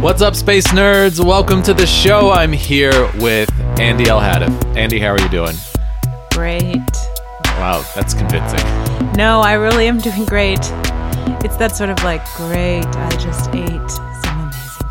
What's 0.00 0.22
up, 0.22 0.36
space 0.36 0.68
nerds? 0.68 1.18
Welcome 1.18 1.60
to 1.64 1.74
the 1.74 1.84
show. 1.84 2.30
I'm 2.30 2.52
here 2.52 3.10
with 3.16 3.50
Andy 3.80 4.08
El 4.08 4.20
Hadif. 4.20 4.76
Andy, 4.76 5.00
how 5.00 5.08
are 5.08 5.20
you 5.20 5.28
doing? 5.28 5.56
Great. 6.32 6.76
Wow, 7.58 7.84
that's 7.96 8.14
convincing. 8.14 8.60
No, 9.14 9.40
I 9.40 9.54
really 9.54 9.88
am 9.88 9.98
doing 9.98 10.24
great. 10.24 10.60
It's 11.42 11.56
that 11.56 11.74
sort 11.74 11.90
of 11.90 12.00
like, 12.04 12.24
great, 12.36 12.86
I 12.86 13.10
just 13.16 13.50
ate 13.52 13.90
some 14.22 14.52
amazing 14.52 14.90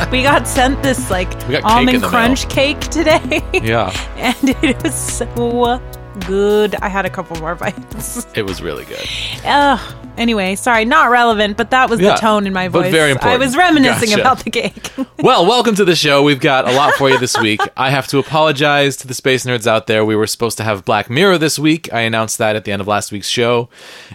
cake. 0.00 0.10
we 0.10 0.24
got 0.24 0.48
sent 0.48 0.82
this 0.82 1.10
like 1.12 1.30
We 1.46 1.60
got 1.60 1.62
cake 1.62 1.64
in 1.64 1.64
almond 1.64 2.02
crunch 2.02 2.48
cake 2.48 2.80
today. 2.80 3.40
Yeah, 3.52 3.92
and 4.16 4.48
it 4.64 4.82
was 4.82 4.96
so 4.96 5.80
good. 6.26 6.74
I 6.74 6.88
had 6.88 7.06
a 7.06 7.10
couple 7.10 7.36
more 7.38 7.54
bites. 7.54 8.26
it 8.34 8.42
was 8.42 8.60
really 8.60 8.84
good. 8.84 9.08
Ugh. 9.44 9.94
Anyway, 10.18 10.54
sorry, 10.54 10.84
not 10.84 11.10
relevant, 11.10 11.56
but 11.56 11.70
that 11.70 11.88
was 11.88 11.98
Yeah, 11.98 12.10
the 12.14 12.16
tone 12.16 12.46
in 12.46 12.52
my 12.52 12.68
but 12.68 12.82
voice. 12.82 12.92
very 12.92 13.16
I 13.18 13.36
was 13.38 13.56
reminiscing 13.56 14.10
Gotcha. 14.10 14.20
about 14.20 14.38
the 14.44 14.50
cake. 14.50 14.90
Well, 15.22 15.46
welcome 15.54 15.74
to 15.76 15.84
the 15.84 15.94
show. 15.94 16.22
We've 16.22 16.40
got 16.40 16.66
a 16.68 16.72
lot 16.72 16.94
for 16.94 17.10
you 17.10 17.18
this 17.18 17.38
week. 17.38 17.60
I 17.76 17.90
have 17.90 18.06
to 18.08 18.18
apologize 18.18 18.96
to 18.98 19.06
the 19.06 19.12
space 19.14 19.44
nerds 19.44 19.66
out 19.66 19.86
there. 19.86 20.02
We 20.04 20.16
were 20.16 20.26
supposed 20.26 20.56
to 20.58 20.64
have 20.64 20.84
Black 20.84 21.10
Mirror 21.10 21.38
this 21.38 21.58
week. 21.58 21.92
I 21.92 22.00
announced 22.00 22.38
that 22.38 22.56
at 22.56 22.64
the 22.64 22.72
end 22.72 22.80
of 22.80 22.88
last 22.88 23.12
week's 23.12 23.28
show, 23.28 23.68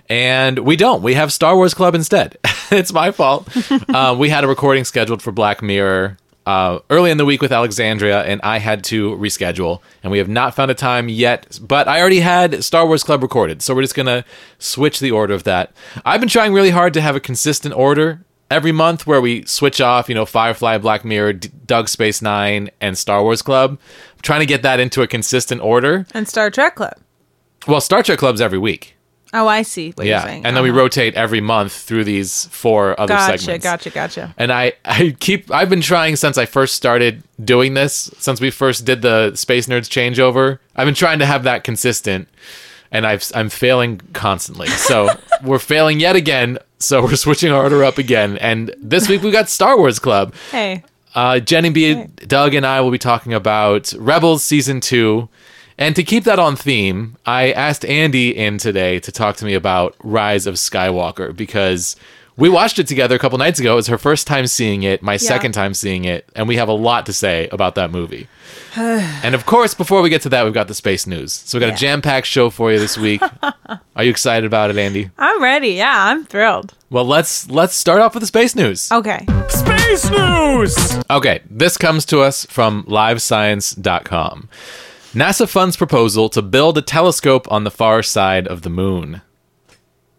and 0.10 0.60
we 0.60 0.76
don't. 0.76 1.04
We 1.04 1.14
have 1.14 1.32
Star 1.32 1.56
Wars 1.56 1.74
Club 1.76 1.94
instead. 1.94 2.38
it's 2.72 2.92
my 2.92 3.12
fault. 3.12 3.48
uh, 3.90 4.16
we 4.18 4.30
had 4.30 4.44
a 4.44 4.48
recording 4.48 4.84
scheduled 4.84 5.22
for 5.22 5.32
Black 5.32 5.62
Mirror 5.62 6.18
uh, 6.46 6.80
early 6.90 7.12
in 7.12 7.18
the 7.18 7.26
week 7.26 7.42
with 7.42 7.52
Alexandria, 7.52 8.22
and 8.24 8.40
I 8.44 8.60
had 8.60 8.84
to 8.86 9.16
reschedule. 9.18 9.82
And 10.04 10.12
we 10.12 10.18
have 10.20 10.30
not 10.30 10.56
found 10.56 10.70
a 10.72 10.76
time 10.76 11.10
yet, 11.10 11.60
but 11.62 11.88
I 11.88 12.00
already 12.00 12.20
had 12.20 12.64
Star 12.64 12.86
Wars 12.86 13.04
Club 13.04 13.24
recorded, 13.24 13.62
so 13.62 13.74
we're 13.74 13.82
just 13.82 13.96
gonna 13.96 14.24
switch 14.60 15.00
the 15.00 15.12
order 15.12 15.34
of 15.34 15.44
that. 15.44 15.72
I've 16.06 16.20
been 16.20 16.30
trying 16.30 16.54
really 16.54 16.70
hard 16.70 16.94
to 16.94 17.02
have 17.02 17.16
a 17.16 17.20
consistent 17.20 17.74
order 17.76 18.24
every 18.52 18.72
month 18.72 19.08
where 19.08 19.20
we 19.22 19.44
switch 19.46 19.82
off, 19.82 20.08
you 20.08 20.14
know, 20.16 20.26
Firefly, 20.26 20.78
Black 20.78 21.04
Mirror, 21.04 21.34
D- 21.34 21.50
Doug 21.66 21.90
Space 21.90 22.22
Nine, 22.22 22.70
and 22.80 22.96
Star 22.98 23.24
Wars 23.24 23.42
Club. 23.42 23.72
I'm 23.72 24.22
trying 24.22 24.42
to 24.42 24.46
get 24.46 24.62
that 24.62 24.80
into 24.80 25.02
a 25.02 25.08
consistent 25.08 25.62
order. 25.62 26.06
and 26.14 26.28
Star 26.28 26.52
Trek 26.52 26.76
Club. 26.76 26.94
Well, 27.68 27.82
Star 27.82 28.04
Trek 28.04 28.20
Club's 28.20 28.42
every 28.42 28.60
week. 28.60 28.95
Oh, 29.38 29.48
I 29.48 29.62
see 29.64 29.92
what 29.92 30.08
yeah. 30.08 30.20
you're 30.22 30.28
saying. 30.30 30.46
And 30.46 30.56
then 30.56 30.64
we 30.64 30.70
Uh-huh. 30.70 30.80
rotate 30.80 31.14
every 31.16 31.42
month 31.42 31.74
through 31.74 32.06
these 32.06 32.46
four 32.52 33.00
other 33.00 33.14
Gotcha, 33.14 33.38
segments. 33.38 33.64
gotcha, 33.64 33.90
gotcha. 33.90 34.20
Gotcha. 34.22 34.36
And 34.38 34.52
I, 34.52 34.74
I 34.86 35.16
keep 35.20 35.52
I've 35.52 35.70
been 35.70 35.82
trying 35.82 36.16
since 36.16 36.38
I 36.38 36.46
first 36.46 36.76
started 36.76 37.22
doing 37.44 37.74
this, 37.74 38.10
since 38.18 38.40
we 38.40 38.50
first 38.50 38.86
did 38.86 39.02
the 39.02 39.36
Space 39.36 39.68
Nerds 39.68 39.90
changeover. 39.90 40.60
I've 40.76 40.86
been 40.86 40.96
trying 40.96 41.20
to 41.20 41.26
have 41.26 41.44
that 41.44 41.64
consistent 41.64 42.28
and 42.92 43.06
I've 43.06 43.30
I'm 43.36 43.50
failing 43.50 44.00
constantly. 44.14 44.68
So 44.70 45.10
we're 45.44 45.60
failing 45.60 46.00
yet 46.00 46.16
again. 46.16 46.58
So 46.80 47.02
we're 47.04 47.16
switching 47.16 47.52
our 47.52 47.64
order 47.64 47.84
up 47.84 47.98
again. 47.98 48.38
And 48.38 48.74
this 48.82 49.10
week 49.10 49.22
we 49.22 49.32
got 49.32 49.50
Star 49.50 49.78
Wars 49.78 50.00
Club. 50.00 50.34
Hey, 50.52 50.84
Uh, 51.16 51.40
Jenny 51.40 51.70
B, 51.70 52.04
Doug, 52.28 52.54
and 52.54 52.66
I 52.66 52.82
will 52.82 52.92
be 52.92 52.98
talking 53.00 53.34
about 53.34 53.94
Rebels 53.98 54.44
season 54.44 54.82
two. 54.82 55.30
And 55.78 55.96
to 55.96 56.04
keep 56.04 56.24
that 56.24 56.40
on 56.40 56.56
theme, 56.56 57.18
I 57.26 57.52
asked 57.52 57.84
Andy 57.86 58.36
in 58.36 58.58
today 58.58 59.00
to 59.02 59.12
talk 59.12 59.36
to 59.38 59.46
me 59.46 59.54
about 59.54 59.96
Rise 60.04 60.48
of 60.48 60.56
Skywalker 60.56 61.36
because 61.36 61.98
we 62.38 62.48
watched 62.50 62.80
it 62.80 62.88
together 62.88 63.16
a 63.16 63.20
couple 63.20 63.38
nights 63.38 63.60
ago. 63.60 63.74
It 63.74 63.76
was 63.76 63.88
her 63.88 63.98
first 63.98 64.26
time 64.28 64.48
seeing 64.48 64.84
it, 64.84 65.02
my 65.02 65.18
second 65.18 65.52
time 65.54 65.74
seeing 65.74 66.06
it, 66.06 66.30
and 66.36 66.48
we 66.48 66.56
have 66.58 66.68
a 66.70 66.74
lot 66.74 67.06
to 67.08 67.14
say 67.14 67.48
about 67.52 67.76
that 67.76 67.92
movie. 67.92 68.28
and 68.76 69.36
of 69.36 69.46
course, 69.46 69.74
before 69.74 70.02
we 70.02 70.10
get 70.10 70.22
to 70.22 70.30
that, 70.30 70.46
we've 70.46 70.54
got 70.54 70.68
the 70.70 70.74
space 70.74 71.06
news. 71.08 71.34
So 71.34 71.58
we 71.58 71.60
got 71.62 71.68
Yeah. 71.68 71.74
a 71.74 71.78
jam-packed 71.78 72.28
show 72.28 72.50
for 72.50 72.72
you 72.72 72.80
this 72.80 72.98
week. 72.98 73.22
Are 73.96 74.04
you 74.04 74.10
excited 74.10 74.46
about 74.46 74.70
it, 74.70 74.78
Andy? 74.78 75.10
I'm 75.18 75.42
ready. 75.44 75.70
Yeah, 75.70 75.94
I'm 76.08 76.26
thrilled. 76.26 76.74
Well, 76.90 77.06
let's 77.06 77.50
let's 77.50 77.76
start 77.76 78.00
off 78.02 78.14
with 78.14 78.22
the 78.22 78.28
space 78.28 78.56
news. 78.56 78.90
Okay. 78.92 79.26
Space 79.50 80.10
news! 80.10 80.76
Okay, 81.10 81.42
this 81.50 81.78
comes 81.78 82.06
to 82.06 82.20
us 82.22 82.46
from 82.46 82.84
livescience.com. 82.84 84.50
NASA 85.16 85.48
funds 85.48 85.78
proposal 85.78 86.28
to 86.28 86.42
build 86.42 86.78
a 86.78 86.82
telescope 86.82 87.50
on 87.50 87.64
the 87.64 87.72
far 87.72 88.04
side 88.04 88.50
of 88.50 88.64
the 88.64 88.70
moon. 88.70 89.22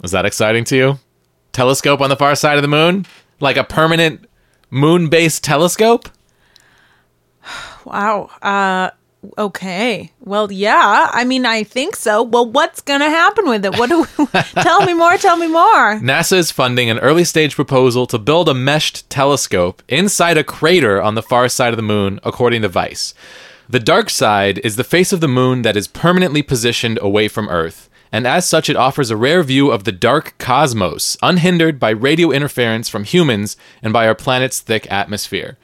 Is 0.02 0.12
that 0.12 0.24
exciting 0.24 0.64
to 0.64 0.76
you? 0.76 0.98
Telescope 1.52 2.00
on 2.00 2.08
the 2.08 2.16
far 2.16 2.34
side 2.34 2.56
of 2.56 2.62
the 2.62 2.68
moon? 2.68 3.04
Like 3.38 3.58
a 3.58 3.64
permanent 3.64 4.26
moon 4.70 5.10
based 5.10 5.44
telescope? 5.44 6.08
Wow. 7.84 8.30
Uh 8.40 8.88
okay. 9.36 10.12
Well, 10.20 10.50
yeah. 10.50 11.10
I 11.12 11.24
mean, 11.24 11.44
I 11.44 11.62
think 11.62 11.94
so. 11.94 12.22
Well, 12.22 12.50
what's 12.50 12.80
going 12.80 13.00
to 13.00 13.10
happen 13.10 13.48
with 13.48 13.66
it? 13.66 13.76
What 13.78 13.90
do 13.90 14.00
we, 14.00 14.26
Tell 14.62 14.86
me 14.86 14.94
more, 14.94 15.18
tell 15.18 15.36
me 15.36 15.48
more. 15.48 16.00
NASA 16.00 16.38
is 16.38 16.50
funding 16.50 16.88
an 16.88 17.00
early 17.00 17.24
stage 17.24 17.54
proposal 17.54 18.06
to 18.06 18.18
build 18.18 18.48
a 18.48 18.54
meshed 18.54 19.10
telescope 19.10 19.82
inside 19.88 20.38
a 20.38 20.44
crater 20.44 21.02
on 21.02 21.16
the 21.16 21.22
far 21.22 21.48
side 21.50 21.72
of 21.72 21.76
the 21.76 21.82
moon, 21.82 22.18
according 22.24 22.62
to 22.62 22.68
Vice. 22.68 23.12
The 23.68 23.80
dark 23.80 24.10
side 24.10 24.58
is 24.58 24.76
the 24.76 24.84
face 24.84 25.12
of 25.12 25.20
the 25.20 25.28
moon 25.28 25.62
that 25.62 25.76
is 25.76 25.88
permanently 25.88 26.42
positioned 26.42 26.98
away 27.02 27.28
from 27.28 27.48
Earth, 27.48 27.88
and 28.12 28.26
as 28.26 28.48
such, 28.48 28.70
it 28.70 28.76
offers 28.76 29.10
a 29.10 29.16
rare 29.16 29.42
view 29.42 29.70
of 29.70 29.84
the 29.84 29.92
dark 29.92 30.34
cosmos, 30.38 31.16
unhindered 31.22 31.78
by 31.78 31.90
radio 31.90 32.30
interference 32.30 32.88
from 32.88 33.04
humans 33.04 33.56
and 33.82 33.92
by 33.92 34.06
our 34.06 34.14
planet's 34.14 34.60
thick 34.60 34.90
atmosphere. 34.90 35.58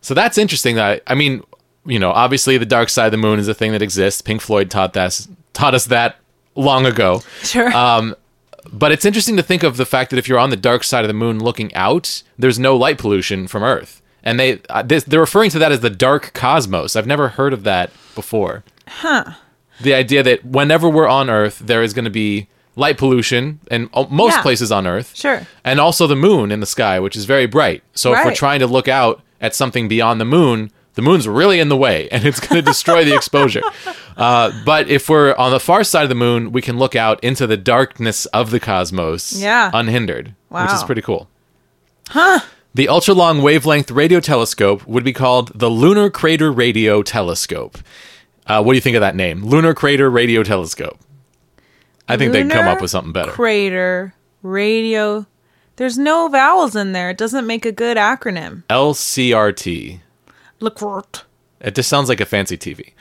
So 0.00 0.14
that's 0.14 0.38
interesting. 0.38 0.76
That 0.76 1.02
I 1.06 1.14
mean, 1.14 1.44
you 1.86 1.98
know, 1.98 2.10
obviously 2.10 2.58
the 2.58 2.66
dark 2.66 2.88
side 2.88 3.06
of 3.06 3.12
the 3.12 3.18
moon 3.18 3.38
is 3.38 3.48
a 3.48 3.54
thing 3.54 3.72
that 3.72 3.82
exists. 3.82 4.20
Pink 4.20 4.40
Floyd 4.40 4.70
taught 4.70 4.96
us 4.96 5.28
taught 5.52 5.74
us 5.74 5.84
that 5.86 6.16
long 6.56 6.86
ago. 6.86 7.22
Sure. 7.42 7.74
Um, 7.74 8.16
but 8.72 8.90
it's 8.92 9.04
interesting 9.04 9.36
to 9.36 9.42
think 9.42 9.62
of 9.62 9.76
the 9.76 9.86
fact 9.86 10.10
that 10.10 10.18
if 10.18 10.28
you're 10.28 10.38
on 10.38 10.50
the 10.50 10.56
dark 10.56 10.84
side 10.84 11.04
of 11.04 11.08
the 11.08 11.14
moon 11.14 11.38
looking 11.38 11.74
out, 11.74 12.22
there's 12.38 12.58
no 12.58 12.76
light 12.76 12.98
pollution 12.98 13.46
from 13.46 13.62
Earth, 13.62 14.01
and 14.24 14.38
they 14.38 14.60
uh, 14.68 14.82
this, 14.82 15.04
they're 15.04 15.20
referring 15.20 15.50
to 15.50 15.58
that 15.58 15.72
as 15.72 15.80
the 15.80 15.90
dark 15.90 16.32
cosmos. 16.34 16.96
I've 16.96 17.06
never 17.06 17.28
heard 17.28 17.52
of 17.52 17.64
that 17.64 17.90
before. 18.14 18.64
huh. 18.88 19.24
The 19.80 19.94
idea 19.94 20.22
that 20.22 20.44
whenever 20.44 20.88
we're 20.88 21.08
on 21.08 21.28
Earth, 21.28 21.58
there 21.58 21.82
is 21.82 21.92
going 21.92 22.04
to 22.04 22.10
be 22.10 22.46
light 22.76 22.96
pollution 22.98 23.58
in 23.70 23.90
most 24.10 24.36
Yeah. 24.36 24.42
places 24.42 24.70
on 24.70 24.86
Earth, 24.86 25.12
Sure. 25.16 25.46
and 25.64 25.80
also 25.80 26.06
the 26.06 26.14
moon 26.16 26.52
in 26.52 26.60
the 26.60 26.66
sky, 26.66 27.00
which 27.00 27.16
is 27.16 27.24
very 27.24 27.46
bright. 27.46 27.82
So 27.94 28.12
if 28.14 28.24
we're 28.24 28.34
trying 28.34 28.60
to 28.60 28.66
look 28.66 28.86
out 28.86 29.20
at 29.40 29.54
something 29.56 29.88
beyond 29.88 30.20
the 30.20 30.24
moon, 30.24 30.70
the 30.94 31.02
moon's 31.02 31.26
really 31.26 31.58
in 31.58 31.68
the 31.68 31.76
way, 31.76 32.08
and 32.12 32.24
it's 32.24 32.38
going 32.38 32.62
to 32.62 32.62
destroy 32.62 33.02
the 33.04 33.14
exposure. 33.14 33.62
Uh, 34.16 34.52
but 34.64 34.88
if 34.88 35.08
we're 35.08 35.34
on 35.34 35.50
the 35.50 35.58
far 35.60 35.82
side 35.84 36.04
of 36.04 36.08
the 36.10 36.14
moon, 36.14 36.52
we 36.52 36.62
can 36.62 36.78
look 36.78 36.94
out 36.94 37.18
into 37.24 37.46
the 37.46 37.56
darkness 37.56 38.26
of 38.26 38.50
the 38.52 38.60
cosmos, 38.60 39.32
Yeah. 39.32 39.70
unhindered, 39.74 40.34
which 40.48 40.70
is 40.72 40.84
pretty 40.84 41.02
cool. 41.02 41.28
Huh. 42.10 42.40
The 42.74 42.88
ultra 42.88 43.12
long 43.14 43.42
wavelength 43.42 43.90
radio 43.90 44.18
telescope 44.18 44.86
would 44.86 45.04
be 45.04 45.12
called 45.12 45.52
the 45.54 45.68
Lunar 45.68 46.08
Crater 46.08 46.50
Radio 46.50 47.02
Telescope. 47.02 47.78
Uh, 48.46 48.62
what 48.62 48.72
do 48.72 48.76
you 48.76 48.80
think 48.80 48.96
of 48.96 49.00
that 49.00 49.14
name? 49.14 49.44
Lunar 49.44 49.74
Crater 49.74 50.10
Radio 50.10 50.42
Telescope. 50.42 50.98
I 52.08 52.16
think 52.16 52.32
they'd 52.32 52.50
come 52.50 52.66
up 52.66 52.80
with 52.80 52.90
something 52.90 53.12
better. 53.12 53.30
Crater 53.30 54.14
radio. 54.42 55.26
There's 55.76 55.98
no 55.98 56.28
vowels 56.28 56.74
in 56.74 56.92
there. 56.92 57.10
It 57.10 57.18
doesn't 57.18 57.46
make 57.46 57.64
a 57.64 57.72
good 57.72 57.96
acronym. 57.96 58.64
LCRT. 58.64 60.00
Look. 60.60 61.26
It 61.60 61.74
just 61.74 61.88
sounds 61.88 62.08
like 62.08 62.20
a 62.20 62.26
fancy 62.26 62.56
TV. 62.56 62.92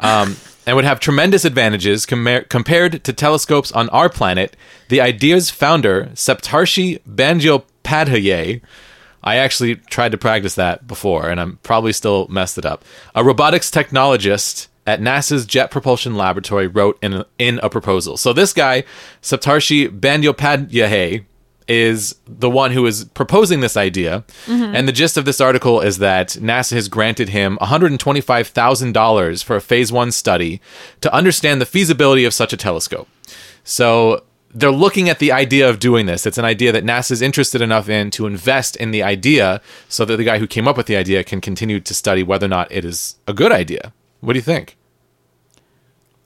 Um, 0.00 0.36
and 0.66 0.76
would 0.76 0.84
have 0.84 1.00
tremendous 1.00 1.44
advantages 1.44 2.04
comar- 2.06 2.48
compared 2.48 3.02
to 3.04 3.12
telescopes 3.12 3.72
on 3.72 3.88
our 3.90 4.08
planet. 4.08 4.56
The 4.88 5.00
idea's 5.00 5.50
founder, 5.50 6.10
Saptarshi 6.14 7.00
Bandyopadhyay, 7.02 8.60
I 9.26 9.36
actually 9.36 9.74
tried 9.74 10.12
to 10.12 10.18
practice 10.18 10.54
that 10.54 10.86
before, 10.86 11.28
and 11.28 11.40
I'm 11.40 11.58
probably 11.64 11.92
still 11.92 12.28
messed 12.28 12.58
it 12.58 12.64
up. 12.64 12.84
A 13.14 13.24
robotics 13.24 13.70
technologist 13.70 14.68
at 14.86 15.00
NASA's 15.00 15.44
Jet 15.44 15.72
Propulsion 15.72 16.14
Laboratory 16.14 16.68
wrote 16.68 16.96
in 17.02 17.12
a, 17.12 17.26
in 17.36 17.58
a 17.60 17.68
proposal. 17.68 18.16
So 18.16 18.32
this 18.32 18.52
guy, 18.52 18.84
Saptarshi 19.22 19.88
Bandyopadhyay, 19.88 21.24
is 21.66 22.14
the 22.28 22.48
one 22.48 22.70
who 22.70 22.86
is 22.86 23.06
proposing 23.06 23.58
this 23.58 23.76
idea. 23.76 24.24
Mm-hmm. 24.46 24.76
And 24.76 24.86
the 24.86 24.92
gist 24.92 25.16
of 25.16 25.24
this 25.24 25.40
article 25.40 25.80
is 25.80 25.98
that 25.98 26.28
NASA 26.28 26.74
has 26.74 26.88
granted 26.88 27.30
him 27.30 27.58
$125,000 27.60 29.42
for 29.42 29.56
a 29.56 29.60
phase 29.60 29.90
one 29.90 30.12
study 30.12 30.60
to 31.00 31.12
understand 31.12 31.60
the 31.60 31.66
feasibility 31.66 32.24
of 32.24 32.32
such 32.32 32.52
a 32.52 32.56
telescope. 32.56 33.08
So 33.64 34.22
they're 34.56 34.70
looking 34.70 35.10
at 35.10 35.18
the 35.18 35.32
idea 35.32 35.68
of 35.68 35.78
doing 35.78 36.06
this. 36.06 36.24
It's 36.24 36.38
an 36.38 36.46
idea 36.46 36.72
that 36.72 36.82
NASA's 36.82 37.20
interested 37.20 37.60
enough 37.60 37.90
in 37.90 38.10
to 38.12 38.26
invest 38.26 38.74
in 38.76 38.90
the 38.90 39.02
idea 39.02 39.60
so 39.88 40.06
that 40.06 40.16
the 40.16 40.24
guy 40.24 40.38
who 40.38 40.46
came 40.46 40.66
up 40.66 40.78
with 40.78 40.86
the 40.86 40.96
idea 40.96 41.22
can 41.22 41.42
continue 41.42 41.78
to 41.78 41.94
study 41.94 42.22
whether 42.22 42.46
or 42.46 42.48
not 42.48 42.72
it 42.72 42.82
is 42.82 43.16
a 43.26 43.34
good 43.34 43.52
idea. 43.52 43.92
What 44.20 44.32
do 44.32 44.38
you 44.38 44.42
think? 44.42 44.78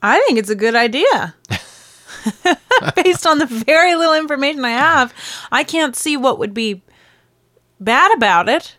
I 0.01 0.23
think 0.25 0.39
it's 0.39 0.49
a 0.49 0.55
good 0.55 0.75
idea. 0.75 1.35
Based 2.95 3.27
on 3.27 3.39
the 3.39 3.45
very 3.45 3.95
little 3.95 4.15
information 4.15 4.63
I 4.63 4.71
have, 4.71 5.13
I 5.51 5.65
can't 5.65 5.95
see 5.95 6.15
what 6.15 6.39
would 6.39 6.53
be 6.53 6.81
bad 7.81 8.15
about 8.15 8.47
it. 8.47 8.77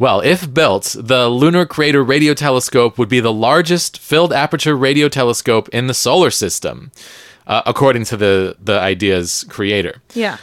Well, 0.00 0.20
if 0.20 0.52
built, 0.52 0.96
the 0.98 1.28
Lunar 1.28 1.64
Crater 1.64 2.02
Radio 2.02 2.34
Telescope 2.34 2.98
would 2.98 3.08
be 3.08 3.20
the 3.20 3.32
largest 3.32 3.98
filled 3.98 4.32
aperture 4.32 4.74
radio 4.74 5.08
telescope 5.08 5.68
in 5.68 5.86
the 5.86 5.94
solar 5.94 6.30
system, 6.30 6.90
uh, 7.50 7.62
according 7.66 8.04
to 8.04 8.16
the, 8.16 8.56
the 8.62 8.78
idea's 8.80 9.44
creator. 9.48 10.00
Yeah. 10.14 10.38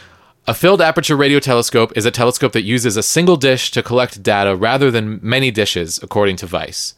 A 0.46 0.54
filled 0.54 0.80
aperture 0.80 1.16
radio 1.16 1.40
telescope 1.40 1.92
is 1.96 2.04
a 2.04 2.10
telescope 2.10 2.52
that 2.52 2.62
uses 2.62 2.96
a 2.96 3.02
single 3.02 3.36
dish 3.36 3.70
to 3.72 3.82
collect 3.82 4.22
data 4.22 4.54
rather 4.54 4.90
than 4.90 5.18
many 5.22 5.50
dishes, 5.50 5.98
according 6.02 6.36
to 6.36 6.46
Vice. 6.46 6.94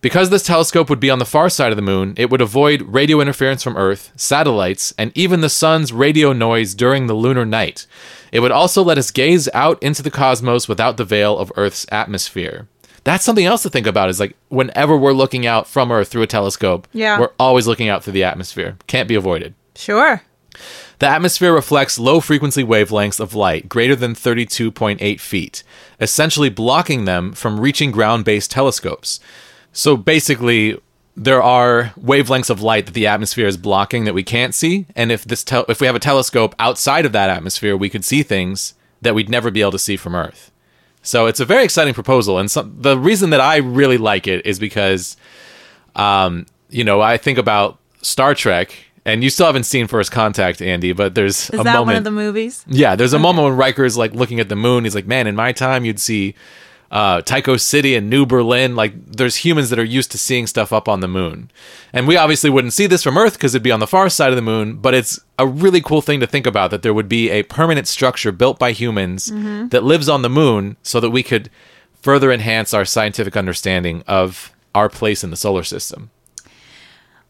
Because 0.00 0.28
this 0.28 0.42
telescope 0.42 0.90
would 0.90 1.00
be 1.00 1.08
on 1.08 1.18
the 1.18 1.24
far 1.24 1.48
side 1.48 1.72
of 1.72 1.76
the 1.76 1.82
moon, 1.82 2.14
it 2.16 2.30
would 2.30 2.40
avoid 2.40 2.82
radio 2.82 3.20
interference 3.20 3.62
from 3.62 3.76
Earth, 3.76 4.12
satellites, 4.16 4.92
and 4.98 5.12
even 5.14 5.40
the 5.40 5.48
sun's 5.48 5.92
radio 5.92 6.32
noise 6.32 6.74
during 6.74 7.06
the 7.06 7.14
lunar 7.14 7.46
night. 7.46 7.86
It 8.30 8.40
would 8.40 8.52
also 8.52 8.82
let 8.82 8.98
us 8.98 9.10
gaze 9.10 9.48
out 9.54 9.82
into 9.82 10.02
the 10.02 10.10
cosmos 10.10 10.68
without 10.68 10.96
the 10.96 11.04
veil 11.04 11.38
of 11.38 11.52
Earth's 11.56 11.86
atmosphere. 11.90 12.68
That's 13.04 13.24
something 13.24 13.44
else 13.44 13.62
to 13.62 13.70
think 13.70 13.86
about 13.86 14.08
is 14.08 14.18
like 14.18 14.34
whenever 14.48 14.96
we're 14.96 15.12
looking 15.12 15.46
out 15.46 15.68
from 15.68 15.92
Earth 15.92 16.08
through 16.08 16.22
a 16.22 16.26
telescope, 16.26 16.88
Yeah. 16.92 17.20
we're 17.20 17.30
always 17.38 17.66
looking 17.66 17.88
out 17.88 18.02
through 18.02 18.14
the 18.14 18.24
atmosphere. 18.24 18.76
Can't 18.86 19.08
be 19.08 19.14
avoided. 19.14 19.54
Sure. 19.76 20.22
The 21.00 21.06
atmosphere 21.08 21.52
reflects 21.52 21.98
low 21.98 22.20
frequency 22.20 22.62
wavelengths 22.64 23.20
of 23.20 23.34
light 23.34 23.68
greater 23.68 23.96
than 23.96 24.14
32.8 24.14 25.20
feet, 25.20 25.62
essentially 26.00 26.48
blocking 26.48 27.04
them 27.04 27.32
from 27.32 27.60
reaching 27.60 27.90
ground 27.90 28.24
based 28.24 28.50
telescopes. 28.50 29.20
So 29.72 29.96
basically, 29.96 30.78
there 31.16 31.42
are 31.42 31.92
wavelengths 32.00 32.48
of 32.50 32.62
light 32.62 32.86
that 32.86 32.94
the 32.94 33.06
atmosphere 33.06 33.46
is 33.48 33.56
blocking 33.56 34.04
that 34.04 34.14
we 34.14 34.22
can't 34.22 34.54
see, 34.54 34.86
and 34.96 35.12
if 35.12 35.24
this 35.24 35.44
tel- 35.44 35.66
if 35.68 35.80
we 35.80 35.86
have 35.86 35.96
a 35.96 36.00
telescope 36.00 36.54
outside 36.58 37.04
of 37.04 37.12
that 37.12 37.28
atmosphere, 37.30 37.76
we 37.76 37.90
could 37.90 38.04
see 38.04 38.22
things 38.22 38.74
that 39.02 39.14
we'd 39.14 39.28
never 39.28 39.50
be 39.50 39.60
able 39.60 39.72
to 39.72 39.78
see 39.78 39.96
from 39.96 40.14
Earth. 40.14 40.50
So 41.04 41.26
it's 41.26 41.38
a 41.38 41.44
very 41.44 41.62
exciting 41.64 41.94
proposal, 41.94 42.38
and 42.38 42.50
some, 42.50 42.74
the 42.80 42.98
reason 42.98 43.30
that 43.30 43.40
I 43.40 43.58
really 43.58 43.98
like 43.98 44.26
it 44.26 44.44
is 44.44 44.58
because, 44.58 45.16
um, 45.94 46.46
you 46.70 46.82
know, 46.82 47.00
I 47.00 47.16
think 47.18 47.38
about 47.38 47.78
Star 48.02 48.34
Trek, 48.34 48.74
and 49.04 49.22
you 49.22 49.28
still 49.30 49.46
haven't 49.46 49.64
seen 49.64 49.86
First 49.86 50.10
Contact, 50.10 50.60
Andy, 50.62 50.92
but 50.92 51.14
there's 51.14 51.50
Is 51.50 51.60
a 51.60 51.62
that 51.62 51.64
moment. 51.64 51.86
one 51.86 51.96
of 51.96 52.04
the 52.04 52.10
movies? 52.10 52.64
Yeah, 52.66 52.96
there's 52.96 53.12
a 53.12 53.18
moment 53.18 53.44
when 53.46 53.56
Riker 53.56 53.84
is 53.84 53.96
like 53.98 54.12
looking 54.14 54.40
at 54.40 54.48
the 54.48 54.56
moon. 54.56 54.84
He's 54.84 54.94
like, 54.94 55.06
"Man, 55.06 55.26
in 55.26 55.36
my 55.36 55.52
time, 55.52 55.84
you'd 55.84 56.00
see 56.00 56.34
uh, 56.90 57.20
Tycho 57.22 57.56
City 57.56 57.94
and 57.94 58.08
New 58.08 58.24
Berlin. 58.26 58.76
Like, 58.76 58.92
there's 59.06 59.36
humans 59.36 59.70
that 59.70 59.78
are 59.78 59.84
used 59.84 60.10
to 60.12 60.18
seeing 60.18 60.46
stuff 60.46 60.72
up 60.72 60.88
on 60.88 61.00
the 61.00 61.08
moon, 61.08 61.50
and 61.92 62.06
we 62.06 62.16
obviously 62.16 62.50
wouldn't 62.50 62.72
see 62.72 62.86
this 62.86 63.02
from 63.02 63.18
Earth 63.18 63.34
because 63.34 63.54
it'd 63.54 63.62
be 63.62 63.72
on 63.72 63.80
the 63.80 63.86
far 63.86 64.08
side 64.08 64.30
of 64.30 64.36
the 64.36 64.42
moon. 64.42 64.76
But 64.76 64.94
it's 64.94 65.20
a 65.38 65.46
really 65.46 65.80
cool 65.80 66.00
thing 66.00 66.20
to 66.20 66.26
think 66.26 66.46
about 66.46 66.70
that 66.70 66.82
there 66.82 66.94
would 66.94 67.08
be 67.08 67.30
a 67.30 67.42
permanent 67.42 67.88
structure 67.88 68.32
built 68.32 68.58
by 68.58 68.72
humans 68.72 69.26
that 69.70 69.82
lives 69.82 70.08
on 70.08 70.22
the 70.22 70.30
moon, 70.30 70.76
so 70.82 71.00
that 71.00 71.10
we 71.10 71.22
could 71.22 71.50
further 72.02 72.30
enhance 72.30 72.74
our 72.74 72.84
scientific 72.84 73.36
understanding 73.36 74.04
of 74.06 74.52
our 74.74 74.88
place 74.88 75.24
in 75.24 75.30
the 75.30 75.36
solar 75.36 75.62
system. 75.64 76.10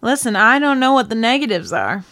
Listen, 0.01 0.37
I 0.37 0.59
don't 0.59 0.81
know 0.81 0.93
what 0.93 1.09
the 1.09 1.15
negatives 1.15 1.73
are. 1.73 2.05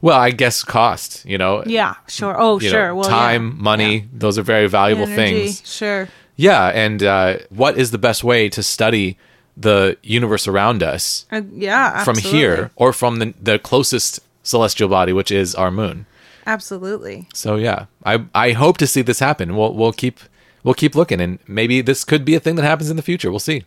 Well, 0.00 0.18
I 0.18 0.30
guess 0.30 0.64
cost. 0.64 1.24
You 1.24 1.38
know, 1.38 1.62
Yeah, 1.64 1.94
sure. 2.08 2.34
Oh, 2.38 2.58
you 2.60 2.68
know, 2.68 2.72
sure. 2.72 2.94
well, 2.94 3.08
time, 3.08 3.48
yeah. 3.48 3.62
money. 3.62 4.08
Those 4.12 4.38
are 4.38 4.42
very 4.42 4.68
valuable 4.68 5.04
Energy, 5.04 5.16
things. 5.16 5.62
Sure. 5.68 6.08
Yeah, 6.36 6.66
and 6.68 7.02
uh, 7.02 7.38
what 7.50 7.78
is 7.78 7.90
the 7.90 7.98
best 7.98 8.22
way 8.22 8.48
to 8.50 8.62
study 8.62 9.16
the 9.56 9.96
universe 10.02 10.46
around 10.46 10.82
us 10.82 11.24
Uh, 11.32 11.40
yeah. 11.54 12.04
from 12.04 12.18
here 12.18 12.70
or 12.76 12.92
from 12.92 13.16
the, 13.20 13.34
the 13.42 13.58
closest 13.58 14.20
celestial 14.42 14.88
body, 14.88 15.12
which 15.14 15.30
is 15.30 15.54
our 15.54 15.70
moon? 15.70 16.04
Absolutely. 16.46 17.26
So 17.34 17.56
yeah, 17.56 17.86
I 18.04 18.24
I 18.34 18.52
hope 18.52 18.76
to 18.78 18.86
see 18.86 19.02
this 19.02 19.18
happen. 19.18 19.56
We'll 19.56 19.72
we'll 19.74 19.92
keep 19.92 20.20
we'll 20.62 20.74
keep 20.74 20.94
looking, 20.94 21.20
and 21.20 21.38
maybe 21.48 21.80
this 21.82 22.04
could 22.04 22.24
be 22.24 22.34
a 22.36 22.40
thing 22.40 22.54
that 22.56 22.64
happens 22.64 22.90
in 22.90 22.96
the 22.96 23.02
future. 23.02 23.30
We'll 23.30 23.40
see. 23.40 23.64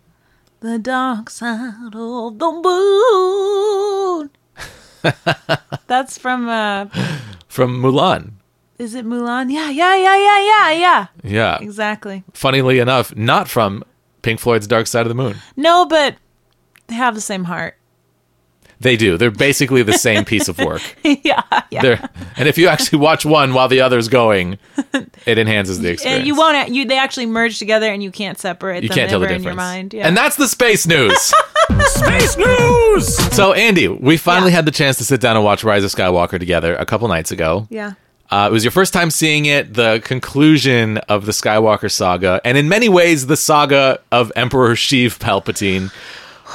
The 0.61 0.77
dark 0.79 1.29
side 1.29 1.93
of 1.95 2.37
the 2.39 2.51
moon. 2.63 4.29
That's 5.87 6.17
from 6.17 6.47
uh 6.47 6.85
From 7.47 7.81
Mulan. 7.81 8.38
Is 8.79 8.95
it 8.95 9.05
Mulan? 9.05 9.51
Yeah, 9.51 9.69
yeah, 9.69 9.95
yeah, 9.95 10.15
yeah, 10.17 10.39
yeah, 10.41 10.71
yeah. 10.71 11.07
Yeah. 11.23 11.57
Exactly. 11.61 12.23
Funnily 12.33 12.79
enough, 12.79 13.15
not 13.15 13.47
from 13.47 13.83
Pink 14.21 14.39
Floyd's 14.39 14.65
Dark 14.67 14.87
Side 14.87 15.01
of 15.01 15.09
the 15.09 15.15
Moon. 15.15 15.35
No, 15.55 15.85
but 15.85 16.15
they 16.87 16.95
have 16.95 17.13
the 17.15 17.21
same 17.21 17.43
heart. 17.43 17.75
They 18.81 18.95
do. 18.95 19.17
They're 19.17 19.29
basically 19.29 19.83
the 19.83 19.91
same 19.91 20.23
piece 20.23 20.47
of 20.47 20.57
work. 20.57 20.81
yeah, 21.03 21.41
yeah. 21.69 21.81
They're, 21.81 22.09
and 22.37 22.47
if 22.47 22.57
you 22.57 22.69
actually 22.69 22.99
watch 22.99 23.25
one 23.25 23.53
while 23.53 23.67
the 23.67 23.81
other's 23.81 24.07
going, 24.07 24.57
it 25.25 25.37
enhances 25.37 25.79
the 25.81 25.89
experience. 25.91 26.19
And 26.19 26.25
you 26.27 26.33
won't. 26.37 26.69
You 26.69 26.85
they 26.85 26.97
actually 26.97 27.25
merge 27.25 27.59
together, 27.59 27.91
and 27.91 28.01
you 28.01 28.09
can't 28.09 28.39
separate 28.39 28.83
You 28.83 28.87
them 28.89 28.95
can't 28.95 29.09
tell 29.09 29.19
the 29.19 29.25
difference. 29.27 29.43
in 29.43 29.47
your 29.49 29.55
mind. 29.55 29.93
Yeah. 29.93 30.07
And 30.07 30.15
that's 30.15 30.37
the 30.37 30.47
space 30.47 30.87
news. 30.87 31.17
Space 31.89 32.35
News! 32.37 33.15
so, 33.35 33.53
Andy, 33.53 33.87
we 33.89 34.15
finally 34.17 34.51
Yeah. 34.51 34.55
had 34.57 34.65
the 34.65 34.71
chance 34.71 34.97
to 34.97 35.03
sit 35.03 35.21
down 35.21 35.35
and 35.35 35.45
watch 35.45 35.63
Rise 35.63 35.83
of 35.83 35.91
Skywalker 35.91 36.39
together 36.39 36.75
a 36.75 36.85
couple 36.85 37.07
nights 37.09 37.31
ago. 37.31 37.67
yeah. 37.69 37.93
Uh, 38.31 38.47
it 38.49 38.53
was 38.53 38.63
your 38.63 38.71
first 38.71 38.93
time 38.93 39.09
seeing 39.09 39.45
it, 39.45 39.73
the 39.73 40.01
conclusion 40.03 40.97
of 41.09 41.25
the 41.25 41.31
Skywalker 41.31 41.89
saga, 41.89 42.39
and 42.45 42.57
in 42.57 42.69
many 42.69 42.87
ways, 42.87 43.25
the 43.25 43.37
saga 43.37 43.99
of 44.11 44.31
Emperor 44.35 44.75
Sheev 44.75 45.17
Palpatine. 45.17 45.91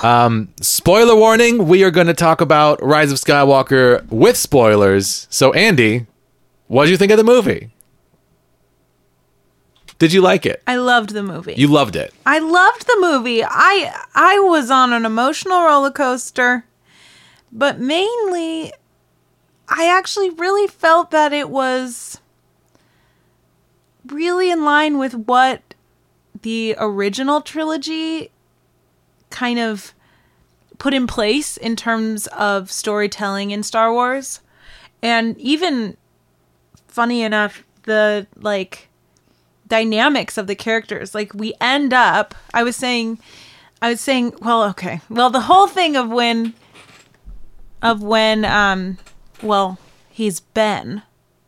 Um, 0.04 0.52
spoiler 0.60 1.16
warning: 1.16 1.66
we 1.66 1.82
are 1.82 1.90
going 1.90 2.06
to 2.06 2.14
talk 2.14 2.40
about 2.40 2.82
Rise 2.82 3.10
of 3.10 3.18
Skywalker 3.18 4.08
with 4.10 4.36
spoilers. 4.36 5.26
So, 5.30 5.52
Andy, 5.52 6.06
what 6.68 6.84
did 6.84 6.92
you 6.92 6.96
think 6.96 7.10
of 7.12 7.18
the 7.18 7.24
movie? 7.24 7.70
Did 9.98 10.12
you 10.12 10.20
like 10.20 10.44
it? 10.44 10.62
I 10.66 10.76
loved 10.76 11.10
the 11.10 11.22
movie. 11.22 11.54
You 11.56 11.68
loved 11.68 11.96
it. 11.96 12.12
I 12.26 12.38
loved 12.38 12.86
the 12.86 12.98
movie. 13.00 13.42
I 13.44 14.04
I 14.14 14.38
was 14.40 14.70
on 14.70 14.92
an 14.92 15.04
emotional 15.04 15.62
roller 15.62 15.90
coaster, 15.90 16.66
but 17.52 17.78
mainly 17.80 18.72
I 19.68 19.88
actually 19.88 20.30
really 20.30 20.66
felt 20.66 21.10
that 21.10 21.32
it 21.32 21.48
was 21.50 22.20
really 24.06 24.50
in 24.50 24.64
line 24.64 24.98
with 24.98 25.14
what 25.14 25.62
the 26.42 26.76
original 26.78 27.40
trilogy 27.40 28.30
kind 29.30 29.58
of 29.58 29.94
put 30.78 30.92
in 30.92 31.06
place 31.06 31.56
in 31.56 31.76
terms 31.76 32.26
of 32.28 32.70
storytelling 32.70 33.50
in 33.50 33.62
Star 33.62 33.92
Wars. 33.92 34.40
And 35.02 35.38
even 35.38 35.96
funny 36.86 37.22
enough, 37.22 37.64
the 37.84 38.26
like 38.36 38.88
dynamics 39.66 40.38
of 40.38 40.46
the 40.46 40.54
characters. 40.54 41.14
Like 41.14 41.34
we 41.34 41.54
end 41.60 41.92
up, 41.92 42.34
I 42.52 42.62
was 42.62 42.76
saying, 42.76 43.18
I 43.80 43.90
was 43.90 44.00
saying, 44.00 44.34
well, 44.40 44.64
okay, 44.70 45.00
well, 45.08 45.30
the 45.30 45.40
whole 45.40 45.66
thing 45.66 45.96
of 45.96 46.08
when, 46.08 46.54
of 47.82 48.02
when, 48.02 48.44
um, 48.44 48.98
well, 49.42 49.78
he's 50.10 50.40
Ben 50.40 51.02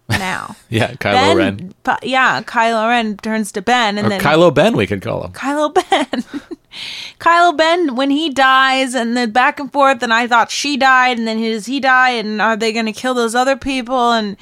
now. 0.08 0.56
Yeah, 0.68 0.92
Kylo 0.94 1.36
ben, 1.36 1.36
Ren. 1.36 1.74
yeah, 2.02 2.42
Kylo 2.42 2.88
Ren 2.88 3.16
turns 3.18 3.52
to 3.52 3.62
Ben, 3.62 3.98
and 3.98 4.06
Or 4.06 4.10
then 4.10 4.20
Kylo 4.20 4.52
Ben, 4.52 4.76
we 4.76 4.86
could 4.86 5.02
call 5.02 5.24
him. 5.24 5.32
Kylo 5.32 5.72
Ben. 5.74 6.24
Kylo 7.18 7.56
Ben, 7.56 7.96
when 7.96 8.10
he 8.10 8.28
dies, 8.30 8.94
and 8.94 9.16
then 9.16 9.30
back 9.30 9.58
and 9.58 9.72
forth, 9.72 10.02
and 10.02 10.12
I 10.12 10.26
thought 10.26 10.50
she 10.50 10.76
died, 10.76 11.18
and 11.18 11.26
then 11.26 11.38
does 11.40 11.66
he 11.66 11.80
die, 11.80 12.10
and 12.10 12.42
are 12.42 12.56
they 12.56 12.72
going 12.72 12.86
to 12.86 12.92
kill 12.92 13.14
those 13.14 13.34
other 13.34 13.56
people? 13.56 14.12
And, 14.12 14.36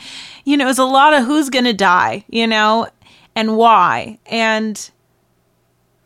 you 0.45 0.57
know, 0.57 0.65
it 0.65 0.69
was 0.69 0.79
a 0.79 0.85
lot 0.85 1.15
of 1.15 1.25
who's 1.25 1.51
going 1.51 1.67
to 1.67 1.73
die, 1.73 2.25
you 2.29 2.47
know, 2.47 2.89
and 3.37 3.57
why. 3.57 4.19
And 4.27 4.91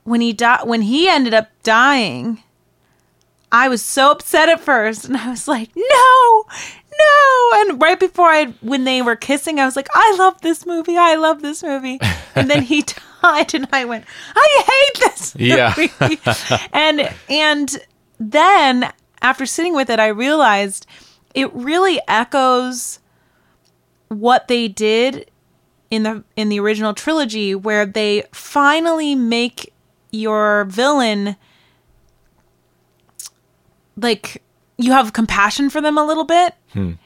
when 0.04 0.20
he 0.20 0.32
died, 0.32 0.66
when 0.66 0.82
he 0.82 1.08
ended 1.08 1.32
up 1.34 1.48
dying, 1.62 2.42
I 3.50 3.68
was 3.68 3.82
so 3.82 4.10
upset 4.10 4.48
at 4.48 4.60
first, 4.60 5.06
and 5.06 5.16
I 5.16 5.30
was 5.30 5.48
like, 5.48 5.70
no, 5.74 6.44
no. 6.98 7.50
And 7.54 7.80
right 7.80 7.98
before 7.98 8.26
I, 8.28 8.46
when 8.60 8.84
they 8.84 9.02
were 9.02 9.16
kissing, 9.16 9.58
I 9.60 9.64
was 9.64 9.76
like, 9.76 9.88
I 9.94 10.16
love 10.18 10.40
this 10.40 10.66
movie. 10.66 10.96
I 10.96 11.14
love 11.16 11.42
this 11.42 11.62
movie. 11.62 11.98
And 12.34 12.50
then 12.50 12.62
he 12.62 12.82
died, 13.22 13.54
and 13.54 13.68
I 13.72 13.84
went, 13.84 14.04
I 14.36 14.62
hate 14.66 15.00
this 15.14 15.34
Yeah. 15.38 15.74
movie. 15.76 16.18
and 16.72 17.08
and 17.28 17.78
then 18.20 18.92
after 19.22 19.46
sitting 19.46 19.74
with 19.74 19.90
it, 19.90 19.98
I 20.00 20.08
realized 20.08 20.86
it 21.34 21.52
really 21.54 22.00
echoes 22.08 22.98
what 24.08 24.48
they 24.48 24.68
did 24.68 25.30
in 25.90 26.02
the 26.02 26.24
in 26.36 26.48
the 26.48 26.60
original 26.60 26.94
trilogy, 26.94 27.54
where 27.54 27.84
they 27.86 28.24
finally 28.32 29.14
make 29.14 29.72
your 30.10 30.64
villain 30.64 31.36
like 33.96 34.42
you 34.78 34.92
have 34.92 35.12
compassion 35.12 35.68
for 35.70 35.80
them 35.80 35.98
a 35.98 36.04
little 36.04 36.24
bit 36.24 36.54
N- 36.74 36.98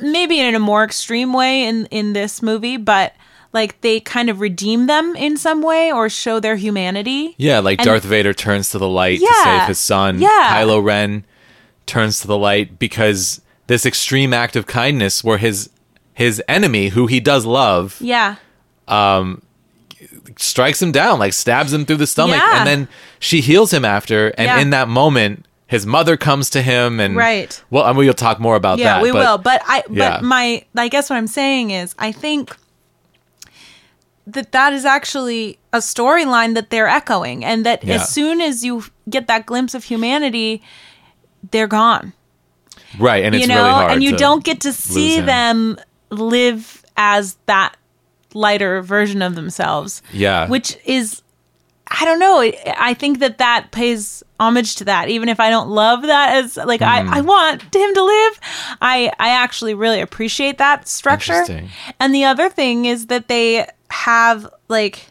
maybe 0.00 0.40
in 0.40 0.54
a 0.54 0.58
more 0.58 0.82
extreme 0.84 1.32
way 1.32 1.64
in 1.64 1.86
in 1.86 2.12
this 2.14 2.40
movie 2.42 2.76
but 2.78 3.14
like 3.52 3.80
they 3.82 4.00
kind 4.00 4.28
of 4.30 4.40
redeem 4.40 4.86
them 4.86 5.14
in 5.16 5.36
some 5.36 5.62
way 5.62 5.92
or 5.92 6.08
show 6.08 6.40
their 6.40 6.56
humanity 6.56 7.34
Yeah, 7.38 7.60
like 7.60 7.78
And- 7.80 7.86
Darth 7.86 8.04
Vader 8.04 8.32
turns 8.34 8.70
to 8.70 8.78
the 8.78 8.88
light 8.88 9.20
to 9.20 9.34
save 9.44 9.62
his 9.68 9.78
son. 9.78 10.18
Yeah. 10.20 10.50
Kylo 10.52 10.82
Ren 10.82 11.24
turns 11.86 12.20
to 12.20 12.26
the 12.26 12.36
light 12.36 12.78
because 12.78 13.40
this 13.66 13.86
extreme 13.86 14.32
act 14.34 14.56
of 14.56 14.66
kindness 14.66 15.22
where 15.24 15.38
his 15.38 15.70
his 16.14 16.42
enemy, 16.48 16.88
who 16.88 17.06
he 17.06 17.20
does 17.20 17.44
love, 17.46 17.96
yeah 18.00 18.36
um 18.88 19.42
strikes 20.36 20.80
him 20.82 20.92
down, 20.92 21.18
like 21.18 21.32
stabs 21.32 21.72
him 21.72 21.84
through 21.86 21.96
the 21.96 22.06
stomach, 22.06 22.36
Yeah. 22.36 22.58
and 22.58 22.66
then 22.66 22.88
she 23.18 23.40
heals 23.40 23.72
him 23.72 23.84
after. 23.84 24.28
And 24.36 24.46
Yeah. 24.46 24.58
in 24.60 24.70
that 24.70 24.88
moment, 24.88 25.46
his 25.68 25.84
mother 25.84 26.16
comes 26.16 26.50
to 26.50 26.62
him, 26.62 27.00
and 27.00 27.16
Right. 27.16 27.62
Well, 27.70 27.84
I 27.84 27.88
mean, 27.88 27.98
we'll 27.98 28.14
talk 28.14 28.38
more 28.38 28.54
about 28.56 28.78
that. 28.78 28.84
yeah 28.84 28.94
that. 28.96 29.02
we 29.02 29.10
but 29.12 29.18
will 29.18 29.38
but 29.38 29.62
i 29.66 29.82
yeah. 29.90 30.16
but 30.16 30.24
my 30.24 30.64
i 30.76 30.88
guess 30.88 31.10
what 31.10 31.16
i'm 31.16 31.26
saying 31.26 31.70
is 31.72 31.94
i 31.98 32.12
think 32.12 32.56
that 34.26 34.52
that 34.52 34.72
is 34.72 34.84
actually 34.84 35.58
a 35.72 35.78
storyline 35.78 36.54
that 36.54 36.70
they're 36.70 36.88
echoing 36.88 37.44
and 37.44 37.64
that 37.64 37.84
Yeah. 37.84 37.94
as 37.96 38.08
soon 38.08 38.40
as 38.40 38.64
you 38.64 38.84
get 39.08 39.26
that 39.28 39.46
glimpse 39.46 39.74
of 39.74 39.84
humanity 39.84 40.62
they're 41.50 41.68
gone 41.68 42.12
right, 42.98 43.24
and 43.24 43.34
it's 43.34 43.42
you 43.42 43.48
know 43.48 43.56
really 43.62 43.70
hard. 43.70 43.92
and 43.92 44.02
you 44.02 44.16
don't 44.16 44.42
get 44.44 44.60
to 44.62 44.72
see 44.72 45.20
them 45.20 45.78
live 46.10 46.84
as 46.96 47.36
that 47.46 47.76
lighter 48.34 48.82
version 48.82 49.22
of 49.22 49.34
themselves 49.34 50.02
Yeah. 50.12 50.48
which 50.48 50.76
is 50.84 51.22
i 52.00 52.04
don't 52.04 52.18
know 52.18 52.40
I- 52.40 52.94
think 52.94 53.18
that 53.20 53.38
that 53.38 53.70
pays 53.72 54.22
homage 54.38 54.76
to 54.76 54.84
that 54.84 55.08
even 55.08 55.28
if 55.28 55.40
i 55.40 55.48
don't 55.50 55.68
love 55.68 56.02
that 56.02 56.36
as 56.36 56.56
like 56.56 56.80
Mm-hmm. 56.80 57.12
I, 57.12 57.18
I 57.18 57.20
want 57.22 57.62
him 57.74 57.94
to 57.94 58.02
live 58.04 58.40
i 58.82 59.10
i 59.18 59.30
actually 59.30 59.74
really 59.74 60.00
appreciate 60.00 60.58
that 60.58 60.86
structure 60.88 61.44
and 62.00 62.14
the 62.14 62.24
other 62.24 62.48
thing 62.48 62.84
is 62.84 63.06
that 63.06 63.28
they 63.28 63.66
have 63.90 64.46
like 64.68 65.06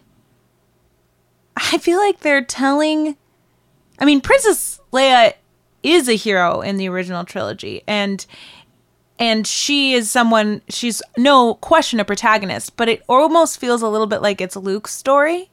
I 1.58 1.78
feel 1.78 1.98
like 2.00 2.20
they're 2.20 2.44
telling 2.44 3.16
I 4.00 4.06
mean 4.06 4.20
Princess 4.22 4.80
Leia 4.92 5.34
is 5.84 6.10
a 6.10 6.14
hero 6.16 6.62
in 6.62 6.78
the 6.78 6.90
original 6.90 7.24
trilogy 7.24 7.82
and 7.88 8.26
and 9.18 9.48
she 9.48 9.94
is 9.94 10.12
someone 10.12 10.62
she's 10.68 11.02
no 11.18 11.54
question 11.56 12.02
a 12.02 12.06
protagonist, 12.06 12.76
but 12.76 12.90
it 12.90 13.04
almost 13.08 13.58
feels 13.60 13.82
a 13.82 13.88
little 13.88 14.08
bit 14.08 14.22
like 14.22 14.42
it's 14.42 14.58
Luke's 14.58 14.94
story. 14.94 15.50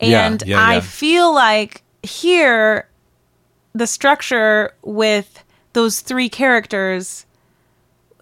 Yeah, 0.00 0.26
And 0.26 0.42
yeah, 0.46 0.60
I 0.60 0.74
yeah. 0.74 0.80
feel 0.80 1.34
like 1.34 1.82
here 2.02 2.88
the 3.74 3.86
structure 3.86 4.74
with 4.82 5.44
those 5.72 6.00
three 6.00 6.28
characters 6.28 7.24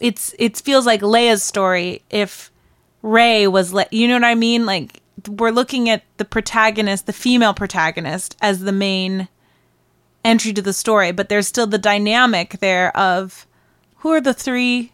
it's 0.00 0.34
it 0.38 0.56
feels 0.58 0.86
like 0.86 1.00
Leia's 1.00 1.42
story 1.42 2.02
if 2.10 2.50
Rey 3.02 3.46
was 3.46 3.72
Le- 3.72 3.86
you 3.90 4.06
know 4.06 4.14
what 4.14 4.24
I 4.24 4.34
mean 4.34 4.64
like 4.66 5.02
we're 5.28 5.50
looking 5.50 5.88
at 5.90 6.04
the 6.18 6.24
protagonist 6.24 7.06
the 7.06 7.12
female 7.12 7.52
protagonist 7.54 8.36
as 8.40 8.60
the 8.60 8.72
main 8.72 9.28
entry 10.24 10.52
to 10.52 10.62
the 10.62 10.72
story 10.72 11.10
but 11.12 11.28
there's 11.28 11.46
still 11.48 11.66
the 11.66 11.78
dynamic 11.78 12.58
there 12.60 12.96
of 12.96 13.46
who 13.96 14.10
are 14.10 14.20
the 14.20 14.34
three 14.34 14.92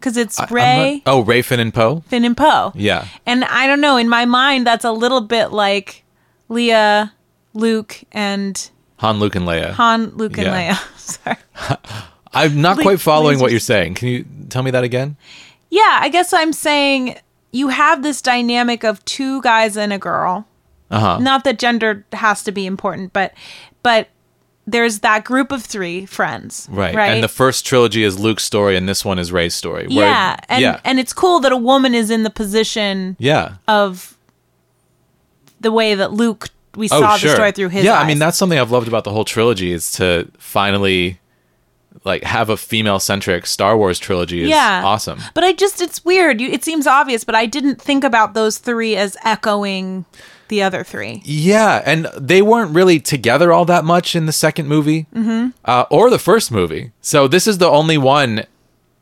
cuz 0.00 0.16
it's 0.16 0.38
I- 0.40 0.46
Rey 0.50 1.02
not- 1.06 1.12
oh, 1.12 1.20
Rey, 1.20 1.42
Finn, 1.42 1.60
and 1.60 1.72
Poe. 1.74 2.02
Finn 2.08 2.24
and 2.24 2.36
Poe 2.36 2.72
Yeah. 2.74 3.06
and 3.26 3.44
I 3.44 3.66
don't 3.66 3.80
know 3.80 3.96
in 3.96 4.08
my 4.08 4.24
mind 4.24 4.66
that's 4.66 4.84
a 4.84 4.92
little 4.92 5.20
bit 5.20 5.52
like 5.52 6.04
Leia 6.50 7.12
Luke 7.54 8.00
and 8.12 8.70
Han, 8.98 9.18
Luke, 9.20 9.36
and 9.36 9.46
Leia. 9.46 9.72
Han 9.72 10.12
Luke 10.16 10.38
and 10.38 10.46
Yeah. 10.46 10.74
Leia 10.74 10.98
sorry 10.98 11.36
I'm 12.34 12.60
not 12.60 12.76
Le- 12.76 12.82
quite 12.82 13.00
following 13.00 13.40
what 13.40 13.50
you're 13.50 13.60
saying. 13.60 13.94
Can 13.94 14.08
you 14.08 14.24
tell 14.50 14.62
me 14.62 14.70
that 14.70 14.84
again? 14.84 15.16
Yeah, 15.70 15.98
I 16.00 16.08
guess 16.10 16.32
I'm 16.32 16.52
saying 16.52 17.16
you 17.52 17.68
have 17.68 18.02
this 18.02 18.20
dynamic 18.20 18.84
of 18.84 19.02
two 19.06 19.40
guys 19.42 19.76
and 19.78 19.92
a 19.94 19.98
girl. 19.98 20.46
Uh 20.90 21.00
huh. 21.00 21.18
Not 21.18 21.44
that 21.44 21.58
gender 21.58 22.04
has 22.12 22.42
to 22.44 22.52
be 22.52 22.66
important, 22.66 23.12
but 23.14 23.32
but 23.82 24.08
there's 24.70 24.98
that 25.00 25.24
group 25.24 25.50
of 25.50 25.64
three 25.64 26.04
friends. 26.04 26.68
Right. 26.70 26.94
Right. 26.94 27.10
And 27.10 27.24
the 27.24 27.28
first 27.28 27.64
trilogy 27.66 28.04
is 28.04 28.18
Luke's 28.18 28.44
story, 28.44 28.76
and 28.76 28.86
this 28.88 29.02
one 29.04 29.18
is 29.18 29.32
Rey's 29.32 29.54
story. 29.54 29.86
where- 29.86 30.04
yeah, 30.06 30.36
and 30.48 30.60
yeah. 30.60 30.80
and 30.84 31.00
it's 31.00 31.12
cool 31.14 31.40
that 31.40 31.52
a 31.52 31.56
woman 31.56 31.94
is 31.94 32.10
in 32.10 32.22
the 32.22 32.30
position 32.30 33.16
yeah. 33.18 33.54
of 33.66 34.16
the 35.60 35.72
way 35.72 35.94
that 35.94 36.12
Luke 36.12 36.48
we 36.76 36.86
Oh, 36.92 37.00
saw 37.00 37.16
sure. 37.16 37.30
the 37.30 37.34
story 37.36 37.52
through 37.52 37.70
his 37.70 37.84
yeah, 37.84 37.94
eyes. 37.94 38.04
I 38.04 38.06
mean 38.06 38.18
that's 38.18 38.36
something 38.36 38.58
I've 38.58 38.70
loved 38.70 38.86
about 38.88 39.04
the 39.04 39.10
whole 39.10 39.24
trilogy 39.24 39.72
is 39.72 39.90
to 39.92 40.30
finally 40.38 41.18
like 42.04 42.22
have 42.22 42.50
a 42.50 42.56
female 42.56 43.00
centric 43.00 43.46
Star 43.46 43.76
Wars 43.76 43.98
trilogy 43.98 44.42
is 44.42 44.50
yeah, 44.50 44.82
awesome. 44.84 45.18
But 45.34 45.44
I 45.44 45.52
just 45.54 45.80
it's 45.80 46.04
weird. 46.04 46.40
You, 46.40 46.48
it 46.50 46.62
seems 46.62 46.86
obvious, 46.86 47.24
but 47.24 47.34
I 47.34 47.46
didn't 47.46 47.80
think 47.82 48.04
about 48.04 48.34
those 48.34 48.58
three 48.58 48.94
as 48.96 49.16
echoing 49.24 50.04
the 50.48 50.62
other 50.62 50.84
three. 50.84 51.22
Yeah, 51.24 51.82
and 51.84 52.06
they 52.18 52.42
weren't 52.42 52.74
really 52.74 53.00
together 53.00 53.52
all 53.52 53.64
that 53.66 53.84
much 53.84 54.16
in 54.16 54.26
the 54.26 54.32
second 54.32 54.68
movie, 54.68 55.06
mm-hmm. 55.14 55.48
uh, 55.64 55.84
or 55.90 56.10
the 56.10 56.18
first 56.18 56.50
movie. 56.50 56.92
So 57.00 57.28
this 57.28 57.46
is 57.46 57.58
the 57.58 57.68
only 57.68 57.98
one, 57.98 58.44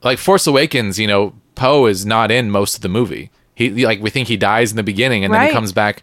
like 0.02 0.18
Force 0.18 0.46
Awakens. 0.46 0.98
You 0.98 1.06
know, 1.06 1.34
Poe 1.54 1.86
is 1.86 2.04
not 2.06 2.30
in 2.30 2.50
most 2.50 2.76
of 2.76 2.82
the 2.82 2.88
movie. 2.88 3.30
He 3.54 3.70
like 3.86 4.00
we 4.00 4.10
think 4.10 4.28
he 4.28 4.36
dies 4.36 4.70
in 4.70 4.76
the 4.76 4.82
beginning, 4.82 5.24
and 5.24 5.32
then 5.32 5.46
he 5.46 5.52
comes 5.52 5.72
back 5.72 6.02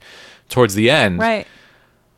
towards 0.50 0.76
the 0.76 0.90
end. 0.90 1.20
Right. 1.20 1.48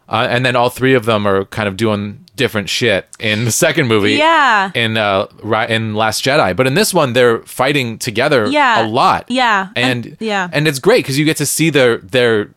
Uh, 0.07 0.27
and 0.29 0.45
then 0.45 0.55
all 0.55 0.69
three 0.69 0.93
of 0.93 1.05
them 1.05 1.27
are 1.27 1.45
kind 1.45 1.67
of 1.67 1.77
doing 1.77 2.25
different 2.35 2.69
shit 2.69 3.07
in 3.19 3.45
the 3.45 3.51
second 3.51 3.87
movie. 3.87 4.13
Yeah. 4.13 4.71
In 4.75 4.97
uh, 4.97 5.27
in 5.67 5.95
Last 5.95 6.23
Jedi, 6.23 6.55
but 6.55 6.67
in 6.67 6.75
this 6.75 6.93
one 6.93 7.13
they're 7.13 7.39
fighting 7.43 7.97
together. 7.97 8.45
Yeah. 8.47 8.85
A 8.85 8.87
lot. 8.87 9.25
Yeah. 9.29 9.69
And, 9.75 10.05
And- 10.05 10.17
yeah. 10.19 10.49
and 10.53 10.67
it's 10.67 10.79
great 10.79 10.99
because 11.03 11.17
you 11.17 11.25
get 11.25 11.37
to 11.37 11.45
see 11.45 11.69
their 11.69 11.97
their 11.97 12.53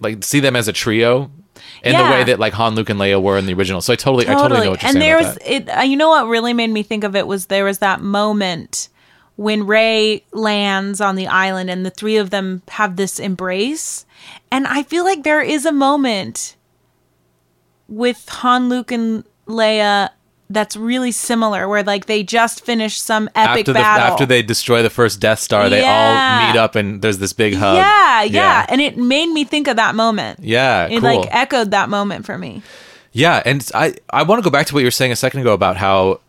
like 0.00 0.24
see 0.24 0.40
them 0.40 0.56
as 0.56 0.68
a 0.68 0.72
trio. 0.72 1.30
In 1.82 1.96
the 1.96 2.02
way 2.02 2.24
that 2.24 2.38
like 2.38 2.52
Han, 2.52 2.74
Luke, 2.74 2.90
and 2.90 2.98
Leia 2.98 3.22
were 3.22 3.38
in 3.38 3.46
the 3.46 3.54
original, 3.54 3.80
so 3.80 3.92
I 3.92 3.96
totally, 3.96 4.28
I 4.28 4.34
totally 4.34 4.64
know 4.64 4.70
what 4.70 4.82
you're 4.82 4.88
and 4.88 4.94
saying 4.94 4.98
there 4.98 5.18
about 5.18 5.34
was 5.34 5.38
it. 5.46 5.68
Uh, 5.68 5.82
you 5.82 5.96
know 5.96 6.08
what 6.08 6.26
really 6.26 6.52
made 6.52 6.70
me 6.70 6.82
think 6.82 7.04
of 7.04 7.14
it 7.14 7.26
was 7.26 7.46
there 7.46 7.64
was 7.64 7.78
that 7.78 8.00
moment 8.00 8.88
when 9.36 9.66
Rey 9.66 10.24
lands 10.32 11.00
on 11.00 11.16
the 11.16 11.26
island 11.26 11.70
and 11.70 11.84
the 11.86 11.90
three 11.90 12.16
of 12.16 12.30
them 12.30 12.62
have 12.68 12.96
this 12.96 13.18
embrace, 13.18 14.04
and 14.50 14.66
I 14.66 14.82
feel 14.82 15.04
like 15.04 15.22
there 15.22 15.42
is 15.42 15.64
a 15.64 15.72
moment 15.72 16.56
with 17.88 18.28
Han, 18.28 18.68
Luke, 18.68 18.90
and 18.90 19.24
Leia 19.46 20.10
that's 20.48 20.76
really 20.76 21.10
similar, 21.12 21.68
where 21.68 21.82
like 21.82 22.06
they 22.06 22.22
just 22.22 22.64
finished 22.64 23.02
some 23.02 23.28
epic 23.34 23.60
After 23.60 23.72
the 23.72 23.78
battle. 23.80 24.06
after 24.12 24.26
they 24.26 24.42
destroy 24.42 24.82
the 24.82 24.90
first 24.90 25.20
Death 25.20 25.40
Star, 25.40 25.68
they 25.68 25.84
all 25.84 26.46
meet 26.52 26.58
up 26.58 26.74
and 26.76 27.02
there's 27.02 27.18
this 27.18 27.32
big 27.32 27.54
hug. 27.54 27.76
yeah, 27.76 28.22
yeah, 28.22 28.66
and 28.68 28.80
it 28.80 28.96
made 28.96 29.26
me 29.28 29.44
think 29.44 29.66
of 29.68 29.76
that 29.76 29.94
moment. 29.94 30.40
Yeah, 30.42 30.86
It 30.86 31.00
cool. 31.00 31.20
like 31.20 31.28
echoed 31.34 31.70
that 31.72 31.88
moment 31.88 32.26
for 32.26 32.38
me. 32.38 32.62
Yeah, 33.12 33.42
and 33.44 33.68
I 33.74 33.94
I 34.10 34.22
want 34.22 34.42
to 34.42 34.44
go 34.44 34.50
back 34.52 34.66
to 34.66 34.74
what 34.74 34.80
you 34.80 34.86
were 34.86 34.90
saying 34.90 35.10
a 35.12 35.16
second 35.16 35.40
ago 35.40 35.52
about 35.52 35.76
how 35.76 36.20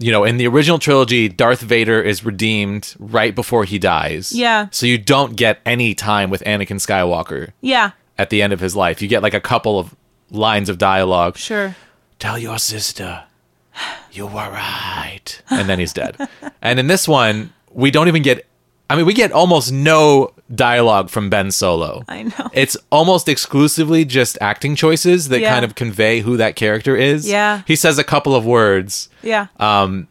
you 0.00 0.10
know, 0.10 0.24
in 0.24 0.38
the 0.38 0.46
original 0.46 0.78
trilogy, 0.78 1.28
Darth 1.28 1.60
Vader 1.60 2.00
is 2.00 2.24
redeemed 2.24 2.94
right 2.98 3.34
before 3.34 3.64
he 3.64 3.78
dies. 3.78 4.32
Yeah. 4.32 4.68
So 4.70 4.86
you 4.86 4.96
don't 4.96 5.36
get 5.36 5.60
any 5.66 5.94
time 5.94 6.30
with 6.30 6.42
Anakin 6.44 6.80
Skywalker 6.80 7.50
Yeah, 7.60 7.90
at 8.16 8.30
the 8.30 8.40
end 8.40 8.54
of 8.54 8.60
his 8.60 8.74
life. 8.74 9.02
You 9.02 9.08
get 9.08 9.22
like 9.22 9.34
a 9.34 9.42
couple 9.42 9.78
of 9.78 9.94
lines 10.30 10.70
of 10.70 10.78
dialogue. 10.78 11.36
sure. 11.36 11.76
Tell 12.18 12.38
your 12.38 12.58
sister 12.58 13.24
you 14.12 14.26
were 14.26 14.50
right. 14.50 15.42
And 15.50 15.68
then 15.68 15.78
he's 15.78 15.92
dead. 15.92 16.16
and 16.62 16.78
in 16.78 16.86
this 16.86 17.06
one, 17.08 17.52
we 17.70 17.90
don't 17.90 18.08
even 18.08 18.22
get 18.22 18.46
I 18.90 18.96
mean, 18.96 19.06
we 19.06 19.14
get 19.14 19.32
almost 19.32 19.72
no 19.72 20.34
dialogue 20.54 21.08
from 21.08 21.30
Ben 21.30 21.50
Solo. 21.50 22.04
I 22.06 22.24
know. 22.24 22.50
It's 22.52 22.76
almost 22.92 23.30
exclusively 23.30 24.04
just 24.04 24.36
acting 24.42 24.76
choices 24.76 25.30
that 25.30 25.40
Yeah. 25.40 25.50
kind 25.52 25.64
of 25.64 25.74
convey 25.74 26.20
who 26.20 26.36
that 26.36 26.54
character 26.54 26.94
is. 26.94 27.26
Yeah. 27.26 27.62
He 27.66 27.76
says 27.76 27.98
a 27.98 28.04
couple 28.04 28.34
of 28.36 28.44
words, 28.44 29.08
Yeah. 29.22 29.46
Um, 29.58 30.06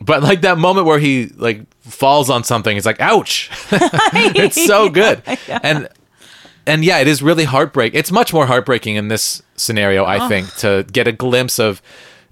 but 0.00 0.22
like 0.22 0.42
that 0.42 0.58
moment 0.58 0.86
where 0.86 0.98
he 0.98 1.30
like 1.36 1.62
falls 1.80 2.28
on 2.30 2.44
something, 2.44 2.76
it's 2.76 2.84
like, 2.86 3.00
ouch. 3.00 3.50
it's 3.72 4.64
so 4.66 4.90
good. 4.90 5.22
And 5.48 5.88
and 6.68 6.84
yeah, 6.84 6.98
it 6.98 7.08
is 7.08 7.22
really 7.22 7.44
heartbreak. 7.44 7.94
It's 7.94 8.12
much 8.12 8.32
more 8.32 8.46
heartbreaking 8.46 8.96
in 8.96 9.08
this 9.08 9.42
scenario, 9.56 10.04
I 10.04 10.28
think, 10.28 10.54
to 10.56 10.84
get 10.92 11.08
a 11.08 11.12
glimpse 11.12 11.58
of 11.58 11.82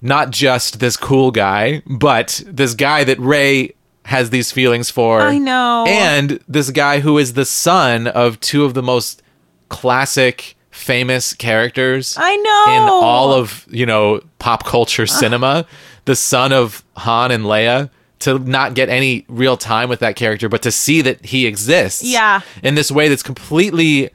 not 0.01 0.29
just 0.29 0.79
this 0.79 0.95
cool 0.95 1.31
guy, 1.31 1.81
but 1.85 2.41
this 2.45 2.73
guy 2.73 3.03
that 3.03 3.19
Rey 3.19 3.73
has 4.05 4.29
these 4.29 4.51
feelings 4.51 4.89
for. 4.89 5.21
I 5.21 5.37
know. 5.37 5.83
And 5.87 6.39
this 6.47 6.69
guy 6.71 6.99
who 7.01 7.17
is 7.17 7.33
the 7.33 7.43
son 7.45 8.07
of 8.07 8.39
two 8.39 8.63
of 8.63 8.73
the 8.73 8.83
most 8.83 9.21
classic, 9.69 10.55
famous 10.71 11.33
characters 11.33 12.15
I 12.17 12.35
know. 12.37 12.73
in 12.73 12.81
all 12.83 13.33
of, 13.33 13.65
you 13.69 13.85
know, 13.85 14.21
pop 14.39 14.65
culture 14.65 15.05
cinema. 15.07 15.65
The 16.05 16.15
son 16.15 16.53
of 16.53 16.83
Han 16.97 17.31
and 17.31 17.43
Leia. 17.43 17.89
To 18.21 18.39
not 18.39 18.73
get 18.73 18.89
any 18.89 19.25
real 19.29 19.57
time 19.57 19.89
with 19.89 19.99
that 19.99 20.15
character, 20.15 20.49
but 20.49 20.63
to 20.63 20.71
see 20.71 21.03
that 21.03 21.23
he 21.23 21.45
exists 21.45 22.01
Yeah. 22.03 22.41
in 22.63 22.73
this 22.73 22.89
way 22.91 23.09
that's 23.09 23.21
completely 23.21 24.09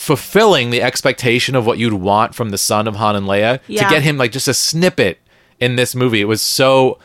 fulfilling 0.00 0.70
the 0.70 0.80
expectation 0.80 1.54
of 1.54 1.66
what 1.66 1.76
you'd 1.76 1.92
want 1.92 2.34
from 2.34 2.48
the 2.48 2.56
son 2.56 2.88
of 2.88 2.96
Han 2.96 3.14
and 3.16 3.26
Leia 3.26 3.60
Yeah. 3.66 3.84
to 3.86 3.90
get 3.94 4.02
him 4.02 4.16
like 4.16 4.32
just 4.32 4.48
a 4.48 4.54
snippet 4.54 5.18
in 5.60 5.76
this 5.76 5.94
movie. 5.94 6.22
It 6.22 6.24
was 6.24 6.40
so 6.40 6.98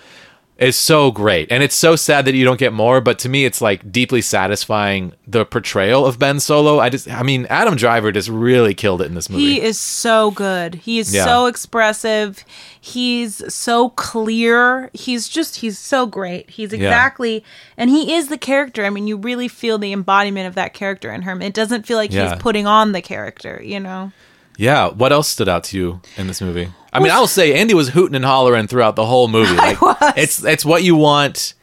it's 0.57 0.77
so 0.77 1.11
great. 1.11 1.51
And 1.51 1.61
it's 1.61 1.75
so 1.75 1.95
sad 1.97 2.23
that 2.25 2.33
you 2.35 2.45
don't 2.45 2.59
get 2.59 2.71
more, 2.71 3.01
but 3.01 3.19
to 3.19 3.29
me 3.29 3.43
it's 3.45 3.59
like 3.61 3.91
deeply 3.91 4.21
satisfying 4.21 5.11
the 5.27 5.45
portrayal 5.45 6.05
of 6.05 6.17
Ben 6.17 6.39
Solo. 6.39 6.79
I 6.79 6.89
just 6.89 7.09
I 7.09 7.23
mean 7.23 7.45
Adam 7.49 7.75
Driver 7.75 8.11
just 8.11 8.29
really 8.29 8.73
killed 8.73 9.01
it 9.01 9.05
in 9.05 9.15
this 9.15 9.29
movie. 9.29 9.43
He 9.55 9.61
is 9.61 9.77
so 9.79 10.31
good. 10.31 10.75
He 10.75 10.97
is 10.99 11.13
Yeah. 11.13 11.25
so 11.25 11.47
expressive. 11.47 12.45
He's 12.79 13.53
so 13.53 13.89
clear. 13.89 14.89
He's 14.93 15.27
just 15.27 15.57
he's 15.57 15.77
so 15.77 16.05
great. 16.05 16.49
He's 16.49 16.71
exactly 16.71 17.43
and 17.77 17.89
he 17.89 18.13
is 18.13 18.29
the 18.29 18.37
character. 18.37 18.85
I 18.85 18.89
mean, 18.89 19.07
you 19.07 19.17
really 19.17 19.47
feel 19.49 19.77
the 19.77 19.91
embodiment 19.91 20.47
of 20.47 20.55
that 20.55 20.73
character 20.73 21.11
in 21.11 21.23
him. 21.23 21.41
It 21.41 21.53
doesn't 21.53 21.85
feel 21.85 21.97
like 21.97 22.11
Yeah. 22.13 22.29
he's 22.33 22.41
putting 22.41 22.65
on 22.65 22.91
the 22.93 23.01
character, 23.01 23.61
you 23.63 23.79
know. 23.79 24.11
yeah, 24.57 24.87
what 24.87 25.11
else 25.11 25.27
stood 25.27 25.49
out 25.49 25.65
to 25.65 25.77
you 25.77 26.01
in 26.15 26.27
this 26.27 26.39
movie? 26.39 26.69
I 26.95 26.99
mean, 26.99 27.11
I'll 27.11 27.27
say 27.27 27.53
Andy 27.53 27.73
was 27.73 27.89
hooting 27.89 28.15
and 28.15 28.23
hollering 28.23 28.67
throughout 28.67 28.95
the 28.95 29.05
whole 29.05 29.27
movie. 29.27 29.55
Like, 29.65 29.81
was. 29.81 30.13
It's 30.17 30.43
it's 30.43 30.65
what 30.65 30.83
you 30.83 30.95
want 30.95 31.53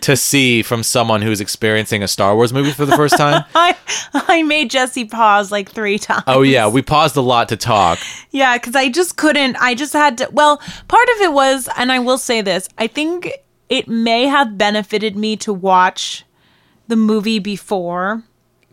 to 0.00 0.16
see 0.16 0.62
from 0.62 0.82
someone 0.82 1.20
who's 1.20 1.40
experiencing 1.40 2.02
a 2.02 2.08
Star 2.08 2.34
Wars 2.34 2.52
movie 2.52 2.70
for 2.70 2.86
the 2.86 2.96
first 2.96 3.16
time. 3.16 3.44
I 3.54 3.76
I 4.14 4.42
made 4.42 4.70
Jesse 4.70 5.04
pause 5.04 5.50
like 5.50 5.70
three 5.70 5.98
times. 5.98 6.24
Oh 6.26 6.42
yeah, 6.42 6.68
we 6.68 6.80
paused 6.80 7.16
a 7.16 7.20
lot 7.20 7.48
to 7.48 7.56
talk. 7.56 7.98
Yeah, 8.30 8.56
because 8.56 8.76
I 8.76 8.88
just 8.88 9.16
couldn't. 9.16 9.56
I 9.56 9.74
just 9.74 9.92
had 9.92 10.18
to. 10.18 10.28
Well, 10.32 10.58
part 10.88 11.08
of 11.16 11.20
it 11.22 11.32
was, 11.32 11.68
and 11.76 11.90
I 11.90 11.98
will 11.98 12.18
say 12.18 12.40
this: 12.40 12.68
I 12.78 12.86
think 12.86 13.30
it 13.68 13.88
may 13.88 14.26
have 14.26 14.56
benefited 14.56 15.16
me 15.16 15.36
to 15.38 15.52
watch 15.52 16.24
the 16.88 16.96
movie 16.96 17.38
before 17.38 18.22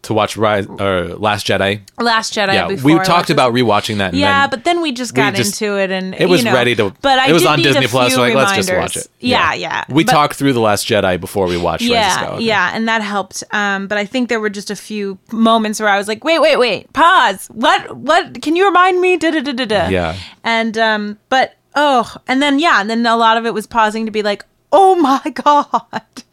To 0.07 0.13
watch 0.13 0.37
Rise 0.37 0.65
or 0.67 1.03
Last 1.19 1.45
Jedi. 1.45 1.81
Last 1.99 2.33
Jedi. 2.33 2.53
Yeah, 2.53 2.67
before 2.69 2.93
we 2.93 2.97
I 2.97 3.03
talked 3.03 3.29
about 3.29 3.51
rewatching 3.53 3.97
that. 3.97 4.11
And 4.11 4.19
Yeah, 4.19 4.47
but 4.47 4.63
then 4.63 4.79
we 4.81 4.93
just 4.93 5.11
we 5.11 5.17
got 5.17 5.35
just- 5.35 5.61
into 5.61 5.77
it, 5.77 5.91
and 5.91 6.15
it 6.15 6.27
was 6.29 6.39
you 6.39 6.45
know, 6.45 6.53
ready 6.53 6.75
to. 6.75 6.93
But 7.01 7.19
I 7.19 7.29
it 7.29 7.33
was 7.33 7.45
on 7.45 7.61
Disney 7.61 7.87
Plus. 7.87 8.13
So 8.13 8.21
like, 8.21 8.33
let's 8.33 8.55
just 8.55 8.73
watch 8.73 8.95
it. 8.95 9.07
Yeah, 9.19 9.53
yeah. 9.53 9.83
We 9.89 10.05
But- 10.05 10.11
talked 10.13 10.35
through 10.37 10.53
the 10.53 10.61
Last 10.61 10.87
Jedi 10.87 11.19
before 11.19 11.45
we 11.47 11.57
watched 11.57 11.83
Yeah, 11.83 12.37
yeah, 12.39 12.71
and 12.73 12.87
that 12.87 13.01
helped. 13.01 13.43
Um, 13.51 13.87
but 13.87 13.97
I 13.97 14.05
think 14.05 14.29
there 14.29 14.39
were 14.39 14.49
just 14.49 14.71
a 14.71 14.77
few 14.77 15.17
moments 15.33 15.81
where 15.81 15.89
I 15.89 15.97
was 15.97 16.07
like, 16.07 16.23
"Wait, 16.23 16.39
wait, 16.39 16.57
wait, 16.57 16.93
pause. 16.93 17.47
What? 17.51 17.97
What? 17.97 18.41
Can 18.41 18.55
you 18.55 18.65
remind 18.65 19.01
me?" 19.01 19.17
Da 19.17 19.31
da 19.31 19.41
da 19.41 19.51
da 19.51 19.65
da. 19.65 19.87
Yeah. 19.89 20.15
And 20.45 20.77
um, 20.77 21.17
but 21.27 21.55
oh, 21.75 22.15
and 22.29 22.41
then 22.41 22.59
yeah, 22.59 22.79
and 22.79 22.89
then 22.89 23.05
a 23.05 23.17
lot 23.17 23.35
of 23.35 23.45
it 23.45 23.53
was 23.53 23.67
pausing 23.67 24.05
to 24.05 24.11
be 24.11 24.23
like, 24.23 24.45
"Oh 24.71 24.95
my 24.95 25.19
god." 25.33 26.23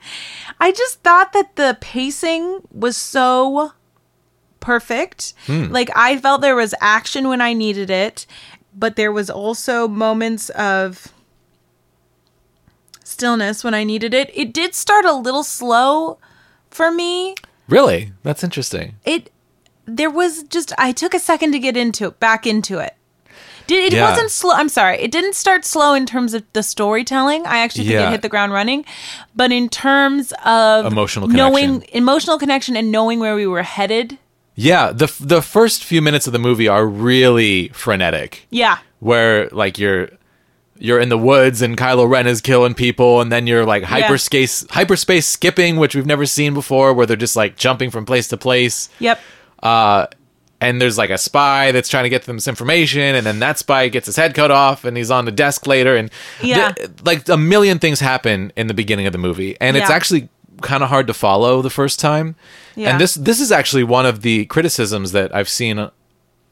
I 0.61 0.73
just 0.73 1.03
thought 1.03 1.33
that 1.33 1.57
the 1.57 1.77
pacing 1.81 2.61
was 2.71 2.97
so 2.97 3.73
perfect. 4.61 5.35
Hmm. 5.47 5.67
Like 5.67 5.91
I 5.95 6.19
felt 6.19 6.41
there 6.41 6.57
was 6.57 6.75
action 6.81 7.29
when 7.29 7.41
I 7.41 7.53
needed 7.53 7.91
it, 7.91 8.27
but 8.75 8.97
there 8.97 9.13
was 9.13 9.31
also 9.31 9.87
moments 9.87 10.49
of 10.51 11.13
stillness 13.05 13.63
when 13.63 13.75
I 13.75 13.85
needed 13.85 14.15
it. 14.15 14.31
It 14.35 14.53
did 14.53 14.75
start 14.75 15.05
a 15.05 15.13
little 15.13 15.45
slow 15.45 16.19
for 16.71 16.91
me. 16.91 17.35
Really, 17.69 18.13
that's 18.23 18.43
interesting. 18.43 18.97
It 19.05 19.31
there 19.87 20.11
was 20.11 20.43
just 20.45 20.73
I 20.79 20.93
took 20.93 21.15
a 21.15 21.19
second 21.19 21.53
to 21.53 21.59
get 21.59 21.77
into 21.77 22.07
it, 22.07 22.21
back 22.21 22.47
into 22.47 22.79
it. 22.79 22.95
Did 23.67 23.93
it 23.93 23.97
Yeah. 23.97 24.11
wasn't 24.11 24.31
slow. 24.31 24.53
I'm 24.53 24.69
sorry. 24.69 24.99
It 25.01 25.11
didn't 25.11 25.35
start 25.35 25.65
slow 25.65 25.95
in 25.95 26.07
terms 26.07 26.35
of 26.35 26.43
the 26.53 26.63
storytelling. 26.63 27.47
I 27.47 27.59
actually 27.59 27.85
think 27.85 27.95
Yeah. 27.95 28.09
it 28.09 28.13
hit 28.13 28.23
the 28.23 28.29
ground 28.29 28.53
running, 28.53 28.85
but 29.35 29.53
in 29.53 29.69
terms 29.69 30.33
of 30.45 30.87
Emotional 30.87 31.29
knowing 31.29 31.85
emotional 31.93 32.39
connection 32.39 32.77
and 32.77 32.93
knowing 32.93 33.21
where 33.21 33.35
we 33.35 33.47
were 33.47 33.63
headed. 33.63 34.19
Yeah, 34.57 34.93
the 34.93 35.13
the 35.19 35.43
first 35.43 35.83
few 35.83 36.01
minutes 36.03 36.27
of 36.27 36.33
the 36.33 36.39
movie 36.39 36.69
are 36.69 36.87
really 36.87 37.69
frenetic. 37.75 38.47
Yeah. 38.51 38.79
where 39.01 39.49
like 39.53 39.79
you're 39.79 40.09
you're 40.79 40.99
in 40.99 41.09
the 41.09 41.19
woods 41.19 41.61
and 41.63 41.77
Kylo 41.77 42.09
Ren 42.09 42.27
is 42.27 42.41
killing 42.41 42.75
people, 42.75 43.21
and 43.21 43.31
then 43.31 43.47
you're 43.47 43.65
like 43.67 43.83
hyperspace 43.85 44.67
hyperspace 44.71 45.27
skipping, 45.27 45.77
which 45.77 45.95
we've 45.95 46.07
never 46.07 46.27
seen 46.27 46.53
before, 46.55 46.93
where 46.93 47.07
they're 47.07 47.17
just 47.17 47.37
like 47.37 47.57
jumping 47.57 47.91
from 47.91 48.05
place 48.07 48.29
to 48.29 48.37
place. 48.37 48.89
Yep. 48.99 49.21
Uh, 49.63 50.07
and 50.61 50.81
there's 50.81 50.97
like 50.99 51.11
a 51.11 51.19
spy 51.19 51.73
that's 51.73 51.89
trying 51.89 52.05
to 52.05 52.09
get 52.11 52.25
them 52.25 52.37
this 52.37 52.49
information, 52.49 53.15
and 53.15 53.27
then 53.27 53.39
that 53.41 53.59
spy 53.59 53.89
gets 53.89 54.07
his 54.07 54.17
head 54.17 54.35
cut 54.35 54.51
off, 54.51 54.85
and 54.85 54.97
he's 54.97 55.11
on 55.11 55.25
the 55.25 55.33
desk 55.33 55.67
later, 55.67 55.97
and 55.97 56.11
Yeah. 56.43 56.73
th- 56.73 56.91
like 57.05 57.29
a 57.29 57.37
million 57.37 57.79
things 57.79 58.01
happen 58.01 58.53
in 58.57 58.67
the 58.67 58.75
beginning 58.75 59.07
of 59.07 59.13
the 59.13 59.19
movie, 59.19 59.57
and 59.61 59.77
it's 59.77 59.91
actually 59.91 60.29
kind 60.63 60.83
of 60.83 60.89
hard 60.89 61.07
to 61.09 61.15
follow 61.15 61.61
the 61.63 61.71
first 61.71 61.99
time. 62.01 62.37
Yeah. 62.77 62.91
And 62.91 63.01
this 63.01 63.15
this 63.15 63.41
is 63.41 63.51
actually 63.53 63.85
one 63.85 64.07
of 64.07 64.23
the 64.23 64.47
criticisms 64.47 65.13
that 65.13 65.35
I've 65.35 65.49
seen 65.49 65.91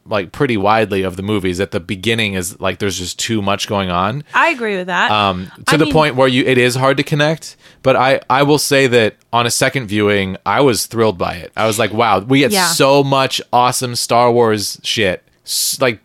like 0.04 0.32
pretty 0.32 0.56
widely 0.56 1.02
of 1.02 1.16
the 1.16 1.22
movies 1.22 1.60
at 1.60 1.70
the 1.70 1.78
beginning 1.80 2.34
is 2.34 2.60
like 2.60 2.78
there's 2.80 2.98
just 2.98 3.18
too 3.18 3.40
much 3.40 3.68
going 3.68 3.90
on 3.90 4.24
I 4.34 4.48
agree 4.48 4.76
with 4.76 4.88
that. 4.88 5.10
um 5.10 5.46
to 5.66 5.74
I 5.74 5.76
the 5.76 5.84
mean- 5.84 5.92
point 5.94 6.16
where 6.16 6.26
you 6.28 6.42
it 6.44 6.58
is 6.58 6.74
hard 6.74 6.96
to 6.96 7.02
connect 7.04 7.56
but 7.82 7.94
i 7.94 8.20
i 8.28 8.42
will 8.42 8.58
say 8.58 8.86
that 8.88 9.16
on 9.32 9.46
a 9.46 9.50
second 9.50 9.86
viewing 9.86 10.36
i 10.44 10.60
was 10.60 10.86
thrilled 10.86 11.18
by 11.18 11.34
it 11.34 11.52
i 11.56 11.66
was 11.66 11.78
like 11.78 11.92
wow 11.92 12.18
we 12.18 12.40
get 12.40 12.50
Yeah. 12.50 12.66
so 12.66 13.04
much 13.04 13.40
awesome 13.52 13.94
star 13.94 14.32
wars 14.32 14.80
shit 14.82 15.22
S- 15.44 15.80
like 15.80 16.00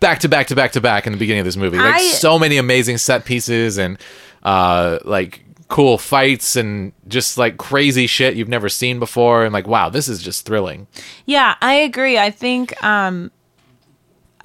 back 0.00 0.18
to 0.20 0.28
back 0.28 0.46
to 0.48 0.54
back 0.54 0.72
to 0.72 0.80
back 0.80 1.06
in 1.06 1.12
the 1.14 1.18
beginning 1.18 1.40
of 1.40 1.46
this 1.46 1.56
movie 1.56 1.78
like 1.78 1.94
I- 1.94 2.10
so 2.12 2.38
many 2.38 2.58
amazing 2.58 2.98
set 2.98 3.24
pieces 3.24 3.78
and 3.78 3.96
uh 4.42 4.98
like 5.04 5.42
cool 5.68 5.98
fights 5.98 6.56
and 6.56 6.92
just 7.08 7.36
like 7.36 7.58
crazy 7.58 8.06
shit 8.06 8.34
you've 8.36 8.48
never 8.48 8.68
seen 8.70 8.98
before 8.98 9.44
and 9.44 9.52
like 9.52 9.66
wow 9.66 9.88
this 9.90 10.08
is 10.08 10.22
just 10.22 10.46
thrilling 10.46 10.86
Yeah, 11.26 11.56
I 11.60 11.74
agree. 11.74 12.18
I 12.18 12.30
think 12.30 12.82
um 12.82 13.30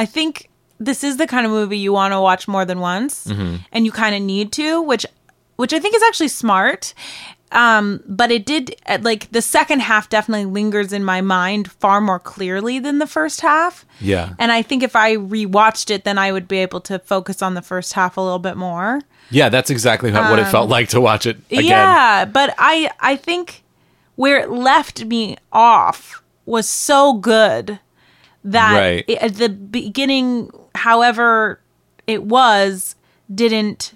I 0.04 0.06
think 0.06 0.50
this 0.80 1.04
is 1.04 1.16
the 1.18 1.28
kind 1.28 1.46
of 1.46 1.52
movie 1.52 1.78
you 1.86 1.94
want 1.94 2.12
to 2.14 2.20
watch 2.30 2.48
more 2.48 2.66
than 2.66 2.80
once 2.80 3.26
Mm-hmm. 3.28 3.56
and 3.74 3.86
you 3.86 3.92
kind 3.92 4.16
of 4.16 4.22
need 4.22 4.52
to, 4.60 4.82
which 4.82 5.06
which 5.62 5.74
I 5.74 5.80
think 5.80 5.96
is 5.96 6.04
actually 6.10 6.30
smart. 6.44 6.94
Um 7.52 8.02
but 8.20 8.30
it 8.32 8.44
did 8.46 8.76
uh, 8.88 8.98
like 9.10 9.24
the 9.32 9.42
second 9.42 9.82
half 9.82 10.10
definitely 10.10 10.46
lingers 10.60 10.92
in 10.92 11.04
my 11.14 11.22
mind 11.22 11.72
far 11.84 12.02
more 12.02 12.20
clearly 12.20 12.80
than 12.80 12.98
the 13.00 13.08
first 13.18 13.42
half. 13.42 13.86
Yeah. 14.02 14.34
And 14.40 14.52
I 14.52 14.62
think 14.64 14.82
if 14.84 14.96
I 14.96 15.16
rewatched 15.18 15.90
it 15.96 16.04
then 16.04 16.18
I 16.18 16.32
would 16.32 16.48
be 16.48 16.58
able 16.68 16.82
to 16.82 16.98
focus 17.00 17.42
on 17.42 17.54
the 17.54 17.62
first 17.62 17.94
half 17.94 18.18
a 18.18 18.22
little 18.22 18.40
bit 18.50 18.58
more. 18.58 19.02
Yeah, 19.30 19.50
that's 19.50 19.70
exactly 19.70 20.12
how, 20.12 20.30
what 20.32 20.40
it 20.40 20.48
felt 20.58 20.70
like 20.70 20.90
to 20.90 21.00
watch 21.02 21.26
it 21.26 21.38
again. 21.52 21.60
Um, 21.60 21.66
Yeah, 21.68 22.26
but 22.26 22.50
I 22.58 22.90
I 23.00 23.16
think 23.16 23.64
where 24.16 24.38
it 24.44 24.50
left 24.72 25.06
me 25.06 25.38
off 25.52 26.22
was 26.46 26.68
so 26.70 27.14
good 27.14 27.80
that 28.46 28.74
Right. 28.78 29.06
it- 29.08 29.20
at 29.20 29.36
the 29.36 29.50
beginning, 29.50 30.50
however 30.76 31.60
it 32.08 32.24
was, 32.24 32.96
didn't 33.34 33.94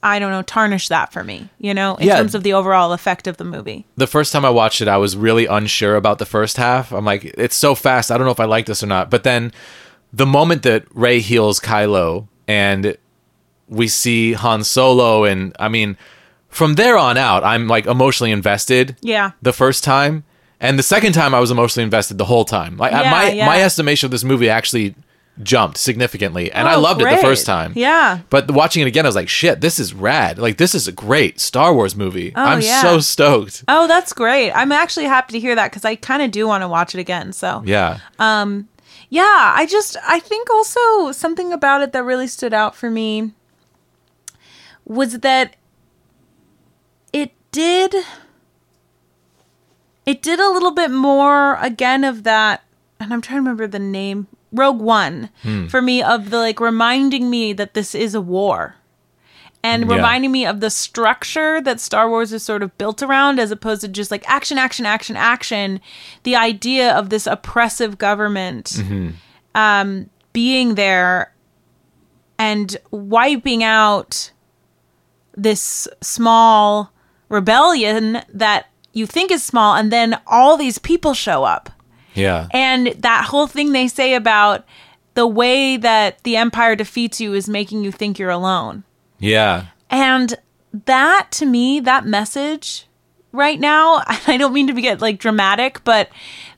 I 0.00 0.20
don't 0.20 0.30
know 0.30 0.42
tarnish 0.42 0.86
that 0.88 1.12
for 1.12 1.24
me. 1.24 1.48
You 1.58 1.74
know, 1.74 1.96
in 1.96 2.06
Yeah. 2.06 2.18
terms 2.18 2.34
of 2.36 2.44
the 2.44 2.52
overall 2.52 2.92
effect 2.92 3.26
of 3.26 3.36
the 3.36 3.44
movie. 3.44 3.84
The 3.96 4.06
first 4.06 4.32
time 4.32 4.44
I 4.44 4.50
watched 4.50 4.80
it, 4.80 4.86
I 4.86 4.96
was 4.96 5.16
really 5.16 5.46
unsure 5.46 5.96
about 5.96 6.18
the 6.18 6.24
first 6.26 6.56
half. 6.56 6.92
I'm 6.92 7.04
like, 7.04 7.24
it's 7.24 7.56
so 7.56 7.74
fast. 7.74 8.12
I 8.12 8.16
don't 8.16 8.24
know 8.24 8.30
if 8.30 8.38
I 8.38 8.44
like 8.44 8.66
this 8.66 8.80
or 8.82 8.86
not. 8.86 9.10
But 9.10 9.24
then 9.24 9.52
the 10.12 10.24
moment 10.26 10.62
that 10.62 10.84
Rey 10.94 11.18
heals 11.18 11.58
Kylo 11.58 12.28
and 12.46 12.96
we 13.68 13.88
see 13.88 14.34
Han 14.34 14.62
Solo, 14.62 15.24
and 15.24 15.54
I 15.58 15.66
mean, 15.68 15.96
from 16.48 16.76
there 16.76 16.96
on 16.96 17.16
out, 17.16 17.42
I'm 17.42 17.66
like 17.66 17.86
emotionally 17.86 18.30
invested. 18.30 18.96
Yeah. 19.00 19.32
The 19.42 19.52
first 19.52 19.82
time. 19.82 20.22
And 20.60 20.78
the 20.78 20.82
second 20.82 21.12
time, 21.12 21.34
I 21.34 21.40
was 21.40 21.50
emotionally 21.50 21.84
invested 21.84 22.18
the 22.18 22.24
whole 22.24 22.44
time. 22.44 22.76
Like 22.76 22.92
Yeah, 22.92 23.10
my 23.10 23.30
yeah. 23.30 23.46
my 23.46 23.62
estimation 23.62 24.06
of 24.06 24.10
this 24.10 24.24
movie 24.24 24.50
actually 24.50 24.94
jumped 25.40 25.76
significantly, 25.78 26.50
and 26.50 26.66
I 26.66 26.74
Oh, 26.74 26.80
loved 26.80 27.00
it 27.00 27.08
the 27.08 27.16
first 27.18 27.46
time. 27.46 27.72
Yeah. 27.76 28.18
But 28.28 28.50
watching 28.50 28.82
it 28.82 28.88
again, 28.88 29.06
I 29.06 29.08
was 29.08 29.14
like, 29.14 29.28
shit, 29.28 29.60
this 29.60 29.78
is 29.78 29.94
rad. 29.94 30.36
Like, 30.36 30.56
this 30.56 30.74
is 30.74 30.88
a 30.88 30.92
great 30.92 31.38
Star 31.38 31.72
Wars 31.72 31.94
movie. 31.94 32.32
I'm 32.34 32.58
Oh, 32.58 32.60
yeah. 32.60 32.82
so 32.82 32.98
stoked. 32.98 33.62
Oh, 33.68 33.86
that's 33.86 34.12
great. 34.12 34.50
I'm 34.50 34.72
actually 34.72 35.04
happy 35.06 35.34
to 35.34 35.38
hear 35.38 35.54
that 35.54 35.70
because 35.70 35.84
I 35.84 35.94
kind 35.94 36.22
of 36.22 36.32
do 36.32 36.48
want 36.48 36.62
to 36.62 36.68
watch 36.68 36.92
it 36.92 36.98
again. 36.98 37.32
So 37.32 37.62
Yeah. 37.64 37.98
Um, 38.18 38.66
Yeah, 39.10 39.22
I 39.56 39.64
just 39.64 39.96
I 40.06 40.18
think 40.18 40.50
also 40.50 41.12
something 41.12 41.52
about 41.52 41.82
it 41.82 41.92
that 41.92 42.02
really 42.02 42.26
stood 42.26 42.52
out 42.52 42.74
for 42.74 42.90
me 42.90 43.32
was 44.84 45.20
that 45.20 45.54
it 47.12 47.30
did 47.52 47.94
it 50.08 50.22
did 50.22 50.40
a 50.40 50.50
little 50.50 50.70
bit 50.72 50.90
more 50.90 51.56
again 51.60 52.02
of 52.04 52.22
that 52.24 52.62
and 53.00 53.12
I'm 53.12 53.20
trying 53.20 53.36
to 53.36 53.42
remember 53.42 53.66
the 53.66 53.78
name 53.78 54.26
Rogue 54.52 54.80
One 54.80 55.30
for 55.68 55.80
me 55.82 56.02
of 56.02 56.30
the 56.30 56.38
like 56.38 56.58
reminding 56.60 57.28
me 57.30 57.52
that 57.52 57.74
this 57.74 57.94
is 57.94 58.14
a 58.14 58.20
war 58.20 58.74
and 59.62 59.88
Yeah. 59.88 59.96
reminding 59.96 60.32
me 60.32 60.46
of 60.46 60.60
the 60.60 60.70
structure 60.70 61.60
that 61.60 61.80
Star 61.80 62.08
Wars 62.08 62.32
is 62.32 62.42
sort 62.42 62.62
of 62.62 62.76
built 62.78 63.02
around 63.02 63.38
as 63.40 63.50
opposed 63.50 63.80
to 63.82 63.88
just 63.88 64.10
like 64.10 64.24
action, 64.30 64.56
action, 64.56 64.86
action, 64.86 65.16
action. 65.16 65.80
The 66.22 66.36
idea 66.36 66.94
of 66.96 67.10
this 67.10 67.26
oppressive 67.26 67.98
government 67.98 68.82
um, 69.56 70.08
being 70.32 70.76
there 70.76 71.34
and 72.38 72.76
wiping 72.92 73.64
out 73.64 74.30
this 75.36 75.88
small 76.00 76.92
rebellion 77.28 78.22
that 78.32 78.68
you 78.98 79.06
think 79.06 79.30
is 79.30 79.42
small, 79.42 79.74
and 79.76 79.90
then 79.92 80.20
all 80.26 80.56
these 80.56 80.78
people 80.78 81.14
show 81.14 81.44
up. 81.44 81.70
Yeah. 82.14 82.48
And 82.50 82.88
that 82.98 83.26
whole 83.26 83.46
thing 83.46 83.72
they 83.72 83.88
say 83.88 84.14
about 84.14 84.64
the 85.14 85.26
way 85.26 85.76
that 85.76 86.22
the 86.24 86.36
Empire 86.36 86.74
defeats 86.76 87.20
you 87.20 87.32
is 87.34 87.48
making 87.48 87.84
you 87.84 87.92
think 87.92 88.18
you're 88.18 88.30
alone. 88.30 88.84
yeah. 89.18 89.66
And 89.90 90.34
that 90.84 91.28
to 91.32 91.46
me, 91.46 91.80
that 91.80 92.04
message 92.04 92.86
right 93.32 93.58
now, 93.58 94.02
I 94.26 94.36
don't 94.36 94.52
mean 94.52 94.66
to 94.66 94.74
be 94.74 94.82
get 94.82 95.00
like 95.00 95.18
dramatic, 95.18 95.82
but 95.82 96.10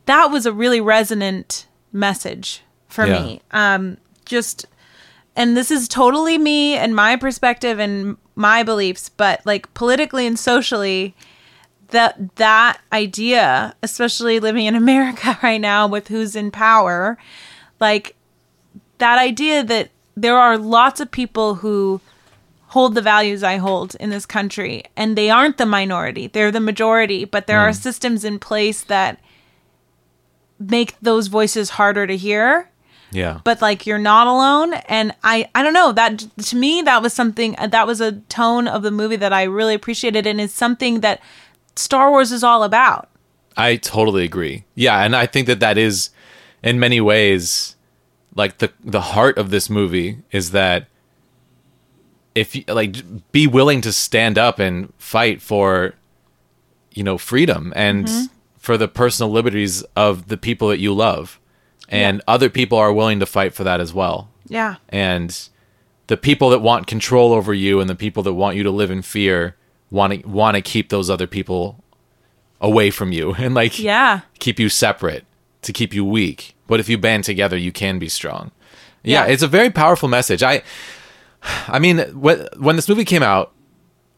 that 0.06 0.26
was 0.32 0.46
a 0.46 0.52
really 0.52 0.80
resonant 0.80 1.66
message 1.92 2.62
for 2.88 3.06
Yeah. 3.06 3.22
me. 3.22 3.40
Um 3.52 3.98
just 4.24 4.66
and 5.36 5.56
this 5.56 5.70
is 5.70 5.86
totally 5.86 6.38
me 6.38 6.74
and 6.74 6.94
my 6.94 7.14
perspective 7.16 7.78
and 7.78 8.16
my 8.34 8.62
beliefs, 8.64 9.08
but 9.10 9.40
like 9.46 9.72
politically 9.74 10.26
and 10.26 10.36
socially 10.38 11.14
that 11.90 12.36
that 12.36 12.80
idea, 12.92 13.74
especially 13.82 14.40
living 14.40 14.66
in 14.66 14.74
America 14.84 15.38
right 15.42 15.60
now 15.60 15.86
with 15.86 16.08
who's 16.08 16.36
in 16.36 16.50
power, 16.50 17.18
like 17.80 18.16
that 18.98 19.18
idea 19.18 19.62
that 19.64 19.90
there 20.16 20.38
are 20.38 20.58
lots 20.58 21.00
of 21.00 21.10
people 21.10 21.56
who 21.56 22.00
hold 22.68 22.94
the 22.94 23.02
values 23.02 23.42
I 23.42 23.56
hold 23.56 23.96
in 23.96 24.10
this 24.10 24.26
country, 24.26 24.84
and 24.96 25.16
they 25.16 25.30
aren't 25.30 25.58
the 25.58 25.66
minority; 25.66 26.26
they're 26.26 26.52
the 26.52 26.60
majority. 26.60 27.24
But 27.24 27.46
there 27.46 27.60
are 27.60 27.70
hmm. 27.70 27.74
systems 27.74 28.24
in 28.24 28.38
place 28.38 28.82
that 28.82 29.20
make 30.60 30.94
those 31.00 31.28
voices 31.28 31.70
harder 31.70 32.06
to 32.06 32.16
hear 32.16 32.68
Yeah. 33.10 33.40
but 33.42 33.62
like 33.62 33.86
you're 33.86 33.98
not 33.98 34.26
alone 34.26 34.74
and 34.88 35.14
i 35.24 35.48
i 35.54 35.62
don't 35.62 35.72
know 35.72 35.90
that 35.92 36.18
to 36.18 36.56
me 36.56 36.82
that 36.82 37.02
was 37.02 37.14
something 37.14 37.56
that 37.58 37.86
was 37.86 38.00
a 38.00 38.12
tone 38.12 38.68
of 38.68 38.82
the 38.82 38.90
movie 38.90 39.16
that 39.16 39.32
i 39.32 39.44
really 39.44 39.74
appreciated 39.74 40.26
and 40.26 40.38
is 40.40 40.52
something 40.52 41.00
that 41.00 41.20
star 41.80 42.10
wars 42.10 42.32
is 42.32 42.44
all 42.44 42.62
about. 42.62 43.08
I 43.56 43.76
totally 43.76 44.24
agree. 44.24 44.64
Yeah, 44.74 45.02
and 45.02 45.14
I 45.16 45.26
think 45.26 45.46
that 45.46 45.60
that 45.60 45.76
is 45.76 46.10
in 46.62 46.78
many 46.78 47.00
ways 47.00 47.76
like 48.34 48.58
the 48.58 48.72
the 48.82 49.00
heart 49.00 49.38
of 49.38 49.50
this 49.50 49.68
movie 49.68 50.18
is 50.30 50.52
that 50.52 50.86
if 52.34 52.54
you 52.54 52.64
like 52.68 53.32
be 53.32 53.46
willing 53.46 53.80
to 53.80 53.92
stand 53.92 54.38
up 54.38 54.58
and 54.58 54.92
fight 54.98 55.42
for 55.42 55.94
you 56.92 57.02
know 57.02 57.18
freedom 57.18 57.72
and 57.76 58.06
mm-hmm. 58.06 58.34
for 58.58 58.76
the 58.76 58.88
personal 58.88 59.30
liberties 59.30 59.82
of 59.96 60.28
the 60.28 60.36
people 60.36 60.68
that 60.68 60.78
you 60.78 60.92
love. 60.92 61.38
And 61.92 62.22
other 62.28 62.48
people 62.48 62.78
are 62.78 62.92
willing 62.92 63.18
to 63.18 63.26
fight 63.26 63.52
for 63.52 63.64
that 63.64 63.80
as 63.80 63.92
well. 63.92 64.30
Yeah. 64.46 64.76
And 64.90 65.48
the 66.06 66.16
people 66.16 66.50
that 66.50 66.60
want 66.60 66.86
control 66.86 67.32
over 67.32 67.52
you 67.52 67.80
and 67.80 67.90
the 67.90 67.96
people 67.96 68.22
that 68.22 68.34
want 68.34 68.56
you 68.56 68.62
to 68.62 68.70
live 68.70 68.92
in 68.92 69.02
fear 69.02 69.56
want 69.90 70.12
to 70.22 70.28
want 70.28 70.54
to 70.56 70.62
keep 70.62 70.88
those 70.88 71.10
other 71.10 71.26
people 71.26 71.82
away 72.60 72.90
from 72.90 73.12
you 73.12 73.34
and 73.38 73.54
like 73.54 73.78
yeah. 73.78 74.20
keep 74.38 74.58
you 74.58 74.68
separate 74.68 75.24
to 75.62 75.72
keep 75.72 75.92
you 75.94 76.04
weak. 76.04 76.54
But 76.66 76.80
if 76.80 76.88
you 76.88 76.98
band 76.98 77.24
together 77.24 77.56
you 77.56 77.72
can 77.72 77.98
be 77.98 78.08
strong. 78.08 78.50
Yeah, 79.02 79.24
Yeah. 79.26 79.32
it's 79.32 79.42
a 79.42 79.48
very 79.48 79.70
powerful 79.70 80.08
message. 80.08 80.42
I 80.42 80.62
i 81.68 81.78
mean 81.78 81.98
when 82.20 82.46
when 82.58 82.76
this 82.76 82.88
movie 82.88 83.04
came 83.04 83.22
out 83.22 83.52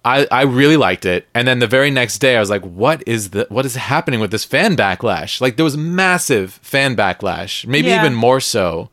I, 0.05 0.27
I 0.33 0.43
really 0.43 0.77
liked 0.77 1.07
it. 1.07 1.29
And 1.33 1.47
then 1.47 1.61
the 1.61 1.69
very 1.69 1.89
next 1.91 2.19
day 2.19 2.37
i 2.37 2.41
was 2.41 2.51
like 2.51 2.63
what 2.65 3.03
is 3.07 3.31
the 3.31 3.47
what 3.49 3.65
is 3.65 3.77
happening 3.77 4.19
with 4.21 4.33
this 4.33 4.45
fan 4.45 4.77
backlash? 4.77 5.41
Like 5.41 5.57
there 5.57 5.65
was 5.65 5.77
massive 5.77 6.55
fan 6.63 6.97
backlash 6.97 7.65
maybe 7.67 7.89
Yeah. 7.89 8.01
even 8.01 8.15
more 8.15 8.41
so 8.41 8.91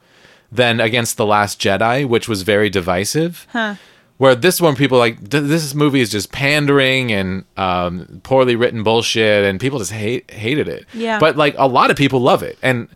than 0.52 0.80
against 0.80 1.18
the 1.18 1.26
last 1.26 1.60
jedi 1.60 2.08
which 2.08 2.28
was 2.30 2.44
very 2.44 2.70
divisive. 2.70 3.48
Huh 3.50 3.76
where 4.20 4.36
this 4.36 4.62
one 4.62 4.76
people 4.76 4.98
like 4.98 5.18
this 5.30 5.74
movie 5.74 6.02
is 6.02 6.12
just 6.12 6.32
pandering 6.32 7.12
and 7.12 7.46
um, 7.58 8.20
poorly 8.24 8.56
written 8.56 8.84
bullshit 8.84 9.46
and 9.46 9.60
people 9.60 9.80
just 9.80 9.92
hate 9.94 10.30
hated 10.30 10.68
it. 10.68 10.86
Yeah. 10.94 11.20
but 11.20 11.36
like 11.38 11.56
a 11.58 11.68
lot 11.68 11.90
of 11.90 11.98
people 11.98 12.20
love 12.20 12.44
it. 12.44 12.58
And 12.62 12.88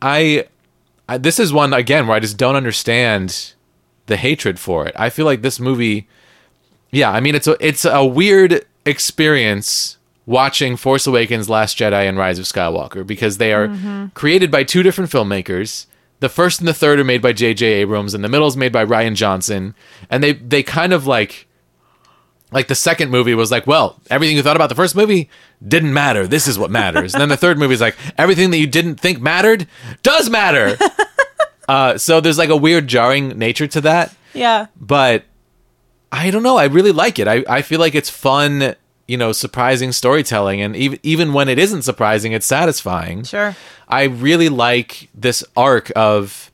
I, 0.00 0.46
I 1.08 1.18
this 1.18 1.38
is 1.38 1.52
one 1.52 1.72
again 1.74 2.06
where 2.06 2.16
i 2.16 2.20
just 2.20 2.36
don't 2.38 2.56
understand 2.56 3.52
the 4.06 4.16
hatred 4.16 4.58
for 4.58 4.86
it. 4.86 4.94
I 4.96 5.10
feel 5.10 5.26
like 5.26 5.42
this 5.42 5.58
movie 5.60 6.08
yeah 6.90 7.10
i 7.10 7.18
mean 7.18 7.34
it's 7.34 7.48
a 7.48 7.56
it's 7.58 7.84
a 7.84 8.04
weird 8.06 8.64
experience 8.86 9.98
watching 10.26 10.76
force 10.76 11.06
awakens 11.06 11.50
last 11.50 11.76
jedi 11.76 12.08
and 12.08 12.16
rise 12.16 12.38
of 12.38 12.44
skywalker 12.44 13.04
because 13.04 13.38
they 13.38 13.52
are 13.52 13.66
created 14.14 14.50
by 14.50 14.62
two 14.62 14.82
different 14.84 15.10
filmmakers 15.10 15.86
the 16.24 16.28
first 16.28 16.58
and 16.58 16.66
the 16.66 16.74
third 16.74 16.98
are 16.98 17.04
made 17.04 17.22
by 17.22 17.32
J.J. 17.32 17.66
Abrams, 17.66 18.14
and 18.14 18.24
the 18.24 18.28
middle 18.28 18.46
is 18.46 18.56
made 18.56 18.72
by 18.72 18.84
Rian 18.84 19.14
Johnson. 19.14 19.74
And 20.10 20.24
they 20.24 20.32
they 20.32 20.62
kind 20.62 20.92
of 20.92 21.06
like 21.06 21.46
like 22.50 22.68
the 22.68 22.74
second 22.74 23.10
movie 23.10 23.34
was 23.34 23.50
like, 23.50 23.66
well, 23.66 24.00
everything 24.10 24.36
you 24.36 24.42
thought 24.42 24.56
about 24.56 24.68
the 24.68 24.74
first 24.74 24.96
movie 24.96 25.28
didn't 25.66 25.92
matter. 25.92 26.26
This 26.26 26.46
is 26.48 26.58
what 26.58 26.70
matters. 26.70 27.14
and 27.14 27.20
then 27.20 27.28
the 27.28 27.36
third 27.36 27.58
movie 27.58 27.74
is 27.74 27.80
like, 27.80 27.96
everything 28.16 28.50
that 28.50 28.58
you 28.58 28.66
didn't 28.66 28.96
think 28.96 29.20
mattered 29.20 29.66
does 30.02 30.30
matter. 30.30 30.76
uh, 31.68 31.98
so 31.98 32.20
there's 32.20 32.38
like 32.38 32.50
a 32.50 32.56
weird 32.56 32.86
jarring 32.86 33.30
nature 33.38 33.66
to 33.66 33.80
that 33.80 34.14
yeah 34.34 34.66
but 34.78 35.24
I 36.14 36.30
don't 36.30 36.44
know. 36.44 36.56
I 36.56 36.66
really 36.66 36.92
like 36.92 37.18
it. 37.18 37.26
I, 37.26 37.44
I 37.48 37.62
feel 37.62 37.80
like 37.80 37.96
it's 37.96 38.08
fun, 38.08 38.76
you 39.08 39.16
know, 39.16 39.32
surprising 39.32 39.92
storytelling, 39.92 40.60
and 40.60 40.74
even 40.76 40.98
even 41.02 41.32
when 41.32 41.48
it 41.48 41.58
isn't 41.58 41.82
surprising, 41.82 42.32
it's 42.32 42.46
satisfying. 42.46 43.24
sure 43.24 43.54
I 43.88 44.04
really 44.04 44.48
like 44.48 45.08
this 45.14 45.44
arc 45.56 45.92
of 45.94 46.50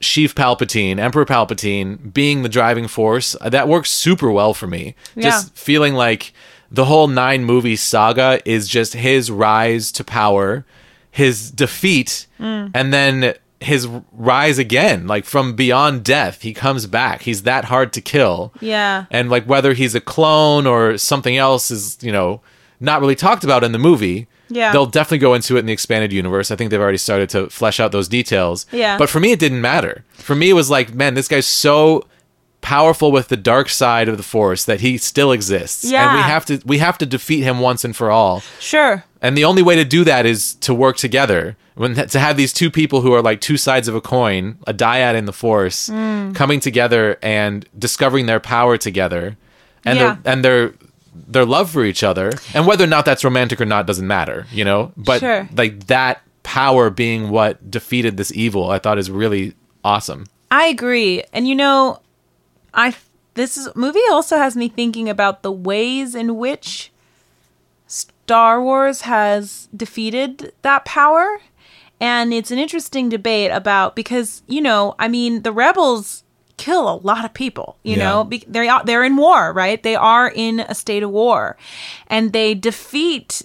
Sheev 0.00 0.34
Palpatine, 0.34 0.98
Emperor 0.98 1.26
Palpatine, 1.26 2.12
being 2.14 2.42
the 2.42 2.48
driving 2.48 2.86
force. 2.88 3.34
That 3.44 3.68
works 3.68 3.90
super 3.90 4.30
well 4.30 4.54
for 4.54 4.66
me. 4.66 4.94
yeah. 5.14 5.24
Just 5.30 5.56
feeling 5.56 5.94
like 5.94 6.32
the 6.70 6.84
whole 6.86 7.08
nine 7.08 7.44
movie 7.44 7.76
saga 7.76 8.40
is 8.44 8.68
just 8.68 8.94
his 8.94 9.30
rise 9.30 9.90
to 9.92 10.04
power, 10.04 10.64
his 11.10 11.50
defeat, 11.50 12.26
Mm. 12.38 12.70
and 12.72 12.92
then 12.94 13.34
his 13.60 13.86
rise 14.12 14.58
again, 14.58 15.06
like 15.06 15.24
from 15.24 15.54
beyond 15.54 16.02
death. 16.04 16.42
He 16.42 16.54
comes 16.54 16.86
back. 16.86 17.22
He's 17.22 17.42
that 17.42 17.66
hard 17.66 17.92
to 17.92 18.00
kill. 18.00 18.52
yeah 18.60 19.04
And 19.10 19.28
like 19.28 19.44
whether 19.44 19.74
he's 19.74 19.94
a 19.94 20.00
clone 20.00 20.66
or 20.66 20.96
something 20.96 21.36
else 21.36 21.70
is, 21.70 21.98
you 22.00 22.10
know, 22.10 22.40
not 22.80 23.00
really 23.00 23.14
talked 23.14 23.44
about 23.44 23.62
in 23.62 23.72
the 23.72 23.78
movie. 23.78 24.26
Yeah. 24.48 24.72
They'll 24.72 24.86
definitely 24.86 25.18
go 25.18 25.34
into 25.34 25.56
it 25.56 25.60
in 25.60 25.66
the 25.66 25.72
expanded 25.72 26.12
universe. 26.12 26.50
I 26.50 26.56
think 26.56 26.70
they've 26.70 26.80
already 26.80 26.98
started 26.98 27.28
to 27.30 27.50
flesh 27.50 27.78
out 27.78 27.92
those 27.92 28.08
details. 28.08 28.66
Yeah. 28.72 28.96
But 28.98 29.10
for 29.10 29.20
me, 29.20 29.32
it 29.32 29.38
didn't 29.38 29.60
matter. 29.60 30.04
For 30.14 30.34
me, 30.34 30.50
it 30.50 30.54
was 30.54 30.70
like, 30.70 30.94
man, 30.94 31.14
this 31.14 31.28
guy's 31.28 31.46
so 31.46 32.06
powerful 32.62 33.12
with 33.12 33.28
the 33.28 33.36
dark 33.36 33.68
side 33.68 34.08
of 34.08 34.16
the 34.16 34.22
force 34.22 34.64
that 34.64 34.80
he 34.80 34.98
still 34.98 35.32
exists. 35.32 35.84
And 36.08 36.16
we 36.16 36.22
have 36.22 36.44
to 36.46 36.60
we 36.66 36.78
have 36.78 36.98
to 36.98 37.06
defeat 37.06 37.42
him 37.42 37.60
once 37.60 37.84
and 37.84 37.94
for 37.94 38.10
all. 38.10 38.42
sure 38.58 39.04
And 39.22 39.36
the 39.36 39.44
only 39.44 39.62
way 39.62 39.76
to 39.76 39.84
do 39.84 40.02
that 40.04 40.24
is 40.26 40.54
to 40.56 40.72
work 40.74 40.96
together. 40.96 41.56
When 41.74 41.94
to 41.94 42.18
have 42.18 42.36
these 42.36 42.52
two 42.52 42.70
people 42.70 43.00
who 43.02 43.12
are 43.12 43.22
like 43.22 43.40
two 43.40 43.56
sides 43.56 43.86
of 43.88 43.94
a 43.94 44.00
coin, 44.00 44.58
a 44.66 44.74
dyad 44.74 45.14
in 45.14 45.24
the 45.26 45.32
force, 45.32 45.88
Mm. 45.88 46.34
coming 46.34 46.60
together 46.60 47.18
and 47.22 47.66
discovering 47.78 48.26
their 48.26 48.40
power 48.40 48.76
together, 48.76 49.36
and 49.84 49.98
Yeah. 49.98 50.16
their 50.22 50.32
and 50.32 50.44
their 50.44 50.72
their 51.26 51.44
love 51.44 51.70
for 51.70 51.84
each 51.84 52.02
other, 52.02 52.32
and 52.54 52.66
whether 52.66 52.84
or 52.84 52.86
not 52.88 53.04
that's 53.04 53.24
romantic 53.24 53.60
or 53.60 53.66
not 53.66 53.86
doesn't 53.86 54.06
matter, 54.06 54.46
you 54.52 54.64
know. 54.64 54.92
But 54.96 55.20
Sure. 55.20 55.48
like 55.56 55.86
that 55.88 56.22
power 56.42 56.88
being 56.90 57.30
what 57.30 57.70
defeated 57.70 58.16
this 58.16 58.32
evil, 58.34 58.70
I 58.70 58.78
thought 58.78 58.98
is 58.98 59.10
really 59.10 59.54
awesome. 59.84 60.26
I 60.50 60.66
agree. 60.66 61.22
And 61.32 61.46
you 61.48 61.54
know, 61.54 62.00
I 62.74 62.94
this 63.34 63.56
is, 63.56 63.68
movie 63.74 64.00
also 64.10 64.36
has 64.38 64.56
me 64.56 64.68
thinking 64.68 65.08
about 65.08 65.42
the 65.42 65.52
ways 65.52 66.14
in 66.14 66.36
which 66.36 66.89
Star 68.30 68.62
Wars 68.62 69.00
has 69.00 69.68
defeated 69.76 70.52
that 70.62 70.84
power. 70.84 71.40
And 72.00 72.32
it's 72.32 72.52
an 72.52 72.58
interesting 72.58 73.08
debate 73.08 73.50
about 73.50 73.96
because, 73.96 74.42
you 74.46 74.60
know, 74.60 74.94
I 75.00 75.08
mean, 75.08 75.42
the 75.42 75.50
rebels 75.50 76.22
kill 76.56 76.88
a 76.88 76.94
lot 77.02 77.24
of 77.24 77.34
people, 77.34 77.76
you 77.82 77.96
Yeah. 77.96 78.04
know, 78.04 78.22
be, 78.24 78.44
they 78.46 78.68
are, 78.68 78.84
they're 78.84 79.02
in 79.02 79.16
war, 79.16 79.52
right? 79.52 79.82
They 79.82 79.96
are 79.96 80.30
in 80.32 80.60
a 80.60 80.76
state 80.76 81.02
of 81.02 81.10
war 81.10 81.56
and 82.06 82.32
they 82.32 82.54
defeat 82.54 83.42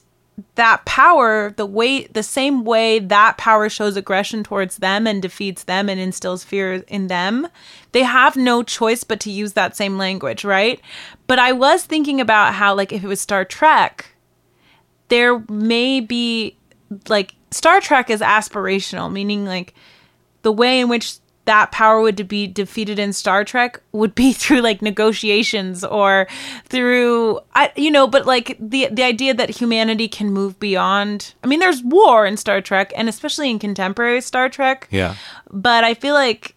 that 0.53 0.85
power 0.85 1.51
the 1.57 1.65
way 1.65 2.05
the 2.07 2.21
same 2.21 2.63
way 2.63 2.99
that 2.99 3.37
power 3.37 3.69
shows 3.69 3.95
aggression 3.97 4.43
towards 4.43 4.77
them 4.77 5.07
and 5.07 5.19
defeats 5.21 5.63
them 5.63 5.89
and 5.89 5.99
instills 5.99 6.43
fear 6.43 6.83
in 6.89 7.07
them 7.07 7.47
they 7.93 8.03
have 8.03 8.35
no 8.35 8.61
choice 8.61 9.05
but 9.05 9.21
to 9.21 9.31
use 9.31 9.53
that 9.53 9.77
same 9.77 9.97
language 9.97 10.43
right 10.43 10.81
but 11.25 11.39
i 11.39 11.53
was 11.53 11.85
thinking 11.85 12.19
about 12.19 12.53
how 12.55 12.75
like 12.75 12.91
if 12.91 13.01
it 13.01 13.07
was 13.07 13.21
star 13.21 13.45
trek 13.45 14.07
there 15.09 15.39
may 15.49 15.99
be 15.99 16.57
like 17.07 17.35
Star 17.51 17.79
Trek 17.81 18.09
is 18.09 18.21
aspirational, 18.21 19.11
meaning 19.11 19.45
like 19.45 19.73
the 20.41 20.51
way 20.51 20.79
in 20.79 20.89
which 20.89 21.17
that 21.45 21.71
power 21.71 22.01
would 22.01 22.27
be 22.27 22.47
defeated 22.47 22.97
in 22.97 23.13
Star 23.13 23.43
Trek 23.45 23.79
would 23.91 24.15
be 24.15 24.33
through 24.39 24.61
like 24.61 24.81
negotiations 24.81 25.83
or 25.83 26.27
through 26.65 27.39
I 27.53 27.71
you 27.75 27.91
know, 27.91 28.07
but 28.07 28.25
like 28.25 28.57
the 28.59 28.87
the 28.91 29.03
idea 29.03 29.33
that 29.35 29.49
humanity 29.51 30.07
can 30.07 30.31
move 30.33 30.59
beyond. 30.59 31.35
I 31.43 31.47
mean, 31.47 31.59
there's 31.59 31.83
war 31.83 32.25
in 32.25 32.35
Star 32.37 32.61
Trek 32.61 32.91
and 32.95 33.07
especially 33.07 33.49
in 33.51 33.59
contemporary 33.59 34.21
Star 34.21 34.49
Trek 34.49 34.87
Yeah. 34.91 35.15
but 35.51 35.83
I 35.83 35.93
feel 35.93 36.15
like 36.15 36.55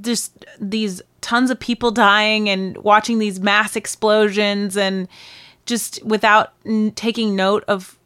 just 0.00 0.44
these 0.60 1.00
tons 1.22 1.50
of 1.50 1.58
people 1.58 1.90
dying 1.90 2.48
and 2.48 2.76
watching 2.78 3.18
these 3.18 3.40
mass 3.40 3.74
explosions 3.76 4.76
and 4.76 5.08
just 5.66 6.02
without 6.04 6.52
n- 6.64 6.92
taking 6.92 7.36
note 7.36 7.64
of 7.68 7.98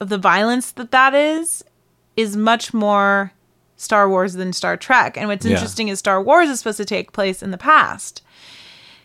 of 0.00 0.08
the 0.08 0.18
violence 0.18 0.70
that 0.72 0.90
that 0.92 1.14
is 1.14 1.62
is 2.16 2.36
much 2.36 2.72
more 2.72 3.32
Star 3.76 4.08
Wars 4.08 4.34
than 4.34 4.52
Star 4.52 4.76
Trek. 4.76 5.16
And 5.16 5.28
what's 5.28 5.44
Yeah. 5.44 5.52
interesting 5.52 5.88
is 5.88 5.98
Star 5.98 6.22
Wars 6.22 6.48
is 6.48 6.58
supposed 6.58 6.76
to 6.78 6.84
take 6.84 7.12
place 7.12 7.42
in 7.42 7.50
the 7.50 7.58
past. 7.58 8.22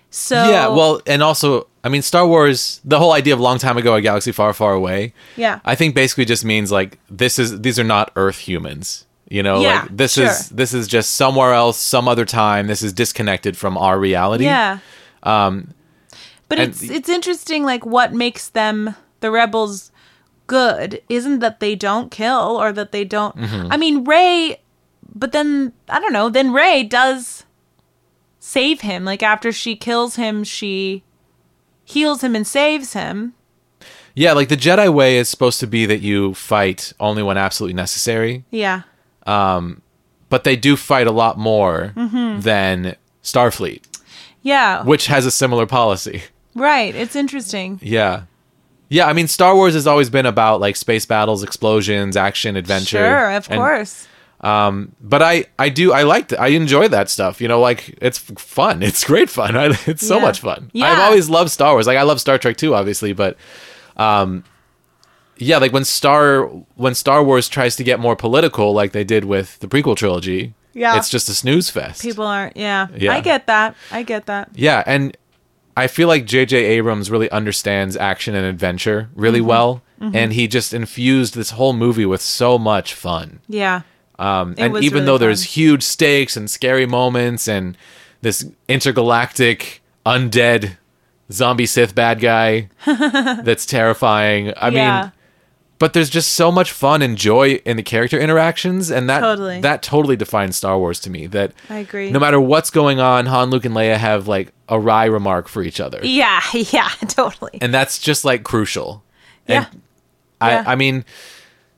So 0.10 0.49
Yeah, 0.49 0.67
well, 0.67 1.01
and 1.06 1.21
also, 1.21 1.67
I 1.84 1.89
mean, 1.89 2.01
Star 2.01 2.25
Wars, 2.25 2.80
the 2.86 2.97
whole 2.99 3.12
idea 3.12 3.34
of 3.34 3.39
long 3.41 3.58
time 3.58 3.78
ago, 3.78 3.95
a 3.95 4.01
galaxy 4.01 4.32
far, 4.32 4.54
far 4.54 4.73
away. 4.73 5.13
Yeah. 5.36 5.60
I 5.65 5.75
think 5.75 5.93
basically 5.95 6.23
just 6.25 6.45
means 6.45 6.71
like 6.71 6.97
this 7.10 7.38
is 7.39 7.60
these 7.62 7.78
are 7.78 7.84
not 7.84 8.12
Earth 8.15 8.38
humans. 8.39 9.06
You 9.30 9.41
know, 9.43 9.60
Yeah, 9.60 9.82
like 9.82 9.97
this 9.97 10.13
sure. 10.13 10.28
is 10.28 10.49
this 10.49 10.73
is 10.73 10.88
just 10.88 11.15
somewhere 11.15 11.54
else, 11.54 11.78
some 11.78 12.08
other 12.08 12.25
time. 12.25 12.67
This 12.67 12.82
is 12.84 12.93
disconnected 12.93 13.58
from 13.58 13.78
our 13.78 13.97
reality. 13.99 14.45
Yeah. 14.45 14.78
Um 15.23 15.73
but 16.49 16.60
and- 16.60 16.69
it's 16.69 16.84
it's 16.84 17.10
interesting 17.10 17.63
like 17.63 17.86
what 17.86 18.13
makes 18.13 18.49
them 18.49 18.95
the 19.21 19.31
rebels 19.31 19.91
good 20.47 21.01
isn't 21.10 21.39
that 21.39 21.60
they 21.60 21.75
don't 21.75 22.12
kill 22.12 22.58
or 22.62 22.71
that 22.71 22.91
they 22.91 23.03
don't 23.03 23.36
Mm-hmm. 23.36 23.71
I 23.71 23.77
mean 23.77 24.03
Rey 24.03 24.62
but 25.13 25.31
then 25.31 25.71
I 25.89 25.99
don't 25.99 26.12
know. 26.13 26.29
Then 26.29 26.51
Rey 26.51 26.84
does 26.84 27.45
save 28.39 28.81
him. 28.81 29.05
Like 29.05 29.23
after 29.23 29.51
she 29.51 29.75
kills 29.75 30.17
him, 30.17 30.43
she 30.43 31.03
heals 31.86 32.21
him 32.23 32.36
and 32.36 32.45
saves 32.45 32.93
him. 32.93 33.34
Yeah, 34.13 34.34
like 34.34 34.49
the 34.49 34.58
Jedi 34.58 34.91
way 34.93 35.17
is 35.17 35.29
supposed 35.29 35.60
to 35.62 35.67
be 35.67 35.86
that 35.86 36.01
you 36.01 36.34
fight 36.34 36.93
only 36.99 37.23
when 37.23 37.38
absolutely 37.38 37.75
necessary, 37.75 38.43
Yeah. 38.51 38.81
Um 39.25 39.81
but 40.29 40.43
they 40.43 40.55
do 40.55 40.75
fight 40.75 41.08
a 41.08 41.12
lot 41.12 41.38
more 41.38 41.93
Mm-hmm. 41.95 42.41
than 42.41 42.95
Starfleet, 43.23 43.84
Yeah. 44.41 44.84
which 44.84 45.08
has 45.08 45.25
a 45.25 45.31
similar 45.31 45.65
policy. 45.65 46.23
Right. 46.55 46.95
It's 46.95 47.15
interesting. 47.15 47.79
Yeah. 47.81 48.23
Yeah, 48.89 49.07
I 49.07 49.13
mean 49.13 49.27
Star 49.27 49.55
Wars 49.55 49.73
has 49.73 49.87
always 49.87 50.09
been 50.09 50.25
about 50.25 50.61
like 50.61 50.75
space 50.75 51.05
battles, 51.05 51.43
explosions, 51.43 52.15
action, 52.15 52.55
adventure. 52.55 52.97
Sure, 52.97 53.31
of 53.31 53.49
and- 53.49 53.59
course. 53.59 54.07
but 54.41 55.21
I 55.23 55.45
I 55.57 55.69
do 55.69 55.91
I 55.91 56.03
like 56.03 56.31
I 56.33 56.49
enjoy 56.49 56.87
that 56.89 57.09
stuff. 57.09 57.41
You 57.41 57.47
know, 57.47 57.59
like 57.59 57.97
it's 58.01 58.19
fun. 58.19 58.83
It's 58.83 59.03
great 59.03 59.29
fun. 59.29 59.57
I, 59.63 59.75
it's 59.87 60.05
so 60.07 60.17
Yeah. 60.17 60.21
much 60.21 60.39
fun. 60.39 60.69
Yeah. 60.73 60.85
I've 60.91 60.99
always 60.99 61.29
loved 61.29 61.49
Star 61.51 61.73
Wars. 61.73 61.87
Like 61.87 61.97
I 61.97 62.03
love 62.03 62.21
Star 62.21 62.37
Trek 62.37 62.57
too, 62.57 62.75
obviously, 62.75 63.13
but 63.13 63.37
um 63.97 64.43
yeah, 65.37 65.57
like 65.57 65.73
when 65.73 65.83
Star 65.83 66.43
when 66.75 66.93
Star 66.95 67.23
Wars 67.23 67.49
tries 67.49 67.75
to 67.77 67.83
get 67.83 67.99
more 67.99 68.15
political 68.15 68.71
like 68.73 68.91
they 68.91 69.03
did 69.03 69.25
with 69.25 69.57
the 69.59 69.67
prequel 69.67 69.95
trilogy, 69.97 70.53
Yeah. 70.73 70.95
it's 70.97 71.09
just 71.09 71.27
a 71.27 71.33
snooze 71.33 71.69
fest. 71.71 72.01
People 72.03 72.25
aren't. 72.25 72.55
Yeah. 72.55 72.87
Yeah. 72.95 73.13
I 73.13 73.19
get 73.21 73.47
that. 73.47 73.75
I 73.91 74.03
get 74.03 74.27
that. 74.27 74.49
Yeah, 74.53 74.83
and 74.85 75.17
I 75.77 75.88
feel 75.88 76.07
like 76.07 76.25
J.J. 76.25 76.57
Abrams 76.57 77.11
really 77.11 77.29
understands 77.31 77.97
action 77.97 78.33
and 78.35 78.45
adventure 78.45 79.09
really 79.15 79.39
Mm-hmm. 79.39 79.47
well, 79.47 79.81
and 79.99 80.33
he 80.33 80.47
just 80.47 80.73
infused 80.73 81.35
this 81.35 81.51
whole 81.51 81.73
movie 81.73 82.05
with 82.05 82.21
so 82.21 82.57
much 82.57 82.93
fun. 82.93 83.39
Yeah. 83.47 83.81
Um, 84.17 84.55
and 84.57 84.77
even 84.77 84.93
really 84.93 85.05
though 85.05 85.17
there's 85.17 85.43
huge 85.43 85.83
stakes 85.83 86.38
and 86.38 86.49
scary 86.49 86.85
moments 86.85 87.47
and 87.47 87.77
this 88.21 88.45
intergalactic 88.67 89.81
undead 90.05 90.77
zombie 91.31 91.65
Sith 91.65 91.95
bad 91.95 92.19
guy 92.19 92.69
that's 92.85 93.65
terrifying. 93.65 94.53
I 94.55 94.69
yeah. 94.69 95.01
mean, 95.01 95.11
but 95.77 95.93
there's 95.93 96.09
just 96.09 96.31
so 96.33 96.51
much 96.51 96.71
fun 96.71 97.01
and 97.01 97.17
joy 97.17 97.55
in 97.65 97.75
the 97.77 97.83
character 97.83 98.17
interactions, 98.19 98.89
and 98.89 99.09
that 99.09 99.19
Totally. 99.19 99.59
that 99.61 99.81
totally 99.83 100.15
defines 100.15 100.55
Star 100.55 100.77
Wars 100.79 100.99
to 101.01 101.09
me. 101.09 101.27
That 101.27 101.51
I 101.69 101.79
agree. 101.79 102.11
no 102.11 102.19
matter 102.19 102.39
what's 102.39 102.69
going 102.69 102.99
on, 102.99 103.25
Han, 103.25 103.49
Luke, 103.49 103.65
and 103.65 103.75
Leia 103.75 103.97
have 103.97 104.27
like 104.27 104.53
a 104.69 104.79
wry 104.79 105.05
remark 105.05 105.47
for 105.47 105.61
each 105.63 105.79
other, 105.79 105.99
yeah. 106.03 106.41
Yeah. 106.53 106.89
Totally. 107.07 107.59
and 107.61 107.73
that's 107.73 107.99
just 107.99 108.23
like 108.25 108.43
crucial. 108.43 109.03
And 109.47 109.65
yeah. 109.71 109.79
I, 110.41 110.51
Yeah. 110.51 110.63
I 110.65 110.75
mean, 110.75 111.05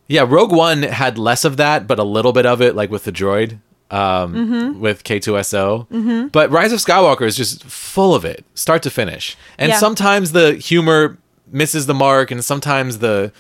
yeah, 0.08 0.26
Rogue 0.28 0.52
One 0.54 0.84
had 0.84 1.18
less 1.18 1.44
of 1.44 1.58
that, 1.58 1.86
but 1.88 2.00
a 2.00 2.04
little 2.04 2.32
bit 2.34 2.46
of 2.46 2.62
it, 2.62 2.76
like 2.76 2.90
with 2.92 3.04
the 3.04 3.12
droid, 3.12 3.60
um, 3.92 4.34
Mm-hmm. 4.34 4.80
with 4.80 5.04
K2SO. 5.04 6.32
But 6.32 6.50
Rise 6.52 6.72
of 6.72 6.80
Skywalker 6.80 7.26
is 7.26 7.36
just 7.36 7.64
full 7.66 8.14
of 8.16 8.24
it, 8.26 8.46
start 8.54 8.84
to 8.84 8.90
finish. 8.90 9.36
And 9.58 9.70
Yeah. 9.70 9.80
sometimes 9.80 10.32
the 10.32 10.54
humor 10.54 11.18
misses 11.52 11.86
the 11.88 11.94
mark, 11.94 12.32
and 12.32 12.44
sometimes 12.44 13.00
the 13.00 13.32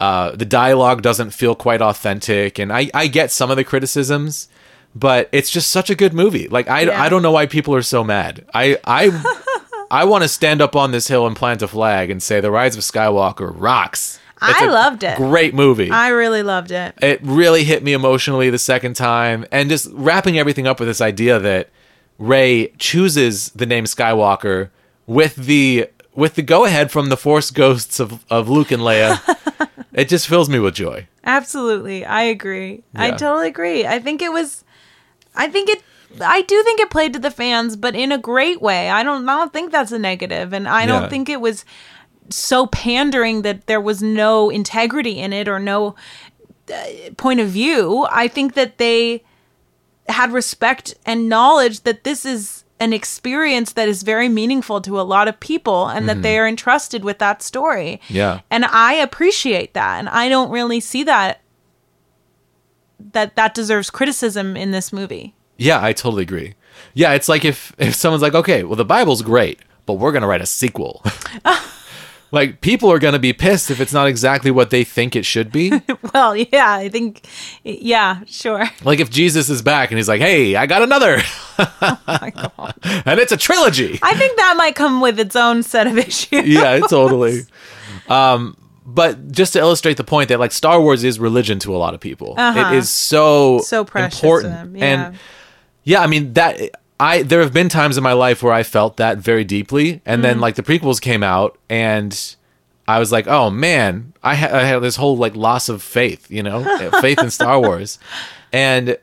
uh, 0.00 0.32
the 0.34 0.44
dialogue 0.46 1.02
doesn't 1.02 1.30
feel 1.30 1.54
quite 1.54 1.82
authentic. 1.82 2.58
And 2.58 2.72
I, 2.72 2.90
I 2.94 3.06
get 3.06 3.30
some 3.30 3.50
of 3.50 3.56
the 3.56 3.64
criticisms, 3.64 4.48
but 4.94 5.28
it's 5.30 5.50
just 5.50 5.70
such 5.70 5.90
a 5.90 5.94
good 5.94 6.14
movie. 6.14 6.48
Like 6.48 6.68
I, 6.68 6.80
Yeah. 6.82 7.02
I 7.02 7.08
don't 7.08 7.22
know 7.22 7.32
why 7.32 7.46
people 7.46 7.74
are 7.74 7.82
so 7.82 8.02
mad. 8.02 8.44
I, 8.54 8.78
I, 8.84 9.10
I 9.90 10.04
want 10.04 10.22
to 10.22 10.28
stand 10.28 10.62
up 10.62 10.74
on 10.74 10.90
this 10.92 11.08
hill 11.08 11.26
and 11.26 11.36
plant 11.36 11.62
a 11.62 11.68
flag 11.68 12.10
and 12.10 12.22
say 12.22 12.40
the 12.40 12.50
Rise 12.50 12.76
of 12.76 12.82
Skywalker 12.82 13.52
rocks. 13.54 14.18
It's 14.42 14.58
I 14.62 14.64
a 14.64 14.70
loved 14.70 15.02
it. 15.04 15.16
Great 15.18 15.52
movie. 15.52 15.90
I 15.90 16.08
really 16.08 16.42
loved 16.42 16.70
it. 16.70 16.94
it 17.02 17.20
really 17.22 17.62
hit 17.64 17.82
me 17.82 17.92
emotionally 17.92 18.48
the 18.48 18.58
second 18.58 18.94
time, 18.94 19.44
and 19.52 19.68
just 19.68 19.86
wrapping 19.92 20.38
everything 20.38 20.66
up 20.66 20.80
with 20.80 20.88
this 20.88 21.02
idea 21.02 21.38
that 21.38 21.68
Rey 22.18 22.68
chooses 22.78 23.50
the 23.50 23.66
name 23.66 23.84
Skywalker 23.84 24.70
with 25.06 25.36
the 25.36 25.90
with 26.14 26.36
the 26.36 26.42
go 26.42 26.64
ahead 26.64 26.90
from 26.90 27.10
the 27.10 27.18
Force 27.18 27.50
ghosts 27.50 28.00
of, 28.00 28.24
of 28.30 28.48
Luke 28.48 28.70
and 28.70 28.80
Leia. 28.82 29.20
it 30.00 30.08
just 30.08 30.28
fills 30.28 30.48
me 30.48 30.58
with 30.58 30.74
joy. 30.74 31.06
Absolutely. 31.24 32.04
I 32.06 32.22
agree. 32.22 32.82
I 32.94 33.10
totally 33.10 33.48
agree. 33.48 33.86
I 33.86 33.98
think 33.98 34.22
it 34.22 34.32
was 34.32 34.64
I 35.34 35.48
think 35.48 35.68
it 35.68 35.82
I 36.20 36.42
do 36.42 36.62
think 36.62 36.80
it 36.80 36.90
played 36.90 37.12
to 37.12 37.18
the 37.18 37.30
fans, 37.30 37.76
but 37.76 37.94
in 37.94 38.10
a 38.10 38.18
great 38.18 38.62
way. 38.62 38.90
I 38.90 39.02
don't 39.02 39.28
I 39.28 39.36
don't 39.36 39.52
think 39.52 39.70
that's 39.70 39.92
a 39.92 39.98
negative 39.98 40.52
and 40.54 40.66
I 40.66 40.86
don't 40.86 41.10
think 41.10 41.28
it 41.28 41.40
was 41.40 41.64
so 42.30 42.66
pandering 42.66 43.42
that 43.42 43.66
there 43.66 43.80
was 43.80 44.02
no 44.02 44.48
integrity 44.48 45.18
in 45.18 45.32
it 45.32 45.48
or 45.48 45.58
no 45.58 45.96
uh, 46.72 46.84
point 47.18 47.40
of 47.40 47.48
view. 47.48 48.06
I 48.10 48.26
think 48.28 48.54
that 48.54 48.78
they 48.78 49.22
had 50.08 50.32
respect 50.32 50.94
and 51.04 51.28
knowledge 51.28 51.82
that 51.82 52.04
this 52.04 52.24
is 52.24 52.64
an 52.80 52.94
experience 52.94 53.74
that 53.74 53.88
is 53.88 54.02
very 54.02 54.28
meaningful 54.28 54.80
to 54.80 54.98
a 54.98 55.02
lot 55.02 55.28
of 55.28 55.38
people 55.38 55.86
and 55.88 56.08
that 56.08 56.14
mm-hmm. 56.14 56.22
they 56.22 56.38
are 56.38 56.48
entrusted 56.48 57.04
with 57.04 57.18
that 57.18 57.42
story. 57.42 58.00
Yeah. 58.08 58.40
And 58.50 58.64
I 58.64 58.94
appreciate 58.94 59.74
that. 59.74 59.98
And 59.98 60.08
I 60.08 60.28
don't 60.28 60.50
really 60.50 60.80
see 60.80 61.04
that 61.04 61.42
that 63.12 63.36
that 63.36 63.54
deserves 63.54 63.90
criticism 63.90 64.56
in 64.56 64.70
this 64.72 64.92
movie. 64.92 65.34
Yeah, 65.56 65.82
I 65.82 65.92
totally 65.92 66.22
agree. 66.22 66.54
Yeah, 66.94 67.12
it's 67.12 67.28
like 67.28 67.44
if 67.44 67.74
if 67.78 67.94
someone's 67.94 68.22
like, 68.22 68.34
okay, 68.34 68.64
well 68.64 68.76
the 68.76 68.84
Bible's 68.84 69.22
great, 69.22 69.60
but 69.84 69.94
we're 69.94 70.12
gonna 70.12 70.26
write 70.26 70.40
a 70.40 70.46
sequel. 70.46 71.02
like 72.32 72.60
people 72.60 72.90
are 72.92 72.98
gonna 72.98 73.18
be 73.18 73.32
pissed 73.32 73.70
if 73.70 73.80
it's 73.80 73.92
not 73.92 74.06
exactly 74.06 74.50
what 74.50 74.70
they 74.70 74.84
think 74.84 75.16
it 75.16 75.24
should 75.24 75.50
be. 75.52 75.72
Well, 76.14 76.34
yeah, 76.36 76.72
I 76.74 76.88
think 76.88 77.22
yeah, 77.62 78.20
sure. 78.26 78.64
like 78.82 78.98
if 79.00 79.10
Jesus 79.10 79.48
is 79.48 79.62
back 79.62 79.90
and 79.90 79.98
he's 79.98 80.08
like, 80.08 80.20
hey, 80.20 80.56
I 80.56 80.66
got 80.66 80.82
another, 80.82 81.18
My 81.80 82.32
God. 82.34 82.74
and 83.06 83.20
it's 83.20 83.30
a 83.32 83.36
trilogy. 83.36 83.98
I 84.02 84.14
think 84.14 84.36
that 84.36 84.54
might 84.56 84.74
come 84.74 85.00
with 85.00 85.20
its 85.20 85.36
own 85.36 85.62
set 85.62 85.86
of 85.86 85.96
issues. 86.08 86.46
yeah, 86.48 86.80
totally. 86.88 87.42
Um, 88.08 88.56
but 88.84 89.30
just 89.30 89.52
to 89.52 89.60
illustrate 89.60 89.98
the 89.98 90.04
point 90.04 90.30
that 90.30 90.40
like 90.40 90.50
Star 90.52 90.80
Wars 90.80 91.04
is 91.04 91.20
religion 91.20 91.58
to 91.60 91.76
a 91.76 91.78
lot 91.78 91.94
of 91.94 92.00
people. 92.00 92.34
Uh-huh. 92.36 92.72
It 92.74 92.78
is 92.78 92.90
so 92.90 93.60
So 93.60 93.84
precious 93.84 94.18
to 94.20 94.26
important. 94.26 94.52
them, 94.54 94.76
yeah. 94.76 94.84
And 95.06 95.18
yeah, 95.84 96.00
I 96.02 96.06
mean 96.08 96.32
that 96.34 96.60
I 97.00 97.22
there 97.22 97.40
have 97.40 97.52
been 97.52 97.68
times 97.68 97.96
in 97.96 98.02
my 98.04 98.12
life 98.12 98.42
where 98.42 98.52
I 98.52 98.62
felt 98.62 98.96
that 98.98 99.18
very 99.18 99.42
deeply, 99.44 100.02
and 100.06 100.18
Mm-hmm. 100.18 100.22
then 100.22 100.40
like 100.40 100.54
the 100.56 100.62
prequels 100.62 101.00
came 101.00 101.22
out, 101.22 101.58
and 101.68 102.36
I 102.86 102.98
was 102.98 103.10
like, 103.10 103.26
oh 103.26 103.50
man, 103.50 104.12
I, 104.22 104.34
ha- 104.34 104.50
I 104.56 104.62
had 104.64 104.80
this 104.80 104.96
whole 104.96 105.16
like 105.16 105.34
loss 105.34 105.68
of 105.68 105.82
faith, 105.82 106.30
you 106.30 106.42
know, 106.42 106.62
faith 107.00 107.18
in 107.18 107.30
Star 107.30 107.58
Wars, 107.60 107.98
and 108.52 108.98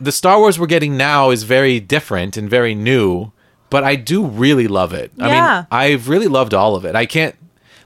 the 0.00 0.12
Star 0.12 0.38
Wars 0.38 0.58
we're 0.58 0.66
getting 0.66 0.96
now 0.96 1.30
is 1.30 1.42
very 1.42 1.80
different 1.80 2.36
and 2.36 2.48
very 2.48 2.74
new, 2.74 3.32
but 3.70 3.82
I 3.84 3.96
do 3.96 4.24
really 4.24 4.68
love 4.68 4.92
it. 4.92 5.10
I 5.18 5.24
mean, 5.26 5.66
I've 5.70 6.08
really 6.08 6.28
loved 6.28 6.54
all 6.54 6.76
of 6.76 6.84
it. 6.84 6.94
I 6.94 7.06
can't 7.06 7.34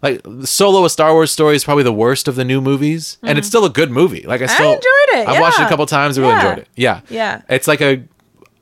like 0.02 0.20
Solo: 0.44 0.84
A 0.84 0.90
Star 0.90 1.12
Wars 1.14 1.30
Story 1.30 1.56
is 1.56 1.64
probably 1.64 1.84
the 1.84 1.92
worst 1.92 2.28
of 2.28 2.34
the 2.34 2.44
new 2.44 2.60
movies, 2.60 3.16
and 3.22 3.38
it's 3.38 3.46
still 3.48 3.64
a 3.64 3.70
good 3.70 3.90
movie. 3.90 4.22
Like 4.26 4.42
I 4.42 4.46
still 4.46 4.72
enjoyed 4.72 4.82
it, 5.20 5.28
I've 5.28 5.40
watched 5.40 5.60
it 5.60 5.64
a 5.64 5.68
couple 5.68 5.86
times. 5.86 6.18
I 6.18 6.22
really 6.22 6.34
Yeah. 6.34 6.40
enjoyed 6.50 6.58
it. 6.58 6.68
Yeah, 6.76 7.00
Yeah. 7.08 7.42
It's 7.48 7.66
like 7.68 7.80
a, 7.80 8.02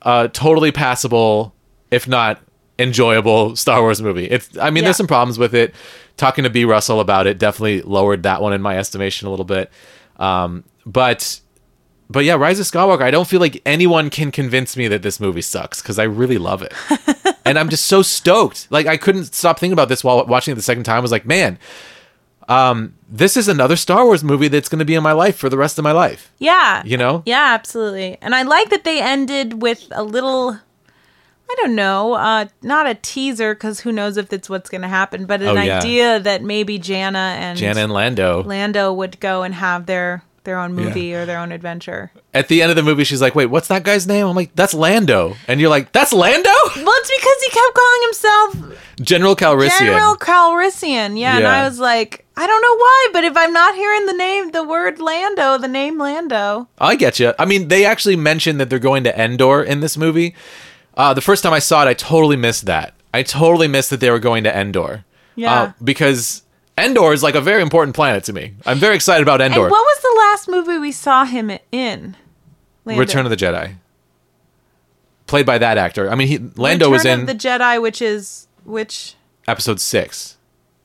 a 0.03 0.29
totally 0.31 0.71
passable, 0.71 1.53
if 1.91 2.07
not 2.07 2.39
enjoyable, 2.79 3.55
Star 3.55 3.81
Wars 3.81 4.01
movie. 4.01 4.25
It's. 4.25 4.55
I 4.57 4.69
mean, 4.69 4.83
Yeah. 4.83 4.87
there's 4.87 4.97
some 4.97 5.07
problems 5.07 5.37
with 5.37 5.53
it. 5.53 5.73
Talking 6.17 6.43
to 6.43 6.49
B. 6.49 6.65
Russell 6.65 6.99
about 6.99 7.25
it 7.27 7.37
definitely 7.39 7.81
lowered 7.81 8.23
that 8.23 8.41
one 8.41 8.53
in 8.53 8.61
my 8.61 8.77
estimation 8.77 9.27
a 9.27 9.29
little 9.31 9.45
bit. 9.45 9.71
Um, 10.17 10.63
but 10.85 11.39
but 12.09 12.25
yeah, 12.25 12.33
Rise 12.33 12.59
of 12.59 12.65
Skywalker, 12.65 13.01
I 13.01 13.11
don't 13.11 13.27
feel 13.27 13.39
like 13.39 13.61
anyone 13.65 14.09
can 14.09 14.31
convince 14.31 14.75
me 14.75 14.87
that 14.89 15.01
this 15.01 15.19
movie 15.19 15.41
sucks 15.41 15.81
because 15.81 15.97
I 15.97 16.03
really 16.03 16.37
love 16.37 16.61
it. 16.61 16.73
and 17.45 17.57
I'm 17.57 17.69
just 17.69 17.85
so 17.87 18.01
stoked. 18.01 18.67
Like 18.69 18.85
I 18.85 18.97
couldn't 18.97 19.33
stop 19.33 19.59
thinking 19.59 19.73
about 19.73 19.87
this 19.89 20.03
while 20.03 20.25
watching 20.25 20.51
it 20.51 20.55
the 20.55 20.61
second 20.61 20.83
time. 20.83 20.97
I 20.97 20.99
was 20.99 21.11
like, 21.11 21.25
man, 21.25 21.57
um, 22.51 22.93
this 23.09 23.37
is 23.37 23.47
another 23.47 23.75
Star 23.75 24.03
Wars 24.05 24.23
movie 24.23 24.47
that's 24.47 24.69
going 24.69 24.79
to 24.79 24.85
be 24.85 24.95
in 24.95 25.03
my 25.03 25.11
life 25.11 25.37
for 25.37 25.49
the 25.49 25.57
rest 25.57 25.77
of 25.77 25.83
my 25.83 25.91
life. 25.91 26.31
Yeah. 26.39 26.81
You 26.85 26.97
know? 26.97 27.23
Yeah, 27.25 27.53
absolutely. 27.53 28.17
And 28.21 28.33
I 28.35 28.43
like 28.43 28.69
that 28.69 28.83
they 28.83 29.01
ended 29.01 29.61
with 29.61 29.87
a 29.91 30.03
little 30.03 30.59
I 31.49 31.55
don't 31.57 31.75
know, 31.75 32.13
uh 32.13 32.45
not 32.61 32.87
a 32.87 32.95
teaser 32.95 33.53
cuz 33.55 33.81
who 33.81 33.91
knows 33.91 34.15
if 34.17 34.31
it's 34.31 34.49
what's 34.49 34.69
going 34.69 34.81
to 34.83 34.87
happen, 34.87 35.25
but 35.25 35.41
an 35.41 35.49
Oh, 35.49 35.61
yeah. 35.61 35.79
idea 35.79 36.19
that 36.19 36.41
maybe 36.43 36.79
Jannah 36.79 37.35
and 37.39 37.57
Jannah 37.57 37.81
and 37.81 37.91
Lando. 37.91 38.43
Lando 38.43 38.93
would 38.93 39.19
go 39.19 39.43
and 39.43 39.53
have 39.55 39.85
their 39.85 40.23
their 40.43 40.57
own 40.57 40.73
movie 40.73 41.13
or 41.13 41.25
their 41.25 41.37
own 41.39 41.51
adventure. 41.51 42.11
At 42.33 42.47
the 42.47 42.61
end 42.61 42.69
of 42.71 42.75
the 42.75 42.83
movie, 42.83 43.03
she's 43.03 43.21
like, 43.21 43.35
wait, 43.35 43.47
what's 43.47 43.67
that 43.67 43.83
guy's 43.83 44.07
name? 44.07 44.25
I'm 44.25 44.35
like, 44.35 44.55
that's 44.55 44.73
Lando. 44.73 45.35
And 45.47 45.59
you're 45.59 45.69
like, 45.69 45.91
that's 45.91 46.13
Lando? 46.13 46.49
Well, 46.49 46.93
it's 46.97 47.11
because 47.11 47.43
he 47.43 47.49
kept 47.49 47.73
calling 47.73 48.01
himself 48.01 48.79
General 49.01 49.35
Calrissian. 49.35 49.79
General 49.79 50.15
Calrissian. 50.15 51.19
Yeah, 51.19 51.37
and 51.37 51.47
I 51.47 51.67
was 51.67 51.79
like, 51.79 52.25
I 52.35 52.47
don't 52.47 52.61
know 52.61 52.75
why, 52.75 53.09
but 53.13 53.23
if 53.23 53.37
I'm 53.37 53.53
not 53.53 53.75
hearing 53.75 54.05
the 54.05 54.13
name, 54.13 54.51
the 54.51 54.63
word 54.63 54.99
Lando, 54.99 55.57
the 55.57 55.67
name 55.67 55.97
Lando. 55.99 56.67
I 56.79 56.95
get 56.95 57.19
you. 57.19 57.33
I 57.37 57.45
mean, 57.45 57.67
they 57.67 57.85
actually 57.85 58.15
mentioned 58.15 58.59
that 58.59 58.69
they're 58.69 58.79
going 58.79 59.03
to 59.03 59.21
Endor 59.21 59.63
in 59.63 59.79
this 59.79 59.97
movie. 59.97 60.35
Uh, 60.95 61.13
the 61.13 61.21
first 61.21 61.43
time 61.43 61.53
I 61.53 61.59
saw 61.59 61.83
it, 61.83 61.87
I 61.87 61.93
totally 61.93 62.35
missed 62.35 62.65
that. 62.65 62.93
I 63.13 63.23
totally 63.23 63.67
missed 63.67 63.89
that 63.91 63.99
they 63.99 64.09
were 64.09 64.19
going 64.19 64.43
to 64.45 64.57
Endor. 64.57 65.05
Yeah. 65.35 65.53
Uh, 65.53 65.73
because 65.83 66.43
Endor 66.77 67.13
is 67.13 67.21
like 67.21 67.35
a 67.35 67.41
very 67.41 67.61
important 67.61 67.95
planet 67.95 68.23
to 68.25 68.33
me. 68.33 68.53
I'm 68.65 68.77
very 68.77 68.95
excited 68.95 69.21
about 69.21 69.41
Endor. 69.41 69.63
And 69.63 69.71
what 69.71 69.83
was 69.83 70.01
the 70.01 70.15
last 70.19 70.47
movie 70.47 70.79
we 70.79 70.91
saw 70.91 71.25
him 71.25 71.51
in? 71.71 72.15
Lando. 72.85 72.99
Return 72.99 73.25
of 73.25 73.29
the 73.29 73.35
Jedi. 73.35 73.75
Played 75.27 75.45
by 75.45 75.57
that 75.57 75.77
actor. 75.77 76.09
I 76.09 76.15
mean, 76.15 76.27
he 76.27 76.37
Lando 76.55 76.85
Return 76.85 76.91
was 76.91 77.05
in 77.05 77.11
Return 77.11 77.21
of 77.21 77.27
the 77.27 77.47
Jedi, 77.47 77.81
which 77.81 78.01
is 78.01 78.47
which? 78.63 79.15
episode 79.47 79.79
six. 79.79 80.37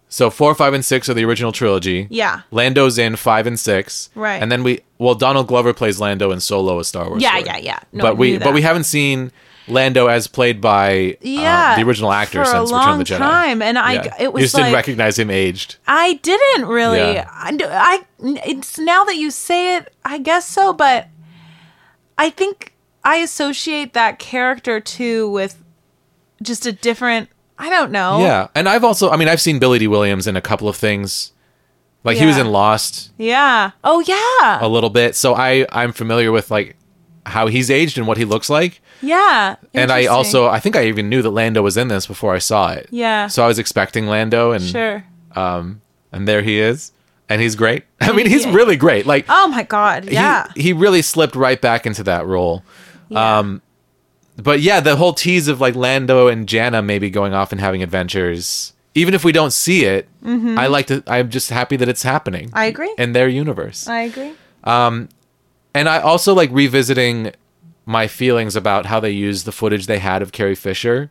So 0.09 0.31
four, 0.31 0.55
five, 0.55 0.73
and 0.73 0.85
six 0.85 1.09
are 1.09 1.15
the 1.15 1.25
original 1.25 1.53
trilogy. 1.53 2.07
Yeah. 2.11 2.43
Lando's 2.51 2.97
in 2.97 3.17
five 3.17 3.47
and 3.47 3.59
six. 3.59 4.09
Right. 4.15 4.41
And 4.41 4.51
then 4.51 4.63
we 4.63 4.81
well, 4.99 5.15
Donald 5.15 5.49
Glover 5.49 5.75
plays 5.75 6.01
Lando 6.01 6.31
in 6.31 6.41
Solo, 6.41 6.79
a 6.79 6.85
Star 6.85 7.09
Wars. 7.09 7.23
Yeah, 7.23 7.31
story. 7.31 7.45
yeah, 7.47 7.57
yeah. 7.59 7.79
No, 7.93 8.03
but 8.03 8.17
we 8.17 8.39
but 8.39 8.55
we 8.55 8.63
haven't 8.63 8.85
seen 8.85 9.33
Lando 9.69 10.07
as 10.07 10.27
played 10.29 10.61
by 10.61 11.17
uh, 11.21 11.77
the 11.77 11.83
original 11.83 12.13
actor 12.13 12.39
for 12.39 12.43
a 12.43 12.47
since 12.47 12.71
Return 12.71 12.87
long 12.87 13.01
of 13.01 13.07
the 13.09 13.15
Jedi. 13.15 13.19
time, 13.19 13.63
and 13.63 13.79
I- 13.79 13.93
Yeah. 13.95 14.15
it 14.21 14.33
was 14.33 14.41
you 14.41 14.45
just 14.47 14.57
didn't 14.57 14.73
recognize 14.75 15.19
him 15.19 15.31
aged. 15.31 15.77
I 15.89 16.15
didn't 16.23 16.67
really. 16.67 16.99
Yeah. 16.99 17.29
I, 17.33 17.57
I 17.63 18.05
it's 18.45 18.79
now 18.79 19.05
that 19.05 19.17
you 19.17 19.31
say 19.31 19.77
it, 19.77 19.93
I 20.05 20.19
guess 20.19 20.47
so, 20.49 20.73
but 20.73 21.09
I 22.19 22.31
think 22.31 22.75
I 23.05 23.17
associate 23.17 23.93
that 23.95 24.19
character 24.19 24.81
too 24.81 25.29
with 25.31 25.63
just 26.43 26.67
a 26.67 26.73
different. 26.73 27.29
I 27.59 27.71
don't 27.71 27.91
know. 27.91 28.21
Yeah, 28.21 28.49
and 28.55 28.69
I've 28.69 28.85
also 28.85 29.11
I 29.11 29.17
mean 29.17 29.29
I've 29.29 29.41
seen 29.41 29.59
Billy 29.59 29.79
Dee 29.79 29.89
Williams 29.89 30.27
in 30.27 30.37
a 30.37 30.41
couple 30.43 30.69
of 30.69 30.77
things. 30.77 31.33
Like 32.05 32.19
he 32.19 32.27
was 32.27 32.39
in 32.39 32.53
Lost 32.53 33.11
Yeah. 33.19 33.73
Oh 33.83 33.99
yeah. 34.01 34.65
a 34.65 34.69
little 34.69 34.91
bit, 34.91 35.17
so 35.17 35.35
I 35.35 35.67
I'm 35.73 35.93
familiar 35.93 36.31
with 36.31 36.51
like 36.53 36.77
how 37.25 37.49
he's 37.49 37.69
aged 37.71 37.99
and 37.99 38.07
what 38.07 38.17
he 38.17 38.25
looks 38.25 38.49
like. 38.49 38.81
Yeah. 39.03 39.57
And 39.75 39.91
I 39.91 40.07
also 40.07 40.47
I 40.47 40.61
think 40.61 40.77
I 40.77 40.87
even 40.87 41.09
knew 41.09 41.23
that 41.23 41.31
Lando 41.31 41.63
was 41.63 41.77
in 41.77 41.89
this 41.89 42.07
before 42.07 42.35
I 42.35 42.39
saw 42.39 42.73
it. 42.73 42.89
Yeah. 42.91 43.27
So 43.29 43.45
I 43.45 43.47
was 43.47 43.59
expecting 43.59 44.07
Lando 44.07 44.53
and 44.53 44.63
sure. 44.65 45.05
um 45.35 45.81
and 46.13 46.27
there 46.27 46.43
he 46.43 46.59
is. 46.61 46.93
And 47.29 47.41
he's 47.43 47.57
great. 47.57 47.85
I 48.01 48.13
mean, 48.13 48.27
he's 48.27 48.47
really 48.47 48.77
great. 48.77 49.07
Like 49.07 49.27
Oh 49.29 49.49
my 49.49 49.63
god. 49.65 50.05
Yeah. 50.11 50.51
he, 50.55 50.63
he 50.63 50.73
really 50.73 51.03
slipped 51.03 51.37
right 51.37 51.61
back 51.61 51.87
into 51.87 52.03
that 52.05 52.27
role. 52.27 52.63
Yeah. 53.09 53.39
Um 53.39 53.63
but 54.37 54.61
yeah, 54.61 54.81
the 54.81 54.97
whole 54.97 55.15
tease 55.15 55.49
of 55.49 55.61
like 55.61 55.75
Lando 55.75 56.29
and 56.29 56.47
Jannah 56.49 56.83
maybe 56.83 57.09
going 57.11 57.33
off 57.33 57.53
and 57.53 57.61
having 57.61 57.83
adventures, 57.83 58.75
even 58.95 59.15
if 59.15 59.25
we 59.25 59.33
don't 59.33 59.53
see 59.53 59.85
it, 59.85 60.09
I 60.25 60.67
like 60.67 60.87
to 60.89 61.03
I'm 61.07 61.31
just 61.31 61.51
happy 61.51 61.77
that 61.77 61.89
it's 61.89 62.03
happening. 62.03 62.47
Mm-hmm. 62.49 62.59
I 62.59 62.65
agree. 62.67 62.95
In 62.99 63.13
their 63.13 63.29
universe. 63.29 63.87
I 63.89 64.03
agree. 64.03 64.33
Um, 64.65 65.09
and 65.75 65.89
I 65.89 66.01
also 66.01 66.35
like 66.35 66.51
revisiting 66.53 67.33
my 67.87 68.07
feelings 68.09 68.57
about 68.57 68.85
how 68.87 69.01
they 69.01 69.11
used 69.11 69.47
the 69.47 69.53
footage 69.53 69.87
they 69.87 69.99
had 70.01 70.21
of 70.21 70.33
Carrie 70.33 70.55
Fisher. 70.57 71.11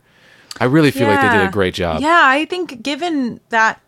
I 0.60 0.64
really 0.64 0.90
feel 0.90 1.08
like 1.08 1.20
they 1.20 1.36
did 1.36 1.46
a 1.46 1.50
great 1.50 1.74
job. 1.74 2.00
Yeah, 2.02 2.22
I 2.24 2.44
think 2.46 2.82
given 2.82 3.40
that 3.48 3.80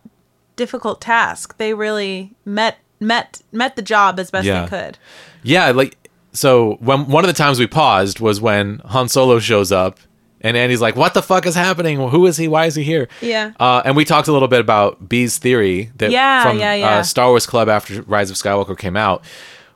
difficult 0.56 1.00
task, 1.00 1.56
they 1.58 1.72
really 1.74 2.34
met 2.44 2.78
met 3.00 3.40
met 3.52 3.76
the 3.76 3.82
job 3.82 4.18
as 4.18 4.30
best 4.30 4.46
Yeah. 4.46 4.62
they 4.62 4.68
could. 4.68 4.98
Yeah, 5.42 5.70
like 5.70 5.96
so 6.32 6.76
when 6.80 7.08
one 7.08 7.24
of 7.24 7.28
the 7.28 7.34
times 7.34 7.58
we 7.58 7.66
paused 7.66 8.20
was 8.20 8.40
when 8.40 8.80
Han 8.86 9.08
Solo 9.08 9.38
shows 9.38 9.70
up 9.72 9.98
and 10.40 10.56
Andy's 10.56 10.80
like, 10.80 10.94
"What 10.96 11.14
the 11.14 11.22
fuck 11.22 11.46
is 11.46 11.54
happening? 11.54 11.96
Who 12.10 12.26
is 12.26 12.36
he? 12.36 12.48
Why 12.48 12.66
is 12.66 12.74
he 12.74 12.82
here?" 12.84 13.08
Yeah. 13.22 13.52
Uh, 13.58 13.82
and 13.84 13.96
we 13.96 14.04
talked 14.04 14.28
a 14.28 14.32
little 14.32 14.48
bit 14.48 14.60
about 14.60 15.08
B's 15.08 15.38
theory 15.38 15.90
that 15.96 16.10
Yeah, 16.10 16.42
from 16.42 16.58
yeah, 16.58 16.74
yeah. 16.74 16.88
Uh, 16.98 17.02
Star 17.02 17.28
Wars 17.28 17.46
Club 17.46 17.68
after 17.68 18.02
Rise 18.02 18.30
of 18.30 18.36
Skywalker 18.36 18.76
came 18.78 18.96
out. 18.96 19.24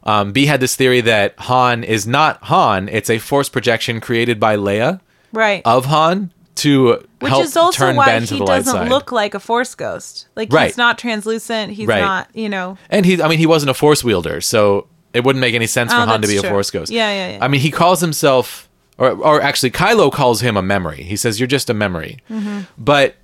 Um, 0.04 0.32
B 0.32 0.46
had 0.46 0.60
this 0.60 0.74
theory 0.76 1.00
that 1.02 1.34
Han 1.38 1.84
is 1.84 2.06
not 2.06 2.42
Han; 2.44 2.88
it's 2.88 3.08
a 3.10 3.18
force 3.18 3.48
projection 3.48 4.00
created 4.00 4.40
by 4.40 4.56
Leia 4.56 5.00
Right. 5.32 5.62
of 5.64 5.86
Han 5.86 6.32
to 6.56 7.04
Which 7.20 7.30
help 7.30 7.44
is 7.44 7.56
also 7.56 7.76
turn 7.86 7.96
why 7.96 8.06
Ben 8.06 8.26
to 8.26 8.34
he 8.34 8.38
the 8.38 8.44
light 8.44 8.56
doesn't 8.58 8.72
side. 8.72 8.88
look 8.90 9.10
like 9.12 9.34
a 9.34 9.40
force 9.40 9.74
ghost. 9.74 10.26
Like 10.36 10.52
Right. 10.52 10.66
he's 10.66 10.76
not 10.76 10.98
translucent. 10.98 11.72
He's 11.72 11.86
Right. 11.86 12.00
not, 12.00 12.28
you 12.34 12.48
know. 12.48 12.76
And 12.90 13.06
he, 13.06 13.22
I 13.22 13.28
mean, 13.28 13.38
he 13.38 13.46
wasn't 13.46 13.70
a 13.70 13.74
force 13.74 14.04
wielder, 14.04 14.40
so 14.40 14.86
it 15.14 15.24
wouldn't 15.24 15.40
make 15.40 15.54
any 15.54 15.66
sense 15.66 15.92
for 15.92 16.00
Oh, 16.00 16.04
Han 16.04 16.20
to 16.20 16.26
that's 16.28 16.42
be 16.42 16.46
a 16.46 16.50
force 16.50 16.70
ghost. 16.70 16.90
Yeah, 16.92 17.10
yeah, 17.12 17.36
yeah. 17.36 17.44
I 17.44 17.48
mean, 17.48 17.60
he 17.62 17.70
calls 17.70 18.00
himself, 18.00 18.68
or, 18.98 19.10
or 19.12 19.40
actually, 19.40 19.70
Kylo 19.70 20.12
calls 20.12 20.40
him 20.42 20.56
a 20.56 20.62
memory. 20.62 21.02
He 21.04 21.16
says, 21.16 21.40
"You're 21.40 21.46
just 21.46 21.70
a 21.70 21.74
memory." 21.74 22.18
Mm-hmm. 22.30 22.60
But, 22.76 23.16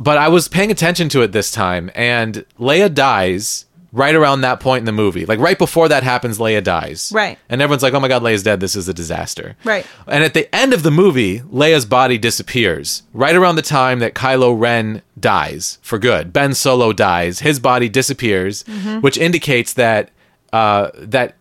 but 0.00 0.18
I 0.18 0.28
was 0.28 0.48
paying 0.48 0.70
attention 0.72 1.08
to 1.10 1.22
it 1.22 1.30
this 1.32 1.50
time, 1.52 1.90
and 1.94 2.44
Leia 2.58 2.92
dies 2.92 3.66
right 3.92 4.14
around 4.14 4.40
that 4.40 4.58
point 4.58 4.80
in 4.80 4.86
the 4.86 4.92
movie. 4.92 5.26
Like 5.26 5.38
right 5.38 5.58
before 5.58 5.88
that 5.88 6.02
happens, 6.02 6.38
Leia 6.38 6.64
dies. 6.64 7.12
Right. 7.14 7.38
And 7.50 7.60
everyone's 7.60 7.82
like, 7.82 7.92
"Oh 7.94 8.00
my 8.00 8.08
God, 8.08 8.22
Leia's 8.22 8.42
dead. 8.42 8.60
This 8.60 8.74
is 8.74 8.88
a 8.88 8.94
disaster." 8.94 9.54
Right. 9.64 9.86
And 10.06 10.24
at 10.24 10.34
the 10.34 10.52
end 10.54 10.72
of 10.72 10.82
the 10.82 10.90
movie, 10.90 11.40
Leia's 11.40 11.84
body 11.86 12.16
disappears. 12.18 13.02
Right 13.12 13.34
around 13.36 13.56
the 13.56 13.62
time 13.62 13.98
that 13.98 14.14
Kylo 14.14 14.58
Ren 14.58 15.02
dies 15.20 15.78
for 15.82 15.98
good, 15.98 16.32
Ben 16.32 16.54
Solo 16.54 16.92
dies. 16.92 17.40
His 17.40 17.60
body 17.60 17.88
disappears, 17.88 18.62
Mm-hmm. 18.64 19.00
which 19.00 19.18
indicates 19.18 19.74
that 19.74 20.10
uh, 20.52 20.90
that 20.94 21.34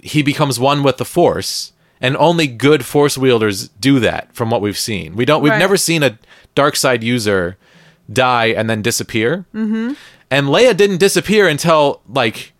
he 0.00 0.22
becomes 0.22 0.60
one 0.60 0.82
with 0.82 0.98
the 0.98 1.04
Force. 1.04 1.72
And 2.00 2.16
only 2.16 2.46
good 2.46 2.84
Force 2.86 3.18
wielders 3.18 3.66
do 3.80 3.98
that, 3.98 4.32
from 4.32 4.50
what 4.50 4.60
we've 4.60 4.78
seen. 4.78 5.16
We 5.16 5.24
don't. 5.24 5.42
We've 5.42 5.50
Right. 5.50 5.58
never 5.58 5.76
seen 5.76 6.04
a 6.04 6.16
dark 6.54 6.76
side 6.76 7.02
user 7.02 7.56
die 8.12 8.46
and 8.46 8.70
then 8.70 8.82
disappear. 8.82 9.46
Mm-hmm. 9.52 9.94
And 10.30 10.48
Leia 10.48 10.76
didn't 10.76 10.98
disappear 10.98 11.48
until 11.48 12.02
like 12.08 12.52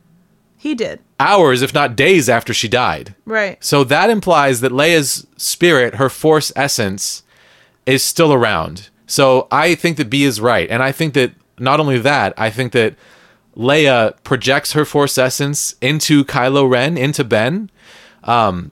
He 0.57 0.74
did. 0.74 1.00
hours, 1.20 1.62
if 1.62 1.74
not 1.74 1.96
days, 1.96 2.28
after 2.28 2.54
she 2.54 2.68
died. 2.68 3.14
Right. 3.24 3.62
So 3.62 3.85
that 3.85 4.11
implies 4.11 4.61
that 4.61 4.72
Leia's 4.72 5.26
spirit, 5.37 5.96
her 5.96 6.09
force 6.09 6.50
essence, 6.57 7.22
is 7.87 8.02
still 8.02 8.33
around. 8.33 8.88
So 9.07 9.48
I 9.50 9.74
think 9.74 9.96
that 9.96 10.11
B 10.11 10.24
is 10.24 10.40
right. 10.40 10.68
And 10.70 10.83
I 10.83 10.92
think 10.92 11.14
that 11.14 11.33
not 11.59 11.81
only 11.81 11.98
that, 11.98 12.35
I 12.37 12.50
think 12.50 12.72
that 12.72 12.94
Leia 13.57 14.14
projects 14.22 14.72
her 14.72 14.85
force 14.85 15.18
essence 15.18 15.74
into 15.81 16.24
Kylo 16.24 16.70
Ren, 16.70 16.96
into 16.96 17.24
Ben, 17.24 17.70
um, 18.24 18.70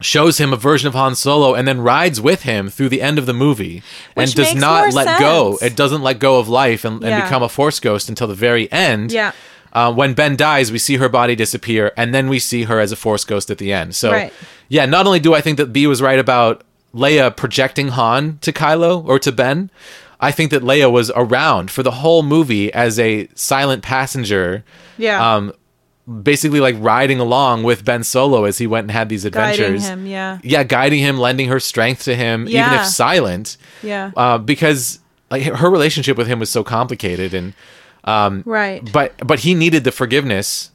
shows 0.00 0.38
him 0.38 0.52
a 0.52 0.56
version 0.56 0.88
of 0.88 0.94
Han 0.94 1.14
Solo, 1.14 1.54
and 1.54 1.68
then 1.68 1.80
rides 1.80 2.20
with 2.20 2.42
him 2.42 2.68
through 2.70 2.88
the 2.88 3.02
end 3.02 3.18
of 3.18 3.26
the 3.26 3.34
movie 3.34 3.82
Which 4.14 4.28
and 4.30 4.34
does 4.36 4.54
not 4.54 4.92
let 4.94 5.18
go. 5.20 5.58
It 5.60 5.76
doesn't 5.76 6.02
let 6.02 6.18
go 6.18 6.38
of 6.38 6.48
life 6.48 6.84
and, 6.84 6.96
and 7.02 7.10
Yeah. 7.10 7.22
become 7.22 7.42
a 7.42 7.48
force 7.48 7.80
ghost 7.80 8.08
until 8.08 8.26
the 8.26 8.34
very 8.34 8.70
end. 8.72 9.12
Yeah. 9.12 9.32
Uh, 9.72 9.92
when 9.92 10.14
Ben 10.14 10.34
dies, 10.36 10.72
we 10.72 10.78
see 10.78 10.96
her 10.96 11.08
body 11.08 11.36
disappear, 11.36 11.92
and 11.96 12.12
then 12.14 12.28
we 12.28 12.38
see 12.40 12.64
her 12.64 12.80
as 12.80 12.90
a 12.92 12.96
force 12.96 13.24
ghost 13.24 13.50
at 13.50 13.58
the 13.58 13.72
end. 13.72 13.94
So, 13.94 14.10
Right. 14.10 14.32
yeah, 14.68 14.84
not 14.86 15.06
only 15.06 15.20
do 15.20 15.32
I 15.34 15.40
think 15.40 15.58
that 15.58 15.72
B 15.72 15.86
was 15.86 16.02
right 16.02 16.18
about 16.18 16.62
Leia 16.94 17.34
projecting 17.36 17.88
Han 17.88 18.38
to 18.40 18.52
Kylo 18.52 19.04
or 19.06 19.18
to 19.20 19.30
Ben, 19.30 19.70
I 20.18 20.32
think 20.32 20.50
that 20.50 20.62
Leia 20.62 20.90
was 20.90 21.10
around 21.14 21.70
for 21.70 21.82
the 21.84 21.92
whole 21.92 22.22
movie 22.24 22.72
as 22.74 22.98
a 22.98 23.28
silent 23.36 23.82
passenger, 23.82 24.64
Yeah. 24.98 25.34
um, 25.36 25.52
basically 26.22 26.60
like 26.60 26.76
riding 26.78 27.20
along 27.20 27.62
with 27.62 27.84
Ben 27.84 28.02
Solo 28.02 28.44
as 28.44 28.58
he 28.58 28.66
went 28.66 28.84
and 28.84 28.90
had 28.90 29.08
these 29.08 29.24
Guiding 29.24 29.64
adventures. 29.64 29.88
him, 29.88 30.06
yeah. 30.06 30.38
Yeah, 30.42 30.64
guiding 30.64 31.00
him, 31.00 31.18
lending 31.18 31.48
her 31.48 31.60
strength 31.60 32.04
to 32.04 32.14
him, 32.16 32.48
even 32.48 32.72
if 32.72 32.86
silent. 32.86 33.56
Yeah. 33.82 34.10
Uh, 34.16 34.38
because 34.38 34.98
like 35.30 35.42
her 35.42 35.70
relationship 35.70 36.16
with 36.16 36.26
him 36.26 36.40
was 36.40 36.50
so 36.50 36.64
complicated 36.64 37.34
and 37.34 37.54
right. 38.46 38.90
but 38.92 39.14
but 39.26 39.40
he 39.40 39.54
needed 39.54 39.84
the 39.84 39.92
forgiveness 39.92 40.70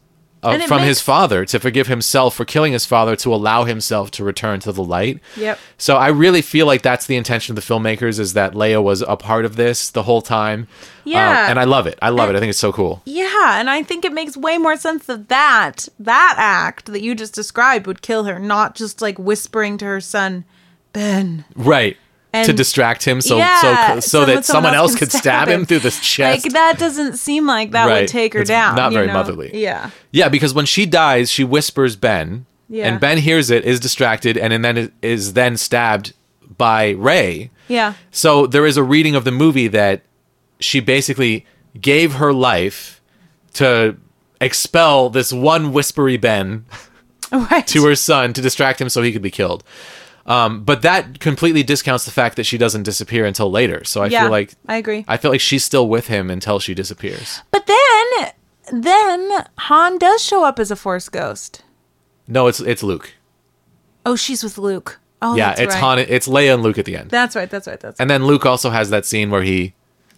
And 0.53 0.61
it 0.61 0.67
from 0.67 0.81
his 0.81 1.01
father 1.01 1.45
to 1.45 1.59
forgive 1.59 1.87
himself 1.87 2.35
for 2.35 2.45
killing 2.45 2.73
his 2.73 2.85
father 2.85 3.15
to 3.17 3.33
allow 3.33 3.63
himself 3.63 4.11
to 4.11 4.23
return 4.23 4.59
to 4.61 4.71
the 4.71 4.83
light. 4.83 5.19
Yep. 5.37 5.59
So 5.77 5.97
I 5.97 6.07
really 6.09 6.41
feel 6.41 6.65
like 6.67 6.81
that's 6.81 7.05
the 7.07 7.15
intention 7.15 7.57
of 7.57 7.63
the 7.63 7.73
filmmakers 7.73 8.19
is 8.19 8.33
that 8.33 8.53
Leia 8.53 8.81
was 8.83 9.01
a 9.01 9.15
part 9.17 9.45
of 9.45 9.55
this 9.55 9.89
the 9.89 10.03
whole 10.03 10.21
time. 10.21 10.67
Uh, 11.05 11.09
Yeah. 11.11 11.49
and 11.49 11.59
I 11.59 11.63
love 11.65 11.87
it. 11.87 11.97
I 12.01 12.09
love 12.09 12.29
it. 12.29 12.35
I 12.35 12.39
think 12.39 12.49
it's 12.49 12.59
so 12.59 12.71
cool. 12.73 13.01
Yeah, 13.05 13.59
and 13.59 13.69
I 13.69 13.83
think 13.83 14.05
it 14.05 14.13
makes 14.13 14.35
way 14.35 14.57
more 14.57 14.75
sense 14.77 15.05
that 15.05 15.29
that 15.29 15.87
that 15.99 16.35
act 16.37 16.87
that 16.87 17.01
you 17.01 17.13
just 17.15 17.35
described 17.35 17.85
would 17.87 18.01
kill 18.01 18.23
her, 18.25 18.39
not 18.39 18.75
just 18.75 19.01
like 19.01 19.17
whispering 19.19 19.77
to 19.79 19.85
her 19.85 20.01
son, 20.01 20.45
Ben. 20.93 21.45
Right. 21.55 21.97
To 22.43 22.53
distract 22.53 23.03
him 23.05 23.21
so 23.21 23.37
yeah, 23.37 23.95
so 23.95 23.99
so 24.01 24.25
that 24.25 24.43
someone 24.45 24.75
else 24.75 24.91
can 24.95 24.99
could 25.07 25.11
stab 25.11 25.47
him 25.47 25.65
through 25.65 25.79
the 25.79 25.91
chest. 25.91 26.43
Like 26.45 26.53
that 26.53 26.77
doesn't 26.77 27.17
seem 27.17 27.47
like 27.47 27.71
that 27.71 27.85
Right. 27.87 28.01
would 28.01 28.09
take 28.09 28.33
her 28.33 28.41
It's 28.41 28.49
down. 28.49 28.75
not 28.75 28.91
you 28.91 28.97
very 28.97 29.07
know? 29.07 29.13
motherly. 29.13 29.51
Yeah. 29.53 29.89
Yeah, 30.11 30.27
because 30.29 30.53
when 30.53 30.65
she 30.65 30.85
dies, 30.85 31.31
she 31.31 31.43
whispers 31.43 31.95
Ben, 31.95 32.45
Yeah. 32.69 32.87
and 32.87 32.99
Ben 32.99 33.17
hears 33.19 33.49
it, 33.49 33.63
is 33.63 33.79
distracted, 33.79 34.37
and 34.37 34.63
then 34.63 34.91
is 35.01 35.33
then 35.33 35.55
stabbed 35.57 36.13
by 36.57 36.89
Rey. 36.91 37.51
Yeah. 37.67 37.93
So 38.11 38.45
there 38.47 38.65
is 38.65 38.77
a 38.77 38.83
reading 38.83 39.15
of 39.15 39.23
the 39.23 39.31
movie 39.31 39.67
that 39.69 40.01
she 40.59 40.79
basically 40.79 41.45
gave 41.79 42.13
her 42.15 42.31
life 42.33 43.01
to 43.53 43.97
expel 44.41 45.09
this 45.09 45.31
one 45.33 45.71
whispery 45.73 46.17
Ben 46.17 46.65
Right. 47.31 47.65
to 47.67 47.85
her 47.85 47.95
son 47.95 48.33
to 48.33 48.41
distract 48.41 48.79
him 48.79 48.87
so 48.89 49.01
he 49.01 49.11
could 49.11 49.21
be 49.21 49.31
killed. 49.31 49.63
Um, 50.25 50.63
but 50.63 50.81
that 50.81 51.19
completely 51.19 51.61
discounts 51.61 52.05
the 52.05 52.11
fact 52.11 52.35
that 52.37 52.45
she 52.45 52.57
doesn't 52.57 52.83
disappear 52.83 53.25
until 53.25 53.51
later. 53.51 53.83
So 53.83 54.01
I 54.01 54.07
yeah, 54.07 54.23
feel 54.23 54.31
like 54.31 54.53
I 54.67 54.77
agree. 54.77 55.05
I 55.07 55.17
feel 55.17 55.31
like 55.31 55.41
she's 55.41 55.63
still 55.63 55.87
with 55.87 56.07
him 56.07 56.31
until 56.31 56.59
she 56.59 56.73
disappears. 56.73 57.41
But 57.51 57.67
then 57.67 58.31
then 58.81 59.45
Han 59.59 59.97
does 59.97 60.23
show 60.23 60.43
up 60.43 60.59
as 60.59 60.71
a 60.71 60.75
force 60.75 61.09
ghost. 61.09 61.63
No, 62.27 62.47
it's 62.47 62.59
it's 62.59 62.81
Luke. 62.81 63.13
Oh, 64.05 64.15
she's 64.15 64.43
with 64.43 64.57
Luke. 64.57 64.99
Oh, 65.21 65.35
yeah, 65.35 65.51
it's 65.57 65.73
right. 65.73 65.81
Han. 65.81 65.99
It's 65.99 66.27
Leia 66.27 66.53
and 66.53 66.63
Luke 66.63 66.77
at 66.77 66.85
the 66.85 66.97
end. 66.97 67.09
That's 67.09 67.35
right. 67.35 67.49
That's 67.49 67.67
right. 67.67 67.79
That's 67.79 67.99
right. 67.99 68.03
And 68.03 68.09
then 68.09 68.25
Luke 68.25 68.45
also 68.45 68.69
has 68.69 68.89
that 68.89 69.05
scene 69.05 69.31
where 69.31 69.43
he 69.43 69.73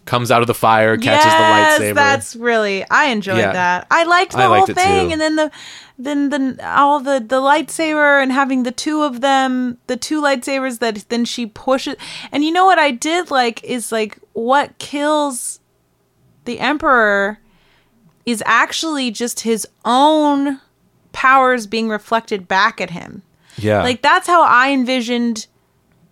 comes 0.08 0.32
out 0.32 0.42
of 0.42 0.48
the 0.48 0.54
fire, 0.56 0.98
catches 0.98 1.26
yes, 1.26 1.78
the 1.78 1.84
lightsaber. 1.86 1.96
that's 1.96 2.36
really 2.36 2.84
I 2.90 3.06
enjoyed 3.06 3.38
Yeah. 3.38 3.54
that. 3.54 3.88
I 3.92 4.04
liked 4.06 4.32
the 4.32 4.40
I 4.40 4.42
whole 4.44 4.52
liked 4.62 4.72
thing, 4.74 5.12
and 5.12 5.22
then 5.22 5.36
the 5.36 5.52
then 6.00 6.30
the 6.30 6.58
all 6.68 7.00
the 7.00 7.20
the 7.20 7.40
lightsaber 7.42 8.22
and 8.22 8.32
having 8.32 8.64
the 8.64 8.72
two 8.72 9.04
of 9.04 9.22
them, 9.22 9.78
the 9.88 9.98
two 9.98 10.22
lightsabers 10.22 10.80
that 10.80 11.06
then 11.10 11.26
she 11.26 11.46
pushes. 11.46 11.96
And 12.32 12.44
you 12.44 12.52
know 12.52 12.66
what 12.66 12.80
I 12.80 12.92
did 12.92 13.30
like 13.30 13.64
is 13.64 13.92
like 13.92 14.18
what 14.34 14.78
kills 14.80 15.60
the 16.46 16.60
emperor 16.60 17.40
is 18.26 18.42
actually 18.46 19.12
just 19.12 19.42
his 19.42 19.68
own 19.86 20.60
powers 21.14 21.66
being 21.68 21.90
reflected 21.90 22.48
back 22.48 22.80
at 22.82 22.92
him. 22.92 23.24
yeah. 23.58 23.82
Like 23.84 24.02
that's 24.02 24.28
how 24.28 24.44
I 24.44 24.72
envisioned 24.72 25.48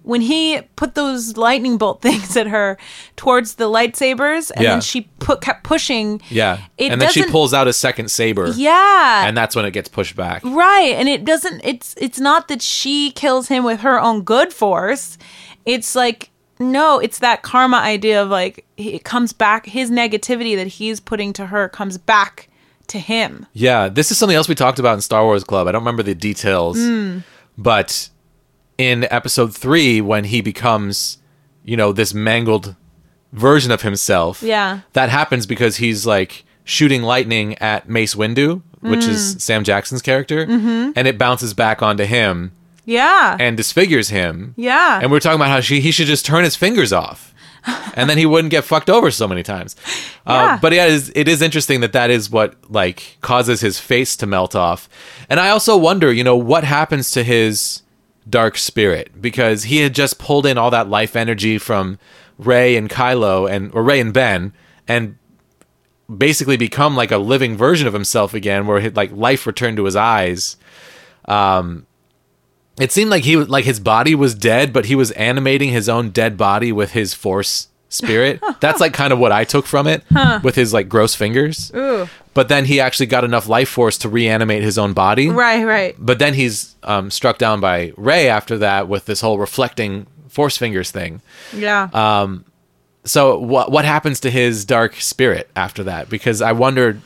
when 0.06 0.22
he 0.22 0.62
put 0.76 0.96
those 0.96 1.36
lightning 1.36 1.78
bolt 1.78 2.02
things 2.08 2.38
at 2.38 2.48
her 2.48 2.78
towards 3.16 3.56
the 3.56 3.66
lightsabers, 3.66 4.52
and 4.56 4.64
Yeah. 4.64 4.72
then 4.72 4.82
she 4.82 5.02
put 5.20 5.42
kept 5.42 5.64
pushing. 5.64 6.22
yeah. 6.30 6.60
it 6.78 6.92
and 6.92 7.02
then 7.02 7.12
she 7.12 7.24
pulls 7.26 7.54
out 7.54 7.68
a 7.68 7.74
second 7.74 8.10
saber. 8.12 8.48
Yeah, 8.56 9.28
And 9.28 9.36
that's 9.36 9.56
when 9.56 9.66
it 9.66 9.72
gets 9.72 9.90
pushed 9.90 10.16
back. 10.16 10.44
right. 10.44 10.94
And 10.96 11.10
it 11.10 11.26
doesn't. 11.26 11.62
It's 11.64 11.96
it's 11.98 12.20
not 12.20 12.48
that 12.48 12.62
she 12.62 13.12
kills 13.12 13.48
him 13.48 13.64
with 13.64 13.82
her 13.82 14.00
own 14.00 14.22
good 14.22 14.54
force. 14.54 15.18
It's 15.66 15.96
like 15.96 16.30
no, 16.60 17.00
it's 17.00 17.20
that 17.20 17.42
karma 17.42 17.78
idea 17.78 18.22
of 18.24 18.30
like 18.30 18.66
it 18.78 19.04
comes 19.04 19.34
back. 19.34 19.66
His 19.66 19.92
negativity 19.92 20.56
that 20.56 20.68
he's 20.68 21.00
putting 21.02 21.34
to 21.34 21.48
her 21.48 21.68
comes 21.68 21.98
back 21.98 22.48
to 22.88 23.00
him. 23.00 23.46
Yeah, 23.54 23.90
this 23.90 24.12
is 24.12 24.18
something 24.18 24.38
else 24.38 24.48
we 24.48 24.56
talked 24.56 24.78
about 24.80 24.94
in 24.94 25.02
Star 25.02 25.24
Wars 25.26 25.44
Club. 25.44 25.68
I 25.68 25.72
don't 25.72 25.82
remember 25.82 26.04
the 26.04 26.14
details, 26.16 26.78
Hmm. 26.78 27.20
but 27.58 28.10
in 28.78 29.08
episode 29.12 29.56
three, 29.56 30.02
when 30.02 30.26
he 30.26 30.42
becomes, 30.42 31.18
you 31.64 31.78
know, 31.78 31.92
this 31.94 32.14
mangled 32.14 32.76
version 33.34 33.72
of 33.72 33.82
himself, 33.82 34.42
Yeah. 34.42 34.80
that 34.94 35.10
happens 35.10 35.46
because 35.46 35.78
he's 35.78 36.06
like 36.06 36.44
shooting 36.64 37.04
lightning 37.04 37.56
at 37.60 37.88
Mace 37.90 38.16
Windu, 38.16 38.62
which 38.82 39.06
Hmm. 39.06 39.12
is 39.12 39.36
Sam 39.40 39.64
Jackson's 39.64 40.02
character, 40.02 40.46
Mm-hmm. 40.46 40.92
and 40.96 41.08
it 41.08 41.18
bounces 41.18 41.54
back 41.54 41.82
onto 41.82 42.06
him 42.06 42.52
Yeah, 42.86 43.36
and 43.40 43.58
disfigures 43.58 44.10
him. 44.10 44.54
yeah. 44.58 44.96
And 45.02 45.10
we 45.12 45.16
we're 45.16 45.20
talking 45.20 45.38
about 45.40 45.50
how 45.50 45.60
she, 45.62 45.80
he 45.82 45.92
should 45.92 46.08
just 46.08 46.26
turn 46.26 46.44
his 46.44 46.56
fingers 46.56 46.92
off. 46.94 47.34
and 47.96 48.08
then 48.08 48.18
he 48.20 48.28
wouldn't 48.28 48.52
get 48.52 48.64
fucked 48.64 48.92
over 48.92 49.10
so 49.10 49.28
many 49.28 49.42
times. 49.42 49.76
Yeah. 50.28 50.34
Uh, 50.34 50.58
but 50.62 50.72
yeah, 50.72 50.86
it 50.86 50.92
is, 50.94 51.12
it 51.16 51.28
is 51.28 51.42
interesting 51.42 51.82
that 51.82 51.94
that 51.94 52.12
is 52.12 52.30
what 52.30 52.54
like 52.70 53.18
causes 53.22 53.62
his 53.62 53.80
face 53.80 54.16
to 54.18 54.28
melt 54.28 54.56
off. 54.56 54.88
And 55.30 55.40
I 55.40 55.50
also 55.50 55.76
wonder, 55.76 56.14
you 56.14 56.24
know, 56.24 56.36
what 56.36 56.64
happens 56.64 57.10
to 57.12 57.24
his 57.24 57.82
dark 58.30 58.58
spirit 58.58 59.22
because 59.22 59.64
he 59.64 59.78
had 59.78 59.94
just 59.94 60.18
pulled 60.18 60.46
in 60.46 60.58
all 60.58 60.72
that 60.72 60.90
life 60.90 61.16
energy 61.16 61.58
from 61.58 62.00
Rey 62.38 62.76
and 62.76 62.90
Kylo 62.90 63.50
and 63.50 63.72
or 63.74 63.84
Rey 63.84 64.00
and 64.00 64.14
Ben 64.14 64.54
and 64.88 65.18
basically 66.16 66.58
become 66.58 66.96
like 66.96 67.12
a 67.12 67.18
living 67.18 67.56
version 67.56 67.88
of 67.88 67.94
himself 67.94 68.34
again 68.34 68.68
where 68.68 68.90
like 68.92 69.12
life 69.12 69.46
returned 69.46 69.78
to 69.78 69.86
his 69.86 69.96
eyes. 69.96 70.58
Um 71.26 71.86
it 72.80 72.92
seemed 72.92 73.10
like 73.10 73.24
he 73.24 73.38
like 73.38 73.66
his 73.66 73.80
body 73.80 74.16
was 74.16 74.36
dead, 74.36 74.74
but 74.74 74.86
he 74.86 74.96
was 74.96 75.12
animating 75.12 75.70
his 75.70 75.88
own 75.88 76.10
dead 76.10 76.38
body 76.38 76.72
with 76.72 76.92
his 76.92 77.14
force 77.14 77.70
spirit. 77.90 78.42
That's 78.60 78.80
like 78.82 78.94
kind 78.94 79.14
of 79.14 79.20
what 79.20 79.32
I 79.32 79.44
took 79.44 79.66
from 79.66 79.88
it 79.88 80.04
with 80.44 80.56
his 80.56 80.74
like 80.74 80.90
gross 80.90 81.16
fingers. 81.16 81.72
Ooh. 81.76 82.08
But 82.34 82.50
then 82.50 82.66
he 82.66 82.80
actually 82.82 83.06
got 83.06 83.24
enough 83.24 83.48
life 83.48 83.70
force 83.70 83.98
to 84.00 84.10
reanimate 84.10 84.62
his 84.62 84.78
own 84.78 84.94
body. 84.94 85.30
Right, 85.30 85.64
right. 85.64 85.96
But 85.98 86.20
then 86.20 86.34
he's 86.34 86.76
um, 86.84 87.10
struck 87.10 87.38
down 87.38 87.62
by 87.62 87.94
Rey 87.96 88.28
after 88.28 88.58
that 88.58 88.90
with 88.90 89.06
this 89.06 89.22
whole 89.22 89.38
reflecting 89.40 90.06
force 90.28 90.58
fingers 90.58 90.92
thing. 90.92 91.22
Yeah. 91.54 91.90
Uh, 91.94 92.40
So 93.06 93.38
what 93.40 93.72
what 93.72 93.86
happens 93.86 94.20
to 94.22 94.32
his 94.32 94.66
dark 94.66 94.96
spirit 94.96 95.50
after 95.56 95.84
that? 95.84 96.10
Because 96.10 96.42
I 96.42 96.52
wondered, 96.52 97.02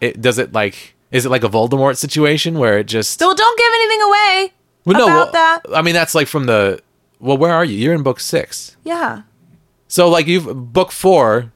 it 0.00 0.20
does 0.20 0.38
it 0.38 0.52
like 0.52 0.94
is 1.10 1.24
it 1.24 1.30
like 1.30 1.44
a 1.44 1.48
Voldemort 1.48 1.96
situation 1.96 2.58
where 2.58 2.78
it 2.78 2.84
just 2.84 3.18
so 3.18 3.34
don't 3.34 3.58
give 3.58 3.72
anything 3.74 4.02
away 4.02 4.52
well, 4.84 5.02
about 5.04 5.32
well, 5.32 5.32
that. 5.32 5.60
I 5.74 5.82
mean, 5.82 5.94
that's 5.94 6.14
like 6.14 6.26
from 6.26 6.46
the. 6.46 6.82
Well, 7.18 7.36
where 7.36 7.52
are 7.52 7.64
you? 7.64 7.76
You're 7.76 7.94
in 7.94 8.02
book 8.02 8.18
six. 8.20 8.76
Yeah. 8.84 9.22
So, 9.90 10.08
like, 10.08 10.26
you've 10.26 10.72
book 10.72 10.92
four. 10.92 11.52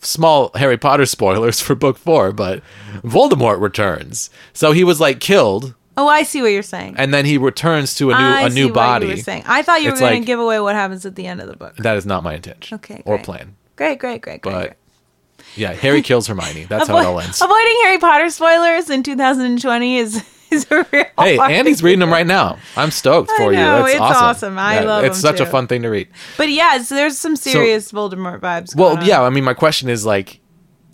Small 0.00 0.52
Harry 0.54 0.78
Potter 0.78 1.04
spoilers 1.06 1.60
for 1.60 1.74
book 1.74 1.98
four, 1.98 2.30
but 2.30 2.62
Voldemort 3.02 3.60
returns. 3.60 4.30
So 4.52 4.70
he 4.70 4.84
was 4.84 5.00
like 5.00 5.18
killed, 5.18 5.74
Oh, 5.96 6.06
I 6.06 6.22
see 6.22 6.40
what 6.40 6.52
you're 6.52 6.62
saying. 6.62 6.94
and 6.96 7.12
then 7.12 7.24
he 7.24 7.36
returns 7.36 7.96
to 7.96 8.12
a 8.12 8.14
new 8.14 8.20
I 8.20 8.42
a 8.42 8.50
see 8.52 8.54
new 8.60 8.66
what 8.66 8.74
body. 8.74 9.06
You 9.06 9.12
were 9.14 9.16
saying. 9.16 9.42
I 9.46 9.62
thought 9.62 9.82
you 9.82 9.88
It's 9.90 9.96
were 10.00 10.06
going 10.06 10.14
like- 10.18 10.22
to 10.22 10.26
give 10.26 10.38
away 10.38 10.60
what 10.60 10.76
happens 10.76 11.04
at 11.04 11.16
the 11.16 11.26
end 11.26 11.40
of 11.40 11.48
the 11.48 11.56
book. 11.56 11.74
That 11.78 11.96
is 11.96 12.06
not 12.06 12.22
my 12.22 12.34
intention. 12.34 12.76
Okay, 12.76 13.02
Or 13.04 13.16
great. 13.16 13.24
plan. 13.24 13.56
Great, 13.74 13.98
great, 13.98 14.22
great, 14.22 14.40
great. 14.42 14.52
But 14.52 14.60
great. 14.68 15.46
yeah, 15.56 15.72
Harry 15.72 16.02
kills 16.02 16.26
Hermione. 16.28 16.66
That's 16.66 16.86
how 16.86 16.96
it 16.98 17.04
all 17.04 17.18
ends. 17.18 17.42
Avoiding 17.42 17.76
Harry 17.82 17.98
Potter 17.98 18.30
spoilers 18.30 18.88
in 18.90 19.02
2020 19.02 19.96
is 19.98 20.22
a 20.52 20.86
real. 20.92 21.04
Hey, 21.18 21.38
Andy's 21.38 21.82
reading 21.82 22.00
them 22.00 22.10
right 22.10 22.26
now. 22.26 22.58
I'm 22.76 22.90
stoked 22.90 23.30
for 23.32 23.50
know, 23.50 23.50
you. 23.50 23.56
That's 23.56 23.92
it's 23.92 24.00
awesome. 24.00 24.24
awesome. 24.24 24.58
I 24.58 24.80
love 24.80 25.04
it. 25.04 25.08
It's 25.08 25.20
such 25.20 25.40
a 25.40 25.46
fun 25.46 25.66
thing 25.66 25.82
to 25.82 25.88
read. 25.88 26.08
But 26.36 26.50
yeah, 26.50 26.78
so 26.78 26.94
there's 26.94 27.18
some 27.18 27.36
serious 27.36 27.92
Voldemort 27.92 28.40
vibes. 28.40 28.74
Well, 28.74 28.90
going 28.90 29.02
on. 29.02 29.06
yeah. 29.06 29.22
I 29.22 29.30
mean, 29.30 29.44
my 29.44 29.54
question 29.54 29.88
is 29.88 30.04
like, 30.06 30.40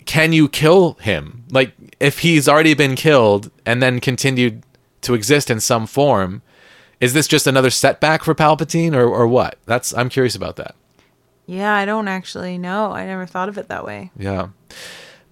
can 0.05 0.33
you 0.33 0.47
kill 0.47 0.93
him? 1.01 1.43
Like, 1.49 1.73
if 1.99 2.19
he's 2.19 2.47
already 2.47 2.73
been 2.73 2.95
killed 2.95 3.51
and 3.65 3.81
then 3.81 3.99
continued 3.99 4.63
to 5.01 5.13
exist 5.13 5.49
in 5.49 5.59
some 5.59 5.87
form, 5.87 6.41
is 6.99 7.13
this 7.13 7.27
just 7.27 7.47
another 7.47 7.69
setback 7.69 8.23
for 8.23 8.33
Palpatine, 8.33 8.93
or 8.93 9.07
or 9.07 9.27
what? 9.27 9.57
That's 9.65 9.93
I'm 9.93 10.09
curious 10.09 10.35
about 10.35 10.55
that. 10.57 10.75
Yeah, 11.45 11.73
I 11.75 11.85
don't 11.85 12.07
actually 12.07 12.57
know. 12.57 12.91
I 12.91 13.05
never 13.05 13.25
thought 13.25 13.49
of 13.49 13.57
it 13.57 13.67
that 13.67 13.85
way. 13.85 14.11
Yeah. 14.17 14.49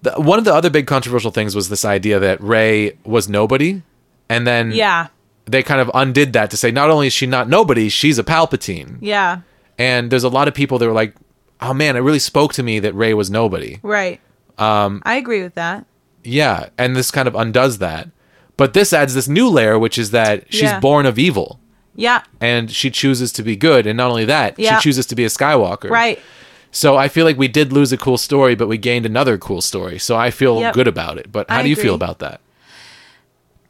The, 0.02 0.12
one 0.12 0.38
of 0.38 0.44
the 0.44 0.54
other 0.54 0.70
big 0.70 0.86
controversial 0.86 1.30
things 1.30 1.56
was 1.56 1.68
this 1.68 1.84
idea 1.84 2.20
that 2.20 2.40
Rey 2.40 2.96
was 3.04 3.28
nobody, 3.28 3.82
and 4.28 4.46
then 4.46 4.70
Yeah, 4.72 5.08
they 5.46 5.62
kind 5.62 5.80
of 5.80 5.90
undid 5.94 6.32
that 6.34 6.50
to 6.50 6.56
say 6.56 6.70
not 6.70 6.90
only 6.90 7.06
is 7.08 7.12
she 7.12 7.26
not 7.26 7.48
nobody, 7.48 7.88
she's 7.88 8.18
a 8.18 8.24
Palpatine. 8.24 8.96
yeah, 9.00 9.40
And 9.78 10.10
there's 10.10 10.24
a 10.24 10.28
lot 10.28 10.48
of 10.48 10.54
people 10.54 10.78
that 10.78 10.86
were 10.86 10.92
like, 10.92 11.14
"Oh 11.60 11.74
man, 11.74 11.96
it 11.96 12.00
really 12.00 12.18
spoke 12.18 12.52
to 12.54 12.62
me 12.62 12.78
that 12.80 12.94
Rey 12.94 13.14
was 13.14 13.30
nobody." 13.30 13.78
right. 13.82 14.20
Um, 14.56 15.02
I 15.04 15.16
agree 15.16 15.42
with 15.42 15.54
that. 15.54 15.84
Yeah, 16.22 16.68
and 16.78 16.94
this 16.94 17.10
kind 17.10 17.26
of 17.28 17.34
undoes 17.34 17.78
that. 17.78 18.08
But 18.56 18.72
this 18.72 18.92
adds 18.92 19.14
this 19.14 19.26
new 19.28 19.48
layer, 19.48 19.78
which 19.78 19.98
is 19.98 20.12
that 20.12 20.44
she's 20.48 20.62
Yeah. 20.62 20.78
born 20.80 21.06
of 21.06 21.18
evil 21.18 21.58
Yeah, 21.96 22.22
and 22.40 22.70
she 22.70 22.88
chooses 22.90 23.32
to 23.32 23.42
be 23.42 23.56
good. 23.56 23.84
And 23.86 23.96
not 23.96 24.10
only 24.10 24.24
that, 24.26 24.56
Yeah. 24.58 24.78
she 24.78 24.84
chooses 24.84 25.06
to 25.06 25.14
be 25.16 25.24
a 25.24 25.28
Skywalker. 25.28 25.90
right. 25.90 26.20
So 26.70 26.96
I 26.96 27.06
feel 27.08 27.24
like 27.24 27.36
we 27.38 27.46
did 27.48 27.72
lose 27.72 27.92
a 27.92 27.96
cool 27.96 28.18
story, 28.18 28.54
but 28.56 28.66
we 28.68 28.78
gained 28.78 29.06
another 29.06 29.38
cool 29.38 29.60
story. 29.60 29.98
So 30.00 30.16
I 30.16 30.30
feel 30.30 30.60
Yep. 30.60 30.74
good 30.74 30.88
about 30.88 31.18
it. 31.18 31.30
But 31.30 31.48
how 31.50 31.58
I 31.58 31.62
do 31.62 31.68
you 31.68 31.76
feel 31.76 31.94
about 31.94 32.18
that? 32.20 32.40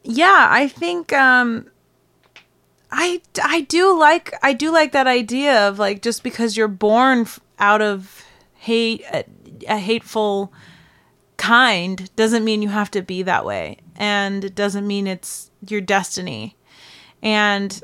Yeah, 0.05 0.49
I 0.51 0.69
think 0.69 1.13
um 1.15 1.67
I 2.93 3.23
I 3.43 3.63
do 3.63 3.99
like 3.99 4.35
I 4.43 4.53
do 4.53 4.71
like 4.71 4.93
that 4.93 5.07
idea 5.07 5.67
of 5.67 5.79
like 5.79 6.03
just 6.03 6.23
because 6.23 6.57
you're 6.57 6.69
born 6.69 7.27
out 7.59 7.81
of 7.81 8.23
hate 8.55 9.03
a, 9.13 9.25
a 9.67 9.79
hateful 9.79 10.53
kind 11.37 12.15
doesn't 12.17 12.45
mean 12.45 12.63
you 12.63 12.69
have 12.69 12.91
to 12.91 13.03
be 13.03 13.23
that 13.23 13.45
way 13.45 13.79
and 13.97 14.45
it 14.45 14.55
doesn't 14.55 14.87
mean 14.87 15.07
it's 15.07 15.51
your 15.67 15.81
destiny. 15.81 16.57
And 17.23 17.83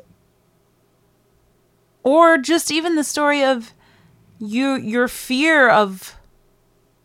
or 2.02 2.36
just 2.36 2.70
even 2.70 2.96
the 2.96 3.04
story 3.04 3.42
of 3.42 3.72
you 4.38 4.74
your 4.74 5.08
fear 5.08 5.70
of 5.70 6.16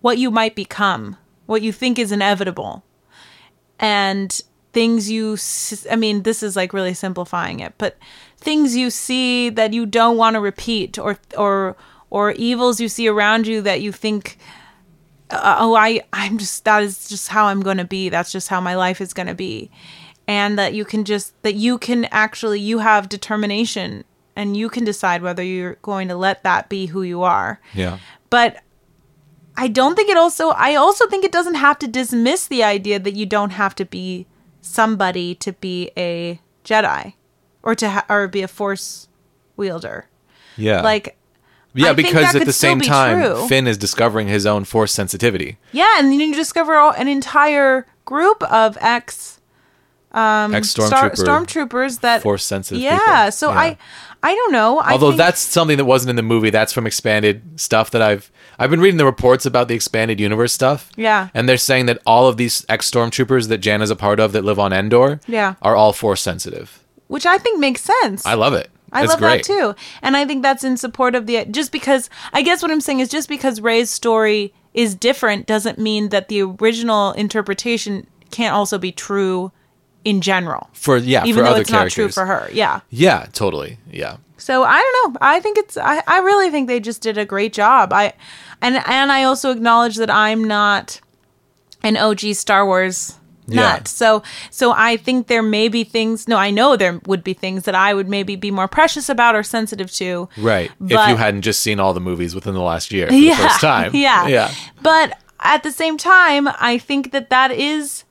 what 0.01 0.17
you 0.17 0.29
might 0.29 0.55
become, 0.55 1.15
what 1.45 1.61
you 1.61 1.71
think 1.71 1.97
is 1.97 2.11
inevitable 2.11 2.83
and 3.79 4.41
things 4.75 5.09
you 5.09 5.37
i 5.89 5.95
mean 5.95 6.23
this 6.23 6.43
is 6.43 6.57
like 6.57 6.73
really 6.73 6.93
simplifying 6.93 7.61
it 7.61 7.73
but 7.77 7.97
things 8.37 8.75
you 8.75 8.89
see 8.89 9.49
that 9.49 9.71
you 9.71 9.85
don't 9.85 10.17
want 10.17 10.33
to 10.33 10.41
repeat 10.41 10.99
or 10.99 11.17
or 11.37 11.77
or 12.09 12.31
evils 12.31 12.81
you 12.81 12.89
see 12.89 13.07
around 13.07 13.47
you 13.47 13.61
that 13.61 13.81
you 13.81 13.91
think 13.93 14.37
uh, 15.29 15.55
oh 15.59 15.75
i 15.75 16.01
i'm 16.11 16.37
just 16.37 16.65
that 16.65 16.83
is 16.83 17.07
just 17.07 17.29
how 17.29 17.45
i'm 17.45 17.61
going 17.61 17.77
to 17.77 17.85
be. 17.85 18.09
That's 18.09 18.31
just 18.31 18.49
how 18.49 18.61
my 18.61 18.75
life 18.75 19.01
is 19.01 19.13
going 19.13 19.27
to 19.27 19.35
be. 19.35 19.71
And 20.27 20.57
that 20.59 20.73
you 20.73 20.85
can 20.85 21.05
just 21.05 21.33
that 21.43 21.55
you 21.55 21.77
can 21.77 22.05
actually 22.05 22.59
you 22.59 22.79
have 22.79 23.09
determination 23.09 24.03
and 24.35 24.57
you 24.57 24.69
can 24.69 24.83
decide 24.83 25.21
whether 25.21 25.43
you're 25.43 25.75
going 25.81 26.07
to 26.09 26.15
let 26.15 26.43
that 26.43 26.67
be 26.67 26.87
who 26.87 27.01
you 27.03 27.23
are. 27.23 27.59
Yeah. 27.73 27.99
but 28.29 28.61
I 29.57 29.69
don't 29.69 29.95
think 29.95 30.09
it 30.09 30.17
also 30.17 30.49
I 30.49 30.75
also 30.75 31.07
think 31.07 31.23
it 31.23 31.31
doesn't 31.31 31.55
have 31.55 31.79
to 31.79 31.87
dismiss 31.87 32.47
the 32.47 32.63
idea 32.63 32.99
that 32.99 33.15
you 33.15 33.25
don't 33.25 33.51
have 33.51 33.73
to 33.75 33.85
be 33.85 34.27
somebody 34.65 35.35
to 35.35 35.53
be 35.53 35.91
a 35.97 36.39
Jedi 36.63 37.13
or 37.63 37.75
to 37.75 37.89
ha- 37.89 38.05
or 38.09 38.27
be 38.27 38.41
a 38.41 38.47
force 38.47 39.07
wielder. 39.57 40.07
Yeah. 40.57 40.81
Like 40.81 41.17
yeah, 41.73 41.89
I 41.89 41.93
because 41.93 42.33
at 42.35 42.45
the 42.45 42.53
same 42.53 42.79
be 42.79 42.85
time, 42.87 43.21
true. 43.21 43.47
Finn 43.47 43.67
is 43.67 43.77
discovering 43.77 44.27
his 44.27 44.45
own 44.45 44.63
force 44.63 44.93
sensitivity. 44.93 45.57
yeah, 45.73 45.95
and 45.99 46.07
then 46.11 46.19
you 46.21 46.33
discover 46.33 46.75
all- 46.75 46.93
an 46.93 47.07
entire 47.09 47.85
group 48.05 48.41
of 48.43 48.77
ex 48.81 49.39
um, 50.13 50.55
Ex 50.55 50.69
Star- 50.69 51.09
stormtroopers 51.11 51.99
that 51.99 52.21
force 52.21 52.45
sensitive. 52.45 52.81
yeah 52.81 52.97
people. 53.25 53.31
so 53.33 53.51
Yeah. 53.51 53.59
i 53.59 53.77
i 54.29 54.33
don't 54.39 54.51
know 54.51 54.79
I 54.79 54.91
Although 54.93 55.11
think- 55.11 55.17
that's 55.23 55.39
something 55.41 55.77
that 55.77 55.85
wasn't 55.85 56.09
in 56.11 56.15
the 56.21 56.23
movie. 56.33 56.49
That's 56.49 56.73
from 56.73 56.85
expanded 56.87 57.35
stuff 57.67 57.87
that 57.91 58.01
I've 58.01 58.31
I've 58.59 58.69
been 58.73 58.79
reading 58.85 58.97
the 58.97 59.05
reports 59.13 59.45
about 59.45 59.67
the 59.67 59.75
expanded 59.75 60.19
universe 60.19 60.53
stuff. 60.53 60.79
Yeah. 60.95 61.27
and 61.33 61.47
they're 61.47 61.57
saying 61.71 61.85
that 61.87 61.99
all 62.05 62.27
of 62.27 62.37
these 62.37 62.65
ex 62.69 62.89
stormtroopers 62.89 63.47
that 63.49 63.59
Jan 63.65 63.81
is 63.81 63.89
a 63.91 63.95
part 63.95 64.19
of 64.19 64.31
that 64.33 64.43
live 64.45 64.59
on 64.59 64.71
Endor, 64.73 65.19
Yeah. 65.27 65.55
are 65.61 65.75
all 65.75 65.93
force 65.93 66.21
sensitive. 66.21 66.67
which 67.07 67.25
i 67.25 67.37
think 67.37 67.59
makes 67.59 67.81
sense 67.81 68.25
I 68.25 68.33
love 68.35 68.53
it. 68.61 68.69
I 68.91 69.01
it's 69.03 69.11
love 69.11 69.19
great. 69.19 69.45
that 69.45 69.53
too. 69.53 69.75
And 70.01 70.15
I 70.15 70.23
think 70.25 70.41
that's 70.41 70.63
in 70.63 70.77
support 70.77 71.15
of 71.15 71.25
the 71.27 71.45
just 71.59 71.71
because 71.71 72.09
I 72.37 72.41
guess 72.47 72.61
what 72.61 72.71
I'm 72.71 72.81
saying 72.87 73.01
is 73.01 73.09
just 73.09 73.27
because 73.27 73.59
Rey's 73.59 73.89
story 74.01 74.53
is 74.73 74.95
different 74.95 75.45
doesn't 75.53 75.77
mean 75.77 76.09
that 76.09 76.29
the 76.29 76.41
original 76.43 77.11
interpretation 77.13 78.07
can't 78.31 78.53
also 78.55 78.77
be 78.77 78.91
true 78.91 79.51
in 80.05 80.21
general. 80.21 80.69
For 80.73 80.97
yeah, 80.97 81.25
even 81.25 81.39
for 81.39 81.43
though 81.43 81.51
other 81.51 81.61
it's 81.61 81.71
not 81.71 81.89
true 81.89 82.09
for 82.09 82.25
her. 82.25 82.47
Yeah. 82.53 82.79
Yeah, 82.89 83.25
totally. 83.33 83.77
Yeah. 83.91 84.17
So 84.37 84.63
I 84.63 84.79
don't 84.79 85.13
know. 85.13 85.19
I 85.21 85.39
think 85.41 85.57
it's 85.57 85.75
I, 85.75 86.01
I 86.07 86.19
really 86.19 86.49
think 86.51 86.67
they 86.67 86.79
just 86.79 87.01
did 87.01 87.17
a 87.17 87.25
great 87.25 87.51
job. 87.51 87.91
I 87.91 88.13
and 88.61 88.75
and 88.85 89.11
I 89.11 89.23
also 89.23 89.51
acknowledge 89.51 89.95
that 89.97 90.09
I'm 90.09 90.43
not 90.43 91.01
an 91.83 91.97
OG 91.97 92.35
Star 92.35 92.65
Wars 92.65 93.15
Yeah. 93.47 93.61
nut. 93.61 93.87
So 93.87 94.21
so 94.51 94.71
I 94.75 94.97
think 94.97 95.27
there 95.27 95.41
may 95.43 95.67
be 95.69 95.83
things 95.83 96.27
no, 96.27 96.37
I 96.37 96.51
know 96.51 96.75
there 96.75 96.99
would 97.07 97.23
be 97.23 97.33
things 97.33 97.63
that 97.63 97.75
I 97.75 97.93
would 97.95 98.07
maybe 98.07 98.35
be 98.35 98.51
more 98.51 98.67
precious 98.67 99.09
about 99.09 99.35
or 99.35 99.43
sensitive 99.43 99.91
to. 99.93 100.29
Right. 100.37 100.71
if 100.81 100.91
you 101.09 101.15
hadn't 101.15 101.41
just 101.41 101.61
seen 101.61 101.79
all 101.79 101.93
the 101.93 101.99
movies 102.01 102.35
within 102.35 102.53
the 102.53 102.61
last 102.61 102.91
year 102.91 103.07
for 103.07 103.13
the 103.13 103.31
first 103.31 103.59
time. 103.61 103.91
Yeah. 104.07 104.27
Yeah. 104.27 104.51
But 104.83 105.17
at 105.39 105.63
the 105.63 105.71
same 105.71 105.97
time, 105.97 106.47
I 106.59 106.77
think 106.77 107.11
that 107.11 107.29
that 107.29 107.51
is 107.51 108.03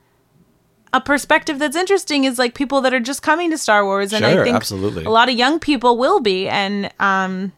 a 0.95 1.01
perspective 1.01 1.59
that's 1.59 1.77
interesting 1.77 2.23
is 2.25 2.39
like 2.39 2.55
people 2.55 2.81
that 2.83 2.95
are 2.95 3.01
just 3.01 3.21
coming 3.21 3.51
to 3.51 3.59
Star 3.59 3.85
Wars 3.85 4.13
and 4.13 4.25
I 4.25 4.43
think 4.45 4.55
absolutely. 4.55 5.05
a 5.05 5.11
lot 5.11 5.29
of 5.29 5.35
young 5.35 5.59
people 5.59 5.99
will 5.99 6.21
be 6.21 6.49
and 6.49 6.91
um 7.01 7.53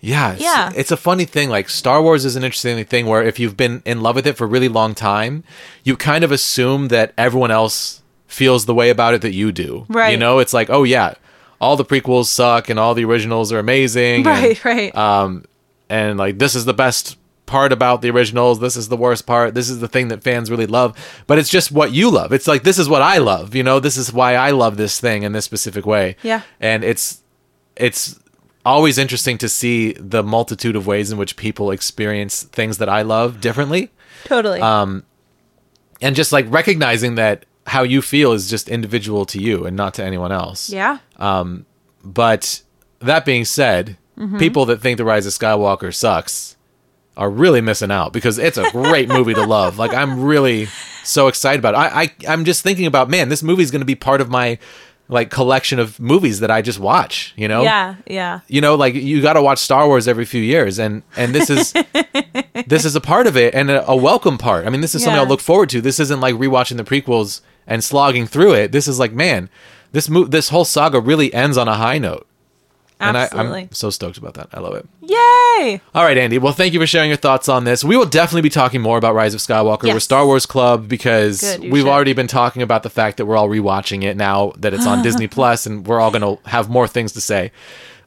Yeah, 0.00 0.32
it's, 0.32 0.42
Yeah. 0.42 0.72
It's 0.74 0.90
a 0.90 0.96
funny 0.96 1.26
thing. 1.26 1.50
Like 1.50 1.68
Star 1.68 2.02
Wars 2.02 2.24
is 2.24 2.34
an 2.36 2.42
interesting 2.42 2.82
thing 2.86 3.04
where 3.06 3.22
if 3.22 3.38
you've 3.38 3.58
been 3.58 3.82
in 3.84 4.00
love 4.00 4.16
with 4.16 4.26
it 4.26 4.38
for 4.38 4.44
a 4.44 4.48
really 4.48 4.68
long 4.68 4.94
time, 4.94 5.44
you 5.84 5.96
kind 5.96 6.24
of 6.24 6.32
assume 6.32 6.88
that 6.88 7.12
everyone 7.18 7.50
else 7.50 8.00
feels 8.26 8.64
the 8.64 8.74
way 8.74 8.88
about 8.88 9.12
it 9.12 9.20
that 9.20 9.32
you 9.32 9.52
do. 9.52 9.84
Right. 9.88 10.12
You 10.12 10.16
know, 10.16 10.38
it's 10.38 10.54
like, 10.54 10.70
oh 10.70 10.84
yeah, 10.84 11.14
all 11.60 11.76
the 11.76 11.84
prequels 11.84 12.26
suck 12.26 12.70
and 12.70 12.78
all 12.78 12.94
the 12.94 13.04
originals 13.04 13.52
are 13.52 13.58
amazing. 13.58 14.26
and, 14.26 14.26
right, 14.26 14.64
right. 14.64 14.96
um, 14.96 15.44
and 15.90 16.16
like 16.16 16.38
this 16.38 16.54
is 16.54 16.64
the 16.64 16.72
best 16.72 17.18
part 17.50 17.72
about 17.72 18.00
the 18.00 18.10
originals. 18.10 18.60
This 18.60 18.76
is 18.76 18.88
the 18.88 18.96
worst 18.96 19.26
part. 19.26 19.54
This 19.54 19.68
is 19.68 19.80
the 19.80 19.88
thing 19.88 20.08
that 20.08 20.22
fans 20.22 20.50
really 20.50 20.66
love. 20.66 20.96
But 21.26 21.38
it's 21.38 21.50
just 21.50 21.70
what 21.72 21.92
you 21.92 22.10
love. 22.10 22.32
It's 22.32 22.46
like 22.46 22.62
this 22.62 22.78
is 22.78 22.88
what 22.88 23.02
I 23.02 23.18
love. 23.18 23.54
You 23.54 23.62
know, 23.64 23.80
this 23.80 23.96
is 23.96 24.12
why 24.12 24.34
I 24.36 24.50
love 24.52 24.76
this 24.76 25.00
thing 25.00 25.22
in 25.24 25.32
this 25.32 25.44
specific 25.44 25.84
way. 25.84 26.16
Yeah. 26.22 26.42
And 26.60 26.84
it's 26.84 27.22
it's 27.76 28.18
always 28.64 28.98
interesting 28.98 29.36
to 29.38 29.48
see 29.48 29.92
the 29.94 30.22
multitude 30.22 30.76
of 30.76 30.86
ways 30.86 31.10
in 31.12 31.18
which 31.18 31.36
people 31.36 31.70
experience 31.70 32.42
things 32.44 32.78
that 32.78 32.88
I 32.88 33.02
love 33.02 33.40
differently. 33.40 33.90
totally. 34.24 34.60
um, 34.60 35.04
And 36.02 36.14
just 36.14 36.30
like 36.32 36.46
recognizing 36.50 37.14
that 37.16 37.46
how 37.66 37.82
you 37.82 38.00
feel 38.02 38.32
is 38.32 38.48
just 38.50 38.68
individual 38.68 39.24
to 39.26 39.38
you 39.40 39.64
and 39.66 39.76
not 39.76 39.94
to 39.94 40.04
anyone 40.04 40.32
else. 40.32 40.70
yeah. 40.70 40.98
Um, 41.18 41.66
but 42.04 42.62
that 43.00 43.24
being 43.24 43.44
said, 43.44 43.96
Mm-hmm. 44.18 44.36
people 44.38 44.66
that 44.66 44.82
think 44.82 44.98
The 44.98 45.04
Rise 45.06 45.24
of 45.24 45.32
Skywalker 45.32 45.94
sucks 45.94 46.54
are 47.16 47.30
really 47.30 47.60
missing 47.60 47.90
out 47.90 48.12
because 48.12 48.38
it's 48.38 48.56
a 48.58 48.70
great 48.70 49.08
movie 49.08 49.34
to 49.34 49.44
love. 49.44 49.78
Like 49.78 49.92
I'm 49.92 50.22
really 50.22 50.66
so 51.04 51.28
excited 51.28 51.58
about 51.58 51.74
it. 51.74 51.78
I, 51.78 52.02
I 52.02 52.10
I'm 52.32 52.44
just 52.44 52.62
thinking 52.62 52.86
about 52.86 53.10
man, 53.10 53.28
this 53.28 53.42
movie's 53.42 53.70
going 53.70 53.80
to 53.80 53.86
be 53.86 53.94
part 53.94 54.20
of 54.20 54.28
my 54.30 54.58
like 55.08 55.28
collection 55.28 55.80
of 55.80 55.98
movies 55.98 56.38
that 56.38 56.52
I 56.52 56.62
just 56.62 56.78
watch. 56.78 57.34
You 57.36 57.48
know, 57.48 57.62
Yeah, 57.62 57.96
yeah. 58.06 58.40
you 58.46 58.60
know, 58.60 58.76
like 58.76 58.94
you 58.94 59.20
got 59.20 59.32
to 59.32 59.42
watch 59.42 59.58
Star 59.58 59.86
Wars 59.88 60.06
every 60.06 60.24
few 60.24 60.40
years, 60.40 60.78
and 60.78 61.02
and 61.16 61.34
this 61.34 61.50
is 61.50 61.72
this 62.66 62.84
is 62.84 62.94
a 62.94 63.00
part 63.00 63.26
of 63.26 63.36
it 63.36 63.54
and 63.54 63.70
a, 63.70 63.86
a 63.90 63.96
welcome 63.96 64.38
part. 64.38 64.66
I 64.66 64.70
mean, 64.70 64.80
this 64.80 64.94
is 64.94 65.02
something 65.02 65.18
I'll 65.20 65.26
look 65.28 65.40
forward 65.40 65.68
to. 65.70 65.80
This 65.80 65.98
isn't 66.00 66.20
like 66.20 66.36
rewatching 66.36 66.76
the 66.76 66.84
prequels 66.84 67.40
and 67.66 67.82
slogging 67.82 68.26
through 68.26 68.54
it. 68.54 68.72
This 68.72 68.86
is 68.88 68.98
like, 69.00 69.12
man, 69.12 69.50
this 69.92 70.08
mo- 70.08 70.24
this 70.24 70.50
whole 70.50 70.64
saga 70.64 71.00
really 71.00 71.34
ends 71.34 71.56
on 71.56 71.66
a 71.68 71.74
high 71.74 71.98
note. 71.98 72.26
And 73.00 73.16
I, 73.16 73.28
I'm 73.32 73.72
so 73.72 73.90
stoked 73.90 74.18
about 74.18 74.34
that. 74.34 74.48
I 74.52 74.60
love 74.60 74.74
it. 74.74 74.86
Yay! 75.00 75.80
All 75.94 76.04
right, 76.04 76.18
Andy. 76.18 76.38
Well, 76.38 76.52
thank 76.52 76.74
you 76.74 76.80
for 76.80 76.86
sharing 76.86 77.08
your 77.08 77.16
thoughts 77.16 77.48
on 77.48 77.64
this. 77.64 77.82
We 77.82 77.96
will 77.96 78.06
definitely 78.06 78.42
be 78.42 78.50
talking 78.50 78.80
more 78.80 78.98
about 78.98 79.14
Rise 79.14 79.34
of 79.34 79.40
Skywalker. 79.40 79.84
We're 79.92 80.00
Star 80.00 80.26
Wars 80.26 80.44
Club 80.46 80.86
because 80.88 81.40
Good, 81.40 81.60
we've 81.62 81.82
should. 81.82 81.88
already 81.88 82.12
been 82.12 82.26
talking 82.26 82.62
about 82.62 82.82
the 82.82 82.90
fact 82.90 83.16
that 83.16 83.26
we're 83.26 83.36
all 83.36 83.48
rewatching 83.48 84.04
it 84.04 84.16
now 84.16 84.52
that 84.58 84.74
it's 84.74 84.86
on 84.86 85.02
Disney 85.02 85.28
Plus, 85.28 85.66
and 85.66 85.86
we're 85.86 86.00
all 86.00 86.10
going 86.10 86.36
to 86.36 86.48
have 86.48 86.68
more 86.68 86.86
things 86.86 87.12
to 87.12 87.20
say. 87.20 87.52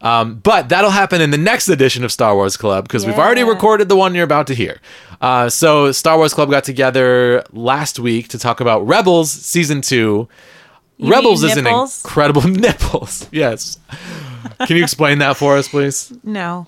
Um, 0.04 0.36
but 0.36 0.68
that'll 0.70 0.92
happen 0.92 1.22
in 1.22 1.32
the 1.32 1.38
next 1.38 1.70
edition 1.70 2.04
of 2.04 2.12
Star 2.12 2.36
Wars 2.36 2.58
Club 2.58 2.84
because 2.84 3.06
we've 3.06 3.18
already 3.18 3.44
recorded 3.44 3.88
the 3.88 3.96
one 3.96 4.14
you're 4.14 4.26
about 4.26 4.48
to 4.48 4.54
hear. 4.54 4.82
Uh, 5.22 5.48
so 5.50 5.94
Star 5.94 6.18
Wars 6.18 6.34
Club 6.34 6.52
got 6.52 6.66
together 6.66 7.44
last 7.54 8.00
week 8.00 8.28
to 8.28 8.38
talk 8.38 8.60
about 8.60 8.86
Rebels 8.86 9.32
season 9.32 9.82
two. 9.82 10.28
You 10.98 11.10
Rebels 11.10 11.44
is 11.44 11.56
an 11.56 11.66
incredible 11.66 12.42
nipples. 12.48 13.28
Yes. 13.32 13.80
Can 14.68 14.78
you 14.78 14.84
explain 14.84 15.20
that 15.20 15.38
for 15.38 15.58
us, 15.58 15.68
please? 15.68 16.12
No. 16.24 16.68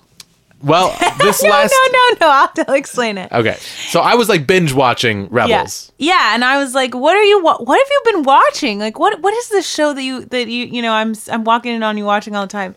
Well, 0.62 0.88
this 1.18 1.42
No, 1.42 1.50
last 1.50 1.70
no, 1.72 1.98
no, 1.98 2.16
no. 2.20 2.28
I'll, 2.32 2.50
I'll 2.68 2.74
explain 2.74 3.18
it. 3.18 3.30
Okay, 3.30 3.56
so 3.90 4.00
I 4.00 4.14
was 4.14 4.28
like 4.28 4.46
binge 4.46 4.72
watching 4.72 5.22
Yeah. 5.24 5.28
Rebels. 5.30 5.92
Yeah, 5.98 6.34
and 6.34 6.42
I 6.44 6.58
was 6.58 6.74
like, 6.74 6.94
"What 6.94 7.14
are 7.14 7.22
you? 7.22 7.42
What, 7.42 7.66
what 7.66 7.78
have 7.78 7.88
you 7.90 8.12
been 8.12 8.22
watching? 8.22 8.78
Like, 8.78 8.98
what? 8.98 9.20
What 9.20 9.34
is 9.34 9.48
this 9.50 9.68
show 9.68 9.92
that 9.92 10.02
you 10.02 10.24
that 10.24 10.48
you 10.48 10.66
you 10.66 10.80
know? 10.82 10.92
I'm 10.92 11.14
I'm 11.30 11.44
walking 11.44 11.74
in 11.74 11.82
on 11.82 11.98
you 11.98 12.04
watching 12.06 12.34
all 12.34 12.42
the 12.46 12.50
time." 12.52 12.74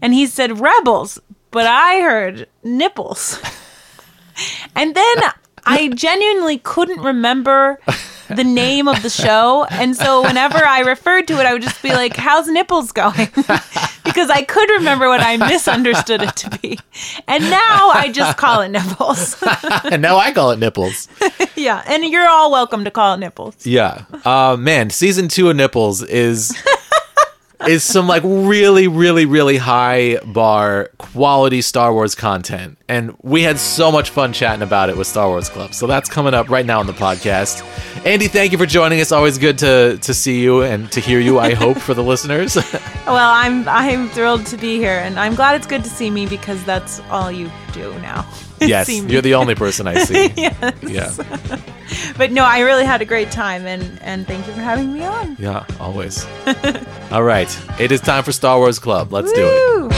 And 0.00 0.14
he 0.14 0.26
said 0.26 0.60
Rebels, 0.60 1.18
but 1.50 1.66
I 1.66 2.00
heard 2.00 2.48
nipples, 2.62 3.40
and 4.76 4.94
then 4.94 5.16
I 5.64 5.88
genuinely 5.88 6.58
couldn't 6.58 7.00
remember 7.00 7.80
the 8.28 8.44
name 8.44 8.88
of 8.88 9.02
the 9.02 9.10
show, 9.10 9.64
and 9.70 9.96
so 9.96 10.22
whenever 10.22 10.58
I 10.58 10.80
referred 10.80 11.28
to 11.28 11.34
it, 11.34 11.46
I 11.46 11.52
would 11.52 11.62
just 11.62 11.82
be 11.82 11.90
like, 11.90 12.16
"How's 12.16 12.48
nipples 12.48 12.92
going?" 12.92 13.28
because 14.04 14.30
I 14.30 14.44
could 14.46 14.68
remember 14.70 15.08
what 15.08 15.20
I 15.20 15.36
misunderstood 15.36 16.22
it 16.22 16.36
to 16.36 16.58
be, 16.58 16.78
and 17.26 17.44
now 17.44 17.90
I 17.90 18.10
just 18.12 18.36
call 18.36 18.62
it 18.62 18.68
nipples. 18.70 19.36
and 19.84 20.02
now 20.02 20.16
I 20.18 20.32
call 20.32 20.50
it 20.50 20.58
nipples. 20.58 21.08
yeah, 21.56 21.82
and 21.86 22.04
you're 22.04 22.28
all 22.28 22.50
welcome 22.50 22.84
to 22.84 22.90
call 22.90 23.14
it 23.14 23.18
nipples. 23.18 23.66
Yeah. 23.66 24.04
Uh 24.24 24.56
man, 24.58 24.90
season 24.90 25.28
2 25.28 25.50
of 25.50 25.56
Nipples 25.56 26.02
is 26.02 26.56
is 27.66 27.82
some 27.82 28.06
like 28.06 28.22
really 28.24 28.86
really 28.88 29.24
really 29.26 29.56
high 29.56 30.18
bar 30.26 30.90
quality 30.98 31.62
Star 31.62 31.92
Wars 31.92 32.14
content. 32.14 32.78
And 32.88 33.16
we 33.22 33.42
had 33.42 33.58
so 33.58 33.90
much 33.90 34.10
fun 34.10 34.32
chatting 34.32 34.62
about 34.62 34.90
it 34.90 34.96
with 34.96 35.06
Star 35.06 35.28
Wars 35.28 35.48
Club. 35.48 35.74
So 35.74 35.86
that's 35.86 36.08
coming 36.08 36.34
up 36.34 36.48
right 36.48 36.64
now 36.64 36.80
on 36.80 36.86
the 36.86 36.92
podcast. 36.92 37.64
Andy, 38.06 38.28
thank 38.28 38.52
you 38.52 38.58
for 38.58 38.66
joining 38.66 39.00
us. 39.00 39.10
Always 39.12 39.38
good 39.38 39.58
to 39.58 39.98
to 39.98 40.14
see 40.14 40.40
you 40.40 40.62
and 40.62 40.90
to 40.92 41.00
hear 41.00 41.18
you, 41.18 41.38
I 41.38 41.54
hope 41.54 41.78
for 41.78 41.94
the 41.94 42.02
listeners. 42.02 42.56
Well, 43.06 43.30
I'm 43.30 43.68
I'm 43.68 44.08
thrilled 44.08 44.46
to 44.46 44.56
be 44.56 44.78
here, 44.78 44.98
and 44.98 45.20
I'm 45.20 45.36
glad 45.36 45.54
it's 45.54 45.66
good 45.68 45.84
to 45.84 45.88
see 45.90 46.10
me 46.10 46.26
because 46.26 46.64
that's 46.64 46.98
all 47.08 47.30
you 47.30 47.48
do 47.72 47.96
now. 48.00 48.26
is 48.60 48.68
yes, 48.68 48.86
see 48.86 49.00
you're 49.00 49.22
the 49.22 49.34
only 49.34 49.54
person 49.54 49.86
I 49.86 49.98
see. 50.04 50.32
yes. 50.36 50.74
Yeah. 50.82 51.58
But 52.18 52.32
no, 52.32 52.44
I 52.44 52.60
really 52.60 52.84
had 52.84 53.00
a 53.00 53.04
great 53.04 53.30
time, 53.30 53.64
and 53.64 54.02
and 54.02 54.26
thank 54.26 54.46
you 54.48 54.52
for 54.52 54.60
having 54.60 54.92
me 54.92 55.04
on. 55.04 55.36
Yeah, 55.38 55.64
always. 55.78 56.26
All 57.12 57.22
right. 57.22 57.48
It 57.78 57.92
is 57.92 58.00
time 58.00 58.24
for 58.24 58.32
Star 58.32 58.58
Wars 58.58 58.80
Club. 58.80 59.12
Let's 59.12 59.32
do 59.32 59.46
it. 59.46 59.92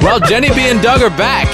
Well, 0.00 0.20
Jenny 0.20 0.48
B 0.48 0.60
and 0.60 0.80
Doug 0.80 1.02
are 1.02 1.10
back. 1.10 1.46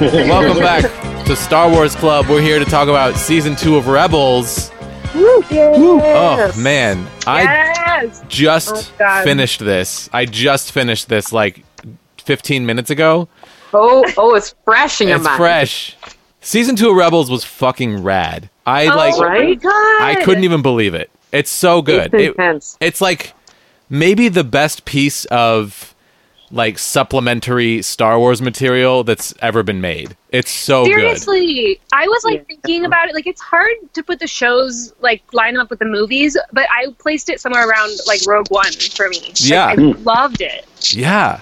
Welcome 0.00 0.58
back 0.58 1.11
to 1.26 1.36
Star 1.36 1.70
Wars 1.70 1.94
Club. 1.94 2.26
We're 2.28 2.40
here 2.42 2.58
to 2.58 2.64
talk 2.64 2.88
about 2.88 3.16
season 3.16 3.54
two 3.56 3.76
of 3.76 3.86
Rebels. 3.88 4.70
Oh 5.14 6.52
man, 6.58 7.06
I 7.26 7.42
Yes. 7.42 8.22
just 8.28 8.92
Oh, 9.00 9.22
finished 9.22 9.60
this. 9.60 10.08
I 10.12 10.24
just 10.24 10.72
finished 10.72 11.08
this 11.08 11.32
like 11.32 11.64
15 12.24 12.66
minutes 12.66 12.90
ago. 12.90 13.28
Oh, 13.72 14.04
oh, 14.16 14.34
it's 14.34 14.54
fresh 14.64 15.00
in 15.00 15.08
your 15.08 15.16
It's 15.18 15.24
mind. 15.24 15.36
fresh. 15.36 15.96
Season 16.40 16.74
two 16.76 16.90
of 16.90 16.96
Rebels 16.96 17.30
was 17.30 17.44
fucking 17.44 18.02
rad. 18.02 18.50
I 18.66 18.86
Oh, 18.86 18.96
like. 18.96 19.16
right? 19.18 19.58
I 20.00 20.16
couldn't 20.24 20.44
even 20.44 20.62
believe 20.62 20.94
it. 20.94 21.10
It's 21.30 21.50
so 21.50 21.82
good. 21.82 22.06
It's 22.12 22.14
It- 22.14 22.28
intense. 22.30 22.76
it's 22.80 23.00
like 23.00 23.32
maybe 23.88 24.28
the 24.28 24.44
best 24.44 24.84
piece 24.84 25.24
of 25.26 25.91
like 26.52 26.78
supplementary 26.78 27.80
Star 27.80 28.18
Wars 28.18 28.42
material 28.42 29.04
that's 29.04 29.34
ever 29.40 29.62
been 29.62 29.80
made. 29.80 30.16
It's 30.30 30.50
so 30.50 30.84
good. 30.84 30.92
Seriously, 30.92 31.80
I 31.92 32.06
was 32.06 32.24
like 32.24 32.46
thinking 32.46 32.84
about 32.84 33.08
it. 33.08 33.14
Like, 33.14 33.26
it's 33.26 33.40
hard 33.40 33.72
to 33.94 34.02
put 34.02 34.20
the 34.20 34.26
shows 34.26 34.92
like 35.00 35.22
line 35.32 35.56
up 35.56 35.70
with 35.70 35.78
the 35.78 35.86
movies, 35.86 36.36
but 36.52 36.66
I 36.70 36.92
placed 36.98 37.30
it 37.30 37.40
somewhere 37.40 37.68
around 37.68 37.98
like 38.06 38.20
Rogue 38.26 38.48
One 38.50 38.72
for 38.72 39.08
me. 39.08 39.20
Like, 39.20 39.48
Yeah. 39.48 39.66
I 39.66 39.76
hmm. 39.76 40.02
loved 40.04 40.42
it. 40.42 40.94
Yeah. 40.94 41.40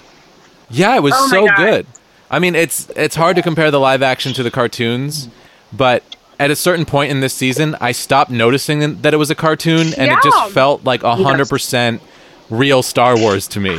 Yeah, 0.69 0.95
it 0.95 1.03
was 1.03 1.13
Oh 1.15 1.27
so 1.27 1.45
God. 1.45 1.57
good. 1.57 1.85
I 2.29 2.39
mean, 2.39 2.55
it's 2.55 2.89
it's 2.95 3.15
hard 3.15 3.35
to 3.35 3.41
compare 3.41 3.69
the 3.69 3.79
live 3.79 4.01
action 4.01 4.31
to 4.33 4.43
the 4.43 4.51
cartoons, 4.51 5.27
but 5.73 6.03
at 6.39 6.49
a 6.49 6.55
certain 6.55 6.85
point 6.85 7.11
in 7.11 7.19
this 7.19 7.33
season, 7.33 7.75
I 7.81 7.91
stopped 7.91 8.31
noticing 8.31 9.01
that 9.01 9.13
it 9.13 9.17
was 9.17 9.29
a 9.29 9.35
cartoon 9.35 9.93
and 9.97 10.09
it 10.09 10.17
just 10.23 10.51
felt 10.53 10.83
like 10.85 11.03
a 11.03 11.13
100% 11.15 11.99
real 12.49 12.81
Star 12.81 13.17
Wars 13.17 13.47
to 13.49 13.59
me. 13.59 13.77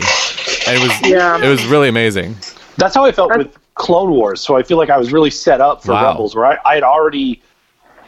And 0.66 0.76
it 0.76 0.82
was 0.82 1.10
Yeah. 1.10 1.42
it 1.42 1.48
was 1.48 1.64
really 1.66 1.88
amazing. 1.88 2.36
That's 2.76 2.94
how 2.94 3.04
I 3.04 3.12
felt 3.12 3.36
with 3.36 3.56
Clone 3.74 4.10
Wars. 4.10 4.40
So 4.40 4.56
I 4.56 4.62
feel 4.62 4.78
like 4.78 4.90
I 4.90 4.98
was 4.98 5.12
really 5.12 5.30
set 5.30 5.60
up 5.60 5.82
for 5.82 5.92
Wow. 5.92 6.10
Rebels, 6.12 6.34
where 6.34 6.46
I, 6.46 6.58
I 6.64 6.74
had 6.74 6.82
already 6.82 7.42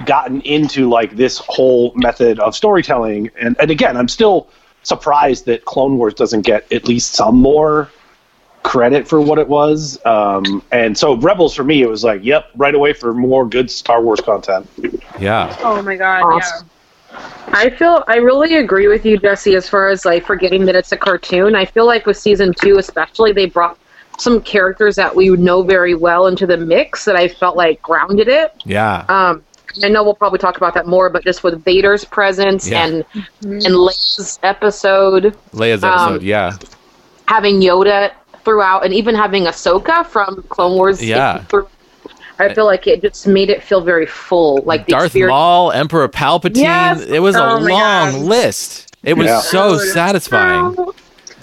gotten 0.07 0.41
into 0.43 0.89
like 0.89 1.17
this 1.17 1.39
whole 1.39 1.93
method 1.95 2.39
of 2.41 2.55
storytelling, 2.55 3.31
and 3.41 3.57
and 3.61 3.71
again, 3.71 3.97
I'm 3.97 4.09
still 4.09 4.49
surprised 4.83 5.47
that 5.47 5.65
Clone 5.65 5.97
Wars 5.97 6.15
doesn't 6.15 6.43
get 6.43 6.71
at 6.73 6.87
least 6.87 7.15
some 7.15 7.37
more 7.37 7.89
credit 8.65 9.07
for 9.07 9.21
what 9.21 9.39
it 9.39 9.49
was. 9.49 9.99
Um, 10.07 10.63
and 10.73 10.97
so 10.97 11.17
Rebels 11.17 11.55
for 11.55 11.65
me, 11.65 11.83
it 11.83 11.89
was 11.89 12.03
like, 12.05 12.23
yep, 12.25 12.47
right 12.57 12.75
away 12.75 12.93
for 12.95 13.13
more 13.15 13.47
good 13.47 13.71
Star 13.71 14.03
Wars 14.03 14.21
content. 14.21 14.69
Yeah. 15.19 15.55
Oh 15.61 15.81
my 15.83 15.97
god, 15.97 16.23
Awesome. 16.23 16.69
I 17.17 17.71
feel 17.71 18.05
I 18.09 18.17
really 18.17 18.57
agree 18.57 18.89
with 18.89 19.05
you, 19.07 19.17
Jesse, 19.19 19.55
as 19.55 19.69
far 19.69 19.89
as 19.89 20.05
like 20.05 20.25
forgetting 20.27 20.65
that 20.67 20.75
it's 20.75 20.93
a 20.93 20.97
cartoon. 20.97 21.55
I 21.55 21.65
feel 21.65 21.87
like 21.87 22.07
with 22.07 22.17
season 22.19 22.53
two, 22.61 22.79
especially, 22.79 23.33
they 23.33 23.47
brought 23.47 23.79
some 24.19 24.41
characters 24.41 24.97
that 24.97 25.15
we 25.15 25.29
know 25.31 25.63
very 25.63 25.95
well 25.95 26.27
into 26.27 26.47
the 26.47 26.57
mix 26.57 27.05
that 27.05 27.17
I 27.17 27.29
felt 27.29 27.57
like 27.57 27.81
grounded 27.83 28.29
it. 28.29 28.53
Yeah. 28.65 29.05
Um, 29.09 29.43
I 29.83 29.89
know 29.89 30.05
we'll 30.05 30.15
probably 30.15 30.39
talk 30.39 30.57
about 30.57 30.75
that 30.75 30.87
more, 30.87 31.11
but 31.11 31.25
just 31.25 31.43
with 31.43 31.65
Vader's 31.65 32.05
presence 32.05 32.69
Yeah. 32.69 32.87
and 32.87 33.05
and 33.43 33.63
Leia's 33.75 34.39
episode, 34.43 35.37
Leia's 35.53 35.83
um, 35.83 35.93
episode, 35.93 36.23
yeah. 36.23 36.57
having 37.27 37.61
Yoda 37.61 38.13
throughout, 38.45 38.85
and 38.85 38.93
even 38.95 39.15
having 39.15 39.45
Ahsoka 39.45 40.07
from 40.07 40.43
Clone 40.49 40.77
Wars. 40.77 41.03
Yeah. 41.03 41.39
through- 41.45 41.69
I 42.39 42.53
feel 42.53 42.65
like 42.65 42.87
it 42.87 43.01
just 43.03 43.27
made 43.27 43.49
it 43.51 43.63
feel 43.63 43.81
very 43.81 44.07
full. 44.07 44.63
Like 44.65 44.87
the 44.87 44.93
Darth 44.93 45.07
experience. 45.07 45.31
Maul, 45.31 45.73
Emperor 45.73 46.09
Palpatine. 46.09 46.57
Yes. 46.57 47.03
It 47.03 47.21
was 47.21 47.37
a 47.37 47.43
Oh 47.43 47.61
my 47.61 47.71
long 47.71 48.13
God. 48.13 48.21
list. 48.23 48.97
It 49.05 49.15
was 49.17 49.27
Yeah. 49.27 49.41
so 49.41 49.79
Dude. 49.79 49.89
satisfying. 49.91 50.75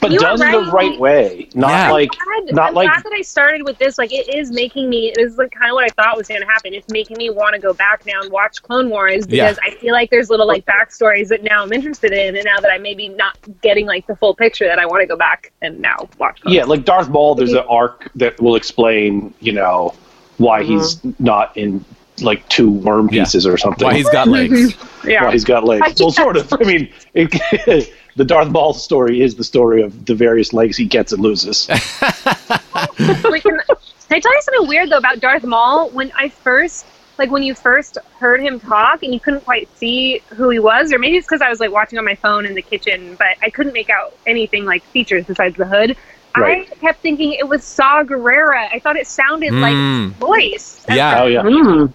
But 0.01 0.09
You 0.09 0.17
were 0.17 0.35
done 0.35 0.39
the 0.39 0.45
right. 0.71 0.89
right 0.89 0.99
way, 0.99 1.47
not 1.53 1.69
Yeah. 1.69 1.91
like 1.91 2.09
God, 2.09 2.55
not 2.55 2.67
I'm 2.69 2.73
like 2.73 2.89
glad 2.89 3.03
that 3.03 3.13
I 3.13 3.21
started 3.21 3.63
with 3.63 3.77
this. 3.77 3.99
Like, 3.99 4.11
it 4.11 4.33
is 4.33 4.51
making 4.51 4.89
me. 4.89 5.09
It 5.09 5.19
is 5.19 5.37
like 5.37 5.51
kind 5.51 5.69
of 5.69 5.75
what 5.75 5.83
I 5.83 5.89
thought 5.89 6.17
was 6.17 6.27
going 6.27 6.41
to 6.41 6.47
happen. 6.47 6.73
It's 6.73 6.89
making 6.91 7.17
me 7.17 7.29
want 7.29 7.53
to 7.53 7.61
go 7.61 7.71
back 7.71 8.03
now 8.07 8.19
and 8.19 8.31
watch 8.31 8.63
Clone 8.63 8.89
Wars 8.89 9.27
because 9.27 9.59
I 9.63 9.69
feel 9.75 9.93
like 9.93 10.09
there's 10.09 10.31
little 10.31 10.47
like 10.47 10.65
backstories 10.65 11.27
that 11.27 11.43
now 11.43 11.61
I'm 11.61 11.71
interested 11.71 12.13
in, 12.13 12.35
and 12.35 12.43
now 12.43 12.59
that 12.59 12.71
I'm 12.71 12.81
maybe 12.81 13.09
not 13.09 13.37
getting 13.61 13.85
like 13.85 14.07
the 14.07 14.15
full 14.15 14.33
picture, 14.33 14.65
that 14.65 14.79
I 14.79 14.87
want 14.87 15.01
to 15.01 15.05
go 15.07 15.15
back 15.15 15.51
and 15.61 15.79
now 15.79 16.09
watch. 16.17 16.41
Clone 16.41 16.55
Yeah, 16.55 16.63
like 16.63 16.83
Darth 16.83 17.09
Maul, 17.09 17.35
there's 17.35 17.53
an 17.53 17.63
arc 17.69 18.09
that 18.15 18.41
will 18.41 18.55
explain, 18.55 19.31
you 19.39 19.51
know, 19.51 19.93
why 20.41 20.61
mm-hmm. 20.61 20.79
he's 20.79 21.19
not 21.19 21.55
in 21.55 21.83
like 22.21 22.47
two 22.49 22.69
worm 22.69 23.09
Yeah. 23.11 23.23
pieces 23.23 23.45
or 23.45 23.57
something. 23.57 23.87
Why 23.87 23.95
he's 23.95 24.09
got 24.09 24.27
mm-hmm. 24.27 24.53
legs. 24.53 24.75
Yeah. 25.05 25.25
Why 25.25 25.31
he's 25.31 25.43
got 25.43 25.63
legs. 25.63 25.99
Well, 25.99 26.11
sort 26.11 26.37
of. 26.37 26.51
I 26.53 26.63
mean, 26.63 26.91
it, 27.13 27.91
the 28.15 28.25
Darth 28.25 28.49
Maul 28.49 28.73
story 28.73 29.21
is 29.21 29.35
the 29.35 29.43
story 29.43 29.81
of 29.81 30.05
the 30.05 30.15
various 30.15 30.53
legs 30.53 30.77
he 30.77 30.85
gets 30.85 31.11
and 31.11 31.21
loses. 31.21 31.67
Wait, 31.69 33.43
can, 33.43 33.59
can 33.67 34.17
I 34.17 34.19
tell 34.19 34.33
you 34.33 34.41
something 34.41 34.67
weird 34.67 34.89
though 34.89 34.97
about 34.97 35.19
Darth 35.19 35.43
Maul? 35.43 35.89
When 35.89 36.11
I 36.15 36.29
first, 36.29 36.85
like, 37.17 37.31
when 37.31 37.43
you 37.43 37.55
first 37.55 37.97
heard 38.19 38.41
him 38.41 38.59
talk 38.59 39.03
and 39.03 39.13
you 39.13 39.19
couldn't 39.19 39.41
quite 39.41 39.69
see 39.77 40.21
who 40.29 40.49
he 40.49 40.59
was, 40.59 40.91
or 40.91 40.99
maybe 40.99 41.17
it's 41.17 41.27
because 41.27 41.41
I 41.41 41.49
was 41.49 41.59
like 41.59 41.71
watching 41.71 41.97
on 41.97 42.05
my 42.05 42.15
phone 42.15 42.45
in 42.45 42.53
the 42.53 42.61
kitchen, 42.61 43.15
but 43.15 43.37
I 43.41 43.49
couldn't 43.49 43.73
make 43.73 43.89
out 43.89 44.15
anything 44.25 44.65
like 44.65 44.83
features 44.83 45.25
besides 45.25 45.55
the 45.57 45.65
hood. 45.65 45.95
Right. 46.35 46.67
I 46.71 46.75
kept 46.75 47.01
thinking 47.01 47.33
it 47.33 47.47
was 47.47 47.63
Saw 47.63 48.03
Gerrera. 48.03 48.69
I 48.71 48.79
thought 48.79 48.95
it 48.95 49.07
sounded 49.07 49.53
like 49.53 49.73
Mm. 49.73 50.09
his 50.09 50.13
voice. 50.17 50.85
Yeah. 50.89 51.21
oh 51.23 51.27
yeah. 51.27 51.41
Mm. 51.43 51.93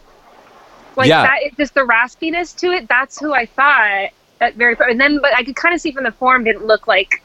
like 0.97 1.09
Yeah. 1.09 1.23
that. 1.23 1.57
Just 1.57 1.75
the 1.75 1.81
raspiness 1.81 2.57
to 2.59 2.69
it. 2.73 2.89
That's 2.89 3.19
who 3.19 3.33
I 3.35 3.47
thought. 3.47 4.11
That 4.39 4.55
very, 4.57 4.77
and 4.81 5.01
then, 5.01 5.19
but 5.23 5.35
I 5.35 5.43
could 5.45 5.57
kind 5.57 5.75
of 5.75 5.81
see 5.81 5.93
from 5.93 6.05
the 6.05 6.13
form 6.13 6.45
didn't 6.45 6.67
look 6.67 6.87
like 6.87 7.23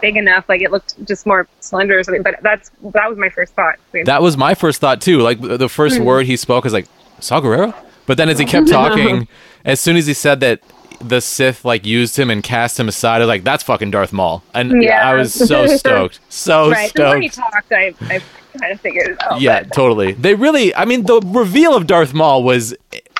big 0.00 0.16
enough. 0.16 0.48
Like 0.48 0.62
it 0.62 0.70
looked 0.70 0.94
just 1.06 1.26
more 1.26 1.46
slender 1.60 1.98
or 1.98 2.02
something. 2.02 2.22
But 2.22 2.36
that's 2.42 2.70
that 2.94 3.08
was 3.10 3.18
my 3.18 3.28
first 3.28 3.52
thought. 3.54 3.76
That 4.06 4.22
was 4.22 4.36
my 4.38 4.54
first 4.54 4.80
thought 4.80 5.02
too. 5.02 5.20
Like 5.20 5.40
the 5.40 5.68
first 5.68 6.00
word 6.00 6.24
he 6.24 6.36
spoke 6.36 6.64
was 6.64 6.72
like 6.72 6.86
Saw 7.20 7.40
Gerrera, 7.42 7.74
but 8.06 8.16
then 8.16 8.30
as 8.30 8.38
he 8.38 8.46
kept 8.46 8.68
talking, 8.70 9.28
as 9.66 9.80
soon 9.80 9.96
as 9.96 10.06
he 10.06 10.14
said 10.14 10.40
that 10.40 10.60
the 11.00 11.20
Sith 11.20 11.64
like 11.64 11.84
used 11.86 12.18
him 12.18 12.30
and 12.30 12.42
cast 12.42 12.78
him 12.80 12.88
aside, 12.88 13.16
I 13.16 13.18
was 13.20 13.28
like, 13.28 13.44
"That's 13.44 13.62
fucking 13.62 13.90
Darth 13.90 14.12
Maul," 14.12 14.42
and 14.54 14.82
Yeah. 14.82 15.08
I 15.08 15.14
was 15.14 15.32
so 15.34 15.66
stoked, 15.76 16.20
so 16.28 16.70
right. 16.70 16.92
The 16.94 17.04
more 17.04 17.20
he 17.20 17.28
stoked. 17.28 17.52
talked, 17.52 17.72
I, 17.72 17.94
I 18.02 18.20
kind 18.58 18.72
of 18.72 18.80
figured 18.80 19.08
it 19.10 19.22
out. 19.22 19.40
Yeah, 19.40 19.62
but- 19.64 19.72
totally. 19.72 20.12
They 20.12 20.34
really, 20.34 20.74
I 20.74 20.84
mean, 20.84 21.04
the 21.06 21.20
reveal 21.24 21.74
of 21.76 21.86
Darth 21.86 22.14
Maul 22.14 22.42
was 22.42 22.74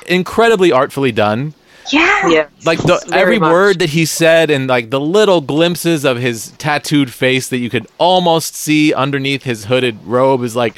incredibly 0.07 0.71
artfully 0.71 1.11
done. 1.11 1.53
yeah. 1.91 2.27
Yeah. 2.27 2.47
Like 2.65 2.79
the 2.79 3.01
Very 3.07 3.21
every 3.21 3.39
much. 3.39 3.51
word 3.51 3.79
that 3.79 3.89
he 3.91 4.05
said, 4.05 4.49
and 4.49 4.67
like 4.67 4.89
the 4.89 4.99
little 4.99 5.41
glimpses 5.41 6.03
of 6.05 6.17
his 6.17 6.51
tattooed 6.57 7.11
face 7.13 7.47
that 7.49 7.57
you 7.59 7.69
could 7.69 7.87
almost 7.97 8.55
see 8.55 8.93
underneath 8.93 9.43
his 9.43 9.65
hooded 9.65 9.97
robe 10.05 10.43
is 10.43 10.55
like. 10.55 10.77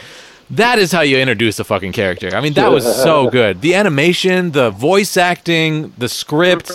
That 0.51 0.79
is 0.79 0.91
how 0.91 1.01
you 1.01 1.17
introduce 1.17 1.59
a 1.59 1.63
fucking 1.63 1.91
character. 1.91 2.35
I 2.35 2.41
mean, 2.41 2.53
that 2.53 2.71
was 2.71 2.83
so 3.03 3.29
good. 3.31 3.61
The 3.61 3.75
animation, 3.75 4.51
the 4.51 4.71
voice 4.71 5.15
acting, 5.17 5.93
the 5.97 6.09
script. 6.09 6.71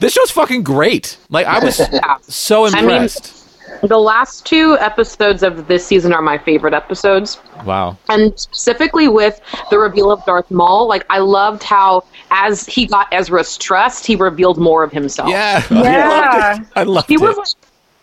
This 0.00 0.12
show's 0.14 0.30
fucking 0.32 0.64
great. 0.64 1.16
Like 1.30 1.46
I 1.46 1.64
was 1.64 1.76
so 2.22 2.64
impressed. 2.66 2.76
I 2.76 2.80
mean- 2.86 2.90
impressed. 2.90 3.38
The 3.82 3.98
last 3.98 4.44
two 4.44 4.76
episodes 4.80 5.42
of 5.42 5.66
this 5.66 5.84
season 5.84 6.12
are 6.12 6.20
my 6.22 6.36
favorite 6.38 6.74
episodes. 6.74 7.40
wow. 7.64 7.96
and 8.10 8.38
specifically 8.38 9.08
with 9.08 9.40
the 9.70 9.78
reveal 9.78 10.12
of 10.12 10.22
Darth 10.26 10.50
Maul, 10.50 10.86
like 10.86 11.04
I 11.10 11.18
loved 11.18 11.62
how 11.62 12.04
as 12.30 12.66
he 12.66 12.86
got 12.86 13.08
Ezra's 13.12 13.56
trust, 13.56 14.04
he 14.06 14.14
revealed 14.14 14.58
more 14.58 14.84
of 14.84 14.92
himself. 14.92 15.30
Yeah. 15.30 15.64
Yeah. 15.70 16.58
I 16.76 16.82
loved 16.82 17.08
He 17.08 17.14
it. 17.14 17.20
was 17.22 17.36
like 17.38 17.46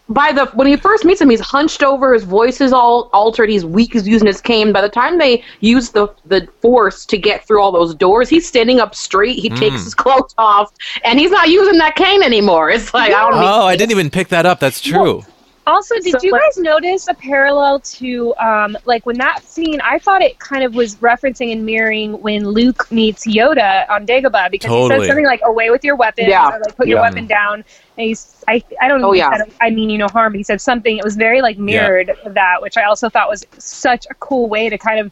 by 0.10 0.32
the 0.32 0.46
when 0.48 0.68
he 0.68 0.76
first 0.76 1.06
meets 1.06 1.22
him, 1.22 1.30
he's 1.30 1.40
hunched 1.40 1.84
over, 1.84 2.14
his 2.14 2.24
voice 2.24 2.62
is 2.62 2.74
all 2.74 3.10
altered, 3.14 3.50
he's 3.50 3.64
weak, 3.64 3.94
he's 3.94 4.08
using 4.08 4.26
his 4.28 4.42
cane. 4.42 4.74
By 4.74 4.82
the 4.82 4.90
time 4.90 5.18
they 5.20 5.44
use 5.60 5.90
the 5.90 6.08
the 6.26 6.48
force 6.62 7.06
to 7.06 7.18
get 7.18 7.46
through 7.46 7.62
all 7.62 7.72
those 7.72 7.94
doors, 7.94 8.28
he's 8.28 8.48
standing 8.48 8.80
up 8.80 8.96
straight, 8.96 9.38
he 9.38 9.50
Mm. 9.50 9.58
takes 9.58 9.84
his 9.84 9.94
clothes 9.94 10.34
off, 10.38 10.72
and 11.04 11.20
he's 11.20 11.32
not 11.32 11.50
using 11.50 11.78
that 11.78 11.96
cane 11.96 12.24
anymore. 12.24 12.70
It's 12.70 12.94
like 12.94 13.14
I 13.14 13.30
don't 13.30 13.36
Oh, 13.36 13.66
I 13.66 13.76
didn't 13.76 13.92
even 13.92 14.10
pick 14.10 14.30
that 14.30 14.46
up. 14.46 14.60
That's 14.60 14.82
true. 14.82 15.24
Also, 15.70 15.96
did 15.96 16.12
So, 16.14 16.20
you 16.24 16.32
like- 16.32 16.42
guys 16.42 16.58
notice 16.58 17.08
a 17.08 17.14
parallel 17.14 17.80
to 17.82 18.36
um, 18.38 18.78
like 18.86 19.06
when 19.06 19.18
that 19.20 19.44
scene? 19.44 19.80
I 19.82 20.00
thought 20.00 20.22
it 20.22 20.40
kind 20.40 20.64
of 20.64 20.74
was 20.76 20.96
referencing 20.96 21.52
and 21.52 21.66
mirroring 21.66 22.20
when 22.22 22.48
Luke 22.50 22.92
meets 22.92 23.26
Yoda 23.28 23.90
on 23.90 24.06
Dagobah 24.06 24.50
because 24.52 24.70
he 24.72 24.76
Totally. 24.76 25.00
says 25.02 25.08
something 25.08 25.26
like 25.26 25.42
"away 25.44 25.70
with 25.70 25.84
your 25.84 25.96
weapons" 25.96 26.28
Yeah. 26.28 26.50
or 26.50 26.60
like 26.60 26.76
"put 26.76 26.88
your 26.88 27.02
weapon 27.02 27.28
down." 27.28 27.64
And 27.98 28.08
he's 28.08 28.44
I 28.48 28.64
I 28.82 28.88
don't 28.88 29.00
know. 29.02 29.10
Oh, 29.10 29.14
yeah. 29.14 29.38
said, 29.38 29.52
I 29.62 29.70
mean 29.70 29.90
you 29.90 29.98
no 29.98 30.08
harm. 30.08 30.34
But 30.34 30.38
he 30.38 30.44
said 30.44 30.60
something. 30.60 30.98
It 30.98 31.04
was 31.04 31.16
very 31.16 31.42
like 31.42 31.58
mirrored 31.58 32.10
of 32.26 32.34
that, 32.34 32.62
which 32.62 32.76
I 32.78 32.84
also 32.84 33.08
thought 33.10 33.30
was 33.30 33.46
such 33.58 34.06
a 34.10 34.14
cool 34.16 34.50
way 34.50 34.70
to 34.70 34.78
kind 34.78 35.00
of 35.00 35.12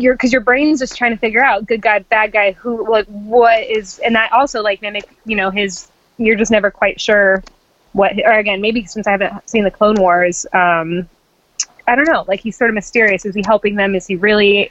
your 0.00 0.14
because 0.14 0.32
your 0.32 0.40
brain's 0.40 0.80
just 0.80 0.96
trying 0.96 1.12
to 1.12 1.18
figure 1.18 1.42
out 1.44 1.66
good 1.66 1.82
guy, 1.82 1.98
bad 2.00 2.32
guy, 2.32 2.52
who 2.52 2.88
like 2.90 3.06
what 3.06 3.62
is, 3.64 3.98
and 4.00 4.14
that 4.16 4.32
also 4.32 4.62
like 4.62 4.82
mimic 4.82 5.04
you 5.24 5.36
know 5.36 5.50
his. 5.50 5.88
You're 6.16 6.36
just 6.36 6.52
never 6.52 6.70
quite 6.70 7.00
sure 7.00 7.42
what 7.94 8.12
or 8.24 8.32
again 8.32 8.60
maybe 8.60 8.84
since 8.84 9.06
i 9.06 9.10
haven't 9.12 9.32
seen 9.48 9.64
the 9.64 9.70
clone 9.70 9.94
wars 9.96 10.44
um 10.52 11.08
i 11.88 11.94
don't 11.96 12.06
know 12.08 12.24
like 12.28 12.40
he's 12.40 12.56
sort 12.56 12.68
of 12.70 12.74
mysterious 12.74 13.24
is 13.24 13.34
he 13.34 13.42
helping 13.46 13.76
them 13.76 13.94
is 13.94 14.06
he 14.06 14.16
really 14.16 14.70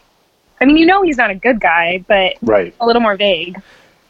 i 0.62 0.66
mean 0.66 0.78
you 0.78 0.86
know 0.86 1.02
he's 1.02 1.18
not 1.18 1.30
a 1.32 1.36
good 1.36 1.60
guy 1.60 2.04
but 2.08 2.36
Right. 2.42 2.74
a 2.80 2.86
little 2.86 3.02
more 3.02 3.16
vague 3.18 3.60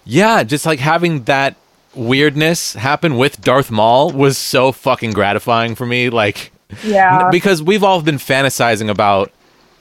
Yeah, 0.06 0.44
just 0.44 0.66
like 0.66 0.80
having 0.80 1.24
that 1.24 1.56
weirdness 1.96 2.74
happen 2.74 3.18
with 3.18 3.40
Darth 3.42 3.72
Maul 3.72 4.12
was 4.12 4.38
so 4.38 4.72
fucking 4.74 5.12
gratifying 5.12 5.76
for 5.76 5.86
me. 5.86 6.10
Like, 6.10 6.52
yeah 6.84 7.30
because 7.32 7.62
we've 7.64 7.84
all 7.84 8.02
been 8.02 8.18
fantasizing 8.18 8.90
about 8.90 9.32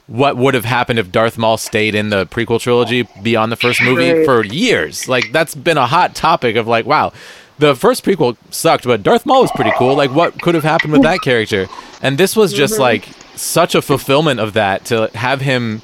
what 0.06 0.36
would 0.36 0.52
have 0.54 0.64
happened 0.66 0.98
if 0.98 1.10
Darth 1.10 1.38
Maul 1.38 1.56
stayed 1.56 1.94
in 1.94 2.10
the 2.10 2.26
prequel 2.26 2.60
trilogy 2.60 3.08
beyond 3.22 3.50
the 3.50 3.56
first 3.56 3.80
movie 3.82 4.12
Right. 4.12 4.24
for 4.24 4.44
years. 4.44 5.08
Like, 5.08 5.32
that's 5.32 5.54
been 5.54 5.78
a 5.78 5.86
hot 5.86 6.14
topic 6.14 6.56
of 6.56 6.66
like, 6.68 6.84
wow, 6.86 7.12
the 7.58 7.74
first 7.74 8.04
prequel 8.04 8.36
sucked, 8.50 8.84
but 8.84 9.02
Darth 9.02 9.26
Maul 9.26 9.42
was 9.42 9.52
pretty 9.52 9.72
cool. 9.76 9.94
Like, 9.94 10.10
what 10.10 10.40
could 10.40 10.54
have 10.54 10.64
happened 10.64 10.92
with 10.92 11.02
that 11.02 11.20
character? 11.24 11.66
And 12.00 12.18
this 12.18 12.36
was 12.36 12.52
just 12.52 12.74
mm-hmm. 12.74 12.82
like 12.82 13.08
such 13.34 13.74
a 13.74 13.82
fulfillment 13.82 14.40
of 14.40 14.52
that 14.54 14.84
to 14.86 15.10
have 15.14 15.40
him 15.40 15.82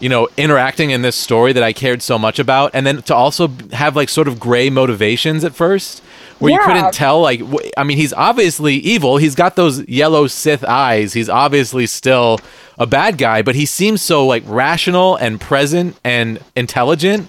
you 0.00 0.08
know, 0.08 0.28
interacting 0.36 0.90
in 0.90 1.02
this 1.02 1.16
story 1.16 1.52
that 1.52 1.62
I 1.62 1.72
cared 1.72 2.02
so 2.02 2.18
much 2.18 2.38
about, 2.38 2.72
and 2.74 2.86
then 2.86 3.02
to 3.02 3.14
also 3.14 3.48
have 3.72 3.96
like 3.96 4.08
sort 4.08 4.28
of 4.28 4.40
gray 4.40 4.68
motivations 4.68 5.44
at 5.44 5.54
first, 5.54 6.00
where 6.40 6.52
you 6.52 6.58
couldn't 6.62 6.92
tell. 6.92 7.20
Like, 7.20 7.40
wh- 7.40 7.68
I 7.76 7.84
mean, 7.84 7.96
he's 7.96 8.12
obviously 8.12 8.74
evil. 8.74 9.18
He's 9.18 9.34
got 9.34 9.56
those 9.56 9.86
yellow 9.88 10.26
Sith 10.26 10.64
eyes. 10.64 11.12
He's 11.12 11.28
obviously 11.28 11.86
still 11.86 12.40
a 12.76 12.86
bad 12.86 13.18
guy, 13.18 13.42
but 13.42 13.54
he 13.54 13.64
seems 13.64 14.02
so 14.02 14.26
like 14.26 14.42
rational 14.46 15.16
and 15.16 15.40
present 15.40 15.96
and 16.02 16.40
intelligent. 16.56 17.28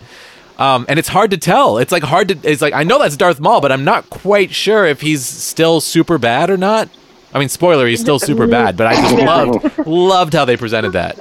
Um, 0.57 0.85
and 0.87 0.97
it's 0.97 1.07
hard 1.09 1.31
to 1.31 1.37
tell. 1.37 1.77
It's 1.79 1.91
like 1.91 2.03
hard 2.03 2.29
to. 2.29 2.37
It's 2.43 2.61
like 2.61 2.73
I 2.73 2.83
know 2.83 2.99
that's 2.99 3.17
Darth 3.17 3.39
Maul, 3.39 3.61
but 3.61 3.71
I'm 3.71 3.83
not 3.83 4.09
quite 4.09 4.51
sure 4.53 4.85
if 4.85 5.01
he's 5.01 5.25
still 5.25 5.81
super 5.81 6.17
bad 6.17 6.49
or 6.49 6.57
not. 6.57 6.89
I 7.33 7.39
mean, 7.39 7.49
spoiler, 7.49 7.85
he's 7.87 7.99
still 7.99 8.19
super 8.19 8.47
bad, 8.47 8.77
but 8.77 8.87
I 8.87 8.95
just 8.95 9.15
loved 9.25 9.87
loved 9.87 10.33
how 10.33 10.45
they 10.45 10.55
presented 10.55 10.91
that. 10.91 11.19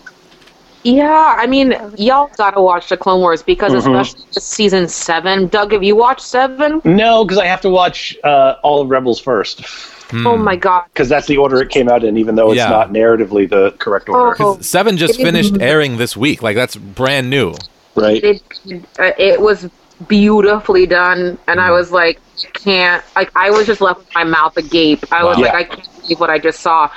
Yeah, 0.85 1.35
I 1.39 1.47
mean, 1.47 1.75
y'all 1.97 2.31
gotta 2.37 2.61
watch 2.61 2.91
the 2.91 2.97
Clone 2.97 3.21
Wars 3.21 3.43
because 3.43 3.73
especially 3.73 4.21
season 4.33 4.87
seven. 4.87 5.49
Doug, 5.49 5.73
have 5.73 5.83
you 5.83 5.97
watched 5.97 6.21
seven? 6.21 6.81
No, 6.85 7.25
because 7.25 7.39
I 7.39 7.47
have 7.47 7.63
to 7.63 7.71
watch 7.71 8.17
uh, 8.23 8.57
all 8.63 8.83
of 8.83 8.91
Rebels 8.91 9.19
first. 9.19 9.65
Oh 10.13 10.37
my 10.37 10.55
god. 10.55 10.85
Because 10.93 11.09
that's 11.09 11.27
the 11.27 11.39
order 11.39 11.61
it 11.61 11.71
came 11.71 11.89
out 11.89 12.05
in, 12.05 12.17
even 12.19 12.37
though 12.37 12.51
it's 12.53 12.59
Yeah. 12.59 12.69
not 12.69 12.91
narratively 12.93 13.49
the 13.49 13.73
correct 13.79 14.09
order. 14.09 14.37
Oh. 14.39 14.59
Seven 14.61 14.97
just 14.97 15.17
finished 15.17 15.57
airing 15.61 15.97
this 15.97 16.17
week. 16.17 16.43
Like 16.43 16.55
that's 16.55 16.77
brand 16.77 17.31
new. 17.31 17.55
Right? 17.95 18.23
It 18.23 18.43
uh, 18.99 19.13
it 19.19 19.41
was 19.41 19.69
beautifully 20.09 20.87
done, 20.87 21.39
and 21.47 21.61
I 21.61 21.71
was 21.71 21.91
like, 21.93 22.21
can't 22.55 23.05
like 23.17 23.31
I 23.37 23.51
was 23.51 23.67
just 23.67 23.81
left 23.81 24.01
with 24.01 24.15
my 24.15 24.25
mouth 24.25 24.57
agape. 24.57 25.05
I 25.13 25.25
was 25.25 25.39
Wow. 25.39 25.43
like, 25.43 25.53
Yeah. 25.53 25.59
I 25.59 25.65
can't 25.65 25.89
believe 26.01 26.21
what 26.21 26.31
I 26.31 26.39
just 26.39 26.61
saw. 26.61 26.91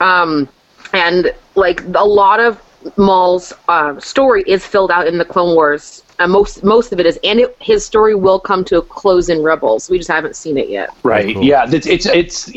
Um, 0.00 0.48
and 0.92 1.32
like 1.54 1.82
a 1.94 2.04
lot 2.04 2.40
of 2.40 2.60
Maul's 2.96 3.52
uh, 3.68 3.98
story 4.00 4.42
is 4.46 4.66
filled 4.66 4.90
out 4.90 5.06
in 5.06 5.18
the 5.18 5.24
Clone 5.24 5.54
Wars. 5.54 6.02
Uh, 6.18 6.26
most 6.26 6.62
most 6.64 6.92
of 6.92 7.00
it 7.00 7.06
is, 7.06 7.18
and 7.24 7.40
it, 7.40 7.56
his 7.60 7.84
story 7.84 8.14
will 8.14 8.38
come 8.40 8.64
to 8.64 8.78
a 8.78 8.82
close 8.82 9.28
in 9.28 9.42
Rebels. 9.42 9.88
We 9.88 9.98
just 9.98 10.10
haven't 10.10 10.36
seen 10.36 10.56
it 10.58 10.68
yet. 10.68 10.90
Right. 11.02 11.34
Cool. 11.34 11.44
Yeah. 11.44 11.66
It's, 11.70 11.86
it's 11.86 12.06
it's. 12.06 12.50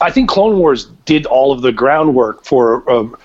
I 0.00 0.10
think 0.10 0.30
Clone 0.30 0.58
Wars 0.58 0.86
did 1.04 1.26
all 1.26 1.52
of 1.52 1.60
the 1.62 1.72
groundwork 1.72 2.44
for 2.44 2.88
um, 2.90 3.16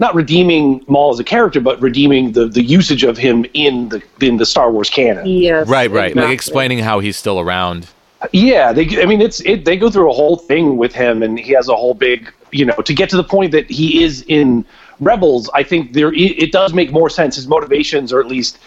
not 0.00 0.14
redeeming 0.14 0.82
Maul 0.88 1.12
as 1.12 1.20
a 1.20 1.24
character, 1.24 1.60
but 1.60 1.80
redeeming 1.80 2.32
the, 2.32 2.46
the 2.46 2.62
usage 2.62 3.04
of 3.04 3.18
him 3.18 3.44
in 3.52 3.90
the 3.90 4.02
in 4.20 4.38
the 4.38 4.46
Star 4.46 4.72
Wars 4.72 4.90
canon. 4.90 5.26
Yes, 5.26 5.68
Right, 5.68 5.90
right. 5.90 6.16
Like 6.16 6.30
explaining 6.30 6.78
how 6.78 7.00
he's 7.00 7.16
still 7.16 7.38
around. 7.38 7.86
Yeah, 8.32 8.72
they. 8.72 9.02
I 9.02 9.06
mean, 9.06 9.20
it's 9.20 9.40
it. 9.40 9.64
They 9.64 9.76
go 9.76 9.90
through 9.90 10.10
a 10.10 10.14
whole 10.14 10.36
thing 10.36 10.76
with 10.76 10.94
him, 10.94 11.22
and 11.22 11.38
he 11.38 11.52
has 11.52 11.68
a 11.68 11.76
whole 11.76 11.94
big, 11.94 12.32
you 12.50 12.64
know, 12.64 12.74
to 12.74 12.94
get 12.94 13.08
to 13.10 13.16
the 13.16 13.24
point 13.24 13.52
that 13.52 13.70
he 13.70 14.02
is 14.02 14.24
in 14.28 14.64
Rebels. 15.00 15.50
I 15.54 15.62
think 15.62 15.92
there 15.92 16.12
it, 16.12 16.42
it 16.42 16.52
does 16.52 16.74
make 16.74 16.90
more 16.92 17.08
sense. 17.08 17.36
His 17.36 17.46
motivations, 17.46 18.12
or 18.12 18.20
at 18.20 18.26
least 18.26 18.58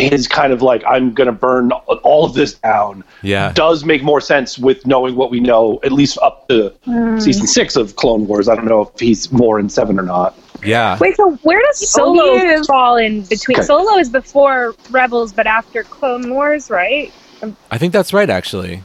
his 0.00 0.26
kind 0.26 0.52
of 0.52 0.62
like, 0.62 0.82
I'm 0.86 1.12
going 1.12 1.26
to 1.26 1.32
burn 1.32 1.72
all 1.72 2.24
of 2.24 2.34
this 2.34 2.54
down. 2.54 3.04
Yeah. 3.22 3.52
does 3.52 3.84
make 3.84 4.02
more 4.02 4.20
sense 4.20 4.58
with 4.58 4.86
knowing 4.86 5.16
what 5.16 5.30
we 5.30 5.40
know, 5.40 5.80
at 5.84 5.92
least 5.92 6.18
up 6.22 6.48
to 6.48 6.70
hmm. 6.84 7.18
season 7.18 7.46
six 7.46 7.76
of 7.76 7.96
Clone 7.96 8.26
Wars. 8.26 8.48
I 8.48 8.54
don't 8.54 8.66
know 8.66 8.82
if 8.82 8.98
he's 8.98 9.30
more 9.32 9.58
in 9.58 9.68
seven 9.68 9.98
or 9.98 10.02
not. 10.02 10.36
Yeah. 10.64 10.98
Wait, 10.98 11.16
so 11.16 11.32
where 11.36 11.60
does 11.62 11.90
Solo 11.90 12.34
is. 12.34 12.66
fall 12.66 12.96
in 12.96 13.22
between? 13.22 13.58
Okay. 13.58 13.66
Solo 13.66 13.98
is 13.98 14.10
before 14.10 14.74
Rebels, 14.90 15.32
but 15.32 15.46
after 15.46 15.82
Clone 15.84 16.30
Wars, 16.30 16.70
right? 16.70 17.12
I 17.70 17.78
think 17.78 17.92
that's 17.92 18.12
right, 18.12 18.28
actually. 18.28 18.82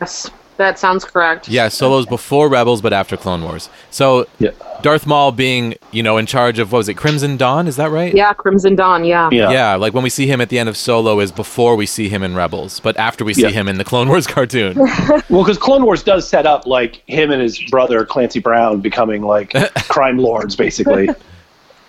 Yes, 0.00 0.30
that 0.60 0.78
sounds 0.78 1.04
correct. 1.04 1.48
Yeah, 1.48 1.68
Solo's 1.68 2.06
before 2.06 2.48
Rebels, 2.48 2.80
but 2.82 2.92
after 2.92 3.16
Clone 3.16 3.42
Wars. 3.42 3.68
So 3.90 4.26
Yeah, 4.38 4.50
Darth 4.82 5.06
Maul 5.06 5.32
being, 5.32 5.74
you 5.90 6.02
know, 6.02 6.18
in 6.18 6.26
charge 6.26 6.58
of 6.58 6.70
what 6.70 6.78
was 6.78 6.88
it, 6.88 6.94
Crimson 6.94 7.36
Dawn? 7.36 7.66
Is 7.66 7.76
that 7.76 7.90
right? 7.90 8.14
Yeah, 8.14 8.32
Crimson 8.34 8.76
Dawn. 8.76 9.04
Yeah. 9.04 9.30
yeah, 9.32 9.50
Yeah, 9.50 9.74
like 9.76 9.94
when 9.94 10.02
we 10.04 10.10
see 10.10 10.26
him 10.26 10.40
at 10.40 10.50
the 10.50 10.58
end 10.58 10.68
of 10.68 10.76
Solo 10.76 11.18
is 11.20 11.32
before 11.32 11.76
we 11.76 11.86
see 11.86 12.08
him 12.08 12.22
in 12.22 12.34
Rebels, 12.34 12.78
but 12.80 12.96
after 12.98 13.24
we 13.24 13.32
see 13.34 13.42
Yeah. 13.42 13.48
him 13.50 13.68
in 13.68 13.78
the 13.78 13.84
Clone 13.84 14.08
Wars 14.08 14.26
cartoon. 14.36 14.76
Well, 15.30 15.42
because 15.44 15.58
Clone 15.58 15.84
Wars 15.84 16.02
does 16.02 16.28
set 16.28 16.44
up 16.46 16.66
like 16.66 17.02
him 17.08 17.30
and 17.30 17.40
his 17.40 17.58
brother 17.70 18.04
Clancy 18.04 18.40
Brown 18.40 18.80
becoming 18.80 19.22
like 19.22 19.52
crime 19.88 20.18
lords, 20.18 20.56
basically. 20.56 21.08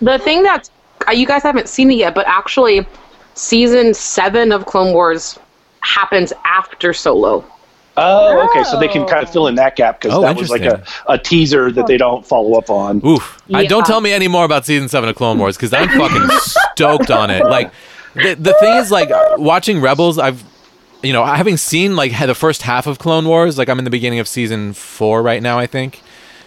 The 0.00 0.18
thing 0.18 0.42
that 0.44 0.70
uh, 1.08 1.12
you 1.12 1.26
guys 1.26 1.42
haven't 1.42 1.68
seen 1.68 1.90
it 1.90 1.96
yet, 1.98 2.14
but 2.14 2.26
actually, 2.26 2.86
season 3.34 3.92
seven 3.94 4.50
of 4.52 4.66
Clone 4.66 4.92
Wars 4.92 5.38
happens 5.80 6.32
after 6.44 6.92
Solo. 6.92 7.44
Oh, 7.96 8.48
okay. 8.48 8.64
So 8.64 8.78
they 8.78 8.88
can 8.88 9.02
oh. 9.02 9.06
kind 9.06 9.22
of 9.22 9.30
fill 9.30 9.46
in 9.48 9.54
that 9.56 9.76
gap 9.76 10.00
because 10.00 10.16
Oh, 10.16 10.22
that 10.22 10.36
was 10.36 10.48
like 10.50 10.62
a, 10.62 10.82
a 11.08 11.18
teaser 11.18 11.70
that 11.72 11.86
they 11.86 11.96
don't 11.96 12.26
follow 12.26 12.58
up 12.58 12.70
on. 12.70 13.04
Oof. 13.06 13.40
I 13.52 13.66
don't 13.66 13.84
tell 13.84 14.00
me 14.00 14.12
any 14.12 14.28
more 14.28 14.44
about 14.44 14.64
season 14.64 14.88
seven 14.88 15.08
of 15.08 15.16
Clone 15.16 15.38
Wars 15.38 15.56
because 15.56 15.72
I'm 15.74 15.88
fucking 15.88 16.28
stoked 16.72 17.10
on 17.10 17.30
it. 17.30 17.44
Like, 17.44 17.72
the, 18.14 18.34
the 18.34 18.54
thing 18.54 18.76
is, 18.76 18.90
like, 18.90 19.10
watching 19.38 19.80
Rebels, 19.80 20.18
I've, 20.18 20.42
you 21.02 21.12
know, 21.12 21.24
having 21.24 21.56
seen, 21.56 21.96
like, 21.96 22.18
the 22.18 22.34
first 22.34 22.62
half 22.62 22.86
of 22.86 22.98
Clone 22.98 23.26
Wars, 23.26 23.58
like, 23.58 23.68
I'm 23.68 23.78
in 23.78 23.84
the 23.84 23.90
beginning 23.90 24.20
of 24.20 24.28
season 24.28 24.72
four 24.72 25.22
right 25.22 25.42
now, 25.42 25.58
I 25.58 25.66
think. 25.66 26.00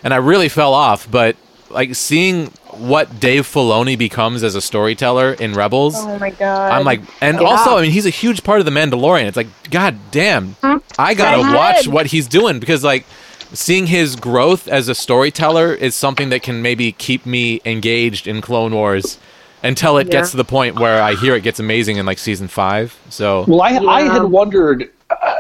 And 0.04 0.14
I 0.14 0.18
really 0.18 0.50
fell 0.50 0.74
off, 0.74 1.10
but, 1.10 1.36
like, 1.70 1.96
seeing 1.96 2.52
what 2.80 3.20
Dave 3.20 3.46
Filoni 3.46 3.98
becomes 3.98 4.44
as 4.44 4.56
a 4.56 4.62
storyteller 4.62 5.34
in 5.34 5.54
Rebels. 5.54 5.96
Oh 5.98 6.20
my 6.20 6.30
god! 6.32 6.72
I'm 6.72 6.86
like, 6.86 7.02
and 7.22 7.40
Yeah. 7.40 7.48
also, 7.48 7.78
I 7.78 7.82
mean, 7.82 7.92
he's 7.92 8.06
a 8.06 8.10
huge 8.12 8.44
part 8.44 8.60
of 8.60 8.66
the 8.66 8.72
Mandalorian. 8.72 9.26
It's 9.26 9.38
like, 9.38 9.48
god 9.72 9.98
damn, 10.12 10.56
I 10.98 11.14
gotta 11.14 11.44
Go 11.44 11.56
watch 11.56 11.88
what 11.88 12.08
he's 12.08 12.28
doing 12.28 12.60
because, 12.60 12.84
like, 12.84 13.06
seeing 13.54 13.88
his 13.88 14.16
growth 14.16 14.68
as 14.68 14.90
a 14.90 14.96
storyteller 14.96 15.74
is 15.74 15.96
something 15.96 16.30
that 16.30 16.44
can 16.44 16.62
maybe 16.62 16.92
keep 16.92 17.26
me 17.26 17.62
engaged 17.66 18.28
in 18.28 18.42
Clone 18.42 18.74
Wars 18.74 19.18
until 19.64 19.98
it 19.98 20.10
gets 20.12 20.32
to 20.32 20.38
the 20.38 20.44
point 20.46 20.80
where 20.80 21.02
I 21.02 21.16
hear 21.16 21.36
it 21.36 21.42
gets 21.42 21.60
amazing 21.60 21.98
in 21.98 22.06
like 22.06 22.20
season 22.20 22.48
five. 22.48 22.98
So, 23.10 23.46
Well, 23.48 23.62
I, 23.62 23.70
I 23.78 24.02
had 24.02 24.24
wondered. 24.24 24.92
Uh, 25.10 25.36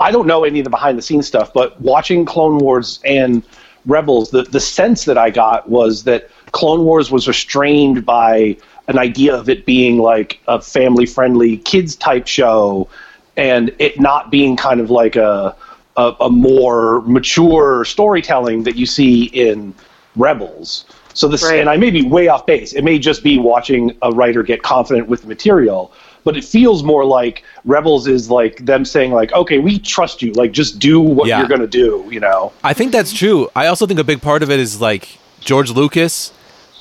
I 0.00 0.10
don't 0.10 0.26
know 0.26 0.42
any 0.44 0.58
of 0.58 0.64
the 0.64 0.70
behind 0.70 0.98
the 0.98 1.02
scenes 1.02 1.26
stuff, 1.28 1.52
but 1.52 1.80
watching 1.80 2.24
Clone 2.24 2.58
Wars 2.58 2.98
and 3.04 3.44
Rebels, 3.86 4.30
the 4.30 4.42
the 4.42 4.58
sense 4.60 5.04
that 5.04 5.16
I 5.16 5.30
got 5.30 5.68
was 5.68 6.02
that 6.04 6.28
Clone 6.54 6.84
Wars 6.84 7.10
was 7.10 7.26
restrained 7.28 8.06
by 8.06 8.56
an 8.88 8.98
idea 8.98 9.34
of 9.34 9.48
it 9.48 9.66
being 9.66 9.98
like 9.98 10.40
a 10.46 10.60
family 10.60 11.04
friendly 11.04 11.56
kids 11.58 11.96
type 11.96 12.26
show, 12.26 12.88
and 13.36 13.74
it 13.78 13.98
not 14.00 14.30
being 14.30 14.56
kind 14.56 14.80
of 14.80 14.88
like 14.90 15.16
a 15.16 15.54
a, 15.96 16.12
a 16.22 16.30
more 16.30 17.02
mature 17.02 17.84
storytelling 17.84 18.64
that 18.64 18.74
you 18.76 18.84
see 18.86 19.24
in 19.26 19.72
Rebels. 20.16 20.84
So 21.12 21.28
this, 21.28 21.44
Right. 21.44 21.60
and 21.60 21.70
I 21.70 21.76
may 21.76 21.90
be 21.90 22.02
way 22.02 22.26
off 22.26 22.46
base. 22.46 22.72
It 22.72 22.82
may 22.82 22.98
just 22.98 23.22
be 23.22 23.38
watching 23.38 23.96
a 24.02 24.10
writer 24.10 24.42
get 24.42 24.62
confident 24.64 25.06
with 25.08 25.22
the 25.22 25.28
material, 25.28 25.92
but 26.24 26.36
it 26.36 26.42
feels 26.44 26.82
more 26.82 27.04
like 27.04 27.44
Rebels 27.64 28.08
is 28.08 28.28
like 28.28 28.64
them 28.66 28.84
saying 28.84 29.12
like, 29.12 29.32
okay, 29.32 29.58
we 29.60 29.78
trust 29.78 30.20
you. 30.20 30.32
Like, 30.32 30.50
just 30.50 30.80
do 30.80 31.00
what 31.00 31.28
Yeah. 31.28 31.38
you're 31.38 31.48
gonna 31.48 31.68
do. 31.68 32.04
You 32.10 32.18
know? 32.18 32.52
I 32.64 32.72
think 32.74 32.90
that's 32.90 33.12
true. 33.12 33.48
I 33.54 33.66
also 33.68 33.86
think 33.86 34.00
a 34.00 34.04
big 34.04 34.20
part 34.20 34.42
of 34.42 34.50
it 34.50 34.58
is 34.58 34.80
like 34.80 35.18
George 35.40 35.70
Lucas 35.70 36.32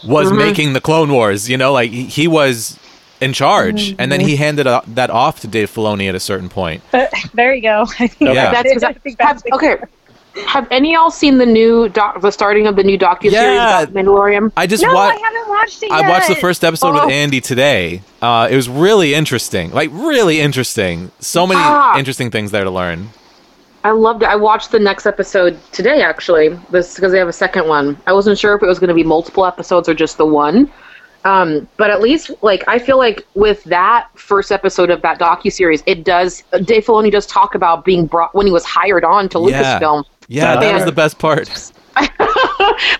was 0.05 0.31
making 0.31 0.73
the 0.73 0.81
Clone 0.81 1.11
Wars. 1.11 1.49
You 1.49 1.57
know, 1.57 1.73
like 1.73 1.91
he, 1.91 2.03
he 2.05 2.27
was 2.27 2.79
in 3.21 3.33
charge, 3.33 3.95
and 3.99 4.11
then 4.11 4.19
he 4.19 4.35
handed 4.35 4.67
uh, 4.67 4.81
that 4.87 5.09
off 5.09 5.39
to 5.41 5.47
Dave 5.47 5.71
Filoni 5.71 6.09
at 6.09 6.15
a 6.15 6.19
certain 6.19 6.49
point. 6.49 6.83
there 7.33 7.53
you 7.53 7.61
go. 7.61 7.85
I 7.99 8.07
think 8.07 8.33
Yeah. 8.35 8.51
that's, 8.51 8.69
That's 8.79 8.83
it. 8.83 8.89
I 8.89 8.93
think 8.93 9.21
have, 9.21 9.41
that's 9.43 9.55
okay. 9.55 9.77
Have 10.47 10.67
any 10.71 10.95
of 10.95 10.99
y'all 10.99 11.11
seen 11.11 11.37
the 11.37 11.45
new 11.45 11.89
doc, 11.89 12.19
the 12.21 12.31
starting 12.31 12.65
of 12.65 12.75
the 12.75 12.83
new 12.83 12.97
docu 12.97 13.21
series 13.21 13.33
Yeah. 13.33 13.81
about 13.81 13.93
Mandalorian? 13.93 14.51
I 14.57 14.65
just 14.65 14.81
No, 14.81 14.91
wa- 14.91 15.01
I 15.01 15.13
haven't 15.15 15.47
watched 15.47 15.83
it 15.83 15.89
yet. 15.91 16.03
I 16.05 16.09
watched 16.09 16.27
the 16.27 16.35
first 16.35 16.63
episode 16.63 16.95
Oh. 16.97 17.05
with 17.05 17.13
Andy 17.13 17.39
today. 17.39 18.01
Uh, 18.19 18.47
it 18.49 18.55
was 18.55 18.67
really 18.67 19.13
interesting, 19.13 19.69
like 19.71 19.91
really 19.93 20.41
interesting. 20.41 21.11
So 21.19 21.45
many 21.45 21.61
Ah. 21.63 21.97
interesting 21.99 22.31
things 22.31 22.49
there 22.49 22.63
to 22.63 22.71
learn. 22.71 23.09
I 23.83 23.91
loved 23.91 24.23
it. 24.23 24.29
I 24.29 24.35
watched 24.35 24.71
the 24.71 24.79
next 24.79 25.05
episode 25.05 25.59
today, 25.71 26.01
actually, 26.01 26.49
this 26.71 26.95
because 26.95 27.11
they 27.11 27.19
have 27.19 27.27
a 27.27 27.33
second 27.33 27.67
one. 27.67 27.97
I 28.07 28.13
wasn't 28.13 28.39
sure 28.39 28.55
if 28.55 28.63
it 28.63 28.65
was 28.65 28.79
going 28.79 28.87
to 28.87 28.93
be 28.93 29.03
multiple 29.03 29.45
episodes 29.45 29.89
or 29.89 29.93
just 29.93 30.17
the 30.17 30.25
one. 30.25 30.71
Um, 31.25 31.67
but 31.77 31.89
at 31.89 32.01
least, 32.01 32.31
like, 32.41 32.63
I 32.67 32.79
feel 32.79 32.97
like 32.97 33.25
with 33.33 33.63
that 33.65 34.07
first 34.15 34.51
episode 34.51 34.89
of 34.89 35.01
that 35.03 35.19
docu 35.19 35.51
series, 35.51 35.83
it 35.85 36.03
does. 36.03 36.43
Dave 36.63 36.85
Filoni 36.85 37.11
does 37.11 37.25
talk 37.25 37.55
about 37.55 37.85
being 37.85 38.05
brought 38.05 38.33
when 38.35 38.45
he 38.45 38.51
was 38.51 38.65
hired 38.65 39.03
on 39.03 39.29
to 39.29 39.37
Lucasfilm. 39.37 40.03
Yeah, 40.27 40.59
that 40.59 40.73
was 40.73 40.85
the 40.85 40.91
best 40.91 41.19
part. 41.19 41.49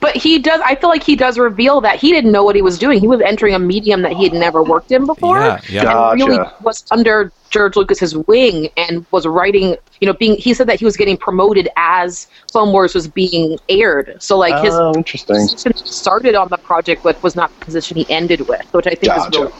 But 0.01 0.15
he 0.15 0.39
does. 0.39 0.59
I 0.65 0.75
feel 0.75 0.89
like 0.89 1.03
he 1.03 1.15
does 1.15 1.37
reveal 1.39 1.79
that 1.81 1.97
he 1.99 2.11
didn't 2.11 2.31
know 2.31 2.43
what 2.43 2.55
he 2.55 2.61
was 2.61 2.77
doing. 2.77 2.99
He 2.99 3.07
was 3.07 3.21
entering 3.21 3.53
a 3.55 3.59
medium 3.59 4.01
that 4.01 4.11
he 4.13 4.23
had 4.23 4.33
never 4.33 4.61
worked 4.61 4.91
in 4.91 5.05
before. 5.05 5.39
Yeah, 5.39 5.61
yeah. 5.69 6.11
and 6.11 6.21
really 6.21 6.39
was 6.61 6.85
under 6.91 7.31
George 7.49 7.75
Lucas's 7.75 8.15
wing 8.17 8.69
and 8.77 9.05
was 9.11 9.25
writing. 9.25 9.77
You 10.01 10.07
know, 10.07 10.13
being 10.13 10.35
he 10.35 10.53
said 10.53 10.67
that 10.67 10.79
he 10.79 10.85
was 10.85 10.97
getting 10.97 11.15
promoted 11.17 11.69
as 11.77 12.27
Clone 12.51 12.71
Wars 12.73 12.93
was 12.93 13.07
being 13.07 13.57
aired. 13.69 14.17
So 14.21 14.37
like 14.37 14.61
his 14.63 14.73
Oh, 14.73 14.93
interesting. 14.95 15.35
position 15.35 15.71
he 15.75 15.87
started 15.87 16.35
on 16.35 16.49
the 16.49 16.57
project 16.57 17.03
with 17.03 17.21
was 17.23 17.35
not 17.35 17.57
the 17.59 17.65
position 17.65 17.95
he 17.97 18.09
ended 18.09 18.47
with, 18.47 18.65
which 18.73 18.85
I 18.87 18.91
think 18.91 19.05
Gotcha. 19.05 19.29
is 19.29 19.37
really 19.45 19.53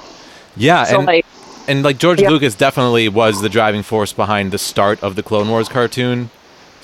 Yeah, 0.58 0.84
so 0.84 0.98
and 0.98 1.06
like 1.08 1.26
and 1.68 1.84
like 1.84 1.98
George 1.98 2.22
Yeah. 2.22 2.30
Lucas 2.30 2.56
definitely 2.56 3.08
was 3.08 3.42
the 3.42 3.50
driving 3.50 3.84
force 3.84 4.12
behind 4.12 4.52
the 4.52 4.58
start 4.58 5.02
of 5.02 5.16
the 5.16 5.24
Clone 5.24 5.50
Wars 5.50 5.70
cartoon. 5.70 6.30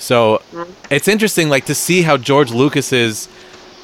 So 0.00 0.42
it's 0.90 1.08
interesting, 1.08 1.50
like 1.50 1.66
to 1.66 1.74
see 1.74 2.02
how 2.02 2.16
George 2.16 2.50
Lucas's 2.50 3.28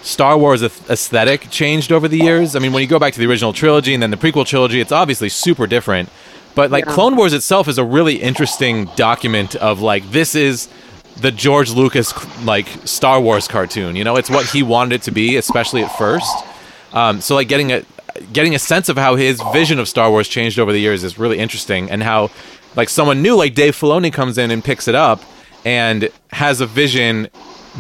Star 0.03 0.39
Wars 0.39 0.63
aesthetic 0.63 1.51
changed 1.51 1.93
over 1.93 2.09
the 2.09 2.17
years. 2.17 2.57
I 2.57 2.59
mean, 2.59 2.73
when 2.73 2.81
you 2.81 2.89
go 2.89 2.99
back 2.99 3.13
to 3.13 3.19
the 3.19 3.27
original 3.27 3.53
trilogy 3.53 3.93
and 3.93 4.03
then 4.03 4.11
the 4.11 4.17
prequel 4.17 4.47
trilogy, 4.47 4.81
it's 4.81 4.93
obviously 4.93 5.29
super 5.29 5.67
different. 5.67 6.09
But 6.55 6.71
like 6.71 6.87
Yeah. 6.87 6.93
Clone 6.93 7.17
Wars 7.17 7.35
itself 7.35 7.69
is 7.69 7.77
a 7.77 7.85
really 7.85 8.17
interesting 8.17 8.87
document 8.97 9.57
of 9.57 9.83
like 9.83 10.11
this 10.11 10.35
is 10.35 10.69
the 11.21 11.31
George 11.31 11.71
Lucas 11.71 12.15
like 12.45 12.67
Star 12.85 13.21
Wars 13.21 13.47
cartoon. 13.47 13.95
You 13.95 14.05
know, 14.05 14.17
it's 14.17 14.31
what 14.31 14.47
he 14.47 14.63
wanted 14.63 14.95
it 14.95 15.03
to 15.03 15.11
be, 15.11 15.37
especially 15.37 15.83
at 15.83 15.95
first. 15.99 16.35
Um, 16.95 17.21
so 17.21 17.35
like 17.35 17.49
getting 17.49 17.73
a 17.73 17.83
getting 18.33 18.55
a 18.55 18.59
sense 18.59 18.89
of 18.89 18.97
how 18.97 19.17
his 19.17 19.43
vision 19.53 19.79
of 19.79 19.87
Star 19.87 20.11
Wars 20.11 20.29
changed 20.29 20.59
over 20.59 20.73
the 20.73 20.81
years 20.81 21.05
is 21.05 21.19
really 21.19 21.39
interesting, 21.39 21.91
and 21.91 22.03
how 22.03 22.31
like 22.75 22.89
someone 22.89 23.21
new 23.21 23.37
like 23.37 23.55
Dave 23.55 23.77
Filoni 23.77 24.11
comes 24.11 24.39
in 24.39 24.51
and 24.51 24.65
picks 24.65 24.89
it 24.89 24.95
up 24.95 25.21
and 25.67 26.11
has 26.31 26.61
a 26.61 26.67
vision 26.67 27.29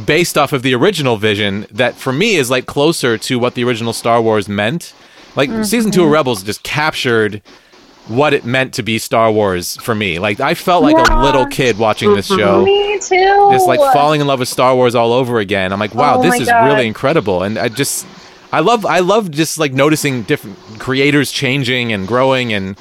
based 0.04 0.36
off 0.36 0.52
of 0.52 0.62
the 0.62 0.74
original 0.74 1.16
vision 1.16 1.66
that 1.70 1.94
for 1.94 2.12
me 2.12 2.34
is 2.34 2.50
like 2.50 2.66
closer 2.66 3.16
to 3.16 3.38
what 3.38 3.54
the 3.54 3.62
original 3.62 3.92
Star 3.92 4.20
Wars 4.20 4.48
meant. 4.48 4.92
Like 5.36 5.48
mm-hmm. 5.48 5.62
season 5.62 5.92
two 5.92 6.04
of 6.04 6.10
Rebels 6.10 6.42
just 6.42 6.64
captured 6.64 7.40
what 8.08 8.34
it 8.34 8.44
meant 8.44 8.74
to 8.74 8.82
be 8.82 8.98
Star 8.98 9.30
Wars 9.30 9.76
for 9.76 9.94
me. 9.94 10.18
Like 10.18 10.40
I 10.40 10.54
felt 10.54 10.82
like 10.82 10.96
a 11.08 11.22
little 11.22 11.46
kid 11.46 11.78
watching 11.78 12.12
this 12.14 12.28
mm-hmm. 12.28 12.40
show 12.40 12.64
Me 12.64 12.98
too. 12.98 13.50
just 13.52 13.68
like 13.68 13.80
falling 13.92 14.20
in 14.20 14.26
love 14.26 14.40
with 14.40 14.48
Star 14.48 14.74
Wars 14.74 14.96
all 14.96 15.12
over 15.12 15.38
again. 15.38 15.72
I'm 15.72 15.78
like, 15.78 15.94
wow, 15.94 16.18
Oh 16.18 16.22
this 16.22 16.40
is 16.40 16.48
God. 16.48 16.66
really 16.66 16.88
incredible. 16.88 17.44
And 17.44 17.56
I 17.56 17.68
just, 17.68 18.04
I 18.50 18.60
love, 18.60 18.84
I 18.84 18.98
love 18.98 19.30
just 19.30 19.58
like 19.58 19.72
noticing 19.72 20.24
different 20.24 20.58
creators 20.80 21.30
changing 21.30 21.92
and 21.92 22.08
growing 22.08 22.52
and 22.52 22.76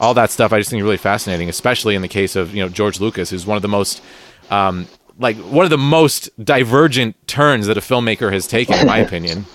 all 0.00 0.14
that 0.14 0.30
stuff. 0.30 0.52
I 0.52 0.58
just 0.58 0.70
think 0.70 0.82
really 0.82 0.96
fascinating, 0.96 1.48
especially 1.48 1.94
in 1.94 2.02
the 2.02 2.08
case 2.08 2.36
of 2.36 2.54
you 2.54 2.62
know 2.62 2.68
George 2.68 3.00
Lucas, 3.00 3.30
who's 3.30 3.46
one 3.46 3.56
of 3.56 3.62
the 3.62 3.68
most, 3.68 4.02
um, 4.50 4.86
like 5.18 5.36
one 5.38 5.64
of 5.64 5.70
the 5.70 5.78
most 5.78 6.30
divergent 6.44 7.16
turns 7.26 7.66
that 7.66 7.76
a 7.76 7.80
filmmaker 7.80 8.32
has 8.32 8.46
taken, 8.46 8.74
in 8.78 8.86
my 8.86 8.98
opinion. 8.98 9.44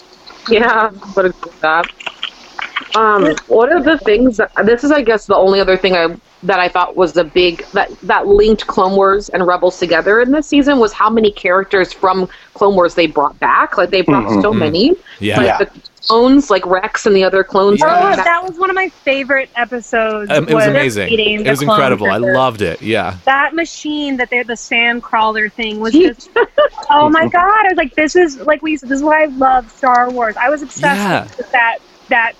Yeah, 0.50 0.91
but 1.16 1.24
agree 1.24 1.39
with 1.46 1.62
that. 1.62 1.86
Um, 2.98 3.34
one 3.48 3.72
of 3.72 3.86
the 3.86 3.98
things 4.00 4.36
that 4.36 4.52
this 4.66 4.84
is, 4.84 4.91
I 4.91 5.02
guess, 5.02 5.26
the 5.26 5.38
only 5.38 5.62
other 5.62 5.78
thing 5.78 5.96
I 5.96 6.18
that 6.44 6.60
I 6.60 6.68
thought 6.68 6.98
was 6.98 7.16
a 7.16 7.24
big 7.24 7.66
that 7.72 7.89
that 8.02 8.28
linked 8.28 8.68
Clone 8.68 8.98
Wars 8.98 9.30
and 9.30 9.48
Rebels 9.48 9.80
together 9.80 10.20
in 10.20 10.34
this 10.34 10.46
season 10.48 10.80
was 10.80 10.91
how 10.91 11.10
many 11.10 11.32
characters 11.32 11.94
from 11.94 12.28
Clone 12.56 12.76
Wars 12.76 12.94
they 12.94 13.08
brought 13.08 13.39
back. 13.39 13.78
Like 13.78 13.89
they 13.89 14.02
brought 14.02 14.41
so 14.41 14.52
many. 14.52 14.96
Yeah. 15.20 15.38
Like 15.38 15.46
Yeah. 15.46 15.58
the 15.60 15.72
clones, 16.08 16.49
like 16.49 16.66
Rex 16.66 17.06
and 17.06 17.16
the 17.16 17.24
other 17.24 17.43
clones. 17.43 17.80
Yeah. 17.80 18.14
Oh, 18.14 18.16
that 18.16 18.43
was 18.43 18.58
one 18.60 18.70
of 18.70 18.76
my 18.76 18.89
favorite 18.89 19.49
episodes. 19.56 20.30
Um, 20.32 20.47
it 20.47 20.54
was 20.54 20.66
was 20.66 20.68
amazing. 20.68 21.45
It 21.45 21.49
was 21.49 21.60
clone 21.60 21.72
incredible. 21.72 22.10
I 22.12 22.18
loved 22.18 22.62
it. 22.62 22.82
Yeah. 22.82 23.18
that 23.26 23.54
machine 23.56 24.18
that 24.18 24.30
they're 24.30 24.43
the 24.43 24.56
sand 24.58 25.04
crawler 25.04 25.49
thing 25.49 25.80
was 25.80 25.93
just 25.93 26.30
oh 26.89 27.10
my 27.10 27.28
god 27.38 27.66
i 27.66 27.70
was 27.70 27.78
like 27.78 27.93
this 27.95 28.16
is 28.16 28.38
like 28.41 28.62
we 28.62 28.76
said 28.78 28.89
this 28.89 28.97
is 28.97 29.04
why 29.04 29.24
i 29.24 29.26
love 29.26 29.70
star 29.72 30.10
wars 30.10 30.36
i 30.38 30.49
was 30.49 30.62
obsessed 30.62 30.84
Yeah. 30.84 31.24
with 31.38 31.51
that 31.51 31.78
that 32.10 32.34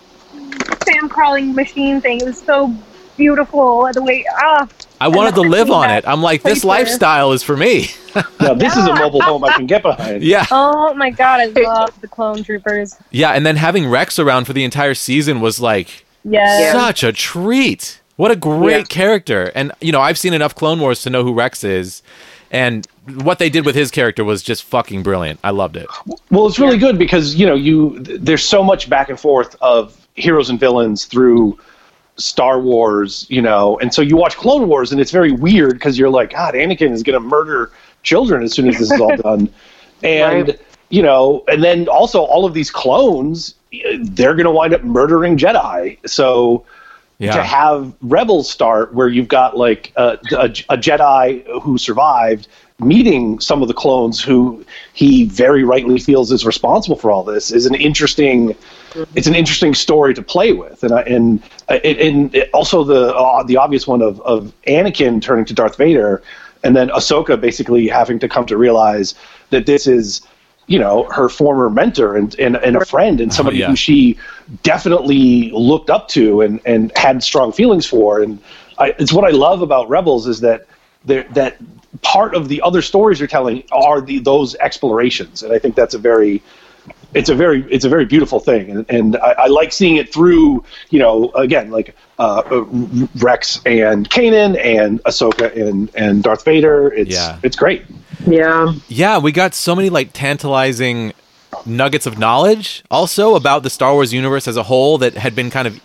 sand 0.86 1.09
crawling 1.09 1.53
machine 1.55 2.01
thing 2.01 2.20
it 2.22 2.26
was 2.26 2.39
so 2.41 2.74
beautiful 3.18 3.89
the 3.93 4.01
way 4.03 4.26
ah 4.38 4.68
I 5.01 5.09
wanted 5.09 5.36
to 5.36 5.41
live 5.41 5.70
on 5.70 5.89
it. 5.89 6.05
I'm 6.07 6.22
like, 6.22 6.43
this 6.43 6.64
lifestyle 6.64 7.34
is 7.34 7.43
for 7.43 7.57
me. 7.57 7.88
Now, 8.39 8.53
this 8.53 8.78
is 8.78 8.86
a 8.86 8.93
mobile 8.93 9.22
home 9.22 9.43
I 9.43 9.53
can 9.53 9.66
get 9.66 9.82
behind. 9.82 10.22
Yeah. 10.34 10.45
oh 10.51 10.93
my 10.93 11.09
god 11.09 11.39
i 11.41 11.45
love 11.61 11.99
the 11.99 12.07
clone 12.07 12.43
troopers 12.43 12.95
Yeah. 13.09 13.32
And 13.32 13.43
then 13.45 13.55
having 13.55 13.89
Rex 13.89 14.20
around 14.20 14.45
for 14.45 14.53
the 14.53 14.64
entire 14.64 14.93
season 14.93 15.41
was 15.41 15.59
like, 15.59 16.05
yes 16.24 16.72
such 16.74 17.03
a 17.03 17.11
treat. 17.11 17.99
What 18.16 18.30
a 18.32 18.36
great 18.36 18.78
Yeah. 18.78 18.84
character. 18.84 19.51
And 19.55 19.72
you 19.82 19.91
know, 19.91 19.99
I've 19.99 20.18
seen 20.20 20.34
enough 20.34 20.53
Clone 20.55 20.80
Wars 20.80 21.01
to 21.01 21.09
know 21.09 21.24
who 21.24 21.34
Rex 21.34 21.64
is. 21.64 22.03
And 22.51 22.88
what 23.24 23.39
they 23.39 23.49
did 23.49 23.66
with 23.66 23.74
his 23.76 23.89
character 23.89 24.24
was 24.24 24.43
just 24.43 24.64
fucking 24.64 25.01
brilliant. 25.01 25.39
I 25.43 25.49
loved 25.49 25.76
it. 25.76 25.88
Well, 26.30 26.45
it's 26.47 26.59
really 26.59 26.78
good 26.78 26.99
because 26.99 27.34
you 27.34 27.47
know 27.47 27.55
you 27.55 27.97
there's 27.99 28.45
so 28.45 28.64
much 28.64 28.88
back 28.89 29.09
and 29.09 29.20
forth 29.20 29.55
of 29.59 29.97
heroes 30.16 30.51
and 30.51 30.59
villains 30.59 31.05
through 31.05 31.57
Star 32.18 32.59
Wars, 32.59 33.26
you 33.30 33.41
know, 33.41 33.80
and 33.80 33.93
so 33.93 34.01
you 34.01 34.16
watch 34.16 34.36
Clone 34.38 34.68
Wars 34.68 34.91
and 34.91 35.01
it's 35.01 35.11
very 35.11 35.32
weird 35.32 35.74
because 35.74 35.97
you're 35.97 36.09
like, 36.09 36.32
God, 36.32 36.53
Anakin 36.53 36.91
is 36.91 37.03
going 37.03 37.20
to 37.22 37.28
murder 37.28 37.72
children 38.03 38.43
as 38.43 38.53
soon 38.53 38.68
as 38.68 38.78
this 38.78 38.91
is 38.91 38.99
all 38.99 39.16
done, 39.30 39.49
and 40.03 40.49
Right. 40.49 40.61
you 40.89 41.01
know, 41.01 41.43
and 41.47 41.64
then 41.64 41.88
also 41.88 42.22
all 42.22 42.45
of 42.45 42.53
these 42.53 42.70
clones, 42.70 43.55
they're 44.01 44.36
going 44.36 44.45
to 44.45 44.51
wind 44.51 44.74
up 44.74 44.84
murdering 44.84 45.38
Jedi, 45.38 45.97
so. 46.07 46.66
To 47.20 47.41
have 47.41 47.93
Rebels 48.01 48.51
start 48.51 48.93
where 48.93 49.07
you've 49.07 49.30
got 49.30 49.55
like 49.55 49.93
a, 49.95 50.18
a, 50.34 50.45
a 50.68 50.78
Jedi 50.78 51.45
who 51.61 51.78
survived 51.78 52.49
meeting 52.80 53.39
some 53.39 53.61
of 53.61 53.68
the 53.68 53.74
clones 53.74 54.22
who 54.22 54.66
he 54.93 55.26
very 55.26 55.64
rightly 55.64 55.99
feels 55.99 56.32
is 56.32 56.45
responsible 56.45 56.95
for 56.95 57.11
all 57.11 57.24
this 57.24 57.51
is 57.51 57.66
an 57.66 57.76
interesting 57.76 58.55
it's 59.16 59.28
an 59.28 59.36
interesting 59.36 59.74
story 59.74 60.14
to 60.14 60.22
play 60.22 60.54
with. 60.54 60.84
And 60.84 60.94
I, 60.94 61.02
and 61.02 61.44
uh, 61.70 61.74
and 61.84 62.46
also 62.54 62.84
the 62.84 63.16
uh, 63.16 63.44
the 63.44 63.58
obvious 63.58 63.88
one 63.88 64.02
of, 64.02 64.20
of 64.22 64.54
Anakin 64.68 65.22
turning 65.22 65.46
to 65.46 65.54
Darth 65.54 65.78
Vader 65.78 66.22
and 66.64 66.76
then 66.76 66.89
Ahsoka 66.89 67.39
basically 67.39 67.88
having 67.88 68.20
to 68.20 68.30
come 68.30 68.46
to 68.46 68.58
realize 68.58 69.16
that 69.50 69.66
this 69.66 69.86
is 69.86 70.22
you 70.68 70.80
know 70.80 71.04
her 71.12 71.28
former 71.28 71.70
mentor 71.70 72.16
and, 72.16 72.38
and, 72.39 72.56
and 72.58 72.78
a 72.78 72.86
friend 72.86 73.20
and 73.20 73.34
somebody 73.34 73.58
yeah. 73.58 73.68
who 73.68 73.76
she 73.76 74.18
definitely 74.64 75.52
looked 75.52 75.89
up 75.89 76.08
to 76.08 76.41
and, 76.41 76.62
and 76.66 76.91
had 76.96 77.22
strong 77.22 77.52
feelings 77.52 77.86
for. 77.86 78.22
And 78.22 78.41
I, 78.78 78.96
it's 78.98 79.12
what 79.12 79.26
I 79.26 79.32
love 79.32 79.62
about 79.62 79.89
Rebels 79.89 80.26
is 80.26 80.39
that 80.39 80.66
there, 81.04 81.24
that 81.34 81.58
part 82.02 82.34
of 82.34 82.48
the 82.48 82.62
other 82.62 82.82
stories 82.82 83.20
you're 83.20 83.28
telling 83.28 83.64
are 83.72 84.00
the 84.00 84.20
those 84.20 84.56
explorations. 84.56 85.44
And 85.44 85.54
I 85.54 85.60
think 85.60 85.76
that's 85.76 85.94
a 85.94 86.00
very 86.00 86.41
it's 87.14 87.30
a 87.30 87.36
very 87.36 87.64
it's 87.72 87.86
a 87.86 87.89
very 87.89 88.05
beautiful 88.05 88.39
thing 88.39 88.70
and, 88.72 88.86
and 88.89 89.18
I, 89.18 89.32
I 89.39 89.47
like 89.47 89.72
seeing 89.72 89.97
it 89.97 90.14
through 90.14 90.64
you 90.89 90.99
know 90.99 91.30
again 91.36 91.72
like 91.72 91.95
uh, 92.20 92.43
uh, 92.49 92.66
Rex 93.16 93.59
and 93.66 94.09
Kanan 94.09 94.57
and 94.64 95.03
Ahsoka 95.03 95.55
and 95.55 95.89
and 95.95 96.24
Darth 96.24 96.45
Vader 96.45 96.91
it's 96.93 97.11
Yeah. 97.11 97.39
it's 97.43 97.55
great 97.55 97.84
yeah. 98.26 98.74
Yeah, 98.88 99.18
we 99.18 99.32
got 99.32 99.53
so 99.53 99.76
many 99.76 99.89
like 99.89 100.11
tantalizing 100.14 101.14
nuggets 101.66 102.05
of 102.05 102.18
knowledge 102.18 102.84
also 102.89 103.36
about 103.36 103.64
the 103.64 103.70
Star 103.70 103.93
Wars 103.93 104.14
universe 104.14 104.47
as 104.47 104.57
a 104.57 104.64
whole 104.64 104.97
that 104.99 105.14
had 105.16 105.36
been 105.36 105.49
kind 105.49 105.68
of 105.68 105.80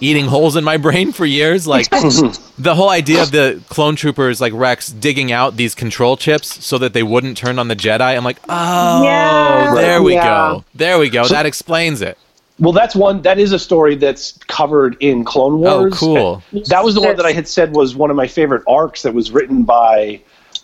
eating 0.00 0.26
holes 0.26 0.56
in 0.56 0.64
my 0.64 0.76
brain 0.76 1.12
for 1.12 1.24
years. 1.26 1.66
Like 1.66 1.88
the 2.58 2.74
whole 2.74 2.88
idea 2.90 3.22
of 3.22 3.30
the 3.30 3.62
clone 3.68 3.96
troopers 3.96 4.40
like 4.40 4.52
Rex 4.54 4.88
digging 4.88 5.30
out 5.32 5.56
these 5.56 5.74
control 5.74 6.16
chips 6.16 6.64
so 6.64 6.78
that 6.78 6.92
they 6.92 7.02
wouldn't 7.02 7.36
turn 7.36 7.58
on 7.58 7.68
the 7.68 7.76
Jedi. 7.76 8.16
I'm 8.16 8.24
like, 8.24 8.38
oh, 8.48 9.04
Yeah. 9.04 9.74
there 9.74 10.02
we 10.02 10.14
Yeah. 10.14 10.24
go. 10.24 10.64
There 10.74 10.98
we 10.98 11.10
go. 11.10 11.26
that 11.28 11.46
explains 11.46 12.02
it. 12.02 12.16
Well, 12.58 12.72
that's 12.72 12.94
one. 12.94 13.22
That 13.22 13.38
is 13.38 13.52
a 13.52 13.58
story 13.58 13.94
that's 13.96 14.32
covered 14.46 14.96
in 15.00 15.24
Clone 15.24 15.60
Wars. 15.60 15.72
Oh, 15.72 15.80
Wars. 15.80 15.98
cool. 15.98 16.62
That 16.66 16.84
was 16.84 16.94
the 16.94 17.00
one 17.00 17.16
that 17.16 17.24
I 17.24 17.32
had 17.32 17.48
said 17.48 17.74
was 17.74 17.96
one 17.96 18.10
of 18.10 18.16
my 18.16 18.26
favorite 18.26 18.62
arcs 18.68 19.00
that 19.02 19.14
was 19.14 19.30
written 19.30 19.62
by 19.62 20.20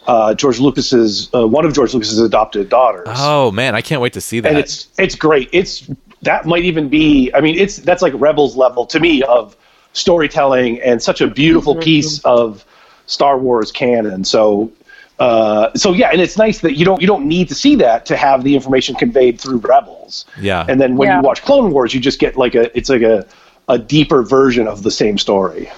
uh, 0.06 0.34
George 0.34 0.60
Lucas's 0.60 1.30
uh, 1.34 1.46
one 1.48 1.64
of 1.64 1.72
George 1.72 1.94
Lucas's 1.94 2.18
adopted 2.20 2.68
daughters. 2.68 3.08
Oh 3.10 3.50
man, 3.50 3.74
I 3.74 3.80
can't 3.80 4.02
wait 4.02 4.12
to 4.12 4.20
see 4.20 4.40
that. 4.40 4.48
and 4.50 4.58
it's 4.58 4.88
it's 4.98 5.14
great. 5.14 5.48
It's 5.52 5.88
that 6.22 6.46
might 6.46 6.64
even 6.64 6.88
be. 6.88 7.30
I 7.34 7.40
mean, 7.40 7.56
it's 7.58 7.76
that's 7.76 8.02
like 8.02 8.12
Rebels 8.16 8.56
level 8.56 8.86
to 8.86 9.00
me 9.00 9.22
of 9.22 9.56
storytelling 9.92 10.80
and 10.82 11.02
such 11.02 11.20
a 11.20 11.26
beautiful 11.26 11.74
piece 11.76 12.20
of 12.24 12.64
Star 13.06 13.38
Wars 13.38 13.70
canon. 13.72 14.24
So. 14.24 14.70
Uh, 15.18 15.72
so 15.74 15.94
yeah, 15.94 16.10
and 16.12 16.20
it's 16.20 16.36
nice 16.36 16.60
that 16.60 16.74
you 16.76 16.84
don't 16.84 17.00
you 17.00 17.06
don't 17.06 17.26
need 17.26 17.48
to 17.48 17.54
see 17.54 17.74
that 17.74 18.04
to 18.04 18.14
have 18.18 18.44
the 18.44 18.54
information 18.54 18.94
conveyed 18.94 19.40
through 19.40 19.56
Rebels. 19.56 20.26
Yeah. 20.38 20.66
And 20.68 20.78
then 20.78 20.94
when 20.98 21.08
Yeah. 21.08 21.16
you 21.16 21.22
watch 21.22 21.40
Clone 21.42 21.70
Wars, 21.72 21.94
you 21.94 22.00
just 22.00 22.18
get 22.18 22.36
like 22.36 22.54
a 22.54 22.76
it's 22.76 22.90
like 22.90 23.00
a 23.00 23.26
a 23.66 23.78
deeper 23.78 24.22
version 24.22 24.68
of 24.68 24.82
the 24.82 24.90
same 24.90 25.16
story. 25.16 25.70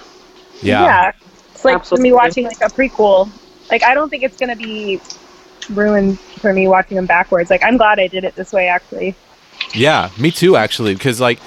yeah. 0.61 1.13
it's 1.53 1.63
like 1.63 1.75
Absolutely. 1.75 2.09
me 2.09 2.13
watching 2.13 2.43
like 2.43 2.59
a 2.59 2.65
prequel 2.69 3.29
like 3.71 3.81
i 3.83 3.93
don't 3.93 4.09
think 4.09 4.23
it's 4.23 4.37
gonna 4.37 4.55
be 4.57 4.99
ruined 5.71 6.19
for 6.19 6.51
me 6.53 6.67
watching 6.67 6.95
them 6.95 7.05
backwards 7.05 7.49
like 7.49 7.63
i'm 7.63 7.77
glad 7.77 7.97
i 7.99 8.07
did 8.07 8.23
it 8.25 8.35
this 8.35 8.51
way 8.51 8.67
actually 8.67 9.15
Yeah, 9.73 10.09
me 10.17 10.31
too, 10.31 10.55
actually, 10.55 10.93
because 10.93 11.21
like, 11.21 11.39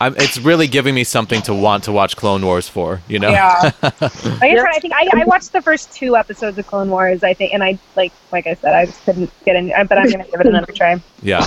I'm, 0.00 0.14
it's 0.16 0.38
really 0.38 0.66
giving 0.66 0.94
me 0.94 1.04
something 1.04 1.40
to 1.42 1.54
want 1.54 1.84
to 1.84 1.92
watch 1.92 2.16
Clone 2.16 2.44
Wars 2.44 2.68
for. 2.68 3.00
You 3.08 3.18
know? 3.20 3.30
Yeah. 3.30 3.70
I 3.82 3.90
guess 3.90 4.64
I 4.64 4.78
think 4.80 4.92
I, 4.94 5.08
I 5.12 5.24
watched 5.24 5.52
the 5.52 5.62
first 5.62 5.92
two 5.94 6.16
episodes 6.16 6.58
of 6.58 6.66
Clone 6.66 6.90
Wars. 6.90 7.22
I 7.22 7.34
think, 7.34 7.54
and 7.54 7.62
I 7.62 7.78
like, 7.96 8.12
like 8.32 8.46
I 8.46 8.54
said, 8.54 8.74
I 8.74 8.86
just 8.86 9.04
couldn't 9.04 9.30
get 9.44 9.56
in. 9.56 9.68
But 9.88 9.98
I'm 9.98 10.10
gonna 10.10 10.24
give 10.24 10.40
it 10.40 10.46
another 10.46 10.72
try. 10.72 11.00
yeah. 11.22 11.46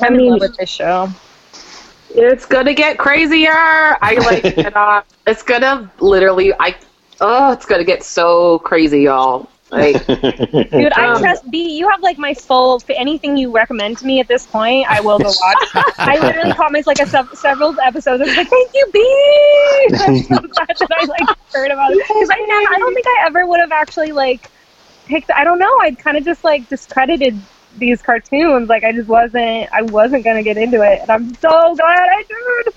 I'm 0.00 0.16
mean- 0.16 0.26
in 0.26 0.32
love 0.32 0.40
with 0.40 0.56
this 0.56 0.70
show. 0.70 1.08
It's 2.14 2.44
gonna 2.44 2.74
get 2.74 2.98
crazier. 2.98 3.50
I 3.52 4.14
like 4.18 4.42
cannot. 4.54 5.06
It's 5.26 5.42
gonna 5.42 5.90
literally. 6.00 6.52
I. 6.60 6.76
Oh, 7.20 7.52
it's 7.52 7.64
gonna 7.64 7.84
get 7.84 8.02
so 8.02 8.58
crazy, 8.58 9.02
y'all. 9.02 9.48
Like, 9.72 10.06
Dude, 10.06 10.92
I 10.92 11.06
Um, 11.06 11.18
trust 11.18 11.50
B. 11.50 11.76
You 11.78 11.88
have 11.88 12.02
like 12.02 12.18
my 12.18 12.34
full. 12.34 12.78
For 12.80 12.92
anything 12.92 13.38
you 13.38 13.50
recommend 13.50 13.96
to 13.98 14.06
me 14.06 14.20
at 14.20 14.28
this 14.28 14.46
point, 14.46 14.86
I 14.88 15.00
will 15.00 15.18
go 15.18 15.28
watch. 15.28 15.94
I 15.98 16.18
literally 16.20 16.52
caught 16.52 16.72
myself 16.72 16.98
like 16.98 17.00
a 17.00 17.10
sev- 17.10 17.30
several 17.34 17.74
episodes. 17.80 18.22
I 18.22 18.26
was 18.26 18.36
like, 18.36 18.48
"Thank 18.48 18.70
you, 18.74 18.86
B." 18.92 19.00
I'm 19.94 20.18
so 20.24 20.36
glad 20.36 20.68
that 20.78 20.88
I 20.92 21.04
like 21.06 21.38
heard 21.54 21.70
about 21.70 21.90
it 21.92 21.98
because 22.06 22.28
I. 22.30 22.34
I 22.74 22.78
don't 22.78 22.92
think 22.94 23.06
I 23.06 23.24
ever 23.26 23.46
would 23.46 23.60
have 23.60 23.72
actually 23.72 24.12
like 24.12 24.50
picked. 25.06 25.30
I 25.30 25.42
don't 25.42 25.58
know. 25.58 25.78
I'd 25.80 25.98
kind 25.98 26.18
of 26.18 26.24
just 26.24 26.44
like 26.44 26.68
discredited 26.68 27.40
these 27.78 28.02
cartoons. 28.02 28.68
Like 28.68 28.84
I 28.84 28.92
just 28.92 29.08
wasn't 29.08 29.72
I 29.72 29.82
wasn't 29.82 30.22
gonna 30.24 30.42
get 30.42 30.58
into 30.58 30.82
it, 30.82 31.00
and 31.00 31.10
I'm 31.10 31.34
so 31.36 31.74
glad 31.74 32.08
I 32.10 32.24
did. 32.28 32.74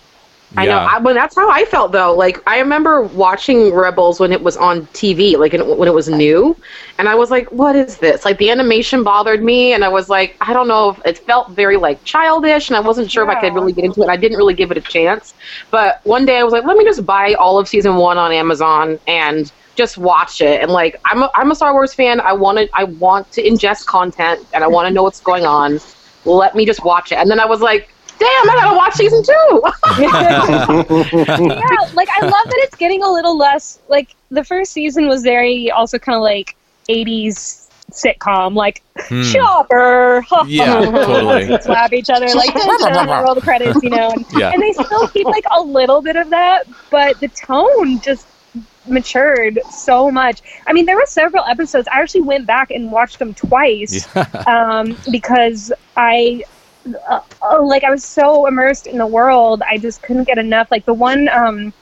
I 0.57 0.65
know. 0.67 0.79
I, 0.85 0.99
well, 0.99 1.13
that's 1.13 1.35
how 1.35 1.49
I 1.49 1.65
felt 1.65 1.91
though. 1.91 2.15
Like 2.15 2.41
I 2.47 2.59
remember 2.59 3.01
watching 3.03 3.73
Rebels 3.73 4.19
when 4.19 4.31
it 4.31 4.41
was 4.41 4.55
on 4.55 4.87
TV, 4.93 5.35
like 5.35 5.53
in- 5.53 5.77
when 5.77 5.87
it 5.87 5.93
was 5.93 6.07
new, 6.09 6.57
and 6.97 7.09
I 7.09 7.15
was 7.15 7.29
like, 7.29 7.51
"What 7.51 7.75
is 7.75 7.97
this?" 7.97 8.23
Like 8.23 8.37
the 8.37 8.49
animation 8.49 9.03
bothered 9.03 9.43
me, 9.43 9.73
and 9.73 9.83
I 9.83 9.89
was 9.89 10.09
like, 10.09 10.37
I 10.41 10.53
don't 10.53 10.67
know. 10.67 10.91
if 10.91 10.99
It 11.05 11.17
felt 11.25 11.51
very 11.51 11.77
like 11.77 12.03
childish, 12.03 12.69
and 12.69 12.77
I 12.77 12.79
wasn't 12.79 13.11
sure 13.11 13.23
if 13.23 13.29
I 13.29 13.35
could 13.35 13.53
really 13.53 13.73
get 13.73 13.83
into 13.85 14.01
it. 14.03 14.09
I 14.09 14.15
didn't 14.17 14.37
really 14.37 14.53
give 14.53 14.71
it 14.71 14.77
a 14.77 14.81
chance. 14.81 15.33
But 15.71 15.99
one 16.03 16.25
day 16.25 16.37
I 16.39 16.43
was 16.43 16.53
like, 16.53 16.63
let 16.65 16.77
me 16.77 16.85
just 16.85 17.05
buy 17.05 17.33
all 17.33 17.59
of 17.59 17.67
season 17.67 17.95
one 17.95 18.17
on 18.17 18.31
Amazon 18.31 18.99
and 19.07 19.51
just 19.75 19.97
watch 19.97 20.41
it. 20.41 20.61
And 20.61 20.71
like, 20.71 20.95
I'm 21.11 21.23
a, 21.23 21.29
I'm 21.35 21.51
a 21.51 21.55
Star 21.55 21.73
Wars 21.73 21.93
fan. 21.93 22.21
I 22.21 22.33
want 22.33 22.57
to 22.59 22.69
I 22.73 22.85
want 22.85 23.31
to 23.31 23.43
ingest 23.43 23.85
content, 23.87 24.39
and 24.53 24.63
I 24.63 24.67
want 24.67 24.87
to 24.87 24.93
know 24.93 25.03
what's 25.03 25.21
going 25.21 25.45
on. 25.45 25.81
Let 26.25 26.55
me 26.55 26.65
just 26.65 26.83
watch 26.83 27.11
it. 27.11 27.15
And 27.17 27.29
then 27.29 27.39
I 27.39 27.45
was 27.45 27.61
like. 27.61 27.94
Damn, 28.17 28.49
I 28.49 28.55
gotta 28.61 28.75
watch 28.77 28.93
season 28.93 29.21
two. 29.23 29.33
yeah, 31.55 31.93
like 31.93 32.07
I 32.15 32.21
love 32.21 32.31
that 32.31 32.59
it's 32.63 32.75
getting 32.75 33.03
a 33.03 33.09
little 33.11 33.37
less 33.37 33.79
like 33.89 34.15
the 34.31 34.43
first 34.43 34.71
season 34.71 35.07
was 35.07 35.23
very 35.23 35.69
also 35.71 35.97
kind 35.99 36.15
of 36.15 36.21
like 36.21 36.55
80s 36.89 37.69
sitcom 37.91 38.55
like 38.55 38.81
Hmm. 38.97 39.21
chopper 39.23 40.25
Yeah, 40.47 40.81
totally. 40.85 41.59
slap 41.61 41.93
each 41.93 42.09
other 42.09 42.27
like 42.33 42.53
dun, 42.53 42.67
dun, 42.93 43.23
roll 43.23 43.35
the 43.35 43.41
credits 43.41 43.77
you 43.83 43.89
know 43.89 44.11
and, 44.11 44.25
Yeah. 44.31 44.51
and 44.51 44.61
they 44.61 44.71
still 44.71 45.07
keep 45.09 45.25
like 45.27 45.43
a 45.55 45.61
little 45.61 46.01
bit 46.01 46.15
of 46.15 46.29
that 46.31 46.65
but 46.89 47.19
the 47.19 47.27
tone 47.27 47.99
just 47.99 48.25
matured 48.87 49.59
so 49.69 50.09
much 50.09 50.41
i 50.67 50.73
mean 50.73 50.85
there 50.85 50.95
were 50.95 51.05
several 51.07 51.43
episodes 51.45 51.87
i 51.91 51.99
actually 52.01 52.21
went 52.21 52.45
back 52.47 52.71
and 52.71 52.91
watched 52.91 53.19
them 53.19 53.33
twice 53.33 54.07
um, 54.47 54.97
because 55.11 55.71
I, 55.97 56.43
uh, 57.09 57.19
uh, 57.41 57.63
like, 57.63 57.83
I 57.83 57.89
was 57.89 58.03
so 58.03 58.47
immersed 58.47 58.87
in 58.87 58.97
the 58.97 59.07
world, 59.07 59.61
I 59.69 59.77
just 59.77 60.01
couldn't 60.01 60.25
get 60.25 60.37
enough. 60.37 60.67
Like 60.71 60.85
the 60.85 60.93
one, 60.93 61.27
um, 61.29 61.73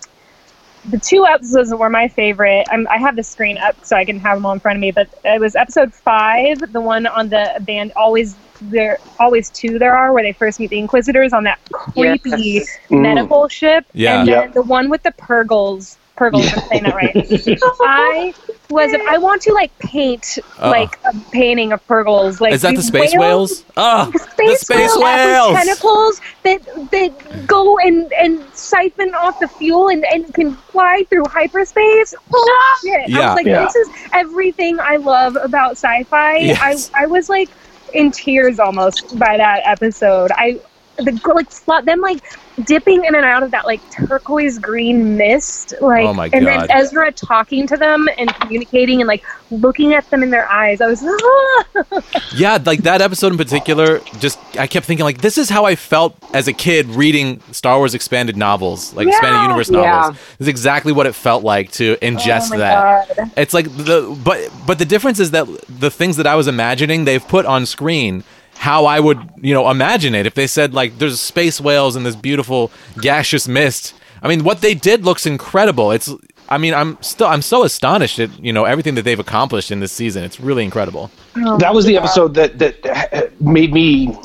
the 0.85 0.99
two 0.99 1.25
episodes 1.25 1.69
that 1.69 1.77
were 1.77 1.89
my 1.89 2.07
favorite. 2.09 2.65
I'm, 2.69 2.87
I 2.89 2.97
have 2.97 3.15
the 3.15 3.23
screen 3.23 3.57
up 3.57 3.77
so 3.83 3.95
I 3.95 4.05
can 4.05 4.19
have 4.19 4.37
them 4.37 4.45
all 4.45 4.53
in 4.53 4.59
front 4.59 4.77
of 4.77 4.81
me. 4.81 4.91
But 4.91 5.07
it 5.23 5.39
was 5.39 5.55
episode 5.55 5.93
five, 5.93 6.57
the 6.71 6.81
one 6.81 7.05
on 7.07 7.29
the 7.29 7.59
band. 7.61 7.93
Always 7.95 8.37
there, 8.61 8.99
always 9.19 9.49
two 9.49 9.79
there 9.79 9.95
are 9.95 10.13
where 10.13 10.23
they 10.23 10.33
first 10.33 10.59
meet 10.59 10.69
the 10.69 10.79
Inquisitors 10.79 11.33
on 11.33 11.43
that 11.45 11.59
creepy 11.71 12.29
Yes. 12.31 12.67
medical 12.89 13.47
ship. 13.47 13.85
Yeah. 13.93 14.19
and 14.19 14.27
then 14.27 14.41
Yep. 14.41 14.53
the 14.53 14.61
one 14.63 14.89
with 14.89 15.03
the 15.03 15.11
Purrgils. 15.13 15.97
Purrgils, 16.31 16.53
I'm 16.57 16.67
saying 16.69 16.83
that 16.83 16.95
right. 16.95 17.15
I 17.81 18.33
was. 18.69 18.93
I 19.09 19.17
want 19.17 19.41
to 19.43 19.53
like 19.53 19.77
paint 19.79 20.39
Oh. 20.59 20.69
like 20.69 20.97
a 21.05 21.13
painting 21.31 21.71
of 21.73 21.85
Purrgils. 21.87 22.39
Like 22.39 22.53
Is 22.53 22.61
that 22.61 22.71
the 22.71 22.75
these 22.77 22.87
space 22.87 23.13
whales? 23.15 23.65
Oh, 23.77 24.09
the 24.11 24.19
space, 24.19 24.59
the 24.59 24.65
space 24.65 24.97
whales, 24.97 25.03
whales. 25.03 25.53
tentacles 25.57 26.21
that 26.43 26.61
that 26.91 27.47
go 27.47 27.77
and 27.79 28.11
and 28.13 28.43
siphon 28.53 29.13
off 29.15 29.39
the 29.39 29.47
fuel 29.47 29.89
and, 29.89 30.05
and 30.05 30.33
can 30.33 30.53
fly 30.53 31.03
through 31.09 31.25
hyperspace. 31.25 32.15
Oh, 32.33 32.79
shit. 32.83 33.01
I 33.01 33.05
Yeah. 33.07 33.27
was 33.29 33.35
like, 33.35 33.45
Yeah. 33.45 33.63
this 33.65 33.75
is 33.75 33.89
everything 34.13 34.79
I 34.79 34.95
love 34.97 35.35
about 35.35 35.71
sci-fi. 35.73 36.37
Yes. 36.37 36.89
I 36.93 37.03
I 37.03 37.05
was 37.07 37.29
like 37.29 37.49
in 37.93 38.11
tears 38.11 38.59
almost 38.59 39.17
by 39.19 39.37
that 39.37 39.61
episode. 39.65 40.31
I 40.33 40.59
the 40.97 41.19
like 41.33 41.49
flo- 41.49 41.81
them 41.81 42.01
like 42.01 42.23
dipping 42.65 43.03
in 43.03 43.15
and 43.15 43.25
out 43.25 43.41
of 43.41 43.49
that 43.51 43.65
like 43.65 43.81
turquoise 43.89 44.59
green 44.59 45.17
mist 45.17 45.73
like 45.81 46.05
Oh 46.05 46.13
my 46.13 46.29
and 46.31 46.45
then 46.45 46.69
Ezra 46.69 47.11
talking 47.11 47.65
to 47.67 47.75
them 47.77 48.07
and 48.17 48.33
communicating 48.35 49.01
and 49.01 49.07
like 49.07 49.23
looking 49.49 49.93
at 49.93 50.07
them 50.11 50.21
in 50.21 50.29
their 50.29 50.47
eyes 50.49 50.79
I 50.81 50.87
was 50.87 51.03
Yeah, 52.35 52.57
like 52.65 52.83
that 52.83 53.01
episode 53.01 53.31
in 53.31 53.37
particular, 53.37 53.99
just 54.19 54.39
I 54.57 54.67
kept 54.67 54.85
thinking 54.85 55.03
like 55.03 55.19
this 55.21 55.37
is 55.37 55.49
how 55.49 55.65
I 55.65 55.75
felt 55.75 56.15
as 56.33 56.47
a 56.47 56.53
kid 56.53 56.87
reading 56.87 57.41
Star 57.51 57.77
Wars 57.77 57.93
expanded 57.93 58.35
novels, 58.37 58.93
like 58.93 59.07
expanded 59.07 59.37
Yeah. 59.37 59.43
universe 59.43 59.69
Yeah. 59.69 59.81
novels. 59.81 60.17
This 60.37 60.41
is 60.41 60.47
exactly 60.47 60.91
what 60.91 61.05
it 61.05 61.13
felt 61.15 61.43
like 61.43 61.71
to 61.73 61.95
ingest 61.97 62.47
Oh 62.47 62.49
my 62.49 62.57
that. 62.57 63.17
God. 63.17 63.31
It's 63.37 63.53
like 63.53 63.65
the 63.65 64.15
but 64.23 64.49
but 64.65 64.79
the 64.79 64.85
difference 64.85 65.19
is 65.19 65.31
that 65.31 65.47
the 65.69 65.91
things 65.91 66.17
that 66.17 66.27
I 66.27 66.35
was 66.35 66.47
imagining, 66.47 67.05
they've 67.05 67.25
put 67.27 67.45
on 67.45 67.65
screen 67.65 68.23
how 68.55 68.85
I 68.85 68.99
would, 68.99 69.19
you 69.41 69.53
know, 69.53 69.69
imagine 69.69 70.15
it. 70.15 70.25
If 70.25 70.35
they 70.35 70.47
said 70.47 70.73
like 70.73 70.97
there's 70.97 71.19
space 71.19 71.59
whales 71.59 71.95
and 71.95 72.05
this 72.05 72.15
beautiful 72.15 72.71
gaseous 72.99 73.47
mist. 73.47 73.93
I 74.21 74.29
mean, 74.29 74.43
what 74.43 74.61
they 74.61 74.73
did 74.73 75.03
looks 75.03 75.25
incredible. 75.25 75.91
It's 75.91 76.09
I 76.49 76.57
mean, 76.57 76.73
I'm 76.73 77.01
still 77.01 77.27
I'm 77.27 77.41
so 77.41 77.63
astonished 77.63 78.19
at, 78.19 78.37
you 78.43 78.53
know, 78.53 78.65
everything 78.65 78.95
that 78.95 79.03
they've 79.03 79.19
accomplished 79.19 79.71
in 79.71 79.79
this 79.79 79.91
season. 79.91 80.23
It's 80.23 80.39
really 80.39 80.63
incredible. 80.63 81.11
Oh, 81.37 81.57
that 81.57 81.73
was 81.73 81.85
the 81.85 81.97
episode 81.97 82.33
that 82.35 82.59
that 82.59 83.41
made 83.41 83.73
me 83.73 84.15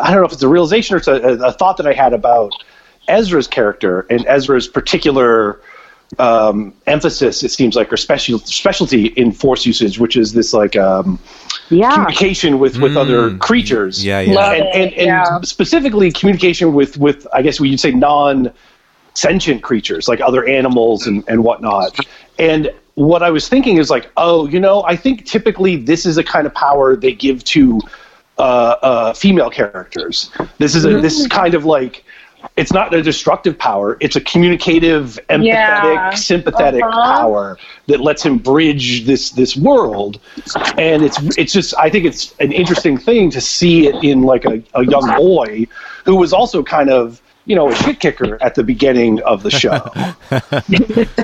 i 0.00 0.10
don't 0.10 0.20
know 0.20 0.26
if 0.26 0.32
it's 0.32 0.42
a 0.42 0.48
realization 0.48 0.94
or 0.94 0.98
it's 0.98 1.08
a, 1.08 1.14
a 1.14 1.52
thought 1.52 1.76
that 1.76 1.86
i 1.86 1.92
had 1.92 2.12
about 2.12 2.52
ezra's 3.08 3.46
character 3.46 4.06
and 4.10 4.24
ezra's 4.26 4.68
particular 4.68 5.60
um, 6.18 6.72
emphasis 6.86 7.42
it 7.42 7.50
seems 7.50 7.76
like 7.76 7.92
or 7.92 7.96
special 7.96 8.38
specialty 8.38 9.06
in 9.08 9.30
force 9.30 9.66
usage 9.66 9.98
which 9.98 10.16
is 10.16 10.32
this 10.32 10.54
like 10.54 10.74
um, 10.76 11.18
yeah. 11.68 11.92
communication 11.92 12.58
with 12.58 12.78
with 12.78 12.96
other 12.96 13.36
creatures 13.36 14.04
Yeah, 14.04 14.20
yeah. 14.20 14.34
Love 14.34 14.52
and, 14.54 14.66
and, 14.68 14.92
and 14.94 15.06
yeah. 15.06 15.40
specifically 15.42 16.10
communication 16.10 16.72
with 16.72 16.96
with 16.96 17.26
i 17.34 17.42
guess 17.42 17.60
we 17.60 17.70
would 17.70 17.80
say 17.80 17.90
non 17.90 18.50
sentient 19.14 19.62
creatures 19.62 20.08
like 20.08 20.20
other 20.20 20.46
animals 20.46 21.06
and, 21.06 21.24
and 21.28 21.44
whatnot 21.44 21.98
and 22.38 22.72
what 22.94 23.22
i 23.22 23.30
was 23.30 23.48
thinking 23.48 23.76
is 23.76 23.90
like 23.90 24.10
oh 24.16 24.48
you 24.48 24.60
know 24.60 24.82
i 24.84 24.96
think 24.96 25.26
typically 25.26 25.76
this 25.76 26.06
is 26.06 26.16
a 26.16 26.24
kind 26.24 26.46
of 26.46 26.54
power 26.54 26.96
they 26.96 27.12
give 27.12 27.44
to 27.44 27.80
uh, 28.38 28.76
uh, 28.82 29.12
female 29.12 29.50
characters 29.50 30.30
this 30.58 30.76
is 30.76 30.84
a 30.84 31.00
this 31.00 31.18
is 31.18 31.26
kind 31.26 31.54
of 31.54 31.64
like 31.64 32.04
it's 32.56 32.72
not 32.72 32.92
a 32.94 33.02
destructive 33.02 33.58
power 33.58 33.96
it's 34.00 34.16
a 34.16 34.20
communicative 34.20 35.18
empathetic 35.28 35.44
Yeah. 35.44 36.10
sympathetic 36.14 36.82
Uh-huh. 36.84 37.18
power 37.18 37.58
that 37.86 38.00
lets 38.00 38.24
him 38.24 38.38
bridge 38.38 39.04
this 39.06 39.30
this 39.30 39.56
world 39.56 40.20
and 40.76 41.02
it's 41.02 41.18
it's 41.36 41.52
just 41.52 41.74
i 41.78 41.90
think 41.90 42.04
it's 42.04 42.34
an 42.40 42.52
interesting 42.52 42.96
thing 42.98 43.30
to 43.30 43.40
see 43.40 43.86
it 43.88 43.96
in 44.04 44.22
like 44.22 44.44
a, 44.44 44.62
a 44.74 44.84
young 44.86 45.06
boy 45.16 45.66
who 46.04 46.16
was 46.16 46.32
also 46.32 46.62
kind 46.62 46.90
of 46.90 47.20
you 47.46 47.56
know 47.56 47.70
a 47.70 47.74
shit 47.76 47.98
kicker 47.98 48.36
at 48.42 48.54
the 48.54 48.62
beginning 48.62 49.20
of 49.22 49.42
the 49.42 49.50
show 49.50 49.80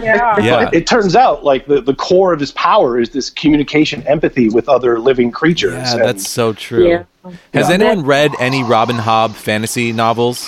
yeah 0.03 0.39
Yeah. 0.41 0.71
it 0.73 0.87
turns 0.87 1.15
out 1.17 1.45
like 1.45 1.67
the, 1.67 1.81
the 1.81 1.95
core 1.95 2.33
of 2.33 2.41
his 2.41 2.53
power 2.53 2.99
is 2.99 3.11
this 3.11 3.31
communication 3.31 4.03
empathy 4.07 4.49
with 4.49 4.69
other 4.69 4.99
living 4.99 5.31
creatures 5.31 5.73
Yeah, 5.75 5.93
And 5.95 6.03
that's 6.05 6.29
so 6.29 6.53
true. 6.53 6.89
Yeah. 6.89 7.03
Has 7.53 7.69
Yeah. 7.69 7.75
anyone 7.75 8.05
read 8.05 8.33
any 8.39 8.63
Robin 8.63 8.97
Hobb 8.97 9.35
fantasy 9.35 9.93
novels, 9.93 10.47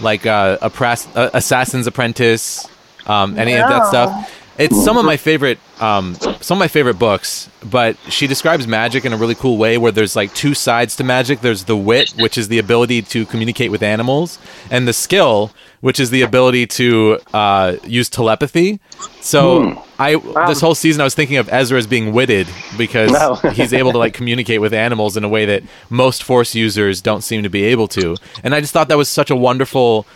like 0.00 0.26
uh, 0.26 0.58
Appras- 0.58 1.08
uh, 1.16 1.30
Assassin's 1.34 1.86
Apprentice, 1.86 2.66
um, 3.06 3.38
any 3.38 3.54
of 3.54 3.68
that 3.68 3.86
stuff? 3.88 4.34
It's 4.58 4.84
some 4.84 4.96
of 4.96 5.04
my 5.04 5.16
favorite, 5.16 5.58
um, 5.80 6.16
some 6.40 6.56
of 6.56 6.58
my 6.58 6.66
favorite 6.68 6.98
books. 6.98 7.48
But 7.64 7.96
she 8.08 8.26
describes 8.26 8.66
magic 8.66 9.04
in 9.04 9.12
a 9.12 9.16
really 9.16 9.34
cool 9.36 9.56
way, 9.56 9.78
where 9.78 9.92
there's 9.92 10.16
like 10.16 10.34
two 10.34 10.54
sides 10.54 10.96
to 10.96 11.04
magic. 11.04 11.40
There's 11.40 11.64
the 11.64 11.76
wit, 11.76 12.12
which 12.18 12.36
is 12.36 12.48
the 12.48 12.58
ability 12.58 13.02
to 13.02 13.24
communicate 13.26 13.70
with 13.70 13.82
animals, 13.82 14.38
and 14.70 14.88
the 14.88 14.92
skill, 14.92 15.52
which 15.80 16.00
is 16.00 16.10
the 16.10 16.22
ability 16.22 16.66
to 16.66 17.18
uh, 17.32 17.76
use 17.84 18.08
telepathy. 18.08 18.80
So 19.20 19.80
I 19.98 20.16
this 20.46 20.60
whole 20.60 20.74
season 20.74 21.00
I 21.00 21.04
was 21.04 21.14
thinking 21.14 21.36
of 21.36 21.48
Ezra 21.52 21.78
as 21.78 21.86
being 21.86 22.12
witted 22.12 22.48
because 22.76 23.12
No. 23.12 23.34
he's 23.52 23.72
able 23.72 23.92
to 23.92 23.98
like 23.98 24.14
communicate 24.14 24.60
with 24.60 24.72
animals 24.74 25.16
in 25.16 25.22
a 25.24 25.28
way 25.28 25.44
that 25.46 25.62
most 25.90 26.22
force 26.24 26.54
users 26.54 27.00
don't 27.00 27.22
seem 27.22 27.42
to 27.44 27.48
be 27.50 27.62
able 27.64 27.86
to. 27.88 28.16
And 28.42 28.54
I 28.54 28.60
just 28.60 28.72
thought 28.72 28.88
that 28.88 28.96
was 28.98 29.08
such 29.08 29.30
a 29.30 29.36
wonderful 29.36 30.06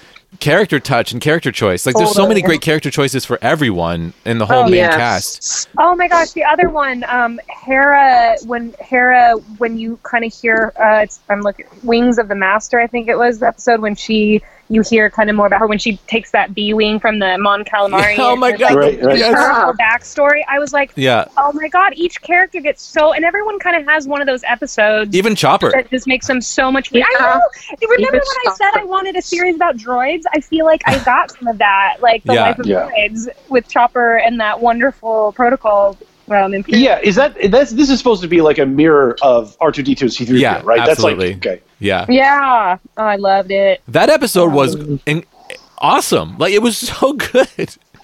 character 0.41 0.80
touch 0.80 1.12
and 1.12 1.20
character 1.20 1.53
choice. 1.53 1.87
Like 1.87 1.95
there's 1.95 2.12
so 2.12 2.26
many 2.26 2.43
great 2.43 2.61
character 2.61 2.91
choices 2.91 3.24
for 3.24 3.39
everyone 3.43 4.12
in 4.24 4.39
the 4.39 4.47
whole 4.47 4.61
Oh, 4.61 4.64
main 4.64 4.74
yes. 4.74 4.97
cast. 4.97 5.68
Oh 5.78 5.95
my 5.95 6.09
gosh, 6.09 6.33
the 6.33 6.45
other 6.45 6.68
one, 6.68 7.05
um, 7.05 7.39
Hera. 7.49 8.37
When 8.47 8.74
Hera, 8.80 9.35
when 9.59 9.78
you 9.78 9.99
kind 10.03 10.24
of 10.24 10.33
hear, 10.35 10.72
uh, 10.80 11.03
it's, 11.03 11.20
I'm 11.28 11.43
looking, 11.43 11.66
Wings 11.83 12.18
of 12.18 12.28
the 12.28 12.35
Master. 12.35 12.80
I 12.80 12.87
think 12.87 13.09
it 13.09 13.16
was 13.16 13.39
the 13.41 13.47
episode 13.49 13.80
when 13.80 13.95
she, 13.95 14.43
you 14.73 14.83
hear 14.83 15.11
kind 15.11 15.29
of 15.29 15.37
more 15.37 15.47
about 15.47 15.61
her 15.61 15.66
when 15.66 15.79
she 15.79 15.97
takes 16.07 16.31
that 16.31 16.55
B 16.55 16.73
wing 16.75 16.99
from 16.99 17.18
the 17.18 17.37
Mon 17.39 17.64
Calamari. 17.70 18.16
oh 18.18 18.35
my 18.37 18.53
god. 18.53 18.61
like, 18.61 18.77
Right, 18.77 19.03
right. 19.03 19.18
Yes. 19.18 19.35
Her, 19.35 19.66
her 19.66 19.73
backstory. 19.75 20.43
I 20.49 20.59
was 20.59 20.73
like, 20.73 20.93
Yeah. 20.97 21.27
oh 21.37 21.53
my 21.53 21.68
god, 21.68 21.93
each 21.97 22.20
character 22.23 22.61
gets 22.61 22.83
so, 22.83 23.12
and 23.12 23.25
everyone 23.25 23.59
kind 23.59 23.77
of 23.77 23.85
has 23.87 24.09
one 24.09 24.20
of 24.20 24.27
those 24.27 24.43
episodes. 24.45 25.14
Even 25.14 25.35
Chopper. 25.35 25.70
that 25.73 25.91
just 25.91 26.07
makes 26.07 26.27
them 26.27 26.41
so 26.41 26.73
much. 26.73 26.91
I 26.95 26.99
know. 26.99 27.41
Do 27.70 27.77
you 27.83 27.89
remember 27.89 28.16
Even 28.16 28.20
when 28.45 28.53
I 28.53 28.55
said 28.57 28.70
I 28.81 28.85
wanted 28.85 29.16
a 29.16 29.23
series 29.23 29.57
about 29.57 29.77
droids? 29.77 30.23
I 30.35 30.41
feel 30.41 30.64
like 30.64 30.83
I 30.87 30.99
got 31.05 31.31
some 31.37 31.49
of 31.49 31.59
that, 31.59 31.99
like 32.01 32.25
the 32.25 32.35
Yeah. 32.35 32.43
life 32.43 32.59
of 32.59 32.66
Yeah. 32.66 32.89
droids 32.91 33.29
with 33.49 33.68
Chopper 33.68 34.16
and 34.16 34.41
that 34.41 34.61
wonderful 34.61 35.33
protocol. 35.33 35.97
Um, 36.31 36.55
Imperial. 36.55 36.83
yeah 36.83 37.01
is 37.03 37.16
that 37.16 37.37
that's 37.51 37.73
this 37.73 37.91
is 37.91 37.99
supposed 37.99 38.23
to 38.23 38.29
be 38.29 38.41
like 38.41 38.59
a 38.59 38.64
mirror 38.64 39.16
of 39.23 39.59
r2d2 39.59 40.03
and 40.03 40.11
c3po 40.11 40.39
Yeah, 40.39 40.62
right 40.64 40.79
absolutely. 40.81 41.33
that's 41.35 41.45
like 41.45 41.55
okay 41.59 41.62
Yeah. 41.83 42.07
Yeah. 42.09 42.78
Oh, 42.97 43.03
I 43.05 43.16
loved 43.16 43.51
it. 43.51 43.83
That 43.89 44.09
episode 44.11 44.53
was 44.53 44.74
in- 45.07 45.24
awesome. 45.78 46.39
Like 46.39 46.53
it 46.53 46.62
was 46.62 46.76
so 46.91 47.12
good. 47.14 47.49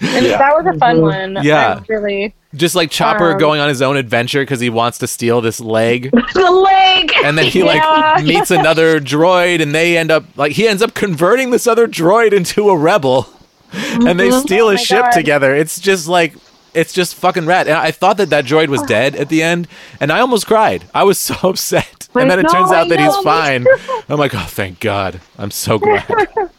And 0.00 0.26
Yeah. 0.26 0.38
that 0.38 0.54
was 0.54 0.66
a 0.74 0.78
fun 0.78 1.00
one. 1.00 1.38
Yeah. 1.42 1.80
Really. 1.88 2.34
just 2.54 2.74
like 2.74 2.90
Chopper 2.90 3.32
Um, 3.32 3.38
going 3.38 3.60
on 3.60 3.68
his 3.68 3.82
own 3.82 3.96
adventure 3.96 4.40
because 4.42 4.60
he 4.60 4.70
wants 4.70 4.98
to 4.98 5.06
steal 5.06 5.40
this 5.40 5.60
leg, 5.60 6.10
the 6.34 6.50
leg. 6.50 7.12
and 7.24 7.36
then 7.36 7.44
he 7.46 7.58
Yeah. 7.60 7.66
like 8.14 8.24
meets 8.24 8.50
another 8.50 9.00
droid, 9.00 9.60
and 9.60 9.74
they 9.74 9.98
end 9.98 10.10
up 10.10 10.24
like 10.36 10.52
he 10.52 10.66
ends 10.68 10.82
up 10.82 10.94
converting 10.94 11.50
this 11.50 11.66
other 11.66 11.86
droid 11.88 12.32
into 12.32 12.70
a 12.70 12.76
rebel, 12.76 13.28
and 13.72 14.18
they 14.18 14.30
steal 14.30 14.66
Oh 14.66 14.70
a 14.70 14.78
ship 14.78 15.02
God. 15.02 15.10
together. 15.12 15.54
It's 15.54 15.78
just 15.80 16.08
like. 16.08 16.34
It's 16.78 16.92
just 16.92 17.16
fucking 17.16 17.46
rad. 17.46 17.66
And 17.66 17.76
I 17.76 17.90
thought 17.90 18.16
that 18.18 18.30
that 18.30 18.44
droid 18.44 18.68
was 18.68 18.82
oh. 18.82 18.86
dead 18.86 19.16
at 19.16 19.28
the 19.28 19.42
end, 19.42 19.66
and 20.00 20.12
I 20.12 20.20
almost 20.20 20.46
cried. 20.46 20.84
I 20.94 21.02
was 21.04 21.18
so 21.28 21.34
upset. 21.48 22.08
I 22.14 22.22
And 22.22 22.30
then 22.30 22.38
it 22.38 22.44
know, 22.44 22.48
turns 22.52 22.70
I 22.70 22.80
out 22.80 22.88
that 22.88 22.98
he's 23.00 23.08
know, 23.08 23.18
me 23.18 23.24
fine. 23.24 23.66
I'm 24.08 24.18
like, 24.18 24.34
oh, 24.34 24.46
thank 24.48 24.80
God. 24.80 25.20
I'm 25.38 25.50
so 25.50 25.78
glad. 25.78 26.06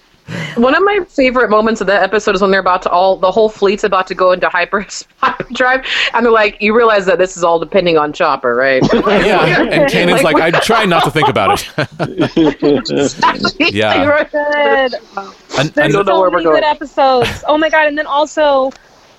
One 0.57 0.75
of 0.75 0.83
my 0.83 0.99
favorite 1.07 1.49
moments 1.49 1.81
of 1.81 1.87
that 1.87 2.03
episode 2.03 2.35
is 2.35 2.41
when 2.41 2.51
they're 2.51 2.59
about 2.59 2.83
to 2.83 2.89
all 2.91 3.17
the 3.17 3.31
whole 3.31 3.49
fleet's 3.49 3.83
about 3.83 4.05
to 4.07 4.13
go 4.13 4.31
into 4.31 4.47
hyper 4.47 4.85
hyperdrive, 5.23 5.83
and 6.13 6.23
they're 6.23 6.31
like, 6.31 6.61
"You 6.61 6.75
realize 6.75 7.07
that 7.07 7.17
this 7.17 7.35
is 7.35 7.43
all 7.43 7.57
depending 7.59 7.97
on 7.97 8.13
Chopper, 8.13 8.53
right?" 8.53 8.83
yeah. 8.93 9.63
And 9.71 9.89
Kanan's 9.91 10.21
like, 10.21 10.39
I'm 10.39 10.53
trying 10.61 10.89
not 10.89 11.03
to 11.05 11.11
think 11.11 11.29
about 11.29 11.67
it. 11.77 13.73
Yeah. 13.73 14.05
Right. 14.05 14.31
Good. 14.31 14.93
And- 15.57 15.69
There's 15.71 15.77
and- 15.77 15.93
know 15.93 16.03
so 16.03 16.19
where 16.21 16.29
we're 16.29 16.37
many 16.37 16.43
going. 16.43 16.57
good 16.57 16.63
episodes. 16.63 17.43
Oh 17.47 17.57
my 17.57 17.69
god! 17.69 17.87
And 17.87 17.97
then 17.97 18.05
also, 18.05 18.71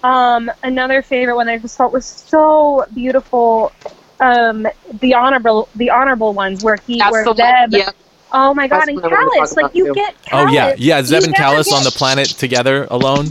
um, 0.02 0.50
another 0.62 1.02
favorite 1.02 1.36
one 1.36 1.46
that 1.46 1.52
I 1.54 1.58
just 1.58 1.76
thought 1.76 1.92
was 1.92 2.04
so 2.06 2.86
beautiful. 2.94 3.72
Um, 4.20 4.66
the 5.00 5.14
honorable, 5.14 5.68
the 5.76 5.90
honorable 5.90 6.32
ones 6.34 6.62
where 6.62 6.76
he, 6.86 6.98
That's 6.98 7.10
where 7.12 7.24
the 7.24 7.30
one- 7.32 7.70
Zeb. 7.70 7.78
yeah. 7.80 7.90
Oh 8.32 8.54
my 8.54 8.68
god! 8.68 8.80
That's 8.82 8.88
And 8.90 9.02
what 9.02 9.12
I 9.12 9.16
wanted 9.24 9.48
to 9.48 9.54
Kallus, 9.56 9.62
like 9.62 9.74
you 9.74 9.86
too. 9.88 9.94
get. 9.94 10.14
Oh 10.30 10.46
yeah, 10.52 10.72
yeah. 10.78 11.02
Zeb 11.02 11.22
You 11.22 11.24
and 11.26 11.34
never 11.36 11.56
Kallus 11.56 11.72
on 11.72 11.82
the 11.82 11.90
planet 11.90 12.28
together 12.28 12.86
alone. 12.88 13.26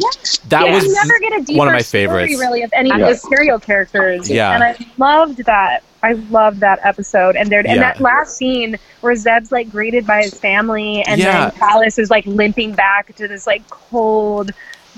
That 0.49 0.65
yeah, 0.65 0.76
was 0.76 0.84
you 0.84 0.93
never 0.93 1.17
get 1.20 1.39
a 1.39 1.43
deeper 1.45 1.57
one 1.57 1.67
of 1.70 1.74
my 1.74 1.80
story, 1.82 2.03
favorites. 2.07 2.38
really, 2.38 2.63
of 2.63 2.72
any 2.74 2.91
of 2.91 2.97
Yeah. 2.99 3.09
the 3.11 3.15
stereo 3.15 3.59
characters. 3.59 4.30
Yeah. 4.30 4.55
and 4.55 4.63
I 4.63 4.76
loved 4.97 5.45
that. 5.45 5.84
I 6.03 6.13
loved 6.13 6.59
that 6.59 6.80
episode, 6.84 7.38
and 7.38 7.49
there, 7.49 7.59
and 7.65 7.80
that 7.82 8.01
last 8.01 8.36
scene 8.36 8.78
where 8.99 9.15
Zeb's 9.15 9.53
like 9.53 9.70
greeted 9.72 10.05
by 10.05 10.24
his 10.24 10.34
family, 10.38 11.01
and 11.03 11.17
Yeah. 11.22 11.49
then 11.49 11.59
Kallus 11.59 11.97
is 11.97 12.09
like 12.09 12.26
limping 12.26 12.74
back 12.74 13.15
to 13.15 13.28
this 13.30 13.47
like 13.47 13.65
cold. 13.70 14.51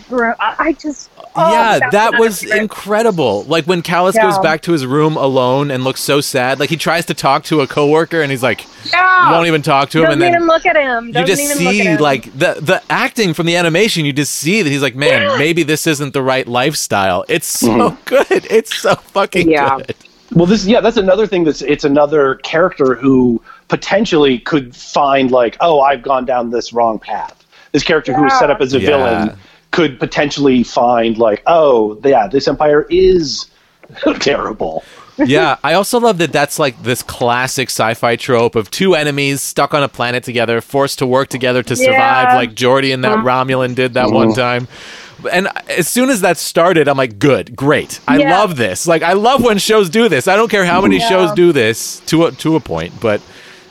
Gro- 0.10 0.34
I 0.40 0.56
I 0.60 0.74
just. 0.74 1.10
oh, 1.36 1.52
yeah, 1.52 1.80
that's 1.80 1.92
that 1.92 2.20
was 2.20 2.42
favorite. 2.42 2.62
incredible. 2.62 3.44
Like 3.44 3.66
when 3.66 3.82
Kallus 3.82 4.14
goes 4.20 4.38
back 4.40 4.62
to 4.64 4.72
his 4.72 4.86
room 4.86 5.16
alone 5.18 5.70
and 5.72 5.84
looks 5.84 6.02
so 6.02 6.22
sad. 6.22 6.60
Like 6.60 6.70
he 6.70 6.78
tries 6.78 7.06
to 7.08 7.14
talk 7.14 7.44
to 7.46 7.62
a 7.62 7.68
coworker 7.68 8.22
and 8.22 8.32
he's 8.32 8.42
like, 8.44 8.66
Yeah. 8.92 9.32
won't 9.32 9.48
even 9.48 9.62
talk 9.62 9.90
to 9.92 10.00
him. 10.00 10.06
Doesn't 10.06 10.14
and 10.14 10.22
then 10.22 10.34
even 10.36 10.48
look 10.48 10.66
at 10.66 10.76
him. 10.76 11.08
you 11.08 11.14
Doesn't 11.14 11.28
just 11.28 11.42
even 11.42 11.64
look 11.66 11.76
at 11.76 11.82
see 11.82 11.88
him. 11.90 12.00
like 12.02 12.24
the 12.38 12.58
the 12.62 12.82
acting 12.90 13.34
from 13.34 13.46
the 13.46 13.56
animation. 13.58 14.06
You 14.06 14.14
just 14.14 14.34
see 14.36 14.62
that 14.62 14.70
he's 14.70 14.82
like, 14.82 14.96
man, 14.96 15.38
maybe 15.38 15.64
this 15.64 15.86
isn't 15.88 16.14
the 16.14 16.22
right 16.24 16.48
lifestyle. 16.48 17.24
It's 17.28 17.48
so 17.60 17.98
good. 18.06 18.26
It's 18.50 18.76
so 18.76 18.96
fucking 18.96 19.50
Yeah. 19.50 19.78
good. 19.78 19.96
Well, 20.34 20.46
this 20.46 20.66
yeah, 20.66 20.80
that's 20.80 20.98
another 20.98 21.28
thing. 21.28 21.44
That's 21.44 21.62
it's 21.62 21.84
another 21.84 22.36
character 22.36 22.96
who 22.96 23.42
potentially 23.68 24.40
could 24.40 24.76
find 24.76 25.32
like, 25.32 25.58
oh, 25.60 25.82
I've 25.82 26.02
gone 26.02 26.26
down 26.26 26.50
this 26.50 26.72
wrong 26.74 26.98
path. 27.00 27.38
This 27.74 27.84
character 27.84 28.14
who 28.14 28.24
was 28.24 28.38
set 28.40 28.50
up 28.50 28.60
as 28.62 28.74
a 28.74 28.80
Yeah. 28.80 28.88
villain 28.88 29.38
could 29.72 30.00
potentially 30.00 30.64
find 30.64 31.18
like, 31.18 31.42
oh, 31.48 32.00
yeah, 32.04 32.28
this 32.28 32.48
empire 32.48 32.86
is 32.90 33.50
terrible. 34.20 34.84
yeah, 35.18 35.58
I 35.64 35.74
also 35.74 36.00
love 36.00 36.18
that 36.20 36.32
that's 36.32 36.58
like 36.60 36.82
this 36.84 37.04
classic 37.04 37.70
sci-fi 37.70 38.16
trope 38.16 38.56
of 38.56 38.72
two 38.72 38.96
enemies 38.96 39.42
stuck 39.42 39.74
on 39.74 39.84
a 39.84 39.90
planet 39.90 40.24
together, 40.24 40.62
forced 40.62 41.00
to 41.00 41.06
work 41.08 41.30
together 41.30 41.64
to 41.64 41.76
survive, 41.76 42.30
Yeah. 42.30 42.36
like 42.36 42.54
Geordi 42.54 42.94
and 42.94 43.04
that 43.04 43.18
Romulan 43.20 43.76
did 43.76 43.94
that 43.96 44.12
one 44.12 44.34
time. 44.34 44.68
And 45.32 45.50
as 45.70 45.88
soon 45.88 46.10
as 46.10 46.22
that 46.22 46.38
started, 46.38 46.88
I'm 46.88 46.98
like, 46.98 47.20
good, 47.20 47.56
great. 47.56 48.00
I 48.08 48.18
Yeah. 48.18 48.40
love 48.40 48.56
this. 48.58 48.88
Like, 48.88 49.04
I 49.04 49.14
love 49.14 49.44
when 49.44 49.60
shows 49.60 49.90
do 49.90 50.10
this. 50.10 50.28
I 50.28 50.36
don't 50.36 50.50
care 50.50 50.66
how 50.66 50.82
many 50.82 50.98
Yeah. 50.98 51.10
shows 51.10 51.32
do 51.34 51.52
this 51.52 52.02
to 52.08 52.26
a, 52.26 52.32
to 52.34 52.56
a 52.56 52.60
point, 52.60 52.94
but. 53.00 53.22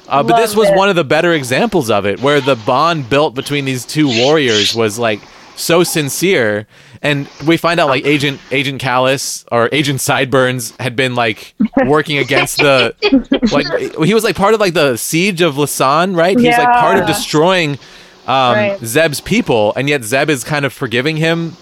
Uh, 0.08 0.22
but 0.24 0.36
this 0.36 0.54
was 0.56 0.68
it. 0.68 0.76
one 0.76 0.88
of 0.88 0.96
the 0.96 1.04
better 1.04 1.32
examples 1.32 1.88
of 1.90 2.04
it, 2.04 2.20
where 2.20 2.40
the 2.40 2.56
bond 2.56 3.08
built 3.08 3.34
between 3.34 3.64
these 3.64 3.84
two 3.84 4.06
warriors 4.08 4.74
was 4.74 4.98
like 4.98 5.20
so 5.60 5.84
sincere, 5.84 6.66
and 7.02 7.28
we 7.46 7.56
find 7.56 7.78
out 7.80 7.88
like 7.88 8.04
Agent 8.06 8.40
Agent 8.50 8.80
Kallus 8.80 9.44
or 9.52 9.68
Agent 9.72 10.00
Sideburns 10.00 10.74
had 10.80 10.96
been 10.96 11.14
like 11.14 11.54
working 11.86 12.18
against 12.18 12.58
the 12.58 12.94
like 13.52 13.66
he 14.06 14.14
was 14.14 14.24
like 14.24 14.36
part 14.36 14.54
of 14.54 14.60
like 14.60 14.74
the 14.74 14.96
siege 14.96 15.40
of 15.40 15.54
Lasan, 15.54 16.16
right? 16.16 16.38
He's 16.38 16.56
like 16.58 16.72
part 16.72 16.98
of 16.98 17.06
destroying 17.06 17.78
um, 18.26 18.54
Right. 18.54 18.78
Zeb's 18.84 19.20
people, 19.20 19.72
and 19.76 19.88
yet 19.88 20.04
Zeb 20.04 20.30
is 20.30 20.44
kind 20.44 20.64
of 20.64 20.72
forgiving 20.72 21.16
him. 21.16 21.56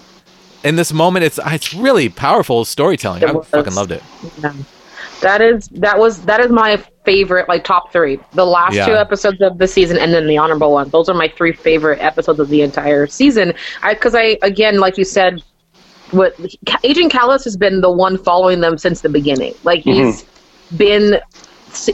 In 0.63 0.75
this 0.75 0.91
moment, 0.91 1.23
it's 1.23 1.39
it's 1.45 1.73
really 1.73 2.09
powerful 2.09 2.65
storytelling. 2.65 3.23
It 3.23 3.29
I 3.29 3.41
fucking 3.41 3.73
loved 3.73 3.91
it. 3.91 4.03
Yeah. 4.43 4.53
That 5.21 5.41
is 5.41 5.67
that 5.69 5.97
was 5.99 6.21
that 6.23 6.39
is 6.39 6.49
my 6.51 6.77
favorite 7.05 7.47
like 7.49 7.63
top 7.63 7.91
three. 7.91 8.19
The 8.33 8.45
last 8.45 8.75
Yeah. 8.75 8.85
two 8.85 8.93
episodes 8.93 9.41
of 9.41 9.57
the 9.57 9.67
season 9.67 9.97
and 9.97 10.13
then 10.13 10.27
the 10.27 10.37
honorable 10.37 10.71
one. 10.71 10.89
Those 10.89 11.09
are 11.09 11.13
my 11.15 11.27
three 11.27 11.53
favorite 11.53 11.99
episodes 12.01 12.39
of 12.39 12.49
the 12.49 12.61
entire 12.61 13.07
season. 13.07 13.53
I 13.81 13.93
because 13.93 14.15
I 14.15 14.37
again 14.41 14.79
like 14.79 14.97
you 14.97 15.03
said, 15.05 15.41
what 16.11 16.35
Agent 16.83 17.11
Kallus 17.11 17.43
has 17.43 17.57
been 17.57 17.81
the 17.81 17.91
one 17.91 18.17
following 18.17 18.61
them 18.61 18.77
since 18.77 19.01
the 19.01 19.09
beginning. 19.09 19.53
Like 19.63 19.83
mm-hmm. 19.83 20.05
he's 20.05 20.25
been 20.77 21.19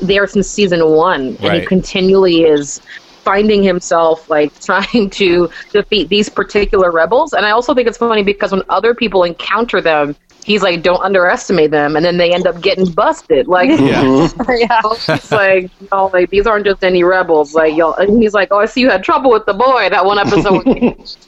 there 0.02 0.28
since 0.28 0.48
season 0.50 0.88
one, 0.90 1.22
and 1.22 1.44
Right. 1.44 1.62
he 1.62 1.68
continually 1.68 2.44
is 2.44 2.80
finding 3.24 3.64
himself 3.64 4.30
like 4.30 4.58
trying 4.62 5.10
to 5.10 5.50
defeat 5.74 6.10
these 6.10 6.30
particular 6.30 6.92
rebels. 6.92 7.34
And 7.34 7.46
I 7.46 7.52
also 7.52 7.74
think 7.74 7.88
it's 7.88 7.98
funny 7.98 8.24
because 8.24 8.52
when 8.52 8.62
other 8.70 8.94
people 8.94 9.24
encounter 9.24 9.82
them, 9.82 10.16
he's 10.46 10.62
like, 10.62 10.84
"Don't 10.84 11.02
underestimate 11.02 11.72
them," 11.72 11.96
and 11.96 12.06
then 12.06 12.18
they 12.18 12.32
end 12.32 12.46
up 12.46 12.62
getting 12.62 12.90
busted. 12.92 13.48
Like, 13.48 13.70
Yeah. 13.70 14.30
yeah. 14.50 14.82
it's 15.10 15.32
like, 15.32 15.72
oh, 15.92 16.10
like 16.14 16.30
these 16.30 16.46
aren't 16.46 16.66
just 16.66 16.84
any 16.84 17.04
rebels. 17.04 17.54
Like, 17.56 17.76
y'all, 17.76 17.96
and 17.96 18.22
he's 18.22 18.34
like, 18.34 18.50
"Oh, 18.52 18.60
I 18.60 18.66
see 18.68 18.82
you 18.82 18.90
had 18.90 19.04
trouble 19.04 19.32
with 19.32 19.46
the 19.46 19.54
boy." 19.54 19.90
That 19.90 20.06
one 20.06 20.20
episode. 20.20 20.64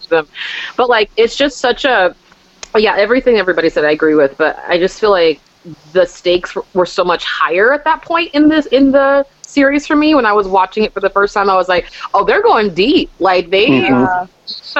but 0.78 0.90
like, 0.90 1.10
it's 1.18 1.36
just 1.36 1.58
such 1.58 1.84
a, 1.86 2.16
yeah, 2.76 2.96
everything 2.96 3.38
everybody 3.38 3.70
said 3.70 3.84
I 3.84 3.92
agree 3.92 4.16
with, 4.16 4.38
but 4.38 4.58
I 4.68 4.78
just 4.78 5.00
feel 5.00 5.12
like 5.12 5.42
the 5.94 6.06
stakes 6.06 6.56
were- 6.56 6.66
were 6.74 6.86
so 6.86 7.04
much 7.04 7.24
higher 7.26 7.74
at 7.74 7.84
that 7.84 8.02
point 8.04 8.34
in 8.34 8.48
this 8.48 8.68
in 8.68 8.92
the 8.92 9.26
series 9.42 9.88
for 9.88 9.96
me 9.96 10.14
when 10.16 10.26
I 10.26 10.34
was 10.34 10.48
watching 10.48 10.84
it 10.84 10.94
for 10.94 11.00
the 11.02 11.10
first 11.10 11.34
time. 11.34 11.50
I 11.50 11.56
was 11.56 11.68
like, 11.68 11.92
oh, 12.14 12.24
they're 12.24 12.44
going 12.44 12.74
deep. 12.74 13.10
Like 13.20 13.50
they 13.50 13.68
mm-hmm. 13.68 13.94
Yeah. 13.94 14.28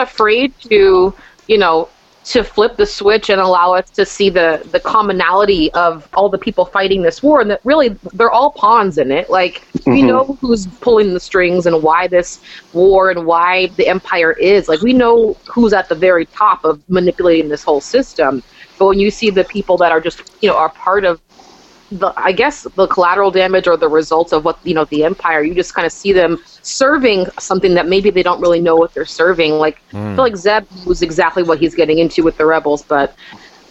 afraid 0.02 0.54
to, 0.70 1.14
you 1.48 1.58
know, 1.58 1.90
to 2.28 2.44
flip 2.44 2.76
the 2.76 2.86
switch 2.86 3.30
and 3.30 3.40
allow 3.40 3.74
us 3.74 3.90
to 3.92 4.06
see 4.06 4.30
the 4.30 4.62
the 4.72 4.80
commonality 4.80 5.72
of 5.74 6.08
all 6.14 6.28
the 6.28 6.38
people 6.38 6.66
fighting 6.66 7.02
this 7.02 7.24
war, 7.24 7.40
and 7.40 7.50
that 7.50 7.62
really 7.64 7.90
they're 8.14 8.32
all 8.32 8.52
pawns 8.52 8.98
in 8.98 9.12
it. 9.12 9.30
Like 9.30 9.64
we 9.86 10.00
mm-hmm. 10.00 10.08
know 10.08 10.24
who's 10.42 10.68
pulling 10.82 11.14
the 11.14 11.20
strings 11.22 11.66
and 11.66 11.82
why 11.82 12.08
this 12.08 12.42
war 12.74 13.10
and 13.12 13.26
why 13.26 13.68
the 13.78 13.88
empire 13.88 14.34
is. 14.34 14.68
Like 14.68 14.82
we 14.82 14.94
know 14.94 15.38
who's 15.46 15.72
at 15.72 15.88
the 15.88 15.96
very 15.96 16.26
top 16.26 16.66
of 16.66 16.82
manipulating 16.90 17.48
this 17.50 17.64
whole 17.64 17.82
system. 17.82 18.44
But 18.78 18.88
when 18.88 19.00
you 19.00 19.10
see 19.10 19.30
the 19.30 19.44
people 19.44 19.78
that 19.78 19.92
are 19.92 20.02
just, 20.02 20.38
you 20.42 20.50
know, 20.50 20.56
are 20.56 20.70
part 20.70 21.04
of 21.04 21.20
the 21.92 22.14
I 22.18 22.32
guess 22.32 22.64
the 22.76 22.88
collateral 22.88 23.32
damage 23.32 23.68
or 23.68 23.78
the 23.78 23.88
results 23.88 24.34
of 24.34 24.44
what 24.44 24.60
you 24.64 24.74
know 24.74 24.86
the 24.86 25.04
empire. 25.04 25.42
You 25.42 25.54
just 25.54 25.74
kind 25.74 25.86
of 25.86 25.92
see 25.92 26.12
them 26.12 26.42
serving 26.62 27.28
something 27.40 27.74
that 27.76 27.88
maybe 27.88 28.10
they 28.10 28.24
don't 28.24 28.42
really 28.42 28.60
know 28.60 28.76
what 28.76 28.94
they're 28.94 29.06
serving. 29.06 29.54
Like 29.54 29.82
I 29.94 30.16
feel 30.16 30.24
like 30.24 30.36
Zeb 30.36 30.66
was 30.86 31.02
exactly 31.02 31.44
what 31.44 31.60
he's 31.60 31.76
getting 31.76 32.00
into 32.00 32.24
with 32.24 32.38
the 32.38 32.46
rebels, 32.46 32.84
but 32.84 33.16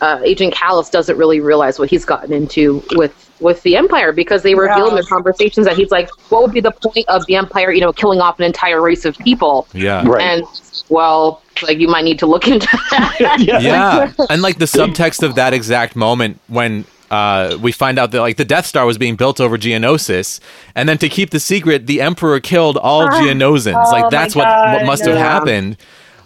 uh, 0.00 0.20
Agent 0.24 0.54
Kallus 0.54 0.90
doesn't 0.90 1.16
really 1.16 1.40
realize 1.40 1.78
what 1.78 1.90
he's 1.90 2.04
gotten 2.04 2.32
into 2.32 2.82
with 2.92 3.22
with 3.40 3.62
the 3.62 3.76
empire 3.76 4.12
because 4.12 4.42
they 4.42 4.54
reveal 4.54 4.88
in 4.88 4.94
their 4.94 5.04
conversations 5.04 5.66
that 5.66 5.76
he's 5.76 5.90
like, 5.90 6.08
what 6.30 6.42
would 6.42 6.52
be 6.52 6.60
the 6.60 6.70
point 6.70 7.06
of 7.08 7.24
the 7.26 7.36
empire? 7.36 7.70
You 7.70 7.80
know, 7.80 7.92
killing 7.92 8.20
off 8.20 8.38
an 8.38 8.44
entire 8.44 8.80
race 8.80 9.04
of 9.04 9.16
people. 9.18 9.68
Yeah. 9.72 10.06
Right. 10.06 10.22
And 10.22 10.44
well, 10.88 11.42
like 11.62 11.78
you 11.78 11.88
might 11.88 12.04
need 12.04 12.18
to 12.20 12.26
look 12.26 12.48
into 12.48 12.66
that. 12.90 13.16
yeah. 13.40 13.58
yeah 13.58 14.12
and 14.30 14.42
like 14.42 14.58
the 14.58 14.64
subtext 14.64 15.22
of 15.22 15.34
that 15.34 15.52
exact 15.52 15.96
moment 15.96 16.40
when 16.48 16.84
uh, 17.10 17.56
we 17.60 17.72
find 17.72 17.98
out 17.98 18.10
that 18.10 18.20
like 18.20 18.36
the 18.36 18.44
Death 18.44 18.66
Star 18.66 18.86
was 18.86 18.98
being 18.98 19.16
built 19.16 19.40
over 19.40 19.56
Geonosis, 19.56 20.40
and 20.74 20.88
then 20.88 20.98
to 20.98 21.08
keep 21.08 21.30
the 21.30 21.40
secret, 21.40 21.86
the 21.86 22.00
Emperor 22.00 22.40
killed 22.40 22.76
all 22.76 23.06
Geonosians. 23.08 23.86
Oh 23.86 23.90
like 23.90 24.10
that's 24.10 24.34
what 24.34 24.46
what 24.46 24.86
must 24.86 25.04
have 25.04 25.14
yeah. 25.14 25.20
happened. 25.20 25.76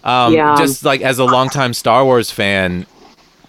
Um, 0.03 0.33
Yeah. 0.33 0.55
Just 0.57 0.83
like 0.83 1.01
as 1.01 1.19
a 1.19 1.25
longtime 1.25 1.73
Star 1.73 2.03
Wars 2.03 2.31
fan, 2.31 2.87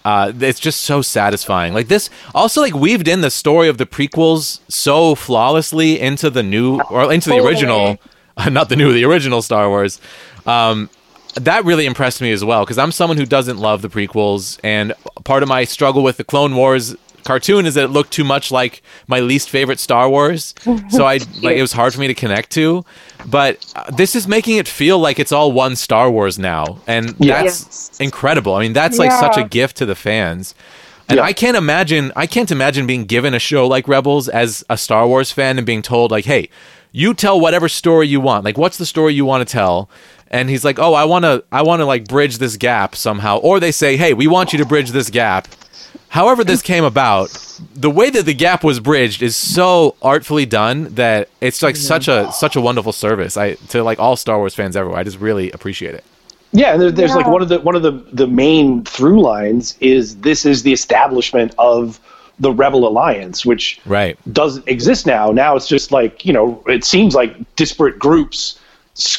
uh, 0.05 0.31
it's 0.39 0.59
just 0.59 0.81
so 0.81 1.01
satisfying. 1.01 1.73
Like 1.73 1.87
this, 1.87 2.09
also 2.35 2.61
like 2.61 2.73
weaved 2.73 3.07
in 3.07 3.21
the 3.21 3.31
story 3.31 3.67
of 3.67 3.77
the 3.77 3.85
prequels 3.85 4.59
so 4.69 5.15
flawlessly 5.15 5.99
into 5.99 6.29
the 6.29 6.43
new 6.43 6.81
or 6.89 7.11
into 7.11 7.29
the 7.29 7.37
original, 7.37 7.97
not 8.51 8.69
the 8.69 8.75
new, 8.75 8.93
the 8.93 9.05
original 9.05 9.41
Star 9.41 9.69
Wars. 9.69 9.99
Um, 10.45 10.89
that 11.35 11.65
really 11.65 11.87
impressed 11.87 12.21
me 12.21 12.31
as 12.31 12.45
well 12.45 12.63
because 12.63 12.77
I'm 12.77 12.91
someone 12.91 13.17
who 13.17 13.25
doesn't 13.25 13.57
love 13.57 13.81
the 13.81 13.89
prequels, 13.89 14.59
and 14.63 14.93
part 15.23 15.41
of 15.41 15.49
my 15.49 15.63
struggle 15.63 16.03
with 16.03 16.17
the 16.17 16.23
Clone 16.23 16.55
Wars 16.55 16.95
cartoon 17.23 17.65
is 17.65 17.73
that 17.75 17.85
it 17.85 17.87
looked 17.89 18.11
too 18.11 18.23
much 18.23 18.51
like 18.51 18.81
my 19.07 19.19
least 19.19 19.49
favorite 19.49 19.79
Star 19.79 20.09
Wars, 20.09 20.53
so 20.89 21.05
I 21.05 21.17
like 21.41 21.57
it 21.57 21.61
was 21.61 21.73
hard 21.73 21.93
for 21.93 21.99
me 21.99 22.07
to 22.07 22.13
connect 22.13 22.49
to. 22.51 22.83
But 23.25 23.65
uh, 23.75 23.89
this 23.91 24.15
is 24.15 24.27
making 24.27 24.57
it 24.57 24.67
feel 24.67 24.99
like 24.99 25.19
it's 25.19 25.31
all 25.31 25.51
one 25.51 25.75
Star 25.75 26.11
Wars 26.11 26.37
now, 26.37 26.79
and 26.87 27.15
Yeah. 27.19 27.43
that's 27.43 27.65
Yes. 27.65 27.97
incredible. 27.99 28.53
I 28.55 28.59
mean, 28.61 28.73
that's 28.73 28.97
like 28.97 29.11
such 29.11 29.37
a 29.37 29.43
gift 29.43 29.77
to 29.77 29.85
the 29.85 29.95
fans. 29.95 30.53
And 31.09 31.17
Yeah. 31.17 31.23
I 31.23 31.33
can't 31.33 31.57
imagine 31.57 32.11
I 32.15 32.25
can't 32.27 32.51
imagine 32.51 32.85
being 32.87 33.05
given 33.05 33.33
a 33.33 33.39
show 33.39 33.67
like 33.67 33.87
Rebels 33.87 34.29
as 34.29 34.63
a 34.69 34.77
Star 34.77 35.05
Wars 35.07 35.31
fan 35.31 35.57
and 35.57 35.65
being 35.65 35.81
told 35.81 36.11
like, 36.11 36.25
"Hey, 36.25 36.47
you 36.91 37.13
tell 37.13 37.39
whatever 37.39 37.67
story 37.69 38.07
you 38.07 38.19
want. 38.21 38.45
Like 38.45 38.57
what's 38.57 38.77
the 38.77 38.85
story 38.85 39.13
you 39.13 39.25
want 39.25 39.45
to 39.47 39.51
tell?" 39.51 39.89
And 40.31 40.49
he's 40.49 40.63
like, 40.65 40.79
"Oh, 40.79 40.93
I 40.93 41.03
want 41.03 41.23
to 41.25 41.43
I 41.51 41.61
want 41.61 41.81
to 41.81 41.85
like 41.85 42.07
bridge 42.07 42.37
this 42.37 42.55
gap 42.57 42.95
somehow." 42.95 43.37
Or 43.37 43.59
they 43.59 43.71
say, 43.71 43.97
"Hey, 43.97 44.13
we 44.13 44.27
want 44.27 44.53
you 44.53 44.59
to 44.59 44.65
bridge 44.65 44.91
this 44.91 45.09
gap." 45.09 45.47
However 46.13 46.43
this 46.43 46.61
came 46.61 46.83
about, 46.83 47.31
the 47.73 47.89
way 47.89 48.11
that 48.11 48.27
the 48.27 48.35
gap 48.35 48.63
was 48.63 48.79
bridged 48.79 49.23
is 49.23 49.35
so 49.35 49.95
artfully 49.99 50.45
done 50.45 50.93
that 50.93 51.27
it's 51.41 51.63
like 51.63 51.75
such 51.75 52.07
a 52.07 52.31
such 52.31 52.55
a 52.55 52.61
wonderful 52.61 52.91
service. 52.93 53.35
I 53.35 53.55
to 53.69 53.83
like 53.83 53.97
all 53.97 54.15
Star 54.15 54.37
Wars 54.37 54.53
fans 54.53 54.75
everywhere. 54.75 54.99
I 54.99 55.03
just 55.03 55.19
really 55.19 55.49
appreciate 55.49 55.95
it. 55.95 56.03
Yeah, 56.51 56.73
and 56.73 56.79
there, 56.83 56.91
there's 56.91 57.15
like 57.15 57.25
one 57.25 57.41
of 57.41 57.49
the 57.49 57.59
one 57.61 57.75
of 57.75 57.81
the 57.81 57.93
the 58.13 58.27
main 58.27 58.83
through 58.85 59.21
lines 59.21 59.75
is 59.79 60.17
this 60.17 60.45
is 60.45 60.61
the 60.61 60.71
establishment 60.71 61.55
of 61.57 61.99
the 62.39 62.51
Rebel 62.51 62.87
Alliance, 62.87 63.43
which 63.43 63.79
Right. 63.85 64.15
doesn't 64.33 64.67
exist 64.67 65.07
now. 65.07 65.31
Now 65.31 65.55
it's 65.55 65.67
just 65.67 65.91
like 65.91 66.23
you 66.27 66.33
know, 66.33 66.61
it 66.67 66.85
seems 66.85 67.15
like 67.15 67.35
disparate 67.55 67.97
groups 67.97 68.59
s- 68.59 68.59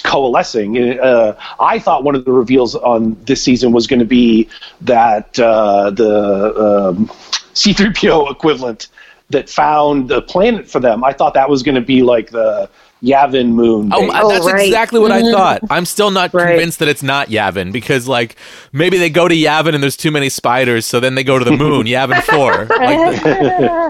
coalescing. 0.03 0.99
Uh, 1.01 1.37
I 1.61 1.79
thought 1.79 2.05
one 2.05 2.15
of 2.15 2.25
the 2.25 2.33
reveals 2.33 2.75
on 2.75 3.17
this 3.25 3.43
season 3.43 3.73
was 3.73 3.87
going 3.87 4.01
to 4.01 4.05
be 4.05 4.49
that 4.83 5.39
uh, 5.39 5.91
the 5.91 6.93
um, 6.97 7.11
C-3PO 7.55 8.31
equivalent 8.31 8.89
that 9.31 9.49
found 9.49 10.09
the 10.09 10.23
planet 10.23 10.69
for 10.71 10.81
them. 10.81 11.03
I 11.03 11.13
thought 11.13 11.35
that 11.35 11.49
was 11.49 11.63
going 11.63 11.75
to 11.77 11.81
be 11.81 12.03
like 12.03 12.31
the 12.31 12.69
Yavin 13.03 13.49
moon. 13.49 13.91
Oh, 13.93 14.01
base. 14.01 14.11
I- 14.13 14.21
Oh, 14.23 14.29
that's 14.31 14.47
right. 14.47 14.67
exactly 14.67 15.01
what 15.01 15.11
I 15.11 15.23
thought. 15.23 15.61
I'm 15.71 15.85
still 15.87 16.11
not 16.11 16.33
Right. 16.33 16.51
convinced 16.51 16.79
that 16.79 16.89
it's 16.89 17.03
not 17.03 17.29
Yavin 17.29 17.73
because, 17.73 18.07
like, 18.07 18.37
maybe 18.73 18.97
they 18.99 19.11
go 19.11 19.27
to 19.29 19.35
Yavin 19.35 19.75
and 19.75 19.83
there's 19.83 19.97
too 19.97 20.11
many 20.11 20.29
spiders, 20.29 20.87
so 20.87 21.01
then 21.01 21.15
they 21.15 21.25
go 21.25 21.39
to 21.39 21.45
the 21.45 21.57
moon, 21.57 21.87
Yavin 21.87 22.23
Four. 22.23 22.67
Like, 22.67 23.23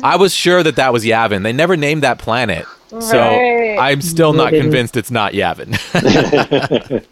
I 0.05 0.16
was 0.16 0.32
sure 0.35 0.62
that 0.62 0.77
that 0.77 0.93
was 0.93 1.05
Yavin. 1.05 1.43
They 1.43 1.52
never 1.52 1.77
named 1.77 2.02
that 2.05 2.19
planet, 2.19 2.65
so 3.00 3.20
I'm 3.20 4.00
still 4.00 4.32
not 4.32 4.50
convinced 4.52 4.96
it's 4.96 5.10
not 5.10 5.32
Yavin. 5.32 5.74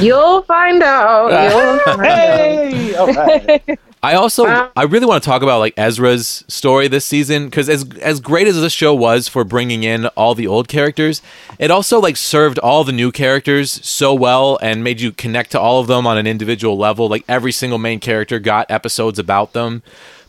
You'll 0.00 0.42
find 0.42 0.82
out. 0.82 1.28
You'll 1.52 1.78
find 1.96 2.94
out. 2.94 2.98
All 2.98 3.12
right. 3.14 3.78
I 4.02 4.14
also 4.14 4.46
uh, 4.46 4.68
I 4.76 4.84
really 4.84 5.06
want 5.06 5.22
to 5.22 5.28
talk 5.28 5.42
about 5.42 5.58
like 5.58 5.74
Ezra's 5.76 6.44
story 6.48 6.86
this 6.86 7.04
season 7.04 7.46
because 7.46 7.68
as 7.68 7.88
as 8.00 8.20
great 8.20 8.46
as 8.46 8.60
this 8.60 8.72
show 8.72 8.94
was 8.94 9.26
for 9.26 9.42
bringing 9.42 9.82
in 9.82 10.06
all 10.08 10.34
the 10.34 10.46
old 10.46 10.68
characters, 10.68 11.22
it 11.58 11.70
also 11.70 12.00
like 12.00 12.16
served 12.16 12.58
all 12.60 12.84
the 12.84 12.92
new 12.92 13.10
characters 13.10 13.84
so 13.86 14.14
well 14.14 14.58
and 14.62 14.84
made 14.84 15.00
you 15.00 15.12
connect 15.12 15.50
to 15.52 15.60
all 15.60 15.80
of 15.80 15.88
them 15.88 16.06
on 16.06 16.18
an 16.18 16.26
individual 16.26 16.76
level. 16.76 17.08
Like 17.08 17.24
every 17.28 17.52
single 17.52 17.78
main 17.78 17.98
character 17.98 18.38
got 18.38 18.70
episodes 18.70 19.18
about 19.18 19.54
them. 19.54 19.82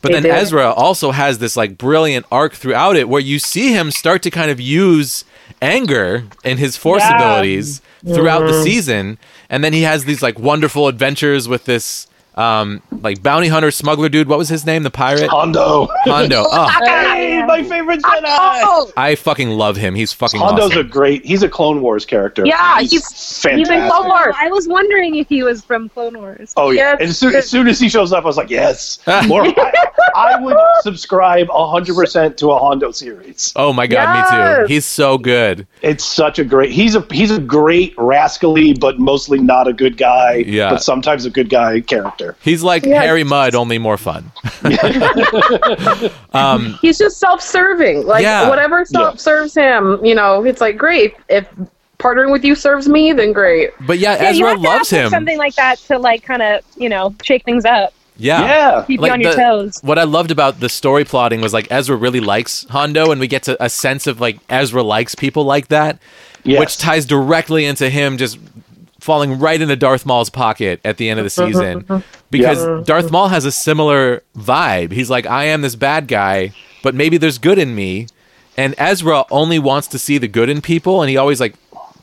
But 0.07 0.13
They 0.13 0.29
then 0.29 0.35
did. 0.35 0.41
Ezra 0.43 0.71
also 0.71 1.11
has 1.11 1.39
this 1.39 1.55
like 1.57 1.77
brilliant 1.77 2.25
arc 2.31 2.53
throughout 2.53 2.95
it 2.95 3.07
where 3.09 3.21
you 3.21 3.39
see 3.39 3.71
him 3.73 3.91
start 3.91 4.21
to 4.23 4.29
kind 4.29 4.49
of 4.51 4.59
use 4.59 5.23
anger 5.61 6.23
and 6.43 6.59
his 6.59 6.77
force 6.77 7.01
Yeah. 7.03 7.15
abilities 7.15 7.81
throughout 8.05 8.41
Mm-hmm. 8.43 8.51
the 8.51 8.63
season 8.63 9.17
and 9.49 9.63
then 9.63 9.73
he 9.73 9.81
has 9.84 10.05
these 10.05 10.21
like 10.21 10.38
wonderful 10.39 10.88
adventures 10.88 11.47
with 11.47 11.65
this 11.65 12.07
um 12.38 12.81
like 13.01 13.22
bounty 13.23 13.47
hunter 13.47 13.72
smuggler 13.72 14.09
dude 14.09 14.27
what 14.27 14.38
was 14.38 14.47
his 14.49 14.65
name 14.65 14.84
the 14.84 14.91
pirate 14.91 15.27
Hondo. 15.30 15.88
hondo 16.05 16.43
oh 16.51 16.68
Hey, 16.85 17.43
my 17.45 17.64
favorite 17.64 17.99
Jedi. 18.01 18.22
Oh, 18.26 18.91
i 18.95 19.15
fucking 19.15 19.49
love 19.49 19.76
him 19.76 19.95
he's 19.95 20.14
fucking 20.14 20.39
Hondo's 20.39 20.72
awesome 20.72 20.85
a 20.85 20.89
great. 20.89 21.26
He's 21.26 21.41
a 21.43 21.49
Clone 21.49 21.81
Wars 21.81 22.05
character. 22.05 22.45
Yeah, 22.45 22.80
he's- 22.80 23.41
fantastic. 23.41 23.57
he's 23.57 23.69
in 23.69 23.89
Clone 23.89 24.07
Wars. 24.07 24.35
I 24.39 24.49
was 24.49 24.68
wondering 24.68 25.15
if 25.15 25.27
he 25.27 25.41
was 25.43 25.64
from 25.64 25.89
Clone 25.89 26.18
Wars. 26.19 26.53
Oh 26.57 26.69
yeah! 26.69 26.91
Yes. 26.91 26.97
And 27.01 27.09
as 27.09 27.18
soon, 27.18 27.35
as 27.35 27.49
soon 27.49 27.68
as 27.68 27.80
he 27.80 27.89
shows 27.89 28.14
up, 28.14 28.23
I 28.23 28.27
was 28.27 28.38
like, 28.38 28.49
"Yes, 28.49 28.99
more." 29.27 29.43
I, 29.45 29.73
I 30.15 30.39
would 30.39 30.57
subscribe 30.81 31.47
hundred 31.51 31.95
percent 31.95 32.38
to 32.39 32.51
a 32.51 32.57
Hondo 32.59 32.91
series. 32.91 33.51
oh 33.55 33.73
my 33.73 33.88
god 33.88 34.07
me 34.61 34.65
too 34.68 34.73
he's 34.73 34.85
so 34.85 35.18
good 35.18 35.68
It's 35.81 36.03
such 36.03 36.39
a 36.39 36.43
great. 36.45 36.72
He's 36.72 36.95
a 36.95 37.05
he's 37.11 37.31
a 37.31 37.39
great 37.39 37.93
rascally, 37.97 38.73
but 38.73 38.99
mostly 38.99 39.39
not 39.39 39.68
a 39.68 39.73
good 39.73 39.97
guy. 39.97 40.43
Yeah. 40.47 40.69
but 40.72 40.81
sometimes 40.84 41.26
a 41.26 41.30
good 41.30 41.49
guy 41.49 41.81
character. 41.81 42.26
He's 42.41 42.63
like 42.63 42.85
Yes. 42.85 43.03
harry 43.03 43.23
mudd 43.23 43.55
only 43.55 43.77
more 43.77 43.97
fun 43.97 44.31
um 46.33 46.77
he's 46.81 46.97
just 46.97 47.19
self-serving. 47.19 48.05
Like 48.05 48.23
Yeah. 48.23 48.49
whatever 48.49 48.85
self 48.85 49.15
Yeah. 49.15 49.19
serves 49.19 49.55
him, 49.55 50.03
you 50.03 50.15
know, 50.15 50.43
it's 50.45 50.61
like 50.61 50.77
great. 50.77 51.15
If 51.29 51.47
partnering 51.99 52.31
with 52.31 52.43
you 52.45 52.55
serves 52.55 52.87
me, 52.87 53.11
then 53.13 53.33
great. 53.33 53.71
but 53.87 53.97
yeah, 53.99 54.13
Yeah, 54.15 54.29
you 54.31 54.45
ezra 54.45 54.49
have 54.49 54.57
to 54.57 54.63
loves 54.63 54.89
him 54.89 55.09
Something 55.09 55.37
like 55.37 55.55
that 55.55 55.77
to 55.87 55.97
like 55.97 56.23
kind 56.23 56.41
of 56.41 56.61
you 56.75 56.89
know 56.89 57.15
shake 57.23 57.43
things 57.43 57.65
up, 57.65 57.93
yeah 58.17 58.41
Yeah, 58.41 58.83
keep 58.85 58.99
Like 59.01 59.09
you 59.09 59.13
on 59.13 59.21
your 59.21 59.33
toes. 59.35 59.79
what 59.81 59.97
I 59.99 60.03
loved 60.03 60.31
about 60.31 60.59
the 60.59 60.69
story 60.69 61.05
plotting 61.05 61.41
was 61.41 61.53
like 61.53 61.67
Ezra 61.71 61.95
really 61.95 62.19
likes 62.19 62.65
Hondo, 62.69 63.11
and 63.11 63.19
we 63.19 63.27
get 63.27 63.43
to 63.43 63.61
a 63.63 63.69
sense 63.69 64.05
of 64.07 64.19
like 64.21 64.37
Ezra 64.49 64.83
likes 64.83 65.15
people 65.15 65.43
like 65.43 65.67
that, 65.69 65.99
Yes. 66.43 66.59
which 66.59 66.77
ties 66.77 67.05
directly 67.05 67.65
into 67.65 67.89
him 67.89 68.17
just 68.17 68.37
falling 68.99 69.40
right 69.40 69.61
into 69.61 69.76
Darth 69.76 70.06
Maul's 70.06 70.30
pocket 70.30 70.80
at 70.84 70.98
the 70.98 71.10
end 71.10 71.19
of 71.19 71.24
the 71.24 71.30
season 71.30 71.86
because 72.32 72.65
Yeah. 72.65 72.82
Darth 72.86 73.11
Maul 73.11 73.28
has 73.30 73.45
a 73.45 73.52
similar 73.52 74.24
vibe. 74.38 74.91
He's 74.91 75.10
like, 75.10 75.26
I 75.26 75.45
am 75.45 75.61
this 75.61 75.76
bad 75.76 76.07
guy, 76.07 76.52
but 76.84 76.95
maybe 76.95 77.18
there's 77.18 77.38
good 77.38 77.57
in 77.60 77.76
me, 77.76 78.07
and 78.57 78.74
Ezra 78.78 79.26
only 79.30 79.60
wants 79.60 79.88
to 79.90 79.99
see 79.99 80.18
the 80.18 80.28
good 80.28 80.49
in 80.49 80.61
people, 80.61 81.02
and 81.02 81.10
he 81.10 81.18
always 81.18 81.40
like 81.40 81.56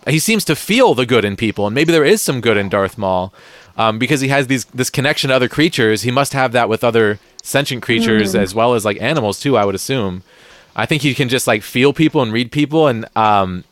he 0.06 0.18
seems 0.18 0.44
to 0.44 0.54
feel 0.54 0.94
the 0.94 1.06
good 1.06 1.24
in 1.24 1.34
people, 1.36 1.66
and 1.66 1.74
maybe 1.74 1.90
there 1.92 2.04
is 2.04 2.20
some 2.22 2.40
good 2.40 2.56
in 2.56 2.68
Darth 2.68 2.96
Maul, 2.98 3.32
um, 3.76 3.98
because 3.98 4.20
he 4.20 4.28
has 4.28 4.46
these 4.46 4.64
this 4.66 4.90
connection 4.90 5.28
to 5.28 5.34
other 5.34 5.48
creatures. 5.48 6.02
He 6.02 6.10
must 6.10 6.32
have 6.32 6.52
that 6.52 6.68
with 6.68 6.84
other 6.84 7.18
sentient 7.42 7.82
creatures 7.82 8.34
as 8.34 8.54
well 8.54 8.74
as 8.74 8.84
like 8.84 9.00
animals 9.02 9.40
too. 9.40 9.56
I 9.56 9.64
would 9.64 9.74
assume. 9.74 10.22
I 10.76 10.86
think 10.86 11.02
he 11.02 11.14
can 11.14 11.28
just 11.28 11.46
like 11.46 11.62
feel 11.62 11.92
people 11.92 12.20
and 12.22 12.32
read 12.32 12.52
people, 12.52 12.86
and 12.88 13.06
um, 13.16 13.64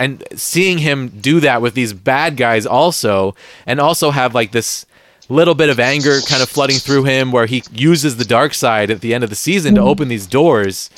and 0.00 0.24
seeing 0.34 0.78
him 0.78 1.08
do 1.08 1.40
that 1.40 1.62
with 1.62 1.74
these 1.74 1.92
bad 1.92 2.36
guys 2.36 2.66
also, 2.66 3.36
and 3.66 3.78
also 3.78 4.10
have 4.10 4.34
like 4.34 4.52
this 4.52 4.86
little 5.28 5.54
bit 5.54 5.68
of 5.68 5.78
anger 5.78 6.20
kind 6.22 6.42
of 6.42 6.48
flooding 6.48 6.78
through 6.78 7.04
him, 7.04 7.30
where 7.30 7.46
he 7.46 7.62
uses 7.70 8.16
the 8.16 8.24
dark 8.24 8.54
side 8.54 8.90
at 8.90 9.02
the 9.02 9.14
end 9.14 9.22
of 9.22 9.30
the 9.30 9.36
season 9.36 9.74
to 9.76 9.80
open 9.82 10.08
these 10.08 10.26
doors. 10.26 10.90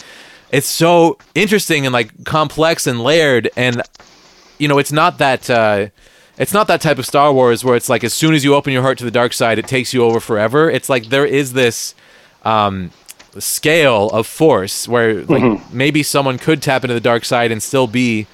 It's 0.50 0.68
so 0.68 1.18
interesting 1.34 1.84
and 1.84 1.92
like 1.92 2.24
complex 2.24 2.86
and 2.86 3.02
layered, 3.02 3.50
and 3.56 3.82
you 4.58 4.68
know, 4.68 4.78
it's 4.78 4.92
not 4.92 5.18
that 5.18 5.50
uh, 5.50 5.88
it's 6.38 6.54
not 6.54 6.66
that 6.68 6.80
type 6.80 6.98
of 6.98 7.06
Star 7.06 7.32
Wars 7.32 7.64
where 7.64 7.76
it's 7.76 7.88
like 7.88 8.04
as 8.04 8.14
soon 8.14 8.34
as 8.34 8.44
you 8.44 8.54
open 8.54 8.72
your 8.72 8.82
heart 8.82 8.98
to 8.98 9.04
the 9.04 9.10
dark 9.10 9.32
side, 9.32 9.58
it 9.58 9.66
takes 9.66 9.92
you 9.92 10.04
over 10.04 10.20
forever. 10.20 10.70
It's 10.70 10.88
like 10.88 11.06
there 11.06 11.26
is 11.26 11.52
this 11.52 11.94
um, 12.44 12.90
scale 13.38 14.08
of 14.10 14.26
force 14.26 14.86
where 14.86 15.22
like 15.24 15.72
maybe 15.72 16.02
someone 16.02 16.38
could 16.38 16.62
tap 16.62 16.84
into 16.84 16.94
the 16.94 17.00
dark 17.00 17.24
side 17.24 17.50
and 17.50 17.62
still 17.62 17.86
be 17.86 18.26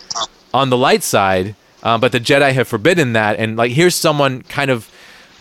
on 0.53 0.71
the 0.71 0.77
light 0.77 1.03
side, 1.03 1.55
um, 1.83 2.01
but 2.01 2.13
the 2.13 2.21
Jedi 2.21 2.53
have 2.53 2.69
forbidden 2.69 3.13
that. 3.13 3.39
And 3.39 3.57
like 3.57 3.73
here's 3.73 3.95
someone 3.95 4.43
kind 4.43 4.71
of 4.71 4.91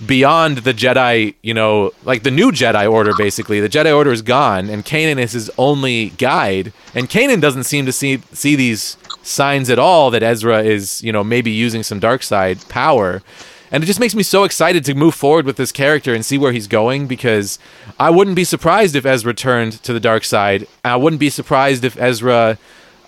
beyond 0.05 0.59
the 0.59 0.73
Jedi, 0.73 1.34
you 1.41 1.53
know, 1.53 1.91
like 2.03 2.23
the 2.23 2.31
new 2.31 2.51
Jedi 2.51 2.89
Order, 2.89 3.13
basically. 3.17 3.59
The 3.59 3.69
Jedi 3.69 3.95
Order 3.95 4.11
is 4.11 4.21
gone, 4.21 4.69
and 4.69 4.85
Kanan 4.85 5.19
is 5.19 5.31
his 5.31 5.49
only 5.57 6.09
guide. 6.11 6.73
And 6.93 7.09
Kanan 7.09 7.41
doesn't 7.41 7.63
seem 7.63 7.85
to 7.85 7.91
see 7.91 8.21
see 8.34 8.55
these 8.55 8.97
signs 9.23 9.69
at 9.69 9.79
all 9.79 10.11
that 10.11 10.23
Ezra 10.23 10.63
is, 10.63 11.03
you 11.03 11.11
know, 11.11 11.23
maybe 11.23 11.51
using 11.51 11.84
some 11.84 11.99
dark 11.99 12.23
side 12.23 12.67
power. 12.69 13.21
And 13.69 13.84
it 13.84 13.88
just 13.88 13.99
makes 13.99 14.15
me 14.15 14.23
so 14.23 14.45
excited 14.45 14.85
to 14.85 14.93
move 14.93 15.13
forward 15.13 15.45
with 15.45 15.57
this 15.57 15.73
character 15.73 16.13
and 16.13 16.25
see 16.25 16.38
where 16.38 16.53
he's 16.53 16.67
going 16.67 17.07
because 17.07 17.59
I 17.99 18.09
wouldn't 18.09 18.38
be 18.38 18.45
surprised 18.45 18.95
if 18.95 19.05
Ezra 19.05 19.34
turned 19.34 19.84
to 19.84 19.91
the 19.91 19.99
dark 19.99 20.23
side. 20.23 20.67
I 20.85 20.95
wouldn't 20.95 21.19
be 21.19 21.29
surprised 21.29 21.84
if 21.84 21.99
Ezra 21.99 22.57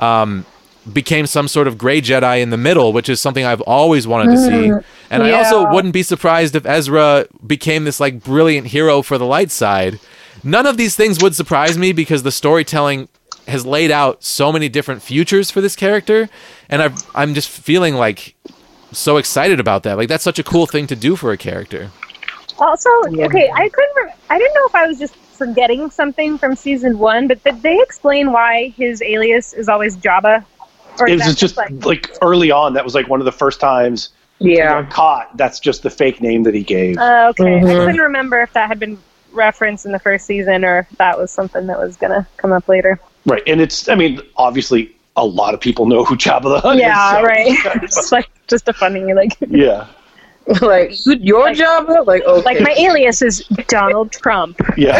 um, 0.01 0.45
became 0.91 1.27
some 1.27 1.47
sort 1.47 1.67
of 1.67 1.77
gray 1.77 2.01
Jedi 2.01 2.41
in 2.41 2.49
the 2.49 2.57
middle, 2.57 2.93
which 2.93 3.09
is 3.09 3.19
something 3.19 3.45
I've 3.45 3.61
always 3.61 4.07
wanted 4.07 4.31
to 4.31 4.37
see. 4.37 4.69
Mm-hmm. 4.69 5.13
And 5.13 5.23
I 5.23 5.31
also 5.31 5.69
wouldn't 5.71 5.93
be 5.93 6.03
surprised 6.03 6.55
if 6.55 6.65
Ezra 6.65 7.25
became 7.45 7.83
this 7.83 7.99
like 7.99 8.23
brilliant 8.23 8.67
hero 8.67 9.01
for 9.01 9.17
the 9.17 9.25
light 9.25 9.51
side. 9.51 9.99
None 10.43 10.65
of 10.65 10.77
these 10.77 10.95
things 10.95 11.21
would 11.21 11.35
surprise 11.35 11.77
me 11.77 11.91
because 11.91 12.23
the 12.23 12.31
storytelling 12.31 13.09
has 13.47 13.65
laid 13.65 13.91
out 13.91 14.23
so 14.23 14.51
many 14.51 14.69
different 14.69 15.01
futures 15.01 15.51
for 15.51 15.59
this 15.59 15.75
character, 15.75 16.29
and 16.69 16.81
I've, 16.81 17.03
I'm 17.15 17.33
just 17.33 17.49
feeling 17.49 17.95
like 17.95 18.35
so 18.91 19.17
excited 19.17 19.59
about 19.59 19.83
that. 19.83 19.97
Like 19.97 20.07
that's 20.07 20.23
such 20.23 20.39
a 20.39 20.43
cool 20.43 20.65
thing 20.65 20.87
to 20.87 20.95
do 20.95 21.15
for 21.15 21.31
a 21.31 21.37
character. 21.37 21.91
Also, 22.57 22.89
okay, 23.05 23.49
I 23.53 23.69
couldn't. 23.69 23.95
Re- 23.95 24.13
I 24.29 24.37
didn't 24.37 24.53
know 24.53 24.65
if 24.65 24.75
I 24.75 24.85
was 24.85 24.99
just 24.99 25.15
forgetting 25.15 25.89
something 25.89 26.37
from 26.37 26.55
season 26.55 26.99
one, 26.99 27.27
but 27.27 27.43
did 27.43 27.61
they 27.61 27.79
explain 27.81 28.31
why 28.31 28.73
his 28.77 29.01
alias 29.01 29.53
is 29.53 29.69
always 29.69 29.97
Jabba? 29.97 30.45
Or 30.99 31.07
it 31.07 31.13
is 31.13 31.19
was 31.21 31.27
that 31.35 31.37
just 31.37 31.57
like, 31.57 31.85
like 31.85 32.09
early 32.21 32.51
on. 32.51 32.73
That 32.73 32.83
was 32.83 32.95
like 32.95 33.07
one 33.09 33.19
of 33.21 33.25
the 33.25 33.31
first 33.31 33.59
times 33.59 34.09
he 34.39 34.57
Yeah. 34.57 34.81
got 34.83 34.91
caught. 34.91 35.37
That's 35.37 35.59
just 35.59 35.83
the 35.83 35.89
fake 35.89 36.21
name 36.21 36.43
that 36.43 36.53
he 36.53 36.63
gave. 36.63 36.97
uh, 36.97 37.27
okay? 37.31 37.57
I 37.57 37.61
Mhm. 37.61 37.85
couldn't 37.85 38.01
remember 38.01 38.41
if 38.41 38.53
that 38.53 38.67
had 38.67 38.79
been 38.79 38.97
referenced 39.31 39.85
in 39.85 39.91
the 39.91 39.99
first 39.99 40.25
season 40.25 40.65
or 40.65 40.79
if 40.79 40.97
that 40.97 41.17
was 41.17 41.29
something 41.31 41.67
that 41.67 41.79
was 41.79 41.95
gonna 41.97 42.27
come 42.37 42.51
up 42.51 42.67
later. 42.67 42.99
right, 43.25 43.43
and 43.47 43.61
it's. 43.61 43.87
I 43.89 43.95
mean, 43.95 44.21
obviously, 44.37 44.95
a 45.17 45.25
lot 45.25 45.53
of 45.53 45.59
people 45.59 45.85
know 45.85 46.03
who 46.05 46.15
Jabba 46.15 46.43
the 46.43 46.59
Hutt 46.61 46.75
is. 46.77 46.81
Yeah, 46.81 47.13
so- 47.17 47.23
right. 47.23 47.47
it's 47.83 48.11
like 48.11 48.29
just 48.47 48.67
a 48.69 48.73
funny 48.73 49.13
like. 49.13 49.37
yeah. 49.47 49.85
like 50.61 51.05
you, 51.05 51.13
your 51.21 51.43
Like- 51.43 51.57
Jabba? 51.57 52.07
Like 52.07 52.23
okay. 52.23 52.41
Like 52.43 52.61
my 52.61 52.71
alias 52.71 53.21
is 53.21 53.39
Donald 53.67 54.11
Trump. 54.13 54.59
Yeah. 54.77 54.99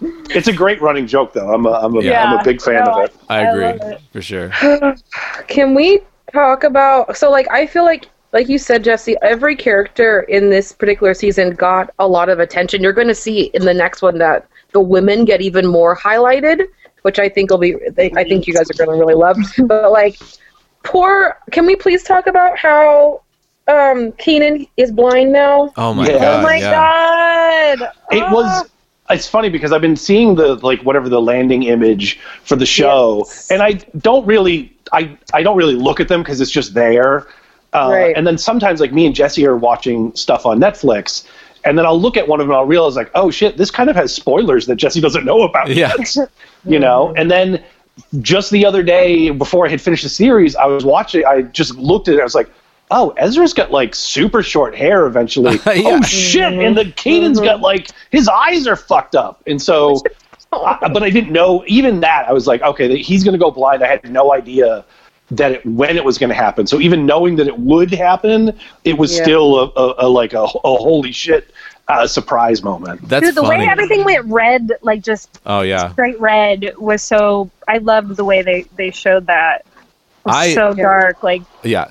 It's 0.00 0.48
a 0.48 0.52
great 0.52 0.80
running 0.80 1.06
joke, 1.06 1.32
though. 1.32 1.52
I'm 1.52 1.66
a, 1.66 1.70
I'm 1.72 1.94
a, 1.96 2.02
Yeah. 2.02 2.22
am 2.24 2.32
a 2.32 2.42
big 2.44 2.60
fan 2.60 2.84
No, 2.84 2.90
of 2.90 2.98
it. 2.98 3.16
I 3.28 3.40
I 3.40 3.50
agree 3.50 3.72
love 3.72 3.82
it. 3.82 4.00
for 4.12 4.20
sure. 4.22 4.50
Can 5.48 5.74
we 5.74 6.00
talk 6.32 6.64
about 6.64 7.16
so 7.16 7.30
like 7.30 7.50
I 7.50 7.66
feel 7.66 7.84
like 7.84 8.08
like 8.32 8.48
you 8.48 8.58
said 8.58 8.84
Jesse 8.84 9.16
every 9.22 9.56
character 9.56 10.20
in 10.22 10.50
this 10.50 10.72
particular 10.72 11.14
season 11.14 11.50
got 11.50 11.90
a 11.98 12.06
lot 12.06 12.28
of 12.28 12.38
attention. 12.38 12.82
You're 12.82 12.92
going 12.92 13.08
to 13.08 13.14
see 13.14 13.44
in 13.54 13.64
the 13.64 13.72
next 13.74 14.02
one 14.02 14.18
that 14.18 14.46
the 14.72 14.80
women 14.80 15.24
get 15.24 15.40
even 15.40 15.66
more 15.66 15.96
highlighted, 15.96 16.66
which 17.02 17.18
I 17.18 17.28
think 17.28 17.50
will 17.50 17.58
be 17.58 17.74
I 17.98 18.24
think 18.24 18.46
you 18.46 18.54
guys 18.54 18.70
are 18.70 18.74
going 18.74 18.90
to 18.90 18.96
really 18.96 19.14
love. 19.14 19.38
But 19.66 19.90
like 19.90 20.20
poor 20.84 21.38
can 21.50 21.66
we 21.66 21.76
please 21.76 22.02
talk 22.02 22.26
about 22.26 22.58
how 22.58 23.22
um 23.68 24.12
Kanan 24.12 24.68
is 24.76 24.92
blind 24.92 25.32
now? 25.32 25.72
Oh 25.76 25.94
my 25.94 26.06
Yeah. 26.06 26.18
god! 26.18 26.38
Oh 26.40 26.42
my 26.42 26.58
yeah. 26.60 26.70
god! 26.70 27.88
It 28.10 28.28
Ah. 28.28 28.30
was. 28.30 28.70
It's 29.10 29.26
funny 29.26 29.48
because 29.48 29.72
I've 29.72 29.80
been 29.80 29.96
seeing 29.96 30.34
the 30.34 30.54
like 30.56 30.80
whatever 30.82 31.08
the 31.08 31.20
landing 31.20 31.62
image 31.64 32.18
for 32.44 32.56
the 32.56 32.66
show, 32.66 33.24
Yes. 33.26 33.50
and 33.50 33.62
I 33.62 33.72
don't 33.98 34.26
really, 34.26 34.72
I 34.92 35.16
I 35.32 35.42
don't 35.42 35.56
really 35.56 35.74
look 35.74 35.98
at 36.00 36.08
them 36.08 36.22
because 36.22 36.40
it's 36.40 36.50
just 36.50 36.74
there. 36.74 37.26
Uh, 37.72 37.88
Right. 37.90 38.16
And 38.16 38.26
then 38.26 38.38
sometimes 38.38 38.80
like 38.80 38.92
me 38.92 39.06
and 39.06 39.14
Jesse 39.14 39.46
are 39.46 39.56
watching 39.56 40.14
stuff 40.14 40.44
on 40.46 40.58
Netflix, 40.60 41.26
and 41.64 41.76
then 41.78 41.86
I'll 41.86 42.00
look 42.00 42.16
at 42.16 42.28
one 42.28 42.40
of 42.40 42.44
them 42.46 42.50
and 42.50 42.58
I'll 42.58 42.66
realize 42.66 42.96
like, 42.96 43.10
oh 43.14 43.30
shit, 43.30 43.56
this 43.56 43.70
kind 43.70 43.88
of 43.90 43.96
has 43.96 44.14
spoilers 44.14 44.66
that 44.66 44.76
Jesse 44.76 45.00
doesn't 45.00 45.24
know 45.24 45.42
about. 45.42 45.68
Yeah. 45.68 45.92
yet, 45.98 46.30
you 46.64 46.78
know. 46.78 47.14
And 47.16 47.30
then 47.30 47.62
just 48.20 48.50
the 48.50 48.64
other 48.64 48.82
day 48.82 49.30
before 49.30 49.66
I 49.66 49.70
had 49.70 49.80
finished 49.80 50.02
the 50.04 50.08
series, 50.08 50.54
I 50.56 50.66
was 50.66 50.84
watching. 50.84 51.24
I 51.24 51.42
just 51.42 51.76
looked 51.76 52.08
at 52.08 52.14
it. 52.14 52.20
I 52.20 52.24
was 52.24 52.34
like. 52.34 52.50
Oh, 52.90 53.10
Ezra's 53.16 53.52
got 53.52 53.70
like 53.70 53.94
super 53.94 54.42
short 54.42 54.74
hair 54.74 55.06
eventually. 55.06 55.58
Yeah. 55.66 55.98
Oh 55.98 56.02
shit! 56.02 56.52
And 56.54 56.76
the 56.76 56.86
Kanan's 56.92 57.40
got 57.40 57.60
like 57.60 57.88
his 58.10 58.28
eyes 58.28 58.66
are 58.66 58.76
fucked 58.76 59.14
up, 59.14 59.42
and 59.46 59.60
so. 59.60 60.02
I, 60.50 60.88
but 60.92 61.02
I 61.02 61.10
didn't 61.10 61.32
know 61.32 61.62
even 61.66 62.00
that. 62.00 62.26
I 62.26 62.32
was 62.32 62.46
like, 62.46 62.62
okay, 62.62 62.96
he's 63.02 63.22
going 63.22 63.34
to 63.34 63.38
go 63.38 63.50
blind. 63.50 63.82
I 63.84 63.86
had 63.86 64.10
no 64.10 64.32
idea 64.32 64.82
that 65.32 65.52
it, 65.52 65.66
when 65.66 65.98
it 65.98 66.02
was 66.04 66.16
going 66.16 66.30
to 66.30 66.34
happen. 66.34 66.66
So 66.66 66.80
even 66.80 67.04
knowing 67.04 67.36
that 67.36 67.46
it 67.46 67.58
would 67.58 67.92
happen, 67.92 68.58
it 68.84 68.96
was 68.96 69.14
Yeah. 69.14 69.24
still 69.24 69.56
a, 69.58 69.64
a, 69.76 69.94
a 70.06 70.08
like 70.08 70.32
a, 70.32 70.44
a 70.44 70.46
holy 70.76 71.12
shit 71.12 71.52
uh, 71.88 72.06
surprise 72.06 72.62
moment. 72.62 73.06
That's 73.06 73.26
Dude, 73.26 73.34
the 73.34 73.42
funny. 73.42 73.64
way 73.66 73.68
everything 73.70 74.04
went 74.04 74.24
red, 74.24 74.72
like 74.80 75.02
just 75.02 75.38
oh 75.44 75.60
yeah. 75.60 75.92
straight 75.92 76.18
red, 76.18 76.72
was 76.78 77.02
so. 77.02 77.50
I 77.68 77.76
loved 77.78 78.16
the 78.16 78.24
way 78.24 78.40
they 78.40 78.62
they 78.76 78.90
showed 78.90 79.26
that. 79.26 79.66
It 79.66 79.66
was 80.24 80.34
I- 80.34 80.54
so 80.54 80.72
dark, 80.72 81.22
like 81.22 81.42
Yeah. 81.62 81.90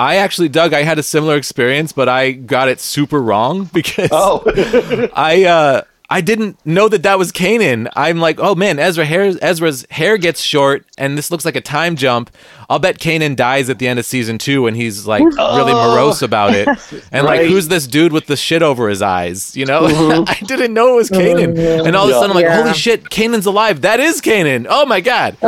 I 0.00 0.16
actually, 0.16 0.48
Doug, 0.48 0.72
I 0.72 0.82
had 0.82 0.98
a 0.98 1.02
similar 1.02 1.36
experience, 1.36 1.92
but 1.92 2.08
I 2.08 2.32
got 2.32 2.68
it 2.68 2.80
super 2.80 3.20
wrong 3.22 3.64
because 3.72 4.08
Oh, 4.12 4.42
I 5.14 5.44
uh 5.44 5.82
I 6.10 6.20
didn't 6.20 6.58
know 6.66 6.88
that 6.90 7.02
that 7.04 7.18
was 7.18 7.32
Kanan. 7.32 7.88
I'm 7.96 8.18
like, 8.20 8.38
oh 8.38 8.54
man, 8.54 8.78
Ezra 8.78 9.06
hair, 9.06 9.32
Ezra's 9.40 9.86
hair 9.90 10.18
gets 10.18 10.42
short, 10.42 10.84
and 10.98 11.16
this 11.16 11.30
looks 11.30 11.46
like 11.46 11.56
a 11.56 11.62
time 11.62 11.96
jump. 11.96 12.30
I'll 12.68 12.78
bet 12.78 12.98
Kanan 12.98 13.34
dies 13.36 13.70
at 13.70 13.78
the 13.78 13.88
end 13.88 13.98
of 13.98 14.04
season 14.04 14.36
two, 14.36 14.66
and 14.66 14.76
he's 14.76 15.06
like 15.06 15.22
really 15.24 15.72
morose 15.72 16.20
about 16.20 16.52
it, 16.54 16.68
and 17.10 17.26
like, 17.26 17.46
who's 17.46 17.68
this 17.68 17.86
dude 17.86 18.12
with 18.12 18.26
the 18.26 18.36
shit 18.36 18.62
over 18.62 18.90
his 18.90 19.00
eyes? 19.00 19.56
You 19.56 19.64
know, 19.64 19.86
I 20.28 20.38
didn't 20.46 20.74
know 20.74 20.92
it 20.92 20.96
was 20.96 21.10
Kanan, 21.10 21.86
and 21.86 21.96
all 21.96 22.04
of 22.04 22.10
a 22.10 22.12
sudden 22.12 22.30
I'm 22.32 22.36
like, 22.36 22.44
Yeah. 22.44 22.62
holy 22.62 22.74
shit, 22.74 23.04
Kanan's 23.04 23.46
alive. 23.46 23.80
That 23.80 23.98
is 23.98 24.20
Kanan. 24.20 24.66
Oh 24.68 24.84
my 24.84 25.00
god. 25.00 25.38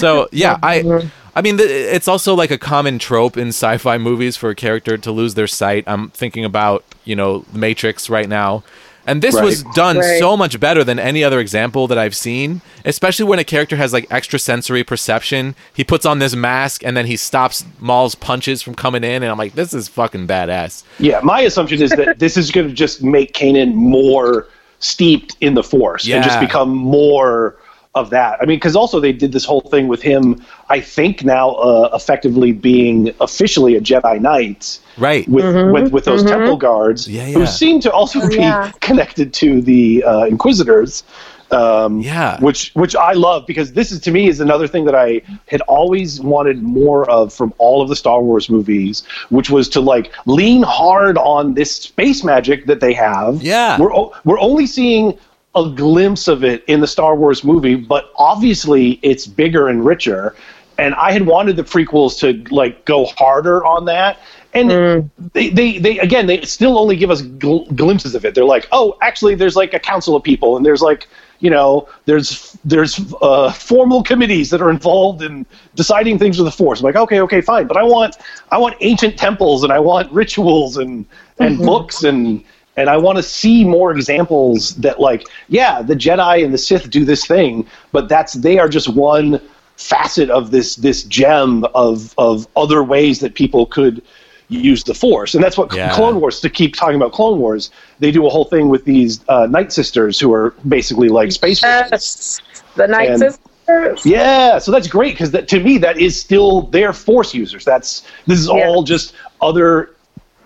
so 0.00 0.28
yeah, 0.32 0.58
I. 0.62 1.10
I 1.36 1.42
mean, 1.42 1.58
th- 1.58 1.70
it's 1.70 2.08
also 2.08 2.34
like 2.34 2.50
a 2.50 2.56
common 2.58 2.98
trope 2.98 3.36
in 3.36 3.48
sci-fi 3.48 3.98
movies 3.98 4.36
for 4.38 4.48
a 4.50 4.54
character 4.54 4.96
to 4.96 5.12
lose 5.12 5.34
their 5.34 5.46
sight. 5.46 5.84
I'm 5.86 6.08
thinking 6.10 6.44
about, 6.46 6.82
you 7.04 7.14
know, 7.14 7.44
Matrix 7.52 8.08
right 8.10 8.28
now. 8.28 8.64
And 9.08 9.22
this 9.22 9.40
was 9.40 9.62
done 9.74 9.98
Right. 9.98 10.18
so 10.18 10.36
much 10.36 10.58
better 10.58 10.82
than 10.82 10.98
any 10.98 11.22
other 11.22 11.38
example 11.38 11.86
that 11.86 11.96
I've 11.98 12.16
seen, 12.16 12.60
especially 12.84 13.26
when 13.26 13.38
a 13.38 13.44
character 13.44 13.76
has 13.76 13.92
like 13.92 14.10
extrasensory 14.10 14.82
perception. 14.82 15.54
He 15.72 15.84
puts 15.84 16.04
on 16.04 16.18
this 16.18 16.34
mask 16.34 16.82
and 16.84 16.96
then 16.96 17.06
he 17.06 17.16
stops 17.16 17.64
Maul's 17.78 18.16
punches 18.16 18.62
from 18.62 18.74
coming 18.74 19.04
in, 19.04 19.22
and 19.22 19.26
I'm 19.30 19.38
like, 19.38 19.54
this 19.54 19.72
is 19.72 19.86
fucking 19.86 20.26
badass. 20.26 20.82
yeah. 20.98 21.20
My 21.22 21.40
assumption 21.42 21.80
is 21.82 21.90
that 21.92 22.18
this 22.18 22.36
is 22.36 22.50
going 22.50 22.66
to 22.66 22.74
just 22.74 23.00
make 23.04 23.32
Kanan 23.32 23.74
more 23.74 24.48
steeped 24.80 25.36
in 25.40 25.54
the 25.54 25.62
Force 25.62 26.08
and 26.08 26.24
just 26.24 26.40
become 26.40 26.70
more 26.74 27.54
of 27.96 28.10
that. 28.10 28.38
I 28.40 28.44
mean, 28.44 28.58
because 28.58 28.76
also 28.76 29.00
they 29.00 29.12
did 29.12 29.32
this 29.32 29.44
whole 29.44 29.62
thing 29.62 29.88
with 29.88 30.02
him. 30.02 30.44
I 30.68 30.80
think 30.80 31.24
now 31.24 31.50
uh, 31.54 31.90
effectively 31.94 32.52
being 32.52 33.12
officially 33.20 33.74
a 33.74 33.80
Jedi 33.80 34.20
Knight. 34.20 34.78
Right. 34.98 35.28
with 35.28 35.44
with, 35.74 35.92
with 35.92 36.04
those 36.04 36.22
temple 36.24 36.56
guards 36.56 37.06
Yeah, 37.08 37.26
who 37.26 37.44
seem 37.46 37.80
to 37.80 37.90
also 37.92 38.26
be 38.28 38.36
yeah. 38.36 38.70
connected 38.80 39.34
to 39.34 39.60
the 39.60 40.02
uh, 40.04 40.24
inquisitors 40.24 41.04
um, 41.50 42.00
Yeah. 42.00 42.40
which 42.40 42.70
which 42.74 42.96
i 42.96 43.12
love 43.12 43.46
because 43.46 43.74
this 43.74 43.92
is 43.92 44.00
to 44.00 44.10
me 44.10 44.26
is 44.26 44.40
another 44.40 44.66
thing 44.66 44.84
that 44.86 44.94
i 44.94 45.20
had 45.48 45.60
always 45.62 46.18
wanted 46.20 46.62
more 46.62 47.08
of 47.10 47.32
from 47.32 47.52
all 47.58 47.82
of 47.82 47.88
the 47.90 47.94
star 47.96 48.20
wars 48.22 48.48
movies 48.48 49.04
which 49.28 49.50
was 49.50 49.68
to 49.70 49.80
like 49.80 50.06
lean 50.26 50.62
hard 50.62 51.18
on 51.18 51.54
this 51.54 51.70
space 51.74 52.24
magic 52.24 52.64
that 52.66 52.80
they 52.80 52.94
have 52.94 53.42
Yeah. 53.42 53.78
we're, 53.78 53.92
we're 54.24 54.40
only 54.40 54.66
seeing 54.66 55.16
a 55.56 55.70
glimpse 55.70 56.28
of 56.28 56.44
it 56.44 56.64
in 56.66 56.80
the 56.80 56.86
star 56.86 57.16
wars 57.16 57.42
movie 57.42 57.74
but 57.74 58.12
obviously 58.16 59.00
it's 59.02 59.26
bigger 59.26 59.68
and 59.68 59.84
richer 59.84 60.34
and 60.78 60.94
I 60.94 61.12
had 61.12 61.26
wanted 61.26 61.56
the 61.56 61.62
prequels 61.62 62.18
to 62.20 62.54
like 62.54 62.84
go 62.84 63.06
harder 63.06 63.64
on 63.64 63.86
that. 63.86 64.18
And 64.54 65.10
they, 65.34 65.50
they, 65.50 65.78
they, 65.78 65.98
again, 65.98 66.26
they 66.26 66.40
still 66.42 66.78
only 66.78 66.96
give 66.96 67.10
us 67.10 67.20
gl- 67.20 67.74
glimpses 67.76 68.14
of 68.14 68.24
it. 68.24 68.34
They're 68.34 68.44
like, 68.44 68.66
oh, 68.72 68.96
actually, 69.02 69.34
there's 69.34 69.56
like 69.56 69.74
a 69.74 69.78
council 69.78 70.16
of 70.16 70.22
people, 70.22 70.56
and 70.56 70.64
there's 70.64 70.80
like, 70.80 71.08
you 71.40 71.50
know, 71.50 71.88
there's 72.06 72.56
there's 72.64 72.98
uh, 73.20 73.52
formal 73.52 74.02
committees 74.02 74.48
that 74.50 74.62
are 74.62 74.70
involved 74.70 75.20
in 75.20 75.44
deciding 75.74 76.18
things 76.18 76.38
with 76.38 76.46
the 76.46 76.50
Force. 76.50 76.80
I'm 76.80 76.84
like, 76.84 76.96
okay, 76.96 77.20
okay, 77.20 77.42
fine, 77.42 77.66
but 77.66 77.76
I 77.76 77.82
want 77.82 78.16
I 78.50 78.56
want 78.56 78.76
ancient 78.80 79.18
temples, 79.18 79.62
and 79.62 79.70
I 79.70 79.78
want 79.78 80.10
rituals 80.10 80.78
and 80.78 81.04
and 81.38 81.58
books 81.58 82.04
and 82.04 82.42
and 82.76 82.90
I 82.90 82.96
want 82.96 83.16
to 83.16 83.22
see 83.22 83.64
more 83.64 83.90
examples 83.92 84.74
that 84.76 85.00
like 85.00 85.26
yeah 85.48 85.82
the 85.82 85.94
Jedi 85.94 86.44
and 86.44 86.52
the 86.52 86.58
Sith 86.58 86.90
do 86.90 87.04
this 87.04 87.26
thing 87.26 87.66
but 87.92 88.08
that's 88.08 88.34
they 88.34 88.58
are 88.58 88.68
just 88.68 88.88
one 88.88 89.40
facet 89.76 90.30
of 90.30 90.50
this 90.50 90.76
this 90.76 91.02
gem 91.04 91.64
of 91.74 92.14
of 92.18 92.46
other 92.56 92.82
ways 92.82 93.20
that 93.20 93.34
people 93.34 93.66
could 93.66 94.02
use 94.48 94.84
the 94.84 94.94
force 94.94 95.34
and 95.34 95.42
that's 95.42 95.58
what 95.58 95.74
Yeah. 95.74 95.92
clone 95.92 96.20
wars 96.20 96.40
to 96.40 96.48
keep 96.48 96.76
talking 96.76 96.94
about 96.96 97.12
clone 97.12 97.38
wars 97.40 97.70
they 97.98 98.10
do 98.12 98.26
a 98.26 98.30
whole 98.30 98.44
thing 98.44 98.68
with 98.68 98.84
these 98.84 99.20
uh, 99.28 99.46
night 99.50 99.72
sisters 99.72 100.20
who 100.20 100.32
are 100.32 100.54
basically 100.68 101.08
like 101.08 101.32
space. 101.32 101.62
Yes. 101.62 102.40
The 102.76 102.86
Night 102.86 103.08
And- 103.10 103.18
Sisters. 103.18 104.06
Yeah, 104.06 104.58
so 104.58 104.70
that's 104.70 104.86
great 104.86 105.14
because 105.14 105.32
that, 105.32 105.48
to 105.48 105.58
me 105.58 105.76
that 105.78 105.98
is 105.98 106.18
still 106.20 106.62
their 106.62 106.92
force 106.92 107.34
users. 107.34 107.64
That's 107.64 108.04
this 108.28 108.38
is 108.38 108.46
Yeah. 108.46 108.68
all 108.68 108.84
just 108.84 109.14
other 109.40 109.90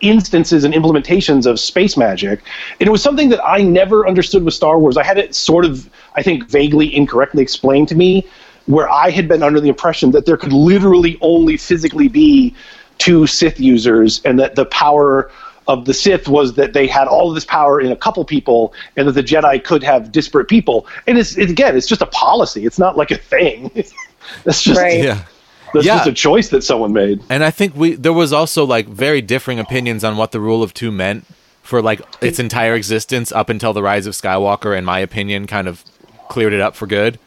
instances 0.01 0.64
and 0.64 0.74
implementations 0.74 1.47
of 1.47 1.59
space 1.59 1.97
magic. 1.97 2.40
And 2.78 2.86
it 2.86 2.90
was 2.90 3.02
something 3.02 3.28
that 3.31 3.44
I 3.44 3.62
never 3.62 4.06
understood 4.06 4.44
with 4.44 4.55
Star 4.55 4.78
Wars. 4.78 4.97
I 4.97 5.05
had 5.05 5.18
it 5.18 5.35
sort 5.35 5.64
of, 5.64 5.89
I 6.14 6.22
think, 6.22 6.48
vaguely 6.48 6.94
incorrectly 6.94 7.43
explained 7.43 7.89
to 7.89 7.94
me, 7.94 8.27
where 8.66 8.89
I 8.89 9.10
had 9.10 9.28
been 9.28 9.43
under 9.43 9.60
the 9.60 9.68
impression 9.68 10.10
that 10.12 10.27
there 10.27 10.36
could 10.36 10.52
literally 10.52 11.18
only 11.20 11.56
physically 11.56 12.09
be 12.09 12.55
two 12.98 13.27
Sith 13.27 13.59
users, 13.59 14.20
and 14.24 14.39
that 14.39 14.55
the 14.55 14.66
power 14.66 15.31
of 15.66 15.85
the 15.85 15.94
Sith 15.94 16.28
was 16.28 16.55
that 16.55 16.72
they 16.72 16.86
had 16.86 17.06
all 17.06 17.28
of 17.28 17.35
this 17.35 17.44
power 17.44 17.81
in 17.81 17.93
a 17.93 17.97
couple 17.97 18.24
people, 18.24 18.74
and 18.97 19.09
that 19.09 19.12
the 19.12 19.22
Jedi 19.22 19.62
could 19.62 19.82
have 19.82 20.12
disparate 20.12 20.48
people. 20.48 20.86
And 21.06 21.18
it's 21.18 21.36
it, 21.39 21.51
again, 21.51 21.77
it's 21.77 21.86
just 21.86 22.02
a 22.02 22.06
policy. 22.06 22.66
It's 22.66 22.78
not 22.78 22.97
like 22.97 23.10
a 23.10 23.16
thing. 23.16 23.70
that's 24.44 24.62
just 24.62 24.81
Right. 24.81 25.02
Yeah. 25.05 25.24
That's 25.72 25.86
Yeah. 25.86 25.97
just 25.98 26.09
a 26.09 26.12
choice 26.12 26.48
that 26.51 26.62
someone 26.62 26.92
made. 26.92 27.20
And 27.28 27.44
I 27.44 27.51
think 27.51 27.74
we 27.76 27.94
there 27.94 28.12
was 28.12 28.32
also 28.32 28.64
like 28.64 28.86
very 28.88 29.20
differing 29.22 29.59
opinions 29.59 30.05
on 30.05 30.16
what 30.16 30.32
the 30.32 30.40
rule 30.40 30.62
of 30.62 30.74
two 30.74 30.90
meant 30.90 31.24
for 31.62 31.80
like 31.82 32.01
its 32.20 32.38
entire 32.38 32.74
existence 32.74 33.32
up 33.32 33.48
until 33.48 33.72
the 33.72 33.82
rise 33.82 34.06
of 34.06 34.14
Skywalker. 34.14 34.76
In 34.76 34.84
my 34.84 34.98
opinion, 34.98 35.47
kind 35.47 35.68
of 35.68 35.84
cleared 36.28 36.52
it 36.52 36.60
up 36.60 36.74
for 36.74 36.86
good. 36.86 37.18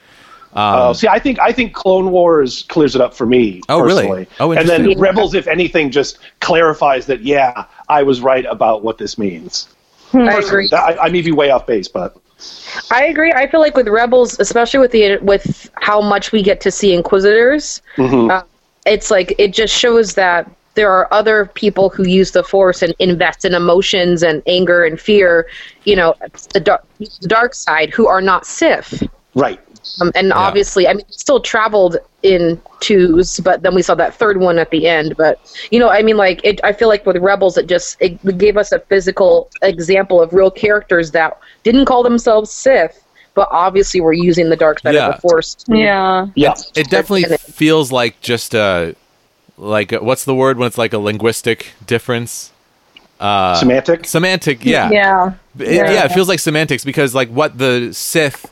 Uh, 0.53 0.93
see, 0.93 1.07
I 1.07 1.17
think 1.17 1.39
I 1.39 1.51
think 1.51 1.73
Clone 1.73 2.11
Wars 2.11 2.63
clears 2.63 2.93
it 2.95 3.01
up 3.01 3.15
for 3.15 3.25
me. 3.25 3.61
Oh, 3.69 3.79
really? 3.79 4.03
personally. 4.03 4.27
Oh, 4.39 4.51
and 4.51 4.69
then. 4.69 4.99
Rebels, 4.99 5.33
if 5.33 5.47
anything, 5.47 5.89
just 5.89 6.19
clarifies 6.41 7.07
that 7.07 7.21
yeah, 7.21 7.65
I 7.89 8.03
was 8.03 8.21
right 8.21 8.45
about 8.45 8.83
what 8.83 8.99
this 8.99 9.17
means. 9.17 9.67
I 10.13 10.37
agree. 10.37 10.69
I, 10.71 10.95
I 11.01 11.09
may 11.09 11.21
be 11.21 11.31
way 11.31 11.49
off 11.49 11.65
base, 11.65 11.87
but 11.87 12.15
I 12.91 13.05
agree. 13.05 13.31
I 13.31 13.47
feel 13.47 13.59
like 13.59 13.75
with 13.75 13.87
Rebels, 13.87 14.39
especially 14.39 14.79
with 14.79 14.91
the 14.91 15.17
with 15.17 15.69
how 15.75 16.01
much 16.01 16.31
we 16.31 16.41
get 16.41 16.61
to 16.61 16.71
see 16.71 16.93
Inquisitors, 16.93 17.81
uh, 18.29 18.43
it's 18.85 19.11
like 19.11 19.35
it 19.37 19.53
just 19.53 19.73
shows 19.73 20.15
that 20.15 20.49
there 20.75 20.91
are 20.91 21.07
other 21.13 21.45
people 21.45 21.89
who 21.89 22.03
use 22.07 22.31
the 22.31 22.43
Force 22.43 22.81
and 22.81 22.95
invest 22.99 23.45
in 23.45 23.53
emotions 23.53 24.23
and 24.23 24.41
anger 24.47 24.83
and 24.83 24.99
fear. 24.99 25.47
You 25.83 25.95
know, 25.95 26.15
the 26.53 26.59
dark, 26.59 26.85
the 26.99 27.27
dark 27.27 27.53
side 27.53 27.91
who 27.91 28.07
are 28.07 28.21
not 28.21 28.45
Sith. 28.45 29.03
right. 29.35 29.59
Um, 30.01 30.11
and 30.15 30.31
obviously, 30.33 30.87
I 30.87 30.93
mean, 30.93 31.05
still 31.09 31.39
traveled 31.39 31.97
in 32.21 32.61
twos, 32.79 33.39
but 33.41 33.63
then 33.63 33.75
we 33.75 33.81
saw 33.81 33.95
that 33.95 34.13
third 34.15 34.37
one 34.39 34.57
at 34.57 34.69
the 34.71 34.87
end. 34.87 35.15
But 35.17 35.39
you 35.71 35.79
know, 35.79 35.89
I 35.89 36.01
mean, 36.03 36.17
like, 36.17 36.39
it, 36.43 36.59
I 36.63 36.71
feel 36.73 36.87
like 36.87 37.05
with 37.05 37.17
Rebels, 37.17 37.57
it 37.57 37.67
just 37.67 37.97
it 37.99 38.37
gave 38.37 38.55
us 38.57 38.71
a 38.71 38.79
physical 38.79 39.49
example 39.61 40.21
of 40.21 40.33
real 40.33 40.49
characters 40.51 41.11
that 41.11 41.37
didn't 41.63 41.85
call 41.85 42.01
themselves 42.03 42.49
Sith, 42.51 43.03
but 43.33 43.47
obviously 43.51 43.99
were 43.99 44.13
using 44.13 44.49
the 44.49 44.55
dark 44.55 44.79
side 44.79 44.93
Yeah. 44.95 45.09
of 45.09 45.15
the 45.15 45.21
Force. 45.21 45.55
to- 45.55 45.77
Yeah. 45.77 46.27
Yeah. 46.35 46.53
It 46.75 46.89
definitely 46.89 47.35
feels 47.37 47.91
like 47.91 48.21
just 48.21 48.53
a 48.55 48.95
like 49.57 49.91
a, 49.91 50.03
what's 50.03 50.23
the 50.25 50.33
word 50.35 50.57
when 50.57 50.67
it's 50.67 50.77
like 50.77 50.93
a 50.93 50.97
linguistic 50.97 51.71
difference? 51.85 52.51
Uh, 53.19 53.55
Semantic. 53.55 54.05
semantic, 54.05 54.65
yeah. 54.65 54.89
Yeah. 54.91 55.33
It- 55.59 55.73
yeah. 55.75 56.05
it 56.05 56.11
feels 56.11 56.27
like 56.27 56.39
semantics 56.39 56.83
because 56.85 57.13
like 57.15 57.29
what 57.29 57.57
the 57.57 57.91
Sith 57.93 58.51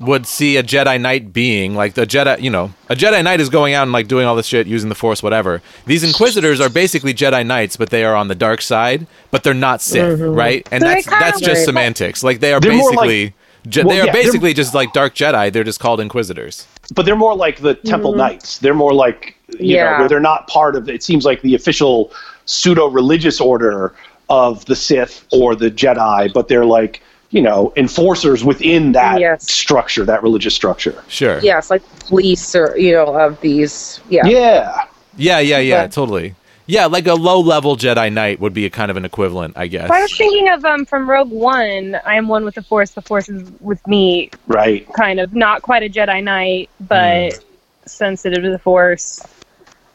would 0.00 0.26
see 0.26 0.56
a 0.56 0.62
Jedi 0.62 0.98
Knight 1.00 1.32
being, 1.32 1.74
like 1.74 1.94
the 1.94 2.06
Jedi, 2.06 2.40
you 2.40 2.50
know, 2.50 2.72
a 2.88 2.96
Jedi 2.96 3.22
Knight 3.22 3.38
is 3.40 3.48
going 3.50 3.74
out 3.74 3.82
and 3.82 3.92
like 3.92 4.08
doing 4.08 4.26
all 4.26 4.34
this 4.34 4.46
shit, 4.46 4.66
using 4.66 4.88
the 4.88 4.94
Force, 4.94 5.22
whatever. 5.22 5.60
These 5.86 6.02
Inquisitors 6.04 6.60
are 6.60 6.70
basically 6.70 7.12
Jedi 7.12 7.46
Knights, 7.46 7.76
but 7.76 7.90
they 7.90 8.02
are 8.04 8.16
on 8.16 8.28
the 8.28 8.34
dark 8.34 8.62
side, 8.62 9.06
but 9.30 9.44
they're 9.44 9.52
not 9.54 9.82
Sith, 9.82 10.18
mm-hmm. 10.18 10.34
right? 10.34 10.66
And 10.72 10.82
So 10.82 10.88
they 10.88 10.94
that's 10.94 11.06
that's 11.06 11.40
just 11.40 11.58
Right. 11.60 11.64
semantics. 11.66 12.22
Like 12.22 12.40
they 12.40 12.52
are 12.54 12.60
They're 12.60 12.72
more 12.72 12.92
like- 12.92 13.08
basically. 13.08 13.34
Je- 13.68 13.82
Well, 13.84 13.94
they 13.94 14.00
are 14.00 14.06
yeah, 14.06 14.12
basically 14.12 14.54
just 14.54 14.74
like 14.74 14.94
dark 14.94 15.14
Jedi. 15.14 15.52
They're 15.52 15.64
just 15.64 15.80
called 15.80 16.00
Inquisitors. 16.00 16.66
but 16.94 17.04
they're 17.04 17.14
more 17.14 17.36
like 17.36 17.58
the 17.60 17.74
Temple 17.74 18.12
mm-hmm. 18.12 18.20
Knights. 18.20 18.58
They're 18.58 18.72
more 18.74 18.94
like 18.94 19.36
you 19.58 19.76
Yeah. 19.76 19.90
know 19.92 19.98
where 19.98 20.08
they're 20.08 20.18
not 20.18 20.48
part 20.48 20.76
of. 20.76 20.88
It 20.88 21.02
seems 21.02 21.26
like 21.26 21.42
the 21.42 21.54
official 21.54 22.10
pseudo 22.46 22.86
religious 22.88 23.38
order 23.38 23.92
of 24.30 24.64
the 24.64 24.74
Sith 24.76 25.26
or 25.30 25.54
the 25.54 25.70
Jedi, 25.70 26.32
but 26.32 26.48
they're 26.48 26.64
like 26.64 27.02
you 27.30 27.40
know 27.40 27.72
enforcers 27.76 28.44
within 28.44 28.92
that 28.92 29.20
Yes. 29.20 29.50
structure, 29.50 30.04
that 30.04 30.22
religious 30.22 30.54
structure. 30.54 31.02
Sure. 31.08 31.38
Yes, 31.40 31.70
like 31.70 31.82
police 32.00 32.54
or 32.54 32.76
you 32.78 32.92
know 32.92 33.06
of 33.18 33.40
these. 33.40 34.00
Yeah. 34.08 34.26
Yeah, 34.26 34.84
Yeah, 35.16 35.38
yeah, 35.38 35.58
yeah, 35.58 35.58
Yeah. 35.82 35.86
totally. 35.86 36.34
Yeah, 36.66 36.86
like 36.86 37.08
a 37.08 37.14
low 37.14 37.40
level 37.40 37.76
Jedi 37.76 38.12
Knight 38.12 38.38
would 38.38 38.54
be 38.54 38.64
a 38.64 38.70
kind 38.70 38.92
of 38.92 38.96
an 38.96 39.04
equivalent, 39.04 39.54
I 39.56 39.66
guess. 39.66 39.88
Well, 39.88 39.98
I 39.98 40.02
was 40.02 40.16
thinking 40.16 40.48
of 40.50 40.64
um 40.64 40.84
from 40.84 41.10
Rogue 41.10 41.30
One. 41.30 41.98
I 42.06 42.14
am 42.14 42.28
one 42.28 42.44
with 42.44 42.54
the 42.54 42.62
Force. 42.62 42.90
The 42.90 43.02
Force 43.02 43.28
is 43.28 43.50
with 43.60 43.84
me. 43.88 44.30
right. 44.46 44.86
Kind 44.92 45.18
of 45.20 45.34
not 45.34 45.62
quite 45.62 45.82
a 45.82 45.88
Jedi 45.88 46.22
Knight, 46.22 46.68
but 46.80 47.38
sensitive 47.86 48.42
to 48.44 48.50
the 48.50 48.58
Force. 48.58 49.20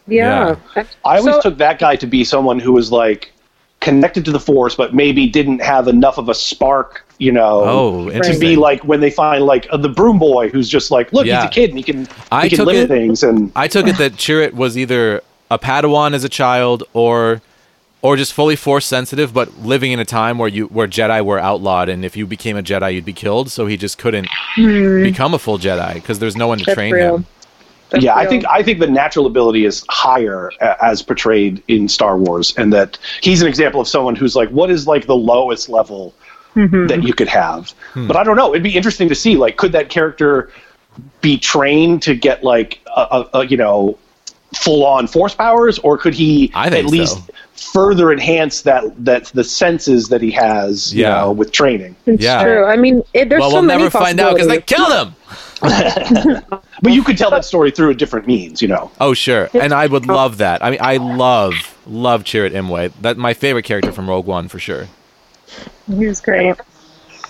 Yeah. 0.07 0.55
I 1.05 1.17
always 1.17 1.35
So- 1.35 1.41
took 1.41 1.57
that 1.59 1.79
guy 1.79 1.95
to 1.95 2.07
be 2.07 2.23
someone 2.23 2.59
who 2.59 2.73
was 2.73 2.91
like 2.91 3.31
connected 3.79 4.25
to 4.25 4.31
the 4.31 4.39
Force, 4.39 4.75
but 4.75 4.93
maybe 4.93 5.27
didn't 5.27 5.61
have 5.61 5.87
enough 5.87 6.17
of 6.17 6.27
a 6.27 6.33
spark, 6.35 7.04
you 7.17 7.31
know, 7.31 7.61
Oh, 7.65 8.09
to 8.09 8.39
be 8.39 8.55
like 8.55 8.83
when 8.83 8.99
they 8.99 9.09
find 9.11 9.45
like 9.45 9.67
uh, 9.71 9.77
the 9.77 9.89
broom 9.89 10.19
boy 10.19 10.49
who's 10.49 10.67
just 10.69 10.91
like, 10.91 11.11
look, 11.13 11.25
Yeah. 11.25 11.41
he's 11.41 11.49
a 11.49 11.53
kid 11.53 11.69
and 11.69 11.77
he 11.79 11.83
can 11.83 12.07
I 12.31 12.43
he 12.43 12.49
can 12.49 12.57
took 12.59 12.67
lift 12.67 12.79
it- 12.79 12.87
things 12.87 13.23
and 13.23 13.51
I 13.55 13.67
took 13.67 13.87
it 13.87 13.97
that 13.97 14.13
Chirrut 14.13 14.53
was 14.53 14.77
either 14.77 15.21
a 15.51 15.57
Padawan 15.59 16.13
as 16.13 16.23
a 16.23 16.29
child 16.29 16.83
or 16.93 17.41
or 18.01 18.15
just 18.15 18.33
fully 18.33 18.55
force 18.55 18.85
sensitive, 18.85 19.33
but 19.33 19.57
living 19.59 19.91
in 19.91 19.99
a 19.99 20.05
time 20.05 20.37
where 20.37 20.49
you 20.49 20.67
where 20.67 20.87
Jedi 20.87 21.25
were 21.25 21.39
outlawed, 21.39 21.89
and 21.89 22.05
if 22.05 22.15
you 22.15 22.27
became 22.27 22.55
a 22.55 22.61
Jedi, 22.61 22.93
you'd 22.93 23.05
be 23.05 23.13
killed. 23.13 23.49
So 23.49 23.65
he 23.65 23.77
just 23.77 23.97
couldn't 23.97 24.27
become 24.55 25.33
a 25.33 25.39
full 25.39 25.57
Jedi 25.57 25.95
because 25.95 26.19
there's 26.19 26.35
no 26.35 26.47
one 26.47 26.59
to. 26.59 26.65
That's 26.65 26.75
train 26.75 26.93
real. 26.93 27.15
him. 27.17 27.25
That's 27.89 28.03
yeah, 28.03 28.15
I 28.15 28.25
think 28.27 28.45
I 28.47 28.61
think 28.61 28.79
the 28.79 28.87
natural 28.87 29.25
ability 29.25 29.65
is 29.65 29.83
higher 29.89 30.51
uh, 30.61 30.75
as 30.83 31.01
portrayed 31.01 31.63
in 31.67 31.87
Star 31.87 32.17
Wars, 32.17 32.53
and 32.57 32.71
that 32.73 32.97
he's 33.21 33.41
an 33.41 33.47
example 33.47 33.81
of 33.81 33.87
someone 33.87 34.15
who's 34.15 34.35
like, 34.35 34.49
what 34.49 34.69
is 34.69 34.85
like 34.87 35.07
the 35.07 35.15
lowest 35.15 35.67
level 35.69 36.13
Mm-hmm. 36.55 36.87
that 36.87 37.03
you 37.03 37.13
could 37.13 37.27
have? 37.27 37.69
Hmm. 37.93 38.07
But 38.07 38.15
I 38.17 38.23
don't 38.23 38.37
know. 38.37 38.51
It'd 38.53 38.63
be 38.63 38.75
interesting 38.75 39.09
to 39.09 39.15
see, 39.15 39.35
like, 39.35 39.57
could 39.57 39.71
that 39.73 39.89
character 39.89 40.49
be 41.21 41.37
trained 41.37 42.01
to 42.03 42.15
get 42.15 42.43
like 42.43 42.79
a, 42.95 43.01
a, 43.33 43.39
a 43.39 43.45
you 43.45 43.57
know 43.57 43.97
full 44.55 44.85
on 44.85 45.07
force 45.07 45.35
powers, 45.35 45.77
or 45.79 45.97
could 45.97 46.13
he 46.13 46.49
I 46.53 46.67
at 46.67 46.85
least 46.85 47.17
so. 47.17 47.33
further 47.73 48.13
enhance 48.13 48.61
that 48.61 48.83
that 49.03 49.25
the 49.33 49.43
senses 49.43 50.07
that 50.09 50.21
he 50.21 50.31
has, 50.31 50.93
you 50.93 51.03
know, 51.03 51.33
with 51.33 51.51
training? 51.51 51.95
It's 52.05 52.23
Yeah. 52.23 52.41
true. 52.43 52.63
I 52.63 52.77
mean, 52.77 53.03
it, 53.13 53.27
there's 53.27 53.41
well, 53.41 53.49
so 53.49 53.55
we'll 53.57 53.63
many 53.63 53.83
never 53.83 53.89
find 53.91 54.17
out 54.21 54.33
because 54.35 54.47
they 54.47 54.61
possibilities. 54.61 55.13
killed 55.61 56.37
him. 56.39 56.45
But 56.81 56.91
you 56.91 57.03
could 57.03 57.17
tell 57.17 57.31
that 57.31 57.45
story 57.45 57.71
through 57.71 57.89
a 57.91 57.95
different 57.95 58.27
means, 58.27 58.61
you 58.61 58.67
know. 58.67 58.91
Oh 58.99 59.13
sure, 59.13 59.49
and 59.53 59.73
I 59.73 59.87
would 59.87 60.05
love 60.05 60.37
that. 60.37 60.63
I 60.63 60.69
mean, 60.71 60.79
I 60.81 60.97
love 60.97 61.53
love 61.87 62.23
Chirrut 62.23 62.51
Imwe. 62.51 62.91
That 63.01 63.17
my 63.17 63.33
favorite 63.33 63.63
character 63.63 63.91
from 63.91 64.09
Rogue 64.09 64.25
One 64.25 64.47
for 64.49 64.59
sure. 64.59 64.87
He 65.87 66.05
was 66.05 66.21
great. 66.21 66.55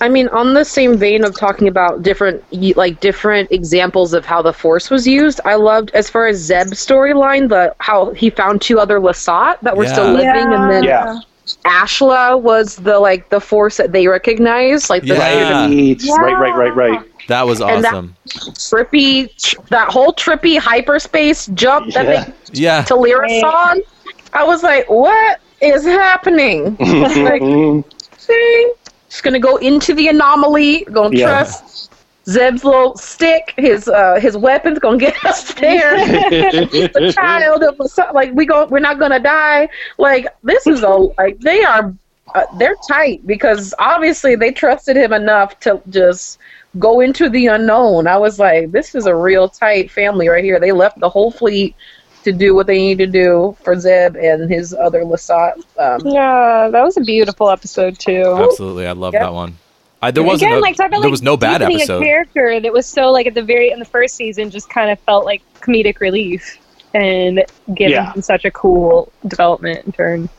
I 0.02 0.10
mean, 0.10 0.28
on 0.30 0.54
the 0.54 0.66
same 0.66 0.98
vein 0.98 1.24
of 1.24 1.38
talking 1.38 1.68
about 1.70 2.04
different, 2.04 2.44
like 2.76 3.00
different 3.00 3.50
examples 3.52 4.14
of 4.14 4.26
how 4.26 4.42
the 4.42 4.52
Force 4.52 4.90
was 4.90 5.08
used, 5.08 5.40
I 5.46 5.56
loved 5.56 5.92
as 5.94 6.10
far 6.10 6.28
as 6.28 6.38
Zeb's 6.38 6.86
storyline, 6.86 7.48
the 7.48 7.74
how 7.80 8.12
he 8.12 8.30
found 8.30 8.62
two 8.62 8.78
other 8.80 9.00
Lasat 9.00 9.60
that 9.62 9.78
were 9.78 9.88
still 9.88 10.08
Yeah. 10.08 10.34
living, 10.34 10.54
and 10.54 10.70
then 10.70 10.84
Yeah. 10.84 11.20
Ashla 11.66 12.42
was 12.42 12.76
the 12.78 13.00
like 13.00 13.30
the 13.30 13.40
Force 13.40 13.78
that 13.78 13.92
they 13.94 14.08
recognized, 14.08 14.90
like 14.90 15.04
the 15.04 15.16
Yeah. 15.16 15.68
Right, 15.68 16.34
right, 16.34 16.56
right, 16.56 16.56
right, 16.56 16.76
right. 16.76 17.00
That 17.28 17.46
was 17.48 17.62
And 17.62 17.84
that- 17.84 17.94
awesome. 17.94 18.16
trippy, 18.28 19.30
that 19.70 19.90
whole 19.92 20.12
trippy 20.14 20.58
hyperspace 20.60 21.48
jump 21.54 21.94
that 21.94 22.06
Yeah. 22.06 22.24
they 22.26 22.34
Yeah, 22.52 22.84
Talira 22.84 23.44
on. 23.44 23.82
I 24.34 24.44
was 24.44 24.62
like, 24.62 24.90
what 24.90 25.40
is 25.62 25.86
happening? 25.86 26.76
like, 26.80 27.42
just 29.10 29.24
gonna 29.24 29.40
go 29.40 29.58
into 29.58 29.94
the 29.94 30.08
anomaly. 30.10 30.86
Gonna 30.92 31.16
Yeah. 31.16 31.28
trust 31.28 31.92
Zeb's 32.28 32.64
little 32.64 32.96
stick. 32.98 33.54
His 33.58 33.88
uh, 33.88 34.20
his 34.20 34.36
weapon's 34.38 34.80
gonna 34.80 34.98
get 34.98 35.16
us 35.26 35.54
there. 35.54 35.96
the 36.30 37.14
child 37.16 37.64
of 37.64 37.80
a, 37.80 38.14
like 38.14 38.34
we 38.34 38.46
go. 38.46 38.66
We're 38.66 38.80
not 38.80 39.00
gonna 39.00 39.20
die. 39.20 39.70
Like 39.98 40.28
this 40.44 40.68
is 40.68 40.84
a 40.84 40.90
like 40.90 41.40
they 41.40 41.64
are. 41.64 41.94
Uh, 42.34 42.44
they're 42.58 42.76
tight 42.88 43.26
because 43.28 43.74
obviously 43.78 44.36
they 44.36 44.52
trusted 44.52 44.98
him 44.98 45.14
enough 45.14 45.60
to 45.60 45.80
just 45.90 46.40
go 46.80 47.00
into 47.00 47.30
the 47.30 47.48
unknown. 47.48 48.08
I 48.08 48.18
was 48.18 48.40
like, 48.40 48.72
this 48.72 48.96
is 48.96 49.06
a 49.06 49.16
real 49.16 49.48
tight 49.48 49.92
family 49.92 50.28
right 50.28 50.44
here. 50.44 50.60
They 50.60 50.72
left 50.72 51.00
the 51.00 51.10
whole 51.10 51.32
fleet 51.32 51.76
to 52.26 52.34
do 52.34 52.54
what 52.54 52.68
they 52.68 52.78
need 52.78 52.98
to 53.00 53.08
do 53.08 53.56
for 53.64 53.80
Zeb 53.80 54.16
and 54.18 54.52
his 54.52 54.74
other 54.74 55.02
Lasat. 55.04 55.54
Um, 55.80 56.02
Yeah, 56.06 56.68
that 56.72 56.84
was 56.84 56.98
a 56.98 57.02
beautiful 57.02 57.50
episode 57.50 57.98
too. 57.98 58.36
absolutely. 58.38 58.86
I 58.86 58.92
love 58.92 59.14
Yeah. 59.14 59.24
that 59.24 59.34
one. 59.34 59.58
I, 60.02 60.12
there 60.12 60.24
wasn't 60.24 60.52
Again, 60.52 60.58
a, 60.60 60.62
like, 60.62 60.76
talk 60.76 60.88
about, 60.88 61.02
there 61.02 61.10
was 61.10 61.22
no 61.24 61.38
bad 61.38 61.60
deepening 61.60 61.78
episode. 61.78 62.02
A 62.02 62.06
character 62.06 62.60
that 62.60 62.72
was 62.74 62.86
so 62.86 63.12
like 63.12 63.26
at 63.26 63.34
the 63.34 63.42
very 63.42 63.72
in 63.72 63.80
the 63.80 63.86
first 63.86 64.16
season 64.16 64.52
just 64.52 64.70
kind 64.70 64.92
of 64.92 65.00
felt 65.00 65.26
like 65.26 65.42
comedic 65.62 66.00
relief 66.00 66.58
and 66.94 67.44
giving 67.74 67.94
Yeah. 67.94 68.14
him 68.14 68.22
such 68.22 68.46
a 68.46 68.52
cool 68.52 69.12
development 69.28 69.86
and 69.86 69.94
turn. 69.96 70.30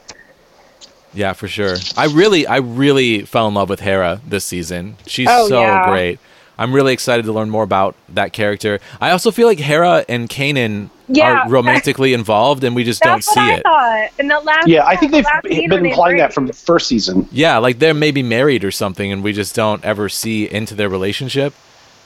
Yeah, 1.15 1.33
for 1.33 1.49
sure. 1.49 1.77
I 1.97 2.07
really, 2.07 2.47
I 2.47 2.59
really 2.59 3.23
fell 3.23 3.49
in 3.49 3.55
love 3.55 3.69
with 3.71 3.81
Hera 3.81 4.21
this 4.27 4.45
season. 4.45 4.97
She's 5.07 5.29
Oh, 5.31 5.49
so 5.49 5.61
yeah. 5.61 5.89
great. 5.89 6.19
I'm 6.59 6.73
really 6.73 6.93
excited 6.93 7.25
to 7.27 7.33
learn 7.33 7.51
more 7.51 7.63
about 7.63 7.97
that 8.11 8.33
character. 8.33 8.81
I 9.01 9.11
also 9.11 9.31
feel 9.31 9.47
like 9.47 9.59
Hera 9.59 10.05
and 10.09 10.29
Kanan 10.29 10.91
Yeah. 11.09 11.43
are 11.45 11.49
romantically 11.49 12.15
involved, 12.15 12.65
and 12.65 12.75
we 12.75 12.83
just 12.85 13.01
don't 13.03 13.17
That's 13.25 13.27
what 13.29 13.35
see 13.35 13.41
I 13.41 13.55
it. 13.57 13.63
thought. 13.63 14.09
And 14.19 14.31
the 14.31 14.41
last 14.41 14.67
Yeah, 14.69 14.85
I 14.87 14.97
think 14.97 15.13
the 15.13 15.19
they've 15.19 15.25
last 15.25 15.43
been 15.45 15.71
they 15.83 15.91
implying 15.91 16.17
that 16.19 16.33
from 16.33 16.47
the 16.47 16.53
first 16.53 16.89
season. 16.89 17.29
Yeah, 17.31 17.59
like 17.59 17.79
they're 17.79 17.95
maybe 17.95 18.23
married 18.23 18.65
or 18.65 18.71
something, 18.71 19.13
and 19.13 19.23
we 19.23 19.33
just 19.33 19.55
don't 19.55 19.85
ever 19.85 20.09
see 20.09 20.51
into 20.51 20.75
their 20.75 20.89
relationship, 20.89 21.55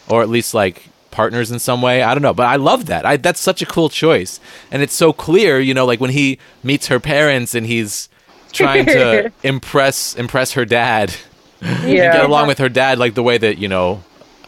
or 0.08 0.22
at 0.22 0.28
least 0.28 0.52
like 0.54 0.88
partners 1.10 1.50
in 1.50 1.58
some 1.58 1.82
way. 1.82 2.02
I 2.02 2.14
don't 2.14 2.22
know, 2.22 2.34
but 2.34 2.46
I 2.46 2.56
love 2.56 2.86
that. 2.86 3.04
I 3.06 3.16
that's 3.16 3.40
such 3.40 3.62
a 3.62 3.66
cool 3.66 3.88
choice, 3.88 4.38
and 4.70 4.82
it's 4.82 4.94
so 4.94 5.12
clear. 5.12 5.58
You 5.60 5.74
know, 5.74 5.86
like 5.86 6.00
when 6.00 6.10
he 6.10 6.38
meets 6.62 6.88
her 6.88 7.00
parents 7.00 7.54
and 7.54 7.66
he's 7.66 8.08
trying 8.52 8.84
to 8.86 9.32
impress 9.42 10.14
impress 10.14 10.52
her 10.52 10.64
dad. 10.64 11.14
and 11.62 11.84
get 11.92 12.24
along 12.24 12.48
with 12.48 12.58
her 12.58 12.68
dad 12.70 12.98
like 12.98 13.14
the 13.14 13.22
way 13.22 13.36
that 13.38 13.58
you 13.58 13.68
know 13.68 14.02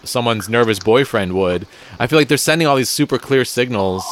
someone's 0.05 0.49
nervous 0.49 0.79
boyfriend 0.79 1.33
would. 1.35 1.66
I 2.01 2.07
feel 2.07 2.19
like 2.19 2.29
they're 2.29 2.37
sending 2.39 2.66
all 2.66 2.74
these 2.77 2.89
super 2.89 3.19
clear 3.19 3.45
signals, 3.45 4.05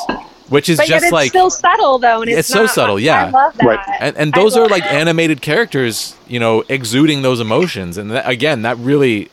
which 0.51 0.69
is 0.69 0.77
But 0.77 0.89
yet 0.89 0.97
just 0.97 1.05
it's 1.07 1.13
like 1.13 1.31
still 1.31 1.49
subtle 1.51 1.99
though, 1.99 2.21
and 2.21 2.31
it's, 2.31 2.41
It's 2.41 2.49
so 2.49 2.63
not- 2.63 2.71
subtle, 2.71 3.01
yeah. 3.01 3.25
I 3.27 3.31
love 3.31 3.57
that. 3.57 3.65
Right. 3.67 3.87
and, 4.01 4.17
and 4.17 4.35
I 4.35 4.39
those 4.39 4.57
are 4.57 4.69
like 4.69 4.85
it. 4.85 4.93
animated 4.93 5.41
characters, 5.41 6.15
you 6.29 6.39
know, 6.39 6.63
exuding 6.69 7.23
those 7.23 7.41
emotions, 7.41 7.97
and 7.97 8.11
that, 8.11 8.29
again, 8.29 8.63
that 8.63 8.77
really 8.79 9.31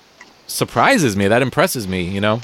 surprises 0.47 1.15
me. 1.17 1.27
That 1.27 1.41
impresses 1.41 1.87
me, 1.87 2.03
you 2.03 2.21
know. 2.21 2.39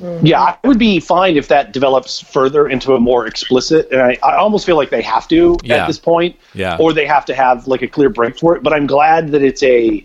Mm-hmm. 0.00 0.26
Yeah, 0.26 0.40
I 0.42 0.66
would 0.66 0.78
be 0.80 0.98
fine 0.98 1.36
if 1.36 1.46
that 1.48 1.72
develops 1.72 2.20
further 2.20 2.68
into 2.68 2.94
a 2.94 3.00
more 3.00 3.26
explicit. 3.26 3.88
And 3.92 4.02
I, 4.02 4.18
I 4.24 4.34
almost 4.34 4.66
feel 4.66 4.76
like 4.76 4.90
they 4.90 5.02
have 5.02 5.28
to 5.28 5.56
Yeah. 5.62 5.76
at 5.76 5.86
this 5.86 5.98
point, 5.98 6.34
Yeah. 6.54 6.76
or 6.80 6.92
they 6.92 7.06
have 7.06 7.24
to 7.26 7.34
have 7.34 7.68
like 7.68 7.82
a 7.82 7.88
clear 7.88 8.08
break 8.10 8.36
for 8.36 8.56
it. 8.56 8.64
But 8.64 8.72
I'm 8.72 8.86
glad 8.88 9.28
that 9.30 9.42
it's 9.42 9.62
a 9.62 10.04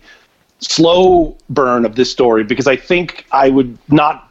slow 0.59 1.35
burn 1.49 1.83
of 1.85 1.95
this 1.95 2.11
story 2.11 2.43
because 2.43 2.67
I 2.67 2.75
think 2.75 3.25
I 3.31 3.49
would 3.49 3.77
not 3.89 4.26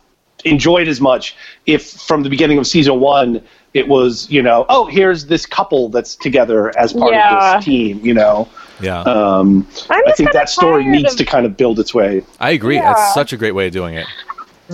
enjoy 0.47 0.79
it 0.83 0.89
as 0.89 1.01
much 1.01 1.37
if 1.67 1.91
from 1.91 2.23
the 2.23 2.31
beginning 2.31 2.59
of 2.59 2.67
season 2.67 3.01
one 3.01 3.43
it 3.75 3.87
was 3.89 4.31
you 4.31 4.43
know 4.43 4.65
oh 4.69 4.87
here's 4.87 5.27
this 5.27 5.45
couple 5.47 5.89
that's 5.89 6.17
together 6.17 6.77
as 6.79 6.93
part 6.93 7.13
Yeah. 7.13 7.55
of 7.55 7.59
this 7.59 7.65
team 7.65 8.01
you 8.05 8.15
know 8.15 8.49
Yeah, 8.81 9.01
um, 9.01 9.67
I'm 9.91 10.01
I 10.01 10.03
just 10.07 10.17
think 10.19 10.33
that 10.33 10.49
story 10.49 10.85
needs 10.85 11.13
of- 11.13 11.19
to 11.19 11.25
kind 11.25 11.45
of 11.47 11.57
build 11.57 11.79
its 11.81 11.93
way 11.95 12.23
I 12.41 12.51
agree. 12.53 12.77
yeah. 12.77 12.93
That's 12.93 13.15
such 13.15 13.33
a 13.33 13.37
great 13.37 13.53
way 13.55 13.67
of 13.67 13.73
doing 13.73 13.95
it. 13.95 14.07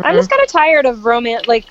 I'm 0.03 0.15
just 0.17 0.31
kind 0.31 0.43
of 0.43 0.49
tired 0.49 0.87
of 0.87 1.05
romance. 1.05 1.47
Like, 1.47 1.67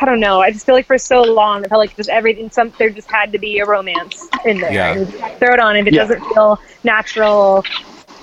I 0.00 0.04
don't 0.04 0.18
know. 0.18 0.40
I 0.40 0.50
just 0.50 0.66
feel 0.66 0.74
like 0.74 0.84
for 0.86 0.98
so 0.98 1.22
long, 1.22 1.64
i 1.64 1.68
felt 1.68 1.78
like 1.78 1.94
just 1.96 2.08
everything. 2.10 2.50
Some 2.50 2.72
there 2.76 2.90
just 2.90 3.08
had 3.08 3.30
to 3.30 3.38
be 3.38 3.60
a 3.60 3.64
romance 3.64 4.26
in 4.44 4.58
there. 4.58 4.72
Yeah. 4.72 5.04
Throw 5.38 5.54
it 5.54 5.60
on 5.60 5.76
if 5.76 5.86
it 5.86 5.94
Yeah. 5.94 6.06
doesn't 6.06 6.24
feel 6.34 6.58
natural. 6.82 7.64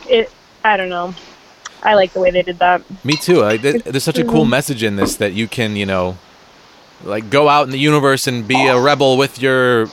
It. 0.09 0.29
I 0.65 0.75
don't 0.75 0.89
know. 0.89 1.15
I 1.83 1.95
like 1.95 2.13
the 2.13 2.19
way 2.19 2.31
they 2.31 2.41
did 2.41 2.59
that. 2.59 2.81
Me 3.05 3.15
too. 3.15 3.41
Like, 3.41 3.61
there- 3.61 3.79
there's 3.79 4.03
such 4.03 4.17
a 4.19 4.23
cool 4.23 4.45
message 4.45 4.83
in 4.83 4.95
this 4.95 5.17
that 5.17 5.33
you 5.33 5.47
can, 5.47 5.75
you 5.75 5.85
know, 5.85 6.17
like 7.03 7.29
go 7.29 7.49
out 7.49 7.65
in 7.65 7.71
the 7.71 7.79
universe 7.79 8.27
and 8.27 8.47
be 8.47 8.67
a 8.67 8.79
rebel 8.79 9.17
with 9.17 9.41
your 9.41 9.87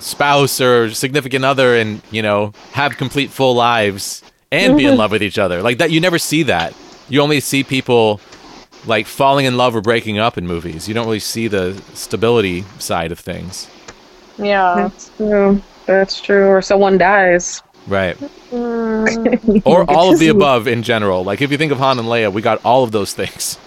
spouse 0.00 0.60
or 0.60 0.90
significant 0.92 1.44
other, 1.44 1.76
and 1.76 2.02
you 2.10 2.22
know, 2.22 2.52
have 2.72 2.96
complete 2.96 3.30
full 3.30 3.54
lives 3.54 4.22
and 4.50 4.76
be 4.76 4.84
in 4.84 4.96
love 5.02 5.10
with 5.12 5.22
each 5.22 5.38
other. 5.38 5.62
Like 5.62 5.78
that, 5.78 5.90
you 5.90 6.00
never 6.00 6.18
see 6.18 6.42
that. 6.44 6.74
You 7.08 7.20
only 7.22 7.38
see 7.40 7.62
people 7.62 8.20
like 8.84 9.06
falling 9.06 9.46
in 9.46 9.56
love 9.56 9.74
or 9.76 9.80
breaking 9.80 10.18
up 10.18 10.36
in 10.36 10.46
movies. 10.46 10.88
You 10.88 10.94
don't 10.94 11.06
really 11.06 11.18
see 11.20 11.46
the 11.48 11.80
stability 11.94 12.64
side 12.78 13.12
of 13.12 13.18
things. 13.18 13.68
Yeah. 14.38 14.74
That's 14.76 15.10
true. 15.16 15.62
That's 15.86 16.20
true. 16.20 16.46
Or 16.48 16.60
someone 16.62 16.98
dies. 16.98 17.62
Right. 17.86 18.16
Mm. 18.50 19.62
or 19.64 19.88
all 19.90 20.12
of 20.12 20.18
the 20.18 20.28
above 20.28 20.66
in 20.66 20.82
general. 20.82 21.24
Like 21.24 21.40
if 21.42 21.50
you 21.50 21.56
think 21.58 21.72
of 21.72 21.78
Han 21.78 21.98
and 21.98 22.08
Leia, 22.08 22.32
we 22.32 22.42
got 22.42 22.64
all 22.64 22.84
of 22.84 22.92
those 22.92 23.12
things. 23.14 23.58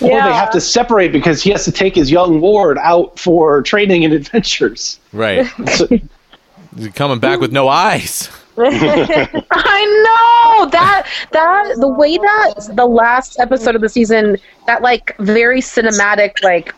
Or 0.00 0.08
Yeah. 0.08 0.28
they 0.28 0.34
have 0.34 0.50
to 0.52 0.60
separate 0.60 1.12
because 1.12 1.42
he 1.42 1.50
has 1.50 1.64
to 1.64 1.72
take 1.72 1.94
his 1.94 2.10
young 2.10 2.40
ward 2.40 2.78
out 2.78 3.18
for 3.18 3.62
training 3.62 4.04
and 4.04 4.12
adventures. 4.14 4.98
Right. 5.12 5.46
So, 5.74 5.88
You're 6.76 6.90
coming 6.92 7.18
back 7.18 7.38
with 7.40 7.52
no 7.52 7.68
eyes. 7.68 8.30
I 8.58 10.56
know 10.60 10.70
that 10.70 11.06
that 11.32 11.74
the 11.78 11.88
way 11.88 12.16
that 12.18 12.70
the 12.74 12.84
last 12.86 13.38
episode 13.40 13.74
of 13.74 13.80
the 13.80 13.88
season 13.88 14.36
that 14.66 14.82
like 14.82 15.16
very 15.18 15.60
cinematic 15.60 16.42
like 16.42 16.74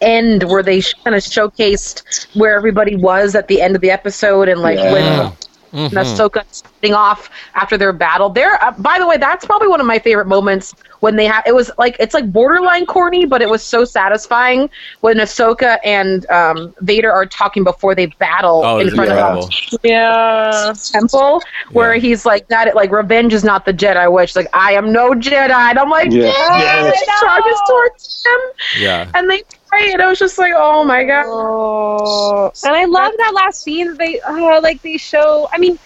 end 0.00 0.42
where 0.44 0.62
they 0.62 0.80
sh- 0.80 0.94
kind 1.04 1.14
of 1.16 1.22
showcased 1.22 2.26
where 2.36 2.56
everybody 2.56 2.96
was 2.96 3.34
at 3.34 3.48
the 3.48 3.60
end 3.62 3.74
of 3.76 3.82
the 3.82 3.90
episode 3.90 4.48
and 4.48 4.60
like 4.60 4.78
when 4.78 5.32
Mhm. 5.72 5.90
Ahsoka 5.90 6.42
starting 6.50 6.94
off 6.94 7.28
after 7.54 7.76
their 7.76 7.92
battle. 7.92 8.28
There, 8.30 8.62
uh, 8.62 8.72
by 8.78 8.98
the 8.98 9.06
way, 9.06 9.16
that's 9.16 9.44
probably 9.44 9.68
one 9.68 9.80
of 9.80 9.86
my 9.86 9.98
favorite 9.98 10.26
moments 10.26 10.74
when 11.00 11.16
they 11.16 11.26
have. 11.26 11.42
It 11.46 11.54
was 11.54 11.70
like 11.78 11.96
it's 12.00 12.14
like 12.14 12.30
borderline 12.32 12.86
corny, 12.86 13.26
but 13.26 13.42
it 13.42 13.48
was 13.48 13.62
so 13.62 13.84
satisfying 13.84 14.70
when 15.00 15.16
Ahsoka 15.18 15.78
and 15.84 16.28
um, 16.30 16.74
Vader 16.80 17.12
are 17.12 17.26
talking 17.26 17.64
before 17.64 17.94
they 17.94 18.06
battle 18.06 18.62
Oh, 18.64 18.78
in 18.78 18.90
front 18.90 19.10
incredible. 19.10 19.44
of 19.44 19.50
Yeah. 19.82 20.72
temple 20.92 21.42
where 21.72 21.94
Yeah. 21.94 22.00
he's 22.00 22.24
like 22.24 22.48
that 22.48 22.74
like 22.74 22.90
revenge 22.90 23.32
is 23.34 23.44
not 23.44 23.64
the 23.64 23.72
Jedi 23.74 24.10
witch 24.10 24.34
like 24.36 24.48
I 24.52 24.72
am 24.72 24.92
no 24.92 25.10
Jedi 25.10 25.50
and 25.50 25.78
I'm 25.78 25.90
like 25.90 26.10
Yeah. 26.10 26.26
yeah, 26.26 26.58
Yes. 26.58 27.02
it 27.02 27.08
charges 27.20 27.60
towards 27.68 28.24
him 28.26 28.82
Yeah. 28.82 29.06
and 29.14 29.28
they 29.30 29.42
pray 29.68 29.92
and 29.92 30.02
I 30.02 30.08
was 30.08 30.18
just 30.18 30.38
like 30.38 30.52
oh 30.56 30.84
my 30.84 31.04
god 31.04 31.26
Oh, 31.28 32.52
and 32.64 32.74
I 32.74 32.84
love 32.84 33.12
that 33.16 33.32
last 33.34 33.62
scene. 33.62 33.88
that 33.88 33.98
They 33.98 34.20
uh, 34.20 34.60
like 34.60 34.82
they 34.82 34.96
show. 34.96 35.48
I 35.52 35.58
mean, 35.58 35.78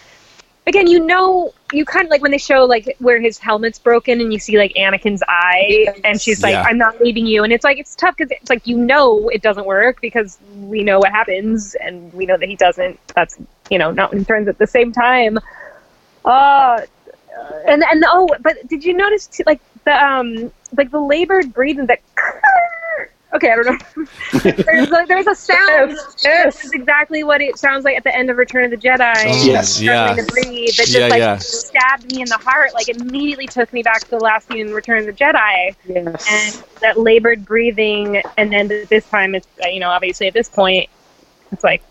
again, 0.67 0.87
you 0.87 1.05
know, 1.05 1.53
you 1.71 1.85
kind 1.85 2.05
of 2.05 2.11
like 2.11 2.21
when 2.21 2.31
they 2.31 2.37
show 2.37 2.65
like 2.65 2.95
where 2.99 3.19
his 3.19 3.37
helmet's 3.37 3.79
broken, 3.79 4.21
and 4.21 4.31
you 4.31 4.39
see 4.39 4.57
like 4.57 4.73
Anakin's 4.73 5.23
eye, 5.27 5.87
and 6.03 6.21
she's 6.21 6.41
like, 6.43 6.53
Yeah. 6.53 6.63
"I'm 6.63 6.77
not 6.77 7.01
leaving 7.01 7.25
you," 7.25 7.43
and 7.43 7.51
it's 7.53 7.63
like 7.63 7.79
it's 7.79 7.95
tough 7.95 8.15
because 8.17 8.31
it's 8.31 8.49
like 8.49 8.67
you 8.67 8.77
know 8.77 9.29
it 9.29 9.41
doesn't 9.41 9.65
work 9.65 10.01
because 10.01 10.37
we 10.59 10.83
know 10.83 10.99
what 10.99 11.11
happens, 11.11 11.75
and 11.75 12.13
we 12.13 12.25
know 12.25 12.37
that 12.37 12.47
he 12.49 12.55
doesn't. 12.55 12.99
That's 13.15 13.37
you 13.69 13.77
know 13.79 13.91
not 13.91 14.13
when 14.13 14.25
turns 14.25 14.47
at 14.47 14.57
the 14.57 14.67
same 14.67 14.91
time. 14.91 15.39
Uh, 16.23 16.81
and 17.67 17.83
and 17.83 18.03
oh, 18.07 18.27
but 18.41 18.67
did 18.67 18.83
you 18.83 18.93
notice 18.93 19.27
too, 19.27 19.43
like 19.45 19.61
the 19.85 19.93
um 19.93 20.51
like 20.77 20.91
the 20.91 20.99
labored 20.99 21.53
breathing 21.53 21.87
that. 21.87 21.99
Okay, 23.33 23.49
I 23.51 23.55
don't 23.55 23.65
know. 23.65 24.05
there's, 24.65 24.91
a, 24.91 25.05
there's 25.07 25.27
a 25.27 25.35
sound. 25.35 25.91
This 26.21 26.65
is 26.65 26.71
exactly 26.73 27.23
what 27.23 27.41
it 27.41 27.57
sounds 27.57 27.85
like 27.85 27.95
at 27.95 28.03
the 28.03 28.13
end 28.13 28.29
of 28.29 28.37
Return 28.37 28.65
of 28.65 28.71
the 28.71 28.77
Jedi. 28.77 29.45
Yes. 29.45 29.81
Yeah. 29.81 30.13
To 30.13 30.23
breathe. 30.25 30.75
That 30.75 30.87
just 30.87 30.93
Yeah, 30.93 31.07
like 31.07 31.19
yeah. 31.19 31.37
stabbed 31.37 32.11
me 32.11 32.21
in 32.21 32.27
the 32.27 32.37
heart. 32.37 32.73
Like 32.73 32.89
immediately 32.89 33.47
took 33.47 33.71
me 33.71 33.83
back 33.83 34.01
to 34.01 34.09
the 34.09 34.19
last 34.19 34.47
scene 34.49 34.67
in 34.67 34.73
Return 34.73 34.99
of 34.99 35.05
the 35.05 35.13
Jedi, 35.13 35.75
yes 35.87 36.27
and 36.29 36.81
that 36.81 36.99
labored 36.99 37.45
breathing. 37.45 38.21
And 38.37 38.51
then 38.51 38.67
th- 38.67 38.89
this 38.89 39.07
time, 39.09 39.35
it's 39.35 39.47
uh, 39.63 39.69
you 39.69 39.79
know 39.79 39.89
obviously 39.89 40.27
at 40.27 40.33
this 40.33 40.49
point, 40.49 40.89
it's 41.53 41.63
like 41.63 41.81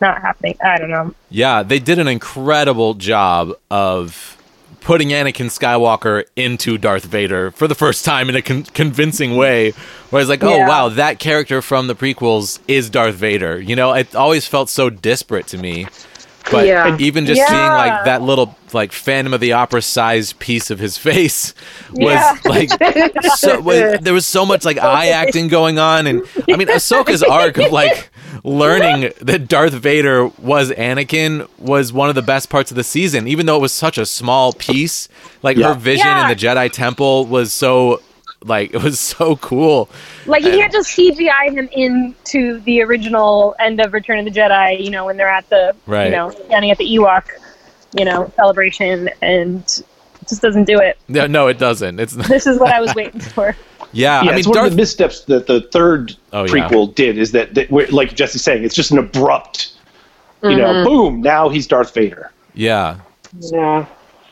not 0.00 0.20
happening. 0.20 0.56
I 0.62 0.78
don't 0.78 0.90
know. 0.90 1.14
Yeah, 1.30 1.62
they 1.62 1.78
did 1.78 1.98
an 1.98 2.08
incredible 2.08 2.94
job 2.94 3.52
of 3.70 4.37
putting 4.80 5.08
Anakin 5.08 5.46
Skywalker 5.46 6.24
into 6.36 6.78
Darth 6.78 7.04
Vader 7.04 7.50
for 7.50 7.68
the 7.68 7.74
first 7.74 8.04
time 8.04 8.28
in 8.28 8.36
a 8.36 8.42
con- 8.42 8.64
convincing 8.64 9.36
way. 9.36 9.72
Where 10.10 10.20
it's 10.22 10.28
like, 10.30 10.42
oh 10.42 10.56
Yeah. 10.56 10.68
wow, 10.68 10.88
that 10.90 11.18
character 11.18 11.60
from 11.62 11.86
the 11.86 11.94
prequels 11.94 12.58
is 12.68 12.88
Darth 12.88 13.16
Vader. 13.16 13.60
You 13.60 13.76
know, 13.76 13.92
it 13.92 14.14
always 14.14 14.46
felt 14.46 14.68
so 14.70 14.88
disparate 14.90 15.46
to 15.48 15.58
me. 15.58 15.86
But 16.50 16.66
Yeah. 16.66 16.96
even 16.98 17.26
just 17.26 17.38
Yeah. 17.38 17.46
seeing 17.48 17.60
like 17.60 18.04
that 18.06 18.22
little 18.22 18.56
like 18.72 18.92
Phantom 18.92 19.34
of 19.34 19.40
the 19.40 19.52
Opera 19.52 19.82
sized 19.82 20.38
piece 20.38 20.70
of 20.70 20.78
his 20.78 20.96
face 21.08 21.52
was 21.92 22.12
Yeah. 22.14 22.36
like 22.46 22.70
so 23.36 23.60
was, 23.60 23.98
there 24.00 24.14
was 24.14 24.24
so 24.24 24.46
much 24.46 24.64
like 24.64 24.78
eye 24.78 25.08
acting 25.08 25.48
going 25.48 25.78
on 25.78 26.06
and 26.06 26.22
I 26.50 26.56
mean 26.56 26.68
Ahsoka's 26.68 27.22
arc 27.22 27.58
of 27.58 27.70
like 27.72 28.10
learning 28.44 29.12
that 29.20 29.48
Darth 29.48 29.72
Vader 29.72 30.26
was 30.38 30.70
Anakin 30.70 31.48
was 31.58 31.92
one 31.92 32.08
of 32.08 32.14
the 32.14 32.22
best 32.22 32.48
parts 32.50 32.70
of 32.70 32.76
the 32.76 32.84
season 32.84 33.26
even 33.28 33.46
though 33.46 33.56
it 33.56 33.60
was 33.62 33.72
such 33.72 33.98
a 33.98 34.06
small 34.06 34.52
piece 34.52 35.08
like 35.42 35.56
Yeah. 35.56 35.68
her 35.68 35.74
vision 35.74 36.06
Yeah. 36.06 36.22
in 36.22 36.28
the 36.28 36.36
Jedi 36.36 36.70
temple 36.70 37.26
was 37.26 37.52
so 37.52 38.00
like 38.44 38.72
it 38.74 38.82
was 38.82 38.98
so 39.00 39.36
cool 39.36 39.88
Like 40.26 40.44
you 40.44 40.50
can't 40.52 40.72
just 40.72 40.96
CGI 40.96 41.50
him 41.52 41.68
into 41.72 42.60
the 42.60 42.82
original 42.82 43.54
end 43.58 43.80
of 43.80 43.92
Return 43.92 44.18
of 44.20 44.24
the 44.32 44.40
Jedi. 44.40 44.82
You 44.82 44.90
know 44.90 45.04
when 45.06 45.16
they're 45.16 45.28
at 45.28 45.48
the 45.48 45.74
Right. 45.86 46.06
you 46.06 46.10
know 46.12 46.30
standing 46.30 46.70
at 46.70 46.78
the 46.78 46.86
Ewok, 46.86 47.24
you 47.98 48.04
know 48.04 48.30
celebration, 48.36 49.10
and 49.22 49.60
it 50.20 50.28
just 50.28 50.42
doesn't 50.42 50.64
do 50.64 50.78
it. 50.78 50.98
no, 51.08 51.26
no 51.26 51.46
it 51.48 51.58
doesn't 51.58 51.98
it's 51.98 52.12
This 52.14 52.46
is 52.46 52.58
what 52.60 52.72
I 52.72 52.80
was 52.80 52.94
waiting 53.00 53.20
for. 53.20 53.56
Yeah, 53.98 54.22
yeah, 54.22 54.30
I 54.30 54.32
mean 54.32 54.38
it's 54.38 54.46
one 54.48 54.54
Darth 54.56 54.66
of 54.68 54.72
the 54.72 54.76
missteps 54.76 55.20
that 55.24 55.46
the 55.46 55.62
third 55.72 56.16
Oh, 56.32 56.44
yeah. 56.44 56.52
prequel 56.52 56.94
did 56.94 57.18
is 57.18 57.32
that, 57.32 57.54
that 57.54 57.70
we're- 57.70 57.90
like 57.90 58.14
Jesse's 58.14 58.42
saying, 58.42 58.64
it's 58.64 58.74
just 58.74 58.90
an 58.90 58.98
abrupt, 58.98 59.72
you 60.42 60.56
know, 60.56 60.84
boom, 60.84 61.20
now 61.20 61.48
he's 61.48 61.66
Darth 61.66 61.92
Vader. 61.94 62.30
yeah. 62.54 62.98
Yeah. 63.40 63.86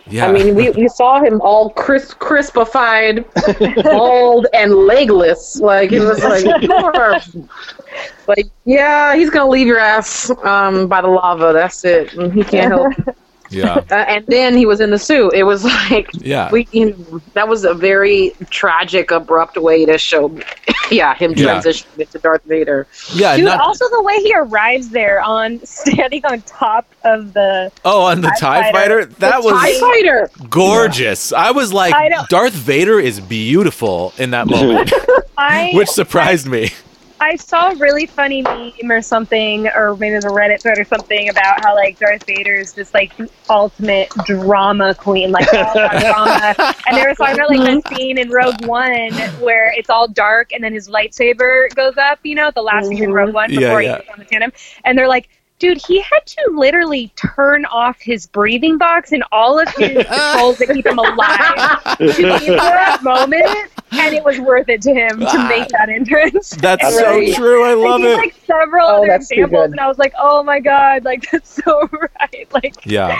Yeah. 0.08 0.28
I 0.28 0.32
mean 0.32 0.54
we, 0.54 0.70
we 0.82 0.86
saw 0.88 1.20
him 1.20 1.40
all 1.40 1.70
crisp 1.70 2.18
crispified 2.20 3.24
bald 3.84 4.46
and 4.54 4.72
legless. 4.72 5.56
Like 5.60 5.90
it 5.90 5.98
was 6.00 6.22
like 6.22 6.44
like 8.28 8.46
yeah 8.64 9.14
he's 9.16 9.30
gonna 9.30 9.50
leave 9.50 9.66
your 9.66 9.80
ass 9.80 10.30
um 10.44 10.86
by 10.86 11.00
the 11.00 11.08
lava. 11.08 11.52
That's 11.52 11.84
it. 11.84 12.12
And 12.14 12.32
he 12.32 12.44
can't 12.44 12.72
help. 12.72 12.96
it. 13.08 13.16
Yeah 13.50 13.74
uh, 13.90 13.94
and 13.94 14.26
then 14.26 14.56
he 14.56 14.66
was 14.66 14.80
in 14.80 14.90
the 14.90 14.98
suit. 14.98 15.32
It 15.34 15.44
was 15.44 15.64
like 15.90 16.08
Yeah. 16.14 16.50
we 16.50 16.66
you 16.72 16.90
know, 16.90 17.20
that 17.34 17.48
was 17.48 17.64
a 17.64 17.74
very 17.74 18.32
tragic, 18.50 19.10
abrupt 19.10 19.56
way 19.56 19.84
to 19.84 19.98
show, 19.98 20.36
yeah, 20.90 21.14
him 21.14 21.32
Yeah. 21.36 21.60
transitioning 21.60 21.98
into 22.00 22.18
Darth 22.18 22.42
Vader. 22.44 22.86
yeah 23.14 23.36
Dude, 23.36 23.46
not, 23.46 23.60
also 23.60 23.84
the 23.90 24.02
way 24.02 24.16
he 24.18 24.32
arrives 24.34 24.88
there 24.90 25.20
on 25.20 25.64
standing 25.64 26.24
on 26.26 26.42
top 26.42 26.86
of 27.04 27.32
the 27.34 27.70
oh 27.84 28.02
on 28.02 28.20
the 28.20 28.28
TIE 28.40 28.62
TIE 28.62 28.72
fighter. 28.72 29.02
fighter 29.02 29.04
that 29.20 29.42
was 29.42 29.52
Tie 29.52 29.80
fighter. 29.80 30.30
gorgeous. 30.48 31.32
I 31.32 31.50
was 31.52 31.72
like, 31.72 31.94
I. 31.94 32.24
Darth 32.28 32.52
Vader 32.54 32.98
is 32.98 33.20
beautiful 33.20 34.12
in 34.18 34.30
that 34.30 34.46
moment, 34.48 34.92
I 35.38 35.70
which 35.74 35.88
surprised 35.88 36.46
me. 36.46 36.70
I 37.20 37.36
saw 37.36 37.70
a 37.70 37.76
really 37.76 38.06
funny 38.06 38.42
meme 38.42 38.90
or 38.90 39.00
something, 39.00 39.68
or 39.68 39.96
maybe 39.96 40.14
it 40.14 40.16
was 40.16 40.24
a 40.26 40.28
Reddit 40.28 40.60
thread 40.60 40.78
or 40.78 40.84
something 40.84 41.28
about 41.28 41.64
how 41.64 41.74
like 41.74 41.98
Darth 41.98 42.24
Vader 42.24 42.54
is 42.54 42.72
just 42.74 42.92
like 42.94 43.16
the 43.16 43.30
ultimate 43.48 44.10
drama 44.24 44.94
queen, 44.94 45.32
like 45.32 45.52
all 45.52 45.72
drama. 46.00 46.54
And 46.86 46.96
they 46.96 47.06
were 47.06 47.14
talking 47.14 47.34
about 47.34 47.50
like 47.50 47.60
that 47.60 47.84
mm-hmm. 47.84 47.94
scene 47.94 48.18
in 48.18 48.30
Rogue 48.30 48.66
One 48.66 49.12
where 49.40 49.72
it's 49.76 49.88
all 49.88 50.08
dark 50.08 50.52
and 50.52 50.62
then 50.62 50.72
his 50.72 50.88
lightsaber 50.88 51.74
goes 51.74 51.96
up, 51.96 52.18
you 52.22 52.34
know, 52.34 52.50
the 52.54 52.62
last 52.62 52.88
scene 52.88 53.02
in 53.02 53.12
Rogue 53.12 53.28
mm-hmm. 53.28 53.36
One 53.36 53.50
before 53.50 53.82
yeah. 53.82 53.98
he 53.98 54.02
goes 54.02 54.12
on 54.12 54.18
the 54.18 54.24
tandem. 54.24 54.52
And 54.84 54.98
they're 54.98 55.08
like, 55.08 55.28
dude, 55.58 55.80
he 55.86 56.00
had 56.00 56.20
to 56.26 56.50
literally 56.54 57.10
turn 57.16 57.64
off 57.66 58.00
his 58.00 58.26
breathing 58.26 58.78
box 58.78 59.12
and 59.12 59.24
all 59.32 59.58
of 59.58 59.68
his 59.70 60.04
controls 60.06 60.58
that 60.58 60.70
keep 60.72 60.86
him 60.86 60.98
alive 60.98 61.82
to 61.98 62.06
be 62.38 62.46
in 62.46 62.56
that 62.56 62.98
moment. 63.02 63.70
And 63.92 64.14
it 64.14 64.24
was 64.24 64.38
worth 64.40 64.68
it 64.68 64.82
to 64.82 64.92
him 64.92 65.20
to 65.20 65.26
ah. 65.28 65.48
make 65.48 65.68
that 65.68 65.88
entrance. 65.88 66.50
That's 66.50 66.84
And, 66.84 66.94
so 66.94 67.18
like, 67.18 67.34
true. 67.34 67.64
I 67.64 67.70
I 67.70 67.74
love 67.74 68.00
gave, 68.00 68.10
it. 68.10 68.16
like 68.16 68.34
several 68.46 68.86
Oh, 68.86 68.96
other 69.04 69.12
examples, 69.14 69.70
and 69.70 69.80
I 69.80 69.86
was 69.86 69.96
like, 69.98 70.12
"Oh 70.18 70.42
my 70.42 70.58
god, 70.60 71.04
like 71.04 71.30
that's 71.32 71.62
so 71.62 71.88
right!" 71.92 72.46
Like 72.52 72.74
Yeah. 72.84 73.16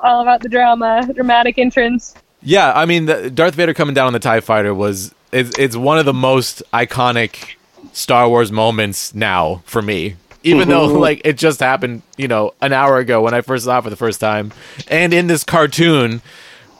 all 0.00 0.20
about 0.22 0.42
the 0.42 0.48
drama, 0.48 1.08
dramatic 1.14 1.58
entrance. 1.58 2.14
Yeah, 2.42 2.72
I 2.74 2.84
mean, 2.86 3.06
the, 3.06 3.30
Darth 3.30 3.54
Vader 3.54 3.72
coming 3.72 3.94
down 3.94 4.08
on 4.08 4.12
the 4.12 4.18
TIE 4.18 4.40
fighter 4.40 4.74
was, 4.74 5.14
it's, 5.30 5.56
it's 5.56 5.76
one 5.76 5.98
of 5.98 6.04
the 6.04 6.12
most 6.12 6.60
iconic 6.74 7.54
Star 7.92 8.28
Wars 8.28 8.50
moments 8.50 9.14
now 9.14 9.62
for 9.64 9.80
me. 9.80 10.16
Even 10.44 10.68
though, 10.68 10.86
like, 10.98 11.22
it 11.24 11.38
just 11.38 11.60
happened, 11.60 12.02
you 12.16 12.28
know, 12.28 12.54
an 12.60 12.72
hour 12.72 12.98
ago 12.98 13.22
when 13.22 13.34
I 13.34 13.40
first 13.40 13.64
saw 13.64 13.78
it 13.78 13.82
for 13.82 13.90
the 13.90 13.96
first 13.96 14.20
time. 14.20 14.52
And 14.88 15.14
in 15.14 15.26
this 15.26 15.44
cartoon, 15.44 16.22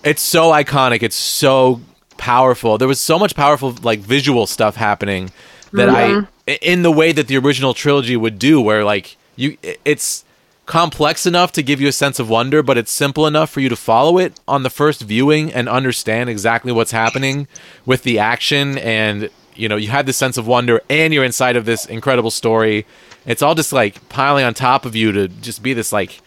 it's 0.04 0.22
so 0.22 0.50
iconic. 0.50 1.02
It's 1.02 1.16
so 1.16 1.80
powerful. 2.16 2.78
There 2.78 2.88
was 2.88 3.00
so 3.00 3.18
much 3.18 3.34
powerful 3.34 3.74
like 3.82 4.00
visual 4.00 4.46
stuff 4.46 4.76
happening 4.76 5.30
that 5.72 5.88
I 5.88 6.08
mm-hmm. 6.08 6.26
i- 6.48 6.58
in 6.62 6.82
the 6.82 6.90
way 6.92 7.12
that 7.12 7.26
the 7.28 7.36
original 7.36 7.74
trilogy 7.74 8.16
would 8.16 8.38
do 8.38 8.60
where 8.60 8.84
like 8.84 9.16
you 9.36 9.56
it's 9.84 10.24
complex 10.64 11.26
enough 11.26 11.50
to 11.52 11.62
give 11.62 11.80
you 11.80 11.88
a 11.88 11.92
sense 11.92 12.20
of 12.20 12.28
wonder 12.30 12.62
but 12.62 12.78
it's 12.78 12.92
simple 12.92 13.26
enough 13.26 13.50
for 13.50 13.60
you 13.60 13.68
to 13.68 13.76
follow 13.76 14.18
it 14.18 14.38
on 14.46 14.62
the 14.62 14.70
first 14.70 15.02
viewing 15.02 15.52
and 15.52 15.68
understand 15.68 16.30
exactly 16.30 16.70
what's 16.70 16.92
happening 16.92 17.48
with 17.84 18.04
the 18.04 18.18
action 18.18 18.78
and 18.78 19.28
you 19.54 19.68
know 19.68 19.76
you 19.76 19.88
had 19.88 20.06
this 20.06 20.16
sense 20.16 20.36
of 20.36 20.46
wonder 20.46 20.80
and 20.88 21.12
you're 21.12 21.24
inside 21.24 21.56
of 21.56 21.64
this 21.64 21.86
incredible 21.86 22.30
story 22.30 22.86
it's 23.26 23.42
all 23.42 23.54
just 23.54 23.72
like 23.72 24.08
piling 24.08 24.44
on 24.44 24.54
top 24.54 24.84
of 24.86 24.96
you 24.96 25.12
to 25.12 25.28
just 25.28 25.62
be 25.62 25.72
this 25.74 25.92
like 25.92 26.20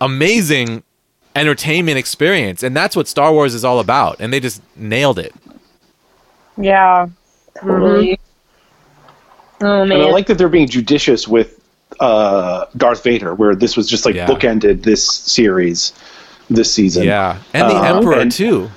amazing 0.00 0.82
entertainment 1.36 1.98
experience 1.98 2.62
and 2.62 2.76
that's 2.76 2.96
what 2.96 3.06
Star 3.08 3.32
Wars 3.32 3.54
is 3.54 3.64
all 3.64 3.80
about 3.80 4.16
and 4.20 4.32
they 4.32 4.40
just 4.40 4.60
nailed 4.76 5.18
it. 5.18 5.32
Yeah. 6.56 7.06
Totally. 7.60 8.18
Oh 9.60 9.84
man 9.84 9.98
And. 9.98 10.08
I 10.08 10.10
like 10.10 10.26
that 10.28 10.38
they're 10.38 10.48
being 10.48 10.68
judicious 10.68 11.26
with 11.28 11.54
uh, 12.00 12.66
Darth 12.76 13.02
Vader, 13.02 13.34
where 13.34 13.54
this 13.56 13.76
was 13.76 13.88
just 13.88 14.04
like 14.04 14.14
Yeah. 14.14 14.26
bookended 14.26 14.82
this 14.84 15.04
series, 15.06 15.92
this 16.48 16.72
season. 16.72 17.04
Yeah, 17.04 17.38
and 17.54 17.68
the 17.70 17.74
Um, 17.76 17.96
Emperor 17.98 18.18
and- 18.20 18.30
too. 18.30 18.70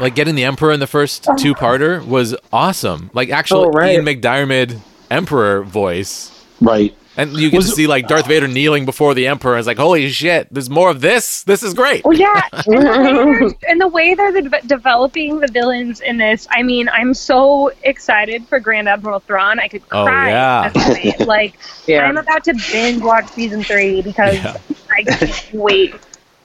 Like 0.00 0.14
getting 0.14 0.34
the 0.34 0.44
Emperor 0.44 0.72
in 0.72 0.80
the 0.80 0.86
first 0.86 1.24
two-parter 1.38 2.04
was 2.06 2.34
awesome. 2.52 3.10
Like 3.14 3.30
actual 3.30 3.66
Oh, 3.66 3.70
right. 3.70 3.92
Ian 3.94 4.04
McDiarmid 4.04 4.78
Emperor 5.10 5.62
voice. 5.62 6.34
Right. 6.60 6.94
And 7.16 7.32
you 7.32 7.50
get 7.50 7.56
Was- 7.56 7.70
to 7.70 7.72
see 7.72 7.88
like 7.88 8.06
Darth 8.06 8.28
Vader 8.28 8.46
kneeling 8.46 8.84
before 8.84 9.12
the 9.12 9.26
Emperor. 9.26 9.54
And 9.54 9.58
it's 9.58 9.66
like, 9.66 9.76
holy 9.78 10.08
shit! 10.08 10.46
There's 10.54 10.70
more 10.70 10.88
of 10.88 11.00
this. 11.00 11.42
This 11.42 11.64
is 11.64 11.74
great. 11.74 12.04
Well, 12.04 12.16
yeah, 12.16 12.42
and 12.66 13.80
the 13.80 13.88
way 13.88 14.14
they're, 14.14 14.30
the 14.30 14.40
way 14.40 14.40
they're 14.42 14.60
de- 14.60 14.66
developing 14.68 15.40
the 15.40 15.48
villains 15.48 16.00
in 16.00 16.18
this, 16.18 16.46
I 16.52 16.62
mean, 16.62 16.88
I'm 16.88 17.14
so 17.14 17.72
excited 17.82 18.46
for 18.46 18.60
Grand 18.60 18.88
Admiral 18.88 19.18
Thrawn. 19.18 19.58
I 19.58 19.66
could 19.66 19.88
cry. 19.88 20.00
Oh, 20.00 20.04
cry. 20.04 20.28
yeah. 20.30 20.62
at 20.66 20.74
the 20.74 20.78
night. 21.18 21.20
like, 21.26 21.58
Yeah. 21.88 22.04
I'm 22.04 22.18
about 22.18 22.44
to 22.44 22.54
binge 22.70 23.02
watch 23.02 23.26
season 23.30 23.64
three 23.64 24.00
because 24.00 24.36
Yeah. 24.36 24.56
I 24.92 25.02
can't 25.02 25.52
wait. 25.54 25.96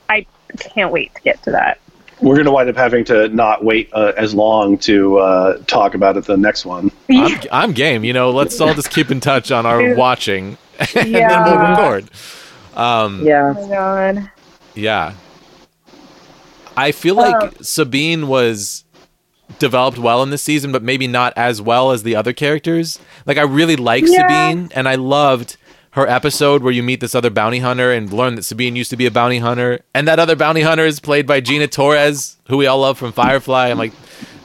I 0.10 0.26
can't 0.60 0.92
wait 0.92 1.14
to 1.14 1.22
get 1.22 1.44
to 1.44 1.52
that. 1.52 1.80
We're 2.24 2.36
going 2.36 2.46
to 2.46 2.52
wind 2.52 2.70
up 2.70 2.76
having 2.78 3.04
to 3.06 3.28
not 3.30 3.64
wait 3.64 3.90
uh, 3.94 4.14
as 4.18 4.34
long 4.34 4.78
to 4.80 5.18
uh, 5.18 5.58
talk 5.68 5.94
about 5.94 6.16
it 6.18 6.26
the 6.26 6.38
next 6.38 6.66
one. 6.66 6.92
I'm, 7.10 7.40
I'm 7.52 7.72
game. 7.74 8.04
You 8.04 8.14
know, 8.14 8.32
let's 8.32 8.60
all 8.62 8.74
just 8.74 8.90
keep 8.92 9.12
in 9.12 9.20
touch 9.20 9.52
on 9.52 9.66
our 9.66 9.94
watching, 9.96 10.58
and 10.80 11.14
then 11.14 11.44
we'll 11.44 11.54
Yeah. 11.54 11.70
record. 11.72 12.10
Um, 12.76 13.24
Yeah. 13.26 13.54
Oh 13.58 13.68
god. 13.68 14.32
Yeah. 14.74 15.14
I 16.76 16.92
feel 16.92 17.16
like 17.16 17.54
Sabine 17.62 18.28
was 18.28 18.84
developed 19.60 20.00
well 20.00 20.24
in 20.24 20.32
this 20.32 20.42
season, 20.42 20.72
but 20.72 20.82
maybe 20.82 21.06
not 21.08 21.34
as 21.36 21.62
well 21.62 21.92
as 21.92 22.02
the 22.04 22.16
other 22.16 22.34
characters. 22.34 23.00
Like 23.28 23.38
I 23.38 23.44
really 23.44 23.76
like 23.76 24.06
Yeah. 24.08 24.22
Sabine, 24.28 24.72
and 24.74 24.88
I 24.88 24.96
loved 24.96 25.58
her 25.94 26.08
episode 26.08 26.64
where 26.64 26.74
you 26.74 26.82
meet 26.84 27.00
this 27.00 27.14
other 27.14 27.30
bounty 27.30 27.60
hunter 27.60 27.92
and 27.92 28.12
learn 28.12 28.36
that 28.36 28.44
Sabine 28.44 28.76
used 28.76 28.90
to 28.90 28.98
be 28.98 29.06
a 29.06 29.12
bounty 29.12 29.38
hunter, 29.38 29.80
and 29.94 30.08
that 30.08 30.18
other 30.20 30.36
bounty 30.36 30.62
hunter 30.62 30.86
is 30.86 31.00
played 31.00 31.28
by 31.28 31.40
Gina 31.40 31.68
Torres, 31.68 32.38
who 32.50 32.58
we 32.58 32.66
all 32.68 32.80
love 32.80 32.98
from 32.98 33.12
Firefly. 33.12 33.70
I'm 33.70 33.78
like, 33.78 33.94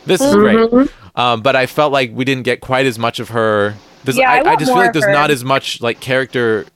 this 0.04 0.20
is 0.20 0.34
great. 0.34 0.90
Um, 1.16 1.40
but 1.42 1.56
I 1.56 1.66
felt 1.66 1.92
like 1.92 2.10
we 2.12 2.24
didn't 2.24 2.44
get 2.44 2.60
quite 2.60 2.86
as 2.86 2.98
much 2.98 3.18
of 3.18 3.30
her. 3.30 3.74
There's, 4.04 4.16
Yeah, 4.16 4.30
I 4.30 4.36
I, 4.36 4.38
I 4.38 4.42
want 4.42 4.60
just 4.60 4.70
feel 4.70 4.78
like 4.78 4.92
there's 4.92 5.04
her. 5.06 5.12
not 5.12 5.30
as 5.30 5.42
much 5.42 5.80
like 5.80 6.00
character 6.00 6.66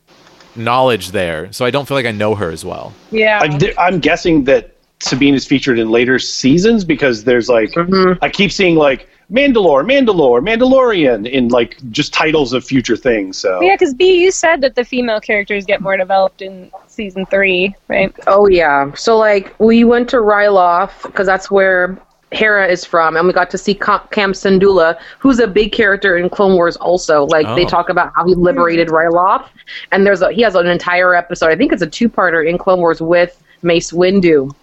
knowledge 0.57 1.11
there, 1.13 1.53
so 1.53 1.65
I 1.65 1.71
don't 1.71 1.87
feel 1.87 1.97
like 1.97 2.07
I 2.07 2.11
know 2.11 2.35
her 2.35 2.51
as 2.51 2.65
well. 2.65 2.93
Yeah. 3.11 3.41
I'm, 3.43 3.61
I'm 3.79 4.01
guessing 4.01 4.45
that 4.45 4.75
Sabine 5.01 5.35
is 5.35 5.47
featured 5.47 5.79
in 5.79 5.91
later 5.91 6.19
seasons 6.19 6.85
because 6.85 7.25
there's 7.25 7.49
like 7.49 7.71
I 8.23 8.29
keep 8.31 8.53
seeing 8.53 8.77
like 8.77 9.09
Mandalore, 9.33 9.83
Mandalore, 9.85 10.41
Mandalorian 10.45 11.27
in 11.29 11.49
like 11.49 11.79
just 11.91 12.13
titles 12.13 12.53
of 12.53 12.65
future 12.65 12.97
things. 12.97 13.39
So 13.39 13.61
yeah, 13.63 13.75
because 13.75 13.95
B, 13.95 14.21
you 14.23 14.31
said 14.31 14.61
that 14.61 14.75
the 14.75 14.85
female 14.85 15.21
characters 15.21 15.65
get 15.65 15.81
more 15.81 15.97
developed 15.97 16.43
in 16.43 16.71
season 16.87 17.25
three, 17.27 17.75
right? 17.89 18.15
Oh 18.27 18.47
yeah. 18.47 18.93
So 18.95 19.17
like 19.17 19.59
we 19.59 19.85
went 19.85 20.11
to 20.11 20.17
Ryloth 20.19 21.03
because 21.05 21.27
that's 21.27 21.51
where 21.51 21.99
Hera 22.31 22.67
is 22.67 22.85
from, 22.85 23.17
and 23.17 23.27
we 23.27 23.33
got 23.33 23.51
to 23.51 23.59
see 23.59 23.75
Ca- 23.75 24.07
Cham 24.13 24.33
Syndulla, 24.33 24.99
who's 25.19 25.39
a 25.39 25.47
big 25.47 25.73
character 25.73 26.17
in 26.17 26.29
Clone 26.31 26.55
Wars. 26.55 26.77
Also, 26.77 27.25
like 27.27 27.47
they 27.57 27.65
Oh. 27.65 27.69
talk 27.69 27.89
about 27.89 28.13
how 28.15 28.27
he 28.27 28.35
liberated 28.35 28.89
Ryloth, 28.89 29.47
and 29.93 30.05
there's 30.07 30.21
a 30.23 30.31
he 30.33 30.43
has 30.43 30.55
an 30.55 30.67
entire 30.67 31.15
episode. 31.15 31.51
I 31.51 31.57
think 31.57 31.73
it's 31.73 31.83
a 31.83 31.87
two-parter 31.87 32.47
in 32.47 32.59
Clone 32.59 32.81
Wars 32.81 33.01
with 33.01 33.43
Mace 33.63 33.93
Windu, 33.93 34.55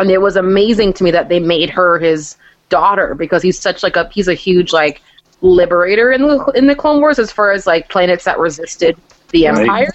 and 0.00 0.10
it 0.10 0.20
was 0.20 0.34
amazing 0.36 0.92
to 0.94 1.04
me 1.04 1.10
that 1.12 1.28
they 1.28 1.38
made 1.40 1.70
her 1.70 1.98
his 1.98 2.36
daughter 2.68 3.14
because 3.14 3.42
he's 3.42 3.58
such 3.58 3.82
like 3.82 3.96
a 3.96 4.08
he's 4.10 4.28
a 4.28 4.34
huge 4.34 4.72
like 4.72 5.00
liberator 5.42 6.12
in 6.12 6.22
the 6.22 6.44
in 6.54 6.66
the 6.66 6.74
Clone 6.74 7.00
Wars 7.00 7.18
as 7.18 7.30
far 7.30 7.52
as 7.52 7.66
like 7.66 7.88
planets 7.88 8.24
that 8.24 8.38
resisted 8.38 8.96
the 9.30 9.46
Right. 9.46 9.60
Empire. 9.60 9.92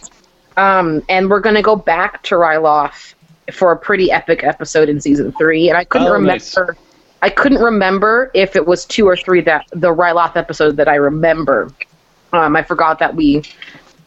Um, 0.57 1.01
and 1.09 1.29
we're 1.29 1.39
gonna 1.39 1.61
go 1.61 1.75
back 1.75 2.21
to 2.23 2.35
Ryloth 2.35 3.13
for 3.53 3.71
a 3.71 3.77
pretty 3.77 4.11
epic 4.11 4.43
episode 4.43 4.87
in 4.89 4.99
season 5.01 5.31
three. 5.33 5.69
And 5.69 5.77
I 5.77 5.83
couldn't 5.85 6.07
Oh, 6.07 6.13
remember. 6.13 6.33
nice. 6.33 6.57
I 7.23 7.29
couldn't 7.29 7.61
remember 7.61 8.31
if 8.33 8.55
it 8.55 8.65
was 8.65 8.85
two 8.85 9.05
or 9.07 9.15
three 9.15 9.41
that 9.41 9.65
the 9.71 9.93
Ryloth 9.93 10.35
episode 10.35 10.75
that 10.77 10.87
I 10.87 10.95
remember. 10.95 11.69
Um, 12.33 12.55
I 12.55 12.63
forgot 12.63 12.99
that 12.99 13.15
we 13.15 13.43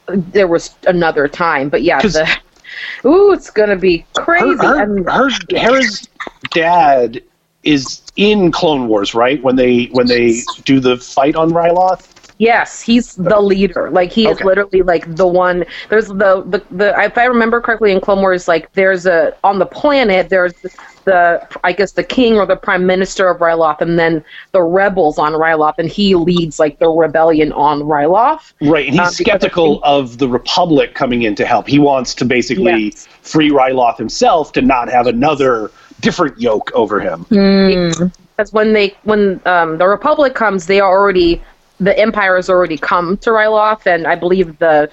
there 0.09 0.47
was 0.49 0.74
another 0.86 1.28
time, 1.28 1.69
but 1.69 1.82
yeah, 1.82 2.01
the 2.01 2.28
ooh, 3.07 3.32
it's 3.32 3.51
gonna 3.51 3.77
be 3.77 4.05
crazy. 4.15 4.57
her, 4.59 4.82
And- 4.82 5.07
her, 5.09 5.31
her 5.31 5.39
Hera's 5.57 6.09
dad 6.51 7.23
is 7.62 8.03
in 8.16 8.53
Clone 8.53 8.89
Wars, 8.89 9.15
right? 9.15 9.43
When 9.43 9.57
they 9.57 9.86
when 9.86 10.07
they 10.07 10.43
do 10.65 10.81
the 10.81 10.97
fight 10.99 11.36
on 11.36 11.53
Ryloth. 11.53 12.11
Yes, 12.39 12.81
he's 12.82 13.15
the 13.15 13.41
leader. 13.41 13.91
Like 13.93 14.11
he 14.12 14.28
is 14.28 14.41
Okay. 14.41 14.45
literally 14.45 14.82
like 14.82 15.16
the 15.16 15.27
one. 15.27 15.65
There's 15.89 16.09
the, 16.09 16.43
the 16.47 16.66
the 16.70 17.01
if 17.01 17.16
I 17.16 17.27
remember 17.27 17.61
correctly 17.61 17.93
in 17.93 18.01
Clone 18.01 18.20
Wars, 18.20 18.49
like 18.49 18.73
there's 18.74 19.07
a 19.07 19.32
on 19.45 19.59
the 19.61 19.66
planet 19.66 20.31
there's 20.31 20.55
the 21.05 21.47
I 21.62 21.73
guess 21.73 21.93
the 21.93 22.03
king 22.03 22.35
or 22.35 22.47
the 22.47 22.57
prime 22.57 22.86
minister 22.86 23.28
of 23.28 23.41
Ryloth, 23.41 23.81
and 23.81 23.99
then 23.99 24.24
the 24.53 24.62
rebels 24.62 25.19
on 25.19 25.32
Ryloth, 25.32 25.74
and 25.78 25.89
he 25.89 26.15
leads 26.16 26.59
like 26.59 26.78
the 26.81 26.89
rebellion 26.89 27.53
on 27.53 27.82
Ryloth. 27.82 28.53
Right, 28.61 28.86
and 28.86 28.95
he's 28.95 29.11
Um, 29.11 29.15
skeptical 29.15 29.81
of 29.85 30.19
the 30.19 30.28
Republic 30.28 30.95
coming 30.95 31.23
in 31.23 31.35
to 31.36 31.47
help. 31.47 31.69
He 31.69 31.78
wants 31.78 32.15
to 32.16 32.24
basically 32.24 32.91
Yes. 32.93 33.09
free 33.23 33.51
Ryloth 33.51 33.99
himself 33.99 34.53
to 34.53 34.62
not 34.62 34.89
have 34.89 35.07
another 35.07 35.70
different 36.05 36.40
yoke 36.40 36.70
over 36.74 37.01
him. 37.01 37.26
Because 38.36 38.52
when 38.52 38.72
they 38.72 38.97
when 39.05 39.40
um, 39.47 39.78
the 39.78 39.86
Republic 39.86 40.35
comes, 40.35 40.66
they 40.66 40.81
are 40.81 40.90
already 40.90 41.43
the 41.81 41.98
Empire 41.98 42.36
has 42.36 42.48
already 42.48 42.78
come 42.78 43.16
to 43.18 43.31
Ryloth, 43.31 43.86
and 43.86 44.06
I 44.06 44.14
believe 44.14 44.59
the 44.59 44.90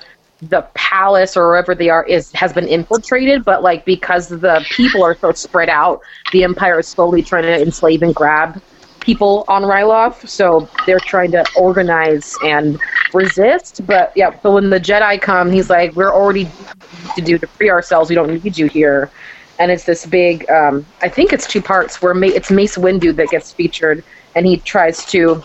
the 0.49 0.63
palace 0.73 1.38
or 1.38 1.47
wherever 1.49 1.75
they 1.75 1.89
are 1.89 2.05
is 2.05 2.31
has 2.33 2.53
been 2.53 2.67
infiltrated. 2.67 3.43
But 3.45 3.63
like 3.63 3.85
because 3.85 4.29
the 4.29 4.65
people 4.69 5.03
are 5.03 5.15
so 5.15 5.31
spread 5.33 5.69
out, 5.69 6.01
the 6.31 6.43
Empire 6.43 6.79
is 6.79 6.88
slowly 6.88 7.21
trying 7.21 7.43
to 7.43 7.61
enslave 7.61 8.01
and 8.01 8.15
grab 8.15 8.61
people 8.99 9.45
on 9.47 9.63
Ryloth. 9.63 10.27
So 10.27 10.69
they're 10.85 10.99
trying 10.99 11.31
to 11.31 11.45
organize 11.55 12.35
and 12.45 12.79
resist. 13.13 13.85
But 13.85 14.11
yeah, 14.15 14.39
so 14.41 14.53
when 14.53 14.69
the 14.69 14.79
Jedi 14.79 15.21
come, 15.21 15.51
he's 15.51 15.69
like, 15.69 15.95
"We're 15.95 16.13
already 16.13 16.49
to 17.15 17.21
do 17.21 17.38
to 17.38 17.47
free 17.47 17.69
ourselves. 17.69 18.09
We 18.09 18.15
don't 18.15 18.43
need 18.43 18.57
you 18.57 18.67
here." 18.67 19.11
And 19.61 19.71
it's 19.71 19.85
this 19.85 20.07
big 20.07 20.49
um, 20.51 20.91
i 21.03 21.09
think 21.09 21.33
it's 21.33 21.47
two 21.47 21.61
parts 21.61 22.01
where 22.01 22.15
Ma- 22.15 22.38
it's 22.39 22.51
mace 22.51 22.77
windu 22.77 23.15
that 23.15 23.29
gets 23.31 23.53
featured 23.53 24.03
and 24.35 24.47
he 24.47 24.61
tries 24.61 25.05
to 25.07 25.43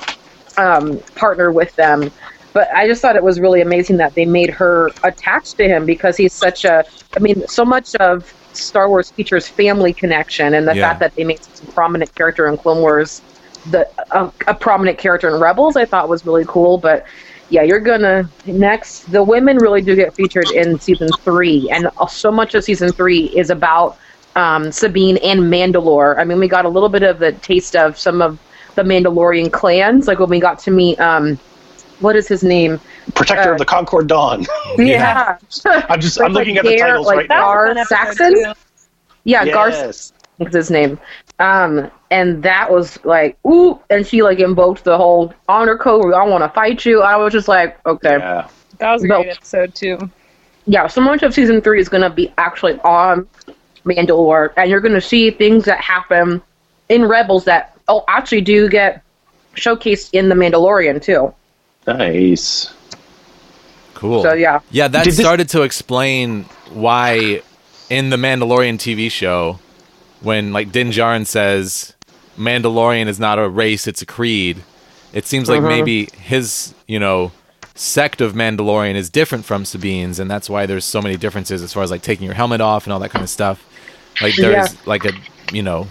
um, 0.58 1.00
partner 1.16 1.52
with 1.52 1.74
them 1.76 2.10
but 2.54 2.68
i 2.74 2.86
just 2.86 3.02
thought 3.02 3.16
it 3.16 3.24
was 3.24 3.40
really 3.40 3.62
amazing 3.62 3.98
that 3.98 4.14
they 4.16 4.26
made 4.26 4.50
her 4.50 4.96
attached 5.04 5.56
to 5.58 5.64
him 5.68 5.86
because 5.86 6.16
he's 6.16 6.34
such 6.34 6.64
a 6.64 6.84
i 7.16 7.20
mean 7.20 7.42
so 7.46 7.64
much 7.64 7.94
of 8.00 8.24
star 8.52 8.88
wars 8.88 9.12
features 9.16 9.48
family 9.48 9.94
connection 9.94 10.54
and 10.54 10.68
the 10.68 10.74
Yeah. 10.74 10.84
fact 10.86 11.00
that 11.00 11.12
they 11.16 11.24
made 11.24 11.42
such 11.42 11.62
a 11.62 11.72
prominent 11.72 12.14
character 12.16 12.48
in 12.48 12.56
clone 12.56 12.80
wars 12.80 13.22
the 13.64 13.86
a, 14.12 14.30
a 14.48 14.54
prominent 14.54 14.98
character 14.98 15.28
in 15.28 15.40
rebels 15.40 15.76
i 15.76 15.84
thought 15.86 16.08
was 16.08 16.24
really 16.24 16.44
cool 16.48 16.78
but 16.78 17.02
yeah, 17.48 17.62
you're 17.62 17.80
gonna 17.80 18.24
next. 18.44 19.10
The 19.10 19.22
women 19.22 19.58
really 19.58 19.82
do 19.82 19.94
get 19.94 20.14
featured 20.16 20.50
in 20.50 20.80
season 20.80 21.14
three, 21.24 21.70
and 21.72 21.88
so 22.08 22.32
much 22.32 22.54
of 22.54 22.64
season 22.64 22.92
three 22.94 23.32
is 23.36 23.50
about 23.50 23.96
um, 24.36 24.70
Sabine 24.72 25.18
and 25.18 25.40
Mandalore. 25.42 26.18
I 26.18 26.24
mean, 26.24 26.38
we 26.38 26.48
got 26.48 26.64
a 26.64 26.68
little 26.68 26.88
bit 26.90 27.02
of 27.02 27.18
the 27.18 27.32
taste 27.32 27.76
of 27.76 27.98
some 27.98 28.22
of 28.22 28.40
the 28.76 28.82
Mandalorian 28.82 29.52
clans, 29.52 30.06
like 30.06 30.20
when 30.20 30.30
we 30.30 30.40
got 30.40 30.58
to 30.60 30.70
meet 30.70 31.00
um, 31.00 31.40
what 32.00 32.16
is 32.16 32.28
his 32.28 32.44
name? 32.44 32.80
Protector 33.14 33.50
Uh, 33.50 33.52
of 33.52 33.58
the 33.58 33.64
Concord 33.64 34.06
Dawn. 34.08 34.44
Yeah, 34.78 35.38
I'm 35.66 36.00
just 36.00 36.20
I'm 36.20 36.32
Like 36.32 36.46
looking 36.46 36.58
at 36.58 36.64
the 36.64 36.76
Gare- 36.76 36.86
titles 36.88 37.06
like 37.06 37.16
right 37.16 37.28
That 37.28 37.40
now. 37.40 37.44
Gar 37.44 37.74
Saxon? 37.84 38.32
too. 38.34 38.52
yeah, 39.24 39.46
Garth 39.46 39.74
Yes. 39.74 40.12
is 40.40 40.54
his 40.54 40.70
name. 40.70 40.98
Um, 41.38 41.90
and 42.10 42.42
that 42.42 42.70
was 42.70 42.98
like, 43.04 43.38
ooh, 43.46 43.80
and 43.90 44.06
she 44.06 44.22
like 44.22 44.38
invoked 44.40 44.84
the 44.84 44.96
whole 44.96 45.32
honor 45.48 45.76
code. 45.76 46.14
I 46.14 46.24
want 46.24 46.42
to 46.44 46.48
fight 46.50 46.84
you. 46.84 47.02
I 47.02 47.16
was 47.16 47.32
just 47.32 47.48
like, 47.48 47.78
okay. 47.86 48.18
Yeah. 48.18 48.48
That 48.78 48.92
was 48.92 49.04
a 49.04 49.06
No. 49.06 49.22
great 49.22 49.32
episode 49.32 49.74
too. 49.74 50.10
yeah, 50.66 50.86
so 50.86 51.00
much 51.00 51.22
of 51.22 51.32
season 51.34 51.60
three 51.60 51.80
is 51.80 51.88
going 51.88 52.02
to 52.02 52.10
be 52.10 52.32
actually 52.38 52.78
on 52.80 53.26
Mandalore, 53.86 54.52
and 54.56 54.68
you're 54.68 54.80
going 54.80 54.94
to 54.94 55.00
see 55.00 55.30
things 55.30 55.64
that 55.64 55.80
happen 55.80 56.42
in 56.88 57.04
Rebels 57.04 57.44
that 57.44 57.76
oh 57.88 58.04
actually 58.08 58.40
do 58.42 58.68
get 58.68 59.02
showcased 59.54 60.10
in 60.12 60.28
the 60.28 60.34
Mandalorian 60.34 61.02
too. 61.02 61.32
Nice. 61.86 62.72
Cool. 63.94 64.22
So 64.22 64.34
yeah, 64.34 64.60
Yeah, 64.70 64.88
that 64.88 65.04
Did 65.04 65.12
this- 65.12 65.20
started 65.20 65.48
to 65.50 65.62
explain 65.62 66.44
why 66.70 67.40
in 67.88 68.10
the 68.10 68.16
Mandalorian 68.16 68.74
TV 68.74 69.10
show, 69.10 69.58
when 70.20 70.52
like 70.52 70.72
Din 70.72 70.90
Djarin 70.90 71.26
says 71.26 71.94
Mandalorian 72.36 73.06
is 73.06 73.18
not 73.18 73.38
a 73.38 73.48
race, 73.48 73.86
it's 73.86 74.02
a 74.02 74.06
creed, 74.06 74.62
it 75.12 75.24
seems 75.24 75.48
like 75.48 75.60
mm-hmm. 75.60 75.68
maybe 75.68 76.08
his, 76.18 76.74
you 76.86 76.98
know, 76.98 77.32
sect 77.74 78.20
of 78.20 78.32
Mandalorian 78.34 78.94
is 78.94 79.08
different 79.08 79.44
from 79.44 79.64
Sabine's, 79.64 80.18
and 80.18 80.30
that's 80.30 80.50
why 80.50 80.66
there's 80.66 80.84
so 80.84 81.00
many 81.00 81.16
differences 81.16 81.62
as 81.62 81.72
far 81.72 81.82
as 81.82 81.90
like 81.90 82.02
taking 82.02 82.24
your 82.24 82.34
helmet 82.34 82.60
off 82.60 82.84
and 82.84 82.92
all 82.92 82.98
that 83.00 83.10
kind 83.10 83.22
of 83.22 83.30
stuff. 83.30 83.64
Like 84.20 84.36
there's 84.36 84.72
Yeah. 84.72 84.78
like 84.86 85.04
a 85.04 85.12
you 85.52 85.62
know 85.62 85.86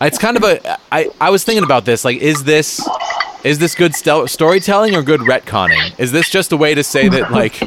it's 0.00 0.18
kind 0.18 0.36
of 0.36 0.44
a 0.44 0.78
I, 0.90 1.10
I 1.20 1.30
was 1.30 1.44
thinking 1.44 1.64
about 1.64 1.84
this, 1.84 2.04
like, 2.04 2.18
is 2.18 2.44
this 2.44 2.86
is 3.44 3.58
this 3.58 3.74
good 3.74 3.94
stel- 3.94 4.28
storytelling 4.28 4.94
or 4.94 5.02
good 5.02 5.20
retconning? 5.20 5.98
Is 5.98 6.12
this 6.12 6.28
just 6.30 6.52
a 6.52 6.56
way 6.56 6.74
to 6.74 6.82
say 6.82 7.08
that 7.08 7.30
like 7.30 7.60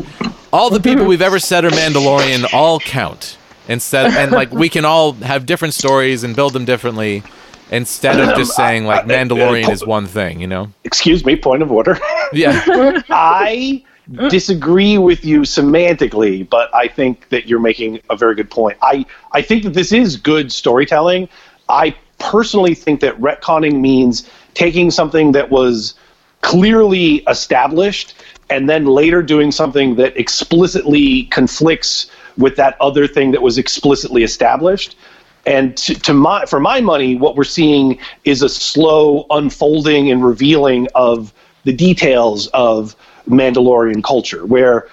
all 0.52 0.70
the 0.70 0.80
people 0.80 1.06
we've 1.06 1.22
ever 1.22 1.40
said 1.40 1.64
are 1.66 1.70
Mandalorian 1.72 2.52
all 2.54 2.80
count 2.80 3.38
instead, 3.68 4.12
and 4.14 4.32
like 4.32 4.52
we 4.52 4.68
can 4.70 4.84
all 4.86 5.14
have 5.14 5.46
different 5.46 5.74
stories 5.74 6.24
and 6.24 6.36
build 6.36 6.54
them 6.54 6.66
differently 6.66 7.24
instead 7.72 8.20
of 8.20 8.30
um, 8.30 8.36
just 8.38 8.56
saying 8.56 8.86
like 8.86 9.06
Mandalorian 9.06 9.70
is 9.70 9.86
one 9.86 10.06
thing, 10.06 10.40
you 10.40 10.48
know? 10.48 10.70
Excuse 10.84 11.26
me, 11.26 11.36
point 11.36 11.64
of 11.64 11.72
order. 11.72 11.98
Yeah, 12.34 12.62
I 13.10 13.84
disagree 14.12 14.98
with 14.98 15.24
you 15.24 15.42
semantically, 15.42 16.48
but 16.50 16.74
I 16.76 16.88
think 16.88 17.30
that 17.30 17.48
you're 17.48 17.60
making 17.60 18.02
a 18.10 18.16
very 18.16 18.36
good 18.36 18.50
point. 18.50 18.78
I, 18.82 19.06
I 19.32 19.42
think 19.42 19.64
that 19.64 19.74
this 19.74 19.92
is 19.92 20.18
good 20.18 20.52
storytelling. 20.52 21.30
I 21.70 21.96
personally 22.20 22.76
think 22.76 23.00
that 23.02 23.20
retconning 23.20 23.80
means 23.80 24.30
taking 24.54 24.92
something 24.92 25.32
that 25.34 25.50
was 25.50 25.96
clearly 26.42 27.24
established 27.28 28.16
and 28.50 28.70
then 28.70 28.86
later 28.86 29.24
doing 29.24 29.52
something 29.52 29.96
that 29.96 30.16
explicitly 30.18 31.24
conflicts 31.24 32.12
with 32.38 32.56
that 32.58 32.76
other 32.82 33.08
thing 33.08 33.32
that 33.32 33.42
was 33.42 33.58
explicitly 33.58 34.24
established. 34.24 34.98
And 35.46 35.76
to, 35.78 35.96
to 35.96 36.14
my, 36.14 36.46
for 36.46 36.60
my 36.60 36.82
money, 36.82 37.16
what 37.16 37.36
we're 37.36 37.44
seeing 37.44 38.00
is 38.26 38.42
a 38.42 38.50
slow 38.50 39.26
unfolding 39.30 40.12
and 40.12 40.24
revealing 40.24 40.88
of 40.96 41.34
the 41.64 41.74
details 41.74 42.48
of 42.48 42.96
Mandalorian 43.30 44.04
culture, 44.04 44.46
where 44.46 44.88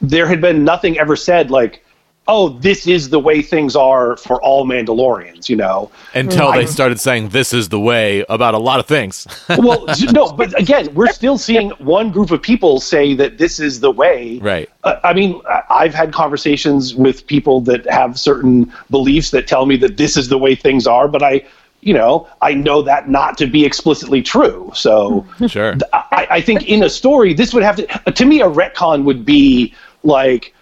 there 0.00 0.26
had 0.26 0.40
been 0.40 0.64
nothing 0.64 0.98
ever 0.98 1.16
said 1.16 1.50
like, 1.50 1.84
"Oh, 2.26 2.48
this 2.48 2.86
is 2.86 3.10
the 3.10 3.18
way 3.18 3.42
things 3.42 3.76
are 3.76 4.16
for 4.16 4.40
all 4.42 4.66
Mandalorians," 4.66 5.48
you 5.48 5.56
know. 5.56 5.90
until 6.14 6.52
they 6.52 6.66
started 6.66 7.00
saying 7.00 7.30
this 7.30 7.52
is 7.52 7.68
the 7.68 7.80
way 7.80 8.24
about 8.28 8.54
a 8.54 8.58
lot 8.58 8.80
of 8.80 8.86
things. 8.86 9.26
well, 9.58 9.86
no, 10.12 10.32
but 10.32 10.58
again, 10.58 10.92
we're 10.94 11.12
still 11.12 11.38
seeing 11.38 11.70
one 11.78 12.10
group 12.10 12.30
of 12.30 12.40
people 12.42 12.80
say 12.80 13.14
that 13.14 13.38
this 13.38 13.60
is 13.60 13.80
the 13.80 13.90
way. 13.90 14.38
Right. 14.38 14.68
Uh, 14.84 14.96
I 15.04 15.12
mean, 15.12 15.40
I've 15.70 15.94
had 15.94 16.12
conversations 16.12 16.94
with 16.94 17.26
people 17.26 17.60
that 17.62 17.88
have 17.90 18.18
certain 18.18 18.72
beliefs 18.90 19.30
that 19.30 19.46
tell 19.46 19.66
me 19.66 19.76
that 19.78 19.96
this 19.96 20.16
is 20.16 20.28
the 20.28 20.38
way 20.38 20.54
things 20.54 20.86
are, 20.86 21.08
but 21.08 21.22
I, 21.22 21.44
you 21.84 21.92
know, 21.92 22.26
I 22.40 22.54
know 22.54 22.80
that 22.82 23.10
not 23.10 23.36
to 23.38 23.46
be 23.46 23.64
explicitly 23.64 24.22
true. 24.22 24.72
So 24.74 25.26
sure. 25.46 25.76
I, 25.92 26.26
I 26.30 26.40
think 26.40 26.66
in 26.66 26.82
a 26.82 26.88
story, 26.88 27.34
this 27.34 27.52
would 27.52 27.62
have 27.62 27.76
to, 27.76 28.08
uh, 28.08 28.10
to 28.10 28.24
me, 28.24 28.40
a 28.40 28.48
retcon 28.48 29.04
would 29.04 29.24
be 29.24 29.74
like, 30.02 30.54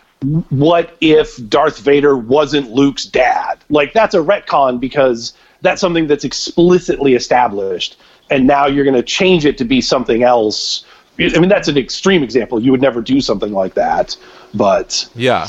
what 0.51 0.97
if 1.01 1.37
Darth 1.49 1.79
Vader 1.79 2.17
wasn't 2.17 2.71
Luke's 2.71 3.05
dad? 3.05 3.59
Like, 3.71 3.93
that's 3.93 4.15
a 4.15 4.19
retcon 4.19 4.81
because 4.81 5.33
that's 5.61 5.81
something 5.81 6.09
that's 6.09 6.25
explicitly 6.25 7.15
established. 7.15 7.97
And 8.29 8.47
now 8.47 8.67
you're 8.67 8.85
going 8.85 8.97
to 8.97 9.03
change 9.03 9.47
it 9.47 9.57
to 9.59 9.65
be 9.65 9.81
something 9.81 10.25
else. 10.25 10.85
I 11.21 11.39
mean, 11.39 11.49
that's 11.49 11.69
an 11.69 11.77
extreme 11.77 12.25
example. 12.25 12.61
You 12.61 12.73
would 12.73 12.81
never 12.81 13.01
do 13.01 13.21
something 13.21 13.53
like 13.53 13.75
that. 13.75 14.17
But 14.55 15.09
Yeah. 15.15 15.47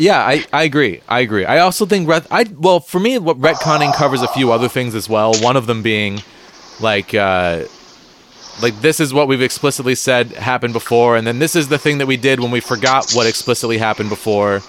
Yeah, 0.00 0.18
I, 0.18 0.46
I 0.50 0.62
agree. 0.62 1.02
I 1.08 1.20
agree. 1.20 1.44
I 1.44 1.58
also 1.58 1.84
think 1.84 2.08
ret- 2.08 2.26
I 2.30 2.46
well 2.58 2.80
for 2.80 2.98
me 2.98 3.18
what 3.18 3.38
retconning 3.38 3.94
covers 3.94 4.22
a 4.22 4.28
few 4.28 4.50
other 4.50 4.68
things 4.68 4.94
as 4.94 5.08
well. 5.10 5.34
One 5.42 5.56
of 5.56 5.66
them 5.66 5.82
being 5.82 6.22
like 6.80 7.12
uh 7.14 7.64
like 8.62 8.80
this 8.80 8.98
is 8.98 9.12
what 9.12 9.28
we've 9.28 9.42
explicitly 9.42 9.94
said 9.94 10.32
happened 10.32 10.72
before 10.72 11.16
and 11.16 11.26
then 11.26 11.38
this 11.38 11.54
is 11.54 11.68
the 11.68 11.76
thing 11.78 11.98
that 11.98 12.06
we 12.06 12.16
did 12.16 12.40
when 12.40 12.50
we 12.50 12.60
forgot 12.60 13.12
what 13.12 13.26
explicitly 13.26 13.76
happened 13.76 14.08
before. 14.08 14.62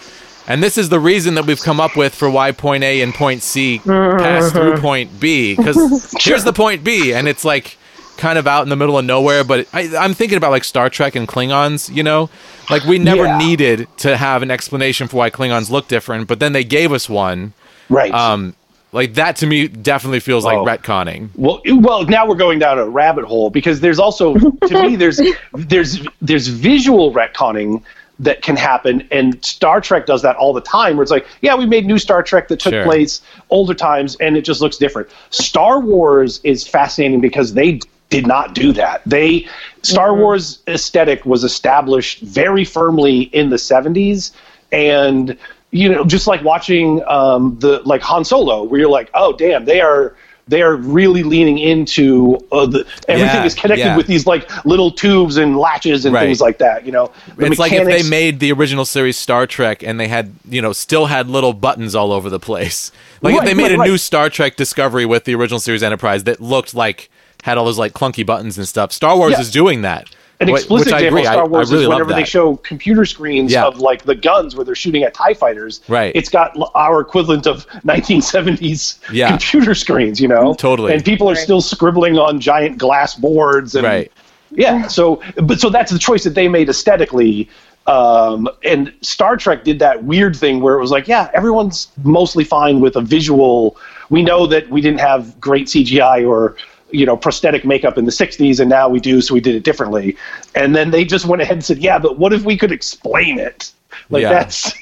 And 0.47 0.61
this 0.61 0.77
is 0.77 0.89
the 0.89 0.99
reason 0.99 1.35
that 1.35 1.45
we've 1.45 1.61
come 1.61 1.79
up 1.79 1.95
with 1.95 2.13
for 2.13 2.29
why 2.29 2.51
point 2.51 2.83
A 2.83 2.99
and 3.01 3.13
point 3.13 3.41
C 3.41 3.79
pass 4.17 4.51
through 4.51 4.77
point 4.81 5.17
B 5.17 5.55
cuz 5.55 6.13
here's 6.19 6.43
the 6.43 6.53
point 6.53 6.83
B 6.83 7.13
and 7.13 7.29
it's 7.29 7.45
like 7.45 7.77
kind 8.21 8.37
of 8.37 8.45
out 8.45 8.61
in 8.61 8.69
the 8.69 8.75
middle 8.75 8.97
of 8.99 9.03
nowhere 9.03 9.43
but 9.43 9.67
I, 9.73 9.89
i'm 9.97 10.13
thinking 10.13 10.37
about 10.37 10.51
like 10.51 10.63
star 10.63 10.89
trek 10.91 11.15
and 11.15 11.27
klingons 11.27 11.93
you 11.93 12.03
know 12.03 12.29
like 12.69 12.83
we 12.83 12.99
never 12.99 13.23
Yeah. 13.25 13.37
needed 13.39 13.87
to 13.97 14.15
have 14.15 14.43
an 14.43 14.51
explanation 14.51 15.07
for 15.07 15.17
why 15.17 15.31
klingons 15.31 15.71
look 15.71 15.87
different 15.87 16.27
but 16.27 16.39
then 16.39 16.53
they 16.53 16.63
gave 16.63 16.91
us 16.91 17.09
one 17.09 17.53
right. 17.89 18.13
um 18.13 18.53
like 18.91 19.15
that 19.15 19.37
to 19.37 19.47
me 19.47 19.67
definitely 19.67 20.19
feels 20.19 20.45
like 20.45 20.57
Oh. 20.57 20.65
retconning 20.65 21.29
Well, 21.35 21.61
well, 21.65 22.03
now 22.05 22.27
we're 22.27 22.35
going 22.35 22.59
down 22.59 22.77
a 22.77 22.85
rabbit 22.87 23.25
hole 23.25 23.49
because 23.49 23.79
there's 23.79 23.97
also 23.99 24.35
to 24.35 24.81
me 24.83 24.95
there's 24.97 25.19
there's 25.53 26.05
there's 26.21 26.47
visual 26.47 27.11
retconning 27.13 27.81
that 28.19 28.43
can 28.43 28.55
happen, 28.55 29.07
and 29.09 29.43
Star 29.43 29.81
Trek 29.81 30.05
does 30.05 30.21
that 30.21 30.35
all 30.35 30.53
the 30.53 30.61
time. 30.61 30.95
Where 30.95 31.01
it's 31.01 31.09
like, 31.11 31.25
yeah, 31.41 31.55
we 31.55 31.65
made 31.65 31.87
new 31.87 31.97
Star 31.97 32.21
Trek 32.21 32.49
that 32.49 32.59
took 32.59 32.71
Sure. 32.71 32.83
place 32.83 33.19
older 33.49 33.73
times, 33.73 34.15
and 34.17 34.37
it 34.37 34.43
just 34.43 34.61
looks 34.61 34.77
different. 34.77 35.09
Star 35.31 35.79
Wars 35.79 36.39
is 36.43 36.67
fascinating 36.67 37.19
because 37.19 37.55
they 37.55 37.79
did 38.11 38.27
not 38.27 38.53
do 38.53 38.71
that. 38.73 39.01
They 39.07 39.47
Star 39.81 40.13
Wars 40.13 40.59
aesthetic 40.67 41.25
was 41.25 41.43
established 41.43 42.21
very 42.21 42.63
firmly 42.63 43.21
in 43.33 43.49
the 43.49 43.55
70s, 43.55 44.31
and 44.71 45.35
you 45.71 45.89
know, 45.89 46.03
just 46.03 46.27
like 46.27 46.43
watching 46.43 47.01
um, 47.07 47.57
the 47.59 47.81
like 47.85 48.01
Han 48.01 48.23
Solo, 48.23 48.63
where 48.63 48.79
you're 48.81 48.89
like, 48.89 49.09
oh 49.15 49.33
damn, 49.35 49.65
they 49.65 49.81
are 49.81 50.15
they 50.47 50.61
are 50.61 50.75
really 50.75 51.23
leaning 51.23 51.59
into 51.59 52.37
uh, 52.51 52.65
the 52.65 52.79
everything 53.07 53.35
Yeah, 53.37 53.45
is 53.45 53.55
connected 53.55 53.85
yeah. 53.85 53.95
with 53.95 54.07
these 54.07 54.25
like 54.27 54.65
little 54.65 54.91
tubes 54.91 55.37
and 55.37 55.57
latches 55.57 56.03
and 56.05 56.13
Right. 56.13 56.25
things 56.25 56.41
like 56.41 56.57
that. 56.57 56.85
You 56.85 56.91
know, 56.91 57.11
The 57.37 57.45
it's 57.45 57.59
like 57.59 57.71
if 57.71 57.87
they 57.87 58.03
made 58.03 58.39
the 58.41 58.51
original 58.51 58.83
series 58.83 59.17
Star 59.17 59.47
Trek 59.47 59.81
and 59.81 59.97
they 59.97 60.09
had, 60.09 60.33
you 60.49 60.61
know, 60.61 60.73
still 60.73 61.05
had 61.05 61.27
little 61.27 61.53
buttons 61.53 61.95
all 61.95 62.11
over 62.11 62.29
the 62.29 62.39
place. 62.39 62.91
Like 63.21 63.35
if 63.35 63.45
they 63.45 63.53
made 63.53 63.63
right, 63.65 63.71
a 63.73 63.77
right. 63.77 63.89
new 63.89 63.97
Star 63.97 64.29
Trek 64.29 64.57
Discovery 64.57 65.05
with 65.05 65.23
the 65.23 65.35
original 65.35 65.59
series 65.59 65.83
Enterprise 65.83 66.23
that 66.25 66.41
looked 66.41 66.73
like 66.73 67.09
had 67.43 67.57
all 67.57 67.65
those 67.65 67.79
like 67.79 67.93
clunky 67.93 68.25
buttons 68.25 68.57
and 68.57 68.67
stuff. 68.67 68.91
Star 68.91 69.17
Wars 69.17 69.31
Yeah. 69.33 69.41
is 69.41 69.51
doing 69.51 69.81
that. 69.83 70.07
An 70.39 70.49
explicit 70.49 70.87
which 70.87 70.93
I 70.93 70.97
example 70.97 71.17
agree. 71.19 71.27
of 71.27 71.33
Star 71.33 71.47
Wars 71.47 71.69
I 71.69 71.73
really 71.73 71.83
is 71.83 71.89
whenever 71.89 72.13
they 72.13 72.23
show 72.23 72.55
computer 72.57 73.05
screens 73.05 73.51
Yeah. 73.51 73.65
of 73.65 73.77
like 73.77 74.03
the 74.05 74.15
guns 74.15 74.55
where 74.55 74.65
they're 74.65 74.73
shooting 74.73 75.03
at 75.03 75.13
Tie 75.13 75.35
fighters. 75.35 75.81
Right. 75.87 76.11
It's 76.15 76.29
got 76.29 76.57
our 76.73 76.99
equivalent 76.99 77.45
of 77.45 77.67
1970s 77.83 78.99
Yeah. 79.11 79.29
computer 79.29 79.75
screens. 79.75 80.19
You 80.19 80.27
know, 80.27 80.53
Totally. 80.55 80.93
And 80.93 81.05
people 81.05 81.29
are 81.29 81.33
Right. 81.33 81.43
still 81.43 81.61
scribbling 81.61 82.17
on 82.17 82.39
giant 82.39 82.77
glass 82.79 83.15
boards. 83.15 83.75
And, 83.75 83.85
Right. 83.85 84.11
Yeah. 84.51 84.87
So, 84.87 85.21
but 85.43 85.59
so 85.59 85.69
that's 85.69 85.91
the 85.91 85.99
choice 85.99 86.23
that 86.23 86.35
they 86.35 86.47
made 86.47 86.69
aesthetically. 86.69 87.47
Um, 87.87 88.47
and 88.63 88.91
Star 89.01 89.37
Trek 89.37 89.63
did 89.63 89.79
that 89.79 90.03
weird 90.03 90.35
thing 90.35 90.61
where 90.61 90.75
it 90.75 90.81
was 90.81 90.91
like, 90.91 91.07
yeah, 91.07 91.29
everyone's 91.33 91.87
mostly 92.03 92.43
fine 92.43 92.79
with 92.79 92.95
a 92.95 93.01
visual. 93.01 93.75
We 94.09 94.23
know 94.23 94.45
that 94.47 94.69
we 94.69 94.81
didn't 94.81 94.99
have 94.99 95.39
great 95.39 95.67
CGI 95.67 96.23
or 96.27 96.55
you 96.91 97.05
know 97.05 97.17
prosthetic 97.17 97.65
makeup 97.65 97.97
in 97.97 98.05
the 98.05 98.11
60s 98.11 98.59
and 98.59 98.69
now 98.69 98.87
we 98.89 98.99
do 98.99 99.21
so 99.21 99.33
we 99.33 99.39
did 99.41 99.55
it 99.55 99.63
differently 99.63 100.15
and 100.55 100.75
then 100.75 100.91
they 100.91 101.05
just 101.05 101.25
went 101.25 101.41
ahead 101.41 101.53
and 101.53 101.65
said 101.65 101.77
yeah 101.77 101.97
but 101.99 102.17
what 102.17 102.33
if 102.33 102.43
we 102.43 102.57
could 102.57 102.71
explain 102.71 103.39
it 103.39 103.71
like 104.09 104.21
Yeah. 104.21 104.33
that's 104.33 104.73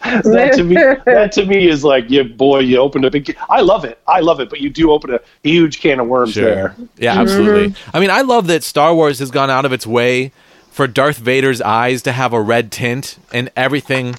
that 0.04 0.52
to 0.54 0.64
me 0.64 0.74
that 0.76 1.32
to 1.32 1.44
me 1.44 1.68
is 1.68 1.82
like 1.84 2.04
yeah 2.08 2.22
boy 2.22 2.60
you 2.60 2.78
opened 2.78 3.04
a 3.04 3.10
big 3.10 3.36
i 3.50 3.60
love 3.60 3.84
it 3.84 3.98
i 4.06 4.20
love 4.20 4.40
it 4.40 4.48
but 4.48 4.60
you 4.60 4.70
do 4.70 4.92
open 4.92 5.12
a 5.12 5.20
huge 5.42 5.80
can 5.80 5.98
of 6.00 6.06
worms 6.06 6.34
there 6.34 6.74
Yeah, 6.96 7.12
mm-hmm. 7.12 7.20
absolutely. 7.20 7.74
I 7.92 8.00
mean, 8.00 8.10
I 8.10 8.22
love 8.22 8.46
that 8.46 8.62
Star 8.62 8.94
Wars 8.94 9.18
has 9.18 9.30
gone 9.30 9.50
out 9.50 9.64
of 9.64 9.72
its 9.72 9.86
way 9.86 10.32
for 10.70 10.86
Darth 10.86 11.18
Vader's 11.18 11.60
eyes 11.60 12.02
to 12.02 12.12
have 12.12 12.32
a 12.32 12.40
red 12.40 12.70
tint 12.70 13.18
and 13.32 13.50
everything 13.56 14.14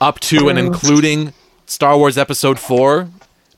up 0.00 0.20
to 0.20 0.48
and 0.48 0.58
mm. 0.58 0.66
including 0.66 1.32
Star 1.66 1.96
Wars 1.98 2.16
Episode 2.16 2.58
4. 2.60 3.08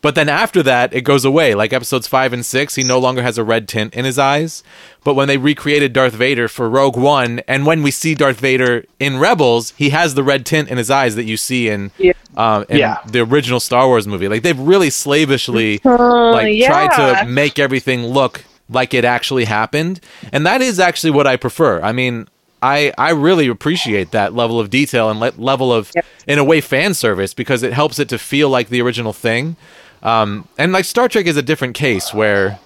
But 0.01 0.15
then 0.15 0.29
after 0.29 0.63
that, 0.63 0.95
it 0.95 1.01
goes 1.01 1.25
away. 1.25 1.55
Like 1.57 1.73
episodes 1.73 2.07
5 2.07 2.33
and 2.33 2.47
6, 2.47 2.75
he 2.77 2.85
no 2.85 2.99
longer 3.01 3.23
has 3.23 3.37
a 3.37 3.43
red 3.43 3.67
tint 3.67 3.95
in 3.95 4.05
his 4.05 4.19
eyes. 4.19 4.63
But 5.03 5.15
when 5.15 5.27
they 5.27 5.39
recreated 5.39 5.93
Darth 5.93 6.13
Vader 6.15 6.47
for 6.47 6.69
Rogue 6.71 6.97
One, 6.97 7.41
and 7.49 7.67
when 7.67 7.83
we 7.83 7.91
see 7.91 8.15
Darth 8.15 8.39
Vader 8.39 8.85
in 9.01 9.19
Rebels, 9.19 9.73
he 9.77 9.91
has 9.91 10.15
the 10.15 10.23
red 10.23 10.47
tint 10.47 10.69
in 10.69 10.79
his 10.79 10.89
eyes 10.91 11.17
that 11.17 11.25
you 11.25 11.37
see 11.37 11.69
in, 11.69 11.91
um, 12.37 12.65
in 12.69 12.77
Yeah. 12.79 12.99
the 13.07 13.21
original 13.21 13.59
Star 13.59 13.89
Wars 13.89 14.07
movie. 14.07 14.29
Like 14.29 14.43
they've 14.43 14.59
really 14.59 14.91
slavishly 14.91 15.81
like 15.85 16.65
tried 16.65 17.21
to 17.23 17.27
make 17.27 17.59
everything 17.59 18.07
look 18.07 18.45
like 18.71 18.93
it 18.95 19.05
actually 19.05 19.47
happened 19.47 19.99
and 20.31 20.45
that 20.45 20.61
is 20.61 20.79
actually 20.79 21.11
what 21.11 21.27
i 21.27 21.37
prefer 21.37 21.81
i 21.81 21.91
mean 21.91 22.29
i 22.61 22.93
i 22.99 23.09
really 23.09 23.47
appreciate 23.49 24.11
that 24.11 24.35
level 24.35 24.61
of 24.61 24.69
detail 24.69 25.09
and 25.09 25.19
le- 25.19 25.33
level 25.39 25.73
of 25.73 25.91
in 26.27 26.39
a 26.39 26.45
way 26.45 26.61
fan 26.61 26.93
service 26.93 27.33
because 27.33 27.63
it 27.63 27.73
helps 27.73 27.99
it 27.99 28.11
to 28.11 28.19
feel 28.19 28.51
like 28.51 28.69
the 28.69 28.79
original 28.83 29.15
thing 29.15 29.57
Um, 30.03 30.47
and 30.59 30.73
like 30.73 30.85
Star 30.85 31.09
Trek 31.09 31.27
is 31.27 31.37
a 31.37 31.43
different 31.43 31.75
case 31.75 32.15
where, 32.15 32.59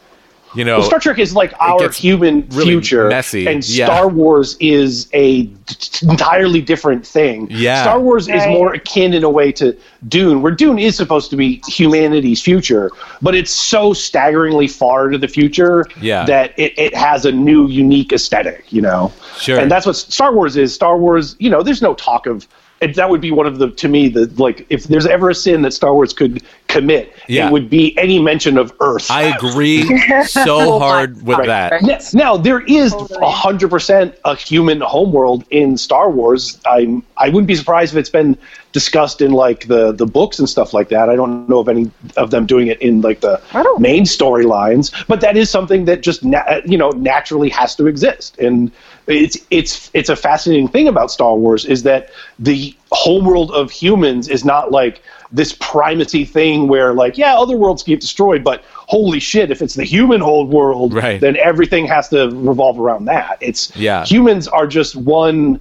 you 0.54 0.64
know, 0.66 0.78
Well, 0.80 0.86
Star 0.86 0.98
Trek 1.00 1.18
is 1.18 1.34
like 1.34 1.54
our 1.60 1.90
human 1.90 2.46
really 2.50 2.72
future, 2.72 3.08
messy, 3.08 3.46
and 3.46 3.66
yeah. 3.66 3.86
Star 3.86 4.06
Wars 4.08 4.54
is 4.60 5.08
a 5.14 5.44
t- 5.46 6.06
entirely 6.06 6.60
different 6.60 7.06
thing. 7.06 7.48
Yeah. 7.50 7.80
Star 7.82 7.98
Wars 7.98 8.28
is 8.28 8.46
more 8.48 8.74
akin 8.74 9.14
in 9.14 9.24
a 9.24 9.30
way 9.30 9.50
to 9.52 9.74
Dune, 10.08 10.42
where 10.42 10.52
Dune 10.52 10.78
is 10.78 10.94
supposed 10.94 11.30
to 11.30 11.36
be 11.36 11.62
humanity's 11.68 12.42
future, 12.42 12.90
but 13.22 13.34
it's 13.34 13.50
so 13.50 13.94
staggeringly 13.94 14.68
far 14.68 15.06
into 15.06 15.16
the 15.16 15.28
future 15.28 15.86
Yeah. 16.02 16.26
that 16.26 16.52
it, 16.58 16.78
it 16.78 16.94
has 16.94 17.24
a 17.24 17.32
new, 17.32 17.66
unique 17.68 18.12
aesthetic. 18.12 18.70
You 18.70 18.82
know, 18.82 19.10
Sure. 19.38 19.58
and 19.58 19.70
that's 19.70 19.86
what 19.86 19.96
Star 19.96 20.34
Wars 20.34 20.58
is. 20.58 20.74
Star 20.74 20.98
Wars, 20.98 21.34
you 21.38 21.48
know, 21.48 21.62
there's 21.62 21.80
no 21.82 21.94
talk 21.94 22.26
of. 22.26 22.46
It, 22.82 22.96
that 22.96 23.08
would 23.08 23.20
be 23.20 23.30
one 23.30 23.46
of 23.46 23.58
the 23.58 23.70
to 23.70 23.88
me 23.88 24.08
the 24.08 24.26
like 24.36 24.66
if 24.68 24.84
there's 24.84 25.06
ever 25.06 25.30
a 25.30 25.34
sin 25.34 25.62
that 25.62 25.72
Star 25.72 25.94
Wars 25.94 26.12
could 26.12 26.42
commit, 26.68 27.14
Yeah. 27.28 27.46
it 27.48 27.52
would 27.52 27.68
be 27.70 27.96
any 27.98 28.18
mention 28.18 28.58
of 28.58 28.72
Earth. 28.80 29.10
I 29.10 29.22
agree 29.36 29.82
so 30.26 30.78
hard 30.78 31.22
with 31.22 31.38
Right. 31.38 31.46
that. 31.46 31.72
Right. 31.72 31.82
N- 31.84 32.00
Now 32.14 32.36
there 32.36 32.60
is 32.60 32.92
a 32.94 33.30
hundred 33.30 33.70
percent 33.70 34.14
a 34.24 34.34
human 34.34 34.80
homeworld 34.80 35.44
in 35.50 35.76
Star 35.76 36.10
Wars. 36.10 36.58
I'm 36.66 37.02
I 37.16 37.28
wouldn't 37.28 37.46
be 37.46 37.54
surprised 37.54 37.94
if 37.94 37.98
it's 38.00 38.10
been 38.10 38.36
discussed 38.72 39.20
in 39.20 39.32
like 39.32 39.68
the 39.68 39.92
the 39.92 40.06
books 40.06 40.38
and 40.38 40.48
stuff 40.48 40.72
like 40.72 40.88
that. 40.88 41.08
I 41.08 41.14
don't 41.14 41.48
know 41.48 41.60
of 41.60 41.68
any 41.68 41.90
of 42.16 42.30
them 42.30 42.46
doing 42.46 42.66
it 42.68 42.80
in 42.82 43.00
like 43.02 43.20
the 43.20 43.40
main 43.78 44.04
storylines, 44.04 44.92
but 45.06 45.20
that 45.20 45.36
is 45.36 45.50
something 45.50 45.84
that 45.84 46.00
just 46.02 46.24
na- 46.24 46.60
you 46.64 46.78
know 46.78 46.90
naturally 46.90 47.50
has 47.50 47.76
to 47.76 47.86
exist. 47.86 48.38
And 48.38 48.72
it's 49.16 49.36
it's 49.50 49.90
it's 49.94 50.08
a 50.08 50.16
fascinating 50.16 50.68
thing 50.68 50.88
about 50.88 51.10
Star 51.10 51.34
Wars 51.36 51.64
is 51.64 51.82
that 51.84 52.10
the 52.38 52.74
homeworld 52.90 53.50
of 53.52 53.70
humans 53.70 54.28
is 54.28 54.44
not 54.44 54.70
like 54.70 55.02
this 55.30 55.56
primacy 55.60 56.24
thing 56.24 56.68
where 56.68 56.92
like 56.92 57.16
yeah 57.16 57.34
other 57.38 57.56
worlds 57.56 57.82
get 57.82 58.00
destroyed 58.00 58.44
but 58.44 58.62
holy 58.74 59.18
shit 59.18 59.50
if 59.50 59.62
it's 59.62 59.74
the 59.74 59.84
human 59.84 60.20
whole 60.20 60.46
world 60.46 60.92
Right. 60.92 61.18
then 61.20 61.36
everything 61.38 61.86
has 61.86 62.08
to 62.10 62.28
revolve 62.30 62.78
around 62.78 63.06
that 63.06 63.38
it's 63.40 63.74
Yeah. 63.74 64.04
humans 64.04 64.46
are 64.46 64.66
just 64.66 64.94
one 64.94 65.58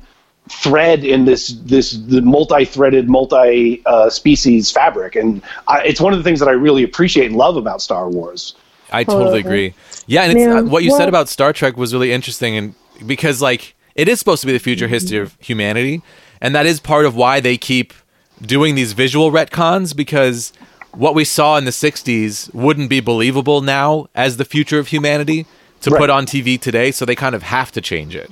thread 0.50 1.06
in 1.06 1.24
this 1.24 1.50
this 1.64 1.92
the 1.94 2.22
multi-threaded 2.22 3.08
multi 3.10 3.82
uh, 3.86 4.10
species 4.10 4.70
fabric 4.72 5.16
and 5.16 5.42
I, 5.70 5.84
it's 5.84 6.02
one 6.02 6.12
of 6.12 6.20
the 6.20 6.24
things 6.24 6.40
that 6.42 6.50
i 6.50 6.52
really 6.52 6.84
appreciate 6.84 7.28
and 7.28 7.36
love 7.38 7.56
about 7.56 7.82
star 7.82 8.10
wars 8.10 8.56
I 8.94 9.06
totally 9.06 9.40
agree. 9.40 9.74
Yeah, 10.06 10.24
and 10.24 10.34
it's, 10.34 10.42
Yeah, 10.42 10.56
uh, 10.58 10.64
what 10.64 10.84
you 10.84 10.90
well- 10.90 11.00
said 11.00 11.08
about 11.08 11.30
Star 11.30 11.54
Trek 11.54 11.78
was 11.78 11.94
really 11.94 12.12
interesting, 12.12 12.58
and 12.58 12.76
because 13.06 13.42
like 13.42 13.76
it 13.96 14.08
is 14.08 14.20
supposed 14.20 14.42
to 14.42 14.48
be 14.48 14.54
the 14.54 14.60
future 14.60 14.86
mm-hmm. 14.86 14.94
history 14.94 15.18
of 15.20 15.38
humanity, 15.40 16.02
and 16.40 16.56
that 16.56 16.66
is 16.66 16.80
part 16.80 17.06
of 17.06 17.16
why 17.16 17.40
they 17.40 17.58
keep 17.58 17.94
doing 18.42 18.76
these 18.76 18.94
visual 18.94 19.32
retcons 19.32 19.96
because 19.96 20.52
what 20.94 21.16
we 21.16 21.24
saw 21.24 21.58
in 21.58 21.66
the 21.66 21.72
'60s 21.72 22.54
wouldn't 22.54 22.90
be 22.90 23.00
believable 23.00 23.62
now 23.62 24.08
as 24.16 24.38
the 24.38 24.46
future 24.46 24.80
of 24.80 24.88
humanity 24.88 25.46
to 25.82 25.90
Right. 25.90 26.00
put 26.00 26.10
on 26.10 26.26
TV 26.26 26.60
today, 26.60 26.92
so 26.92 27.06
they 27.06 27.16
kind 27.16 27.34
of 27.36 27.44
have 27.44 27.72
to 27.72 27.82
change 27.82 28.16
it. 28.16 28.30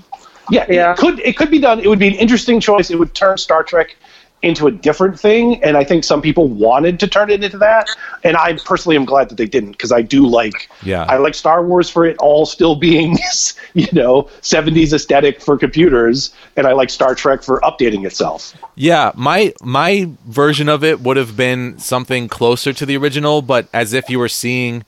yeah, 0.52 0.66
Yeah. 0.70 0.92
it 0.94 0.98
could 0.98 1.20
it 1.20 1.38
could 1.38 1.52
be 1.52 1.60
done 1.60 1.80
it 1.80 1.88
would 1.88 2.00
be 2.00 2.08
an 2.08 2.16
interesting 2.16 2.60
choice 2.60 2.90
it 2.90 2.98
would 2.98 3.14
turn 3.14 3.38
star 3.38 3.64
trek 3.64 3.96
into 4.42 4.68
a 4.68 4.72
different 4.72 5.20
thing 5.20 5.62
and 5.64 5.76
i 5.76 5.84
think 5.84 6.04
some 6.04 6.22
people 6.22 6.48
wanted 6.48 7.00
to 7.00 7.08
turn 7.08 7.30
it 7.30 7.44
into 7.44 7.58
that 7.58 7.88
and 8.24 8.38
i 8.38 8.54
personally 8.66 8.96
am 8.96 9.06
glad 9.06 9.28
that 9.30 9.36
they 9.36 9.46
didn't 9.46 9.72
because 9.72 9.92
i 9.92 10.02
do 10.02 10.26
like 10.26 10.70
Yeah. 10.84 11.04
i 11.10 11.18
like 11.18 11.36
star 11.36 11.66
wars 11.66 11.90
for 11.90 12.06
it 12.06 12.18
all 12.20 12.46
still 12.46 12.76
being 12.76 13.18
you 13.74 13.88
know 13.92 14.24
70s 14.42 14.94
aesthetic 14.94 15.42
for 15.42 15.58
computers 15.58 16.34
and 16.56 16.66
i 16.68 16.72
like 16.72 16.90
star 16.90 17.16
trek 17.16 17.44
for 17.44 17.60
updating 17.62 18.06
itself 18.06 18.54
Yeah, 18.76 19.12
my 19.16 19.54
my 19.62 20.10
version 20.26 20.70
of 20.70 20.84
it 20.84 21.02
would 21.02 21.18
have 21.18 21.36
been 21.36 21.78
something 21.80 22.30
closer 22.30 22.72
to 22.72 22.86
the 22.86 22.96
original, 22.96 23.42
but 23.42 23.68
as 23.74 23.92
if 23.92 24.10
you 24.10 24.20
were 24.20 24.30
seeing 24.30 24.86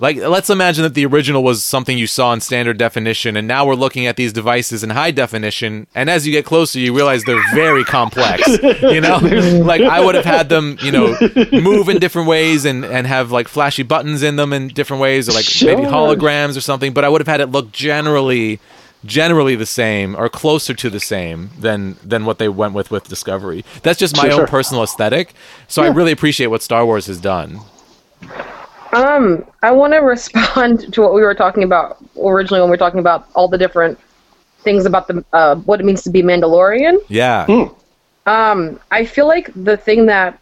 like 0.00 0.16
let's 0.16 0.50
imagine 0.50 0.82
that 0.82 0.94
the 0.94 1.04
original 1.06 1.42
was 1.42 1.62
something 1.62 1.98
you 1.98 2.06
saw 2.06 2.32
in 2.32 2.40
standard 2.40 2.78
definition 2.78 3.36
and 3.36 3.48
now 3.48 3.66
we're 3.66 3.74
looking 3.74 4.06
at 4.06 4.16
these 4.16 4.32
devices 4.32 4.82
in 4.84 4.90
high 4.90 5.10
definition 5.10 5.86
and 5.94 6.08
as 6.08 6.26
you 6.26 6.32
get 6.32 6.44
closer 6.44 6.78
you 6.78 6.94
realize 6.94 7.24
they're 7.24 7.42
very 7.54 7.84
complex 7.84 8.46
you 8.82 9.00
know? 9.00 9.18
Like 9.64 9.80
i 9.82 10.00
would 10.04 10.14
have 10.14 10.24
had 10.24 10.48
them 10.48 10.78
you 10.82 10.92
know 10.92 11.16
move 11.52 11.88
in 11.88 11.98
different 11.98 12.28
ways 12.28 12.64
and 12.64 12.84
and 12.84 13.06
have 13.06 13.30
like 13.32 13.48
flashy 13.48 13.82
buttons 13.82 14.22
in 14.22 14.36
them 14.36 14.52
in 14.52 14.68
different 14.68 15.00
ways 15.02 15.28
or 15.28 15.32
like 15.32 15.46
maybe 15.62 15.82
holograms 15.88 16.56
or 16.56 16.60
something 16.60 16.92
but 16.92 17.04
i 17.04 17.08
would 17.08 17.20
have 17.20 17.28
had 17.28 17.40
it 17.40 17.46
look 17.46 17.72
generally 17.72 18.60
generally 19.04 19.54
the 19.54 19.66
same 19.66 20.16
or 20.16 20.28
closer 20.28 20.74
to 20.74 20.90
the 20.90 20.98
same 21.00 21.50
than 21.58 21.96
than 22.04 22.24
what 22.24 22.38
they 22.38 22.48
went 22.48 22.74
with 22.74 22.90
with 22.90 23.06
discovery. 23.08 23.64
That's 23.84 23.96
just 23.96 24.16
my 24.16 24.24
Sure, 24.24 24.32
own 24.32 24.38
sure. 24.38 24.46
personal 24.48 24.82
aesthetic 24.82 25.34
so 25.68 25.82
i 25.82 25.86
really 25.86 26.10
appreciate 26.12 26.48
what 26.48 26.62
star 26.62 26.84
wars 26.84 27.06
has 27.06 27.20
done 27.20 27.60
Um, 28.92 29.44
I 29.62 29.70
want 29.70 29.92
to 29.92 29.98
respond 30.14 30.92
to 30.92 31.02
what 31.02 31.14
we 31.14 31.22
were 31.22 31.34
talking 31.34 31.62
about 31.62 31.98
originally 32.22 32.60
when 32.60 32.70
we 32.70 32.74
were 32.74 32.78
talking 32.78 33.00
about 33.00 33.28
all 33.34 33.48
the 33.48 33.58
different 33.58 33.98
things 34.60 34.86
about 34.86 35.06
the 35.08 35.24
uh, 35.32 35.56
what 35.56 35.80
it 35.80 35.84
means 35.84 36.02
to 36.02 36.10
be 36.10 36.22
Mandalorian. 36.22 36.98
yeah 37.08 37.46
Um, 38.26 38.80
I 38.90 39.04
feel 39.04 39.26
like 39.26 39.50
the 39.54 39.76
thing 39.76 40.06
that, 40.06 40.40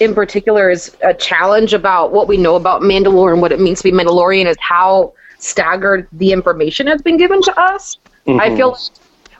in 0.00 0.14
particular, 0.14 0.70
is 0.70 0.96
a 1.02 1.14
challenge 1.14 1.74
about 1.74 2.12
what 2.12 2.26
we 2.28 2.36
know 2.36 2.56
about 2.56 2.82
Mandalore 2.82 3.32
and 3.32 3.40
what 3.40 3.52
it 3.52 3.60
means 3.60 3.82
to 3.82 3.90
be 3.90 3.96
Mandalorian 3.96 4.46
is 4.46 4.56
how 4.60 5.12
staggered 5.38 6.08
the 6.12 6.32
information 6.32 6.86
has 6.86 7.02
been 7.02 7.16
given 7.16 7.40
to 7.42 7.60
us. 7.60 7.98
I 8.28 8.56
feel 8.56 8.76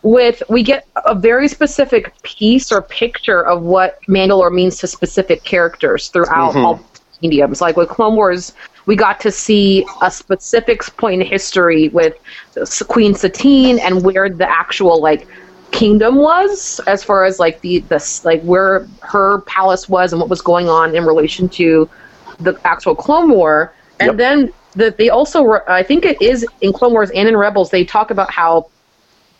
with 0.02 0.42
we 0.48 0.62
get 0.62 0.86
a 1.06 1.14
very 1.14 1.48
specific 1.48 2.12
piece 2.22 2.70
or 2.70 2.82
picture 2.82 3.44
of 3.44 3.62
what 3.62 3.98
Mandalore 4.08 4.52
means 4.52 4.78
to 4.78 4.86
specific 4.86 5.42
characters 5.42 6.08
throughout 6.08 6.54
all 6.54 6.80
mediums. 7.22 7.60
Like 7.60 7.76
with 7.76 7.88
Clone 7.88 8.16
Wars, 8.16 8.52
we 8.86 8.96
got 8.96 9.20
to 9.20 9.30
see 9.30 9.84
a 10.02 10.10
specific 10.10 10.82
point 10.96 11.20
in 11.20 11.26
history 11.26 11.88
with 11.88 12.14
Queen 12.88 13.14
Satine 13.14 13.78
and 13.78 14.04
where 14.04 14.28
the 14.28 14.48
actual 14.48 15.00
like 15.00 15.26
kingdom 15.72 16.16
was 16.16 16.80
as 16.86 17.02
far 17.02 17.24
as 17.24 17.38
like 17.38 17.60
the 17.60 17.80
this 17.80 18.24
like 18.24 18.40
where 18.42 18.86
her 19.02 19.40
palace 19.42 19.88
was 19.88 20.12
and 20.12 20.20
what 20.20 20.30
was 20.30 20.40
going 20.40 20.68
on 20.68 20.94
in 20.94 21.04
relation 21.04 21.48
to 21.50 21.88
the 22.40 22.58
actual 22.64 22.94
Clone 22.94 23.30
War. 23.30 23.72
And 23.98 24.08
Yep. 24.08 24.16
then 24.16 24.52
that 24.74 24.98
they 24.98 25.08
also 25.08 25.42
re- 25.42 25.60
I 25.68 25.82
think 25.82 26.04
it 26.04 26.20
is 26.20 26.46
in 26.60 26.72
Clone 26.72 26.92
Wars 26.92 27.10
and 27.10 27.28
in 27.28 27.36
Rebels 27.36 27.70
they 27.70 27.84
talk 27.84 28.10
about 28.10 28.30
how 28.30 28.68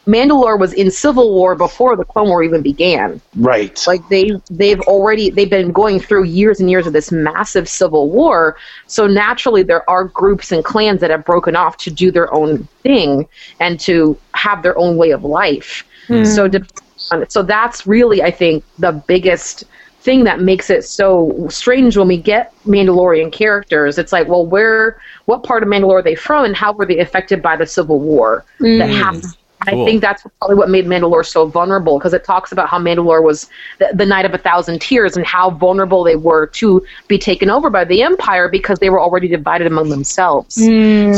Mandalore 0.07 0.59
was 0.59 0.73
in 0.73 0.91
civil 0.91 1.35
war 1.35 1.57
before 1.57 1.97
the 1.97 2.05
Clone 2.05 2.29
War 2.29 2.43
even 2.43 2.63
began. 2.63 3.21
Right. 3.35 3.83
Like 3.87 4.09
they 4.09 4.31
they've 4.51 4.81
already 4.83 5.31
they've 5.31 5.51
been 5.51 5.73
going 5.73 5.99
through 5.99 6.25
years 6.25 6.61
and 6.61 6.71
years 6.71 6.87
of 6.87 6.93
this 6.93 7.11
massive 7.11 7.69
civil 7.69 8.09
war. 8.11 8.57
So 8.87 9.07
naturally 9.07 9.65
there 9.65 9.89
are 9.91 10.05
groups 10.05 10.53
and 10.53 10.65
clans 10.65 11.01
that 11.01 11.11
have 11.11 11.25
broken 11.25 11.57
off 11.57 11.77
to 11.79 11.91
do 11.91 12.11
their 12.11 12.33
own 12.33 12.69
thing 12.83 13.29
and 13.59 13.81
to 13.81 14.17
have 14.35 14.63
their 14.63 14.79
own 14.79 14.97
way 14.97 15.11
of 15.11 15.25
life. 15.25 15.85
Hmm. 16.07 16.25
So 16.25 16.47
de- 16.47 16.67
so 17.29 17.43
that's 17.43 17.87
really 17.87 18.23
i 18.23 18.31
think 18.31 18.65
the 18.79 18.91
biggest 19.07 19.65
thing 20.01 20.25
that 20.25 20.41
makes 20.41 20.71
it 20.71 20.85
so 20.85 21.47
strange 21.51 21.97
when 21.97 22.07
we 22.07 22.17
get 22.17 22.55
mandalorian 22.65 23.33
characters. 23.33 23.99
It's 23.99 24.13
like 24.13 24.29
well 24.29 24.47
where 24.47 25.01
what 25.25 25.43
part 25.43 25.65
of 25.65 25.69
mandalore 25.69 25.99
are 25.99 26.03
they 26.03 26.15
from 26.15 26.45
and 26.45 26.55
how 26.55 26.73
were 26.73 26.87
they 26.87 27.01
affected 27.01 27.43
by 27.43 27.57
the 27.57 27.67
civil 27.67 27.99
war 27.99 28.45
that 28.61 28.89
hmm. 28.89 28.95
happened 28.95 29.37
Cool. 29.67 29.83
I 29.83 29.85
think 29.85 30.01
that's 30.01 30.25
probably 30.39 30.57
what 30.57 30.71
made 30.71 30.87
Mandalore 30.87 31.27
so 31.27 31.47
vulnerable 31.47 31.99
because 31.99 32.15
it 32.15 32.25
talks 32.25 32.53
about 32.53 32.69
how 32.69 32.79
Mandalore 32.79 33.23
was 33.23 33.49
the, 33.79 33.91
the 33.95 34.07
night 34.07 34.25
of 34.25 34.33
a 34.35 34.39
thousand 34.39 34.81
tears 34.81 35.17
and 35.17 35.27
how 35.27 35.51
vulnerable 35.51 36.05
they 36.05 36.17
were 36.17 36.47
to 36.49 36.85
be 37.09 37.19
taken 37.19 37.51
over 37.51 37.71
by 37.71 37.85
the 37.85 38.03
Empire 38.03 38.49
because 38.49 38.79
they 38.79 38.91
were 38.91 39.01
already 39.01 39.29
divided 39.29 39.67
among 39.67 39.89
themselves. 39.89 40.55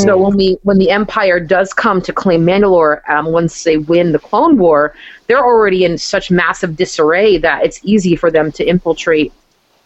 So 0.02 0.16
when 0.16 0.36
we 0.36 0.58
when 0.62 0.78
the 0.78 0.90
Empire 0.90 1.40
does 1.40 1.74
come 1.74 2.00
to 2.02 2.12
claim 2.12 2.44
Mandalore, 2.44 3.08
um, 3.08 3.26
once 3.26 3.64
they 3.64 3.76
win 3.76 4.12
the 4.12 4.18
Clone 4.18 4.58
War, 4.58 4.94
they're 5.26 5.44
already 5.44 5.84
in 5.84 5.98
such 5.98 6.30
massive 6.30 6.76
disarray 6.76 7.38
that 7.38 7.64
it's 7.64 7.80
easy 7.82 8.16
for 8.16 8.30
them 8.30 8.50
to 8.52 8.64
infiltrate 8.64 9.32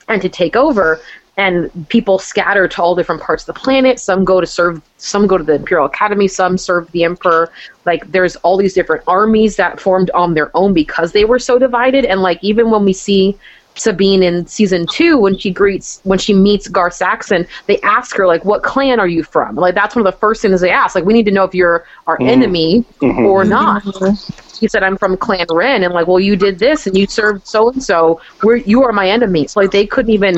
and 0.09 0.23
to 0.23 0.29
take 0.29 0.57
over 0.57 1.01
and 1.37 1.89
people 1.89 2.19
scatter 2.19 2.69
to 2.69 2.83
all 2.83 2.95
different 2.95 3.23
parts 3.23 3.49
of 3.49 3.55
the 3.55 3.61
planet 3.61 3.99
some 3.99 4.25
go 4.25 4.41
to 4.41 4.47
serve 4.47 4.83
some 4.99 5.27
go 5.27 5.39
to 5.39 5.45
the 5.45 5.55
imperial 5.55 5.87
academy 5.87 6.29
some 6.29 6.59
serve 6.59 6.91
the 6.93 7.05
emperor 7.05 7.51
like 7.87 8.11
there's 8.13 8.37
all 8.37 8.57
these 8.57 8.75
different 8.75 9.03
armies 9.07 9.57
that 9.57 9.81
formed 9.81 10.11
on 10.11 10.35
their 10.35 10.55
own 10.55 10.75
because 10.75 11.13
they 11.13 11.25
were 11.25 11.39
so 11.39 11.59
divided 11.59 12.05
and 12.05 12.21
like 12.21 12.39
even 12.43 12.71
when 12.71 12.85
we 12.85 12.93
see 12.93 13.37
Sabine 13.75 14.23
in 14.23 14.47
season 14.47 14.87
two, 14.87 15.19
when 15.19 15.37
she 15.39 15.51
greets, 15.51 16.01
when 16.05 16.19
she 16.19 16.35
meets 16.35 16.69
Gar 16.69 16.91
Saxon, 16.91 17.47
they 17.67 17.81
ask 17.81 18.15
her 18.17 18.27
like, 18.27 18.45
"What 18.45 18.63
clan 18.63 19.01
are 19.01 19.09
you 19.09 19.23
from?" 19.23 19.57
Like 19.57 19.75
that's 19.75 19.97
one 19.97 20.07
of 20.07 20.13
the 20.13 20.19
first 20.19 20.43
things 20.43 20.61
they 20.61 20.71
ask. 20.71 20.95
Like, 20.95 21.05
we 21.05 21.13
need 21.13 21.25
to 21.27 21.31
know 21.31 21.45
if 21.45 21.55
you're 21.55 21.87
our 22.07 22.17
mm-hmm. 22.17 22.29
enemy 22.29 22.85
mm-hmm. 23.01 23.25
or 23.25 23.45
not. 23.45 23.83
Mm-hmm. 23.83 24.59
He 24.59 24.69
said, 24.69 24.83
"I'm 24.83 24.99
from 24.99 25.17
Clan 25.17 25.47
Wren," 25.51 25.83
and 25.83 25.95
like, 25.95 26.07
well, 26.07 26.21
you 26.21 26.37
did 26.37 26.59
this 26.59 26.87
and 26.87 26.97
you 26.97 27.07
served 27.07 27.47
so 27.47 27.71
and 27.71 27.83
so. 27.83 28.21
We're 28.43 28.57
you 28.57 28.83
are 28.83 28.93
my 28.93 29.09
enemy. 29.09 29.47
So 29.47 29.61
like, 29.61 29.71
they 29.71 29.87
couldn't 29.87 30.13
even 30.13 30.37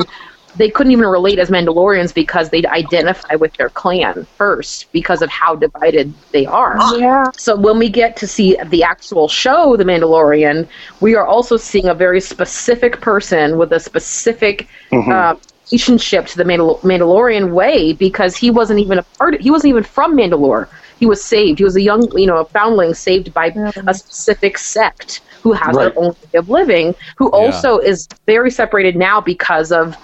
they 0.57 0.69
couldn't 0.69 0.91
even 0.91 1.05
relate 1.05 1.39
as 1.39 1.49
Mandalorians 1.49 2.13
because 2.13 2.49
they'd 2.49 2.65
identify 2.65 3.35
with 3.35 3.53
their 3.57 3.69
clan 3.69 4.25
first 4.37 4.91
because 4.91 5.21
of 5.21 5.29
how 5.29 5.55
divided 5.55 6.13
they 6.31 6.45
are. 6.45 6.77
Yeah. 6.97 7.31
So 7.37 7.55
when 7.55 7.77
we 7.79 7.89
get 7.89 8.15
to 8.17 8.27
see 8.27 8.57
the 8.67 8.83
actual 8.83 9.27
show, 9.27 9.75
The 9.75 9.83
Mandalorian, 9.83 10.67
we 11.01 11.15
are 11.15 11.25
also 11.25 11.57
seeing 11.57 11.87
a 11.87 11.93
very 11.93 12.21
specific 12.21 13.01
person 13.01 13.57
with 13.57 13.71
a 13.73 13.79
specific 13.79 14.67
uh, 14.91 15.35
relationship 15.71 16.27
to 16.27 16.37
the 16.37 16.43
Mandal- 16.43 16.79
Mandalorian 16.81 17.51
way 17.51 17.93
because 17.93 18.35
he 18.35 18.49
wasn't 18.51 18.79
even 18.79 18.99
a 18.99 19.03
part. 19.17 19.39
He 19.41 19.51
wasn't 19.51 19.69
even 19.71 19.83
from 19.83 20.15
Mandalore. 20.15 20.67
He 20.99 21.05
was 21.05 21.23
saved. 21.23 21.59
He 21.59 21.65
was 21.65 21.75
a 21.75 21.81
young, 21.81 22.07
you 22.17 22.25
know, 22.25 22.37
a 22.37 22.45
foundling 22.45 22.93
saved 22.93 23.33
by 23.33 23.47
a 23.87 23.93
specific 23.93 24.57
sect 24.57 25.21
who 25.43 25.51
has 25.51 25.75
Right. 25.75 25.93
their 25.93 25.99
own 26.03 26.09
way 26.11 26.37
of 26.39 26.49
living. 26.49 26.95
Who 27.17 27.29
also 27.31 27.79
is 27.79 28.07
very 28.25 28.49
separated 28.49 28.95
now 28.95 29.19
because 29.19 29.71
of 29.71 29.97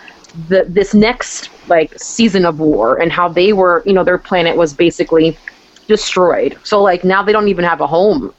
the 0.48 0.66
this 0.68 0.94
next 0.94 1.50
like 1.68 1.98
season 2.00 2.46
of 2.46 2.60
war 2.60 3.02
and 3.02 3.12
how 3.12 3.28
they 3.28 3.54
were, 3.54 3.84
you 3.86 3.94
know, 3.94 4.04
their 4.04 4.18
planet 4.18 4.56
was 4.56 4.74
basically 4.74 5.38
destroyed. 5.88 6.58
So 6.64 6.82
like 6.82 7.04
now 7.04 7.22
they 7.24 7.32
don't 7.32 7.48
even 7.48 7.66
have 7.66 7.82
a 7.82 7.88
home. 7.88 8.34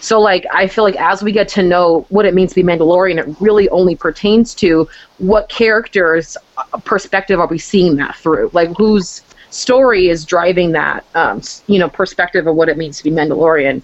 So 0.00 0.20
like 0.20 0.44
I 0.52 0.66
feel 0.66 0.84
like 0.84 0.96
as 0.96 1.22
we 1.22 1.32
get 1.32 1.48
to 1.50 1.62
know 1.62 2.06
what 2.08 2.26
it 2.26 2.34
means 2.34 2.50
to 2.50 2.56
be 2.56 2.62
Mandalorian, 2.62 3.18
it 3.18 3.36
really 3.40 3.68
only 3.70 3.96
pertains 3.96 4.54
to 4.56 4.88
what 5.18 5.48
characters' 5.48 6.36
perspective 6.84 7.40
are 7.40 7.46
we 7.46 7.58
seeing 7.58 7.96
that 7.96 8.16
through? 8.16 8.50
Like 8.52 8.70
whose 8.76 9.22
story 9.50 10.08
is 10.08 10.24
driving 10.24 10.72
that 10.72 11.04
um, 11.14 11.40
you 11.66 11.78
know 11.78 11.88
perspective 11.88 12.46
of 12.46 12.56
what 12.56 12.68
it 12.68 12.76
means 12.76 12.98
to 12.98 13.04
be 13.04 13.10
Mandalorian. 13.10 13.82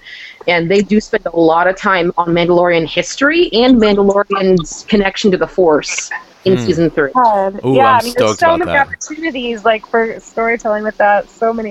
And 0.48 0.68
they 0.70 0.82
do 0.82 1.00
spend 1.00 1.26
a 1.26 1.36
lot 1.36 1.68
of 1.68 1.76
time 1.76 2.12
on 2.16 2.28
Mandalorian 2.28 2.86
history 2.86 3.52
and 3.52 3.80
Mandalorian's 3.80 4.84
connection 4.88 5.30
to 5.30 5.36
the 5.36 5.46
Force 5.46 6.10
in 6.44 6.56
hmm. 6.56 6.64
season 6.64 6.90
three. 6.90 7.12
God. 7.12 7.60
Ooh, 7.64 7.74
yeah, 7.74 7.92
I'm 7.92 8.00
I 8.00 8.02
mean, 8.04 8.14
there's 8.16 8.38
so 8.38 8.46
about 8.46 8.58
many 8.60 8.72
that. 8.72 8.86
opportunities 8.86 9.64
like 9.64 9.86
for 9.86 10.18
storytelling 10.20 10.84
with 10.84 10.96
that. 10.98 11.28
So 11.28 11.52
many. 11.52 11.70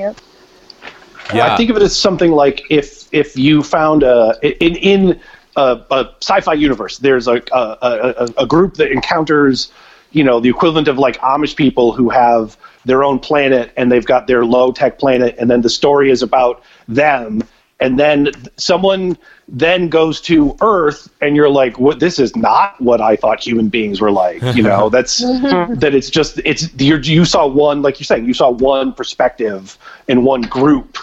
Yeah. 1.34 1.54
I 1.54 1.58
think 1.58 1.70
of 1.70 1.78
it 1.78 1.82
as 1.82 1.98
something 1.98 2.32
like 2.32 2.64
if 2.70 3.08
if 3.14 3.38
you 3.38 3.64
found 3.64 4.04
a 4.04 4.38
in 4.42 4.76
in 4.76 5.20
a, 5.56 5.82
a 5.92 6.16
sci-fi 6.22 6.54
universe, 6.54 6.98
there's 6.98 7.28
a 7.28 7.42
a, 7.52 7.78
a 7.82 8.30
a 8.40 8.48
group 8.48 8.76
that 8.76 8.92
encounters, 8.92 9.72
you 10.12 10.24
know, 10.24 10.40
the 10.40 10.50
equivalent 10.50 10.88
of 10.88 10.98
like 10.98 11.18
Amish 11.20 11.56
people 11.56 11.94
who 11.94 12.10
have 12.10 12.58
their 12.86 13.04
own 13.04 13.20
planet 13.20 13.72
and 13.78 13.92
they've 13.92 14.06
got 14.06 14.28
their 14.28 14.44
low 14.46 14.72
tech 14.72 14.98
planet, 15.00 15.36
and 15.38 15.50
then 15.50 15.62
the 15.62 15.70
story 15.70 16.10
is 16.10 16.22
about 16.22 16.64
them, 16.88 17.42
and 17.82 18.00
then 18.00 18.30
someone 18.58 19.18
then 19.48 19.90
goes 19.90 20.22
to 20.22 20.56
Earth, 20.62 21.10
and 21.20 21.36
you're 21.36 21.50
like, 21.50 21.80
what? 21.80 22.00
This 22.00 22.20
is 22.20 22.36
not 22.36 22.80
what 22.80 23.02
I 23.02 23.16
thought 23.16 23.46
human 23.46 23.68
beings 23.70 24.00
were 24.00 24.12
like. 24.12 24.42
You 24.56 24.64
know, 24.64 24.90
that's 24.96 25.18
that 25.18 25.92
it's 25.94 26.10
just 26.10 26.40
it's 26.46 26.74
you're, 26.80 27.02
you 27.02 27.26
saw 27.26 27.48
one 27.48 27.82
like 27.82 28.00
you're 28.00 28.06
saying 28.06 28.26
you 28.26 28.34
saw 28.36 28.50
one 28.52 28.94
perspective 28.94 29.78
in 30.08 30.24
one 30.24 30.44
group 30.44 30.98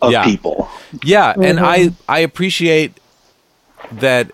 of 0.00 0.12
Yeah. 0.12 0.24
people. 0.24 0.68
Yeah, 1.02 1.34
and 1.40 1.58
I 1.60 1.78
mm-hmm. 1.86 2.10
I 2.10 2.20
appreciate 2.20 2.98
that. 3.92 4.30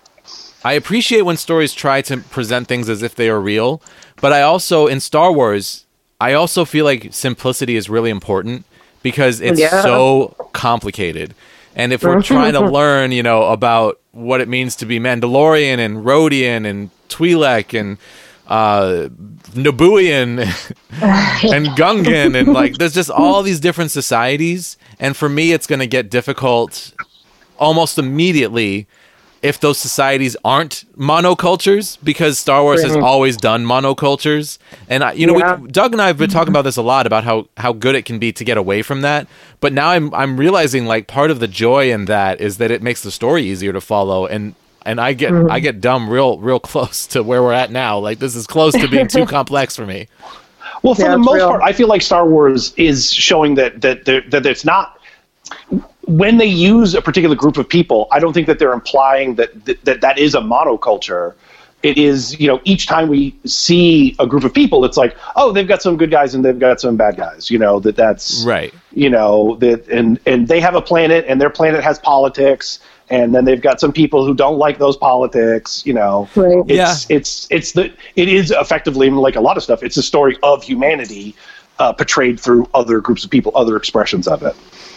I 0.65 0.75
appreciate 0.75 1.23
when 1.23 1.37
stories 1.37 1.73
try 1.73 2.03
to 2.03 2.19
present 2.19 2.69
things 2.69 2.89
as 2.89 3.03
if 3.03 3.17
they 3.17 3.29
are 3.29 3.41
real, 3.41 3.83
but 4.21 4.33
I 4.33 4.43
also 4.43 4.87
in 4.87 5.01
Star 5.01 5.33
Wars, 5.33 5.87
I 6.21 6.35
also 6.35 6.65
feel 6.65 6.85
like 6.85 7.09
simplicity 7.13 7.75
is 7.77 7.89
really 7.91 8.11
important 8.11 8.65
because 9.03 9.41
it's 9.41 9.59
Yeah. 9.59 9.83
so 9.83 10.37
complicated. 10.53 11.35
And 11.75 11.93
if 11.93 12.03
we're 12.03 12.23
trying 12.23 12.53
to 12.53 12.61
learn, 12.71 13.13
you 13.13 13.23
know, 13.23 13.45
about 13.45 14.01
what 14.13 14.41
it 14.41 14.49
means 14.49 14.77
to 14.77 14.87
be 14.87 14.99
Mandalorian 14.99 15.79
and 15.79 16.05
Rodian 16.05 16.67
and 16.69 16.91
Twi'lek 17.09 17.79
and 17.79 17.99
uh, 18.47 19.09
Nabooian 19.53 20.41
and 21.53 21.67
Gungan 21.79 22.39
and 22.39 22.53
like 22.53 22.75
there's 22.75 22.95
just 22.95 23.11
all 23.11 23.43
these 23.43 23.61
different 23.61 23.91
societies. 23.91 24.77
And 24.99 25.17
for 25.17 25.29
me 25.29 25.53
it's 25.53 25.67
going 25.67 25.81
to 25.81 25.87
get 25.87 26.11
difficult 26.11 26.93
almost 27.59 27.99
immediately 27.99 28.87
if 29.43 29.59
those 29.59 29.77
societies 29.79 30.37
aren't 30.45 30.85
monocultures 30.97 31.99
because 32.05 32.39
Star 32.39 32.63
Wars 32.63 32.83
has 32.83 32.95
always 32.97 33.37
done 33.37 33.67
monocultures. 33.67 34.59
And 34.89 35.03
I, 35.03 35.13
you 35.13 35.27
know 35.27 35.37
Yeah. 35.37 35.57
we, 35.57 35.69
Doug 35.69 35.93
and 35.93 36.01
I 36.01 36.07
have 36.07 36.17
been 36.17 36.31
mm-hmm. 36.31 36.39
talking 36.39 36.53
about 36.53 36.63
this 36.63 36.77
a 36.77 36.83
lot 36.83 37.07
about 37.07 37.25
how 37.25 37.49
how 37.57 37.73
good 37.73 37.95
it 37.97 38.05
can 38.05 38.19
be 38.19 38.33
to 38.33 38.45
get 38.45 38.57
away 38.57 38.83
from 38.83 39.01
that. 39.03 39.27
But 39.61 39.73
now 39.73 39.89
I'm 39.89 40.15
I'm 40.15 40.37
realizing 40.39 40.87
like 40.87 41.09
part 41.09 41.31
of 41.31 41.41
the 41.41 41.49
joy 41.49 41.91
in 41.93 42.05
that 42.07 42.41
is 42.41 42.59
that 42.59 42.71
it 42.71 42.83
makes 42.83 43.03
the 43.03 43.11
story 43.11 43.43
easier 43.43 43.73
to 43.73 43.81
follow. 43.81 44.27
And 44.27 44.55
and 44.87 45.01
I 45.01 45.13
get 45.13 45.33
mm-hmm. 45.33 45.51
I 45.51 45.59
get 45.61 45.81
dumb 45.81 46.09
real 46.09 46.39
real 46.39 46.61
close 46.61 47.07
to 47.09 47.23
where 47.23 47.43
we're 47.43 47.53
at 47.53 47.71
now. 47.73 47.99
Like 47.99 48.21
this 48.21 48.37
is 48.37 48.47
close 48.47 48.75
to 48.75 48.87
being 48.89 49.09
too 49.09 49.27
complex 49.37 49.75
for 49.75 49.87
me. 49.87 50.07
Well, 50.83 50.95
for 50.95 51.03
Yeah, 51.03 51.13
the 51.13 51.19
most 51.19 51.35
real. 51.37 51.49
part, 51.49 51.63
I 51.63 51.73
feel 51.73 51.89
like 51.89 52.03
Star 52.03 52.29
Wars 52.29 52.73
is 52.77 53.13
showing 53.13 53.55
that 53.57 53.81
that 53.81 54.05
there- 54.05 54.25
that 54.31 54.47
it's 54.47 54.65
not. 54.65 54.99
When 56.07 56.39
they 56.39 56.47
use 56.47 56.95
a 56.95 57.03
particular 57.03 57.37
group 57.37 57.57
of 57.57 57.69
people, 57.69 58.09
I 58.11 58.19
don't 58.19 58.33
think 58.33 58.47
that 58.49 58.59
they're 58.59 58.73
implying 58.73 59.37
that 59.37 59.65
that 59.67 59.85
that, 59.85 60.01
that 60.01 60.19
is 60.19 60.35
a 60.35 60.41
monoculture. 60.41 61.35
It 61.83 61.99
is, 61.99 62.39
you 62.39 62.47
know, 62.47 62.61
each 62.65 62.87
time 62.87 63.09
we 63.09 63.35
see 63.45 64.15
a 64.21 64.27
group 64.27 64.45
of 64.45 64.55
people, 64.55 64.85
it's 64.85 64.97
like, 64.97 65.17
oh, 65.35 65.51
they've 65.51 65.67
got 65.67 65.83
some 65.83 65.97
good 65.97 66.13
guys 66.13 66.33
and 66.33 66.45
they've 66.45 66.59
got 66.59 66.81
some 66.81 66.97
bad 66.97 67.17
guys. 67.17 67.51
You 67.51 67.59
know 67.59 67.81
that 67.81 67.97
that's 67.97 68.45
Right. 68.45 68.73
You 68.93 69.11
know 69.11 69.57
that, 69.57 69.89
and 69.89 70.21
and 70.27 70.47
they 70.49 70.61
have 70.61 70.75
a 70.77 70.83
planet, 70.83 71.25
and 71.29 71.41
their 71.41 71.51
planet 71.51 71.83
has 71.83 71.99
politics, 71.99 72.79
and 73.11 73.35
then 73.35 73.45
they've 73.45 73.61
got 73.61 73.81
some 73.81 73.93
people 73.93 74.25
who 74.25 74.35
don't 74.35 74.59
like 74.59 74.79
those 74.79 74.97
politics. 74.97 75.85
You 75.85 75.95
know, 75.95 76.29
Right. 76.37 76.65
it's 76.69 77.11
it's 77.11 77.49
it's 77.51 77.73
the 77.73 77.93
it 78.17 78.29
is 78.29 78.51
effectively 78.53 79.11
like 79.11 79.37
a 79.37 79.41
lot 79.41 79.57
of 79.57 79.63
stuff. 79.63 79.83
It's 79.83 79.97
a 79.97 80.03
story 80.03 80.37
of 80.43 80.63
humanity 80.63 81.35
uh, 81.79 81.93
portrayed 81.93 82.39
through 82.39 82.69
other 82.75 83.01
groups 83.01 83.25
of 83.25 83.31
people, 83.31 83.53
other 83.57 83.77
expressions 83.77 84.29
of 84.29 84.43
it. 84.43 84.55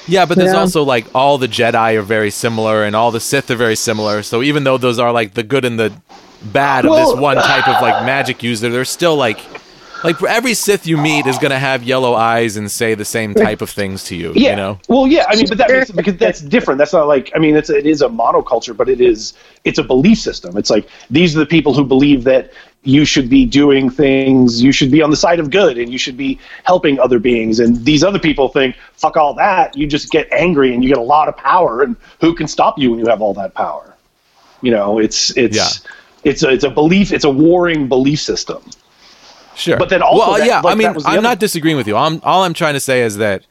Yeah, 0.08 0.26
but 0.26 0.38
there's 0.38 0.54
Yeah. 0.54 0.60
also 0.60 0.84
like 0.84 1.06
all 1.16 1.38
the 1.38 1.48
Jedi 1.48 1.96
are 1.98 2.02
very 2.02 2.30
similar 2.32 2.84
and 2.84 2.96
all 2.96 3.12
the 3.12 3.20
Sith 3.20 3.50
are 3.50 3.56
very 3.56 3.76
similar. 3.76 4.22
So 4.24 4.44
even 4.44 4.64
though 4.64 4.78
those 4.78 5.00
are 5.00 5.12
like 5.12 5.34
the 5.34 5.44
good 5.44 5.66
and 5.66 5.80
the 5.80 5.94
bad 6.44 6.86
of 6.86 6.96
this 6.96 7.14
one 7.16 7.38
type 7.38 7.68
of 7.68 7.82
like 7.82 8.06
magic 8.06 8.44
user, 8.44 8.70
they're 8.70 8.86
still 8.86 9.16
like 9.16 9.40
like 10.04 10.22
every 10.24 10.54
Sith 10.54 10.86
you 10.86 10.98
meet 10.98 11.26
is 11.26 11.38
gonna 11.38 11.60
have 11.60 11.84
yellow 11.84 12.14
eyes 12.14 12.58
and 12.58 12.70
say 12.70 12.96
the 12.96 13.06
same 13.06 13.34
type 13.34 13.62
of 13.62 13.70
things 13.70 14.04
to 14.06 14.16
you. 14.16 14.34
Yeah. 14.36 14.52
You 14.52 14.56
know? 14.56 14.80
Well, 14.88 15.08
yeah. 15.08 15.26
I 15.28 15.36
mean, 15.36 15.48
but 15.48 15.58
that 15.58 15.70
makes 15.70 15.92
because 15.92 16.18
that's 16.18 16.42
different. 16.42 16.78
That's 16.78 16.94
not 16.94 17.08
like 17.08 17.32
I 17.36 17.40
mean, 17.40 17.56
it's 17.56 17.70
it 17.70 17.86
is 17.86 18.02
a 18.02 18.10
monoculture, 18.10 18.76
but 18.76 18.90
it 18.90 19.02
is 19.02 19.34
it's 19.64 19.80
a 19.80 19.84
belief 19.84 20.20
system. 20.20 20.58
It's 20.58 20.70
like 20.70 20.88
these 21.10 21.36
are 21.36 21.40
the 21.40 21.46
people 21.46 21.74
who 21.74 21.84
believe 21.84 22.24
that 22.26 22.52
you 22.84 23.04
should 23.04 23.30
be 23.30 23.46
doing 23.46 23.90
things, 23.90 24.62
you 24.62 24.72
should 24.72 24.92
be 24.92 25.02
on 25.02 25.10
the 25.10 25.18
side 25.18 25.40
of 25.40 25.50
good, 25.50 25.78
and 25.80 25.92
you 25.92 25.98
should 25.98 26.16
be 26.16 26.40
helping 26.66 27.00
other 27.00 27.18
beings. 27.18 27.60
And 27.60 27.84
these 27.84 28.04
other 28.04 28.20
people 28.20 28.48
think, 28.48 28.76
fuck 28.94 29.18
all 29.18 29.34
that. 29.34 29.76
You 29.76 29.88
just 29.88 30.12
get 30.12 30.32
angry 30.32 30.72
and 30.72 30.84
you 30.84 30.90
get 30.90 31.00
a 31.00 31.02
lot 31.02 31.28
of 31.28 31.36
power, 31.36 31.82
and 31.82 31.96
who 32.22 32.36
can 32.36 32.48
stop 32.48 32.78
you 32.78 32.92
when 32.92 33.00
you 33.00 33.08
have 33.08 33.22
all 33.22 33.34
that 33.34 33.56
power? 33.56 33.96
You 34.62 34.72
know, 34.72 35.00
it's 35.00 35.36
it's 35.36 35.58
Yeah. 35.58 35.92
it's 36.24 36.44
a 36.44 36.50
it's 36.50 36.64
a 36.64 36.70
belief. 36.70 37.12
It's 37.12 37.26
a 37.26 37.30
warring 37.30 37.88
belief 37.88 38.20
system. 38.20 38.62
Sure. 39.56 39.78
But 39.78 39.90
then 39.90 40.02
also 40.02 40.20
well, 40.32 40.38
that- 40.38 40.48
yeah. 40.48 40.62
like, 40.62 40.74
I 40.74 40.76
mean, 40.76 40.88
that 40.88 40.96
was 40.96 41.04
the 41.04 41.10
I'm 41.10 41.18
other- 41.20 41.22
not 41.24 41.40
disagreeing 41.40 41.78
with 41.78 41.88
you. 41.88 41.96
I'm, 41.96 42.20
all 42.24 42.44
I'm 42.44 42.54
trying 42.54 42.74
to 42.74 42.80
say 42.80 43.02
is 43.02 43.18
that 43.18 43.46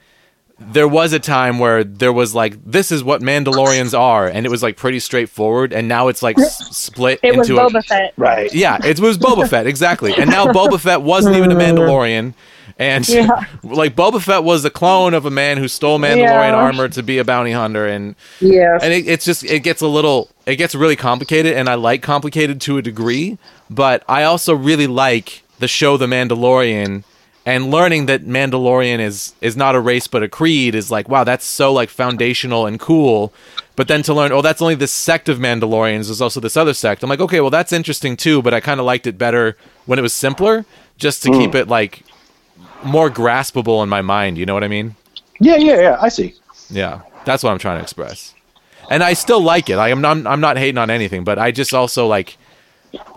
there 0.61 0.87
was 0.87 1.13
a 1.13 1.19
time 1.19 1.59
where 1.59 1.83
there 1.83 2.13
was 2.13 2.33
like, 2.35 2.65
this 2.65 2.93
is 2.93 3.03
what 3.03 3.21
Mandalorians 3.21 3.99
are, 3.99 4.29
and 4.29 4.47
it 4.47 4.49
was 4.51 4.63
like 4.63 4.77
pretty 4.77 5.01
straightforward, 5.01 5.73
and 5.73 5.89
now 5.89 6.07
it's 6.09 6.23
like 6.23 6.39
s- 6.39 6.77
split 6.77 7.19
It 7.25 7.37
was 7.37 7.51
into 7.51 7.61
a, 7.61 7.69
Boba 7.69 7.85
Fett. 7.85 8.15
Right. 8.17 8.55
Yeah, 8.55 8.79
it 8.85 9.01
was 9.01 9.19
Boba 9.19 9.49
Fett 9.51 9.67
exactly, 9.67 10.15
and 10.15 10.31
now 10.31 10.47
Boba 10.47 10.79
Fett 10.79 11.03
wasn't 11.03 11.37
even 11.37 11.51
a 11.51 11.57
mm. 11.57 11.61
Mandalorian, 11.61 12.35
and 12.79 13.07
Yeah. 13.09 13.47
like 13.65 13.97
Boba 13.97 14.23
Fett 14.23 14.45
was 14.45 14.65
a 14.65 14.71
clone 14.71 15.13
of 15.13 15.27
a 15.27 15.31
man 15.31 15.59
who 15.59 15.67
stole 15.67 15.99
Mandalorian 15.99 16.19
Yeah. 16.51 16.55
armor 16.55 16.89
to 16.89 17.03
be 17.03 17.19
a 17.19 17.25
bounty 17.25 17.51
hunter, 17.53 17.87
and 17.89 18.15
yeah, 18.41 18.79
and 18.81 18.93
it, 18.93 19.09
it's 19.09 19.25
just 19.25 19.43
it 19.45 19.61
gets 19.65 19.83
a 19.83 19.89
little 19.89 20.31
it 20.47 20.55
gets 20.57 20.77
really 20.77 20.97
complicated, 20.97 21.55
and 21.55 21.69
I 21.69 21.75
like 21.75 22.01
complicated 22.01 22.61
to 22.63 22.79
a 22.79 22.83
degree, 22.83 23.39
but 23.69 24.05
I 24.09 24.23
also 24.23 24.55
really 24.55 24.87
like 24.87 25.43
the 25.59 25.69
show 25.69 25.97
The 25.97 26.07
Mandalorian. 26.07 27.05
And 27.47 27.71
learning 27.71 28.07
that 28.07 28.25
Mandalorian 28.25 29.01
is 29.01 29.35
is 29.43 29.55
not 29.55 29.75
a 29.75 29.81
race 29.81 30.07
but 30.07 30.23
a 30.23 30.29
creed 30.29 30.75
is 30.75 30.91
like 30.91 31.11
wow 31.11 31.25
that's 31.25 31.45
so 31.45 31.75
like 31.75 31.91
foundational 31.91 32.65
and 32.67 32.81
cool, 32.81 33.35
but 33.77 33.87
then 33.87 34.03
to 34.05 34.15
learn 34.15 34.33
oh 34.33 34.41
that's 34.41 34.63
only 34.63 34.75
this 34.75 34.93
sect 34.93 35.29
of 35.29 35.39
Mandalorians 35.39 36.07
there's 36.07 36.23
also 36.23 36.41
this 36.41 36.57
other 36.57 36.73
sect 36.73 37.03
I'm 37.03 37.11
like 37.11 37.21
okay 37.21 37.43
well 37.43 37.51
that's 37.51 37.71
interesting 37.71 38.17
too 38.17 38.41
but 38.41 38.55
I 38.55 38.61
kind 38.61 38.81
of 38.81 38.87
liked 38.87 39.07
it 39.07 39.19
better 39.19 39.59
when 39.85 39.99
it 39.99 40.03
was 40.03 40.15
simpler 40.15 40.65
just 40.97 41.23
to 41.25 41.31
keep 41.33 41.51
hmm. 41.51 41.57
it 41.59 41.69
like 41.69 42.03
more 42.83 43.11
graspable 43.11 43.83
in 43.83 43.91
my 43.91 44.01
mind 44.01 44.39
you 44.39 44.47
know 44.47 44.55
what 44.55 44.65
I 44.65 44.69
mean 44.69 44.97
Yeah, 45.41 45.57
yeah, 45.57 45.81
yeah. 45.81 45.99
I 46.01 46.09
see. 46.09 46.35
yeah, 46.71 47.03
that's 47.25 47.43
what 47.43 47.51
I'm 47.51 47.59
trying 47.59 47.79
to 47.79 47.83
express. 47.83 48.35
And 48.91 49.03
I 49.03 49.15
still 49.15 49.41
like 49.41 49.69
it. 49.71 49.79
I 49.79 49.89
am 49.89 50.01
not, 50.01 50.27
I'm 50.27 50.41
not 50.41 50.57
hating 50.59 50.79
on 50.79 50.91
anything, 50.91 51.25
but 51.25 51.39
I 51.39 51.51
just 51.51 51.73
also 51.75 52.07
like 52.07 52.37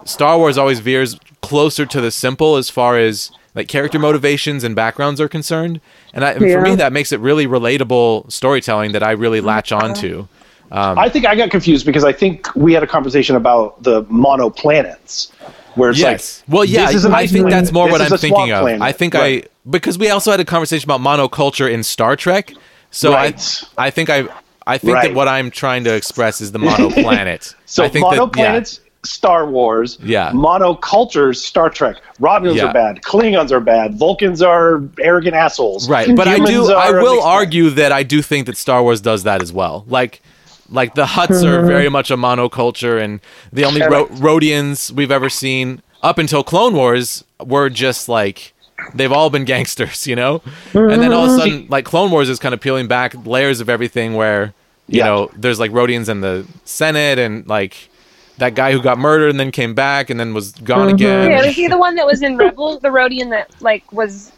Star 0.05 0.37
Wars 0.37 0.57
always 0.57 0.79
veers 0.79 1.17
closer 1.41 1.85
to 1.85 2.01
the 2.01 2.11
simple 2.11 2.55
as 2.57 2.69
far 2.69 2.97
as 2.97 3.31
like 3.55 3.67
character 3.67 3.97
motivations 3.97 4.63
and 4.63 4.75
backgrounds 4.75 5.19
are 5.19 5.27
concerned. 5.27 5.81
And, 6.13 6.23
I, 6.23 6.31
and 6.33 6.51
for 6.51 6.61
me, 6.61 6.75
that 6.75 6.93
makes 6.93 7.11
it 7.11 7.19
really 7.19 7.47
relatable 7.47 8.31
storytelling 8.31 8.91
that 8.91 9.03
I 9.03 9.11
really 9.11 9.39
mm-hmm. 9.39 9.47
latch 9.47 9.71
onto. 9.71 10.27
Um, 10.71 10.99
I 10.99 11.09
think 11.09 11.25
I 11.25 11.35
got 11.35 11.49
confused 11.49 11.85
because 11.85 12.03
I 12.03 12.11
think 12.11 12.53
we 12.55 12.73
had 12.73 12.83
a 12.83 12.87
conversation 12.87 13.35
about 13.35 13.81
the 13.83 14.05
mono 14.09 14.49
planets, 14.49 15.31
where 15.75 15.91
it's 15.91 15.99
yes. 15.99 16.43
like, 16.45 16.53
well, 16.53 16.65
yeah. 16.65 16.87
this 16.87 16.95
is 16.95 17.05
I 17.05 17.25
think 17.25 17.49
that's 17.49 17.71
more 17.71 17.89
what 17.89 18.01
I'm 18.01 18.17
thinking 18.17 18.51
of. 18.51 18.61
planet. 18.61 18.81
I 18.81 18.91
think 18.91 19.13
Right. 19.13 19.45
I 19.45 19.69
because 19.69 19.97
we 19.97 20.09
also 20.09 20.31
had 20.31 20.39
a 20.39 20.45
conversation 20.45 20.89
about 20.89 21.01
monoculture 21.01 21.71
in 21.71 21.83
Star 21.83 22.15
Trek. 22.15 22.53
So 22.91 23.13
Right. 23.13 23.63
I 23.77 23.87
I 23.87 23.89
think 23.91 24.09
I 24.09 24.27
I 24.65 24.77
think 24.77 24.93
Right. 24.93 25.07
that 25.07 25.15
what 25.15 25.27
I'm 25.27 25.51
trying 25.51 25.85
to 25.85 25.95
express 25.95 26.41
is 26.41 26.51
the 26.51 26.59
mono 26.67 26.89
planet. 26.89 27.55
So 27.65 27.83
I 27.83 27.89
think 27.89 28.03
mono 28.03 28.25
that, 28.27 28.37
yeah. 28.37 28.86
Planets. 29.07 29.27
Star 29.27 29.45
Wars. 29.49 29.97
Yeah. 30.03 30.31
Monocultures 30.31 31.37
Star 31.37 31.69
Trek. 31.69 31.97
Romulans 32.19 32.55
Yeah. 32.55 32.65
are 32.67 32.73
bad. 32.73 33.01
Klingons 33.01 33.51
are 33.51 33.59
bad. 33.59 33.95
Vulcans 33.95 34.41
are 34.41 34.81
arrogant 34.99 35.35
assholes. 35.35 35.89
Right, 35.89 36.15
but 36.15 36.27
I 36.27 36.39
do. 36.39 36.73
I 36.73 36.91
will 36.91 37.21
argue 37.21 37.69
that 37.71 37.91
I 37.91 38.03
do 38.03 38.21
think 38.21 38.47
that 38.47 38.57
Star 38.57 38.81
Wars 38.83 39.01
does 39.01 39.23
that 39.23 39.41
as 39.41 39.51
well. 39.53 39.85
Like, 39.87 40.21
like 40.69 40.95
the 40.95 41.05
Hutts 41.05 41.43
are 41.43 41.59
mm-hmm. 41.59 41.67
very 41.67 41.89
much 41.89 42.11
a 42.11 42.17
monoculture, 42.17 43.01
and 43.01 43.19
the 43.53 43.65
only 43.65 43.81
Ro- 43.81 44.07
Rodians 44.07 44.91
we've 44.91 45.11
ever 45.11 45.29
seen 45.29 45.81
up 46.03 46.17
until 46.17 46.43
Clone 46.43 46.75
Wars 46.75 47.23
were 47.43 47.69
just 47.69 48.09
like 48.09 48.53
they've 48.93 49.11
all 49.11 49.29
been 49.29 49.45
gangsters, 49.53 50.07
you 50.07 50.15
know. 50.15 50.41
And 50.73 51.01
then 51.01 51.13
all 51.13 51.25
of 51.25 51.29
a 51.29 51.33
mm-hmm. 51.33 51.39
sudden, 51.39 51.67
like 51.69 51.85
Clone 51.85 52.11
Wars 52.11 52.29
is 52.29 52.39
kind 52.39 52.53
of 52.53 52.61
peeling 52.61 52.87
back 52.87 53.13
layers 53.25 53.59
of 53.61 53.69
everything, 53.69 54.15
where 54.15 54.53
you 54.87 54.99
Yeah. 54.99 55.05
know 55.05 55.31
there's 55.35 55.59
like 55.59 55.71
Rodians 55.71 56.09
in 56.09 56.21
the 56.21 56.45
Senate, 56.65 57.19
and 57.19 57.47
like 57.47 57.89
that 58.37 58.55
guy 58.55 58.71
who 58.71 58.81
got 58.81 58.97
murdered 58.97 59.29
and 59.29 59.39
then 59.39 59.51
came 59.51 59.73
back 59.73 60.09
and 60.09 60.19
then 60.19 60.33
was 60.33 60.51
gone 60.53 60.89
again. 60.89 61.31
Yeah, 61.31 61.45
was 61.45 61.55
he 61.55 61.67
the 61.67 61.77
one 61.77 61.95
that 61.95 62.05
was 62.05 62.21
in 62.21 62.37
Rebels, 62.43 62.81
the 62.81 62.89
Rodian 62.89 63.29
that 63.31 63.49
like 63.61 63.91
was 63.91 64.31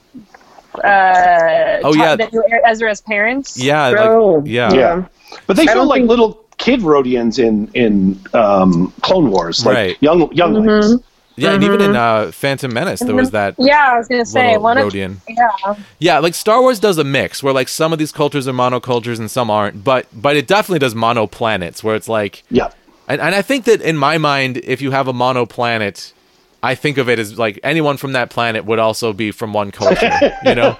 uh 0.83 1.79
Oh, 1.83 1.93
yeah. 1.93 2.15
that 2.15 2.31
knew 2.31 2.43
Ezra's 2.65 3.01
parents? 3.01 3.57
Yeah, 3.61 3.87
like, 3.89 3.97
Oh, 3.99 4.43
yeah, 4.45 4.71
Yeah. 4.73 5.05
But 5.47 5.57
they 5.57 5.63
I 5.63 5.73
feel 5.73 5.85
like 5.85 5.99
think- 6.01 6.09
little 6.09 6.43
kid 6.57 6.81
Rodians 6.81 7.39
in 7.39 7.69
in 7.73 8.19
um, 8.33 8.91
Clone 9.01 9.31
Wars, 9.31 9.65
like 9.65 9.75
Right. 9.75 9.97
young 10.01 10.31
younglings. 10.33 11.01
yeah, 11.35 11.51
and 11.53 11.63
even 11.63 11.81
in 11.81 11.95
uh, 11.95 12.31
Phantom 12.31 12.73
Menace, 12.73 12.99
there 12.99 13.15
was 13.15 13.31
that 13.31 13.55
Yeah, 13.57 13.91
I 13.93 13.97
was 13.97 14.07
gonna 14.09 14.25
say 14.25 14.47
little 14.47 14.63
one 14.63 14.77
of 14.77 14.91
Rodian. 14.91 15.17
yeah. 15.29 15.75
Yeah, 15.99 16.19
like 16.19 16.33
Star 16.33 16.61
Wars 16.61 16.79
does 16.79 16.97
a 16.97 17.03
mix 17.03 17.41
where 17.41 17.53
like 17.53 17.67
some 17.69 17.93
of 17.93 17.99
these 17.99 18.11
cultures 18.11 18.47
are 18.47 18.53
monocultures 18.53 19.19
and 19.19 19.29
some 19.31 19.49
aren't, 19.49 19.83
but 19.83 20.07
but 20.13 20.35
it 20.35 20.47
definitely 20.47 20.79
does 20.79 20.95
mono 20.95 21.27
planets 21.27 21.83
where 21.83 21.95
it's 21.95 22.09
like 22.09 22.43
Yeah. 22.51 22.69
And, 23.09 23.19
and 23.19 23.35
I 23.35 23.41
think 23.41 23.65
that 23.65 23.81
in 23.81 23.97
my 23.97 24.17
mind, 24.17 24.57
if 24.57 24.81
you 24.81 24.91
have 24.91 25.07
a 25.09 25.13
mono 25.13 25.45
planet, 25.45 26.13
I 26.63 26.75
think 26.75 26.97
of 26.97 27.09
it 27.09 27.19
as 27.19 27.37
like 27.37 27.59
anyone 27.63 27.97
from 27.97 28.13
that 28.13 28.29
planet 28.29 28.65
would 28.65 28.79
also 28.79 29.11
be 29.13 29.31
from 29.31 29.51
one 29.53 29.71
culture. 29.71 30.09
You 30.45 30.55
know? 30.55 30.75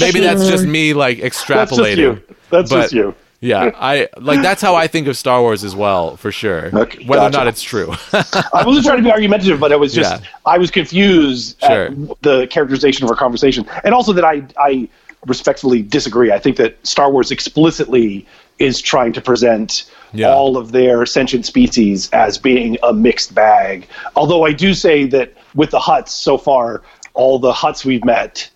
Maybe 0.00 0.20
that's 0.20 0.48
just 0.48 0.64
me 0.66 0.94
like 0.94 1.20
That's 1.20 1.40
extrapolating. 1.42 1.68
just 1.68 1.98
you. 1.98 2.22
That's 2.50 2.70
But- 2.70 2.80
just 2.82 2.92
you. 2.94 3.14
Yeah, 3.40 3.72
I 3.74 4.08
like 4.16 4.40
that's 4.40 4.62
how 4.62 4.74
I 4.74 4.86
think 4.86 5.06
of 5.06 5.18
Star 5.18 5.42
Wars 5.42 5.64
as 5.64 5.76
well, 5.76 6.16
for 6.16 6.32
sure. 6.32 6.70
Okay, 6.74 7.04
Whether 7.04 7.24
or 7.26 7.30
not 7.30 7.46
it's 7.46 7.60
true. 7.60 7.92
I 8.14 8.62
wasn't 8.64 8.86
trying 8.86 8.96
to 8.98 9.02
be 9.02 9.10
argumentative, 9.12 9.60
but 9.60 9.70
I 9.70 9.76
was 9.76 9.92
just 9.92 10.22
Yeah. 10.22 10.26
I 10.46 10.56
was 10.56 10.70
confused 10.70 11.60
Sure. 11.60 11.88
at 11.88 12.22
the 12.22 12.46
characterization 12.46 13.04
of 13.04 13.10
our 13.10 13.16
conversation, 13.16 13.66
and 13.84 13.92
also 13.92 14.14
that 14.14 14.24
I 14.24 14.44
I 14.56 14.88
respectfully 15.26 15.82
disagree. 15.82 16.32
I 16.32 16.38
think 16.38 16.56
that 16.56 16.78
Star 16.86 17.10
Wars 17.12 17.30
explicitly 17.30 18.26
is 18.58 18.80
trying 18.80 19.12
to 19.12 19.20
present 19.20 19.84
Yeah. 20.12 20.32
all 20.32 20.56
of 20.56 20.72
their 20.72 21.06
sentient 21.06 21.44
species 21.46 22.08
as 22.12 22.38
being 22.38 22.76
a 22.82 22.92
mixed 22.92 23.34
bag. 23.34 23.86
Although 24.16 24.44
I 24.44 24.52
do 24.52 24.74
say 24.74 25.06
that 25.06 25.32
with 25.54 25.70
the 25.70 25.78
Hutts 25.80 26.08
so 26.10 26.38
far, 26.38 26.82
all 27.14 27.38
the 27.38 27.52
Hutts 27.52 27.84
we've 27.84 28.04
met 28.04 28.48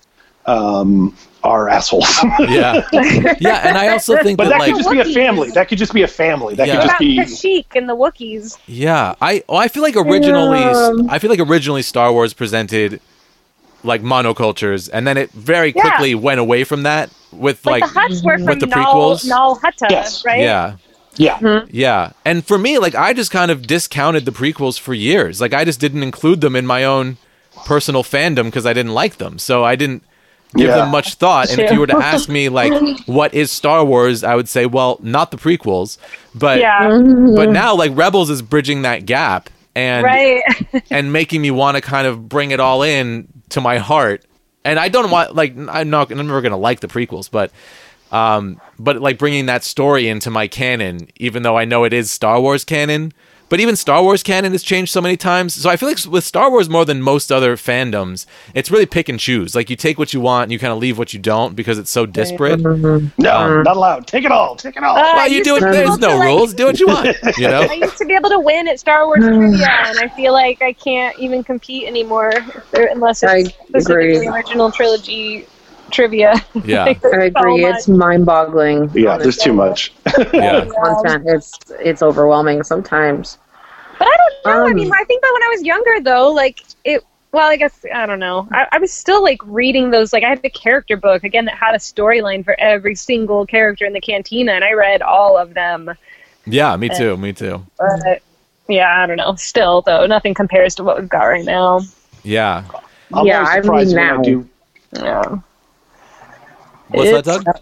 um, 0.46 1.14
are 1.44 1.68
assholes. 1.68 2.08
yeah, 2.40 2.86
yeah, 3.38 3.68
and 3.68 3.76
I 3.76 3.88
also 3.88 4.16
think 4.22 4.38
but 4.38 4.44
that 4.44 4.50
that 4.50 4.58
like 4.60 4.72
could 4.72 4.78
just 4.78 4.90
be 4.90 5.00
a 5.00 5.04
family. 5.04 5.50
That 5.50 5.68
could 5.68 5.78
just 5.78 5.92
be 5.92 6.02
a 6.02 6.08
family. 6.08 6.54
That 6.54 6.66
Yeah. 6.68 6.74
could 6.74 6.82
just 6.82 6.90
about 6.90 6.98
be. 7.00 7.18
Kashyyyk 7.18 7.66
and 7.76 7.88
the 7.88 7.94
Wookiees? 7.96 8.58
Yeah, 8.66 9.14
I 9.20 9.42
oh, 9.48 9.56
I 9.56 9.68
feel 9.68 9.82
like 9.82 9.96
originally 9.96 10.62
I 11.08 11.18
feel 11.18 11.30
like 11.30 11.40
originally 11.40 11.82
Star 11.82 12.12
Wars 12.12 12.32
presented 12.34 13.00
like 13.88 14.02
monocultures, 14.02 14.88
and 14.92 15.06
then 15.06 15.16
it 15.16 15.30
very 15.32 15.72
Yeah. 15.74 15.82
quickly 15.82 16.14
went 16.14 16.38
away 16.38 16.62
from 16.64 16.84
that 16.84 17.10
with 17.32 17.66
Like, 17.66 17.82
like, 17.82 17.92
the 17.92 18.00
Hutts 18.00 18.24
were 18.24 18.36
from 18.36 18.46
with 18.46 18.60
the 18.60 18.66
Nal, 18.66 18.94
prequels. 18.94 19.26
Nal 19.28 19.58
Hutta, 19.58 19.90
Yes. 19.90 20.24
right? 20.24 20.40
yeah. 20.40 20.74
Yeah. 21.16 21.38
Mm-hmm. 21.38 21.68
Yeah. 21.72 22.10
And 22.24 22.46
for 22.46 22.58
me, 22.58 22.78
like 22.78 22.94
I 22.94 23.12
just 23.12 23.32
kind 23.32 23.50
of 23.50 23.66
discounted 23.66 24.24
the 24.24 24.30
prequels 24.30 24.78
for 24.78 24.94
years. 24.94 25.40
Like 25.40 25.52
I 25.52 25.64
just 25.64 25.80
didn't 25.80 26.04
include 26.04 26.40
them 26.40 26.54
in 26.54 26.64
my 26.64 26.84
own 26.84 27.16
personal 27.66 28.04
fandom 28.04 28.44
because 28.44 28.64
I 28.66 28.72
didn't 28.72 28.94
like 28.94 29.16
them. 29.18 29.36
So 29.40 29.64
I 29.64 29.74
didn't 29.74 30.04
give 30.54 30.68
Yeah. 30.68 30.76
them 30.76 30.90
much 30.90 31.14
thought. 31.14 31.50
And 31.50 31.58
if 31.60 31.72
you 31.72 31.80
were 31.80 31.88
to 31.88 31.96
ask 31.96 32.28
me 32.28 32.48
like 32.48 32.72
what 33.06 33.34
is 33.34 33.50
Star 33.50 33.84
Wars, 33.84 34.22
I 34.22 34.36
would 34.36 34.48
say, 34.48 34.64
well, 34.66 34.98
not 35.02 35.32
the 35.32 35.38
prequels. 35.38 35.98
But 36.36 36.60
Yeah. 36.60 36.88
but 37.34 37.50
now 37.50 37.74
like 37.74 37.90
Rebels 37.96 38.30
is 38.30 38.40
bridging 38.40 38.82
that 38.82 39.04
gap 39.04 39.50
and 39.74 40.04
Right. 40.04 40.42
and 40.90 41.12
making 41.12 41.42
me 41.42 41.50
want 41.50 41.74
to 41.74 41.80
kind 41.80 42.06
of 42.06 42.28
bring 42.28 42.52
it 42.52 42.60
all 42.60 42.82
in 42.84 43.26
to 43.50 43.60
my 43.60 43.78
heart. 43.78 44.24
And 44.64 44.78
I 44.78 44.88
don't 44.88 45.10
want 45.10 45.34
like 45.34 45.56
I'm 45.56 45.90
not 45.90 46.10
I'm 46.10 46.26
never 46.26 46.40
gonna 46.40 46.56
like 46.56 46.80
the 46.80 46.88
prequels, 46.88 47.30
but 47.30 47.50
um, 48.10 48.60
but 48.78 49.00
like 49.00 49.18
bringing 49.18 49.46
that 49.46 49.64
story 49.64 50.08
into 50.08 50.30
my 50.30 50.48
canon, 50.48 51.08
even 51.16 51.42
though 51.42 51.56
I 51.56 51.64
know 51.64 51.84
it 51.84 51.92
is 51.92 52.10
Star 52.10 52.40
Wars 52.40 52.64
canon. 52.64 53.12
But 53.48 53.60
even 53.60 53.76
Star 53.76 54.02
Wars 54.02 54.22
canon 54.22 54.52
has 54.52 54.62
changed 54.62 54.92
so 54.92 55.00
many 55.00 55.16
times. 55.16 55.54
So 55.54 55.70
I 55.70 55.76
feel 55.76 55.88
like 55.88 55.98
with 56.04 56.24
Star 56.24 56.50
Wars 56.50 56.68
more 56.68 56.84
than 56.84 57.00
most 57.00 57.32
other 57.32 57.56
fandoms, 57.56 58.26
it's 58.54 58.70
really 58.70 58.84
pick 58.86 59.08
and 59.08 59.18
choose. 59.18 59.54
Like 59.54 59.70
you 59.70 59.76
take 59.76 59.98
what 59.98 60.12
you 60.12 60.20
want 60.20 60.44
and 60.44 60.52
you 60.52 60.58
kind 60.58 60.72
of 60.72 60.78
leave 60.78 60.98
what 60.98 61.12
you 61.14 61.18
don't 61.18 61.54
because 61.56 61.78
it's 61.78 61.90
so 61.90 62.04
disparate. 62.04 62.60
No, 62.60 62.98
not 63.16 63.66
allowed. 63.76 64.06
Take 64.06 64.24
it 64.24 64.32
all. 64.32 64.54
Take 64.56 64.76
it 64.76 64.82
all. 64.82 64.96
Uh, 64.96 65.02
Well, 65.14 65.28
you 65.28 65.36
used 65.38 65.48
do 65.48 65.56
it. 65.56 65.60
There's 65.60 65.98
no 65.98 66.16
like- 66.18 66.26
rules. 66.28 66.52
Do 66.54 66.66
what 66.66 66.78
you 66.78 66.86
want. 66.88 67.16
You 67.38 67.48
know. 67.48 67.60
I 67.62 67.74
used 67.74 67.96
to 67.98 68.04
be 68.04 68.14
able 68.14 68.30
to 68.30 68.38
win 68.40 68.68
at 68.68 68.80
Star 68.80 69.06
Wars 69.06 69.20
trivia, 69.24 69.66
and 69.68 69.98
I 69.98 70.08
feel 70.14 70.32
like 70.32 70.60
I 70.62 70.72
can't 70.72 71.18
even 71.18 71.42
compete 71.44 71.86
anymore 71.86 72.32
unless 72.72 73.22
it's 73.22 73.32
I 73.32 73.42
specifically 73.44 74.16
agree. 74.16 74.28
original 74.28 74.70
trilogy 74.72 75.46
trivia. 75.90 76.34
Yeah. 76.64 76.84
Like, 76.84 77.04
I 77.04 77.24
agree. 77.24 77.62
much. 77.62 77.74
It's 77.76 77.88
mind-boggling. 77.88 78.90
yeah, 78.94 79.16
there's 79.18 79.36
too 79.38 79.52
much. 79.52 79.92
Yeah. 80.32 80.66
content. 80.82 81.24
It's 81.26 81.58
it's 81.80 82.02
overwhelming 82.02 82.62
sometimes. 82.62 83.38
But 83.98 84.08
I 84.08 84.16
don't 84.16 84.34
know. 84.60 84.66
I 84.66 84.70
Um, 84.70 84.74
mean, 84.76 84.92
I 84.92 85.04
think 85.04 85.22
that 85.22 85.30
when 85.34 85.42
I 85.42 85.48
was 85.54 85.62
younger, 85.64 86.00
though, 86.00 86.32
like 86.32 86.62
it. 86.84 87.04
Well, 87.30 87.46
I 87.50 87.56
guess 87.56 87.84
I 87.94 88.06
don't 88.06 88.20
know. 88.20 88.48
I, 88.52 88.66
I 88.72 88.78
was 88.78 88.90
still 88.90 89.22
like 89.22 89.40
reading 89.44 89.90
those. 89.90 90.12
Like 90.14 90.24
I 90.24 90.30
had 90.30 90.40
the 90.40 90.48
character 90.48 90.96
book 90.96 91.24
again 91.24 91.44
that 91.44 91.54
had 91.56 91.74
a 91.74 91.78
storyline 91.78 92.42
for 92.42 92.58
every 92.58 92.94
single 92.94 93.44
character 93.44 93.84
in 93.84 93.92
the 93.92 94.00
cantina, 94.00 94.52
and 94.52 94.64
I 94.64 94.72
read 94.72 95.02
all 95.02 95.36
of 95.36 95.52
them. 95.52 95.90
Yeah. 96.46 96.74
Me 96.76 96.88
too. 96.88 97.16
Me 97.18 97.32
too. 97.34 97.66
But 97.78 98.22
yeah, 98.68 99.02
I 99.02 99.06
don't 99.06 99.16
know. 99.18 99.34
Still, 99.34 99.82
though, 99.82 100.06
nothing 100.06 100.32
compares 100.32 100.74
to 100.76 100.84
what 100.84 100.98
we've 100.98 101.08
got 101.08 101.24
right 101.24 101.44
now. 101.44 101.80
Yeah. 102.22 102.64
I'm 103.12 103.26
Yeah, 103.26 103.44
I 103.46 103.60
surprised 103.60 103.94
mean 103.94 104.06
when 104.06 104.20
I 104.20 104.22
do. 104.22 104.48
Yeah. 104.96 105.38
What's 106.88 107.10
that, 107.10 107.24
Doug? 107.44 107.60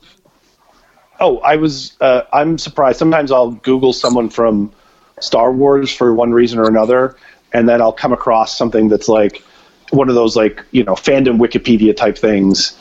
Oh, 1.19 1.39
I 1.39 1.57
was. 1.57 1.97
Uh, 2.01 2.23
I'm 2.33 2.59
surprised. 2.59 2.99
Sometimes 2.99 3.33
I'll 3.33 3.53
Google 3.53 3.93
someone 3.93 4.29
from 4.29 4.73
Star 5.21 5.53
Wars 5.53 5.91
for 5.91 6.15
one 6.15 6.33
reason 6.33 6.59
or 6.59 6.69
another, 6.69 7.17
and 7.53 7.69
then 7.69 7.81
I'll 7.81 7.93
come 7.93 8.13
across 8.13 8.57
something 8.57 8.89
that's 8.89 9.09
like 9.09 9.43
one 9.91 10.09
of 10.09 10.15
those 10.15 10.37
like 10.37 10.63
you 10.73 10.85
know 10.85 10.95
fandom 10.95 11.39
Wikipedia 11.39 11.97
type 11.97 12.19
things. 12.19 12.79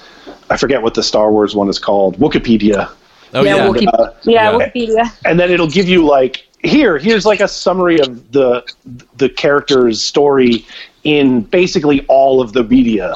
I 0.50 0.58
forget 0.58 0.82
what 0.82 0.94
the 0.96 1.04
Star 1.04 1.32
Wars 1.32 1.56
one 1.56 1.70
is 1.70 1.80
called. 1.80 2.18
Wookieepedia. 2.18 2.92
Oh 3.34 3.44
Yeah, 3.44 3.56
yeah. 3.56 3.70
we'll 3.70 3.90
Uh, 3.90 4.14
Yeah, 4.24 4.52
Yeah. 4.52 4.58
Wookieepedia. 4.58 5.18
and 5.26 5.40
then 5.40 5.52
it'll 5.52 5.70
give 5.70 5.88
you 5.88 6.06
like 6.06 6.46
here 6.64 6.98
here's 6.98 7.26
like 7.26 7.42
a 7.42 7.48
summary 7.48 8.00
of 8.00 8.32
the 8.32 8.64
the 9.18 9.30
character's 9.30 10.02
story 10.02 10.66
in 11.04 11.42
basically 11.42 12.04
all 12.08 12.42
of 12.42 12.54
the 12.54 12.64
media 12.64 13.14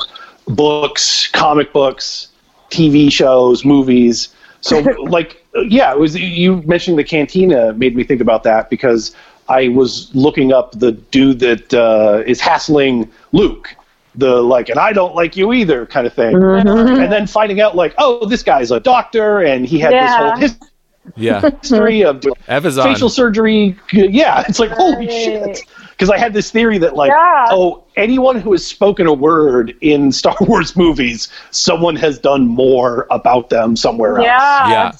books 0.48 1.28
comic 1.28 1.74
books 1.74 2.28
tv 2.70 3.12
shows 3.12 3.64
movies 3.66 4.30
so 4.62 4.80
like 5.04 5.44
yeah 5.68 5.92
it 5.92 6.00
was 6.00 6.16
you 6.16 6.62
mentioning 6.64 6.98
the 6.98 7.04
cantina 7.04 7.74
made 7.74 7.96
me 7.96 8.04
think 8.04 8.22
about 8.22 8.44
that 8.44 8.70
because 8.70 9.16
i 9.48 9.68
was 9.70 10.14
looking 10.16 10.52
up 10.54 10.72
the 10.80 10.92
dude 10.92 11.40
that 11.40 11.74
uh, 11.74 12.22
is 12.26 12.40
hassling 12.40 13.10
luke 13.32 13.76
the 14.16 14.42
like 14.42 14.70
and 14.70 14.80
i 14.80 14.92
don't 14.92 15.16
like 15.16 15.38
you 15.38 15.54
either 15.54 15.86
kind 15.86 16.06
of 16.08 16.14
thing 16.14 16.36
and 16.36 17.12
then 17.12 17.26
finding 17.28 17.62
out 17.62 17.76
like 17.76 17.94
oh 17.98 18.26
this 18.26 18.44
guy's 18.44 18.72
a 18.72 18.80
doctor 18.80 19.40
and 19.42 19.66
he 19.66 19.80
had 19.80 19.94
this 19.94 20.16
whole 20.16 20.36
history 20.36 20.68
Yeah. 21.16 21.42
history 21.42 22.04
of 22.04 22.20
Evazan. 22.48 22.84
facial 22.84 23.10
surgery. 23.10 23.76
Yeah, 23.92 24.44
it's 24.48 24.60
like 24.60 24.70
holy 24.70 25.08
shit. 25.08 25.60
Because 26.00 26.10
I 26.10 26.18
had 26.18 26.34
this 26.34 26.50
theory 26.50 26.78
that 26.78 26.96
like, 26.96 27.10
Yeah. 27.10 27.48
oh, 27.50 27.84
anyone 27.98 28.40
who 28.40 28.54
has 28.54 28.66
spoken 28.66 29.06
a 29.06 29.12
word 29.14 29.76
in 29.82 30.12
Star 30.22 30.38
Wars 30.40 30.78
movies, 30.78 31.28
someone 31.52 31.98
has 31.98 32.18
done 32.18 32.48
more 32.48 33.06
about 33.12 33.50
them 33.50 33.76
somewhere 33.76 34.18
else. 34.18 34.26
Yeah. 34.26 34.70
Yeah. 34.70 34.92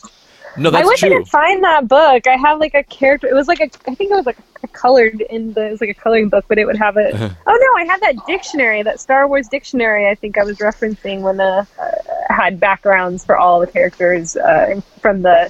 No, 0.58 0.68
I 0.70 0.72
that's 0.74 0.88
wish 0.88 1.04
I 1.04 1.10
could 1.10 1.28
find 1.28 1.64
that 1.64 1.88
book. 1.88 2.28
I 2.28 2.36
have 2.36 2.60
like 2.60 2.74
a 2.74 2.84
character. 2.84 3.28
It 3.28 3.34
was 3.34 3.48
like 3.48 3.62
a. 3.62 3.70
I 3.88 3.96
think 3.96 4.12
it 4.12 4.16
was 4.16 4.26
like 4.26 4.40
a 4.62 4.68
colored 4.68 5.22
in 5.22 5.54
the. 5.54 5.68
It 5.68 5.72
was 5.72 5.80
like 5.80 5.92
a 5.92 5.94
coloring 5.94 6.28
book, 6.28 6.44
but 6.50 6.58
it 6.58 6.66
would 6.66 6.76
have 6.76 6.98
it. 6.98 7.14
Uh-huh. 7.14 7.30
oh 7.48 7.74
no, 7.76 7.82
I 7.82 7.86
had 7.86 8.02
that 8.02 8.26
dictionary, 8.26 8.84
that 8.84 9.00
Star 9.00 9.26
Wars 9.28 9.48
dictionary. 9.48 10.10
I 10.10 10.16
think 10.16 10.38
I 10.38 10.44
was 10.44 10.58
referencing 10.58 11.22
when 11.22 11.38
the 11.38 11.66
uh, 11.80 12.34
had 12.34 12.60
backgrounds 12.60 13.24
for 13.24 13.38
all 13.38 13.62
the 13.62 13.68
characters 13.68 14.36
uh, 14.36 14.82
from 15.02 15.22
the 15.22 15.50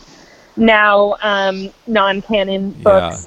now 0.58 1.16
um, 1.22 1.72
non-canon 1.88 2.72
books. 2.84 3.26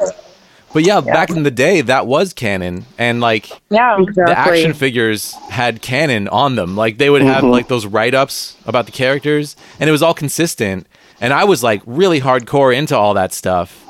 But 0.72 0.84
yeah, 0.84 1.00
back 1.00 1.30
in 1.30 1.42
the 1.42 1.50
day, 1.50 1.82
that 1.82 2.06
was 2.06 2.32
canon, 2.32 2.86
and 2.96 3.20
like 3.20 3.50
Yeah. 3.68 3.98
the 4.14 4.34
action 4.36 4.72
figures 4.72 5.34
had 5.50 5.82
canon 5.82 6.28
on 6.28 6.56
them. 6.56 6.76
Like 6.76 6.98
they 6.98 7.10
would 7.10 7.22
have 7.22 7.42
mm-hmm. 7.42 7.52
like 7.52 7.68
those 7.68 7.84
write 7.84 8.14
ups 8.14 8.56
about 8.66 8.86
the 8.86 8.92
characters, 8.92 9.54
and 9.78 9.88
it 9.88 9.92
was 9.92 10.02
all 10.02 10.14
consistent. 10.14 10.86
And 11.20 11.32
I 11.32 11.44
was 11.44 11.62
like 11.62 11.82
really 11.86 12.20
hardcore 12.20 12.74
into 12.74 12.96
all 12.96 13.14
that 13.14 13.32
stuff. 13.32 13.84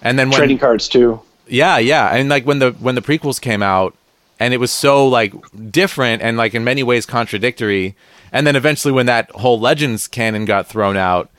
And 0.00 0.18
then 0.18 0.30
when 0.30 0.38
Trading 0.38 0.58
cards 0.58 0.88
too. 0.88 1.20
Yeah, 1.48 1.78
yeah, 1.78 2.14
and 2.14 2.28
like 2.28 2.46
when 2.46 2.60
the 2.60 2.72
when 2.72 2.94
the 2.94 3.02
prequels 3.02 3.40
came 3.40 3.62
out, 3.62 3.94
and 4.38 4.54
it 4.54 4.58
was 4.58 4.70
so 4.70 5.06
like 5.06 5.34
different 5.70 6.22
and 6.22 6.36
like 6.36 6.54
in 6.54 6.62
many 6.62 6.82
ways 6.82 7.04
contradictory, 7.04 7.96
and 8.32 8.46
then 8.46 8.54
eventually 8.54 8.92
when 8.92 9.06
that 9.06 9.30
whole 9.32 9.58
Legends 9.58 10.06
canon 10.06 10.44
got 10.44 10.66
thrown 10.66 10.96
out, 10.96 11.30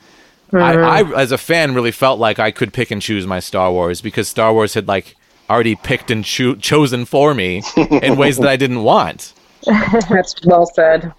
I, 0.52 1.00
I 1.02 1.20
as 1.20 1.32
a 1.32 1.38
fan 1.38 1.74
really 1.74 1.90
felt 1.92 2.18
like 2.18 2.38
I 2.38 2.50
could 2.50 2.72
pick 2.72 2.90
and 2.90 3.00
choose 3.00 3.26
my 3.26 3.40
Star 3.40 3.70
Wars 3.72 4.00
because 4.00 4.28
Star 4.28 4.52
Wars 4.52 4.74
had 4.74 4.88
like 4.88 5.16
already 5.48 5.74
picked 5.76 6.10
and 6.10 6.24
cho- 6.24 6.54
chosen 6.56 7.04
for 7.04 7.34
me 7.34 7.62
in 7.76 8.16
ways 8.16 8.36
that 8.38 8.48
I 8.48 8.56
didn't 8.56 8.82
want. 8.82 9.32
That's 9.66 10.34
well 10.44 10.66
said. 10.66 11.12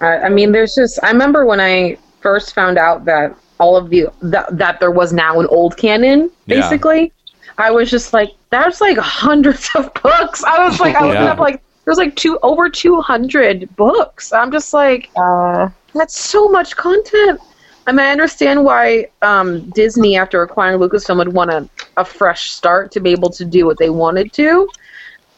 I, 0.00 0.18
I 0.18 0.28
mean, 0.28 0.52
there's 0.52 0.74
just. 0.74 0.98
I 1.02 1.10
remember 1.10 1.44
when 1.44 1.60
I 1.60 1.98
first 2.20 2.54
found 2.54 2.78
out 2.78 3.04
that 3.06 3.34
all 3.58 3.76
of 3.76 3.90
the 3.90 4.06
that, 4.22 4.56
that 4.56 4.78
there 4.80 4.90
was 4.92 5.12
now 5.12 5.40
an 5.40 5.46
old 5.46 5.76
canon, 5.76 6.30
Yeah. 6.46 6.60
basically. 6.60 7.12
I 7.58 7.72
was 7.72 7.90
just 7.90 8.12
like, 8.12 8.30
there's 8.50 8.80
like 8.80 8.96
hundreds 8.98 9.68
of 9.74 9.92
books. 9.94 10.44
I 10.44 10.64
was 10.68 10.78
like, 10.78 10.94
I 10.94 11.04
looked 11.04 11.14
Yeah. 11.20 11.32
up 11.32 11.38
like 11.40 11.60
there's 11.84 11.98
like 11.98 12.14
two 12.14 12.38
over 12.42 12.68
two 12.70 13.00
hundred 13.00 13.74
books. 13.74 14.32
I'm 14.32 14.52
just 14.52 14.72
like, 14.72 15.10
Uh, 15.16 15.68
that's 15.94 16.16
so 16.16 16.48
much 16.48 16.76
content. 16.76 17.40
I 17.88 17.92
mean, 17.92 18.00
I 18.00 18.10
understand 18.10 18.64
why 18.64 19.06
um, 19.22 19.70
Disney, 19.70 20.18
after 20.18 20.42
acquiring 20.42 20.78
Lucasfilm, 20.78 21.16
would 21.16 21.32
want 21.32 21.50
a, 21.50 21.66
a 21.96 22.04
fresh 22.04 22.50
start 22.50 22.92
to 22.92 23.00
be 23.00 23.12
able 23.12 23.30
to 23.30 23.46
do 23.46 23.64
what 23.64 23.78
they 23.78 23.88
wanted 23.88 24.30
to. 24.34 24.68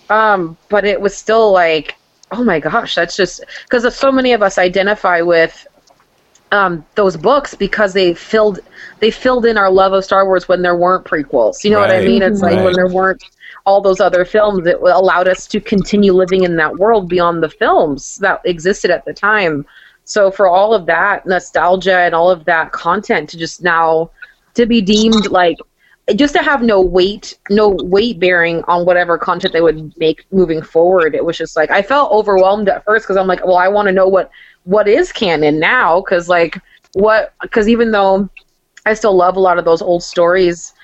Um, 0.09 0.57
but 0.69 0.85
it 0.85 1.01
was 1.01 1.17
still 1.17 1.53
like, 1.53 1.95
oh 2.33 2.43
my 2.43 2.59
gosh, 2.59 2.97
that's 2.97 3.15
just 3.15 3.45
because 3.63 3.95
so 3.95 4.11
many 4.11 4.33
of 4.33 4.43
us 4.43 4.59
identify 4.59 5.21
with 5.21 5.65
um, 6.51 6.85
those 6.97 7.17
books 7.17 7.55
because 7.55 7.93
they 7.93 8.15
filled 8.15 8.59
they 8.99 9.13
filled 9.13 9.47
in 9.47 9.57
our 9.57 9.71
love 9.71 9.93
of 9.93 10.05
Star 10.05 10.27
Wars 10.27 10.49
when 10.49 10.63
there 10.63 10.75
weren't 10.75 11.05
prequels. 11.05 11.63
You 11.63 11.71
know 11.71 11.79
what 11.79 11.93
I 11.93 12.05
mean? 12.05 12.21
It's 12.21 12.41
like 12.41 12.65
when 12.65 12.73
there 12.73 12.89
weren't 12.89 13.23
all 13.65 13.81
those 13.81 14.01
other 14.01 14.25
films 14.25 14.65
that 14.65 14.81
allowed 14.81 15.29
us 15.29 15.47
to 15.47 15.61
continue 15.61 16.13
living 16.13 16.43
in 16.43 16.57
that 16.57 16.79
world 16.79 17.09
beyond 17.09 17.45
the 17.45 17.49
films 17.49 18.17
that 18.17 18.41
existed 18.45 18.91
at 18.91 19.05
the 19.05 19.13
time. 19.13 19.65
So 20.11 20.31
for 20.31 20.49
all 20.49 20.75
of 20.75 20.87
that 20.87 21.25
nostalgia 21.25 21.99
and 21.99 22.15
all 22.15 22.31
of 22.31 22.45
that 22.47 22.73
content 22.73 23.29
to 23.31 23.39
just 23.39 23.63
now 23.63 24.11
to 24.55 24.67
be 24.67 24.81
deemed 24.81 25.31
like 25.31 25.59
just 26.17 26.35
to 26.35 26.43
have 26.43 26.63
no 26.63 26.81
weight 26.81 27.39
no 27.51 27.69
weight 27.69 28.19
bearing 28.19 28.65
on 28.65 28.85
whatever 28.85 29.17
content 29.17 29.53
they 29.53 29.61
would 29.61 29.97
make 29.97 30.27
moving 30.33 30.61
forward 30.61 31.15
it 31.15 31.25
was 31.25 31.39
just 31.39 31.55
like 31.55 31.71
i 31.71 31.81
felt 31.81 32.11
overwhelmed 32.11 32.69
at 32.69 32.85
first 32.85 33.05
because 33.05 33.17
i'm 33.17 33.29
like 33.29 33.45
well 33.47 33.57
i 33.57 33.69
want 33.69 33.87
to 33.87 33.93
know 33.93 34.09
what 34.09 34.29
what 34.65 34.89
is 34.89 35.13
canon 35.13 35.59
now? 35.59 36.01
Because 36.01 36.29
like 36.29 36.61
what 36.95 37.33
because 37.41 37.69
even 37.69 37.93
though 37.93 38.29
i 38.87 38.95
still 38.95 39.15
love 39.15 39.37
a 39.37 39.41
lot 39.41 39.59
of 39.59 39.65
those 39.65 39.81
old 39.81 40.03
stories 40.03 40.75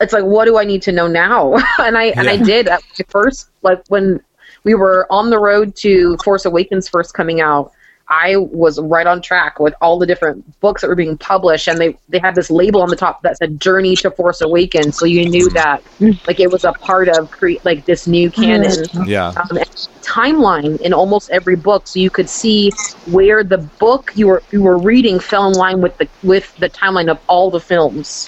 it's 0.00 0.12
like 0.12 0.24
what 0.24 0.44
do 0.44 0.58
i 0.58 0.64
need 0.64 0.82
to 0.82 0.92
know 0.92 1.06
now? 1.06 1.54
And 1.78 1.96
i 1.96 2.06
and 2.08 2.28
i 2.28 2.36
did 2.36 2.68
at 2.68 2.82
first 3.08 3.50
like 3.62 3.82
when 3.88 4.20
we 4.64 4.74
were 4.74 5.06
on 5.10 5.30
the 5.30 5.38
road 5.38 5.74
to 5.76 6.18
force 6.18 6.44
awakens 6.44 6.88
first 6.88 7.14
coming 7.14 7.40
out 7.40 7.72
I 8.10 8.36
was 8.36 8.80
right 8.80 9.06
on 9.06 9.22
track 9.22 9.60
with 9.60 9.72
all 9.80 9.96
the 9.96 10.04
different 10.04 10.60
books 10.60 10.82
that 10.82 10.88
were 10.88 10.96
being 10.96 11.16
published, 11.16 11.68
and 11.68 11.78
they 11.78 11.96
they 12.08 12.18
had 12.18 12.34
this 12.34 12.50
label 12.50 12.82
on 12.82 12.88
the 12.90 12.96
top 12.96 13.22
that 13.22 13.38
said 13.38 13.60
"Journey 13.60 13.94
to 13.96 14.10
Force 14.10 14.40
Awakens," 14.40 14.98
so 14.98 15.06
you 15.06 15.28
knew 15.28 15.48
that 15.50 15.80
like 16.26 16.40
it 16.40 16.50
was 16.50 16.64
a 16.64 16.72
part 16.72 17.08
of 17.08 17.30
cre- 17.30 17.62
like 17.64 17.84
this 17.84 18.08
new 18.08 18.28
canon. 18.28 18.84
Yeah, 19.06 19.28
um, 19.28 19.58
timeline 20.02 20.80
in 20.80 20.92
almost 20.92 21.30
every 21.30 21.54
book, 21.54 21.86
so 21.86 22.00
you 22.00 22.10
could 22.10 22.28
see 22.28 22.72
where 23.06 23.44
the 23.44 23.58
book 23.58 24.10
you 24.16 24.26
were 24.26 24.42
you 24.50 24.62
were 24.62 24.76
reading 24.76 25.20
fell 25.20 25.46
in 25.46 25.54
line 25.54 25.80
with 25.80 25.96
the 25.98 26.08
with 26.24 26.54
the 26.56 26.68
timeline 26.68 27.08
of 27.08 27.20
all 27.28 27.48
the 27.48 27.60
films, 27.60 28.26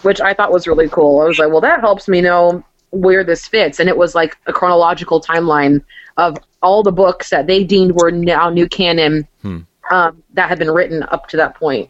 which 0.00 0.22
I 0.22 0.32
thought 0.32 0.50
was 0.50 0.66
really 0.66 0.88
cool. 0.88 1.20
I 1.20 1.26
was 1.26 1.38
like, 1.38 1.50
well, 1.50 1.60
that 1.60 1.80
helps 1.80 2.08
me 2.08 2.22
know 2.22 2.64
where 2.88 3.22
this 3.22 3.46
fits, 3.46 3.80
and 3.80 3.88
it 3.90 3.98
was 3.98 4.14
like 4.14 4.38
a 4.46 4.52
chronological 4.54 5.20
timeline 5.20 5.84
of 6.16 6.36
all 6.62 6.82
the 6.82 6.92
books 6.92 7.30
that 7.30 7.46
they 7.46 7.64
deemed 7.64 7.92
were 7.92 8.10
now 8.10 8.50
new 8.50 8.68
canon 8.68 9.26
um, 9.90 10.22
that 10.34 10.48
had 10.48 10.58
been 10.58 10.70
written 10.70 11.02
up 11.04 11.28
to 11.28 11.36
that 11.36 11.54
point. 11.54 11.88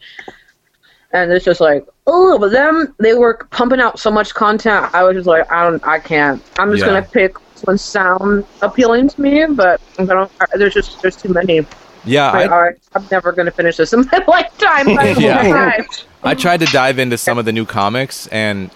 And 1.12 1.32
it's 1.32 1.44
just 1.44 1.60
like, 1.60 1.84
oh, 2.06 2.38
but 2.38 2.50
them 2.52 2.94
they 2.98 3.14
were 3.14 3.34
pumping 3.50 3.80
out 3.80 3.98
so 3.98 4.10
much 4.12 4.32
content. 4.32 4.94
I 4.94 5.02
was 5.02 5.16
just 5.16 5.26
like, 5.26 5.50
I 5.50 5.68
don't, 5.68 5.84
I 5.84 5.98
can't. 5.98 6.40
I'm 6.58 6.70
just 6.70 6.80
Yeah. 6.82 6.86
gonna 6.86 7.02
pick 7.02 7.36
one 7.66 7.76
sound 7.78 8.46
appealing 8.62 9.08
to 9.08 9.20
me, 9.20 9.44
but 9.46 9.80
I 9.98 10.04
don't. 10.04 10.30
There's 10.54 10.72
just 10.74 11.02
there's 11.02 11.16
too 11.16 11.30
many. 11.30 11.66
yeah. 12.04 12.30
I, 12.30 12.44
I, 12.44 12.68
I, 12.68 12.70
I'm 12.94 13.06
never 13.10 13.32
gonna 13.32 13.50
finish 13.50 13.76
this 13.76 13.92
in 13.92 14.06
my 14.12 14.24
lifetime. 14.28 14.86
Yeah. 15.20 15.82
I 16.22 16.34
tried 16.34 16.60
to 16.60 16.66
dive 16.66 16.98
into 17.00 17.18
some 17.18 17.38
of 17.38 17.44
the 17.44 17.52
new 17.52 17.66
comics, 17.66 18.28
and 18.28 18.70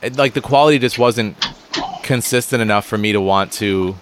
it, 0.00 0.16
like 0.16 0.34
the 0.34 0.40
quality 0.40 0.78
just 0.78 0.96
wasn't 0.98 1.36
consistent 2.04 2.62
enough 2.62 2.86
for 2.86 2.98
me 2.98 3.10
to 3.12 3.20
want 3.20 3.50
to 3.54 3.96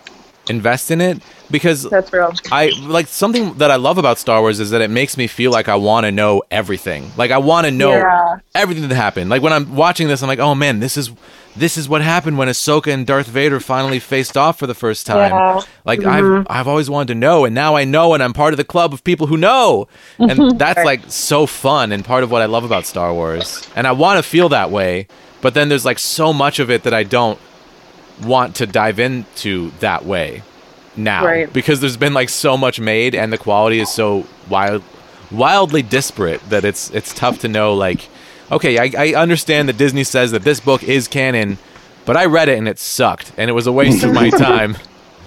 invest 0.48 0.90
in 0.90 1.00
it 1.00 1.22
because 1.50 1.88
That's 1.88 2.12
real. 2.12 2.32
I 2.50 2.70
like 2.80 3.06
something 3.06 3.54
that 3.54 3.70
I 3.70 3.76
love 3.76 3.98
about 3.98 4.18
Star 4.18 4.40
Wars 4.40 4.58
is 4.58 4.70
that 4.70 4.80
it 4.80 4.90
makes 4.90 5.16
me 5.16 5.26
feel 5.26 5.52
like 5.52 5.68
I 5.68 5.76
want 5.76 6.04
to 6.04 6.12
know 6.12 6.42
everything. 6.50 7.10
Like 7.16 7.30
I 7.30 7.38
want 7.38 7.66
to 7.66 7.70
know 7.70 7.92
Yeah. 7.92 8.38
everything 8.54 8.88
that 8.88 8.94
happened. 8.94 9.30
Like 9.30 9.42
when 9.42 9.52
I'm 9.52 9.76
watching 9.76 10.08
this, 10.08 10.22
I'm 10.22 10.28
like, 10.28 10.38
oh 10.38 10.54
man, 10.54 10.80
this 10.80 10.96
is 10.96 11.12
this 11.54 11.76
is 11.76 11.88
what 11.88 12.00
happened 12.00 12.38
when 12.38 12.48
Ahsoka 12.48 12.92
and 12.92 13.06
Darth 13.06 13.26
Vader 13.26 13.60
finally 13.60 13.98
faced 13.98 14.36
off 14.36 14.58
for 14.58 14.66
the 14.66 14.74
first 14.74 15.06
time. 15.06 15.30
Yeah. 15.30 15.60
Like 15.84 16.04
I've 16.04 16.24
mm-hmm. 16.24 16.46
I've 16.50 16.66
always 16.66 16.88
wanted 16.88 17.08
to 17.08 17.14
know, 17.14 17.44
and 17.44 17.54
now 17.54 17.76
I 17.76 17.84
know, 17.84 18.14
and 18.14 18.22
I'm 18.22 18.32
part 18.32 18.52
of 18.54 18.56
the 18.56 18.64
club 18.64 18.92
of 18.92 19.04
people 19.04 19.26
who 19.26 19.36
know, 19.36 19.86
and 20.18 20.58
that's 20.58 20.84
like 20.84 21.02
so 21.08 21.46
fun 21.46 21.92
and 21.92 22.04
part 22.04 22.24
of 22.24 22.30
what 22.30 22.42
I 22.42 22.46
love 22.46 22.64
about 22.64 22.86
Star 22.86 23.12
Wars. 23.12 23.68
And 23.76 23.86
I 23.86 23.92
want 23.92 24.18
to 24.18 24.22
feel 24.22 24.48
that 24.48 24.70
way, 24.70 25.06
but 25.40 25.54
then 25.54 25.68
there's 25.68 25.84
like 25.84 25.98
so 25.98 26.32
much 26.32 26.58
of 26.58 26.70
it 26.70 26.82
that 26.84 26.94
I 26.94 27.02
don't 27.02 27.38
want 28.24 28.56
to 28.56 28.66
dive 28.66 28.98
into 28.98 29.70
that 29.80 30.04
way 30.04 30.42
now 30.96 31.24
Right. 31.24 31.52
because 31.52 31.80
there's 31.80 31.96
been 31.96 32.14
like 32.14 32.28
so 32.28 32.56
much 32.56 32.78
made 32.80 33.14
and 33.14 33.32
the 33.32 33.38
quality 33.38 33.80
is 33.80 33.90
so 33.92 34.26
wild 34.48 34.82
wildly 35.30 35.82
disparate 35.82 36.40
that 36.50 36.64
it's 36.64 36.90
it's 36.90 37.14
tough 37.14 37.38
to 37.40 37.48
know 37.48 37.74
like 37.74 38.08
okay 38.50 38.76
I, 38.78 39.10
I 39.10 39.14
understand 39.14 39.68
that 39.70 39.78
disney 39.78 40.04
says 40.04 40.32
that 40.32 40.42
this 40.42 40.60
book 40.60 40.82
is 40.82 41.08
canon 41.08 41.56
but 42.04 42.16
i 42.18 42.26
read 42.26 42.48
it 42.50 42.58
and 42.58 42.68
it 42.68 42.78
sucked 42.78 43.32
and 43.38 43.48
it 43.48 43.54
was 43.54 43.66
a 43.66 43.72
waste 43.72 44.04
of 44.04 44.12
my 44.12 44.28
time 44.48 44.76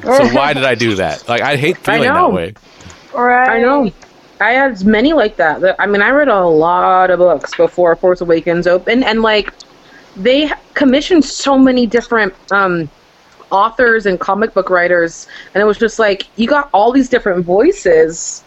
so 0.03 0.27
why 0.35 0.53
did 0.53 0.63
i 0.63 0.75
do 0.75 0.95
that 0.95 1.27
like 1.27 1.41
i 1.41 1.55
hate 1.55 1.77
feeling 1.79 2.01
that 2.03 2.13
know. 2.13 2.29
way 2.29 2.53
right. 3.15 3.49
I 3.57 3.61
know. 3.61 3.91
I 4.41 4.51
had 4.51 4.83
many 4.85 5.13
like 5.13 5.37
that. 5.37 5.61
That- 5.61 5.77
I 5.79 5.87
mean, 5.87 6.01
I 6.01 6.09
read 6.09 6.27
a 6.27 6.43
lot 6.43 7.09
of 7.09 7.19
books 7.19 7.55
before 7.55 7.95
Force 7.95 8.19
Awakens 8.19 8.67
opened, 8.67 9.05
and 9.05 9.21
like 9.21 9.53
they 10.15 10.51
commissioned 10.73 11.23
so 11.25 11.57
many 11.57 11.85
different 11.85 12.33
um, 12.51 12.89
authors 13.51 14.05
and 14.05 14.19
comic 14.19 14.53
book 14.53 14.69
writers, 14.69 15.27
and 15.53 15.61
it 15.61 15.65
was 15.65 15.77
just 15.77 15.99
like 15.99 16.27
you 16.37 16.47
got 16.47 16.69
all 16.73 16.91
these 16.91 17.09
different 17.09 17.45
voices 17.45 18.43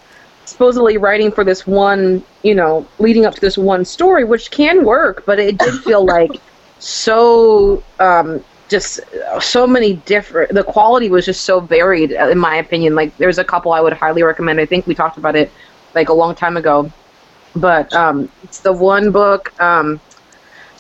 supposedly 0.48 0.96
writing 0.96 1.30
for 1.30 1.44
this 1.44 1.66
one, 1.66 2.22
you 2.42 2.54
know, 2.54 2.86
leading 2.98 3.26
up 3.26 3.34
to 3.34 3.40
this 3.40 3.58
one 3.58 3.84
story, 3.84 4.24
which 4.24 4.50
can 4.50 4.84
work, 4.84 5.24
but 5.26 5.38
it 5.38 5.58
did 5.58 5.74
feel 5.82 6.04
like 6.16 6.30
so 6.78 7.82
um, 8.00 8.42
just 8.68 9.00
so 9.40 9.66
many 9.66 9.94
different. 9.94 10.52
The 10.52 10.64
quality 10.64 11.10
was 11.10 11.26
just 11.26 11.42
so 11.42 11.60
varied, 11.60 12.14
uh, 12.14 12.28
in 12.28 12.38
my 12.38 12.56
opinion. 12.56 12.94
Like 12.94 13.16
there's 13.18 13.38
a 13.38 13.44
couple 13.44 13.72
I 13.72 13.80
would 13.80 13.92
highly 13.92 14.22
recommend. 14.22 14.60
I 14.60 14.66
think 14.66 14.86
we 14.86 14.94
talked 14.94 15.18
about 15.18 15.36
it 15.36 15.50
like 15.94 16.08
a 16.08 16.14
long 16.14 16.34
time 16.34 16.56
ago, 16.56 16.90
but 17.54 17.92
um, 17.92 18.30
it's 18.42 18.60
the 18.60 18.72
one 18.72 19.10
book. 19.10 19.58
Um, 19.60 20.00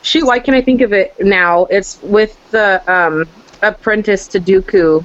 shoot, 0.02 0.26
why 0.26 0.38
can 0.38 0.54
I 0.54 0.62
think 0.62 0.80
of 0.80 0.92
it 0.92 1.14
now? 1.20 1.66
It's 1.66 2.00
with 2.02 2.36
the 2.50 2.82
um, 2.92 3.26
apprentice 3.62 4.26
to 4.28 4.40
Dooku. 4.40 5.04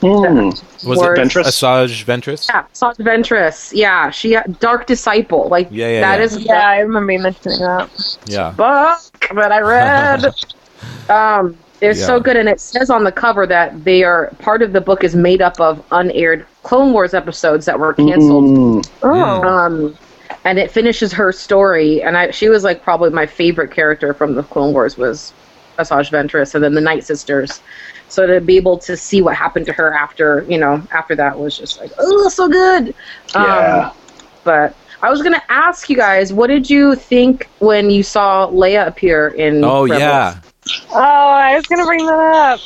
Hmm. 0.00 0.50
was 0.86 0.98
Or- 0.98 1.14
it 1.14 1.18
Ventress? 1.18 1.44
asajj 1.46 2.04
ventress 2.04 2.48
Yeah, 2.50 2.64
Salt 2.74 2.98
Ventress. 2.98 3.72
Yeah, 3.74 4.10
she 4.10 4.36
Dark 4.60 4.86
Disciple. 4.86 5.48
Like 5.48 5.68
Yeah, 5.70 5.88
yeah, 5.88 6.00
that 6.02 6.18
yeah. 6.18 6.24
is 6.24 6.38
Yeah, 6.40 6.68
I 6.68 6.78
remember 6.80 7.12
you 7.12 7.20
mentioning 7.20 7.60
that. 7.60 7.88
yeah 8.26 8.50
book 8.50 9.00
that 9.34 9.50
I 9.50 9.60
read. 9.60 10.26
um, 11.08 11.56
it's 11.80 12.04
so 12.04 12.18
good, 12.20 12.36
and 12.36 12.48
it 12.48 12.60
says 12.60 12.88
on 12.90 13.04
the 13.04 13.12
cover 13.12 13.46
that 13.46 13.84
they 13.84 14.04
are 14.04 14.28
part 14.38 14.62
of 14.62 14.72
the 14.72 14.80
book 14.80 15.04
is 15.04 15.14
made 15.14 15.40
up 15.42 15.58
of 15.60 15.82
unaired 15.90 16.46
Clone 16.64 16.92
Wars 16.92 17.14
episodes 17.14 17.64
that 17.66 17.78
were 17.78 17.94
canceled. 17.94 18.56
Hmm. 18.56 18.80
Oh. 19.02 19.42
Um, 19.42 19.96
and 20.44 20.58
it 20.58 20.70
finishes 20.70 21.12
her 21.12 21.32
story, 21.32 22.02
and 22.02 22.16
I 22.16 22.30
she 22.30 22.48
was 22.48 22.64
like 22.64 22.82
probably 22.82 23.10
my 23.10 23.26
favorite 23.26 23.70
character 23.70 24.14
from 24.14 24.34
the 24.34 24.42
Clone 24.42 24.72
Wars 24.72 24.96
was 24.96 25.32
Asajj 25.78 26.10
Ventress, 26.10 26.54
and 26.54 26.62
then 26.62 26.74
the 26.74 26.80
Night 26.80 27.04
Sisters. 27.04 27.60
So 28.08 28.26
to 28.26 28.40
be 28.40 28.56
able 28.56 28.78
to 28.78 28.96
see 28.96 29.22
what 29.22 29.34
happened 29.34 29.66
to 29.66 29.72
her 29.72 29.92
after, 29.92 30.44
you 30.48 30.58
know, 30.58 30.86
after 30.92 31.16
that 31.16 31.38
was 31.38 31.56
just 31.58 31.80
like, 31.80 31.90
oh, 31.98 32.28
so 32.28 32.48
good. 32.48 32.94
Yeah. 33.34 33.90
Um, 33.90 33.96
but 34.44 34.76
I 35.02 35.10
was 35.10 35.22
gonna 35.22 35.42
ask 35.48 35.88
you 35.88 35.96
guys, 35.96 36.32
what 36.32 36.48
did 36.48 36.68
you 36.70 36.94
think 36.94 37.48
when 37.58 37.90
you 37.90 38.02
saw 38.02 38.48
Leia 38.50 38.86
appear 38.86 39.28
in? 39.28 39.64
oh 39.64 39.84
Rebels? 39.84 39.98
yeah 40.00 40.40
Oh, 40.90 40.98
I 40.98 41.54
was 41.56 41.66
gonna 41.66 41.84
bring 41.84 42.06
that 42.06 42.12
up. 42.18 42.60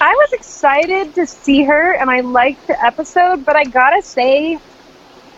I 0.00 0.12
was 0.12 0.32
excited 0.32 1.14
to 1.14 1.26
see 1.26 1.64
her, 1.64 1.92
and 1.92 2.10
I 2.10 2.20
liked 2.20 2.66
the 2.66 2.82
episode, 2.84 3.44
but 3.44 3.56
I 3.56 3.64
gotta 3.64 4.02
say, 4.02 4.58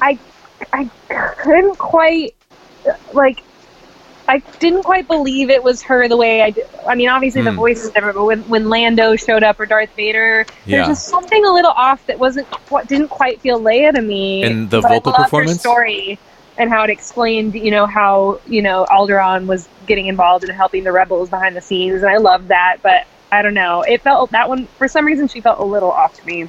I 0.01 0.19
I 0.73 0.89
couldn't 1.39 1.79
quite 1.79 2.35
like. 3.13 3.43
I 4.31 4.43
didn't 4.59 4.83
quite 4.83 5.07
believe 5.07 5.49
it 5.49 5.63
was 5.63 5.81
her 5.83 6.07
the 6.07 6.17
way 6.17 6.43
I 6.43 6.51
did. 6.51 6.67
I 6.87 6.95
mean, 6.95 7.09
obviously 7.09 7.41
the 7.41 7.51
Hmm. 7.51 7.57
voice 7.57 7.83
is 7.83 7.91
different, 7.91 8.15
but 8.17 8.25
when, 8.27 8.41
when 8.43 8.69
Lando 8.69 9.17
showed 9.17 9.43
up 9.43 9.59
or 9.59 9.65
Darth 9.65 9.89
Vader, 9.97 10.45
Yeah. 10.67 10.77
there's 10.77 10.89
just 10.89 11.07
something 11.09 11.43
a 11.47 11.51
little 11.51 11.71
off 11.71 12.05
that 12.07 12.19
wasn't 12.19 12.47
what 12.71 12.87
didn't 12.89 13.09
quite 13.09 13.41
feel 13.41 13.59
Leia 13.59 13.91
to 13.95 14.03
me. 14.03 14.43
And 14.45 14.69
the 14.69 14.83
vocal 14.83 15.15
performance? 15.15 15.61
story 15.61 16.19
and 16.59 16.69
how 16.69 16.83
it 16.83 16.91
explained, 16.91 17.55
you 17.55 17.71
know, 17.71 17.87
how 17.87 18.39
you 18.47 18.61
know 18.61 18.85
Alderaan 18.91 19.47
was 19.47 19.67
getting 19.87 20.09
involved 20.09 20.45
in 20.45 20.51
helping 20.51 20.85
the 20.85 20.93
rebels 20.93 21.31
behind 21.31 21.57
the 21.57 21.63
scenes, 21.63 22.03
and 22.03 22.11
I 22.11 22.19
loved 22.19 22.49
that. 22.49 22.79
But 22.83 23.07
I 23.33 23.41
don't 23.41 23.55
know, 23.55 23.81
it 23.83 24.03
felt 24.03 24.31
that 24.33 24.49
one 24.51 24.67
for 24.77 24.89
some 24.89 25.07
reason 25.07 25.29
she 25.29 25.41
felt 25.41 25.59
a 25.59 25.65
little 25.65 25.91
off 25.91 26.15
to 26.21 26.27
me. 26.27 26.49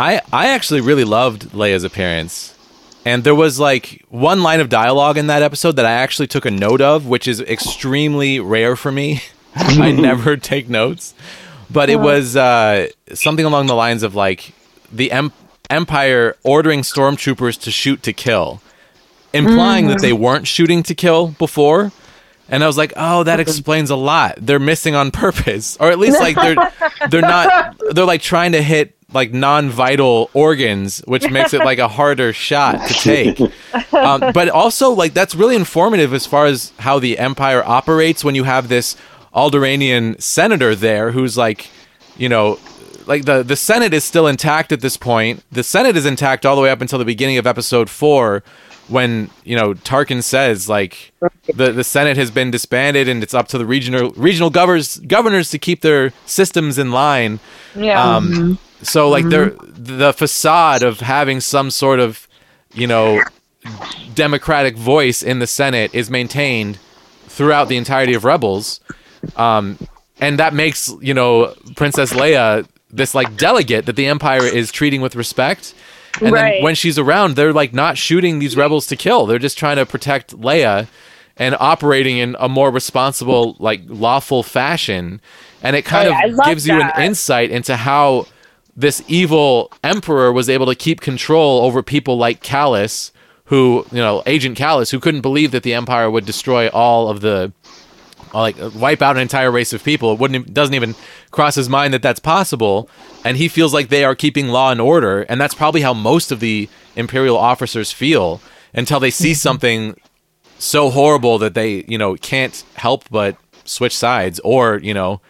I 0.00 0.20
I 0.32 0.48
actually 0.48 0.80
really 0.80 1.04
loved 1.04 1.50
Leia's 1.52 1.84
appearance. 1.84 2.53
And 3.04 3.22
there 3.22 3.34
was 3.34 3.60
like 3.60 4.04
one 4.08 4.42
line 4.42 4.60
of 4.60 4.68
dialogue 4.68 5.18
in 5.18 5.26
that 5.26 5.42
episode 5.42 5.76
that 5.76 5.84
I 5.84 5.92
actually 5.92 6.26
took 6.26 6.46
a 6.46 6.50
note 6.50 6.80
of, 6.80 7.06
which 7.06 7.28
is 7.28 7.40
extremely 7.40 8.40
rare 8.40 8.76
for 8.76 8.90
me. 8.90 9.22
I 9.54 9.92
never 9.92 10.36
take 10.38 10.68
notes. 10.68 11.14
But 11.70 11.90
it 11.90 11.96
was 11.96 12.36
uh, 12.36 12.88
something 13.12 13.44
along 13.44 13.66
the 13.66 13.74
lines 13.74 14.02
of 14.02 14.14
like 14.14 14.54
the 14.92 15.12
em- 15.12 15.32
Empire 15.70 16.36
ordering 16.44 16.82
stormtroopers 16.82 17.60
to 17.62 17.70
shoot 17.70 18.02
to 18.02 18.12
kill, 18.12 18.60
implying 19.32 19.88
that 19.88 20.00
they 20.00 20.12
weren't 20.12 20.46
shooting 20.46 20.82
to 20.84 20.94
kill 20.94 21.28
before. 21.28 21.90
And 22.50 22.62
I 22.62 22.66
was 22.66 22.76
like, 22.76 22.92
"Oh, 22.96 23.22
that 23.24 23.40
explains 23.40 23.88
a 23.88 23.96
lot. 23.96 24.34
They're 24.38 24.58
missing 24.58 24.94
on 24.94 25.10
purpose, 25.10 25.78
or 25.80 25.90
at 25.90 25.98
least 25.98 26.20
like 26.20 26.36
they're 26.36 26.72
they're 27.08 27.22
not 27.22 27.76
they're 27.92 28.04
like 28.04 28.20
trying 28.20 28.52
to 28.52 28.62
hit 28.62 28.93
like 29.14 29.32
non-vital 29.32 30.28
organs, 30.34 30.98
which 31.06 31.30
makes 31.30 31.54
it 31.54 31.60
like 31.60 31.78
a 31.78 31.88
harder 31.88 32.32
shot 32.32 32.86
to 32.88 32.94
take. 32.94 33.40
Um, 33.92 34.32
but 34.34 34.48
also, 34.48 34.90
like 34.90 35.14
that's 35.14 35.36
really 35.36 35.54
informative 35.54 36.12
as 36.12 36.26
far 36.26 36.46
as 36.46 36.72
how 36.80 36.98
the 36.98 37.16
Empire 37.16 37.62
operates 37.64 38.24
when 38.24 38.34
you 38.34 38.42
have 38.42 38.68
this 38.68 38.96
Alderaanian 39.32 40.20
senator 40.20 40.74
there 40.74 41.12
who's 41.12 41.38
like, 41.38 41.70
you 42.16 42.28
know, 42.28 42.58
like 43.06 43.24
the 43.24 43.44
the 43.44 43.54
Senate 43.54 43.94
is 43.94 44.02
still 44.02 44.26
intact 44.26 44.72
at 44.72 44.80
this 44.80 44.96
point. 44.96 45.44
The 45.52 45.62
Senate 45.62 45.96
is 45.96 46.06
intact 46.06 46.44
all 46.44 46.56
the 46.56 46.62
way 46.62 46.70
up 46.70 46.80
until 46.80 46.98
the 46.98 47.04
beginning 47.04 47.38
of 47.38 47.46
Episode 47.46 47.88
Four, 47.88 48.42
when 48.88 49.30
you 49.44 49.56
know 49.56 49.74
Tarkin 49.74 50.22
says 50.22 50.68
like 50.68 51.12
the 51.54 51.72
the 51.72 51.84
Senate 51.84 52.16
has 52.16 52.30
been 52.30 52.50
disbanded 52.50 53.08
and 53.08 53.22
it's 53.22 53.34
up 53.34 53.48
to 53.48 53.58
the 53.58 53.66
regional 53.66 54.10
regional 54.10 54.50
governors 54.50 54.98
governors 54.98 55.50
to 55.50 55.58
keep 55.58 55.80
their 55.80 56.12
systems 56.26 56.78
in 56.78 56.90
line. 56.92 57.40
Yeah. 57.74 58.02
Um, 58.02 58.58
so 58.84 59.08
like 59.08 59.28
the 59.28 59.56
the 59.76 60.12
facade 60.12 60.82
of 60.82 61.00
having 61.00 61.40
some 61.40 61.70
sort 61.70 62.00
of 62.00 62.28
you 62.72 62.86
know 62.86 63.22
democratic 64.14 64.76
voice 64.76 65.22
in 65.22 65.38
the 65.38 65.46
Senate 65.46 65.94
is 65.94 66.10
maintained 66.10 66.78
throughout 67.26 67.68
the 67.68 67.76
entirety 67.76 68.14
of 68.14 68.24
Rebels, 68.24 68.80
um, 69.36 69.78
and 70.20 70.38
that 70.38 70.54
makes 70.54 70.92
you 71.00 71.14
know 71.14 71.54
Princess 71.76 72.12
Leia 72.12 72.66
this 72.90 73.14
like 73.14 73.36
delegate 73.36 73.86
that 73.86 73.96
the 73.96 74.06
Empire 74.06 74.44
is 74.44 74.70
treating 74.70 75.00
with 75.00 75.16
respect. 75.16 75.74
And 76.20 76.32
Right. 76.32 76.52
then 76.54 76.62
when 76.62 76.74
she's 76.76 76.96
around, 76.96 77.34
they're 77.34 77.52
like 77.52 77.72
not 77.74 77.98
shooting 77.98 78.38
these 78.38 78.56
rebels 78.56 78.86
to 78.86 78.94
kill. 78.96 79.26
They're 79.26 79.40
just 79.40 79.58
trying 79.58 79.76
to 79.78 79.86
protect 79.86 80.36
Leia 80.38 80.86
and 81.36 81.56
operating 81.58 82.18
in 82.18 82.36
a 82.38 82.48
more 82.48 82.70
responsible, 82.70 83.56
like 83.58 83.80
lawful 83.88 84.44
fashion. 84.44 85.20
And 85.60 85.74
it 85.74 85.84
kind 85.84 86.06
Oh, 86.08 86.12
yeah, 86.12 86.26
of 86.38 86.44
gives 86.44 86.68
you 86.68 86.80
an 86.80 86.92
insight 87.02 87.50
into 87.50 87.74
how 87.76 88.26
this 88.76 89.02
evil 89.06 89.72
emperor 89.82 90.32
was 90.32 90.48
able 90.48 90.66
to 90.66 90.74
keep 90.74 91.00
control 91.00 91.60
over 91.60 91.82
people 91.82 92.16
like 92.16 92.42
Kallus, 92.42 93.12
who, 93.46 93.86
you 93.92 93.98
know, 93.98 94.22
Agent 94.26 94.58
Kallus, 94.58 94.90
who 94.90 95.00
couldn't 95.00 95.20
believe 95.20 95.50
that 95.52 95.62
the 95.62 95.74
Empire 95.74 96.10
would 96.10 96.24
destroy 96.24 96.68
all 96.68 97.08
of 97.08 97.20
the 97.20 97.52
like 98.32 98.56
wipe 98.74 99.00
out 99.00 99.16
an 99.16 99.22
entire 99.22 99.50
race 99.50 99.72
of 99.72 99.84
people. 99.84 100.12
It 100.12 100.18
wouldn't 100.18 100.52
doesn't 100.52 100.74
even 100.74 100.94
cross 101.30 101.54
his 101.54 101.68
mind 101.68 101.94
that 101.94 102.02
that's 102.02 102.20
possible, 102.20 102.88
and 103.24 103.36
he 103.36 103.48
feels 103.48 103.72
like 103.72 103.88
they 103.88 104.04
are 104.04 104.14
keeping 104.14 104.48
law 104.48 104.72
and 104.72 104.80
order, 104.80 105.22
and 105.22 105.40
that's 105.40 105.54
probably 105.54 105.82
how 105.82 105.94
most 105.94 106.32
of 106.32 106.40
the 106.40 106.68
imperial 106.96 107.36
officers 107.36 107.92
feel 107.92 108.40
until 108.74 108.98
they 108.98 109.10
see 109.10 109.34
something 109.48 109.96
so 110.58 110.90
horrible 110.90 111.38
that 111.38 111.54
they 111.54 111.84
you 111.86 111.98
know 111.98 112.14
can't 112.16 112.64
help 112.74 113.04
but 113.10 113.36
switch 113.64 113.96
sides 113.96 114.40
or 114.40 114.78
you 114.78 114.94
know 114.94 115.20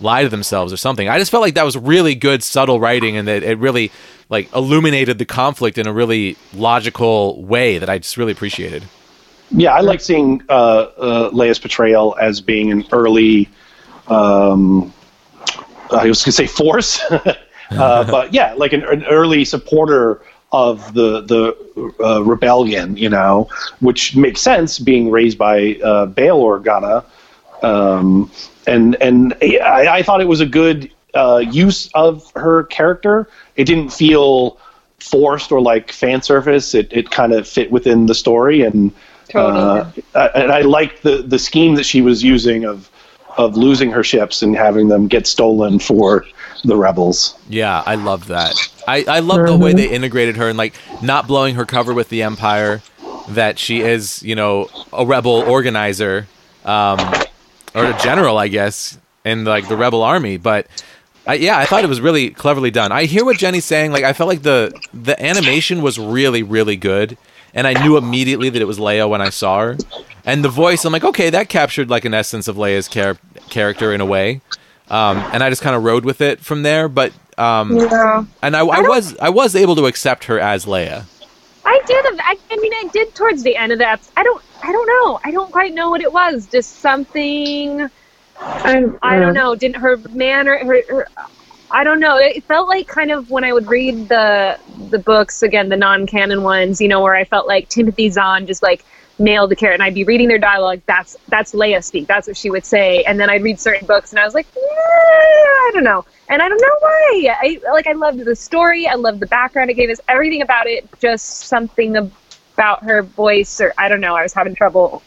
lie 0.00 0.22
to 0.22 0.28
themselves 0.28 0.72
or 0.72 0.76
something. 0.76 1.08
I 1.08 1.18
just 1.18 1.30
felt 1.30 1.42
like 1.42 1.54
that 1.54 1.64
was 1.64 1.76
really 1.76 2.14
good 2.14 2.42
subtle 2.42 2.80
writing, 2.80 3.16
and 3.16 3.28
that 3.28 3.42
it 3.42 3.58
really 3.58 3.90
like 4.28 4.52
illuminated 4.54 5.18
the 5.18 5.26
conflict 5.26 5.78
in 5.78 5.86
a 5.86 5.92
really 5.92 6.36
logical 6.54 7.42
way 7.42 7.78
that 7.78 7.90
I 7.90 7.98
just 7.98 8.16
really 8.16 8.32
appreciated. 8.32 8.84
Yeah, 9.50 9.74
I 9.74 9.80
like 9.80 10.00
seeing 10.00 10.42
uh, 10.48 10.52
uh, 10.52 11.30
Leia's 11.30 11.58
portrayal 11.58 12.16
as 12.20 12.40
being 12.40 12.72
an 12.72 12.84
early. 12.92 13.48
Um, 14.08 14.92
I 15.90 16.06
was 16.06 16.22
going 16.22 16.30
to 16.30 16.32
say 16.32 16.46
force, 16.46 17.02
uh, 17.10 17.34
but 17.70 18.32
yeah, 18.32 18.54
like 18.54 18.72
an, 18.72 18.82
an 18.84 19.04
early 19.04 19.44
supporter 19.44 20.22
of 20.52 20.94
the 20.94 21.20
the 21.20 21.94
uh, 22.02 22.22
rebellion. 22.22 22.96
You 22.96 23.10
know, 23.10 23.50
which 23.80 24.16
makes 24.16 24.40
sense, 24.40 24.78
being 24.78 25.10
raised 25.10 25.36
by 25.36 25.78
uh, 25.84 26.06
Bail 26.06 26.40
Organa, 26.40 27.04
um, 27.62 28.30
and 28.66 28.96
and 28.96 29.34
I, 29.42 29.98
I 29.98 30.02
thought 30.02 30.20
it 30.20 30.28
was 30.28 30.40
a 30.40 30.46
good 30.46 30.90
uh, 31.14 31.38
use 31.38 31.90
of 31.94 32.30
her 32.34 32.64
character. 32.64 33.28
It 33.56 33.64
didn't 33.64 33.90
feel 33.90 34.58
forced 34.98 35.52
or 35.52 35.60
like 35.60 35.92
fan 35.92 36.22
service. 36.22 36.74
It 36.74 36.92
it 36.92 37.10
kind 37.10 37.32
of 37.32 37.48
fit 37.48 37.70
within 37.70 38.06
the 38.06 38.14
story 38.14 38.62
and. 38.62 38.92
Uh, 39.34 39.90
and 40.14 40.52
I 40.52 40.60
liked 40.60 41.02
the 41.02 41.22
the 41.22 41.38
scheme 41.38 41.74
that 41.76 41.86
she 41.86 42.02
was 42.02 42.22
using 42.22 42.66
of 42.66 42.90
of 43.38 43.56
losing 43.56 43.90
her 43.90 44.04
ships 44.04 44.42
and 44.42 44.54
having 44.54 44.88
them 44.88 45.08
get 45.08 45.26
stolen 45.26 45.78
for 45.78 46.26
the 46.64 46.76
rebels. 46.76 47.34
Yeah, 47.48 47.82
I 47.84 47.94
love 47.94 48.26
that. 48.28 48.54
I, 48.86 49.04
I 49.08 49.18
love 49.20 49.46
the 49.46 49.56
way 49.56 49.72
they 49.72 49.88
integrated 49.88 50.36
her 50.36 50.48
and 50.48 50.58
like 50.58 50.74
not 51.02 51.26
blowing 51.26 51.54
her 51.54 51.64
cover 51.64 51.94
with 51.94 52.08
the 52.08 52.22
Empire, 52.22 52.82
that 53.28 53.58
she 53.58 53.80
is, 53.80 54.22
you 54.22 54.34
know, 54.34 54.68
a 54.92 55.06
rebel 55.06 55.42
organizer, 55.46 56.26
um, 56.64 56.98
or 57.74 57.84
a 57.84 57.98
general, 57.98 58.38
I 58.38 58.48
guess, 58.48 58.98
in 59.24 59.44
like 59.44 59.68
the 59.68 59.76
rebel 59.76 60.02
army. 60.02 60.36
But 60.36 60.66
I, 61.26 61.34
yeah, 61.34 61.58
I 61.58 61.64
thought 61.66 61.84
it 61.84 61.88
was 61.88 62.00
really 62.00 62.30
cleverly 62.30 62.70
done. 62.70 62.92
I 62.92 63.04
hear 63.04 63.24
what 63.24 63.38
Jenny's 63.38 63.64
saying. 63.64 63.92
Like, 63.92 64.04
I 64.04 64.12
felt 64.12 64.28
like 64.28 64.42
the 64.42 64.72
the 64.92 65.20
animation 65.22 65.82
was 65.82 65.98
really, 65.98 66.42
really 66.42 66.76
good, 66.76 67.16
and 67.54 67.66
I 67.66 67.74
knew 67.82 67.96
immediately 67.96 68.50
that 68.50 68.60
it 68.60 68.66
was 68.66 68.78
Leia 68.78 69.08
when 69.08 69.20
I 69.20 69.30
saw 69.30 69.60
her. 69.60 69.76
And 70.24 70.44
the 70.44 70.48
voice, 70.48 70.84
I'm 70.84 70.92
like, 70.92 71.04
okay, 71.04 71.30
that 71.30 71.48
captured 71.48 71.90
like 71.90 72.04
an 72.04 72.14
essence 72.14 72.46
of 72.48 72.56
Leia's 72.56 72.88
char- 72.88 73.18
character 73.50 73.92
in 73.92 74.00
a 74.00 74.06
way. 74.06 74.40
Um, 74.88 75.18
and 75.32 75.42
I 75.42 75.48
just 75.48 75.62
kind 75.62 75.74
of 75.74 75.82
rode 75.84 76.04
with 76.04 76.20
it 76.20 76.40
from 76.40 76.62
there. 76.62 76.88
But 76.88 77.12
um, 77.38 77.76
Yeah. 77.76 78.24
and 78.42 78.54
I, 78.56 78.60
I 78.60 78.80
was 78.82 79.16
I 79.18 79.30
was 79.30 79.56
able 79.56 79.74
to 79.76 79.86
accept 79.86 80.24
her 80.24 80.38
as 80.38 80.64
Leia. 80.66 81.04
I 81.64 81.80
did. 81.86 82.04
I, 82.20 82.36
I 82.50 82.56
mean, 82.56 82.72
I 82.74 82.88
did 82.92 83.14
towards 83.14 83.42
the 83.44 83.56
end 83.56 83.72
of 83.72 83.78
that. 83.78 84.00
I 84.16 84.22
don't. 84.24 84.42
I 84.62 84.72
don't 84.72 84.86
know. 84.86 85.20
I 85.24 85.30
don't 85.30 85.50
quite 85.50 85.74
know 85.74 85.90
what 85.90 86.00
it 86.00 86.12
was. 86.12 86.46
Just 86.46 86.76
something. 86.76 87.88
I'm, 88.40 88.98
I 89.02 89.18
don't 89.18 89.34
know. 89.34 89.54
Didn't 89.54 89.76
her 89.76 89.96
manner? 90.10 90.58
Her, 90.58 90.82
her, 90.88 91.08
I 91.70 91.84
don't 91.84 92.00
know. 92.00 92.16
It 92.18 92.44
felt 92.44 92.68
like 92.68 92.86
kind 92.86 93.10
of 93.10 93.30
when 93.30 93.44
I 93.44 93.52
would 93.52 93.66
read 93.66 94.08
the 94.08 94.58
the 94.90 94.98
books 94.98 95.42
again, 95.42 95.68
the 95.68 95.76
non-canon 95.76 96.42
ones. 96.42 96.80
You 96.80 96.88
know, 96.88 97.02
where 97.02 97.14
I 97.14 97.24
felt 97.24 97.46
like 97.46 97.68
Timothy 97.68 98.08
Zahn 98.10 98.46
just 98.46 98.62
like 98.62 98.84
nailed 99.18 99.50
the 99.50 99.56
character, 99.56 99.74
and 99.74 99.82
I'd 99.82 99.94
be 99.94 100.04
reading 100.04 100.28
their 100.28 100.38
dialogue. 100.38 100.80
That's 100.86 101.16
that's 101.28 101.52
Leia 101.52 101.82
speak. 101.82 102.06
That's 102.06 102.26
what 102.26 102.36
she 102.36 102.50
would 102.50 102.64
say. 102.64 103.02
And 103.04 103.18
then 103.18 103.30
I'd 103.30 103.42
read 103.42 103.58
certain 103.58 103.86
books, 103.86 104.12
and 104.12 104.20
I 104.20 104.24
was 104.24 104.34
like, 104.34 104.46
"Eh, 104.54 104.60
I 104.60 105.70
don't 105.72 105.84
know. 105.84 106.04
And 106.28 106.42
I 106.42 106.48
don't 106.48 106.60
know 106.60 106.76
why. 106.80 107.36
I 107.40 107.60
like. 107.72 107.86
I 107.86 107.92
loved 107.92 108.24
the 108.24 108.36
story. 108.36 108.86
I 108.86 108.94
loved 108.94 109.20
the 109.20 109.26
background 109.26 109.70
it 109.70 109.74
gave 109.74 109.90
us. 109.90 110.00
Everything 110.08 110.42
about 110.42 110.66
it. 110.66 110.88
Just 111.00 111.40
something 111.40 111.92
about 112.54 112.84
her 112.84 113.02
voice, 113.02 113.60
or 113.60 113.72
I 113.78 113.88
don't 113.88 114.00
know. 114.00 114.14
I 114.14 114.22
was 114.22 114.32
having 114.32 114.54
trouble. 114.54 115.02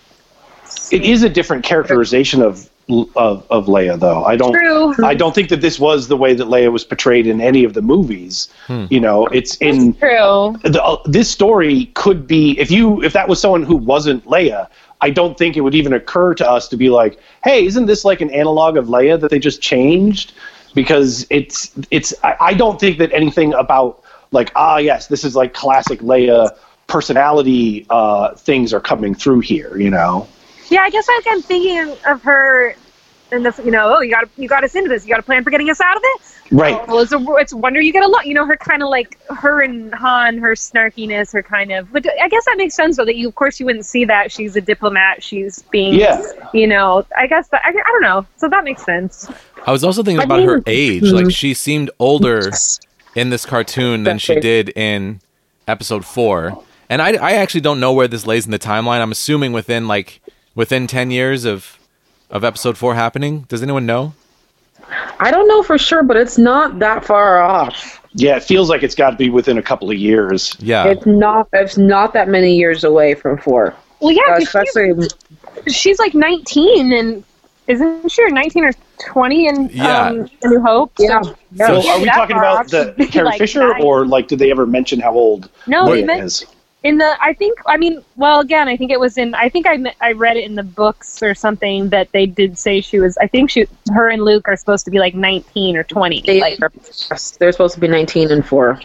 It 0.91 1.03
is 1.03 1.23
a 1.23 1.29
different 1.29 1.63
characterization 1.63 2.41
of 2.41 2.69
of, 2.87 3.47
of 3.49 3.65
Leia, 3.65 3.99
though. 3.99 4.23
I 4.23 4.35
don't. 4.35 4.53
True. 4.53 4.93
I 5.03 5.15
don't 5.15 5.33
think 5.33 5.49
that 5.49 5.61
this 5.61 5.79
was 5.79 6.07
the 6.07 6.17
way 6.17 6.33
that 6.35 6.47
Leia 6.47 6.71
was 6.71 6.83
portrayed 6.83 7.25
in 7.25 7.41
any 7.41 7.63
of 7.63 7.73
the 7.73 7.81
movies. 7.81 8.49
You 8.69 8.99
know, 8.99 9.25
it's 9.27 9.55
in 9.57 9.93
True. 9.93 10.55
the, 10.63 10.81
uh, 10.83 11.01
this 11.05 11.29
story 11.29 11.87
could 11.95 12.27
be 12.27 12.59
if 12.59 12.69
you 12.69 13.01
if 13.03 13.13
that 13.13 13.27
was 13.27 13.39
someone 13.39 13.63
who 13.63 13.75
wasn't 13.75 14.23
Leia. 14.25 14.69
I 15.01 15.09
don't 15.09 15.37
think 15.37 15.57
it 15.57 15.61
would 15.61 15.75
even 15.75 15.93
occur 15.93 16.33
to 16.35 16.49
us 16.49 16.67
to 16.69 16.77
be 16.77 16.89
like, 16.89 17.19
"Hey, 17.43 17.65
isn't 17.65 17.87
this 17.87 18.05
like 18.05 18.21
an 18.21 18.29
analog 18.31 18.77
of 18.77 18.87
Leia 18.87 19.19
that 19.19 19.31
they 19.31 19.39
just 19.39 19.61
changed?" 19.61 20.33
Because 20.73 21.25
it's 21.29 21.71
it's 21.89 22.13
I, 22.23 22.35
I 22.39 22.53
don't 22.53 22.79
think 22.79 22.97
that 22.99 23.11
anything 23.13 23.53
about 23.53 24.03
like 24.31 24.51
ah 24.55 24.77
yes 24.77 25.07
this 25.07 25.23
is 25.23 25.35
like 25.35 25.53
classic 25.53 26.01
Leia 26.01 26.55
personality 26.87 27.85
uh, 27.89 28.33
things 28.35 28.73
are 28.73 28.79
coming 28.79 29.13
through 29.15 29.41
here. 29.41 29.77
You 29.77 29.89
know. 29.89 30.27
Yeah, 30.69 30.81
I 30.81 30.89
guess 30.89 31.07
like 31.07 31.25
I'm 31.27 31.41
thinking 31.41 31.95
of 32.07 32.23
her 32.23 32.75
and 33.31 33.45
the 33.45 33.61
you 33.63 33.71
know 33.71 33.95
oh 33.97 34.01
you 34.01 34.11
got 34.11 34.29
you 34.37 34.47
got 34.47 34.63
us 34.63 34.75
into 34.75 34.87
this 34.89 35.03
you 35.05 35.09
got 35.11 35.19
a 35.19 35.23
plan 35.23 35.43
for 35.43 35.49
getting 35.49 35.69
us 35.69 35.81
out 35.81 35.95
of 35.97 36.01
it 36.03 36.21
Right. 36.51 36.87
Well, 36.87 36.99
it's, 36.99 37.11
a, 37.11 37.17
it's 37.37 37.53
a 37.53 37.57
wonder 37.57 37.81
you 37.81 37.91
get 37.91 38.03
along. 38.03 38.21
You 38.25 38.35
know, 38.35 38.45
her 38.45 38.55
kind 38.55 38.83
of 38.83 38.89
like 38.89 39.17
her 39.29 39.63
and 39.63 39.91
Han, 39.95 40.37
her 40.37 40.53
snarkiness, 40.53 41.33
her 41.33 41.41
kind 41.41 41.71
of. 41.71 41.91
But 41.91 42.05
I 42.21 42.29
guess 42.29 42.45
that 42.45 42.55
makes 42.57 42.75
sense 42.75 42.97
though. 42.97 43.05
That 43.05 43.15
you, 43.15 43.27
of 43.27 43.33
course, 43.33 43.59
you 43.59 43.65
wouldn't 43.65 43.85
see 43.87 44.05
that 44.05 44.31
she's 44.31 44.55
a 44.55 44.61
diplomat. 44.61 45.23
She's 45.23 45.63
being, 45.71 45.95
Yeah. 45.95 46.21
you 46.53 46.67
know. 46.67 47.03
I 47.17 47.25
guess 47.25 47.47
that, 47.47 47.61
I, 47.65 47.69
I 47.69 47.73
don't 47.73 48.01
know. 48.03 48.27
So 48.37 48.47
that 48.47 48.63
makes 48.63 48.85
sense. 48.85 49.27
I 49.65 49.71
was 49.71 49.83
also 49.83 50.03
thinking 50.03 50.21
I 50.21 50.23
about 50.25 50.43
her 50.43 50.57
mean- 50.57 50.63
age. 50.67 51.01
Like 51.03 51.31
she 51.31 51.55
seemed 51.55 51.89
older 51.97 52.51
in 53.15 53.31
this 53.31 53.43
cartoon 53.43 54.03
than 54.03 54.19
she 54.19 54.39
did 54.39 54.69
in 54.77 55.21
episode 55.67 56.05
four. 56.05 56.63
And 56.89 57.01
I, 57.01 57.13
I 57.13 57.31
actually 57.33 57.61
don't 57.61 57.79
know 57.79 57.91
where 57.93 58.07
this 58.07 58.25
lays 58.27 58.45
in 58.45 58.51
the 58.51 58.59
timeline. 58.59 59.01
I'm 59.01 59.11
assuming 59.11 59.53
within 59.53 59.87
like 59.87 60.21
within 60.53 60.87
ten 60.87 61.11
years 61.11 61.45
of 61.45 61.77
of 62.29 62.43
episode 62.43 62.77
four 62.77 62.95
happening. 62.95 63.41
Does 63.49 63.63
anyone 63.63 63.85
know? 63.85 64.13
I 65.19 65.31
don't 65.31 65.47
know 65.47 65.63
for 65.63 65.77
sure, 65.77 66.03
but 66.03 66.15
it's 66.17 66.37
not 66.37 66.77
that 66.79 67.03
far 67.05 67.41
off. 67.41 68.01
Yeah, 68.13 68.37
it 68.37 68.43
feels 68.43 68.69
like 68.69 68.83
it's 68.83 68.95
got 68.95 69.09
to 69.11 69.15
be 69.17 69.29
within 69.29 69.57
a 69.57 69.61
couple 69.63 69.89
of 69.89 69.97
years. 69.97 70.55
Yeah. 70.59 70.85
It's 70.85 71.05
not. 71.05 71.49
It's 71.53 71.77
not 71.77 72.13
that 72.13 72.27
many 72.29 72.55
years 72.55 72.83
away 72.83 73.15
from 73.15 73.37
four. 73.39 73.73
Well, 73.99 74.11
yeah, 74.11 74.21
Uh, 74.29 74.35
'cause 74.35 74.43
especially. 74.43 74.93
she's, 75.65 75.75
she's 75.75 75.99
like 75.99 76.13
19 76.13 76.93
and 76.93 77.23
isn't 77.67 78.09
she 78.11 78.21
or 78.23 78.29
19 78.29 78.63
or 78.65 78.71
20 78.99 79.47
in 79.47 79.69
Yeah. 79.73 80.05
um, 80.07 80.29
New 80.43 80.61
Hope? 80.61 80.91
Yeah. 80.99 81.21
So, 81.23 81.35
yeah. 81.53 81.67
So 81.81 81.89
are 81.89 81.99
we 81.99 82.05
talking 82.05 82.37
about 82.37 82.69
the 82.69 82.93
should 82.97 83.11
Carrie 83.11 83.25
like 83.25 83.39
Fisher, 83.39 83.69
nine. 83.69 83.81
or 83.81 84.05
like 84.05 84.27
did 84.27 84.37
they 84.39 84.51
ever 84.51 84.65
mention 84.67 84.99
how 84.99 85.13
old 85.13 85.49
no, 85.65 85.89
they 85.91 86.03
meant 86.03 86.23
is? 86.25 86.45
In 86.85 86.99
the 86.99 87.17
I 87.19 87.33
think 87.33 87.57
I 87.65 87.77
mean 87.77 88.03
well 88.15 88.39
again 88.39 88.67
I 88.67 88.77
think 88.77 88.91
it 88.91 88.99
was 88.99 89.17
in 89.17 89.33
I 89.33 89.49
think 89.49 89.65
I 89.67 89.77
I 90.01 90.11
read 90.11 90.37
it 90.37 90.45
in 90.45 90.53
the 90.55 90.63
books 90.63 91.21
or 91.23 91.33
something 91.33 91.89
that 91.89 92.11
they 92.11 92.25
did 92.27 92.57
say 92.59 92.79
she 92.79 92.99
was 92.99 93.17
I 93.17 93.27
think 93.27 93.49
she 93.49 93.67
her 93.93 94.07
and 94.09 94.21
Luke 94.23 94.47
are 94.47 94.55
supposed 94.55 94.85
to 94.85 94.91
be 94.91 94.99
like 94.99 95.15
19 95.15 95.75
or 95.75 95.83
20 95.83 96.21
They, 96.21 96.39
like 96.39 96.59
yes, 96.59 97.31
they're 97.39 97.51
supposed 97.51 97.73
to 97.73 97.79
be 97.81 97.87
19 97.87 98.31
and 98.31 98.45
four. 98.45 98.79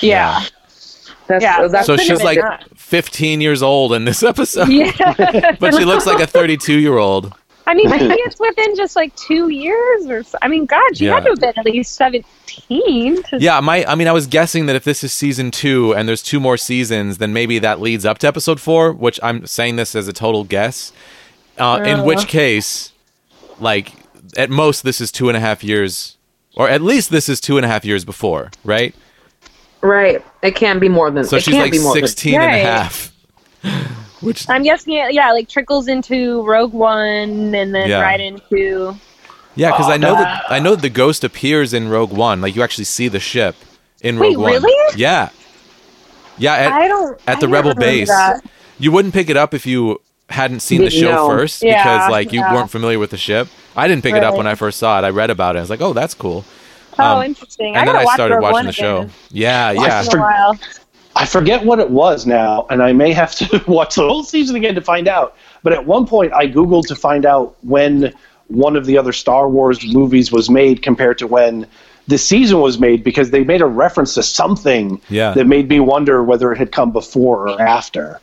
yeah 0.00 0.40
That's, 1.26 1.42
Yeah. 1.42 1.66
that's 1.68 1.86
so 1.86 1.96
she's 1.96 2.22
like 2.22 2.38
been 2.38 2.58
15 2.76 3.40
years 3.40 3.62
old 3.62 3.94
in 3.94 4.04
this 4.04 4.22
episode, 4.32 4.68
yeah 4.68 5.56
but 5.58 5.74
she 5.74 5.86
looks 5.86 6.04
like 6.06 6.20
a 6.20 6.26
32 6.26 6.78
year 6.78 6.98
old. 6.98 7.32
I 7.66 7.74
mean 7.74 7.88
maybe 7.90 8.14
it's 8.14 8.38
within 8.40 8.76
just 8.76 8.96
like 8.96 9.14
two 9.16 9.48
years 9.48 10.06
or 10.06 10.22
so. 10.22 10.38
I 10.42 10.48
mean 10.48 10.66
God 10.66 10.96
she 10.96 11.06
Yeah. 11.06 11.14
had 11.14 11.24
to 11.24 11.30
have 11.30 11.38
been 11.40 11.52
at 11.56 11.64
least 11.64 11.94
17 11.94 13.22
to 13.24 13.38
Yeah, 13.40 13.60
my 13.60 13.84
I 13.86 13.94
mean 13.94 14.08
I 14.08 14.12
was 14.12 14.26
guessing 14.26 14.66
that 14.66 14.76
if 14.76 14.84
this 14.84 15.02
is 15.04 15.12
season 15.12 15.50
2 15.50 15.94
and 15.94 16.08
there's 16.08 16.22
two 16.22 16.40
more 16.40 16.56
seasons, 16.56 17.18
then 17.18 17.32
maybe 17.32 17.58
that 17.60 17.80
leads 17.80 18.04
up 18.04 18.18
to 18.18 18.26
episode 18.26 18.60
4, 18.60 18.92
which 18.92 19.18
I'm 19.22 19.46
saying 19.46 19.76
this 19.76 19.94
as 19.94 20.08
a 20.08 20.12
total 20.12 20.44
guess. 20.44 20.92
Uh, 21.58 21.82
in 21.84 22.04
which 22.04 22.26
case, 22.28 22.92
like 23.60 23.92
at 24.36 24.48
most 24.50 24.82
this 24.82 25.00
is 25.00 25.12
two 25.12 25.28
and 25.28 25.36
a 25.36 25.40
half 25.40 25.62
years 25.62 26.16
or 26.56 26.68
at 26.68 26.80
least 26.82 27.10
this 27.10 27.28
is 27.28 27.40
two 27.40 27.56
and 27.56 27.64
a 27.64 27.68
half 27.68 27.84
years 27.84 28.04
before, 28.04 28.50
right? 28.64 28.94
right. 29.80 30.22
It 30.42 30.54
can 30.54 30.78
be 30.78 30.88
more 30.88 31.10
than. 31.10 31.24
So 31.24 31.36
it 31.36 31.42
she's 31.44 31.54
can't 31.54 31.64
like 31.64 31.72
be 31.72 31.78
more 31.78 31.94
than- 31.94 32.06
16 32.08 32.34
and 32.40 32.54
a 32.54 32.64
half. 32.64 33.12
Which 34.22 34.48
I'm 34.48 34.62
guessing 34.62 34.94
it, 34.94 35.12
yeah, 35.12 35.32
like 35.32 35.48
trickles 35.48 35.88
into 35.88 36.42
Rogue 36.46 36.72
One 36.72 37.54
and 37.54 37.74
then 37.74 37.88
Yeah. 37.88 38.00
right 38.00 38.20
into 38.20 38.96
yeah, 39.54 39.70
because 39.72 39.90
I 39.90 39.96
know 39.98 40.14
that 40.14 40.44
I 40.48 40.58
know 40.60 40.74
that 40.74 40.80
the 40.82 40.88
ghost 40.88 41.24
appears 41.24 41.74
in 41.74 41.88
Rogue 41.90 42.12
One. 42.12 42.40
Like 42.40 42.56
you 42.56 42.62
actually 42.62 42.84
see 42.84 43.08
the 43.08 43.20
ship 43.20 43.54
in 44.00 44.18
Wait, 44.18 44.28
Rogue 44.36 44.38
One. 44.38 44.52
really? 44.52 44.96
Yeah. 44.98 45.28
Yeah, 46.38 46.54
at, 46.54 46.72
I 46.72 46.88
don't 46.88 47.20
at 47.26 47.36
I 47.36 47.40
the 47.40 47.46
never 47.46 47.52
Rebel 47.52 47.70
remember 47.70 47.80
base. 47.84 48.08
that. 48.08 48.40
You 48.78 48.90
wouldn't 48.92 49.12
pick 49.12 49.28
it 49.28 49.36
up 49.36 49.52
if 49.54 49.66
you 49.66 50.00
hadn't 50.30 50.60
seen 50.60 50.80
the 50.80 50.88
Didn't 50.88 51.02
show 51.02 51.10
know. 51.12 51.28
first 51.28 51.62
Yeah, 51.62 51.82
because 51.82 52.10
like 52.10 52.32
you 52.32 52.40
yeah. 52.40 52.54
weren't 52.54 52.70
familiar 52.70 52.98
with 52.98 53.10
the 53.10 53.18
ship. 53.18 53.48
I 53.76 53.86
didn't 53.88 54.02
pick 54.02 54.14
it 54.14 54.24
up 54.24 54.30
Right. 54.32 54.38
when 54.38 54.46
I 54.46 54.54
first 54.54 54.78
saw 54.78 54.98
it. 54.98 55.04
I 55.04 55.10
read 55.10 55.28
about 55.30 55.56
it. 55.56 55.58
I 55.58 55.62
was 55.62 55.70
like, 55.70 55.82
"Oh, 55.82 55.92
that's 55.92 56.14
cool." 56.14 56.44
Oh, 56.98 57.18
Um, 57.18 57.22
interesting. 57.24 57.74
And 57.74 57.76
I 57.76 57.84
then 57.84 57.94
gotta 57.94 57.98
I 57.98 58.04
watch 58.04 58.14
started 58.14 58.34
Rogue 58.36 58.42
watching 58.42 58.54
One 58.54 58.66
the 58.66 58.72
show. 58.72 58.96
again. 58.98 59.10
Yeah, 59.30 59.70
yeah. 59.72 60.00
It's 60.00 60.08
been 60.08 60.18
a 60.20 60.22
while. 60.22 60.58
I 61.14 61.26
forget 61.26 61.64
what 61.64 61.78
it 61.78 61.90
was 61.90 62.26
now, 62.26 62.66
and 62.70 62.82
I 62.82 62.92
may 62.92 63.12
have 63.12 63.34
to 63.36 63.62
watch 63.70 63.96
the 63.96 64.08
whole 64.08 64.24
season 64.24 64.56
again 64.56 64.74
to 64.74 64.80
find 64.80 65.08
out. 65.08 65.36
But 65.62 65.72
at 65.72 65.86
one 65.86 66.06
point, 66.06 66.32
I 66.32 66.46
googled 66.48 66.86
to 66.88 66.96
find 66.96 67.26
out 67.26 67.56
when 67.62 68.12
one 68.48 68.76
of 68.76 68.86
the 68.86 68.98
other 68.98 69.12
Star 69.12 69.48
Wars 69.48 69.80
movies 69.92 70.32
was 70.32 70.50
made 70.50 70.82
compared 70.82 71.18
to 71.18 71.26
when 71.26 71.66
the 72.08 72.18
season 72.18 72.60
was 72.60 72.78
made, 72.80 73.04
because 73.04 73.30
they 73.30 73.44
made 73.44 73.60
a 73.60 73.66
reference 73.66 74.14
to 74.14 74.22
something 74.22 75.00
Yeah. 75.08 75.32
that 75.34 75.46
made 75.46 75.68
me 75.68 75.78
wonder 75.80 76.22
whether 76.24 76.50
it 76.52 76.58
had 76.58 76.72
come 76.72 76.90
before 76.90 77.48
or 77.48 77.60
after. 77.62 78.20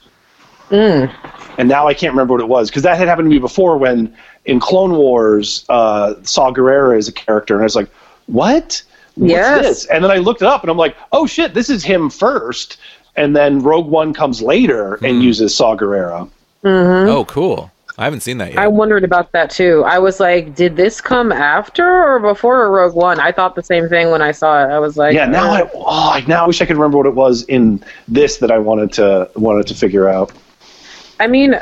And 0.72 1.68
now 1.68 1.88
I 1.88 1.94
can't 1.94 2.14
remember 2.14 2.34
what 2.34 2.42
it 2.42 2.48
was 2.48 2.70
because 2.70 2.84
that 2.84 2.98
had 2.98 3.08
happened 3.08 3.26
to 3.28 3.30
me 3.30 3.40
before 3.40 3.78
when 3.78 4.14
in 4.46 4.60
Clone 4.60 4.92
Wars, 4.96 5.66
uh, 5.70 6.14
Saw 6.24 6.52
Gerrera 6.52 6.98
is 6.98 7.08
a 7.08 7.12
character, 7.12 7.56
and 7.56 7.62
I 7.62 7.66
was 7.66 7.76
like, 7.76 7.90
"What? 8.28 8.82
What's 9.20 9.32
Yes. 9.32 9.66
this?" 9.66 9.86
And 9.86 10.04
then 10.04 10.12
I 10.12 10.18
looked 10.18 10.42
it 10.42 10.48
up, 10.48 10.64
and 10.64 10.72
I'm 10.72 10.78
like, 10.78 10.96
"Oh 11.12 11.26
shit, 11.26 11.54
this 11.54 11.70
is 11.70 11.84
him 11.84 12.10
first. 12.10 12.78
And 13.16 13.36
then 13.36 13.60
Rogue 13.60 13.88
One 13.88 14.14
comes 14.14 14.42
later 14.42 14.96
and 14.96 15.18
hmm. 15.18 15.22
uses 15.22 15.54
Saw 15.54 15.76
Gerrera. 15.76 16.30
Mm-hmm. 16.64 17.10
Oh, 17.10 17.26
cool. 17.26 17.72
I 17.98 18.06
haven't 18.06 18.22
seen 18.22 18.38
that 18.38 18.54
yet. 18.54 18.60
I 18.60 18.68
wondered 18.68 19.04
about 19.04 19.34
that 19.34 19.50
too. 19.50 19.84
I 19.86 20.00
was 20.00 20.22
like, 20.22 20.56
did 20.56 20.78
this 20.78 21.02
come 21.02 21.34
after 21.34 21.86
or 21.86 22.20
before 22.20 22.72
Rogue 22.72 22.96
One? 22.96 23.20
I 23.20 23.34
thought 23.34 23.56
the 23.56 23.64
same 23.64 23.90
thing 23.90 24.10
when 24.10 24.22
I 24.22 24.32
saw 24.32 24.64
it. 24.64 24.72
I 24.72 24.80
was 24.80 24.96
like, 24.96 25.14
Yeah, 25.14 25.26
now 25.26 25.52
I 25.52 25.70
oh, 25.74 26.12
I 26.14 26.24
now 26.26 26.46
I 26.46 26.48
wish 26.48 26.62
I 26.62 26.66
could 26.66 26.78
remember 26.78 26.98
what 26.98 27.08
it 27.08 27.16
was 27.16 27.44
in 27.44 27.84
this 28.08 28.38
that 28.38 28.52
I 28.52 28.58
wanted 28.58 28.94
to 28.94 29.30
wanted 29.36 29.68
to 29.68 29.76
figure 29.76 30.08
out. 30.08 30.32
I 31.20 31.28
mean, 31.28 31.60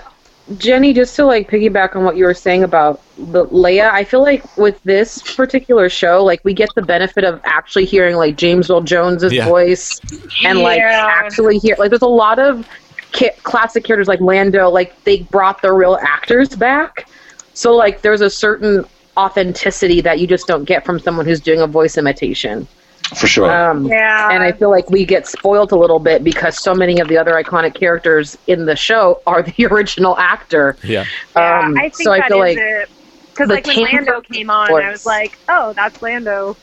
Jenny, 0.56 0.94
just 0.94 1.16
to 1.18 1.26
like 1.26 1.50
piggyback 1.50 1.96
on 1.96 2.06
what 2.06 2.16
you 2.16 2.24
were 2.24 2.34
saying 2.34 2.64
about 2.64 3.02
the 3.18 3.46
Leia, 3.48 3.92
I 3.92 4.06
feel 4.06 4.22
like 4.22 4.56
with 4.58 4.82
this 4.84 5.22
particular 5.36 5.90
show, 5.90 6.24
like 6.24 6.40
we 6.46 6.54
get 6.54 6.70
the 6.74 6.82
benefit 6.82 7.26
of 7.26 7.42
actually 7.44 7.84
hearing 7.86 8.16
like 8.16 8.38
James 8.38 8.70
Earl 8.70 8.82
Jones's 8.82 9.34
Yeah. 9.34 9.46
voice 9.46 10.00
and 10.46 10.60
like 10.60 10.80
Yeah. 10.80 11.06
actually 11.10 11.58
hear 11.58 11.76
like 11.78 11.90
there's 11.90 12.02
a 12.02 12.08
lot 12.08 12.40
of 12.40 12.66
ca- 13.12 13.36
classic 13.44 13.84
characters 13.84 14.08
like 14.08 14.22
Lando, 14.22 14.70
like 14.70 15.04
they 15.04 15.24
brought 15.24 15.62
the 15.62 15.74
real 15.74 15.98
actors 16.02 16.50
back. 16.56 17.08
So 17.54 17.76
like 17.76 18.02
there's 18.02 18.22
a 18.22 18.30
certain 18.30 18.86
authenticity 19.18 20.00
that 20.02 20.20
you 20.20 20.28
just 20.28 20.48
don't 20.48 20.64
get 20.64 20.86
from 20.86 21.00
someone 21.00 21.26
who's 21.26 21.42
doing 21.42 21.60
a 21.60 21.68
voice 21.68 21.98
imitation. 21.98 22.68
For 23.16 23.28
sure. 23.28 23.52
Um, 23.52 23.86
Yeah. 23.86 24.30
and 24.32 24.44
I 24.44 24.52
feel 24.52 24.70
like 24.70 24.90
we 24.90 25.06
get 25.06 25.28
spoiled 25.28 25.72
a 25.72 25.76
little 25.78 26.00
bit 26.00 26.24
because 26.24 26.58
so 26.62 26.74
many 26.74 27.00
of 27.00 27.08
the 27.08 27.18
other 27.18 27.34
iconic 27.34 27.74
characters 27.76 28.38
in 28.48 28.66
the 28.66 28.76
show 28.76 29.22
are 29.26 29.42
the 29.58 29.66
original 29.68 30.18
actor. 30.18 30.78
yeah. 30.84 31.06
Yeah, 31.36 31.60
Um, 31.60 31.78
I 31.78 31.82
think 31.84 31.96
so 32.04 32.12
I 32.12 32.28
feel 32.28 32.38
is 32.44 32.56
like 32.56 32.58
it. 32.58 32.90
Because 33.34 33.50
like 33.50 33.68
when 33.68 33.82
Lando 33.84 34.22
came 34.22 34.50
on, 34.50 34.72
I 34.72 34.90
was 34.92 35.06
like, 35.06 35.38
oh, 35.48 35.74
that's 35.76 36.02
Lando. 36.02 36.58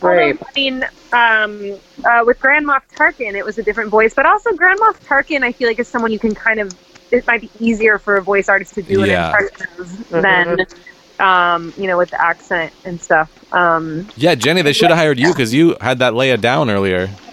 Right. 0.00 0.36
Although, 0.38 0.44
I 0.46 0.50
mean, 0.54 0.84
um, 1.12 1.80
uh, 2.04 2.22
with 2.24 2.38
Grand 2.38 2.66
Moff 2.66 2.82
Tarkin, 2.94 3.34
it 3.34 3.44
was 3.44 3.56
a 3.58 3.62
different 3.62 3.90
voice, 3.90 4.12
but 4.14 4.26
also 4.26 4.52
Grand 4.52 4.78
Moff 4.78 5.00
Tarkin, 5.06 5.42
I 5.42 5.52
feel 5.52 5.68
like 5.68 5.78
is 5.80 5.88
someone 5.88 6.12
you 6.12 6.18
can 6.18 6.34
kind 6.34 6.60
of. 6.60 6.76
It 7.10 7.26
might 7.26 7.40
be 7.40 7.50
easier 7.58 7.98
for 7.98 8.18
a 8.18 8.22
voice 8.22 8.50
artist 8.50 8.74
to 8.74 8.82
do 8.82 9.02
Yeah. 9.06 9.34
an 9.34 9.48
impression 9.48 9.66
of 9.78 10.08
than, 10.22 10.66
um, 11.20 11.72
you 11.76 11.86
know, 11.86 11.96
with 11.98 12.10
the 12.10 12.20
accent 12.22 12.72
and 12.84 13.00
stuff. 13.00 13.30
Um, 13.52 14.08
Yeah, 14.16 14.34
Jenny, 14.34 14.62
they 14.62 14.72
should 14.72 14.90
have 14.90 14.98
hired 14.98 15.18
you 15.18 15.28
because 15.28 15.52
you 15.54 15.76
had 15.80 15.98
that 16.00 16.12
Leia 16.12 16.40
down 16.40 16.70
earlier. 16.70 17.08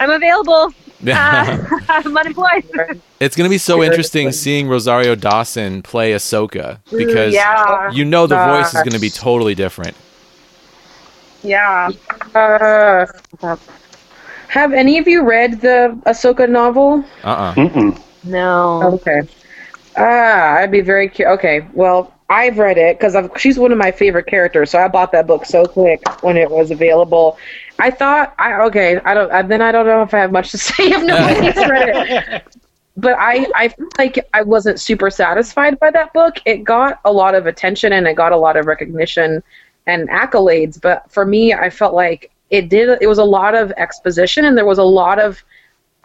I'm 0.00 0.10
available. 0.10 0.72
Yeah. 1.00 1.66
Uh, 1.70 1.78
I'm 1.88 2.16
unemployed. 2.16 3.00
it's 3.20 3.36
going 3.36 3.48
to 3.48 3.50
be 3.50 3.58
so 3.58 3.82
interesting 3.82 4.32
seeing 4.32 4.68
Rosario 4.68 5.14
Dawson 5.14 5.82
play 5.82 6.12
Ahsoka 6.12 6.78
because 6.96 7.34
yeah, 7.34 7.90
you 7.90 8.04
know 8.04 8.26
the 8.26 8.36
voice 8.36 8.68
is 8.74 8.80
going 8.82 8.92
to 8.92 8.98
be 9.00 9.10
totally 9.10 9.54
different. 9.54 9.94
yeah. 11.42 11.90
Uh, 12.34 13.06
have 14.48 14.72
any 14.72 14.98
of 14.98 15.06
you 15.06 15.24
read 15.28 15.60
the 15.60 15.96
Ahsoka 16.06 16.48
novel? 16.48 17.04
Uh-uh. 17.22 17.54
Mm-mm. 17.54 18.00
No. 18.24 18.82
Okay. 18.94 19.20
Ah, 19.98 20.56
I'd 20.58 20.70
be 20.70 20.80
very 20.80 21.08
curious. 21.08 21.38
Okay, 21.38 21.66
well, 21.72 22.14
I've 22.30 22.58
read 22.58 22.78
it 22.78 22.98
because 22.98 23.16
she's 23.40 23.58
one 23.58 23.72
of 23.72 23.78
my 23.78 23.90
favorite 23.90 24.26
characters, 24.26 24.70
so 24.70 24.78
I 24.78 24.88
bought 24.88 25.12
that 25.12 25.26
book 25.26 25.44
so 25.46 25.64
quick 25.64 26.00
when 26.22 26.36
it 26.36 26.50
was 26.50 26.70
available. 26.70 27.38
I 27.78 27.90
thought, 27.90 28.34
I 28.38 28.60
okay, 28.66 28.98
I 28.98 29.14
don't. 29.14 29.30
I, 29.32 29.42
then 29.42 29.62
I 29.62 29.72
don't 29.72 29.86
know 29.86 30.02
if 30.02 30.12
I 30.14 30.18
have 30.18 30.32
much 30.32 30.50
to 30.52 30.58
say 30.68 30.84
if 30.90 31.02
nobody's 31.02 31.56
read 31.68 31.88
it. 31.90 32.42
But 32.96 33.14
I, 33.18 33.46
I 33.54 33.68
feel 33.68 33.88
like 33.98 34.18
I 34.34 34.42
wasn't 34.42 34.80
super 34.80 35.10
satisfied 35.10 35.78
by 35.78 35.90
that 35.92 36.12
book. 36.12 36.36
It 36.44 36.64
got 36.64 37.00
a 37.04 37.12
lot 37.12 37.34
of 37.36 37.46
attention 37.46 37.92
and 37.92 38.06
it 38.08 38.14
got 38.14 38.32
a 38.32 38.36
lot 38.36 38.56
of 38.56 38.66
recognition 38.66 39.42
and 39.86 40.08
accolades. 40.08 40.80
But 40.80 41.10
for 41.10 41.24
me, 41.24 41.54
I 41.54 41.70
felt 41.70 41.94
like 41.94 42.32
it 42.50 42.68
did. 42.68 42.98
It 43.00 43.06
was 43.06 43.18
a 43.18 43.24
lot 43.24 43.54
of 43.54 43.70
exposition 43.76 44.44
and 44.46 44.58
there 44.58 44.66
was 44.66 44.78
a 44.78 44.82
lot 44.84 45.20
of 45.20 45.40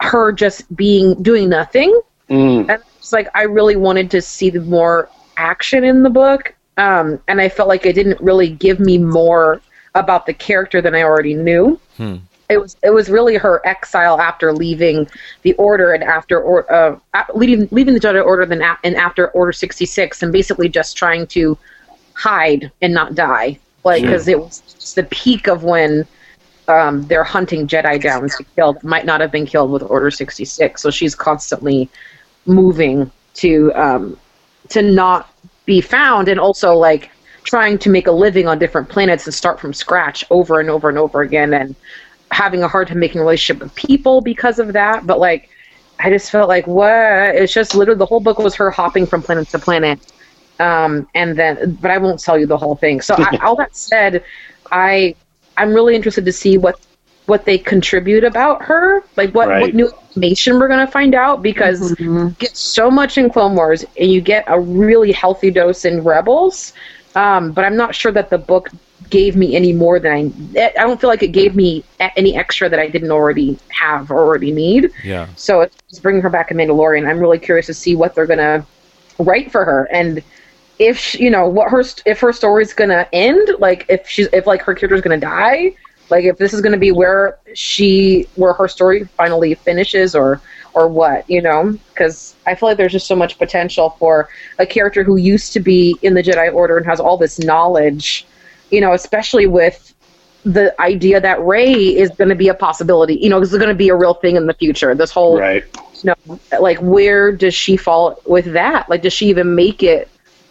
her 0.00 0.32
just 0.32 0.74
being 0.76 1.20
doing 1.22 1.48
nothing 1.48 2.00
Mm. 2.30 2.68
and 2.70 2.82
it's 3.04 3.12
like 3.12 3.28
I 3.34 3.42
really 3.42 3.76
wanted 3.76 4.10
to 4.12 4.22
see 4.22 4.48
the 4.48 4.62
more 4.62 5.10
action 5.36 5.84
in 5.84 6.02
the 6.02 6.08
book, 6.08 6.54
um, 6.78 7.20
and 7.28 7.38
I 7.38 7.50
felt 7.50 7.68
like 7.68 7.84
it 7.84 7.92
didn't 7.92 8.18
really 8.18 8.48
give 8.48 8.80
me 8.80 8.96
more 8.96 9.60
about 9.94 10.24
the 10.24 10.32
character 10.32 10.80
than 10.80 10.94
I 10.94 11.02
already 11.02 11.34
knew. 11.34 11.78
Hmm. 11.98 12.16
It 12.48 12.56
was 12.56 12.78
it 12.82 12.88
was 12.88 13.10
really 13.10 13.36
her 13.36 13.60
exile 13.66 14.18
after 14.22 14.54
leaving 14.54 15.06
the 15.42 15.52
order 15.54 15.92
and 15.92 16.02
after 16.02 16.40
or 16.40 16.70
uh, 16.72 16.98
leaving 17.34 17.68
leaving 17.72 17.92
the 17.92 18.00
Jedi 18.00 18.24
Order 18.24 18.46
then 18.46 18.62
and 18.62 18.96
after 18.96 19.28
Order 19.32 19.52
sixty 19.52 19.84
six, 19.84 20.22
and 20.22 20.32
basically 20.32 20.70
just 20.70 20.96
trying 20.96 21.26
to 21.26 21.58
hide 22.14 22.72
and 22.80 22.94
not 22.94 23.14
die, 23.14 23.58
like 23.84 24.02
because 24.02 24.28
it 24.28 24.38
was 24.40 24.60
just 24.60 24.94
the 24.94 25.04
peak 25.04 25.46
of 25.46 25.62
when 25.62 26.06
um, 26.68 27.06
they're 27.06 27.22
hunting 27.22 27.66
Jedi 27.66 28.00
down 28.00 28.30
to 28.30 28.44
kill 28.56 28.72
that 28.72 28.84
might 28.84 29.04
not 29.04 29.20
have 29.20 29.30
been 29.30 29.44
killed 29.44 29.70
with 29.70 29.82
Order 29.82 30.10
sixty 30.10 30.46
six. 30.46 30.80
So 30.80 30.90
she's 30.90 31.14
constantly 31.14 31.90
moving 32.46 33.10
to 33.34 33.72
um, 33.74 34.18
to 34.70 34.82
not 34.82 35.32
be 35.66 35.80
found, 35.80 36.28
and 36.28 36.38
also 36.38 36.74
like 36.74 37.10
trying 37.42 37.78
to 37.78 37.90
make 37.90 38.06
a 38.06 38.12
living 38.12 38.48
on 38.48 38.58
different 38.58 38.88
planets 38.88 39.26
and 39.26 39.34
start 39.34 39.60
from 39.60 39.72
scratch 39.72 40.24
over 40.30 40.60
and 40.60 40.70
over 40.70 40.88
and 40.88 40.98
over 40.98 41.20
again, 41.22 41.54
and 41.54 41.74
having 42.30 42.62
a 42.62 42.68
hard 42.68 42.88
time 42.88 42.98
making 42.98 43.20
a 43.20 43.24
relationship 43.24 43.62
with 43.62 43.74
people 43.74 44.20
because 44.20 44.58
of 44.58 44.72
that. 44.72 45.06
But 45.06 45.18
like, 45.18 45.50
I 45.98 46.10
just 46.10 46.30
felt 46.30 46.48
like 46.48 46.66
what? 46.66 46.90
It's 47.34 47.52
just 47.52 47.74
literally 47.74 47.98
the 47.98 48.06
whole 48.06 48.20
book 48.20 48.38
was 48.38 48.54
her 48.56 48.70
hopping 48.70 49.06
from 49.06 49.22
planet 49.22 49.48
to 49.48 49.58
planet. 49.58 50.00
Um, 50.60 51.08
and 51.14 51.36
then, 51.36 51.76
but 51.80 51.90
I 51.90 51.98
won't 51.98 52.20
tell 52.20 52.38
you 52.38 52.46
the 52.46 52.56
whole 52.56 52.76
thing. 52.76 53.00
So 53.00 53.16
I, 53.18 53.36
all 53.42 53.56
that 53.56 53.74
said, 53.74 54.24
I 54.70 55.16
I'm 55.56 55.72
really 55.72 55.94
interested 55.94 56.24
to 56.24 56.32
see 56.32 56.58
what 56.58 56.83
what 57.26 57.44
they 57.46 57.56
contribute 57.56 58.24
about 58.24 58.62
her, 58.62 59.02
like 59.16 59.34
what, 59.34 59.48
Right. 59.48 59.62
what 59.62 59.74
new 59.74 59.86
information 59.86 60.58
we're 60.58 60.68
gonna 60.68 60.86
find 60.86 61.14
out 61.14 61.42
because 61.42 61.98
you 61.98 62.34
get 62.38 62.56
so 62.56 62.90
much 62.90 63.16
in 63.16 63.30
Clone 63.30 63.54
Wars 63.54 63.84
and 63.98 64.10
you 64.10 64.20
get 64.20 64.44
a 64.46 64.60
really 64.60 65.12
healthy 65.12 65.50
dose 65.50 65.84
in 65.84 66.02
Rebels. 66.04 66.72
Um, 67.16 67.52
but 67.52 67.64
I'm 67.64 67.76
not 67.76 67.94
sure 67.94 68.12
that 68.12 68.28
the 68.28 68.38
book 68.38 68.68
gave 69.10 69.36
me 69.36 69.54
any 69.54 69.72
more 69.72 69.98
than 69.98 70.12
I. 70.56 70.72
I 70.78 70.82
don't 70.82 71.00
feel 71.00 71.08
like 71.08 71.22
it 71.22 71.28
gave 71.28 71.54
me 71.54 71.84
any 72.16 72.36
extra 72.36 72.68
that 72.68 72.78
I 72.78 72.88
didn't 72.88 73.10
already 73.10 73.58
have 73.68 74.10
or 74.10 74.18
already 74.18 74.50
need. 74.52 74.90
Yeah. 75.04 75.26
So 75.36 75.60
it's 75.60 75.98
bringing 76.00 76.22
her 76.22 76.30
back 76.30 76.50
in 76.50 76.56
Mandalorian. 76.56 77.08
I'm 77.08 77.18
really 77.18 77.38
curious 77.38 77.66
to 77.66 77.74
see 77.74 77.94
what 77.94 78.14
they're 78.14 78.26
gonna 78.26 78.66
write 79.18 79.52
for 79.52 79.64
her 79.64 79.88
and 79.92 80.22
if 80.80 80.98
she, 80.98 81.22
you 81.22 81.30
know 81.30 81.46
what 81.46 81.70
her 81.70 81.84
if 82.04 82.18
her 82.20 82.32
story's 82.32 82.72
gonna 82.74 83.06
end. 83.12 83.48
Like 83.58 83.86
if 83.88 84.08
she's 84.08 84.28
if 84.32 84.46
like 84.46 84.62
her 84.62 84.74
character's 84.74 85.00
gonna 85.00 85.18
die. 85.18 85.74
Like 86.10 86.24
if 86.24 86.38
this 86.38 86.52
is 86.52 86.60
gonna 86.60 86.78
be 86.78 86.92
where 86.92 87.38
she 87.54 88.26
where 88.36 88.52
her 88.52 88.68
story 88.68 89.04
finally 89.16 89.54
finishes 89.54 90.14
or 90.14 90.40
or 90.74 90.88
what 90.88 91.28
you 91.30 91.40
know 91.40 91.78
because 91.88 92.34
I 92.46 92.54
feel 92.54 92.68
like 92.70 92.78
there's 92.78 92.92
just 92.92 93.06
so 93.06 93.16
much 93.16 93.38
potential 93.38 93.90
for 93.98 94.28
a 94.58 94.66
character 94.66 95.02
who 95.04 95.16
used 95.16 95.52
to 95.54 95.60
be 95.60 95.96
in 96.02 96.14
the 96.14 96.22
Jedi 96.22 96.52
Order 96.52 96.76
and 96.76 96.86
has 96.86 97.00
all 97.00 97.16
this 97.16 97.38
knowledge. 97.38 98.26
You 98.70 98.80
know, 98.80 98.92
especially 98.92 99.46
with 99.46 99.94
the 100.44 100.78
idea 100.80 101.20
that 101.20 101.40
Rey 101.42 101.72
is 101.72 102.10
going 102.10 102.28
to 102.28 102.34
be 102.34 102.48
a 102.48 102.54
possibility. 102.54 103.14
You 103.14 103.30
know, 103.30 103.40
this 103.40 103.52
is 103.52 103.58
going 103.58 103.68
to 103.70 103.74
be 103.74 103.88
a 103.88 103.94
real 103.94 104.14
thing 104.14 104.36
in 104.36 104.46
the 104.46 104.54
future. 104.54 104.94
This 104.94 105.10
whole 105.10 105.38
Right. 105.38 105.64
you 106.02 106.12
know, 106.28 106.38
like 106.60 106.78
where 106.78 107.32
does 107.32 107.54
she 107.54 107.76
fall 107.76 108.20
with 108.26 108.52
that? 108.52 108.88
Like, 108.90 109.02
does 109.02 109.12
she 109.12 109.28
even 109.28 109.54
make 109.54 109.82
it 109.82 110.08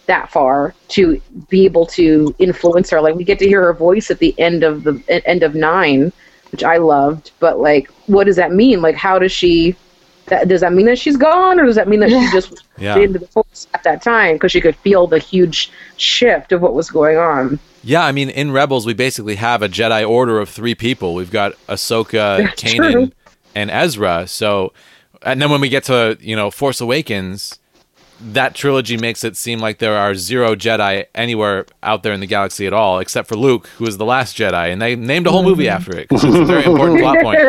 that 0.08 0.30
far 0.32 0.74
to 0.90 1.22
be 1.50 1.66
able 1.66 1.86
to 1.88 2.34
influence 2.40 2.90
her? 2.90 3.02
Like, 3.02 3.16
we 3.16 3.24
get 3.24 3.40
to 3.40 3.48
hear 3.48 3.62
her 3.64 3.74
voice 3.74 4.12
at 4.12 4.20
the 4.20 4.34
end 4.40 4.64
of 4.64 4.84
the 4.84 5.22
end 5.28 5.44
of 5.44 5.56
nine, 5.56 6.12
which 6.52 6.64
I 6.64 6.78
loved. 6.78 7.32
But 7.40 7.60
like, 7.60 7.88
what 8.08 8.26
does 8.26 8.36
that 8.36 8.52
mean? 8.52 8.82
Like, 8.82 8.96
how 8.96 9.20
does 9.20 9.32
she? 9.32 9.76
That, 10.28 10.48
does 10.48 10.62
that 10.62 10.72
mean 10.72 10.86
that 10.86 10.98
she's 10.98 11.18
gone, 11.18 11.60
or 11.60 11.66
does 11.66 11.76
that 11.76 11.90
mean 11.90 12.00
that 12.00 12.10
she 12.10 12.32
just 12.32 12.64
Yeah. 12.78 12.98
into 12.98 13.20
the 13.20 13.28
force 13.28 13.68
at 13.74 13.84
that 13.84 14.02
time 14.02 14.36
because 14.36 14.54
she 14.54 14.62
could 14.62 14.76
feel 14.78 15.06
the 15.06 15.20
huge 15.20 15.70
shift 15.98 16.54
of 16.54 16.62
what 16.62 16.74
was 16.74 16.90
going 16.90 17.18
on? 17.18 17.60
Yeah, 17.84 18.06
I 18.06 18.14
mean, 18.14 18.30
in 18.30 18.52
Rebels, 18.54 18.86
we 18.86 18.94
basically 18.94 19.36
have 19.36 19.62
a 19.62 19.68
Jedi 19.68 20.08
Order 20.08 20.40
of 20.40 20.48
three 20.48 20.76
people. 20.76 21.14
We've 21.14 21.30
got 21.30 21.52
Ahsoka, 21.68 22.38
That's 22.44 22.64
Kanan, 22.64 22.92
true. 22.94 23.12
and 23.54 23.70
Ezra. 23.70 24.26
So, 24.28 24.72
and 25.24 25.42
then 25.42 25.52
when 25.52 25.60
we 25.60 25.68
get 25.68 25.84
to 25.86 26.18
you 26.22 26.38
know 26.38 26.50
Force 26.50 26.80
Awakens, 26.80 27.60
that 28.32 28.56
trilogy 28.56 28.98
makes 28.98 29.24
it 29.24 29.36
seem 29.36 29.60
like 29.60 29.80
there 29.80 29.98
are 29.98 30.16
zero 30.16 30.56
Jedi 30.56 31.06
anywhere 31.14 31.66
out 31.82 32.04
there 32.04 32.14
in 32.14 32.20
the 32.20 32.26
galaxy 32.26 32.66
at 32.66 32.74
all, 32.74 33.00
except 33.00 33.28
for 33.28 33.36
Luke, 33.36 33.68
who 33.78 33.86
is 33.86 33.98
the 33.98 34.06
last 34.06 34.38
Jedi, 34.38 34.72
and 34.72 34.82
they 34.82 34.96
named 34.96 35.28
a 35.28 35.32
whole 35.32 35.44
movie 35.44 35.66
mm-hmm. 35.66 35.76
after 35.76 35.98
it 35.98 36.08
'cause 36.10 36.24
it's 36.24 36.36
a 36.36 36.46
very 36.46 36.64
important 36.64 37.00
plot 37.02 37.18
point. 37.22 37.40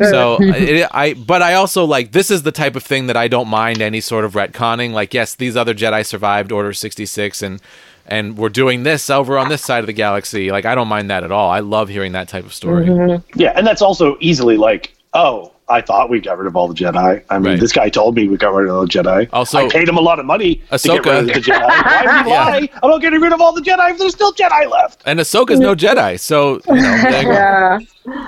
So, 0.06 0.38
it, 0.40 0.88
I 0.92 1.14
but 1.14 1.42
I 1.42 1.54
also 1.54 1.84
like 1.84 2.12
this 2.12 2.30
is 2.30 2.42
the 2.42 2.52
type 2.52 2.76
of 2.76 2.82
thing 2.82 3.06
that 3.08 3.16
I 3.16 3.28
don't 3.28 3.48
mind 3.48 3.82
any 3.82 4.00
sort 4.00 4.24
of 4.24 4.32
retconning. 4.32 4.92
Like, 4.92 5.12
yes, 5.12 5.34
these 5.34 5.56
other 5.56 5.74
Jedi 5.74 6.04
survived 6.04 6.52
Order 6.52 6.72
sixty 6.72 7.06
six, 7.06 7.42
and 7.42 7.60
and 8.06 8.38
we're 8.38 8.48
doing 8.48 8.84
this 8.84 9.10
over 9.10 9.36
on 9.36 9.48
this 9.48 9.64
side 9.64 9.80
of 9.80 9.86
the 9.86 9.92
galaxy. 9.92 10.50
Like, 10.50 10.64
I 10.64 10.74
don't 10.74 10.88
mind 10.88 11.10
that 11.10 11.24
at 11.24 11.32
all. 11.32 11.50
I 11.50 11.60
love 11.60 11.88
hearing 11.88 12.12
that 12.12 12.28
type 12.28 12.44
of 12.44 12.54
story. 12.54 12.86
Mm-hmm. 12.86 13.38
Yeah, 13.38 13.52
and 13.56 13.66
that's 13.66 13.82
also 13.82 14.16
easily 14.20 14.56
like, 14.56 14.94
oh, 15.12 15.52
I 15.68 15.80
thought 15.80 16.08
we 16.10 16.20
got 16.20 16.38
rid 16.38 16.46
of 16.46 16.54
all 16.54 16.68
the 16.68 16.74
Jedi. 16.74 17.22
I 17.28 17.38
mean, 17.38 17.52
Right. 17.52 17.60
this 17.60 17.72
guy 17.72 17.88
told 17.88 18.14
me 18.14 18.28
we 18.28 18.36
got 18.36 18.54
rid 18.54 18.68
of 18.68 18.76
all 18.76 18.82
the 18.82 18.88
Jedi. 18.88 19.28
Also- 19.32 19.58
I 19.58 19.68
paid 19.68 19.88
him 19.88 19.96
a 19.96 20.00
lot 20.00 20.20
of 20.20 20.26
money 20.26 20.56
to 20.56 20.60
get 20.60 20.80
Ahsoka- 20.80 21.04
rid 21.04 21.18
of 21.18 21.26
the 21.26 21.32
Jedi. 21.52 21.60
Why 21.68 22.02
would 22.04 22.24
he 22.24 22.30
Yeah. 22.30 22.44
lie 22.44 22.68
about 22.82 23.00
getting 23.00 23.20
rid 23.20 23.32
of 23.32 23.40
all 23.40 23.52
the 23.52 23.60
Jedi 23.60 23.90
if 23.90 23.98
there's 23.98 24.12
still 24.12 24.32
Jedi 24.32 24.70
left? 24.70 25.02
And 25.06 25.18
Ahsoka's 25.18 25.58
no 25.58 25.74
Jedi, 25.74 26.20
so 26.20 26.60
you 26.68 26.74
know. 26.74 26.96
There 27.06 27.22
you. 27.22 27.28
Yeah, 27.32 27.78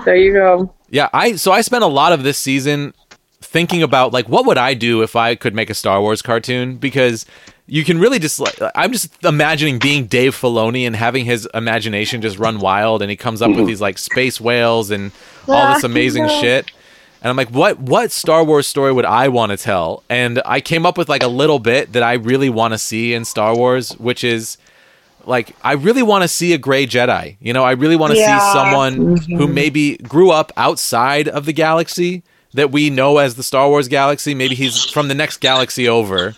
there 0.04 0.16
you 0.16 0.32
go. 0.32 0.72
Yeah, 0.90 1.08
I 1.12 1.36
so 1.36 1.52
I 1.52 1.60
spent 1.60 1.84
a 1.84 1.88
lot 1.88 2.12
of 2.12 2.22
this 2.24 2.38
season 2.38 2.92
thinking 3.40 3.82
about 3.82 4.12
like 4.12 4.28
what 4.28 4.44
would 4.46 4.58
I 4.58 4.74
do 4.74 5.02
if 5.02 5.14
I 5.16 5.34
could 5.34 5.54
make 5.54 5.70
a 5.70 5.74
Star 5.74 6.00
Wars 6.00 6.22
cartoon 6.22 6.76
because 6.76 7.24
you 7.66 7.84
can 7.84 7.98
really 7.98 8.18
just 8.18 8.40
like 8.40 8.58
I'm 8.74 8.92
just 8.92 9.12
imagining 9.24 9.78
being 9.78 10.06
Dave 10.06 10.34
Filoni 10.34 10.86
and 10.86 10.96
having 10.96 11.24
his 11.24 11.46
imagination 11.54 12.20
just 12.20 12.38
run 12.38 12.58
wild 12.58 13.00
and 13.02 13.10
he 13.10 13.16
comes 13.16 13.42
up 13.42 13.50
with 13.50 13.58
mm-hmm. 13.58 13.66
these 13.66 13.80
like 13.80 13.98
space 13.98 14.40
whales 14.40 14.90
and 14.90 15.12
all 15.46 15.74
this 15.74 15.84
amazing 15.84 16.28
shit. 16.28 16.70
And 17.22 17.30
I'm 17.30 17.36
like, 17.36 17.50
what 17.50 17.78
what 17.80 18.12
Star 18.12 18.44
Wars 18.44 18.66
story 18.66 18.92
would 18.92 19.04
I 19.04 19.28
want 19.28 19.50
to 19.50 19.56
tell? 19.58 20.02
And 20.08 20.40
I 20.44 20.60
came 20.60 20.86
up 20.86 20.96
with 20.96 21.08
like 21.08 21.22
a 21.22 21.28
little 21.28 21.58
bit 21.58 21.92
that 21.94 22.02
I 22.02 22.14
really 22.14 22.48
want 22.48 22.74
to 22.74 22.78
see 22.78 23.12
in 23.14 23.24
Star 23.24 23.56
Wars, 23.56 23.90
which 23.98 24.22
is 24.22 24.56
like 25.24 25.54
I 25.64 25.72
really 25.72 26.02
want 26.02 26.22
to 26.22 26.28
see 26.28 26.52
a 26.52 26.58
gray 26.58 26.86
Jedi. 26.86 27.36
You 27.40 27.52
know, 27.52 27.64
I 27.64 27.72
really 27.72 27.96
want 27.96 28.12
to 28.12 28.18
Yeah. 28.18 28.38
see 28.38 28.52
someone 28.52 29.16
who 29.36 29.46
maybe 29.48 29.96
grew 29.98 30.30
up 30.30 30.52
outside 30.56 31.28
of 31.28 31.44
the 31.44 31.52
galaxy 31.52 32.22
that 32.54 32.70
we 32.70 32.88
know 32.88 33.18
as 33.18 33.34
the 33.34 33.42
Star 33.42 33.68
Wars 33.68 33.88
galaxy. 33.88 34.34
Maybe 34.34 34.54
he's 34.54 34.84
from 34.90 35.08
the 35.08 35.14
next 35.14 35.38
galaxy 35.38 35.88
over. 35.88 36.34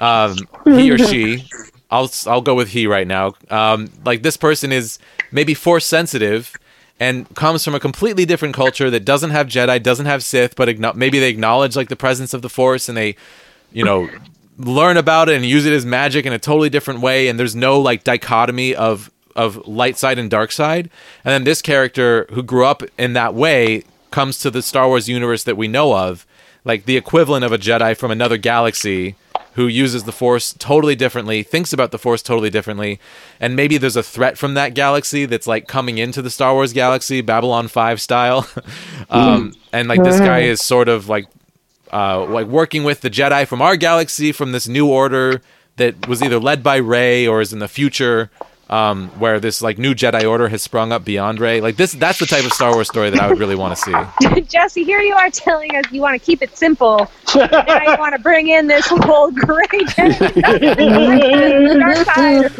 Um, 0.00 0.36
he 0.66 0.90
or 0.90 0.98
she. 0.98 1.44
I'll 1.90 2.10
I'll 2.26 2.42
go 2.42 2.54
with 2.54 2.68
he 2.68 2.86
right 2.86 3.06
now. 3.06 3.32
Um, 3.50 3.90
like 4.04 4.22
this 4.22 4.36
person 4.36 4.72
is 4.72 4.98
maybe 5.32 5.54
force 5.54 5.86
sensitive 5.86 6.52
and 7.00 7.32
comes 7.34 7.64
from 7.64 7.74
a 7.74 7.80
completely 7.80 8.24
different 8.24 8.54
culture 8.54 8.90
that 8.90 9.04
doesn't 9.04 9.30
have 9.30 9.46
Jedi, 9.46 9.82
doesn't 9.82 10.06
have 10.06 10.24
Sith, 10.24 10.56
but 10.56 10.96
maybe 10.96 11.18
they 11.18 11.30
acknowledge 11.30 11.76
like 11.76 11.88
the 11.88 11.96
presence 11.96 12.34
of 12.34 12.42
the 12.42 12.48
Force 12.48 12.88
and 12.88 12.98
they, 12.98 13.16
you 13.72 13.84
know, 13.84 14.08
learn 14.58 14.96
about 14.96 15.28
it 15.28 15.36
and 15.36 15.44
use 15.44 15.64
it 15.64 15.72
as 15.72 15.86
magic 15.86 16.26
in 16.26 16.32
a 16.32 16.38
totally 16.38 16.68
different 16.68 17.00
way. 17.00 17.28
And 17.28 17.38
there's 17.38 17.54
no 17.54 17.80
like 17.80 18.04
dichotomy 18.04 18.74
of 18.74 19.10
of 19.36 19.68
light 19.68 19.96
side 19.96 20.18
and 20.18 20.28
dark 20.28 20.50
side. 20.50 20.90
And 21.24 21.32
then 21.32 21.44
this 21.44 21.62
character 21.62 22.26
who 22.32 22.42
grew 22.42 22.66
up 22.66 22.82
in 22.98 23.12
that 23.12 23.34
way 23.34 23.84
comes 24.10 24.38
to 24.40 24.50
the 24.50 24.62
Star 24.62 24.88
Wars 24.88 25.08
universe 25.08 25.44
that 25.44 25.56
we 25.56 25.68
know 25.68 25.96
of, 25.96 26.26
like 26.64 26.86
the 26.86 26.96
equivalent 26.96 27.44
of 27.44 27.52
a 27.52 27.58
Jedi 27.58 27.96
from 27.96 28.10
another 28.10 28.36
galaxy 28.36 29.14
who 29.54 29.66
uses 29.66 30.04
the 30.04 30.12
Force 30.12 30.54
totally 30.54 30.94
differently, 30.94 31.42
thinks 31.42 31.72
about 31.72 31.90
the 31.90 31.98
Force 31.98 32.22
totally 32.22 32.50
differently, 32.50 33.00
and 33.40 33.56
maybe 33.56 33.78
there's 33.78 33.96
a 33.96 34.02
threat 34.02 34.38
from 34.38 34.54
that 34.54 34.74
galaxy 34.74 35.24
that's 35.26 35.46
like 35.46 35.66
coming 35.66 35.98
into 35.98 36.22
the 36.22 36.30
Star 36.30 36.54
Wars 36.54 36.72
galaxy, 36.72 37.20
Babylon 37.20 37.68
5 37.68 38.00
style. 38.00 38.48
um, 39.10 39.54
and 39.72 39.88
like 39.88 40.02
this 40.02 40.20
guy 40.20 40.40
is 40.40 40.60
sort 40.60 40.88
of 40.88 41.08
like 41.08 41.26
uh, 41.92 42.24
like 42.26 42.46
working 42.46 42.84
with 42.84 43.00
the 43.00 43.10
Jedi 43.10 43.46
from 43.46 43.62
our 43.62 43.76
galaxy 43.76 44.32
from 44.32 44.52
this 44.52 44.68
new 44.68 44.86
order 44.86 45.40
that 45.76 46.08
was 46.08 46.22
either 46.22 46.38
led 46.38 46.62
by 46.62 46.76
Rey 46.76 47.26
or 47.26 47.40
is 47.40 47.52
in 47.52 47.60
the 47.60 47.68
future, 47.68 48.30
um, 48.70 49.08
where 49.18 49.40
this 49.40 49.62
like 49.62 49.78
new 49.78 49.94
Jedi 49.94 50.28
order 50.28 50.48
has 50.48 50.62
sprung 50.62 50.92
up 50.92 51.04
beyond 51.04 51.40
Rey. 51.40 51.60
Like 51.60 51.76
this, 51.76 51.92
that's 51.92 52.18
the 52.18 52.26
type 52.26 52.44
of 52.44 52.52
Star 52.52 52.74
Wars 52.74 52.88
story 52.88 53.10
that 53.10 53.20
I 53.20 53.28
would 53.28 53.38
really 53.38 53.54
want 53.54 53.76
to 53.76 53.82
see. 53.82 54.40
Jesse, 54.42 54.84
here 54.84 55.00
you 55.00 55.14
are 55.14 55.30
telling 55.30 55.74
us 55.76 55.84
you 55.90 56.00
want 56.00 56.20
to 56.20 56.24
keep 56.24 56.42
it 56.42 56.56
simple. 56.56 57.10
now 57.34 57.82
you 57.82 57.96
want 57.98 58.14
to 58.14 58.20
bring 58.22 58.48
in 58.48 58.66
this 58.66 58.86
whole 58.88 59.30
great 59.30 59.70
dark 59.96 60.12
side. 62.06 62.52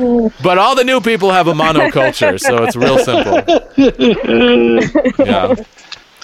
But 0.43 0.59
all 0.59 0.75
the 0.75 0.85
new 0.85 1.01
people 1.01 1.31
have 1.31 1.49
a 1.49 1.53
monoculture, 1.53 2.41
so 2.41 2.65
it's 2.65 2.77
real 2.77 2.99
simple. 2.99 3.43
Yeah. 5.25 5.55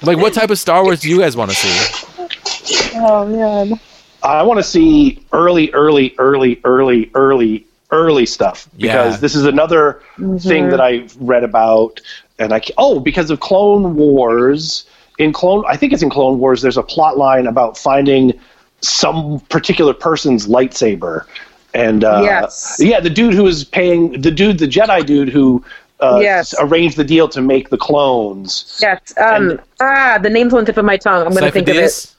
Like, 0.03 0.19
what 0.19 0.35
type 0.35 0.51
of 0.51 0.59
Star 0.59 0.83
Wars 0.83 1.01
do 1.01 1.09
you 1.09 1.21
guys 1.21 1.37
want 1.37 1.51
to 1.51 1.57
see? 1.57 2.95
Oh 2.97 3.27
man. 3.27 3.79
I 4.23 4.43
want 4.43 4.59
to 4.59 4.63
see 4.63 5.25
early, 5.33 5.73
early, 5.73 6.15
early, 6.19 6.61
early, 6.65 7.11
early, 7.15 7.67
early 7.91 8.27
stuff 8.27 8.69
because 8.77 9.15
Yeah. 9.15 9.21
this 9.21 9.35
is 9.35 9.45
another 9.45 10.01
thing 10.39 10.69
that 10.71 10.81
I've 10.81 11.17
read 11.21 11.45
about, 11.45 12.01
and 12.39 12.53
I 12.53 12.61
oh 12.79 12.99
because 13.01 13.31
of 13.31 13.41
Clone 13.41 13.95
Wars 13.97 14.85
in 15.19 15.33
Clone 15.33 15.65
I 15.69 15.77
think 15.77 15.93
it's 15.93 16.03
in 16.03 16.11
Clone 16.11 16.39
Wars. 16.39 16.63
There's 16.63 16.77
a 16.77 16.83
plot 16.83 17.17
line 17.19 17.47
about 17.47 17.79
finding 17.79 18.33
some 18.81 19.41
particular 19.49 19.95
person's 19.95 20.47
lightsaber, 20.47 21.25
and 21.73 22.05
uh, 22.05 22.21
Yes. 22.25 22.77
yeah, 22.81 23.01
the 23.01 23.11
dude 23.11 23.33
who 23.35 23.45
was 23.45 23.65
paying 23.65 24.21
the 24.21 24.31
dude, 24.31 24.59
the 24.59 24.69
Jedi 24.69 25.05
dude 25.07 25.29
who. 25.29 25.65
Uh, 26.01 26.19
Yes. 26.21 26.53
arranged 26.59 26.97
the 26.97 27.05
deal 27.05 27.29
to 27.29 27.41
make 27.41 27.71
the 27.71 27.79
clones. 27.79 28.79
Yes. 28.83 29.15
Um. 29.17 29.51
And- 29.53 29.61
ah, 29.81 30.19
the 30.21 30.29
name's 30.29 30.53
on 30.53 30.61
the 30.65 30.67
tip 30.67 30.77
of 30.77 30.85
my 30.85 30.97
tongue. 30.97 31.25
I'm 31.25 31.33
going 31.33 31.45
to 31.45 31.51
think 31.53 31.69
of 31.69 31.77
it. 31.77 31.85
Sifo-Dyas? 31.85 32.15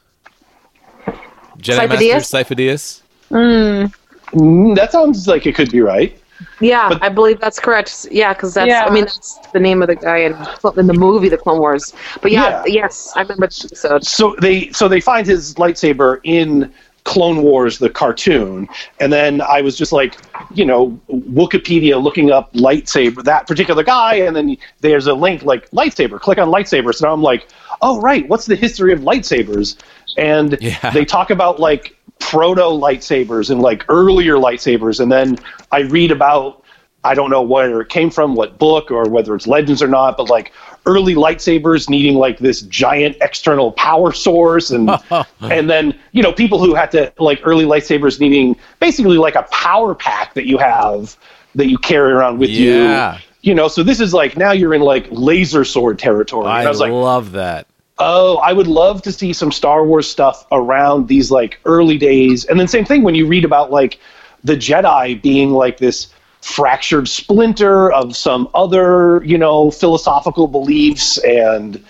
Jedi 1.60 1.90
Master 1.90 1.96
Sifo-Dyas? 1.98 2.24
Sifo-Dyas? 2.32 3.02
Mm, 3.32 3.94
Mm, 4.36 4.76
that 4.76 4.92
sounds 4.92 5.28
like 5.28 5.46
it 5.46 5.56
could 5.56 5.72
be 5.72 5.82
right. 5.82 6.18
Yeah, 6.60 6.90
But- 6.90 7.02
I 7.04 7.10
believe 7.10 7.40
that's 7.40 7.60
correct. 7.60 8.08
Yeah, 8.12 8.34
because 8.34 8.54
that's 8.54 8.68
Yeah. 8.68 8.84
I 8.86 8.90
mean 8.90 9.06
that's 9.06 9.40
the 9.54 9.60
name 9.60 9.82
of 9.82 9.88
the 9.88 9.96
guy 9.96 10.18
in, 10.18 10.34
in 10.78 10.88
the 10.88 10.94
movie 10.94 11.30
The 11.30 11.38
Clone 11.38 11.60
Wars. 11.60 11.94
But 12.22 12.32
yeah, 12.32 12.64
Yeah. 12.66 12.82
yes, 12.84 13.14
I 13.16 13.22
remember 13.22 13.48
the 13.48 13.66
episode. 13.66 14.06
so 14.06 14.36
they 14.42 14.70
so 14.72 14.88
they 14.90 15.00
find 15.00 15.26
his 15.26 15.56
lightsaber 15.56 16.20
in 16.24 16.72
Clone 17.06 17.44
Wars 17.44 17.78
the 17.78 17.90
cartoon, 17.90 18.68
and 19.00 19.14
then 19.14 19.40
I 19.40 19.62
was 19.62 19.78
just 19.78 19.92
like, 19.94 20.18
you 20.56 20.66
know, 20.66 21.00
Wikipedia 21.10 22.02
looking 22.02 22.32
up 22.32 22.52
lightsaber 22.54 23.24
that 23.24 23.46
particular 23.48 23.84
guy, 23.84 24.16
and 24.16 24.36
then 24.36 24.58
there's 24.82 25.06
a 25.08 25.14
link 25.14 25.44
like 25.44 25.70
lightsaber. 25.70 26.20
Click 26.20 26.40
on 26.40 26.50
lightsaber. 26.50 26.94
So 26.94 27.06
now 27.08 27.14
I'm 27.14 27.22
like, 27.22 27.48
oh 27.82 28.02
right, 28.02 28.28
what's 28.28 28.46
the 28.48 28.56
history 28.56 28.92
of 28.92 29.02
lightsabers? 29.02 29.78
And 30.18 30.58
Yeah. 30.62 30.90
they 30.92 31.06
talk 31.06 31.30
about 31.30 31.60
like 31.60 31.96
proto 32.20 32.62
lightsabers 32.62 33.50
and 33.50 33.62
like 33.62 33.86
earlier 33.90 34.36
lightsabers, 34.36 35.00
and 35.00 35.12
then 35.12 35.38
I 35.72 35.82
read 35.82 36.12
about 36.12 36.64
I 37.04 37.14
don't 37.14 37.30
know 37.30 37.44
where 37.44 37.82
it 37.82 37.90
came 37.90 38.10
from, 38.10 38.34
what 38.36 38.58
book, 38.58 38.90
or 38.90 39.08
whether 39.08 39.36
it's 39.36 39.46
legends 39.46 39.84
or 39.84 39.88
not, 39.88 40.18
but 40.18 40.28
like 40.30 40.52
early 40.88 41.14
lightsabers 41.14 41.88
needing 41.88 42.16
like 42.16 42.40
this 42.40 42.62
giant 42.64 43.16
external 43.22 43.72
power 43.74 44.12
source, 44.12 44.72
and 44.72 44.90
and 45.42 45.70
then 45.70 45.98
you 46.14 46.24
know 46.24 46.34
people 46.34 46.60
who 46.60 46.74
had 46.74 46.92
to 46.92 47.14
like 47.20 47.42
early 47.44 47.66
lightsabers 47.66 48.20
needing 48.20 48.56
basically 48.80 49.18
like 49.18 49.36
a 49.36 49.44
power 49.52 49.94
pack 49.94 50.34
that 50.34 50.48
you 50.48 50.58
have 50.58 51.16
that 51.54 51.68
you 51.68 51.78
carry 51.78 52.12
around 52.12 52.40
with 52.40 52.50
Yeah. 52.50 53.16
you. 53.16 53.22
You 53.42 53.54
know, 53.54 53.68
so 53.68 53.84
this 53.84 54.00
is 54.00 54.12
like 54.12 54.36
now 54.38 54.54
you're 54.54 54.74
in 54.74 54.82
like 54.82 55.08
laser 55.12 55.64
sword 55.64 56.00
territory. 56.00 56.48
I, 56.48 56.64
I 56.64 56.68
was 56.68 56.80
like, 56.80 56.92
love 56.92 57.34
that. 57.34 57.68
Oh, 57.98 58.38
I 58.38 58.52
would 58.52 58.68
love 58.68 59.02
to 59.04 59.12
see 59.12 59.32
some 59.32 59.52
Star 59.52 59.86
Wars 59.86 60.10
stuff 60.10 60.46
around 60.52 61.08
these 61.08 61.32
like 61.32 61.60
early 61.66 61.98
days. 61.98 62.44
And 62.46 62.60
then 62.60 62.68
same 62.68 62.86
thing 62.86 63.04
when 63.04 63.16
you 63.16 63.26
read 63.26 63.46
about 63.46 63.72
like 63.72 64.00
the 64.44 64.56
Jedi 64.56 65.22
being 65.22 65.52
like 65.52 65.78
this 65.78 66.08
fractured 66.42 67.08
splinter 67.08 67.92
of 67.92 68.16
some 68.16 68.50
other, 68.54 69.24
you 69.24 69.38
know, 69.38 69.72
philosophical 69.72 70.48
beliefs 70.48 71.18
and 71.20 71.84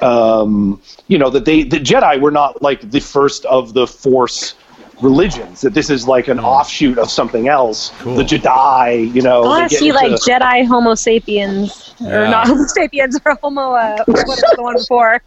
um, 0.00 0.80
you 1.08 1.18
know, 1.18 1.28
that 1.30 1.44
they 1.44 1.64
the 1.64 1.78
Jedi 1.78 2.20
were 2.20 2.30
not 2.30 2.62
like 2.62 2.90
the 2.90 3.00
first 3.00 3.44
of 3.46 3.74
the 3.74 3.86
Force 3.86 4.54
religions, 5.00 5.60
that 5.60 5.74
this 5.74 5.90
is 5.90 6.06
like 6.06 6.28
an 6.28 6.40
offshoot 6.40 6.98
of 6.98 7.10
something 7.10 7.48
else. 7.48 7.92
Cool. 7.98 8.16
The 8.16 8.24
Jedi, 8.24 9.12
you 9.14 9.22
know, 9.22 9.40
I 9.40 9.42
they 9.42 9.48
want 9.48 9.70
to 9.70 9.76
see 9.76 9.92
like 9.92 10.12
Jedi 10.12 10.66
Homo 10.66 10.94
sapiens, 10.94 11.94
or 12.00 12.28
not 12.28 12.46
Homo 12.48 12.64
sapiens, 12.66 13.18
or 13.24 13.34
Homo. 13.42 13.72
Uh, 13.72 14.04
what 14.06 14.26
was 14.26 14.44
the 14.56 14.62
one 14.62 14.76
before? 14.76 15.22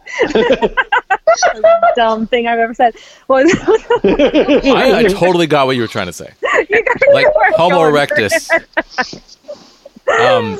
Dumb 1.96 2.26
thing 2.26 2.46
I've 2.46 2.58
ever 2.58 2.74
said. 2.74 2.94
Was 3.28 3.54
I, 4.04 4.92
I 4.98 5.02
totally 5.04 5.46
got 5.46 5.66
what 5.66 5.76
you 5.76 5.82
were 5.82 5.88
trying 5.88 6.06
to 6.06 6.12
say. 6.12 6.32
you 6.68 6.84
got 6.84 6.96
Like 7.12 7.34
where 7.34 7.52
Homo 7.52 7.80
erectus. 7.90 8.50
Um, 10.08 10.58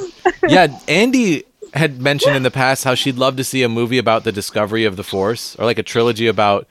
yeah, 0.49 0.79
Andy 0.89 1.45
had 1.75 2.01
mentioned 2.01 2.37
in 2.37 2.43
the 2.43 2.51
past 2.51 2.85
how 2.85 2.95
she'd 2.95 3.17
love 3.17 3.37
to 3.37 3.45
see 3.45 3.63
a 3.63 3.69
movie 3.69 3.99
about 3.99 4.25
the 4.25 4.33
discovery 4.33 4.85
of 4.85 4.97
the 4.97 5.05
Force, 5.05 5.57
or 5.57 5.65
like 5.65 5.79
a 5.79 5.83
trilogy 5.83 6.27
about 6.27 6.67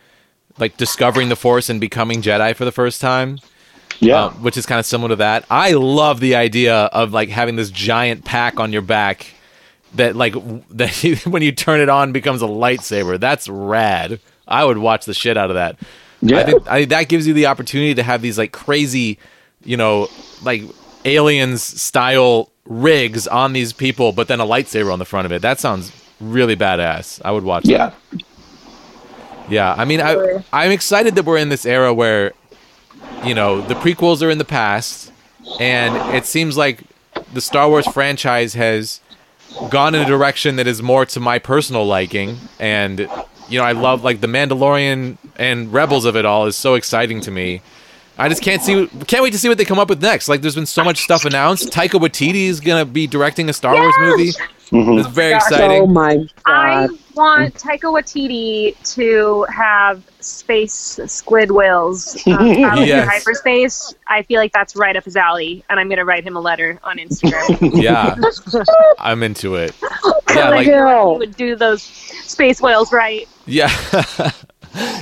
like 0.59 0.77
discovering 0.77 1.29
the 1.29 1.35
Force 1.35 1.69
and 1.69 1.79
becoming 1.79 2.21
Jedi 2.21 2.55
for 2.55 2.65
the 2.65 2.71
first 2.71 3.01
time. 3.01 3.39
yeah. 3.99 4.25
um, 4.25 4.33
which 4.43 4.57
is 4.57 4.65
kind 4.65 4.79
of 4.79 4.85
similar 4.85 5.09
to 5.09 5.15
that. 5.17 5.45
I 5.49 5.73
love 5.73 6.19
the 6.19 6.35
idea 6.35 6.75
of 6.75 7.13
like 7.13 7.29
having 7.29 7.55
this 7.55 7.69
giant 7.69 8.25
pack 8.25 8.59
on 8.59 8.73
your 8.73 8.81
back 8.81 9.27
that 9.95 10.15
like 10.15 10.33
that 10.69 11.03
you, 11.03 11.15
when 11.29 11.41
you 11.41 11.51
turn 11.51 11.79
it 11.79 11.89
on 11.89 12.11
becomes 12.11 12.41
a 12.41 12.47
lightsaber. 12.47 13.19
That's 13.19 13.47
rad. 13.49 14.19
I 14.47 14.65
would 14.65 14.77
watch 14.77 15.05
the 15.05 15.13
shit 15.13 15.37
out 15.37 15.49
of 15.49 15.55
that. 15.55 15.77
Yeah. 16.21 16.39
I 16.39 16.43
think 16.43 16.67
I, 16.69 16.85
that 16.85 17.09
gives 17.09 17.25
you 17.27 17.33
the 17.33 17.47
opportunity 17.47 17.95
to 17.95 18.03
have 18.03 18.21
these 18.21 18.37
like 18.37 18.51
crazy, 18.51 19.17
you 19.63 19.77
know, 19.77 20.07
like 20.43 20.61
aliens 21.05 21.63
style 21.63 22.51
rigs 22.65 23.27
on 23.27 23.53
these 23.53 23.73
people, 23.73 24.11
but 24.11 24.27
then 24.27 24.39
a 24.39 24.45
lightsaber 24.45 24.93
on 24.93 24.99
the 24.99 25.05
front 25.05 25.25
of 25.25 25.31
it. 25.31 25.41
That 25.41 25.59
sounds 25.59 25.91
really 26.19 26.55
badass. 26.55 27.21
I 27.25 27.31
would 27.31 27.43
watch. 27.43 27.65
that. 28.11 28.21
Yeah. 29.51 29.75
I 29.77 29.85
mean, 29.85 30.01
I 30.01 30.43
I'm 30.51 30.71
excited 30.71 31.15
that 31.15 31.25
we're 31.25 31.37
in 31.37 31.49
this 31.49 31.65
era 31.65 31.93
where, 31.93 32.33
you 33.23 33.35
know, 33.35 33.61
the 33.61 33.75
prequels 33.75 34.21
are 34.23 34.29
in 34.29 34.37
the 34.37 34.45
past, 34.45 35.11
and 35.59 36.15
it 36.15 36.25
seems 36.25 36.57
like 36.57 36.83
the 37.33 37.41
Star 37.41 37.69
Wars 37.69 37.87
franchise 37.87 38.53
has 38.55 39.01
gone 39.69 39.93
in 39.95 40.01
a 40.01 40.05
direction 40.05 40.55
that 40.55 40.67
is 40.67 40.81
more 40.81 41.05
to 41.05 41.19
my 41.19 41.37
personal 41.39 41.85
liking, 41.85 42.37
and 42.59 43.07
you 43.49 43.59
know, 43.59 43.65
I 43.65 43.73
love 43.73 44.03
like 44.03 44.21
the 44.21 44.27
Mandalorian 44.27 45.17
and 45.35 45.71
Rebels 45.73 46.05
of 46.05 46.15
it 46.15 46.25
all 46.25 46.45
is 46.45 46.55
so 46.55 46.75
exciting 46.75 47.19
to 47.21 47.31
me. 47.31 47.61
I 48.17 48.29
just 48.29 48.41
can't 48.41 48.61
see, 48.61 48.87
can't 49.07 49.23
wait 49.23 49.31
to 49.31 49.39
see 49.39 49.49
what 49.49 49.57
they 49.57 49.65
come 49.65 49.79
up 49.79 49.89
with 49.89 50.01
next. 50.01 50.29
Like, 50.29 50.41
there's 50.41 50.55
been 50.55 50.65
so 50.65 50.83
much 50.83 51.01
stuff 51.01 51.25
announced. 51.25 51.69
Taika 51.69 51.99
Waititi 51.99 52.45
is 52.45 52.59
gonna 52.59 52.85
be 52.85 53.07
directing 53.07 53.49
a 53.49 53.53
Star 53.53 53.73
Wars 53.73 53.95
movie. 53.99 54.31
It's 54.71 55.07
very 55.09 55.31
Gosh. 55.31 55.41
exciting. 55.51 55.81
Oh 55.81 55.87
my 55.87 56.25
I 56.45 56.87
want 57.15 57.55
Taika 57.55 57.91
Waititi 57.91 58.75
to 58.95 59.43
have 59.53 60.03
space 60.21 60.97
squid 61.07 61.51
whales 61.51 62.15
um, 62.27 62.37
traveling 62.55 62.87
Yes. 62.87 63.03
in 63.03 63.09
hyperspace. 63.09 63.93
I 64.07 64.23
feel 64.23 64.39
like 64.39 64.53
that's 64.53 64.75
right 64.75 64.95
up 64.95 65.03
his 65.03 65.17
alley, 65.17 65.63
and 65.69 65.79
I'm 65.79 65.87
going 65.89 65.97
to 65.97 66.05
write 66.05 66.23
him 66.23 66.35
a 66.37 66.39
letter 66.39 66.79
on 66.83 66.97
Instagram. 66.97 67.59
Yeah, 67.81 68.15
I'm 68.99 69.23
into 69.23 69.55
it. 69.55 69.73
Yeah, 69.81 70.49
like, 70.49 70.67
like 70.67 70.67
he 70.67 71.17
would 71.19 71.35
do 71.35 71.55
those 71.55 71.81
space 71.81 72.61
whales 72.61 72.93
right. 72.93 73.27
Yeah. 73.45 73.69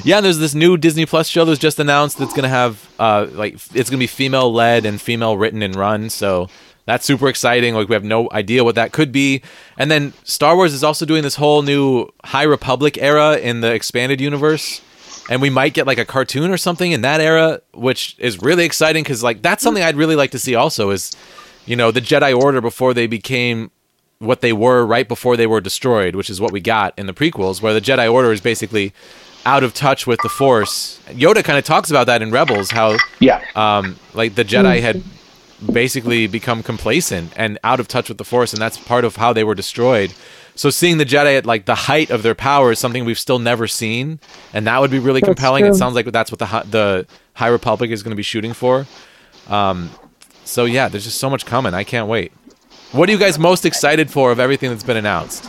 yeah, 0.03 0.17
and 0.17 0.25
there's 0.25 0.39
this 0.39 0.55
new 0.55 0.77
Disney 0.77 1.05
Plus 1.05 1.27
show 1.27 1.45
that's 1.45 1.59
just 1.59 1.79
announced 1.79 2.17
that's 2.17 2.33
going 2.33 2.43
to 2.43 2.49
have 2.49 2.89
uh 2.99 3.27
like 3.33 3.53
it's 3.53 3.89
going 3.89 3.91
to 3.91 3.97
be 3.97 4.07
female 4.07 4.51
led 4.51 4.85
and 4.85 4.99
female 4.99 5.37
written 5.37 5.61
and 5.61 5.75
run, 5.75 6.09
so 6.09 6.49
that's 6.85 7.05
super 7.05 7.27
exciting. 7.27 7.75
Like 7.75 7.87
we 7.89 7.93
have 7.93 8.03
no 8.03 8.29
idea 8.31 8.63
what 8.63 8.75
that 8.75 8.91
could 8.91 9.11
be. 9.11 9.41
And 9.77 9.89
then 9.91 10.13
Star 10.23 10.55
Wars 10.55 10.73
is 10.73 10.83
also 10.83 11.05
doing 11.05 11.23
this 11.23 11.35
whole 11.35 11.61
new 11.61 12.07
High 12.25 12.43
Republic 12.43 12.97
era 12.99 13.37
in 13.37 13.61
the 13.61 13.71
expanded 13.73 14.19
universe. 14.19 14.81
And 15.29 15.41
we 15.41 15.51
might 15.51 15.75
get 15.75 15.85
like 15.85 15.99
a 15.99 16.05
cartoon 16.05 16.49
or 16.49 16.57
something 16.57 16.91
in 16.91 17.01
that 17.01 17.21
era, 17.21 17.61
which 17.73 18.15
is 18.17 18.41
really 18.41 18.65
exciting 18.65 19.03
because 19.03 19.21
like 19.21 19.43
that's 19.43 19.61
something 19.61 19.83
I'd 19.83 19.95
really 19.95 20.15
like 20.15 20.31
to 20.31 20.39
see 20.39 20.55
also 20.55 20.89
is, 20.89 21.11
you 21.67 21.75
know, 21.75 21.91
the 21.91 22.01
Jedi 22.01 22.35
Order 22.35 22.61
before 22.61 22.95
they 22.95 23.05
became 23.05 23.69
what 24.17 24.41
they 24.41 24.51
were 24.51 24.85
right 24.85 25.07
before 25.07 25.37
they 25.37 25.45
were 25.47 25.61
destroyed, 25.61 26.15
which 26.15 26.29
is 26.31 26.41
what 26.41 26.51
we 26.51 26.59
got 26.59 26.97
in 26.97 27.05
the 27.05 27.13
prequels, 27.13 27.61
where 27.61 27.73
the 27.75 27.79
Jedi 27.81 28.11
Order 28.11 28.31
is 28.33 28.41
basically 28.41 28.91
out 29.45 29.63
of 29.63 29.73
touch 29.73 30.05
with 30.07 30.19
the 30.23 30.29
Force. 30.29 30.99
Yoda 31.09 31.43
kind 31.43 31.57
of 31.59 31.63
talks 31.63 31.89
about 31.91 32.07
that 32.07 32.21
in 32.23 32.31
Rebels, 32.31 32.71
how 32.71 32.97
Yeah. 33.19 33.41
um, 33.55 33.97
like 34.15 34.33
the 34.35 34.43
Jedi 34.43 34.81
had 34.81 35.01
basically 35.71 36.27
become 36.27 36.63
complacent 36.63 37.33
and 37.35 37.59
out 37.63 37.79
of 37.79 37.87
touch 37.87 38.09
with 38.09 38.17
the 38.17 38.23
Force, 38.23 38.53
and 38.53 38.61
that's 38.61 38.77
part 38.77 39.03
of 39.05 39.17
how 39.17 39.33
they 39.33 39.43
were 39.43 39.55
destroyed. 39.55 40.13
So 40.55 40.69
seeing 40.69 40.97
the 40.97 41.05
Jedi 41.05 41.37
at 41.37 41.45
like 41.45 41.65
the 41.65 41.75
height 41.75 42.09
of 42.09 42.23
their 42.23 42.35
power 42.35 42.71
is 42.71 42.79
something 42.79 43.05
we've 43.05 43.19
still 43.19 43.39
never 43.39 43.67
seen, 43.67 44.19
and 44.53 44.67
that 44.67 44.79
would 44.81 44.91
be 44.91 44.99
really 44.99 45.21
compelling. 45.21 45.65
It 45.65 45.75
sounds 45.75 45.95
like 45.95 46.05
that's 46.07 46.31
what 46.31 46.39
the 46.39 46.47
Hi- 46.47 46.63
the 46.63 47.07
High 47.33 47.47
Republic 47.47 47.91
is 47.91 48.03
going 48.03 48.11
to 48.11 48.17
be 48.17 48.23
shooting 48.23 48.53
for. 48.53 48.85
Um, 49.47 49.89
so 50.43 50.65
yeah, 50.65 50.89
there's 50.89 51.05
just 51.05 51.17
so 51.17 51.29
much 51.29 51.45
coming. 51.45 51.73
I 51.73 51.83
can't 51.83 52.07
wait. 52.07 52.31
What 52.91 53.07
are 53.07 53.11
you 53.11 53.17
guys 53.17 53.37
most 53.37 53.65
excited 53.65 54.09
for 54.09 54.31
of 54.31 54.39
everything 54.39 54.69
that's 54.69 54.83
been 54.83 54.97
announced? 54.97 55.45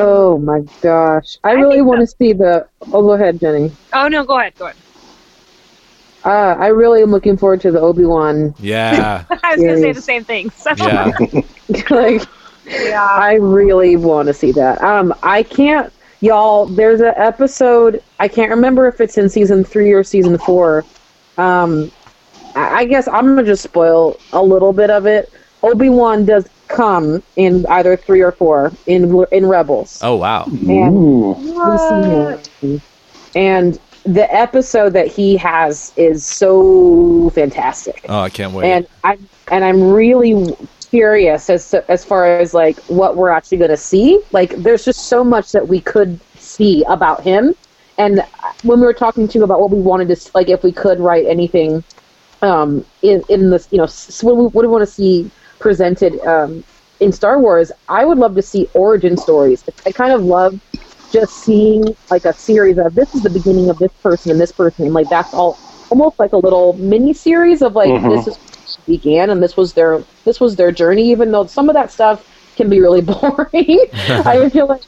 Oh 0.00 0.38
my 0.38 0.60
gosh! 0.82 1.38
I, 1.44 1.52
really 1.52 1.80
want 1.80 2.00
to 2.00 2.06
see 2.06 2.32
the. 2.32 2.68
Oh, 2.92 3.02
go 3.02 3.12
ahead, 3.12 3.40
Jenny. 3.40 3.72
Oh 3.92 4.08
no, 4.08 4.24
go 4.24 4.38
ahead, 4.38 4.54
go 4.56 4.66
ahead. 4.66 4.76
Uh, 6.24 6.56
I 6.58 6.68
really 6.68 7.02
am 7.02 7.10
looking 7.10 7.36
forward 7.36 7.60
to 7.62 7.70
the 7.70 7.80
Obi 7.80 8.04
Wan. 8.04 8.54
Yeah, 8.58 9.24
I 9.42 9.54
was 9.54 9.64
going 9.64 9.76
to 9.76 9.80
say 9.80 9.92
the 9.92 10.02
same 10.02 10.24
thing. 10.24 10.50
So, 10.50 10.72
yeah, 10.76 11.12
like, 11.90 12.22
yeah. 12.66 13.04
I 13.04 13.34
really 13.34 13.96
want 13.96 14.26
to 14.28 14.34
see 14.34 14.52
that. 14.52 14.82
Um, 14.82 15.14
I 15.22 15.42
can't, 15.42 15.92
y'all. 16.20 16.66
There's 16.66 17.00
an 17.00 17.14
episode. 17.16 18.02
I 18.18 18.28
can't 18.28 18.50
remember 18.50 18.88
if 18.88 19.00
it's 19.00 19.16
in 19.16 19.28
season 19.28 19.64
three 19.64 19.92
or 19.92 20.02
season 20.02 20.38
four. 20.38 20.84
Um, 21.36 21.90
I, 22.54 22.80
I 22.80 22.84
guess 22.84 23.06
I'm 23.08 23.26
gonna 23.26 23.44
just 23.44 23.62
spoil 23.62 24.18
a 24.32 24.42
little 24.42 24.72
bit 24.72 24.90
of 24.90 25.06
it. 25.06 25.32
Obi 25.62 25.88
Wan 25.88 26.24
does 26.24 26.48
come 26.68 27.22
in 27.36 27.66
either 27.66 27.96
three 27.96 28.20
or 28.20 28.32
four 28.32 28.72
in 28.86 29.24
in 29.32 29.46
Rebels. 29.46 30.00
Oh 30.02 30.16
wow, 30.16 30.44
And 30.46 30.94
Ooh. 30.94 31.32
We've 31.32 32.40
seen 32.60 32.72
him. 32.72 32.82
And 33.34 33.80
the 34.12 34.32
episode 34.34 34.90
that 34.94 35.06
he 35.06 35.36
has 35.36 35.92
is 35.96 36.24
so 36.24 37.30
fantastic, 37.34 38.06
oh 38.08 38.20
I 38.20 38.30
can't 38.30 38.52
wait. 38.54 38.70
and 38.70 38.86
I'm 39.04 39.28
and 39.50 39.64
I'm 39.64 39.90
really 39.92 40.54
curious 40.90 41.50
as 41.50 41.74
as 41.88 42.04
far 42.04 42.26
as 42.40 42.54
like 42.54 42.78
what 42.88 43.16
we're 43.16 43.30
actually 43.30 43.58
going 43.58 43.70
to 43.70 43.76
see. 43.76 44.20
Like, 44.32 44.50
there's 44.56 44.84
just 44.84 45.08
so 45.08 45.22
much 45.22 45.52
that 45.52 45.68
we 45.68 45.80
could 45.80 46.18
see 46.36 46.84
about 46.88 47.22
him. 47.22 47.54
And 47.98 48.22
when 48.62 48.80
we 48.80 48.86
were 48.86 48.94
talking 48.94 49.26
to 49.28 49.38
you 49.38 49.44
about 49.44 49.60
what 49.60 49.70
we 49.70 49.80
wanted 49.80 50.08
to 50.14 50.30
like, 50.34 50.48
if 50.48 50.62
we 50.62 50.72
could 50.72 51.00
write 51.00 51.26
anything 51.26 51.82
um, 52.42 52.84
in 53.02 53.22
in 53.28 53.50
this, 53.50 53.68
you 53.70 53.78
know, 53.78 53.84
s- 53.84 54.22
what, 54.22 54.36
we, 54.36 54.44
what 54.46 54.62
do 54.62 54.68
we 54.68 54.72
want 54.72 54.82
to 54.88 54.92
see 54.92 55.30
presented 55.58 56.18
um, 56.26 56.62
in 57.00 57.12
Star 57.12 57.38
Wars? 57.40 57.72
I 57.88 58.04
would 58.04 58.18
love 58.18 58.34
to 58.36 58.42
see 58.42 58.68
origin 58.74 59.16
stories. 59.16 59.64
I 59.84 59.92
kind 59.92 60.12
of 60.12 60.22
love 60.22 60.58
just 61.12 61.34
seeing 61.42 61.84
like 62.10 62.24
a 62.24 62.34
series 62.34 62.78
of 62.78 62.94
this 62.94 63.08
is 63.14 63.22
the 63.22 63.30
beginning 63.30 63.70
of 63.70 63.78
this 63.78 63.92
person 64.02 64.30
and 64.30 64.40
this 64.40 64.52
person, 64.52 64.84
and 64.86 64.94
like 64.94 65.08
that's 65.08 65.32
all 65.34 65.60
almost 65.90 66.18
like 66.18 66.32
a 66.32 66.38
little 66.38 66.76
mini 66.78 67.12
series 67.14 67.62
of 67.62 67.74
like 67.74 67.94
Mhm. 67.94 68.08
this 68.08 68.26
is 68.26 68.38
began, 68.86 69.30
and 69.30 69.42
this 69.42 69.56
was 69.56 69.74
their 69.74 70.06
this 70.24 70.40
was 70.40 70.56
their 70.56 70.72
journey. 70.72 71.10
Even 71.10 71.30
though 71.32 71.46
some 71.46 71.68
of 71.68 71.74
that 71.74 71.90
stuff 71.90 72.22
can 72.56 72.68
be 72.68 72.80
really 72.80 73.00
boring, 73.12 73.78
I 74.26 74.48
feel 74.52 74.68
like 74.68 74.82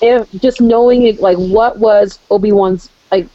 if 0.00 0.26
just 0.42 0.60
knowing 0.60 1.02
it, 1.06 1.20
like 1.20 1.36
what 1.38 1.78
was 1.78 2.20
Obi 2.30 2.52
Wan's 2.52 2.90
like 3.10 3.30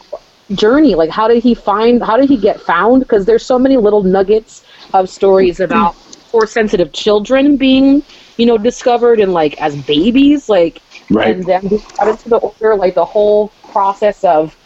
journey, 0.53 0.95
like 0.95 1.09
how 1.09 1.27
did 1.27 1.43
he 1.43 1.53
find, 1.53 2.03
how 2.03 2.17
did 2.17 2.30
he 2.30 2.38
get 2.38 2.61
found? 2.61 3.01
Because 3.01 3.25
there's 3.25 3.45
so 3.45 3.59
many 3.59 3.77
little 3.77 4.03
nuggets 4.03 4.61
of 4.93 5.09
stories 5.09 5.59
about 5.59 5.95
force 6.32 6.51
sensitive 6.53 6.91
children 6.93 7.58
being, 7.58 8.03
you 8.40 8.48
know, 8.48 8.58
discovered 8.58 9.22
and 9.22 9.34
like 9.34 9.56
as 9.59 9.77
babies, 9.77 10.50
like 10.50 10.84
Right. 11.11 11.38
and 11.38 11.48
then 11.48 11.61
brought 11.98 12.09
into 12.09 12.30
the 12.30 12.38
order, 12.38 12.77
like 12.77 12.95
the 12.95 13.06
whole 13.06 13.56
process 13.72 14.24
of 14.26 14.58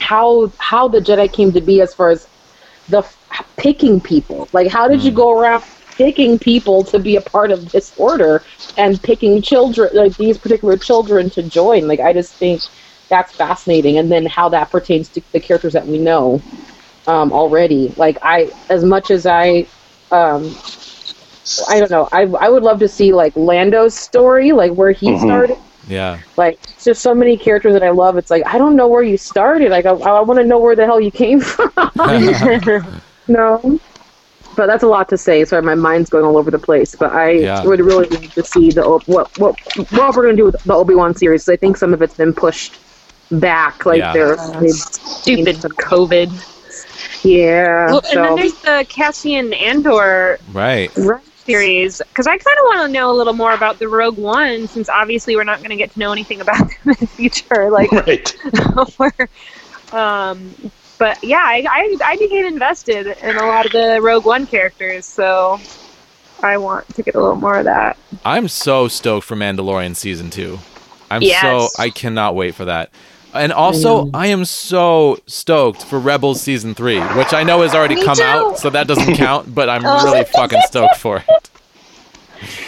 how 0.00 0.52
how 0.60 0.88
the 0.88 1.00
Jedi 1.00 1.32
came 1.32 1.52
to 1.54 1.62
be 1.62 1.80
as 1.82 1.94
far 1.94 2.10
as 2.10 2.28
the 2.88 2.98
f- 2.98 3.18
picking 3.58 4.00
people. 4.00 4.50
Like, 4.52 4.70
how 4.70 4.88
did 4.88 5.04
you 5.04 5.12
go 5.12 5.30
around 5.32 5.64
picking 5.98 6.38
people 6.38 6.84
to 6.86 6.98
be 7.00 7.16
a 7.16 7.22
part 7.22 7.52
of 7.52 7.70
this 7.72 7.92
order 7.96 8.44
and 8.76 9.02
picking 9.02 9.42
children, 9.42 9.90
like 9.94 10.16
these 10.18 10.38
particular 10.38 10.78
children, 10.78 11.30
to 11.30 11.42
join? 11.42 11.88
Like, 11.88 12.00
I 12.00 12.12
just 12.12 12.38
think 12.38 12.64
that's 13.10 13.32
fascinating. 13.34 13.98
And 13.98 14.10
then 14.12 14.26
how 14.26 14.50
that 14.50 14.70
pertains 14.70 15.10
to 15.10 15.22
the 15.32 15.40
characters 15.40 15.74
that 15.74 15.86
we 15.86 15.98
know 15.98 16.44
um, 17.06 17.32
already. 17.32 17.94
Like, 17.96 18.18
I, 18.22 18.52
as 18.70 18.84
much 18.84 19.10
as 19.10 19.26
I, 19.26 19.70
um, 20.10 20.58
I 21.68 21.78
don't 21.78 21.90
know, 21.90 22.08
I, 22.12 22.22
I 22.22 22.48
would 22.48 22.62
love 22.62 22.78
to 22.80 22.88
see 22.88 23.12
like 23.12 23.34
Lando's 23.36 23.94
story, 23.94 24.52
like 24.52 24.72
where 24.72 24.92
he 24.92 25.08
Mhm. 25.08 25.20
started. 25.20 25.58
Yeah. 25.86 26.18
Like, 26.38 26.58
it's 26.64 26.84
just 26.84 27.02
so 27.02 27.14
many 27.14 27.36
characters 27.36 27.74
that 27.74 27.82
I 27.82 27.90
love. 27.90 28.16
It's 28.16 28.30
like 28.30 28.42
I 28.46 28.56
don't 28.56 28.74
know 28.76 28.88
where 28.88 29.02
you 29.02 29.18
started. 29.18 29.70
Like, 29.70 29.84
I, 29.84 29.90
I 29.90 30.20
want 30.22 30.38
to 30.40 30.44
know 30.46 30.58
where 30.58 30.74
the 30.74 30.86
hell 30.86 30.98
you 31.00 31.10
came 31.10 31.40
from. 31.52 31.70
no, 33.28 33.78
but 34.56 34.66
that's 34.66 34.82
a 34.82 34.86
lot 34.88 35.08
to 35.10 35.18
say. 35.18 35.44
Sorry, 35.44 35.60
my 35.62 35.74
mind's 35.74 36.08
going 36.08 36.24
all 36.24 36.36
over 36.38 36.50
the 36.50 36.58
place. 36.58 36.94
But 36.94 37.12
I 37.12 37.30
Yeah. 37.32 37.64
would 37.64 37.80
really 37.80 38.06
like 38.08 38.32
to 38.32 38.42
see 38.44 38.70
the 38.70 38.84
O- 38.84 39.00
what 39.06 39.36
what 39.38 39.56
what 39.92 40.16
we're 40.16 40.22
going 40.22 40.36
to 40.36 40.40
do 40.40 40.46
with 40.46 40.62
the 40.62 40.72
Obi 40.74 40.94
Wan 40.94 41.14
series. 41.14 41.46
I 41.48 41.56
think 41.56 41.76
some 41.76 41.92
of 41.92 42.00
it's 42.00 42.14
been 42.14 42.32
pushed 42.32 42.74
back. 43.30 43.84
Like 43.84 43.98
Yeah. 43.98 44.12
they're 44.14 44.36
they- 44.60 44.68
Stupid 44.68 45.56
COVID. 45.56 46.30
yeah. 47.24 47.86
Well, 47.86 48.02
and 48.10 48.24
then 48.24 48.36
there's 48.36 48.60
the 48.62 48.86
Cassian 48.88 49.52
Andor 49.52 50.38
Right. 50.52 50.90
right. 50.96 51.20
Series 51.44 52.00
because 52.08 52.26
I 52.26 52.32
kind 52.36 52.58
of 52.58 52.64
want 52.64 52.86
to 52.86 52.92
know 52.92 53.10
a 53.10 53.16
little 53.16 53.32
more 53.32 53.52
about 53.52 53.78
the 53.78 53.88
Rogue 53.88 54.16
One 54.18 54.66
since 54.66 54.88
obviously 54.88 55.36
we're 55.36 55.44
not 55.44 55.58
going 55.58 55.70
to 55.70 55.76
get 55.76 55.92
to 55.92 55.98
know 55.98 56.12
anything 56.12 56.40
about 56.40 56.58
them 56.58 56.70
in 56.86 56.94
the 57.00 57.06
future. 57.06 57.70
Like, 57.70 57.90
Right. 58.06 59.92
um, 59.92 60.54
but 60.98 61.22
yeah, 61.22 61.42
I, 61.44 61.64
I 61.68 61.96
I 62.04 62.16
became 62.16 62.46
invested 62.46 63.06
in 63.06 63.36
a 63.36 63.46
lot 63.46 63.66
of 63.66 63.72
the 63.72 64.00
Rogue 64.02 64.24
One 64.24 64.46
characters, 64.46 65.04
so 65.06 65.60
I 66.42 66.56
want 66.56 66.88
to 66.94 67.02
get 67.02 67.14
a 67.14 67.20
little 67.20 67.36
more 67.36 67.58
of 67.58 67.64
that. 67.64 67.96
I'm 68.24 68.48
so 68.48 68.88
stoked 68.88 69.26
for 69.26 69.36
Mandalorian 69.36 69.96
season 69.96 70.30
two. 70.30 70.58
I'm 71.10 71.22
Yes. 71.22 71.40
so 71.42 71.82
I 71.82 71.90
cannot 71.90 72.34
wait 72.34 72.54
for 72.54 72.64
that. 72.64 72.90
And 73.34 73.52
also, 73.52 74.04
mm. 74.06 74.10
I 74.14 74.28
am 74.28 74.44
so 74.44 75.18
stoked 75.26 75.82
for 75.84 75.98
Rebels 75.98 76.40
season 76.40 76.74
three, 76.74 77.00
which 77.00 77.34
I 77.34 77.42
know 77.42 77.62
has 77.62 77.74
already 77.74 77.96
Me 77.96 78.04
come 78.04 78.16
too. 78.16 78.22
out, 78.22 78.58
so 78.58 78.70
that 78.70 78.86
doesn't 78.86 79.16
count. 79.16 79.54
But 79.54 79.68
I'm 79.68 79.82
Oh. 79.86 80.04
really 80.04 80.24
fucking 80.24 80.60
stoked 80.66 80.96
for 80.98 81.18
it. 81.18 81.50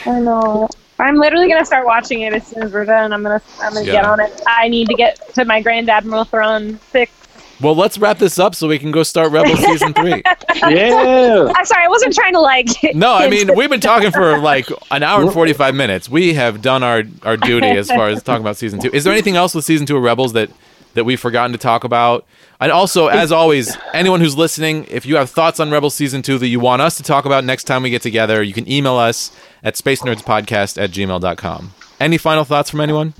I 0.06 0.20
know. 0.20 0.68
I'm 0.98 1.16
literally 1.16 1.48
gonna 1.48 1.64
start 1.64 1.84
watching 1.86 2.22
it 2.22 2.32
as 2.32 2.46
soon 2.46 2.62
as 2.62 2.72
we're 2.72 2.84
done. 2.86 3.12
I'm 3.12 3.22
gonna 3.22 3.42
I'm 3.60 3.74
gonna 3.74 3.84
get 3.84 4.04
on 4.06 4.18
it. 4.18 4.40
I 4.46 4.68
need 4.68 4.88
to 4.88 4.94
get 4.94 5.34
to 5.34 5.44
my 5.44 5.60
Grand 5.60 5.90
Admiral 5.90 6.24
Thrawn 6.24 6.76
fix. 6.76 7.12
Well, 7.60 7.74
let's 7.74 7.96
wrap 7.96 8.18
this 8.18 8.38
up 8.38 8.54
so 8.54 8.68
we 8.68 8.78
can 8.78 8.90
go 8.90 9.02
start 9.02 9.32
Rebels 9.32 9.58
season 9.64 9.94
three. 9.94 10.22
Yeah. 10.56 11.52
I'm 11.54 11.64
sorry, 11.64 11.84
I 11.84 11.88
wasn't 11.88 12.14
trying 12.14 12.34
to 12.34 12.40
like. 12.40 12.66
No, 12.94 13.12
I 13.12 13.28
mean 13.28 13.54
we've 13.56 13.68
been 13.70 13.80
talking 13.80 14.10
for 14.10 14.38
like 14.38 14.68
an 14.90 15.02
hour 15.02 15.22
and 15.22 15.32
forty 15.32 15.52
five 15.52 15.74
minutes. 15.74 16.08
We 16.08 16.34
have 16.34 16.62
done 16.62 16.82
our 16.82 17.02
our 17.22 17.36
duty 17.36 17.66
as 17.66 17.88
far 17.88 18.08
as 18.08 18.22
talking 18.22 18.42
about 18.42 18.56
season 18.56 18.80
two. 18.80 18.90
Is 18.92 19.04
there 19.04 19.12
anything 19.12 19.36
else 19.36 19.54
with 19.54 19.64
season 19.64 19.86
two 19.86 19.96
of 19.96 20.02
Rebels 20.02 20.32
that 20.34 20.50
that 20.94 21.04
we've 21.04 21.20
forgotten 21.20 21.52
to 21.52 21.58
talk 21.58 21.84
about? 21.84 22.26
And 22.58 22.72
also, 22.72 23.08
as 23.08 23.32
always, 23.32 23.76
anyone 23.92 24.20
who's 24.20 24.36
listening, 24.36 24.86
if 24.88 25.04
you 25.04 25.16
have 25.16 25.28
thoughts 25.28 25.60
on 25.60 25.70
Rebels 25.70 25.94
season 25.94 26.22
two 26.22 26.38
that 26.38 26.48
you 26.48 26.58
want 26.60 26.80
us 26.80 26.96
to 26.96 27.02
talk 27.02 27.26
about 27.26 27.44
next 27.44 27.64
time 27.64 27.82
we 27.82 27.90
get 27.90 28.02
together, 28.02 28.42
you 28.42 28.54
can 28.54 28.70
email 28.70 28.96
us 28.96 29.30
at 29.62 29.76
space 29.76 30.00
nerds 30.02 30.22
podcast 30.22 30.82
at 30.82 30.90
gmail.com. 30.90 31.74
Any 32.00 32.18
final 32.18 32.44
thoughts 32.44 32.70
from 32.70 32.80
anyone? 32.80 33.12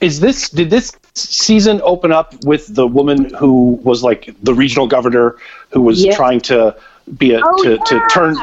Is 0.00 0.20
this 0.20 0.48
did 0.50 0.70
this 0.70 0.92
season 1.14 1.80
open 1.84 2.12
up 2.12 2.34
with 2.44 2.74
the 2.74 2.86
woman 2.86 3.32
who 3.34 3.80
was 3.82 4.02
like 4.02 4.34
the 4.42 4.54
regional 4.54 4.86
governor 4.86 5.36
who 5.72 5.82
was 5.82 6.04
Yeah. 6.04 6.14
trying 6.16 6.40
to 6.42 6.74
be 7.18 7.32
a 7.34 7.40
Oh, 7.44 7.62
to, 7.64 7.78
to 7.78 8.06
turn 8.10 8.36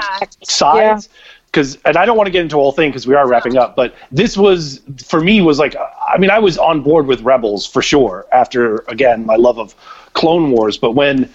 sides? 0.43 1.09
Because 1.45 1.77
and 1.85 1.95
I 1.97 2.05
don't 2.05 2.17
want 2.17 2.27
to 2.27 2.31
get 2.31 2.41
into 2.41 2.55
the 2.55 2.61
whole 2.61 2.71
thing 2.73 2.89
because 2.89 3.07
we 3.07 3.15
are 3.15 3.27
wrapping 3.27 3.57
up, 3.57 3.75
but 3.75 3.95
this 4.11 4.37
was 4.37 4.81
for 5.05 5.21
me 5.21 5.41
was 5.41 5.57
like 5.59 5.75
I 6.07 6.17
mean 6.17 6.29
I 6.29 6.39
was 6.39 6.57
on 6.57 6.81
board 6.81 7.07
with 7.07 7.21
Rebels 7.21 7.65
for 7.65 7.81
sure 7.81 8.25
after 8.31 8.79
again 8.89 9.25
my 9.25 9.35
love 9.37 9.57
of 9.57 9.73
Clone 10.13 10.51
Wars, 10.51 10.77
but 10.77 10.91
when 10.91 11.29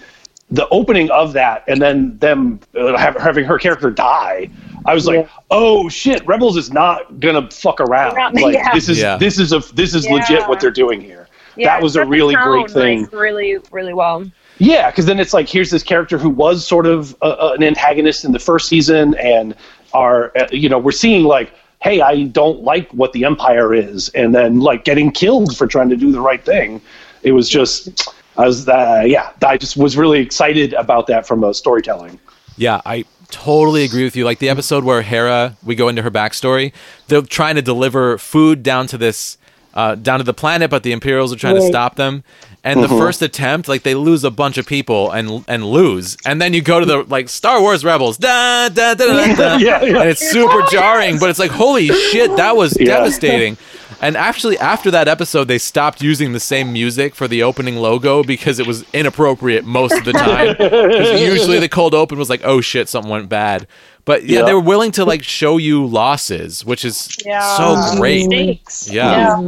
the 0.51 0.69
opening 0.69 1.11
of 1.11 1.33
that 1.33 1.65
and 1.67 1.81
then 1.81 2.19
them 2.19 2.61
uh, 2.77 2.95
have, 2.99 3.17
having 3.17 3.43
her 3.47 3.59
character 3.59 3.91
die, 3.91 4.51
I 4.85 4.93
was 4.93 5.07
like, 5.07 5.21
Yeah. 5.21 5.29
oh 5.51 5.89
shit, 5.89 6.25
Rebels 6.27 6.59
is 6.59 6.71
not 6.71 7.19
gonna 7.21 7.51
fuck 7.51 7.81
around. 7.81 8.15
Around- 8.15 8.35
Like 8.41 8.55
yeah. 8.55 8.75
this 8.75 8.91
is 8.91 9.01
Yeah. 9.01 9.17
this 9.17 9.39
is 9.39 9.53
a 9.55 9.61
this 9.75 9.95
is 9.95 10.05
Yeah. 10.05 10.13
legit 10.13 10.49
what 10.49 10.61
they're 10.61 10.71
doing 10.71 11.01
here. 11.01 11.22
Yeah, 11.57 11.69
that 11.69 11.83
was 11.83 11.97
a 11.97 12.05
really 12.05 12.35
tone, 12.35 12.45
great 12.45 12.71
thing. 12.71 13.03
like, 13.03 13.13
really, 13.13 13.59
really 13.71 13.95
well. 13.95 14.31
Yeah, 14.59 14.91
because 14.91 15.07
then 15.07 15.19
it's 15.19 15.33
like 15.33 15.49
here's 15.49 15.71
this 15.71 15.83
character 15.83 16.19
who 16.19 16.29
was 16.31 16.67
sort 16.67 16.87
of 16.87 17.15
uh, 17.23 17.27
uh, 17.27 17.53
an 17.57 17.63
antagonist 17.63 18.25
in 18.25 18.33
the 18.33 18.39
first 18.39 18.69
season, 18.69 19.15
and 19.15 19.55
are 19.93 20.33
uh, 20.37 20.47
you 20.53 20.69
know 20.69 20.79
we're 20.79 20.93
seeing 20.93 21.25
like, 21.25 21.53
hey, 21.83 22.01
I 22.01 22.25
don't 22.25 22.63
like 22.63 22.91
what 22.93 23.13
the 23.13 23.25
Empire 23.25 23.75
is, 23.75 24.09
and 24.11 24.35
then 24.35 24.61
like 24.61 24.85
getting 24.85 25.11
killed 25.11 25.57
for 25.57 25.67
trying 25.67 25.89
to 25.91 25.97
do 25.97 26.13
the 26.13 26.21
right 26.21 26.45
thing. 26.45 26.81
It 27.23 27.33
was 27.33 27.49
just, 27.49 28.09
I 28.37 28.47
was 28.47 28.69
uh, 28.69 29.03
yeah, 29.07 29.31
I 29.45 29.57
just 29.57 29.77
was 29.77 29.97
really 29.97 30.21
excited 30.21 30.75
about 30.75 31.07
that 31.09 31.27
from 31.27 31.45
a 31.45 31.55
storytelling. 31.55 32.19
Yeah, 32.57 32.81
I 32.85 33.05
totally 33.33 33.83
agree 33.83 34.05
with 34.05 34.15
you. 34.15 34.25
Like 34.25 34.39
the 34.39 34.49
episode 34.49 34.85
where 34.85 35.03
Hera, 35.03 35.57
we 35.65 35.75
go 35.75 35.89
into 35.89 36.03
her 36.03 36.11
backstory. 36.11 36.73
They're 37.09 37.23
trying 37.23 37.57
to 37.57 37.63
deliver 37.63 38.19
food 38.19 38.63
down 38.63 38.87
to 38.89 38.99
this, 38.99 39.39
uh, 39.75 39.95
down 39.95 40.19
to 40.19 40.25
the 40.25 40.35
planet, 40.35 40.71
but 40.71 40.83
the 40.83 40.93
Imperials 40.93 41.33
are 41.33 41.37
trying 41.37 41.57
to 41.57 41.63
stop 41.63 41.97
them. 41.97 42.25
And 42.65 42.83
the 42.83 42.89
first 42.89 43.23
attempt, 43.23 43.69
like 43.69 43.83
they 43.83 43.95
lose 43.97 44.23
a 44.23 44.31
bunch 44.31 44.57
of 44.57 44.67
people 44.67 45.11
and 45.11 45.45
and 45.49 45.65
lose, 45.65 46.17
and 46.25 46.41
then 46.41 46.55
you 46.55 46.63
go 46.63 46.79
to 46.79 46.87
the 46.87 47.03
like 47.05 47.29
Star 47.29 47.61
Wars 47.61 47.85
Rebels, 47.85 48.19
da 48.19 48.69
da 48.69 48.95
da 48.95 49.05
da, 49.07 49.35
da 49.35 49.57
Yeah, 49.59 49.83
yeah. 49.83 50.01
and 50.03 50.09
it's 50.11 50.31
super 50.31 50.63
jarring. 50.71 51.19
But 51.19 51.29
it's 51.31 51.41
like 51.41 51.51
holy 51.51 51.89
shit, 51.89 52.37
that 52.37 52.57
was 52.57 52.77
Yeah. 52.79 52.99
devastating. 52.99 53.57
And 54.01 54.17
actually, 54.17 54.59
after 54.59 54.91
that 54.93 55.07
episode, 55.07 55.45
they 55.47 55.59
stopped 55.59 56.03
using 56.03 56.33
the 56.33 56.41
same 56.41 56.73
music 56.73 57.15
for 57.15 57.29
the 57.29 57.43
opening 57.45 57.77
logo 57.77 58.25
because 58.25 58.59
it 58.59 58.67
was 58.67 58.85
inappropriate 58.93 59.65
most 59.65 59.93
of 59.97 60.05
the 60.05 60.13
time. 60.13 60.57
Because 60.59 61.21
usually 61.21 61.59
the 61.61 61.69
cold 61.69 61.95
open 61.95 62.19
was 62.19 62.29
like, 62.31 62.41
oh 62.45 62.61
shit, 62.61 62.89
something 62.89 63.11
went 63.11 63.29
bad. 63.29 63.67
But 64.05 64.25
yeah, 64.25 64.41
Yeah. 64.41 64.47
they 64.47 64.55
were 64.55 64.61
willing 64.61 64.91
to 64.93 65.05
like 65.05 65.23
show 65.23 65.59
you 65.59 65.87
losses, 65.87 66.65
which 66.65 66.85
is 66.85 67.09
Yeah. 67.25 67.57
so 67.57 67.63
mm. 67.77 67.97
great. 68.01 68.29
Mistakes. 68.29 68.91
Yeah. 68.91 69.39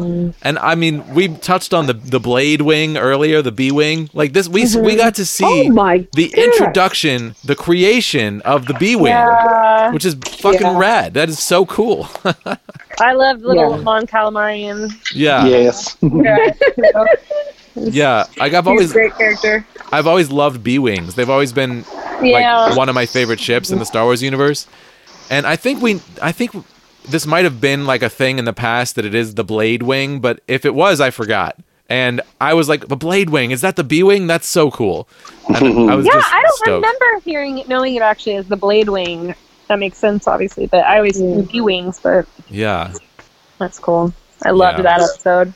And 0.42 0.58
I 0.58 0.74
mean, 0.76 1.02
we 1.12 1.28
touched 1.28 1.74
on 1.74 1.86
the 1.86 1.94
the 1.94 2.20
blade 2.20 2.60
wing 2.62 2.96
earlier, 2.96 3.42
the 3.42 3.50
B 3.52 3.72
wing. 3.72 4.10
Like 4.12 4.32
this, 4.32 4.48
we 4.48 4.62
we 4.62 4.66
mm-hmm. 4.66 4.96
got 4.96 5.14
to 5.16 5.26
see 5.26 5.44
Oh 5.44 5.72
my 5.72 6.06
the 6.12 6.28
God. 6.28 6.44
introduction, 6.44 7.34
the 7.44 7.56
creation 7.56 8.42
of 8.42 8.66
the 8.66 8.74
B 8.74 8.94
wing, 8.94 9.12
Yeah. 9.12 9.90
which 9.92 10.04
is 10.04 10.14
fucking 10.14 10.60
Yeah. 10.60 10.78
rad. 10.78 11.14
That 11.14 11.28
is 11.28 11.38
so 11.40 11.66
cool. 11.66 12.08
I 13.00 13.12
love 13.12 13.40
little 13.42 13.76
Yeah. 13.76 13.82
Mon 13.82 14.06
Calamarian. 14.06 14.92
yeah, 15.14 15.46
Yes. 15.46 15.96
yeah. 17.76 18.26
Like 18.38 18.52
I've 18.54 18.66
always, 18.66 18.92
great 18.92 19.14
character. 19.16 19.66
I've 19.92 20.06
always 20.06 20.30
loved 20.30 20.62
B 20.62 20.78
wings. 20.78 21.14
They've 21.14 21.30
always 21.30 21.52
been 21.52 21.84
Yeah. 22.22 22.66
like 22.66 22.76
one 22.76 22.88
of 22.88 22.94
my 22.94 23.06
favorite 23.06 23.40
ships 23.40 23.70
in 23.70 23.78
the 23.78 23.86
Star 23.86 24.04
Wars 24.04 24.22
universe. 24.22 24.66
And 25.30 25.46
I 25.46 25.56
think 25.56 25.80
we, 25.82 26.00
I 26.22 26.32
think 26.32 26.52
this 27.08 27.26
might 27.26 27.44
have 27.44 27.60
been 27.60 27.86
like 27.86 28.02
a 28.02 28.08
thing 28.08 28.38
in 28.38 28.44
the 28.44 28.52
past 28.52 28.96
that 28.96 29.04
it 29.04 29.14
is 29.14 29.34
the 29.34 29.44
Blade 29.44 29.82
Wing, 29.82 30.20
but 30.20 30.40
if 30.48 30.64
it 30.64 30.74
was, 30.74 31.00
I 31.00 31.10
forgot. 31.10 31.56
And 31.88 32.20
I 32.40 32.54
was 32.54 32.68
like, 32.68 32.88
the 32.88 32.96
Blade 32.96 33.28
Wing 33.30 33.50
is 33.50 33.60
that 33.60 33.76
the 33.76 33.84
B 33.84 34.02
Wing? 34.02 34.26
That's 34.26 34.46
so 34.46 34.70
cool. 34.70 35.06
And 35.48 35.90
I 35.90 35.94
was 35.96 36.06
yeah, 36.06 36.12
just 36.14 36.32
I 36.32 36.40
don't 36.42 36.56
stoked. 36.56 36.86
remember 36.86 37.20
hearing 37.24 37.58
it, 37.58 37.68
knowing 37.68 37.94
it 37.94 38.02
actually 38.02 38.36
as 38.36 38.46
the 38.48 38.56
Blade 38.56 38.88
Wing. 38.88 39.34
That 39.68 39.78
makes 39.78 39.96
sense, 39.98 40.26
obviously, 40.26 40.66
but 40.66 40.84
I 40.84 40.96
always 40.98 41.20
knew 41.20 41.42
B 41.42 41.60
wings. 41.62 41.98
But 42.02 42.26
Yeah, 42.50 42.92
that's 43.58 43.78
cool. 43.78 44.12
I 44.42 44.50
loved 44.50 44.78
Yeah. 44.78 44.82
that 44.82 45.00
episode. 45.00 45.52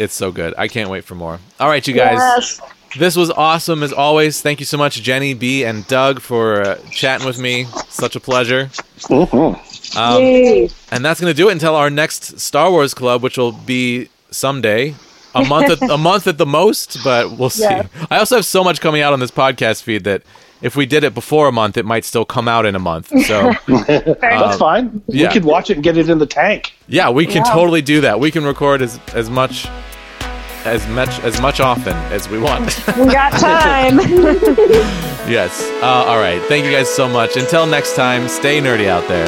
It's 0.00 0.14
so 0.14 0.32
good. 0.32 0.54
I 0.58 0.66
can't 0.68 0.90
wait 0.90 1.04
for 1.04 1.14
more. 1.14 1.38
All 1.60 1.68
right, 1.68 1.86
you 1.86 1.94
guys. 1.94 2.18
Yes. 2.18 2.60
This 2.98 3.14
was 3.14 3.30
awesome 3.30 3.84
as 3.84 3.92
always. 3.92 4.40
Thank 4.42 4.58
you 4.58 4.66
so 4.66 4.76
much, 4.76 5.00
Jenny 5.00 5.32
B 5.32 5.62
and 5.64 5.86
Doug, 5.86 6.20
for 6.20 6.62
uh, 6.62 6.78
chatting 6.90 7.24
with 7.26 7.38
me. 7.38 7.66
Such 7.88 8.16
a 8.16 8.20
pleasure. 8.20 8.66
Mhm. 9.02 9.96
Um, 9.96 10.22
Yay. 10.22 10.68
And 10.90 11.04
that's 11.04 11.20
going 11.20 11.32
to 11.32 11.36
do 11.36 11.48
it 11.48 11.52
until 11.52 11.76
our 11.76 11.88
next 11.90 12.40
Star 12.40 12.70
Wars 12.70 12.92
Club, 12.94 13.22
which 13.22 13.38
will 13.38 13.52
be 13.52 14.08
someday. 14.32 14.94
a 15.36 15.44
month 15.44 15.70
at, 15.70 15.88
a 15.88 15.96
month 15.96 16.26
at 16.26 16.38
the 16.38 16.46
most, 16.46 16.98
but 17.04 17.30
we'll 17.38 17.50
see. 17.50 17.62
Yeah. 17.62 17.86
I 18.10 18.18
also 18.18 18.34
have 18.34 18.44
so 18.44 18.64
much 18.64 18.80
coming 18.80 19.00
out 19.02 19.12
on 19.12 19.20
this 19.20 19.30
podcast 19.30 19.84
feed 19.84 20.02
that 20.02 20.22
if 20.60 20.74
we 20.74 20.84
did 20.86 21.04
it 21.04 21.14
before 21.14 21.46
a 21.46 21.52
month, 21.52 21.76
it 21.76 21.86
might 21.86 22.04
still 22.04 22.24
come 22.24 22.48
out 22.48 22.66
in 22.66 22.74
a 22.74 22.80
month. 22.80 23.12
So 23.26 23.52
Fair. 23.52 24.16
That's 24.20 24.58
fine. 24.58 25.00
yeah. 25.06 25.28
We 25.28 25.32
could 25.32 25.44
watch 25.44 25.70
it 25.70 25.74
and 25.74 25.84
get 25.84 25.96
it 25.96 26.08
in 26.10 26.18
the 26.18 26.26
tank. 26.26 26.74
yeah, 26.88 27.08
we 27.10 27.24
can 27.26 27.44
Yeah. 27.44 27.52
totally 27.52 27.82
do 27.82 28.00
that. 28.00 28.18
We 28.18 28.32
can 28.32 28.42
record 28.44 28.82
as 28.82 28.98
as 29.14 29.30
much 29.30 29.68
as 30.64 30.86
much 30.88 31.18
as 31.20 31.40
much 31.40 31.60
often 31.60 31.96
as 32.12 32.28
we 32.28 32.38
want. 32.38 32.66
we 32.98 33.06
got 33.06 33.32
time. 33.32 33.98
yes. 35.28 35.68
Uh, 35.82 36.04
all 36.06 36.18
right. 36.18 36.42
Thank 36.42 36.64
you 36.64 36.72
guys 36.72 36.88
so 36.88 37.08
much. 37.08 37.36
Until 37.36 37.66
next 37.66 37.94
time, 37.96 38.28
stay 38.28 38.60
nerdy 38.60 38.88
out 38.88 39.06
there. 39.08 39.26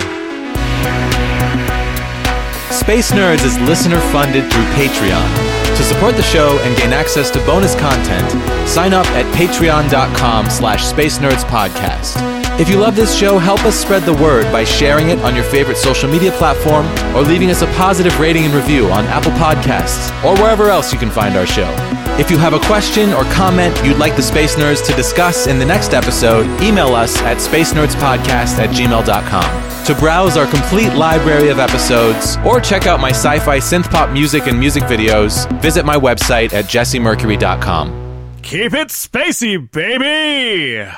Space 2.73 3.13
Nerds 3.13 3.45
is 3.45 3.59
listener 3.61 4.01
funded 4.11 4.51
through 4.51 4.65
Patreon. 4.75 5.53
To 5.77 5.83
support 5.85 6.17
the 6.17 6.23
show 6.23 6.59
and 6.63 6.77
gain 6.77 6.93
access 6.93 7.31
to 7.31 7.39
bonus 7.47 7.75
content, 7.77 8.29
sign 8.69 8.93
up 8.93 9.07
at 9.09 9.25
patreon.com 9.35 10.51
slash 10.51 10.85
space 10.85 11.19
nerds 11.19 11.45
podcast. 11.45 12.42
If 12.61 12.69
you 12.69 12.77
love 12.77 12.95
this 12.95 13.17
show, 13.17 13.39
help 13.39 13.65
us 13.65 13.75
spread 13.77 14.03
the 14.03 14.13
word 14.13 14.45
by 14.53 14.63
sharing 14.63 15.09
it 15.09 15.19
on 15.21 15.35
your 15.35 15.45
favorite 15.45 15.77
social 15.77 16.09
media 16.09 16.31
platform 16.33 16.87
or 17.17 17.23
leaving 17.23 17.51
us 17.51 17.63
a 17.63 17.67
positive 17.69 18.19
rating 18.21 18.45
and 18.45 18.55
review 18.55 18.87
on 18.91 19.05
Apple 19.07 19.33
Podcasts 19.33 20.11
or 20.25 20.37
wherever 20.41 20.69
else 20.69 20.93
you 20.93 20.99
can 20.99 21.11
find 21.11 21.35
our 21.37 21.47
show. 21.47 21.69
If 22.21 22.31
you 22.31 22.39
have 22.39 22.53
a 22.53 22.61
question 22.61 23.13
or 23.15 23.25
comment 23.33 23.75
you'd 23.85 23.97
like 23.97 24.17
the 24.17 24.23
Space 24.23 24.55
Nerds 24.55 24.87
to 24.87 24.93
discuss 24.95 25.47
in 25.47 25.59
the 25.59 25.65
next 25.65 25.95
episode, 25.95 26.45
email 26.63 26.95
us 26.95 27.17
at 27.23 27.39
spacenerdspodcast 27.39 28.59
at 28.59 28.71
gmail.com. 28.71 29.85
To 29.87 29.95
browse 29.95 30.37
our 30.37 30.47
complete 30.47 30.93
library 30.93 31.49
of 31.49 31.59
episodes 31.59 32.37
or 32.47 32.61
check 32.61 32.87
out 32.87 33.01
my 33.01 33.11
sci 33.11 33.39
fi 33.41 33.59
synth 33.59 33.91
pop 33.91 34.11
music 34.11 34.47
and 34.47 34.59
music 34.61 34.85
videos, 34.85 35.51
visit 35.61 35.85
my 35.85 35.97
website 35.97 36.53
at 36.53 36.67
jessemercury.com. 36.67 38.39
Keep 38.43 38.75
it 38.75 38.89
spacey, 38.89 39.71
baby! 39.73 40.93